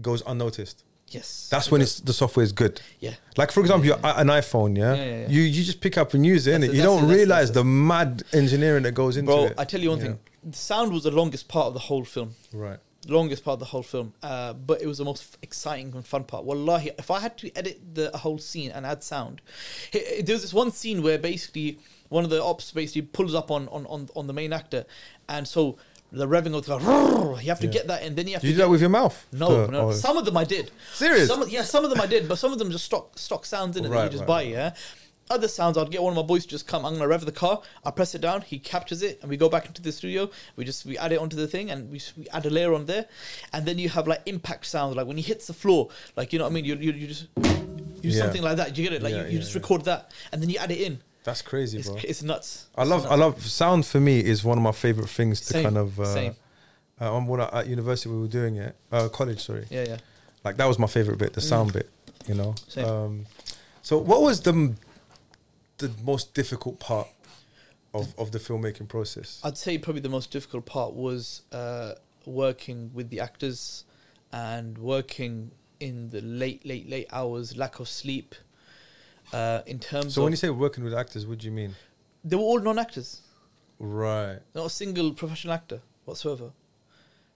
goes 0.00 0.22
unnoticed. 0.26 0.84
Yes. 1.08 1.48
That's 1.50 1.70
when 1.70 1.80
it's 1.80 2.00
the 2.00 2.12
software 2.12 2.44
is 2.44 2.52
good. 2.52 2.80
Yeah. 3.00 3.14
Like 3.36 3.50
for 3.50 3.60
example, 3.60 3.86
your, 3.86 3.96
an 3.96 4.28
iPhone, 4.28 4.76
yeah, 4.76 4.94
Yeah, 4.94 5.04
yeah, 5.04 5.20
yeah. 5.22 5.28
you 5.28 5.42
you 5.42 5.64
just 5.64 5.80
pick 5.80 5.98
up 5.98 6.14
and 6.14 6.24
use 6.24 6.46
it, 6.46 6.62
it, 6.62 6.72
You 6.72 6.82
don't 6.82 6.98
it, 7.04 7.06
that's 7.06 7.12
it, 7.12 7.16
realize 7.16 7.48
that's 7.48 7.54
the 7.56 7.64
mad 7.64 8.22
engineering 8.32 8.82
that 8.84 8.92
goes 8.92 9.16
into 9.16 9.26
Bro, 9.32 9.44
it. 9.46 9.54
I 9.58 9.64
tell 9.64 9.80
you 9.80 9.90
one 9.90 9.98
Yeah. 9.98 10.04
thing. 10.04 10.18
The 10.44 10.56
sound 10.56 10.92
was 10.92 11.02
the 11.04 11.10
longest 11.10 11.48
part 11.48 11.66
of 11.66 11.74
the 11.74 11.80
whole 11.80 12.04
film. 12.04 12.34
Right. 12.52 12.78
Longest 13.08 13.44
part 13.44 13.54
of 13.54 13.58
the 13.60 13.64
whole 13.66 13.82
film, 13.82 14.12
uh, 14.22 14.52
but 14.52 14.82
it 14.82 14.86
was 14.86 14.98
the 14.98 15.04
most 15.04 15.38
exciting 15.42 15.92
and 15.94 16.06
fun 16.06 16.24
part. 16.24 16.44
Wallahi, 16.44 16.90
if 16.98 17.10
I 17.10 17.20
had 17.20 17.38
to 17.38 17.56
edit 17.56 17.80
the 17.94 18.10
whole 18.18 18.38
scene 18.38 18.70
and 18.70 18.84
add 18.84 19.02
sound, 19.02 19.40
there 19.92 20.34
was 20.34 20.42
this 20.42 20.52
one 20.54 20.70
scene 20.70 21.02
where 21.02 21.18
basically 21.18 21.78
one 22.08 22.24
of 22.24 22.30
the 22.30 22.42
ops 22.42 22.70
basically 22.72 23.02
pulls 23.02 23.34
up 23.34 23.50
on 23.50 23.68
on, 23.68 23.86
on, 23.86 24.08
on 24.14 24.26
the 24.26 24.32
main 24.32 24.52
actor, 24.52 24.84
and 25.28 25.48
so 25.48 25.78
the 26.12 26.26
revving 26.26 26.56
of 26.56 26.66
the 26.66 26.76
car, 26.78 27.40
you 27.40 27.48
have 27.50 27.60
to 27.60 27.66
Yeah. 27.66 27.72
get 27.72 27.86
that, 27.86 28.02
and 28.02 28.16
then 28.16 28.26
you 28.26 28.34
have 28.34 28.42
You 28.42 28.50
to 28.50 28.56
do 28.56 28.62
that 28.62 28.68
with 28.68 28.80
your 28.80 28.90
mouth? 28.90 29.26
no, 29.32 29.66
no. 29.66 29.92
Some 29.92 30.16
of 30.16 30.24
them 30.24 30.36
I 30.36 30.42
did. 30.44 30.72
Serious? 30.92 31.28
Some 31.28 31.40
of, 31.42 31.48
yeah, 31.50 31.62
some 31.62 31.84
of 31.84 31.90
them 31.90 32.00
I 32.00 32.06
did, 32.06 32.28
but 32.28 32.36
some 32.36 32.52
of 32.52 32.58
them 32.58 32.70
just 32.72 32.84
stock 32.84 33.16
stock 33.16 33.46
sounds 33.46 33.76
in 33.76 33.84
it 33.84 33.88
that 33.90 33.94
Right, 33.94 34.04
you 34.04 34.10
just 34.10 34.20
right, 34.22 34.26
buy. 34.26 34.42
right. 34.42 34.48
Yeah. 34.50 34.74
Other 35.30 35.46
sounds, 35.46 35.78
I'd 35.78 35.90
get 35.92 36.02
one 36.02 36.10
of 36.12 36.16
my 36.16 36.22
boys 36.26 36.42
to 36.42 36.48
just 36.50 36.66
come. 36.66 36.84
I'm 36.84 36.94
gonna 36.94 37.06
rev 37.06 37.24
the 37.24 37.30
car. 37.30 37.62
I 37.84 37.92
press 37.92 38.16
it 38.16 38.20
down. 38.20 38.42
He 38.42 38.58
captures 38.58 39.00
it, 39.02 39.20
and 39.22 39.30
we 39.30 39.36
go 39.36 39.48
back 39.48 39.66
into 39.66 39.80
the 39.80 39.92
studio. 39.92 40.28
We 40.56 40.64
just 40.64 40.84
we 40.84 40.98
add 40.98 41.12
it 41.12 41.20
onto 41.20 41.36
the 41.36 41.46
thing, 41.46 41.70
and 41.70 41.88
we, 41.88 42.00
we 42.16 42.28
add 42.30 42.44
a 42.46 42.50
layer 42.50 42.74
on 42.74 42.86
there, 42.86 43.06
and 43.52 43.64
then 43.64 43.78
you 43.78 43.88
have 43.90 44.08
like 44.08 44.22
impact 44.26 44.66
sounds, 44.66 44.96
like 44.96 45.06
when 45.06 45.16
he 45.16 45.22
hits 45.22 45.46
the 45.46 45.52
floor, 45.54 45.88
like 46.16 46.32
you 46.32 46.40
know 46.40 46.46
what 46.46 46.50
I 46.50 46.54
mean. 46.54 46.64
You 46.64 46.74
you, 46.74 46.92
you 46.92 47.06
just 47.06 47.26
you 48.02 48.10
Yeah. 48.10 48.22
something 48.22 48.42
like 48.42 48.56
that. 48.56 48.76
You 48.76 48.82
get 48.82 48.92
it? 48.92 49.02
Like 49.02 49.12
Yeah, 49.12 49.20
you, 49.22 49.26
you 49.26 49.32
yeah, 49.34 49.40
just 49.40 49.54
record 49.54 49.84
that, 49.84 50.10
and 50.32 50.42
then 50.42 50.50
you 50.50 50.58
add 50.58 50.72
it 50.72 50.80
in. 50.80 51.00
That's 51.22 51.42
crazy, 51.42 51.78
It's, 51.78 51.88
bro. 51.88 51.98
it's 52.02 52.22
nuts. 52.24 52.66
I 52.76 52.82
love, 52.84 53.02
nuts. 53.02 53.12
I 53.12 53.16
love 53.16 53.46
sound. 53.46 53.86
For 53.86 54.00
me, 54.00 54.18
is 54.18 54.42
one 54.42 54.58
of 54.58 54.64
my 54.64 54.72
favorite 54.72 55.08
things 55.10 55.40
to 55.42 55.52
Same, 55.52 55.62
kind 55.64 55.78
of. 55.78 56.00
Uh, 56.00 56.06
same. 56.06 56.34
Uh, 57.00 57.14
on 57.14 57.26
when 57.26 57.40
I, 57.40 57.60
at 57.60 57.66
university 57.68 58.08
we 58.10 58.18
were 58.20 58.26
doing 58.26 58.56
it, 58.56 58.74
uh, 58.90 59.08
college, 59.08 59.40
sorry. 59.44 59.66
Yeah, 59.70 59.84
yeah. 59.86 59.96
Like 60.44 60.56
that 60.56 60.66
was 60.66 60.78
my 60.78 60.86
favorite 60.88 61.18
bit, 61.18 61.34
the 61.34 61.40
sound 61.40 61.72
bit. 61.72 61.88
You 62.26 62.34
know. 62.34 62.52
Mm. 62.56 62.70
Same. 62.72 62.84
Um, 62.88 63.26
so, 63.82 63.96
what 63.98 64.22
was 64.22 64.40
the 64.40 64.74
the 65.80 65.90
most 66.04 66.32
difficult 66.34 66.78
part 66.78 67.08
of 67.92 68.14
of 68.18 68.30
the 68.32 68.38
filmmaking 68.38 68.88
process? 68.88 69.40
I'd 69.42 69.58
say 69.58 69.76
probably 69.78 70.02
the 70.02 70.08
most 70.18 70.30
difficult 70.30 70.64
part 70.66 70.94
was 70.94 71.42
uh, 71.52 71.92
working 72.24 72.90
with 72.94 73.10
the 73.10 73.20
actors 73.20 73.84
and 74.32 74.78
working 74.78 75.50
in 75.80 76.10
the 76.10 76.20
late, 76.20 76.64
late, 76.64 76.88
late 76.88 77.08
hours, 77.10 77.56
lack 77.56 77.80
of 77.80 77.88
sleep. 77.88 78.34
Uh, 79.32 79.62
in 79.66 79.78
terms 79.78 80.14
So, 80.14 80.20
of, 80.20 80.24
when 80.24 80.32
you 80.32 80.36
say 80.36 80.50
working 80.50 80.84
with 80.84 80.94
actors, 80.94 81.26
what 81.26 81.38
do 81.38 81.46
you 81.46 81.52
mean? 81.52 81.74
they 82.24 82.36
were 82.36 82.42
all 82.42 82.60
non-actors, 82.60 83.22
Right. 83.78 84.38
not 84.54 84.66
a 84.66 84.70
single 84.70 85.14
professional 85.14 85.54
actor 85.54 85.80
whatsoever. 86.04 86.50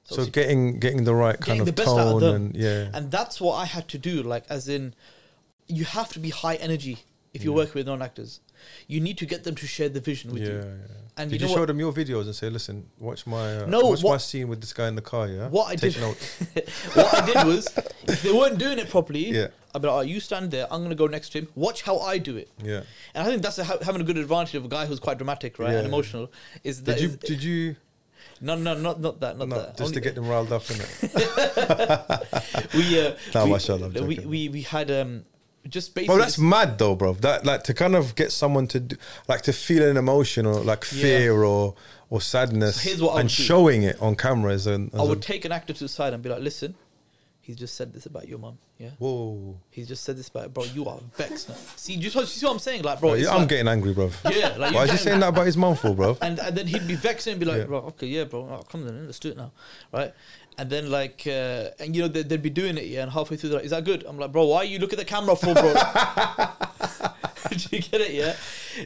So, 0.04 0.16
obviously- 0.16 0.32
getting 0.32 0.78
getting 0.78 1.04
the 1.04 1.14
right 1.14 1.36
kind 1.36 1.46
Getting 1.46 1.60
of 1.62 1.66
the 1.66 1.72
best 1.72 1.88
out 1.88 1.98
of 1.98 2.12
tone 2.12 2.20
them. 2.20 2.34
and 2.46 2.56
yeah. 2.56 2.90
and 2.92 3.10
that's 3.10 3.40
what 3.40 3.54
I 3.54 3.64
had 3.64 3.88
to 3.88 3.98
do. 3.98 4.22
Like, 4.22 4.44
as 4.50 4.68
in, 4.68 4.94
you 5.66 5.84
have 5.86 6.12
to 6.12 6.18
be 6.18 6.28
high 6.30 6.56
energy 6.56 6.98
if 7.34 7.42
you're 7.44 7.52
Yeah. 7.52 7.56
working 7.62 7.74
with 7.74 7.86
non-actors. 7.86 8.40
You 8.86 9.00
need 9.00 9.18
to 9.18 9.26
get 9.26 9.44
them 9.44 9.54
to 9.56 9.66
share 9.66 9.88
the 9.90 10.00
vision 10.00 10.32
with 10.32 10.42
yeah, 10.42 10.48
you. 10.48 10.54
yeah. 10.58 10.96
And 11.16 11.30
Did 11.30 11.40
you 11.42 11.46
you, 11.48 11.54
show 11.54 11.60
what? 11.60 11.66
them 11.66 11.78
your 11.78 11.92
videos 11.92 12.24
and 12.24 12.34
say, 12.34 12.48
"Listen, 12.50 12.86
watch 12.98 13.26
my 13.26 13.58
uh, 13.58 13.66
No, 13.66 13.80
watch 13.80 14.02
my 14.02 14.16
scene 14.16 14.48
with 14.48 14.60
this 14.60 14.72
guy 14.72 14.88
in 14.88 14.94
the 14.94 15.02
car"? 15.02 15.28
Yeah. 15.28 15.48
What 15.48 15.68
I 15.68 15.76
Take 15.76 15.94
did- 15.94 16.02
what 16.94 17.14
I 17.14 17.26
did 17.26 17.46
was, 17.46 17.68
if 18.08 18.22
they 18.22 18.32
weren't 18.32 18.58
doing 18.58 18.78
it 18.78 18.88
properly, 18.88 19.30
Yeah. 19.30 19.48
I'd 19.74 19.82
be 19.82 19.88
like, 19.88 19.96
oh, 19.96 20.00
you 20.02 20.20
stand 20.20 20.50
there. 20.52 20.66
I'm 20.72 20.82
gonna 20.82 20.94
go 20.94 21.06
next 21.08 21.30
to 21.30 21.38
him. 21.40 21.48
Watch 21.56 21.82
how 21.82 21.98
I 21.98 22.18
do 22.18 22.36
it. 22.36 22.48
Yeah. 22.62 22.82
And 23.14 23.26
I 23.26 23.30
think 23.30 23.42
that's 23.42 23.58
a, 23.58 23.64
having 23.64 24.00
a 24.00 24.04
good 24.04 24.16
advantage 24.18 24.54
of 24.54 24.64
a 24.64 24.68
guy 24.68 24.86
who's 24.86 25.00
quite 25.00 25.18
dramatic, 25.18 25.58
right, 25.58 25.74
and 25.74 25.86
emotional. 25.86 26.30
Is 26.62 26.82
that 26.84 26.94
Did 26.98 27.02
you 27.02 27.08
is- 27.10 27.16
did 27.16 27.42
you 27.42 27.76
no, 28.40 28.54
no, 28.56 28.74
not 28.74 29.00
not 29.00 29.20
that, 29.20 29.36
not 29.38 29.48
no, 29.48 29.56
that. 29.56 29.76
just 29.76 29.94
to 29.94 30.00
get 30.00 30.14
them 30.14 30.26
riled 30.28 30.52
up 30.52 30.68
in 30.70 30.76
it? 30.80 30.88
we, 32.74 33.00
uh, 33.00 33.14
Nah, 33.34 33.44
we, 33.44 34.16
we, 34.18 34.18
we 34.26 34.48
we 34.48 34.62
had 34.62 34.90
um 34.90 35.24
just 35.68 35.94
basically. 35.94 36.14
Bro, 36.16 36.24
that's 36.24 36.38
mad 36.38 36.78
though, 36.78 36.94
bro. 36.94 37.14
That 37.14 37.44
like 37.46 37.64
to 37.64 37.74
kind 37.74 37.94
of 37.96 38.14
get 38.14 38.32
someone 38.32 38.66
to 38.68 38.80
do, 38.80 38.96
like 39.28 39.42
to 39.42 39.52
feel 39.52 39.88
an 39.88 39.96
emotion 39.96 40.46
or 40.46 40.54
like 40.54 40.84
Yeah. 40.92 41.02
fear 41.02 41.42
or 41.44 41.74
or 42.10 42.20
sadness 42.20 42.76
So 42.76 42.88
here's 42.88 43.02
what 43.02 43.16
I 43.16 43.20
and 43.20 43.28
would 43.30 43.36
do. 43.36 43.42
showing 43.42 43.82
it 43.82 44.00
on 44.00 44.14
cameras 44.14 44.66
and, 44.66 44.90
I 44.94 45.02
would 45.02 45.22
take 45.22 45.44
an 45.44 45.52
actor 45.52 45.72
to 45.72 45.84
the 45.84 45.88
side 45.88 46.12
and 46.12 46.22
be 46.22 46.28
like, 46.28 46.42
listen, 46.42 46.74
he's 47.40 47.56
just 47.56 47.74
said 47.74 47.92
this 47.92 48.06
about 48.06 48.28
your 48.28 48.38
mum. 48.38 48.58
Yeah, 48.78 48.90
whoa. 48.98 49.56
he's 49.70 49.86
just 49.88 50.02
said 50.04 50.16
this 50.16 50.28
about 50.28 50.52
bro. 50.52 50.64
You 50.64 50.86
are 50.86 50.98
vexed 51.16 51.48
now. 51.48 51.54
See, 51.76 51.94
you 51.94 52.10
see 52.10 52.44
what 52.46 52.52
I'm 52.52 52.58
saying, 52.58 52.82
like, 52.82 52.98
bro. 53.00 53.10
Bro, 53.10 53.18
yeah, 53.18 53.30
I'm 53.30 53.40
like- 53.40 53.48
getting 53.48 53.68
angry, 53.68 53.94
bro. 53.94 54.10
Yeah, 54.30 54.54
like 54.58 54.74
Why 54.74 54.84
is 54.84 54.90
he 54.90 54.96
saying 54.98 55.20
that 55.20 55.28
about 55.28 55.46
his 55.46 55.56
mum 55.56 55.76
for, 55.76 55.94
bro? 55.94 56.18
and 56.22 56.38
and 56.40 56.56
then 56.56 56.66
he'd 56.66 56.86
be 56.86 56.94
vexed 56.96 57.26
and 57.28 57.38
be 57.40 57.46
like, 57.46 57.58
Yeah. 57.58 57.64
bro, 57.66 57.78
okay, 57.78 58.06
yeah, 58.08 58.24
bro, 58.24 58.40
oh, 58.40 58.62
come 58.70 58.86
on, 58.86 59.06
let's 59.06 59.18
do 59.20 59.30
it 59.30 59.36
now, 59.36 59.52
right? 59.92 60.12
And 60.56 60.70
then 60.70 60.90
like, 60.90 61.22
uh, 61.26 61.70
and 61.80 61.96
you 61.96 62.02
know, 62.02 62.08
they'd, 62.08 62.28
they'd 62.28 62.42
be 62.42 62.50
doing 62.50 62.78
it, 62.78 62.84
yeah, 62.86 63.02
and 63.02 63.10
halfway 63.10 63.36
through, 63.36 63.50
they're 63.50 63.58
like, 63.58 63.64
is 63.64 63.72
that 63.72 63.84
good? 63.84 64.04
I'm 64.06 64.18
like, 64.18 64.30
bro, 64.32 64.44
why 64.46 64.62
you 64.62 64.78
look 64.78 64.92
at 64.92 64.98
the 65.00 65.04
camera 65.04 65.34
for, 65.34 65.52
bro? 65.52 65.74
Do 67.50 67.76
you 67.76 67.82
get 67.82 68.00
it? 68.00 68.12
Yeah. 68.12 68.34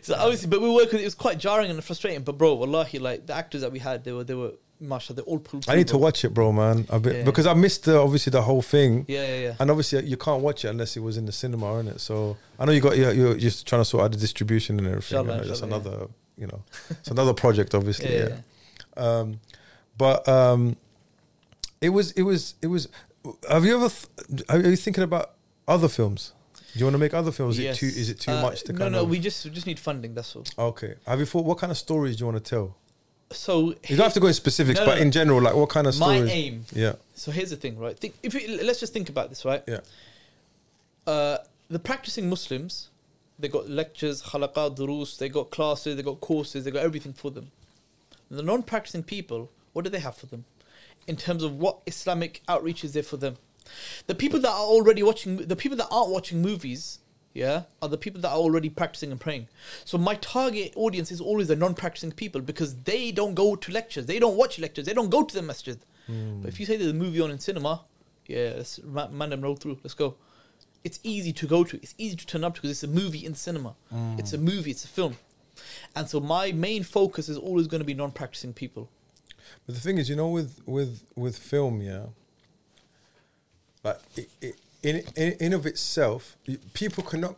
So 0.02 0.14
obviously, 0.14 0.48
but 0.48 0.60
we 0.60 0.68
work 0.70 0.92
with 0.92 1.00
it 1.00 1.04
was 1.04 1.14
quite 1.14 1.38
jarring 1.38 1.70
and 1.70 1.82
frustrating. 1.82 2.22
But 2.22 2.36
bro, 2.38 2.54
wallahi, 2.54 2.98
like 2.98 3.26
the 3.26 3.34
actors 3.34 3.60
that 3.62 3.72
we 3.72 3.78
had, 3.78 4.04
they 4.04 4.12
were 4.12 4.24
they 4.24 4.34
were 4.34 4.52
mashallah, 4.80 5.16
they 5.16 5.22
all 5.22 5.38
pulled. 5.38 5.64
I 5.68 5.76
need 5.76 5.88
to 5.88 5.98
watch 5.98 6.24
it, 6.24 6.34
bro, 6.34 6.52
man. 6.52 6.86
A 6.90 6.98
bit, 7.00 7.16
Yeah. 7.16 7.22
because 7.24 7.46
I 7.46 7.54
missed 7.54 7.84
the, 7.84 7.98
obviously 7.98 8.30
the 8.30 8.42
whole 8.42 8.60
thing. 8.62 9.04
Yeah, 9.08 9.26
yeah, 9.26 9.38
yeah. 9.40 9.54
And 9.60 9.70
obviously, 9.70 10.04
you 10.04 10.16
can't 10.16 10.42
watch 10.42 10.64
it 10.64 10.68
unless 10.68 10.96
it 10.96 11.00
was 11.00 11.16
in 11.16 11.24
the 11.26 11.32
cinema, 11.32 11.78
isn't 11.78 11.88
it? 11.96 12.00
So 12.00 12.36
I 12.58 12.64
know 12.64 12.72
you 12.72 12.80
got 12.80 12.96
you're, 12.96 13.12
you're 13.12 13.34
just 13.36 13.66
trying 13.66 13.80
to 13.80 13.84
sort 13.84 14.04
out 14.04 14.12
the 14.12 14.18
distribution 14.18 14.78
and 14.78 14.88
everything. 14.88 15.18
Inshallah, 15.18 15.38
That's 15.46 15.60
inshallah, 15.60 15.70
yeah. 15.70 15.76
another, 15.88 16.06
you 16.36 16.46
know, 16.48 16.62
it's 16.90 17.08
another 17.08 17.34
project, 17.34 17.74
obviously. 17.74 18.12
Yeah, 18.14 18.18
Yeah. 18.28 18.36
yeah, 18.96 19.02
Um, 19.20 19.40
but 19.96 20.28
um, 20.28 20.76
it 21.80 21.90
was 21.90 22.12
it 22.12 22.22
was 22.22 22.55
it 22.62 22.66
was. 22.68 22.88
Have 23.50 23.64
you 23.64 23.76
ever? 23.76 23.92
Th- 24.28 24.42
are 24.48 24.59
you 24.70 24.76
thinking 24.76 25.05
about 25.05 25.32
other 25.66 25.88
films? 25.88 26.32
Do 26.72 26.78
you 26.80 26.84
want 26.86 26.94
to 26.94 26.98
make 26.98 27.14
other 27.14 27.32
films? 27.32 27.59
Is 27.59 27.64
Yes. 27.64 27.76
it 27.76 27.80
too? 27.80 27.86
Is 28.00 28.10
it 28.10 28.20
too 28.20 28.30
Uh, 28.32 28.42
much 28.42 28.62
to 28.64 28.72
no, 28.72 28.78
kind 28.78 28.92
no. 28.92 29.02
of? 29.02 29.09
We 29.10 29.18
just 29.18 29.44
we 29.44 29.50
just 29.50 29.66
need 29.66 29.78
funding. 29.78 30.14
That's 30.14 30.34
all. 30.36 30.44
okay. 30.70 30.94
Have 31.06 31.18
you 31.20 31.26
thought 31.26 31.44
what 31.44 31.59
kind 31.59 31.70
of 31.70 31.78
stories 31.78 32.16
do 32.16 32.20
you 32.22 32.26
want 32.30 32.42
to 32.44 32.48
tell? 32.50 32.76
So 33.30 33.68
You 33.88 33.96
don't 33.96 34.05
have 34.05 34.14
to 34.14 34.20
go 34.20 34.26
in 34.28 34.32
specifics, 34.34 34.80
No, 34.80 34.86
but 34.86 34.92
no, 34.92 34.98
no. 35.00 35.02
in 35.02 35.10
general, 35.12 35.42
like 35.42 35.55
what 35.55 35.68
kind 35.68 35.86
of 35.86 35.98
my 35.98 36.16
stories? 36.16 36.30
aim. 36.32 36.64
Yeah, 36.72 36.94
So 37.14 37.30
here's 37.30 37.50
the 37.50 37.56
thing, 37.56 37.78
right? 37.78 37.94
Think 37.98 38.14
if 38.22 38.32
you, 38.32 38.59
let's 38.64 38.80
just 38.80 38.94
think 38.94 39.10
about 39.10 39.28
this, 39.28 39.44
right? 39.44 39.62
yeah, 39.68 39.80
Uh, 41.06 41.38
the 41.68 41.78
practicing 41.78 42.28
Muslims, 42.30 42.88
they 43.38 43.48
got 43.48 43.68
lectures, 43.68 44.22
halaqat, 44.22 44.76
durus, 44.76 45.16
they 45.18 45.28
got 45.28 45.50
classes, 45.50 45.96
they 45.96 46.02
got 46.02 46.20
courses, 46.20 46.64
they 46.64 46.70
got 46.70 46.82
everything 46.82 47.12
for 47.12 47.30
them. 47.30 47.50
The 48.30 48.42
non-practicing 48.42 49.02
people, 49.05 49.50
what 49.74 49.84
do 49.84 49.90
they 49.90 50.00
have 50.00 50.16
for 50.16 50.26
them? 50.26 50.44
In 51.09 51.16
terms 51.16 51.43
of 51.43 51.59
what 51.59 51.80
Islamic 51.86 52.43
outreach 52.48 52.85
is 52.85 52.93
there 52.93 53.02
for 53.02 53.16
them? 53.16 53.36
The 54.06 54.14
people 54.14 54.39
that 54.40 54.51
are 54.51 54.66
already 54.66 55.02
watching, 55.02 55.36
the 55.39 55.56
people 55.56 55.76
that 55.78 55.89
aren't 55.90 56.10
watching 56.10 56.40
movies, 56.40 57.01
yeah, 57.35 57.62
are 57.80 57.89
the 57.89 57.98
people 57.98 58.20
that 58.20 58.30
are 58.30 58.36
already 58.36 58.68
practicing 58.68 59.10
and 59.10 59.20
praying. 59.20 59.48
So 59.85 59.97
my 59.98 60.16
target 60.16 60.72
audience 60.76 61.10
is 61.10 61.20
always 61.20 61.48
the 61.48 61.56
non-practicing 61.56 62.12
people 62.12 62.40
because 62.40 62.76
they 62.82 63.10
don't 63.10 63.35
go 63.35 63.56
to 63.56 63.72
lectures, 63.72 64.06
they 64.06 64.18
don't 64.18 64.36
watch 64.36 64.59
lectures, 64.59 64.86
they 64.86 64.94
don't 64.94 65.10
go 65.10 65.22
to 65.22 65.35
the 65.35 65.43
masjid. 65.43 65.78
Hmm. 66.06 66.43
But 66.43 66.48
if 66.48 66.60
you 66.60 66.66
say 66.66 66.76
there's 66.76 66.90
a 66.90 66.94
movie 66.94 67.20
on 67.20 67.30
in 67.30 67.39
cinema, 67.39 67.82
yeah, 68.26 68.55
let's 68.56 68.76
them 68.76 69.40
roll 69.40 69.56
through, 69.56 69.78
let's 69.82 69.94
go. 69.94 70.16
It's 70.85 71.01
easy 71.02 71.32
to 71.32 71.47
go 71.47 71.64
to, 71.64 71.76
it's 71.76 71.94
easy 71.98 72.16
to 72.16 72.26
turn 72.26 72.44
up 72.44 72.55
to 72.55 72.60
because 72.60 72.70
it's 72.70 72.85
a 72.85 72.89
movie 72.89 73.24
in 73.24 73.35
cinema. 73.35 73.74
Hmm. 73.90 74.16
It's 74.18 74.32
a 74.32 74.39
movie, 74.39 74.70
it's 74.72 74.85
a 74.85 74.89
film. 74.89 75.16
And 75.97 76.09
so 76.09 76.20
my 76.20 76.52
main 76.52 76.82
focus 76.82 77.28
is 77.28 77.36
always 77.36 77.66
going 77.66 77.80
to 77.80 77.86
be 77.86 77.94
non-practicing 77.94 78.52
people. 78.52 78.90
But 79.66 79.74
the 79.74 79.80
thing 79.80 79.98
is, 79.98 80.08
you 80.08 80.16
know, 80.16 80.28
with 80.28 80.60
with 80.66 81.02
with 81.16 81.38
film, 81.38 81.80
yeah, 81.82 82.06
like 83.84 83.98
it, 84.16 84.28
it, 84.40 84.54
in, 84.82 85.02
in 85.16 85.32
in 85.40 85.52
of 85.52 85.66
itself, 85.66 86.36
you- 86.44 86.58
people 86.74 87.02
cannot. 87.04 87.36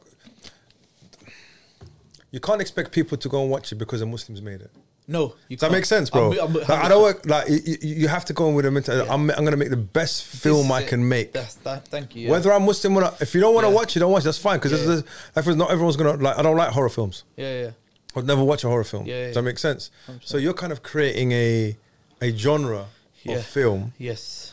You 2.32 2.38
can't 2.40 2.60
expect 2.60 2.92
people 2.92 3.18
to 3.18 3.28
go 3.28 3.42
and 3.42 3.50
watch 3.50 3.72
it 3.72 3.76
because 3.76 4.00
the 4.00 4.06
Muslims 4.06 4.40
made 4.40 4.60
it. 4.60 4.70
No, 5.08 5.34
you 5.48 5.56
Does 5.56 5.68
that 5.68 5.72
make 5.72 5.84
sense, 5.84 6.08
bro? 6.08 6.30
I'm- 6.32 6.40
I'm- 6.40 6.52
like, 6.54 6.70
I 6.70 6.88
don't 6.88 7.02
work 7.02 7.26
like 7.26 7.48
you, 7.48 7.58
you- 7.64 7.94
you 8.02 8.08
have 8.08 8.24
to 8.26 8.32
go 8.32 8.48
in 8.48 8.54
with 8.54 8.64
a 8.66 8.70
mentality. 8.70 9.04
Yeah. 9.08 9.12
I'm, 9.12 9.28
I'm 9.30 9.38
going 9.38 9.50
to 9.50 9.56
make 9.56 9.70
the 9.70 9.76
best 9.76 10.22
film 10.24 10.70
I 10.70 10.82
it. 10.82 10.88
can 10.88 11.08
make. 11.08 11.32
That's, 11.32 11.54
that, 11.56 11.88
thank 11.88 12.14
you. 12.14 12.26
yeah. 12.26 12.30
Whether 12.30 12.52
I'm 12.52 12.64
Muslim 12.64 12.96
or 12.96 13.00
not, 13.00 13.20
if 13.20 13.34
you 13.34 13.40
don't 13.40 13.52
want 13.52 13.64
to 13.64 13.70
Yeah. 13.70 13.74
watch 13.74 13.96
it, 13.96 14.00
don't 14.00 14.12
watch. 14.12 14.22
it, 14.22 14.26
That's 14.26 14.38
fine 14.38 14.58
because 14.60 14.70
Yeah. 14.72 15.00
there's, 15.34 15.56
not 15.56 15.72
everyone's 15.72 15.96
gonna 15.96 16.12
like. 16.22 16.38
I 16.38 16.42
don't 16.42 16.56
like 16.56 16.70
horror 16.70 16.88
films. 16.88 17.24
Yeah, 17.36 17.62
yeah. 17.62 17.70
I'd 18.14 18.24
never 18.26 18.44
watch 18.44 18.62
a 18.62 18.68
horror 18.68 18.84
film. 18.84 19.06
Yeah, 19.06 19.14
yeah, 19.14 19.26
Does 19.26 19.34
that 19.34 19.40
yeah. 19.40 19.44
make 19.46 19.58
sense? 19.58 19.90
100%. 20.06 20.20
So 20.24 20.36
you're 20.36 20.54
kind 20.54 20.70
of 20.72 20.84
creating 20.84 21.32
a 21.32 21.76
a 22.20 22.30
genre 22.36 22.86
Yeah. 23.22 23.36
of 23.38 23.46
film, 23.46 23.92
Yes. 23.98 24.52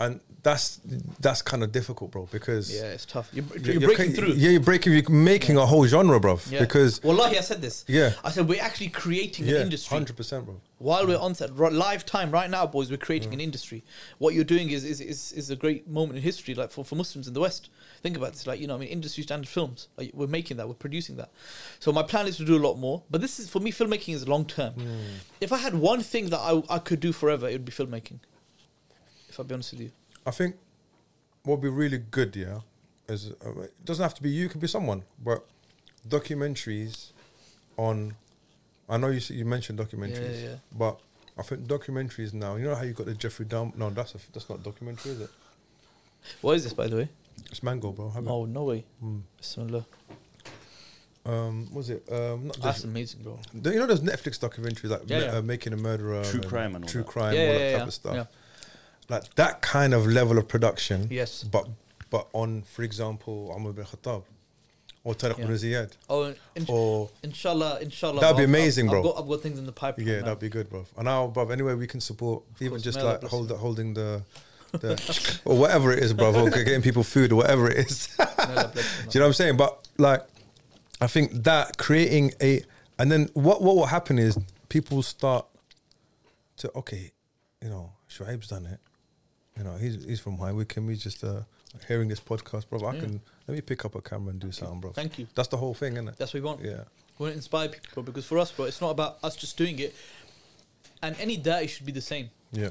and 0.00 0.20
that's 0.48 0.80
that's 1.20 1.42
kind 1.42 1.62
of 1.62 1.72
difficult, 1.72 2.10
bro. 2.10 2.26
Because 2.30 2.74
Yeah, 2.74 2.94
it's 2.96 3.04
tough. 3.04 3.28
You're, 3.32 3.44
you're, 3.60 3.74
you're, 3.74 3.88
breaking 3.88 4.14
ca- 4.14 4.20
through. 4.20 4.32
Yeah, 4.34 4.50
you're 4.50 4.60
breaking. 4.60 4.94
You're 4.94 5.10
making 5.10 5.56
a 5.58 5.66
whole 5.66 5.86
genre, 5.86 6.18
bro. 6.18 6.40
Yeah. 6.48 6.60
Because 6.60 7.02
Wallahi, 7.02 7.36
I 7.36 7.42
said 7.42 7.60
this. 7.60 7.84
Yeah. 7.86 8.12
I 8.24 8.30
said 8.30 8.48
we're 8.48 8.62
actually 8.62 8.88
creating 8.88 9.46
yeah, 9.46 9.56
an 9.56 9.62
industry. 9.62 9.94
hundred 9.94 10.16
percent, 10.16 10.46
bro. 10.46 10.60
While 10.78 11.06
we're 11.06 11.18
on 11.18 11.34
set, 11.34 11.50
ri- 11.54 11.70
live 11.70 12.06
time 12.06 12.30
right 12.30 12.48
now, 12.48 12.66
boys, 12.66 12.90
we're 12.90 12.96
creating 12.96 13.34
an 13.34 13.40
mm. 13.40 13.42
industry. 13.42 13.84
What 14.18 14.34
you're 14.34 14.44
doing 14.44 14.70
is, 14.70 14.84
is 14.84 15.00
is 15.00 15.32
is 15.32 15.50
a 15.50 15.56
great 15.56 15.86
moment 15.86 16.16
in 16.16 16.22
history, 16.22 16.54
like 16.54 16.70
for, 16.70 16.84
for 16.84 16.96
Muslims 16.96 17.28
in 17.28 17.34
the 17.34 17.40
West. 17.40 17.68
Think 18.02 18.16
about 18.16 18.32
this, 18.32 18.46
like 18.46 18.60
you 18.60 18.66
know, 18.66 18.76
I 18.76 18.78
mean, 18.78 18.88
industry 18.88 19.24
standard 19.24 19.48
films. 19.48 19.88
Like, 19.98 20.12
we're 20.14 20.28
making 20.28 20.56
that, 20.56 20.68
we're 20.68 20.74
producing 20.74 21.16
that. 21.16 21.30
So 21.78 21.92
my 21.92 22.02
plan 22.02 22.26
is 22.26 22.36
to 22.38 22.44
do 22.44 22.56
a 22.56 22.64
lot 22.68 22.76
more. 22.76 23.02
But 23.10 23.20
this 23.20 23.38
is 23.38 23.50
for 23.50 23.60
me, 23.60 23.70
filmmaking 23.70 24.14
is 24.14 24.26
long 24.26 24.46
term. 24.46 24.74
Mm. 24.74 24.98
If 25.40 25.52
I 25.52 25.58
had 25.58 25.74
one 25.74 26.02
thing 26.02 26.30
that 26.30 26.40
I 26.40 26.62
I 26.70 26.78
could 26.78 27.00
do 27.00 27.12
forever, 27.12 27.48
it 27.48 27.52
would 27.52 27.66
be 27.66 27.72
filmmaking. 27.72 28.20
If 29.28 29.38
I'll 29.38 29.44
be 29.44 29.54
honest 29.54 29.72
with 29.72 29.82
you. 29.82 29.90
I 30.28 30.30
think 30.30 30.56
what 31.44 31.54
would 31.56 31.62
be 31.62 31.68
really 31.70 31.98
good, 31.98 32.36
yeah, 32.36 32.60
is 33.08 33.32
uh, 33.44 33.60
it 33.62 33.72
doesn't 33.84 34.02
have 34.02 34.14
to 34.14 34.22
be 34.22 34.28
you, 34.30 34.44
it 34.46 34.50
could 34.52 34.60
be 34.60 34.66
someone, 34.68 35.02
but 35.24 35.46
documentaries 36.06 37.12
on. 37.78 38.14
I 38.90 38.96
know 38.98 39.08
you 39.08 39.20
you 39.34 39.44
mentioned 39.44 39.78
documentaries, 39.78 40.42
yeah. 40.42 40.56
but 40.76 41.00
I 41.38 41.42
think 41.42 41.62
documentaries 41.66 42.32
now. 42.34 42.56
You 42.56 42.64
know 42.66 42.74
how 42.74 42.82
you 42.82 42.92
got 42.92 43.06
the 43.06 43.14
Jeffrey 43.14 43.46
Dahmer? 43.46 43.74
No, 43.76 43.88
that's 43.90 44.14
a, 44.14 44.18
that's 44.32 44.48
not 44.50 44.62
documentary, 44.62 45.12
is 45.12 45.20
it? 45.22 45.30
What 46.42 46.52
is 46.56 46.64
this, 46.64 46.72
by 46.74 46.86
the 46.88 46.96
way? 46.96 47.08
It's 47.50 47.62
Mango, 47.62 47.92
bro. 47.92 48.10
Have 48.10 48.24
it? 48.26 48.30
Oh 48.30 48.44
no 48.44 48.64
way. 48.64 48.84
Mm. 49.02 49.22
Bismillah. 49.38 49.86
Um, 51.24 51.68
was 51.72 51.90
it? 51.90 52.02
Um, 52.10 52.46
not 52.48 52.60
That's 52.60 52.78
Jeffrey- 52.78 52.90
amazing, 52.90 53.22
bro. 53.22 53.38
You 53.72 53.78
know 53.80 53.86
those 53.86 54.00
Netflix 54.00 54.38
documentaries 54.38 54.90
like 54.90 55.02
Yeah, 55.06 55.18
Ma- 55.18 55.24
yeah. 55.24 55.32
Uh, 55.38 55.42
making 55.42 55.72
a 55.74 55.76
murderer, 55.76 56.24
True 56.24 56.40
crime 56.40 56.74
and 56.74 56.84
all 56.84 56.90
true 56.90 57.02
that. 57.02 57.08
crime, 57.10 57.34
Yeah, 57.34 57.40
all 57.40 57.46
yeah, 57.46 57.58
that 57.58 57.70
yeah, 57.72 57.78
type 57.78 57.86
of 57.88 57.94
stuff. 57.94 58.28
Like 59.08 59.34
that 59.36 59.62
kind 59.62 59.94
of 59.94 60.06
level 60.06 60.36
of 60.38 60.48
production. 60.48 61.08
Yes. 61.10 61.42
But 61.42 61.66
but 62.10 62.28
on, 62.32 62.62
for 62.62 62.82
example, 62.82 63.52
Umar 63.56 63.72
bin 63.72 63.84
Khattab 63.84 64.22
or 65.04 65.14
Tariq 65.14 65.38
Yeah. 65.38 65.46
bin 65.46 65.54
Ziyad 65.56 65.90
Oh, 66.10 66.34
in, 66.54 66.64
or 66.68 67.08
inshallah, 67.22 67.78
inshallah. 67.80 68.20
That'd 68.20 68.36
be 68.36 68.42
I've- 68.42 68.50
I've- 68.52 68.58
amazing, 68.60 68.86
I've, 68.88 68.90
bro. 68.92 69.02
got, 69.02 69.18
I've 69.22 69.28
got 69.28 69.40
things 69.42 69.58
in 69.58 69.66
the 69.66 69.72
pipeline. 69.72 70.06
yeah, 70.06 70.18
now. 70.20 70.24
that'd 70.26 70.38
be 70.40 70.48
good, 70.48 70.68
bro. 70.68 70.84
And 70.96 71.04
now, 71.06 71.26
bro, 71.28 71.48
anyway, 71.50 71.74
we 71.74 71.86
can 71.86 72.00
support 72.00 72.42
even 72.60 72.70
course, 72.72 72.82
just 72.82 73.00
like 73.02 73.22
hold 73.24 73.50
holding 73.50 73.94
the. 73.94 74.22
the 74.72 75.40
or 75.46 75.56
whatever 75.56 75.92
it 75.92 76.00
is, 76.00 76.12
bro, 76.12 76.34
or 76.34 76.50
getting 76.50 76.82
people 76.82 77.02
food 77.02 77.32
or 77.32 77.36
whatever 77.36 77.70
it 77.70 77.78
is. 77.78 78.08
May 78.18 78.24
Allah 78.26 78.70
bless 78.74 78.98
you. 78.98 79.04
Do 79.04 79.10
you 79.12 79.20
know 79.20 79.24
what 79.24 79.26
I'm 79.28 79.32
saying? 79.32 79.56
But 79.56 79.88
like, 79.96 80.22
I 81.00 81.06
think 81.06 81.32
that 81.44 81.78
creating 81.78 82.34
a, 82.42 82.62
and 82.98 83.10
then 83.10 83.30
what 83.32 83.62
what 83.62 83.76
will 83.76 83.86
happen 83.86 84.18
is 84.18 84.36
people 84.68 85.02
start 85.02 85.46
to 86.58 86.70
okay, 86.76 87.12
you 87.62 87.70
know, 87.70 87.92
Shuaib's 88.10 88.48
done 88.48 88.66
it. 88.66 88.78
You 89.58 89.64
know, 89.64 89.74
he's 89.76 90.04
he's 90.04 90.20
from 90.20 90.38
High 90.38 90.52
Wycombe. 90.52 90.88
He's 90.88 91.02
just 91.02 91.24
uh, 91.24 91.40
hearing 91.86 92.08
this 92.08 92.20
podcast, 92.20 92.68
bro. 92.68 92.80
I 92.86 92.94
Yeah. 92.94 93.00
can 93.00 93.20
let 93.46 93.54
me 93.54 93.60
pick 93.60 93.84
up 93.84 93.94
a 93.94 94.00
camera 94.00 94.30
and 94.30 94.40
do 94.40 94.52
something, 94.52 94.80
bro. 94.80 94.92
Thank 94.92 95.18
you. 95.18 95.26
That's 95.34 95.48
the 95.48 95.56
whole 95.56 95.74
thing, 95.74 95.94
isn't 95.94 96.08
it? 96.08 96.16
That's 96.16 96.32
what 96.32 96.42
we 96.42 96.46
want. 96.46 96.60
Yeah. 96.62 96.84
We 97.18 97.24
want 97.24 97.32
to 97.32 97.36
inspire 97.36 97.68
people, 97.68 97.88
bro, 97.94 98.02
because 98.04 98.24
for 98.24 98.38
us, 98.38 98.52
bro, 98.52 98.66
it's 98.66 98.80
not 98.80 98.90
about 98.90 99.18
us 99.22 99.34
just 99.36 99.56
doing 99.56 99.78
it. 99.80 99.94
And 101.02 101.16
any 101.18 101.36
da'i 101.36 101.68
should 101.68 101.86
be 101.86 101.92
the 101.92 102.00
same. 102.00 102.30
Yeah. 102.52 102.70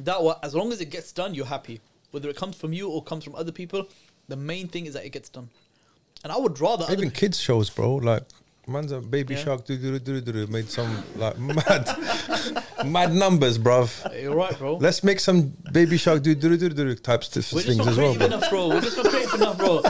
Da'wah, 0.00 0.38
as 0.42 0.54
long 0.54 0.72
as 0.72 0.80
it 0.80 0.90
gets 0.90 1.10
done, 1.12 1.34
you're 1.34 1.46
happy. 1.46 1.80
Whether 2.12 2.28
it 2.28 2.36
comes 2.36 2.56
from 2.56 2.72
you 2.72 2.88
or 2.88 3.02
comes 3.02 3.24
from 3.24 3.34
other 3.34 3.52
people, 3.52 3.88
the 4.28 4.36
main 4.36 4.68
thing 4.68 4.86
is 4.86 4.94
that 4.94 5.04
it 5.04 5.10
gets 5.10 5.28
done. 5.28 5.48
And 6.22 6.32
I 6.32 6.36
would 6.38 6.60
rather 6.60 6.86
Even 6.92 7.10
kids 7.10 7.38
shows, 7.40 7.70
bro. 7.70 7.96
Like 7.96 8.22
man's 8.68 8.92
a 8.92 9.00
baby 9.00 9.34
Yeah. 9.34 9.40
shark 9.44 9.64
do 9.64 9.76
do 9.76 9.98
do 9.98 10.20
do 10.20 10.32
do 10.32 10.46
made 10.48 10.70
some 10.70 11.02
like 11.16 11.38
mad 11.38 11.84
mad 12.86 13.14
numbers, 13.14 13.58
bruv. 13.58 13.90
You're 14.22 14.34
right, 14.36 14.56
bro. 14.58 14.76
Let's 14.76 15.02
make 15.02 15.20
some 15.20 15.52
baby 15.72 15.96
shark 15.96 16.22
do 16.22 16.34
do 16.34 16.56
do 16.56 16.68
do 16.68 16.94
type 16.96 17.24
st- 17.24 17.52
We're 17.52 17.62
just 17.62 17.66
things 17.66 17.78
not 17.78 17.88
as 17.88 17.96
well, 17.96 18.14
creative 18.14 18.28
bro. 18.30 18.36
enough, 18.38 18.50
bro. 18.50 18.68
We're 18.68 18.80
just 18.80 18.96
not 18.96 19.06
creative 19.06 19.34
enough, 19.34 19.58
bro. 19.58 19.80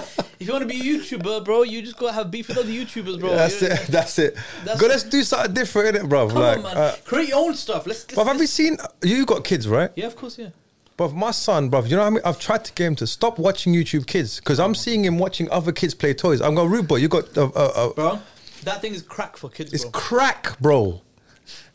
If 0.40 0.46
you 0.46 0.52
want 0.52 0.62
to 0.62 0.68
be 0.68 0.80
a 0.80 0.84
YouTuber, 0.98 1.44
bro, 1.44 1.62
you 1.62 1.82
just 1.82 1.96
gotta 1.98 2.12
have 2.12 2.30
beef 2.30 2.48
with 2.48 2.58
other 2.58 2.68
YouTubers, 2.68 3.18
bro. 3.18 3.30
That's 3.30 3.60
You- 3.60 3.68
it. 3.68 3.86
That's 3.88 4.18
it. 4.18 4.36
That's- 4.64 4.80
Go, 4.80 4.86
let's 4.86 5.02
do 5.04 5.22
something 5.22 5.52
different, 5.52 5.96
innit, 5.96 6.08
bro? 6.08 6.28
Come 6.28 6.38
like, 6.38 6.56
on, 6.58 6.62
man. 6.64 6.76
uh, 6.76 6.94
Create 7.04 7.28
your 7.30 7.38
own 7.44 7.54
stuff. 7.54 7.86
Let's. 7.86 8.04
but 8.04 8.24
have 8.26 8.40
you 8.40 8.46
seen? 8.46 8.76
You 9.02 9.26
got 9.26 9.44
kids, 9.44 9.66
right? 9.68 9.90
Yeah, 9.96 10.06
of 10.06 10.16
course, 10.16 10.38
yeah. 10.38 10.50
But 10.96 11.12
my 11.12 11.30
son, 11.30 11.68
bro, 11.68 11.84
you 11.84 11.94
know 11.94 12.02
how 12.02 12.08
I 12.08 12.10
mean? 12.10 12.22
I've 12.24 12.40
tried 12.40 12.64
to 12.64 12.72
get 12.72 12.86
him 12.88 12.96
to 12.96 13.06
stop 13.06 13.38
watching 13.38 13.72
YouTube 13.72 14.04
Kids 14.06 14.40
because 14.40 14.58
I'm 14.58 14.74
seeing 14.74 15.04
him 15.04 15.16
watching 15.18 15.48
other 15.50 15.70
kids 15.70 15.94
play 15.94 16.12
toys. 16.12 16.40
I'm 16.40 16.56
going, 16.56 16.68
rude 16.70 16.88
boy, 16.88 16.96
you 16.96 17.06
got 17.08 17.36
uh, 17.38 17.44
uh, 17.54 17.72
uh, 17.76 17.92
Bro, 17.92 18.20
that 18.64 18.80
thing 18.80 18.94
is 18.94 19.02
crack 19.02 19.36
for 19.36 19.48
kids, 19.50 19.72
it's 19.72 19.84
bro. 19.84 19.90
crack, 19.92 20.58
bro. 20.60 21.02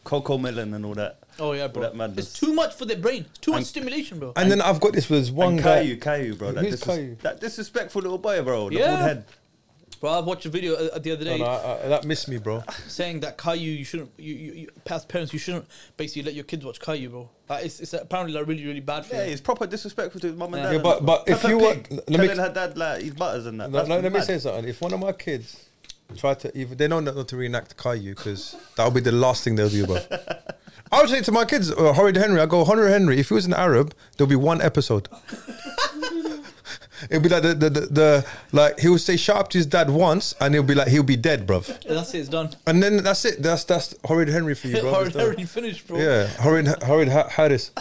Cocomelon 0.05 0.76
and 0.76 0.85
all 0.85 0.93
that. 0.95 1.19
oh 1.39 1.53
yeah, 1.53 1.68
bro. 1.68 1.84
that 1.84 1.95
madness. 1.95 2.27
It's 2.27 2.39
too 2.39 2.53
much 2.53 2.73
for 2.76 2.85
their 2.85 2.97
brain. 2.97 3.26
Too 3.41 3.51
much 3.51 3.60
And- 3.60 3.68
stimulation, 3.68 4.19
bro. 4.19 4.34
And 4.35 4.51
then 4.51 4.61
I've 4.61 4.80
got 4.81 4.93
this 4.93 5.10
with 5.10 5.30
one 5.31 5.53
and 5.55 5.64
guy. 5.64 5.80
Caillou, 5.84 5.97
Caillou, 5.97 6.35
bro. 6.35 6.51
That, 6.51 6.65
Who's 6.65 6.76
disres- 6.81 6.85
Caillou? 6.85 7.15
that 7.22 7.39
disrespectful 7.39 8.01
little 8.01 8.18
boy, 8.18 8.41
bro. 8.43 8.69
The 8.69 8.76
Yeah. 8.76 8.88
bald 8.88 8.99
head. 9.01 9.26
Bro, 10.01 10.11
I 10.11 10.19
watched 10.19 10.45
a 10.45 10.49
video 10.49 10.73
uh, 10.76 10.99
the 10.99 11.11
other 11.11 11.23
day 11.23 11.38
no, 11.38 11.45
I- 11.45 11.85
I- 11.85 11.88
that 11.88 12.03
missed 12.03 12.27
me, 12.27 12.38
bro. 12.38 12.61
saying 12.88 13.22
that 13.22 13.38
Caillou, 13.38 13.61
you 13.61 13.85
shouldn't, 13.85 14.11
you, 14.18 14.34
you, 14.35 14.51
you 14.53 14.68
past 14.84 15.07
parents, 15.07 15.31
you 15.31 15.39
shouldn't 15.39 15.65
basically 15.95 16.23
let 16.23 16.34
your 16.34 16.43
kids 16.43 16.65
watch 16.65 16.81
Caillou, 16.81 17.07
bro. 17.10 17.30
Like, 17.49 17.64
it's, 17.65 17.80
it's 17.80 17.93
apparently 17.93 18.38
like 18.38 18.45
really, 18.45 18.65
really 18.65 18.81
bad 18.81 19.05
for 19.05 19.15
Yeah, 19.15 19.22
them. 19.22 19.30
he's 19.30 19.39
proper 19.39 19.65
disrespectful 19.65 20.19
to 20.19 20.27
his 20.27 20.35
mum 20.35 20.53
and 20.53 20.64
Yeah. 20.64 20.69
dad. 20.72 20.76
Yeah, 20.76 20.81
but- 20.81 21.05
but 21.05 21.23
if 21.30 21.41
Peppa 21.41 21.53
you 21.53 21.57
Pig 21.60 21.65
want- 21.65 21.91
let 22.10 22.19
me- 22.19 22.27
telling 22.27 22.38
her 22.43 22.53
dad 22.53 22.77
like 22.77 23.01
his 23.03 23.14
butters 23.14 23.45
and 23.45 23.61
that. 23.61 23.72
No, 23.72 23.77
That's 23.77 23.88
no, 23.88 23.95
let 23.95 24.03
me 24.11 24.19
mad. 24.19 24.26
say 24.26 24.39
something. 24.39 24.65
If 24.68 24.81
one 24.81 24.91
of 24.93 24.99
my 24.99 25.14
kids 25.14 25.69
try 26.14 26.34
to, 26.35 26.57
even 26.57 26.77
they 26.77 26.88
know 26.88 26.99
not 26.99 27.27
to 27.27 27.38
reenact 27.38 27.77
Caillou 27.77 28.15
because 28.15 28.56
that'll 28.76 28.91
be 28.91 29.02
the 29.02 29.11
last 29.11 29.44
thing 29.44 29.56
they'll 29.56 29.69
do, 29.69 29.85
bro. 29.85 29.99
I 30.91 31.02
would 31.02 31.10
say 31.10 31.22
to 31.22 31.31
my 31.31 31.45
kids, 31.45 31.72
uh, 31.72 31.94
Horrid 31.94 32.15
Henry, 32.18 32.40
I 32.40 32.45
go, 32.45 32.64
Horrid 32.64 32.91
Henry, 32.91 33.19
if 33.19 33.30
he 33.30 33.34
was 33.34 33.45
an 33.45 33.53
Arab, 33.53 33.95
there'll 34.18 34.30
be 34.30 34.35
one 34.35 34.61
episode. 34.61 35.07
It'll 37.10 37.22
be 37.22 37.30
like 37.30 37.44
the, 37.44 37.53
the, 37.53 37.69
the, 37.69 37.80
the, 37.81 38.26
like, 38.52 38.80
he 38.80 38.88
would 38.88 39.02
say 39.02 39.18
shut 39.18 39.35
up 39.35 39.49
to 39.49 39.57
his 39.57 39.65
dad 39.65 39.90
once 39.90 40.35
and 40.40 40.53
he'll 40.53 40.64
be 40.64 40.76
like, 40.76 40.88
he'll 40.88 41.03
be 41.03 41.18
dead, 41.18 41.45
bruv. 41.45 41.65
That's 41.84 42.14
it, 42.14 42.19
it's 42.19 42.30
done. 42.30 42.52
And 42.65 42.81
then 42.81 43.03
that's 43.03 43.26
it. 43.26 43.41
That's 43.41 43.65
that's 43.65 43.94
Horrid 44.06 44.30
Henry 44.30 44.56
for 44.56 44.68
you, 44.68 44.80
bro. 44.80 44.94
horrid 44.94 45.14
Henry 45.14 45.44
finished, 45.44 45.85
bro. 45.88 45.98
Yeah, 45.98 46.27
Horrid, 46.27 46.68
Horrid 46.84 47.10
Ha- 47.10 47.27
Harris. 47.30 47.72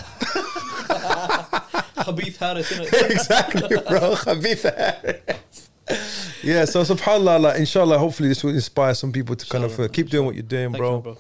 Khabith 2.03 2.37
Harris, 2.39 2.73
innit? 2.73 3.11
exactly, 3.11 3.77
bro. 3.89 4.15
Khabitha 4.17 4.75
Harris. 4.77 5.62
Yeah, 6.43 6.65
so 6.65 6.83
subhanAllah, 6.83 7.41
like, 7.41 7.59
inshallah, 7.59 7.99
hopefully 7.99 8.29
this 8.29 8.43
will 8.43 8.55
inspire 8.55 8.95
some 8.95 9.13
people 9.13 9.37
to 9.37 9.47
kind 9.47 9.65
of 9.65 9.79
uh, 9.79 9.89
keep 9.89 10.11
doing 10.11 10.27
what 10.27 10.35
you're 10.35 10.43
doing, 10.43 10.73
bro. 10.73 10.97
you, 10.97 11.03
bro. 11.03 11.19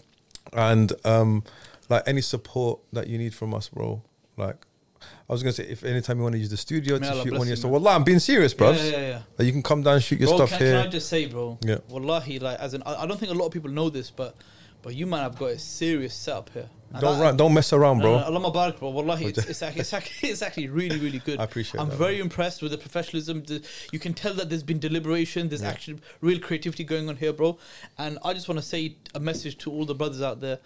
And 0.52 0.92
um, 1.04 1.44
like 1.92 2.02
any 2.06 2.20
support 2.20 2.80
that 2.92 3.06
you 3.06 3.18
need 3.18 3.34
from 3.34 3.54
us, 3.54 3.68
bro. 3.68 4.02
Like 4.36 4.56
I 5.00 5.32
was 5.32 5.42
gonna 5.42 5.52
say 5.52 5.64
if 5.64 5.84
anytime 5.84 6.16
you 6.16 6.22
want 6.22 6.34
to 6.34 6.38
use 6.38 6.50
the 6.50 6.56
studio 6.56 6.98
May 6.98 7.06
to 7.06 7.12
Allah 7.12 7.22
shoot 7.22 7.32
one 7.32 7.40
of 7.42 7.46
your 7.46 7.52
you, 7.52 7.56
stuff, 7.56 7.70
wallah, 7.70 7.94
I'm 7.94 8.04
being 8.04 8.18
serious, 8.18 8.54
bro. 8.54 8.72
Yeah, 8.72 8.82
yeah, 8.82 9.00
yeah. 9.00 9.22
Like, 9.38 9.46
you 9.46 9.52
can 9.52 9.62
come 9.62 9.82
down 9.82 9.94
and 9.94 10.02
shoot 10.02 10.18
your 10.18 10.30
bro, 10.30 10.38
stuff 10.38 10.50
can, 10.50 10.58
here. 10.58 10.72
can 10.78 10.86
I 10.86 10.90
just 10.90 11.08
say, 11.08 11.26
bro? 11.26 11.58
Yeah. 11.62 11.78
Wallahi, 11.88 12.38
like, 12.38 12.58
as 12.58 12.74
in, 12.74 12.82
I, 12.84 13.02
I 13.02 13.06
don't 13.06 13.18
think 13.18 13.30
a 13.30 13.34
lot 13.34 13.46
of 13.46 13.52
people 13.52 13.70
know 13.70 13.90
this, 13.90 14.10
but 14.10 14.36
but 14.82 14.94
you 14.94 15.06
might 15.06 15.22
have 15.22 15.38
got 15.38 15.50
a 15.50 15.58
serious 15.58 16.14
setup 16.14 16.50
here. 16.50 16.68
Don't 17.00 17.18
that- 17.18 17.22
run, 17.24 17.36
don't 17.36 17.54
mess 17.54 17.72
around, 17.72 18.00
bro. 18.00 18.28
no, 18.30 18.40
Mubarak, 18.40 18.78
bro. 18.78 18.90
Wallahi, 18.90 19.26
it's, 19.26 19.38
it's, 19.38 19.62
actually, 19.62 19.80
it's, 19.80 19.92
actually, 19.92 20.28
it's 20.30 20.42
actually 20.42 20.68
really, 20.68 20.98
really 20.98 21.18
good. 21.20 21.38
I 21.40 21.44
appreciate 21.44 21.80
I'm 21.80 21.88
that, 21.88 21.96
very 21.96 22.14
man. 22.14 22.22
impressed 22.22 22.62
with 22.62 22.72
the 22.72 22.78
professionalism. 22.78 23.42
The, 23.44 23.62
you 23.92 23.98
can 23.98 24.14
tell 24.14 24.34
that 24.34 24.48
there's 24.48 24.62
been 24.62 24.78
deliberation. 24.78 25.48
There's 25.48 25.62
Yeah. 25.62 25.68
actually 25.70 26.00
real 26.20 26.38
creativity 26.40 26.84
going 26.84 27.08
on 27.08 27.16
here, 27.16 27.32
bro. 27.32 27.58
And 27.98 28.18
I 28.24 28.32
just 28.34 28.48
want 28.48 28.58
to 28.60 28.66
say 28.66 28.96
a 29.14 29.20
message 29.20 29.58
to 29.58 29.70
all 29.72 29.84
the 29.84 29.94
brothers 29.94 30.22
out 30.22 30.40
there, 30.40 30.58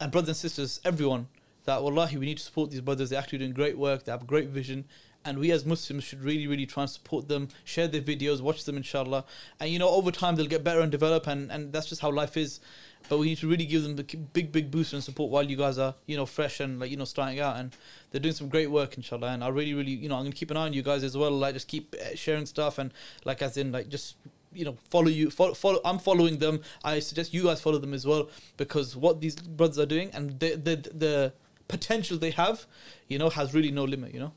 and 0.00 0.10
brothers 0.12 0.28
and 0.28 0.36
sisters, 0.36 0.80
everyone, 0.84 1.28
that 1.64 1.82
Wallahi, 1.82 2.16
we 2.18 2.26
need 2.26 2.38
to 2.38 2.44
support 2.44 2.70
these 2.70 2.80
brothers. 2.80 3.10
They're 3.10 3.18
actually 3.20 3.38
doing 3.38 3.52
great 3.52 3.78
work. 3.78 4.04
They 4.04 4.12
have 4.12 4.26
great 4.26 4.48
vision. 4.48 4.84
And 5.24 5.38
we 5.38 5.52
as 5.52 5.64
Muslims 5.64 6.04
should 6.04 6.22
really, 6.22 6.46
really 6.46 6.66
try 6.66 6.82
and 6.82 6.90
support 6.90 7.28
them, 7.28 7.48
share 7.64 7.88
their 7.88 8.00
videos, 8.00 8.40
watch 8.40 8.64
them, 8.64 8.76
inshallah. 8.76 9.24
And 9.60 9.70
you 9.70 9.78
know, 9.78 9.88
over 9.88 10.10
time 10.10 10.36
they'll 10.36 10.46
get 10.46 10.64
better 10.64 10.80
and 10.80 10.90
develop, 10.90 11.26
and, 11.26 11.50
and 11.50 11.72
that's 11.72 11.86
just 11.86 12.00
how 12.00 12.10
life 12.10 12.36
is. 12.36 12.60
But 13.08 13.18
we 13.18 13.26
need 13.26 13.38
to 13.38 13.48
really 13.48 13.66
give 13.66 13.82
them 13.82 13.96
the 13.96 14.04
big, 14.32 14.52
big 14.52 14.70
boost 14.70 14.92
and 14.92 15.02
support 15.02 15.30
while 15.30 15.42
you 15.42 15.56
guys 15.56 15.76
are, 15.78 15.94
you 16.06 16.16
know, 16.16 16.26
fresh 16.26 16.60
and 16.60 16.78
like 16.78 16.90
you 16.90 16.96
know 16.96 17.04
starting 17.04 17.40
out. 17.40 17.56
And 17.56 17.76
they're 18.10 18.20
doing 18.20 18.34
some 18.34 18.48
great 18.48 18.70
work, 18.70 18.96
inshallah. 18.96 19.28
And 19.28 19.44
I 19.44 19.48
really, 19.48 19.74
really, 19.74 19.92
you 19.92 20.08
know, 20.08 20.16
I'm 20.16 20.24
gonna 20.24 20.34
keep 20.34 20.50
an 20.50 20.56
eye 20.56 20.66
on 20.66 20.72
you 20.72 20.82
guys 20.82 21.02
as 21.02 21.16
well. 21.16 21.30
Like 21.30 21.54
just 21.54 21.68
keep 21.68 21.94
uh, 22.00 22.14
sharing 22.14 22.46
stuff 22.46 22.78
and 22.78 22.92
like 23.24 23.42
as 23.42 23.56
in 23.56 23.72
like 23.72 23.88
just 23.88 24.16
you 24.54 24.64
know 24.64 24.76
follow 24.90 25.08
you 25.08 25.30
follow, 25.30 25.54
follow 25.54 25.80
i'm 25.84 25.98
following 25.98 26.38
them 26.38 26.60
i 26.84 26.98
suggest 26.98 27.32
you 27.32 27.44
guys 27.44 27.60
follow 27.60 27.78
them 27.78 27.94
as 27.94 28.06
well 28.06 28.28
because 28.56 28.94
what 28.94 29.20
these 29.20 29.34
brothers 29.36 29.78
are 29.78 29.86
doing 29.86 30.10
and 30.12 30.38
the 30.40 30.56
the, 30.56 30.76
the 30.94 31.32
potential 31.68 32.18
they 32.18 32.30
have 32.30 32.66
you 33.08 33.18
know 33.18 33.30
has 33.30 33.54
really 33.54 33.70
no 33.70 33.84
limit 33.84 34.12
you 34.12 34.20
know 34.20 34.32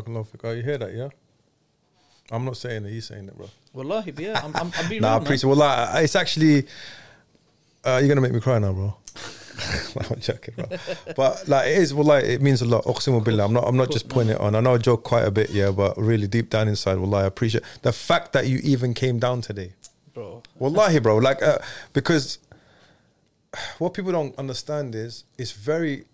Fik. 0.00 0.40
Oh, 0.44 0.52
you 0.52 0.62
hear 0.62 0.78
that, 0.78 0.94
yeah? 0.94 1.08
I'm 2.30 2.44
not 2.44 2.56
saying 2.56 2.86
it, 2.86 2.90
he's 2.90 3.06
saying 3.06 3.28
it, 3.28 3.36
bro. 3.36 3.48
wallahi 3.74 4.10
but 4.10 4.24
yeah 4.24 4.40
i'm, 4.44 4.54
I'm, 4.56 4.72
I'm 4.78 4.88
being 4.88 5.02
Nah, 5.02 5.08
I 5.08 5.10
real, 5.12 5.18
man. 5.20 5.22
appreciate 5.22 5.48
Well, 5.48 5.58
like, 5.58 6.04
it's 6.04 6.16
actually, 6.16 6.66
uh, 7.84 7.98
you're 8.00 8.08
going 8.08 8.16
to 8.16 8.22
make 8.22 8.32
me 8.32 8.40
cry 8.40 8.58
now, 8.58 8.72
bro. 8.72 8.96
I'm 10.10 10.20
joking, 10.20 10.54
bro. 10.56 10.66
But 11.14 11.46
like 11.46 11.66
it 11.68 11.76
is, 11.78 11.92
well, 11.92 12.06
like 12.06 12.24
it 12.24 12.40
means 12.40 12.62
a 12.62 12.64
lot. 12.64 12.84
Uqsimu 12.84 13.22
billah. 13.22 13.44
I'm 13.44 13.52
not. 13.52 13.64
I'm 13.68 13.76
not 13.76 13.90
just 13.90 14.08
putting 14.08 14.30
it 14.30 14.40
on. 14.40 14.54
I 14.54 14.60
know 14.60 14.74
I 14.74 14.78
joke 14.78 15.02
quite 15.04 15.24
a 15.24 15.30
bit, 15.30 15.50
yeah, 15.50 15.70
but 15.70 15.96
really 15.98 16.26
deep 16.26 16.48
down 16.48 16.68
inside, 16.68 16.98
well, 16.98 17.14
I 17.14 17.24
appreciate 17.24 17.62
the 17.82 17.92
fact 17.92 18.32
that 18.32 18.46
you 18.46 18.60
even 18.64 18.94
came 18.94 19.18
down 19.18 19.42
today. 19.42 19.74
bro 20.14 20.42
Wallahi, 20.58 21.00
bro. 21.00 21.18
Like, 21.18 21.42
uh, 21.42 21.58
because 21.92 22.38
what 23.78 23.92
people 23.92 24.12
don't 24.12 24.34
understand 24.38 24.94
is 24.94 25.24
it's 25.36 25.52
very. 25.52 26.04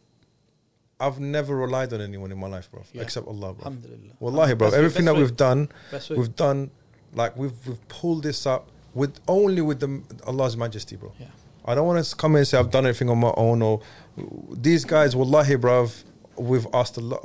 I've 1.01 1.21
never 1.21 1.55
relied 1.57 1.93
on 1.93 2.01
anyone 2.01 2.33
in 2.33 2.39
my 2.39 2.49
life, 2.49 2.71
bro, 2.71 2.83
Yeah. 2.93 3.03
except 3.03 3.27
Allah, 3.29 3.53
bro. 3.55 3.65
alhamdulillah 3.67 4.15
Wallahi, 4.21 4.55
bro. 4.55 4.69
Everything 4.71 5.05
that 5.05 5.15
we've 5.17 5.37
done, 5.37 5.69
we've 6.11 6.35
done, 6.35 6.71
like 7.15 7.37
we've 7.37 7.53
we've 7.67 7.89
pulled 7.89 8.25
this 8.25 8.47
up 8.47 8.69
with 8.95 9.21
only 9.29 9.63
with 9.63 9.81
the 9.81 10.03
Allah's 10.27 10.57
Majesty, 10.57 10.97
bro. 10.97 11.13
yeah 11.21 11.27
I 11.65 11.75
don't 11.75 11.87
want 11.87 12.05
to 12.05 12.17
come 12.17 12.33
in 12.35 12.39
and 12.39 12.49
say 12.49 12.57
I've 12.59 12.71
done 12.71 12.87
everything 12.87 13.11
on 13.11 13.19
my 13.19 13.33
own 13.37 13.61
or 13.63 13.81
these 14.53 14.85
guys, 14.85 15.15
wallahi, 15.15 15.57
bruv, 15.57 16.03
we've 16.37 16.67
asked 16.73 16.97
a 16.97 17.01
lot. 17.01 17.23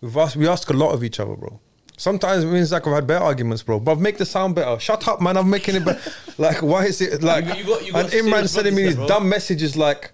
We've 0.00 0.16
asked, 0.16 0.36
we 0.36 0.46
ask 0.48 0.68
a 0.70 0.72
lot 0.74 0.90
of 0.92 1.02
each 1.04 1.18
other, 1.20 1.34
bro. 1.36 1.60
Sometimes 1.96 2.44
it 2.44 2.48
means 2.48 2.72
like 2.72 2.86
I've 2.86 2.92
had 2.94 3.06
better 3.06 3.24
arguments, 3.24 3.62
bro. 3.62 3.80
Bruv, 3.80 3.98
make 4.00 4.18
the 4.18 4.26
sound 4.26 4.54
better. 4.54 4.78
Shut 4.78 5.08
up, 5.08 5.22
man. 5.22 5.36
I'm 5.38 5.48
making 5.48 5.76
it 5.76 5.84
better. 5.84 6.12
like, 6.38 6.60
why 6.62 6.84
is 6.84 7.00
it 7.00 7.22
like? 7.22 7.46
You- 7.46 7.54
you 7.54 7.64
got- 7.64 7.86
you 7.86 7.92
got 7.92 8.12
and 8.12 8.26
Imran 8.26 8.46
sending 8.48 8.74
me 8.74 8.82
these 8.84 8.96
dumb 8.96 9.26
messages 9.28 9.76
like, 9.76 10.12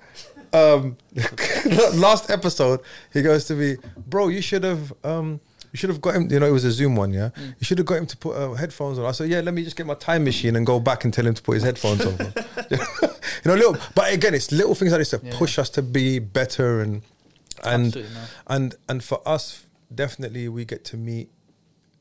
um, 0.52 0.96
last 1.94 2.30
episode, 2.30 2.80
he 3.12 3.22
goes 3.22 3.44
to 3.46 3.54
me, 3.54 3.76
bro, 4.06 4.28
you 4.28 4.42
should 4.42 4.64
have, 4.64 4.92
um, 5.04 5.40
you 5.72 5.78
should 5.78 5.90
have 5.90 6.00
got 6.00 6.14
him. 6.14 6.30
You 6.30 6.40
know, 6.40 6.46
it 6.46 6.50
was 6.52 6.64
a 6.64 6.70
Zoom 6.72 6.96
one, 6.96 7.12
yeah. 7.12 7.30
Mm. 7.34 7.54
You 7.58 7.64
should 7.64 7.78
have 7.78 7.86
got 7.86 7.94
him 7.96 8.06
to 8.06 8.16
put 8.16 8.36
uh, 8.36 8.52
headphones 8.54 8.98
on. 8.98 9.06
I 9.06 9.12
said, 9.12 9.30
yeah, 9.30 9.40
let 9.40 9.54
me 9.54 9.64
just 9.64 9.76
get 9.76 9.86
my 9.86 9.94
time 9.94 10.24
machine 10.24 10.56
and 10.56 10.66
go 10.66 10.78
back 10.78 11.04
and 11.04 11.14
tell 11.14 11.26
him 11.26 11.34
to 11.34 11.42
put 11.42 11.54
his 11.54 11.62
headphones 11.62 12.04
on. 12.04 12.12
you 12.70 12.78
know, 13.46 13.54
little. 13.54 13.76
But 13.94 14.12
again, 14.12 14.34
it's 14.34 14.52
little 14.52 14.74
things 14.74 14.92
like 14.92 15.00
this 15.00 15.10
that 15.12 15.24
Yeah. 15.24 15.32
push 15.36 15.58
us 15.58 15.70
to 15.70 15.82
be 15.82 16.18
better 16.18 16.80
and 16.80 17.02
and 17.64 18.04
and 18.48 18.74
and 18.88 19.02
for 19.04 19.26
us, 19.26 19.64
definitely, 19.94 20.48
we 20.48 20.64
get 20.64 20.84
to 20.86 20.96
meet 20.96 21.30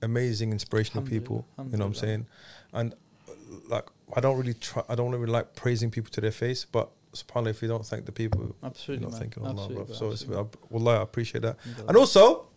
amazing, 0.02 0.52
inspirational 0.52 1.04
people. 1.06 1.46
You 1.58 1.78
know 1.78 1.86
what 1.86 1.86
I'm 1.86 1.94
saying? 1.96 2.26
And 2.74 2.94
uh, 3.30 3.34
like, 3.70 3.86
I 4.16 4.20
don't 4.20 4.38
really 4.38 4.56
try. 4.56 4.84
I 4.90 4.96
don't 4.96 5.12
really 5.12 5.32
like 5.32 5.56
praising 5.56 5.92
people 5.92 6.12
to 6.12 6.22
their 6.22 6.32
face, 6.32 6.66
but. 6.66 6.90
Subhanallah, 7.14 7.50
if 7.50 7.62
you 7.62 7.68
don't 7.68 7.86
thank 7.86 8.06
the 8.06 8.12
people, 8.12 8.56
Absolutely, 8.64 9.04
you're 9.04 9.12
not 9.12 9.20
man. 9.20 9.20
thanking 9.22 9.44
Allah, 9.44 9.64
Absolutely, 9.64 9.86
bro. 9.86 9.96
So 9.96 10.12
it's, 10.12 10.22
Absolutely. 10.24 10.60
I, 10.64 10.66
wallah, 10.70 11.00
I 11.00 11.02
appreciate 11.04 11.42
that. 11.42 11.58
Alhamdulillah. 11.60 11.88
And 11.90 11.98
also, 11.98 12.48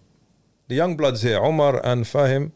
the 0.68 0.74
young 0.76 0.96
bloods 0.96 1.22
here, 1.22 1.38
Omar 1.38 1.80
and 1.84 2.04
Fahim. 2.04 2.52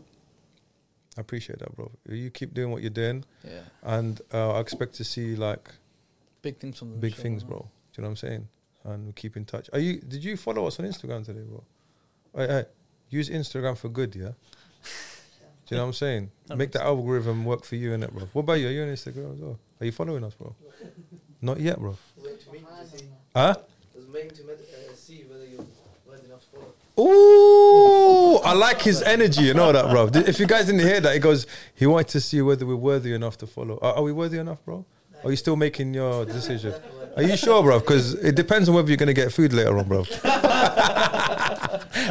I 1.16 1.20
appreciate 1.20 1.58
that, 1.58 1.74
bro. 1.74 1.90
You 2.08 2.30
keep 2.30 2.54
doing 2.54 2.70
what 2.70 2.80
you're 2.82 2.90
doing, 2.90 3.24
yeah 3.44 3.60
and 3.82 4.20
uh, 4.32 4.52
I 4.52 4.60
expect 4.60 4.94
to 4.94 5.04
see 5.04 5.34
like 5.34 5.68
big 6.42 6.58
things 6.58 6.78
from 6.78 7.00
big 7.00 7.10
inshallah, 7.12 7.22
things, 7.22 7.42
bro. 7.44 7.58
Do 7.58 7.64
you 7.96 8.02
know 8.02 8.08
what 8.08 8.10
I'm 8.10 8.16
saying? 8.16 8.48
And 8.84 9.06
we 9.06 9.12
keep 9.12 9.36
in 9.36 9.44
touch. 9.44 9.68
Are 9.72 9.80
you? 9.80 9.98
Did 10.00 10.22
you 10.22 10.36
follow 10.36 10.66
us 10.66 10.78
on 10.78 10.86
Instagram 10.86 11.24
today, 11.24 11.42
bro? 11.42 11.64
Hey, 12.36 12.46
hey, 12.46 12.64
use 13.10 13.28
Instagram 13.30 13.76
for 13.76 13.88
good, 13.88 14.14
yeah. 14.14 14.30
Do 15.66 15.74
you 15.74 15.76
know 15.76 15.82
what 15.82 15.88
I'm 15.88 15.92
saying? 15.94 16.30
Make 16.54 16.72
the 16.72 16.82
algorithm 16.82 17.44
work 17.44 17.64
for 17.64 17.74
you, 17.76 17.92
in 17.92 18.02
it, 18.02 18.12
bro? 18.12 18.26
What 18.32 18.42
about 18.42 18.54
you? 18.54 18.68
Are 18.68 18.70
you 18.70 18.82
on 18.82 18.88
Instagram 18.88 19.34
as 19.34 19.40
well? 19.40 19.58
Are 19.80 19.84
you 19.84 19.92
following 19.92 20.24
us, 20.24 20.34
bro? 20.34 20.54
Not 21.40 21.60
yet, 21.60 21.78
bro. 21.78 21.96
Wait 22.22 22.40
to 22.44 22.52
meet 22.52 22.64
to 22.66 22.98
see. 22.98 23.04
Huh? 23.34 23.54
I 23.56 23.98
was 23.98 24.06
waiting 24.12 24.30
to 24.30 24.44
med- 24.44 24.56
uh, 24.58 24.94
see 24.94 25.24
whether 25.28 25.44
you're 25.46 25.64
worthy 26.08 26.26
enough 26.26 26.40
to 26.52 26.58
follow. 26.58 26.72
Ooh, 27.00 28.38
I 28.38 28.52
like 28.54 28.82
his 28.82 29.02
energy. 29.02 29.42
You 29.42 29.54
know 29.54 29.70
that, 29.72 29.88
bro. 29.90 30.08
If 30.12 30.40
you 30.40 30.46
guys 30.46 30.66
didn't 30.66 30.80
hear 30.80 31.00
that, 31.00 31.14
he 31.14 31.20
goes, 31.20 31.46
he 31.74 31.86
wanted 31.86 32.08
to 32.08 32.20
see 32.20 32.42
whether 32.42 32.66
we're 32.66 32.74
worthy 32.76 33.12
enough 33.14 33.38
to 33.38 33.46
follow. 33.46 33.78
Are, 33.80 33.94
are 33.96 34.02
we 34.02 34.12
worthy 34.12 34.38
enough, 34.38 34.64
bro? 34.64 34.84
Are 35.24 35.30
you 35.30 35.36
still 35.36 35.56
making 35.56 35.94
your 35.94 36.24
decision? 36.36 36.74
Are 37.16 37.22
you 37.22 37.36
sure, 37.36 37.62
bro? 37.62 37.78
Because 37.80 38.14
it 38.14 38.34
depends 38.34 38.68
on 38.68 38.74
whether 38.74 38.88
you're 38.88 38.96
going 38.96 39.06
to 39.08 39.14
get 39.14 39.32
food 39.32 39.52
later 39.52 39.76
on, 39.78 39.86
bro. 39.86 40.04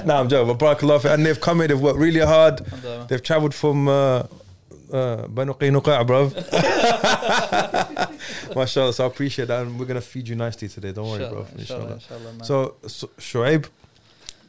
nah, 0.06 0.20
I'm 0.22 0.30
joking. 0.30 0.56
But 0.56 0.78
barakallah. 0.78 1.02
fi- 1.02 1.14
And 1.14 1.26
they've 1.26 1.40
come 1.40 1.60
here, 1.60 1.68
they've 1.68 1.80
worked 1.80 2.00
really 2.00 2.20
hard. 2.22 2.60
They've 3.10 3.22
traveled 3.22 3.54
from 3.54 3.88
uh, 3.88 4.24
uh, 4.92 5.28
Banu 5.28 5.54
Qaynuqa', 5.54 6.06
bro. 6.08 6.30
MashaAllah. 8.56 8.94
So 8.94 9.04
I 9.04 9.08
appreciate 9.08 9.48
that. 9.48 9.62
And 9.64 9.80
we're 9.80 9.86
going 9.86 10.00
to 10.00 10.06
feed 10.06 10.28
you 10.28 10.36
nicely 10.36 10.68
today. 10.68 10.92
Don't 10.92 11.10
worry, 11.10 11.28
bro. 11.30 11.46
Inshallah, 11.58 11.94
Inshallah. 11.94 12.30
inshallah. 12.32 12.44
So, 12.44 12.76
so 12.88 13.08
Shoaib, 13.20 13.68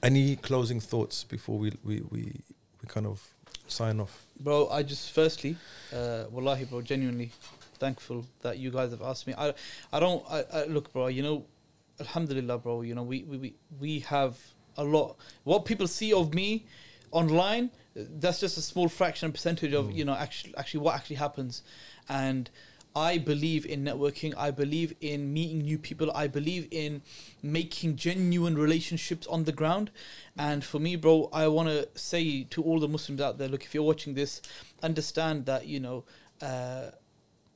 any 0.03 0.37
closing 0.37 0.81
thoughts 0.81 1.25
before 1.25 1.59
we 1.59 1.73
we, 1.85 2.01
we, 2.11 2.23
we 2.23 2.89
kind 2.89 3.07
of 3.07 3.23
sign 3.67 4.01
off? 4.01 4.27
Bro, 4.41 4.69
I 4.69 4.83
just 4.83 5.13
firstly, 5.13 5.57
uh, 5.93 6.25
wallahi, 6.31 6.65
bro, 6.65 6.83
genuinely 6.83 7.33
thankful 7.79 8.25
that 8.43 8.59
you 8.59 8.71
guys 8.71 8.91
have 8.91 9.03
asked 9.03 9.27
me. 9.27 9.35
I, 9.37 9.55
I 9.93 10.01
don't, 10.01 10.25
I, 10.31 10.45
I 10.53 10.65
look, 10.67 10.93
bro. 10.93 11.09
You 11.09 11.23
know, 11.23 11.45
Alhamdulillah, 12.01 12.59
bro. 12.59 12.83
You 12.83 12.95
know, 12.95 13.03
we, 13.03 13.25
we, 13.25 13.39
we, 13.39 13.55
we 13.81 13.99
have 14.01 14.37
a 14.77 14.85
lot. 14.85 15.17
What 15.45 15.65
people 15.65 15.87
see 15.87 16.13
of 16.13 16.35
me 16.35 16.67
online, 17.11 17.71
that's 18.19 18.41
just 18.41 18.57
a 18.59 18.63
small 18.63 18.89
fraction 18.89 19.27
of 19.27 19.35
percentage 19.35 19.73
of 19.73 19.93
you 19.93 20.05
know 20.05 20.15
actually 20.15 20.55
actually 20.57 20.81
what 20.81 20.95
actually 20.95 21.17
happens, 21.17 21.63
and. 22.09 22.51
I 22.97 23.19
believe 23.19 23.65
in 23.65 23.85
networking. 23.85 24.35
I 24.37 24.51
believe 24.51 24.93
in 25.01 25.33
meeting 25.33 25.59
new 25.61 25.79
people. 25.79 26.11
I 26.17 26.27
believe 26.27 26.67
in 26.73 27.03
making 27.43 27.95
genuine 27.95 28.57
relationships 28.57 29.25
on 29.29 29.45
the 29.45 29.53
ground. 29.53 29.93
And 30.37 30.65
for 30.65 30.81
me, 30.81 30.97
bro, 30.97 31.29
I 31.33 31.47
want 31.47 31.69
to 31.69 31.87
say 31.95 32.45
to 32.45 32.63
all 32.63 32.81
the 32.81 32.89
Muslims 32.89 33.21
out 33.21 33.39
there 33.39 33.47
look, 33.47 33.63
if 33.63 33.73
you're 33.75 33.85
watching 33.85 34.15
this, 34.15 34.43
understand 34.83 35.47
that, 35.47 35.69
you 35.69 35.79
know, 35.79 36.05
uh, 36.41 36.91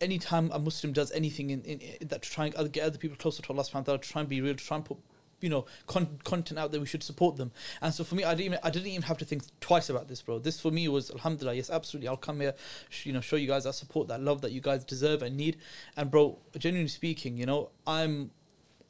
anytime 0.00 0.50
a 0.52 0.58
Muslim 0.58 0.92
does 0.92 1.10
anything 1.12 1.50
in, 1.50 1.62
in, 1.62 1.80
in 1.80 2.08
that 2.08 2.22
to 2.22 2.30
try 2.30 2.46
and 2.46 2.72
get 2.72 2.84
other 2.84 2.98
people 2.98 3.16
closer 3.16 3.42
to 3.42 3.52
Allah 3.52 3.62
subhanahu 3.62 3.74
wa 3.74 3.82
ta'ala, 3.82 3.98
to 3.98 4.08
try 4.08 4.20
and 4.20 4.28
be 4.28 4.40
real, 4.40 4.54
to 4.54 4.64
try 4.64 4.76
and 4.76 4.84
put 4.84 4.98
you 5.42 5.48
know 5.50 5.66
con- 5.86 6.18
content 6.24 6.58
out 6.58 6.70
there 6.72 6.80
we 6.80 6.86
should 6.86 7.02
support 7.02 7.36
them. 7.36 7.50
And 7.80 7.92
so 7.92 8.04
for 8.04 8.14
me 8.14 8.24
I 8.24 8.30
didn't 8.34 8.46
even, 8.46 8.58
I 8.62 8.70
didn't 8.70 8.88
even 8.88 9.02
have 9.02 9.18
to 9.18 9.24
think 9.24 9.42
twice 9.60 9.88
about 9.90 10.08
this 10.08 10.22
bro. 10.22 10.38
This 10.38 10.60
for 10.60 10.70
me 10.70 10.88
was 10.88 11.10
alhamdulillah 11.10 11.54
yes 11.56 11.70
absolutely 11.70 12.08
I'll 12.08 12.16
come 12.16 12.40
here 12.40 12.54
sh- 12.88 13.06
you 13.06 13.12
know 13.12 13.20
show 13.20 13.36
you 13.36 13.46
guys 13.48 13.64
that 13.64 13.74
support 13.74 14.08
that 14.08 14.20
love 14.20 14.40
that 14.42 14.52
you 14.52 14.60
guys 14.60 14.84
deserve 14.84 15.22
and 15.22 15.36
need. 15.36 15.56
And 15.96 16.10
bro 16.10 16.38
genuinely 16.58 16.88
speaking 16.88 17.36
you 17.36 17.46
know 17.46 17.70
I'm 17.86 18.30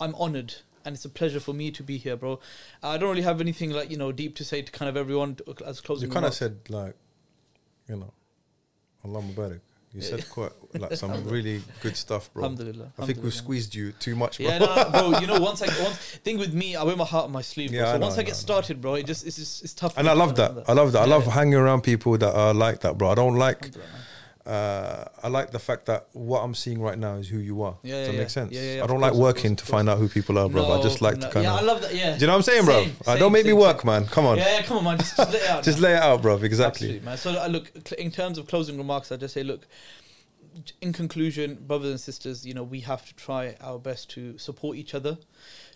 I'm 0.01 0.15
honored 0.17 0.55
and 0.85 0.97
it's 0.97 1.05
a 1.05 1.09
pleasure 1.09 1.39
for 1.39 1.53
me 1.55 1.71
to 1.71 1.83
be 1.83 1.97
here 1.97 2.17
bro. 2.17 2.41
I 2.83 2.99
don't 2.99 3.09
really 3.11 3.23
have 3.23 3.41
anything 3.41 3.71
like 3.71 3.91
you 3.91 3.97
know 3.97 4.13
deep 4.13 4.35
to 4.37 4.45
say 4.45 4.63
to 4.63 4.73
kind 4.73 4.89
of 4.89 4.97
everyone 4.97 5.37
to- 5.37 5.55
as 5.65 5.81
closing 5.81 6.09
You 6.09 6.13
kind 6.13 6.27
of 6.27 6.35
said 6.35 6.59
like, 6.69 6.97
you 7.89 7.97
know, 7.97 8.13
Allah 9.05 9.23
Mubarak. 9.23 9.61
You 9.95 10.01
said 10.01 10.29
quite 10.31 10.53
like 10.73 10.97
some 10.97 11.13
really 11.29 11.63
good 11.83 11.97
stuff, 11.97 12.33
bro. 12.33 12.45
Alhamdulillah, 12.45 12.93
I 12.99 13.07
think 13.07 13.23
we've 13.23 13.35
squeezed 13.35 13.75
you 13.75 13.93
too 13.93 14.17
much, 14.17 14.39
bro. 14.39 14.47
Yeah, 14.47 14.59
no, 14.59 14.91
bro. 14.91 15.19
You 15.21 15.27
know, 15.27 15.39
once 15.39 15.61
I 15.61 15.67
once 15.83 15.99
thing 16.25 16.39
with 16.39 16.55
me, 16.55 16.77
I 16.77 16.83
wear 16.83 16.97
my 16.97 17.05
heart 17.05 17.27
on 17.27 17.33
my 17.33 17.43
sleeve. 17.43 17.71
Bro. 17.71 17.79
Yeah, 17.79 17.93
I 17.93 17.99
know, 17.99 18.07
once 18.07 18.17
I 18.17 18.23
I 18.23 18.25
get 18.25 18.37
started, 18.37 18.81
bro, 18.81 18.95
it 18.95 19.07
just 19.07 19.27
it's 19.27 19.37
just 19.37 19.63
it's 19.63 19.75
tough. 19.75 19.99
and 19.99 20.09
I 20.09 20.15
love 20.15 20.35
that. 20.37 20.65
I 20.67 20.73
love 20.73 20.93
that. 20.93 21.03
I 21.03 21.05
love 21.05 21.27
hanging 21.27 21.55
around 21.55 21.83
people 21.83 22.17
that 22.17 22.35
are 22.35 22.55
like 22.55 22.81
that, 22.81 22.97
bro. 22.97 23.11
I 23.11 23.15
don't 23.15 23.37
like. 23.37 23.71
Uh, 24.47 25.05
I 25.23 25.29
like 25.29 25.51
the 25.53 25.59
fact 25.59 25.87
that 25.87 26.09
what 26.13 26.41
I'm 26.41 26.55
seeing 26.55 26.81
right 26.81 26.99
now 26.99 27.15
is 27.15 27.29
who 27.29 27.39
you 27.39 27.63
are. 27.63 27.77
Yeah, 27.83 27.99
Does 27.99 28.07
that 28.07 28.13
yeah. 28.13 28.19
make 28.19 28.31
sense? 28.31 28.53
Yeah, 28.53 28.75
yeah, 28.77 28.85
I 28.85 28.87
don't 28.87 29.01
like 29.01 29.13
course, 29.13 29.23
working 29.23 29.53
course, 29.53 29.59
to 29.59 29.65
of 29.65 29.69
find 29.69 29.89
out 29.89 29.99
who 29.99 30.09
people 30.09 30.39
are, 30.39 30.49
bro. 30.49 30.73
I 30.73 30.83
just 30.83 31.01
like 31.01 31.17
no, 31.19 31.29
to 31.29 31.33
kind 31.33 31.45
yeah, 31.45 31.55
I 31.55 31.61
love 31.61 31.81
that. 31.83 31.95
Yeah. 31.95 32.15
Do 32.15 32.21
you 32.21 32.27
know 32.27 32.33
what 32.33 32.37
I'm 32.39 32.43
saying, 32.43 32.65
bro? 32.65 32.83
Same, 32.83 32.97
same, 33.05 33.19
don't 33.19 33.33
make 33.33 33.47
me 33.47 33.53
work, 33.53 33.83
same. 33.83 33.87
man. 33.87 34.07
Come 34.07 34.27
on, 34.27 34.39
Yeah, 34.39 34.57
yeah, 34.57 34.63
come 34.63 34.79
on, 34.79 34.85
man. 34.85 34.99
Just, 34.99 35.17
just 35.17 35.33
let 35.33 35.43
it 35.43 35.49
out. 35.51 35.63
just 35.63 35.79
lay 35.79 35.93
it 35.95 36.03
out, 36.03 36.23
bro. 36.23 36.37
Exactly. 36.37 36.97
Absolutely, 36.97 37.05
man. 37.05 37.17
So 37.17 37.41
uh, 37.41 37.47
look, 37.47 37.71
in 37.99 38.11
terms 38.11 38.37
of 38.39 38.49
closing 38.49 38.79
remarks, 38.79 39.13
I 39.13 39.17
just 39.17 39.35
say, 39.35 39.43
look. 39.43 39.67
In 40.83 40.93
conclusion, 40.93 41.55
brothers 41.67 41.93
and 41.93 41.99
sisters, 41.99 42.45
you 42.45 42.53
know 42.53 42.63
we 42.63 42.81
have 42.81 43.07
to 43.07 43.15
try 43.15 43.57
our 43.63 43.79
best 43.79 44.11
to 44.11 44.37
support 44.37 44.77
each 44.77 44.95
other, 44.95 45.17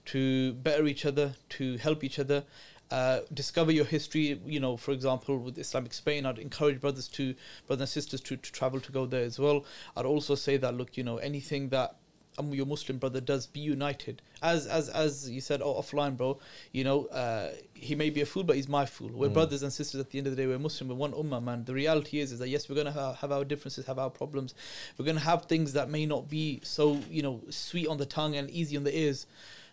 to 0.06 0.52
better 0.52 0.86
each 0.86 1.06
other, 1.06 1.34
to 1.50 1.78
help 1.78 2.04
each 2.04 2.18
other, 2.18 2.44
uh, 2.90 3.20
discover 3.32 3.72
your 3.72 3.84
history. 3.84 4.40
You 4.46 4.60
know, 4.60 4.76
for 4.76 4.92
example, 4.92 5.38
with 5.38 5.58
Islamic 5.58 5.92
Spain, 5.92 6.26
I'd 6.26 6.38
encourage 6.38 6.80
brothers 6.80 7.08
to 7.08 7.34
brothers 7.66 7.82
and 7.82 7.88
sisters 7.88 8.20
to, 8.22 8.36
to 8.36 8.52
travel 8.52 8.80
to 8.80 8.92
go 8.92 9.06
there 9.06 9.24
as 9.24 9.38
well. 9.38 9.64
I'd 9.96 10.06
also 10.06 10.34
say 10.34 10.56
that 10.58 10.74
look, 10.76 10.96
you 10.96 11.04
know, 11.04 11.18
anything 11.18 11.68
that 11.70 11.96
um, 12.38 12.52
your 12.52 12.66
Muslim 12.66 12.98
brother 12.98 13.20
does, 13.20 13.46
be 13.46 13.60
united. 13.60 14.20
As 14.42 14.66
as 14.66 14.88
as 14.90 15.28
you 15.30 15.40
said 15.40 15.62
oh, 15.62 15.74
offline, 15.80 16.16
bro. 16.16 16.38
You 16.72 16.84
know, 16.84 17.06
uh, 17.06 17.52
he 17.74 17.94
may 17.94 18.10
be 18.10 18.20
a 18.20 18.26
fool, 18.26 18.44
but 18.44 18.56
he's 18.56 18.68
my 18.68 18.84
fool. 18.84 19.08
We're 19.08 19.30
Mm. 19.30 19.34
brothers 19.34 19.62
and 19.62 19.72
sisters. 19.72 20.00
At 20.00 20.10
the 20.10 20.18
end 20.18 20.26
of 20.26 20.36
the 20.36 20.42
day, 20.42 20.46
we're 20.46 20.58
Muslim. 20.58 20.88
We're 20.90 20.96
one 20.96 21.12
ummah, 21.12 21.42
man. 21.42 21.64
The 21.64 21.72
reality 21.74 22.20
is, 22.20 22.32
is 22.32 22.38
that 22.40 22.48
yes, 22.48 22.68
we're 22.68 22.76
gonna 22.76 22.92
ha- 22.92 23.14
have 23.14 23.32
our 23.32 23.44
differences, 23.44 23.86
have 23.86 23.98
our 23.98 24.10
problems. 24.10 24.54
We're 24.98 25.06
gonna 25.06 25.20
have 25.20 25.46
things 25.46 25.72
that 25.72 25.88
may 25.88 26.04
not 26.04 26.28
be 26.28 26.60
so 26.62 27.00
you 27.10 27.22
know 27.22 27.40
sweet 27.48 27.88
on 27.88 27.96
the 27.96 28.06
tongue 28.06 28.36
and 28.36 28.50
easy 28.50 28.76
on 28.76 28.84
the 28.84 28.96
ears. 28.96 29.26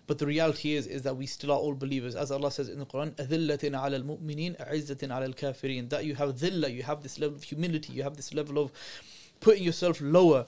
But 0.07 0.19
the 0.19 0.27
reality 0.27 0.75
is, 0.75 0.87
is 0.87 1.03
that 1.03 1.17
we 1.17 1.27
still 1.27 1.53
are 1.53 1.59
all 1.59 1.75
believers. 1.75 2.17
As 2.17 2.31
Allah 2.31 2.51
says 2.51 2.69
in 2.69 2.79
the 2.79 2.87
Quran, 2.87 3.13
أَذِلَّةٍ 3.13 3.59
عَلَى 3.61 4.03
الْمُؤْمِنِينَ 4.03 4.57
أَعِزَّةٍ 4.57 5.07
عَلَى 5.09 5.35
الْكَافِرِينَ 5.35 5.91
That 5.91 6.05
you 6.07 6.15
have 6.15 6.37
dhillah, 6.37 6.73
you 6.73 6.83
have 6.83 7.03
this 7.03 7.19
level 7.19 7.37
of 7.37 7.43
humility, 7.43 7.93
you 7.93 8.03
have 8.03 8.17
this 8.17 8.33
level 8.33 8.59
of 8.59 8.73
putting 9.41 9.63
yourself 9.63 10.01
lower 10.01 10.47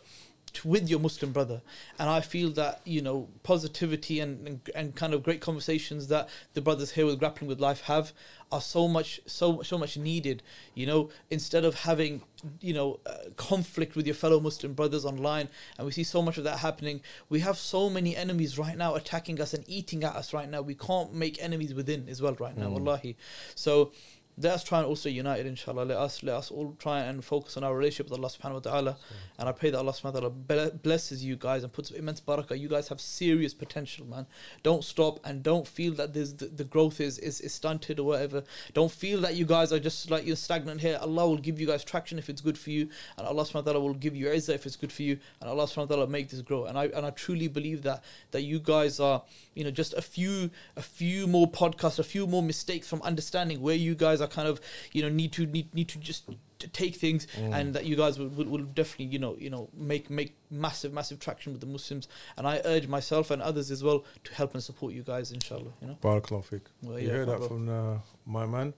with 0.63 0.87
your 0.87 0.99
Muslim 0.99 1.31
brother. 1.31 1.61
And 1.99 2.09
I 2.09 2.21
feel 2.21 2.51
that, 2.51 2.81
you 2.85 3.01
know, 3.01 3.27
positivity 3.43 4.19
and, 4.19 4.47
and, 4.47 4.69
and 4.75 4.95
kind 4.95 5.13
of 5.13 5.23
great 5.23 5.41
conversations 5.41 6.07
that 6.07 6.29
the 6.53 6.61
brothers 6.61 6.91
here 6.91 7.05
with 7.05 7.19
Grappling 7.19 7.47
with 7.47 7.59
Life 7.59 7.81
have 7.81 8.13
are 8.51 8.61
so 8.61 8.87
much, 8.87 9.19
so, 9.25 9.61
so 9.63 9.77
much 9.77 9.97
needed. 9.97 10.43
You 10.75 10.85
know, 10.85 11.09
instead 11.29 11.65
of 11.65 11.75
having, 11.81 12.21
you 12.61 12.73
know, 12.73 12.99
uh, 13.05 13.29
conflict 13.35 13.95
with 13.95 14.05
your 14.05 14.15
fellow 14.15 14.39
Muslim 14.39 14.73
brothers 14.73 15.03
online, 15.03 15.49
and 15.77 15.85
we 15.85 15.91
see 15.91 16.03
so 16.03 16.21
much 16.21 16.37
of 16.37 16.43
that 16.43 16.59
happening, 16.59 17.01
we 17.27 17.39
have 17.39 17.57
so 17.57 17.89
many 17.89 18.15
enemies 18.15 18.57
right 18.57 18.77
now 18.77 18.95
attacking 18.95 19.41
us 19.41 19.53
and 19.53 19.63
eating 19.67 20.03
at 20.03 20.15
us 20.15 20.33
right 20.33 20.49
now. 20.49 20.61
We 20.61 20.75
can't 20.75 21.13
make 21.13 21.41
enemies 21.41 21.73
within 21.73 22.07
as 22.07 22.21
well 22.21 22.35
right 22.39 22.55
now, 22.55 22.69
wallahi. 22.69 23.17
So, 23.55 23.91
let 24.37 24.53
us 24.53 24.63
try 24.63 24.79
and 24.79 24.87
also 24.87 25.07
unite 25.07 25.39
it, 25.39 25.45
inshallah. 25.45 25.83
Let 25.83 25.97
us 25.97 26.21
let 26.21 26.35
us 26.35 26.51
all 26.51 26.75
try 26.77 27.01
and 27.01 27.23
focus 27.23 27.55
on 27.55 27.63
our 27.63 27.75
relationship 27.75 28.09
with 28.09 28.19
Allah 28.19 28.29
subhanahu 28.29 28.65
wa 28.65 28.71
ta'ala. 28.71 28.97
And 29.39 29.47
I 29.47 29.53
pray 29.53 29.69
that 29.69 29.77
Allah 29.77 29.93
subhanahu 29.93 30.13
wa 30.13 30.29
ta'ala 30.47 30.71
blesses 30.71 31.23
you 31.23 31.37
guys 31.37 31.63
and 31.63 31.71
puts 31.71 31.91
immense 31.91 32.19
barakah. 32.19 32.59
You 32.59 32.67
guys 32.67 32.89
have 32.89 32.99
serious 32.99 33.53
potential, 33.53 34.05
man. 34.05 34.25
Don't 34.61 34.83
stop 34.83 35.19
and 35.23 35.41
don't 35.41 35.67
feel 35.67 35.93
that 35.93 36.13
there's 36.13 36.33
the, 36.33 36.47
the 36.47 36.65
growth 36.65 36.99
is, 36.99 37.17
is 37.19 37.39
is 37.39 37.53
stunted 37.53 37.99
or 37.99 38.07
whatever. 38.07 38.43
Don't 38.73 38.91
feel 38.91 39.21
that 39.21 39.35
you 39.35 39.45
guys 39.45 39.71
are 39.71 39.79
just 39.79 40.11
like 40.11 40.25
you're 40.25 40.35
stagnant 40.35 40.81
here. 40.81 40.97
Allah 41.01 41.29
will 41.29 41.37
give 41.37 41.59
you 41.59 41.67
guys 41.67 41.83
traction 41.85 42.19
if 42.19 42.29
it's 42.29 42.41
good 42.41 42.57
for 42.57 42.71
you, 42.71 42.89
and 43.17 43.25
Allah 43.25 43.43
subhanahu 43.43 43.65
wa 43.65 43.71
ta'ala 43.71 43.79
will 43.79 43.93
give 43.93 44.15
you 44.15 44.27
izzah 44.27 44.55
if 44.55 44.65
it's 44.65 44.75
good 44.75 44.91
for 44.91 45.03
you, 45.03 45.17
and 45.39 45.49
Allah 45.49 45.63
subhanahu 45.63 45.89
wa 45.89 45.95
ta'ala 45.95 46.07
make 46.07 46.29
this 46.29 46.41
grow. 46.41 46.65
And 46.65 46.77
I 46.77 46.85
and 46.87 47.05
I 47.05 47.11
truly 47.11 47.47
believe 47.47 47.83
that 47.83 48.03
that 48.31 48.41
you 48.41 48.59
guys 48.59 48.99
are, 48.99 49.23
you 49.55 49.63
know, 49.63 49.71
just 49.71 49.93
a 49.93 50.01
few 50.01 50.51
a 50.75 50.81
few 50.81 51.27
more 51.27 51.49
podcasts, 51.49 51.99
a 51.99 52.03
few 52.03 52.27
more 52.27 52.43
mistakes 52.43 52.87
from 52.87 53.01
understanding 53.01 53.61
where 53.61 53.75
you 53.75 53.95
guys 53.95 54.21
are 54.21 54.27
kind 54.27 54.47
of, 54.47 54.61
you 54.91 55.01
know, 55.01 55.09
need 55.09 55.31
to 55.33 55.45
need 55.45 55.73
need 55.73 55.89
to 55.89 55.97
just 55.99 56.29
to 56.57 56.67
take 56.69 56.95
things 56.95 57.27
and 57.37 57.73
that 57.73 57.85
you 57.85 57.97
guys 57.97 58.17
will, 58.17 58.29
will, 58.29 58.45
will 58.45 58.59
definitely 58.59 59.05
you 59.05 59.19
know 59.19 59.35
you 59.37 59.49
know 59.49 59.67
make 59.73 60.09
make 60.09 60.37
massive 60.49 60.93
massive 60.93 61.19
traction 61.19 61.51
with 61.51 61.59
the 61.59 61.67
Muslims 61.67 62.07
and 62.37 62.47
I 62.47 62.61
urge 62.63 62.87
myself 62.87 63.29
and 63.29 63.41
others 63.41 63.71
as 63.71 63.83
well 63.83 64.05
to 64.23 64.33
help 64.33 64.53
and 64.53 64.63
support 64.63 64.93
you 64.93 65.03
guys 65.03 65.33
inshallah 65.33 65.73
you 65.81 65.87
know 65.87 65.97
Barakallahu. 66.01 66.61
Well, 66.81 66.99
you 66.99 67.07
yeah, 67.07 67.13
heard 67.13 67.29
that 67.29 67.39
bro. 67.39 67.47
from 67.47 67.69
uh, 67.69 67.97
my 68.25 68.45
man, 68.45 68.73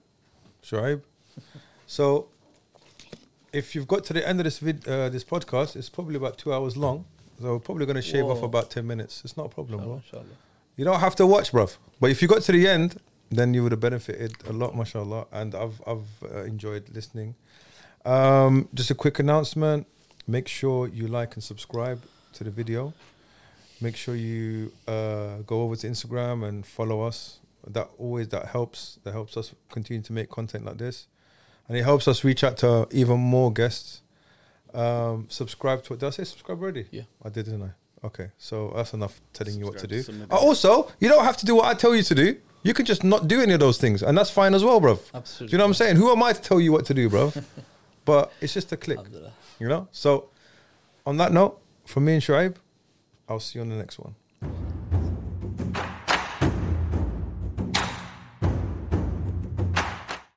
Shoaib. 0.62 1.02
so, 1.86 2.28
if 3.52 3.74
you've 3.74 3.88
got 3.88 4.04
to 4.04 4.12
the 4.12 4.26
end 4.26 4.40
of 4.40 4.44
this 4.44 4.58
vid, 4.58 4.86
uh, 4.88 5.08
this 5.08 5.24
podcast, 5.24 5.76
it's 5.76 5.88
probably 5.88 6.16
about 6.16 6.38
two 6.38 6.52
hours 6.52 6.76
long. 6.76 7.04
So 7.40 7.52
we're 7.52 7.58
probably 7.60 7.86
going 7.86 7.96
to 7.96 8.02
shave 8.02 8.24
off 8.24 8.42
about 8.42 8.70
ten 8.70 8.86
minutes. 8.86 9.22
It's 9.24 9.36
not 9.36 9.46
a 9.46 9.48
problem, 9.48 9.80
bro. 9.80 9.94
inshallah, 9.96 10.22
inshallah. 10.22 10.47
You 10.78 10.84
don't 10.84 11.00
have 11.00 11.16
to 11.16 11.26
watch, 11.26 11.50
bruv. 11.50 11.76
But 12.00 12.10
if 12.12 12.22
you 12.22 12.28
got 12.28 12.42
to 12.42 12.52
the 12.52 12.68
end, 12.68 13.00
then 13.30 13.52
you 13.52 13.64
would 13.64 13.72
have 13.72 13.80
benefited 13.80 14.32
a 14.46 14.52
lot, 14.52 14.76
mashallah. 14.76 15.26
And 15.32 15.52
I've 15.52 15.82
I've 15.84 16.08
uh, 16.22 16.44
enjoyed 16.44 16.88
listening. 16.94 17.34
Um, 18.04 18.68
just 18.72 18.88
a 18.92 18.94
quick 18.94 19.18
announcement: 19.18 19.88
make 20.28 20.46
sure 20.46 20.86
you 20.86 21.08
like 21.08 21.34
and 21.34 21.42
subscribe 21.42 22.00
to 22.34 22.44
the 22.44 22.50
video. 22.50 22.94
Make 23.80 23.96
sure 23.96 24.14
you 24.14 24.72
uh, 24.86 25.38
go 25.44 25.62
over 25.62 25.74
to 25.74 25.88
Instagram 25.88 26.46
and 26.48 26.64
follow 26.64 27.02
us. 27.02 27.40
That 27.66 27.90
always 27.98 28.28
that 28.28 28.46
helps. 28.46 29.00
That 29.02 29.12
helps 29.12 29.36
us 29.36 29.52
continue 29.72 30.02
to 30.04 30.12
make 30.12 30.30
content 30.30 30.64
like 30.64 30.78
this, 30.78 31.08
and 31.66 31.76
it 31.76 31.82
helps 31.82 32.06
us 32.06 32.22
reach 32.22 32.44
out 32.44 32.56
to 32.58 32.86
even 32.92 33.18
more 33.18 33.52
guests. 33.52 34.02
Um, 34.72 35.26
subscribe 35.28 35.82
to 35.84 35.94
it. 35.94 36.00
Did 36.00 36.06
I 36.06 36.10
say 36.10 36.22
subscribe 36.22 36.62
already? 36.62 36.86
Yeah. 36.92 37.02
I 37.24 37.30
did, 37.30 37.46
didn't 37.46 37.64
I? 37.64 37.70
Okay, 38.04 38.28
so 38.38 38.72
that's 38.76 38.94
enough 38.94 39.20
telling 39.32 39.58
you 39.58 39.66
what 39.66 39.78
to 39.78 39.86
do. 39.86 40.04
Uh, 40.30 40.36
also, 40.36 40.90
you 41.00 41.08
don't 41.08 41.24
have 41.24 41.36
to 41.38 41.46
do 41.46 41.56
what 41.56 41.66
I 41.66 41.74
tell 41.74 41.94
you 41.94 42.02
to 42.02 42.14
do. 42.14 42.36
You 42.62 42.74
can 42.74 42.84
just 42.84 43.02
not 43.02 43.28
do 43.28 43.40
any 43.40 43.54
of 43.54 43.60
those 43.60 43.78
things, 43.78 44.02
and 44.02 44.16
that's 44.16 44.30
fine 44.30 44.54
as 44.54 44.62
well, 44.64 44.80
bruv. 44.80 45.00
absolutely 45.14 45.48
Do 45.48 45.52
you 45.52 45.58
know 45.58 45.64
what 45.64 45.68
I'm 45.68 45.74
saying? 45.74 45.96
Who 45.96 46.10
am 46.10 46.22
I 46.22 46.32
to 46.32 46.40
tell 46.40 46.60
you 46.60 46.72
what 46.72 46.84
to 46.86 46.94
do, 46.94 47.08
bruv? 47.08 47.42
but 48.04 48.32
it's 48.40 48.54
just 48.54 48.72
a 48.72 48.76
click, 48.76 48.98
you 49.58 49.68
know. 49.68 49.88
So, 49.90 50.28
on 51.06 51.16
that 51.16 51.32
note, 51.32 51.60
from 51.86 52.04
me 52.04 52.14
and 52.14 52.22
Shuaib, 52.22 52.56
I'll 53.28 53.40
see 53.40 53.58
you 53.58 53.62
on 53.62 53.68
the 53.68 53.76
next 53.76 53.98
one. 53.98 54.14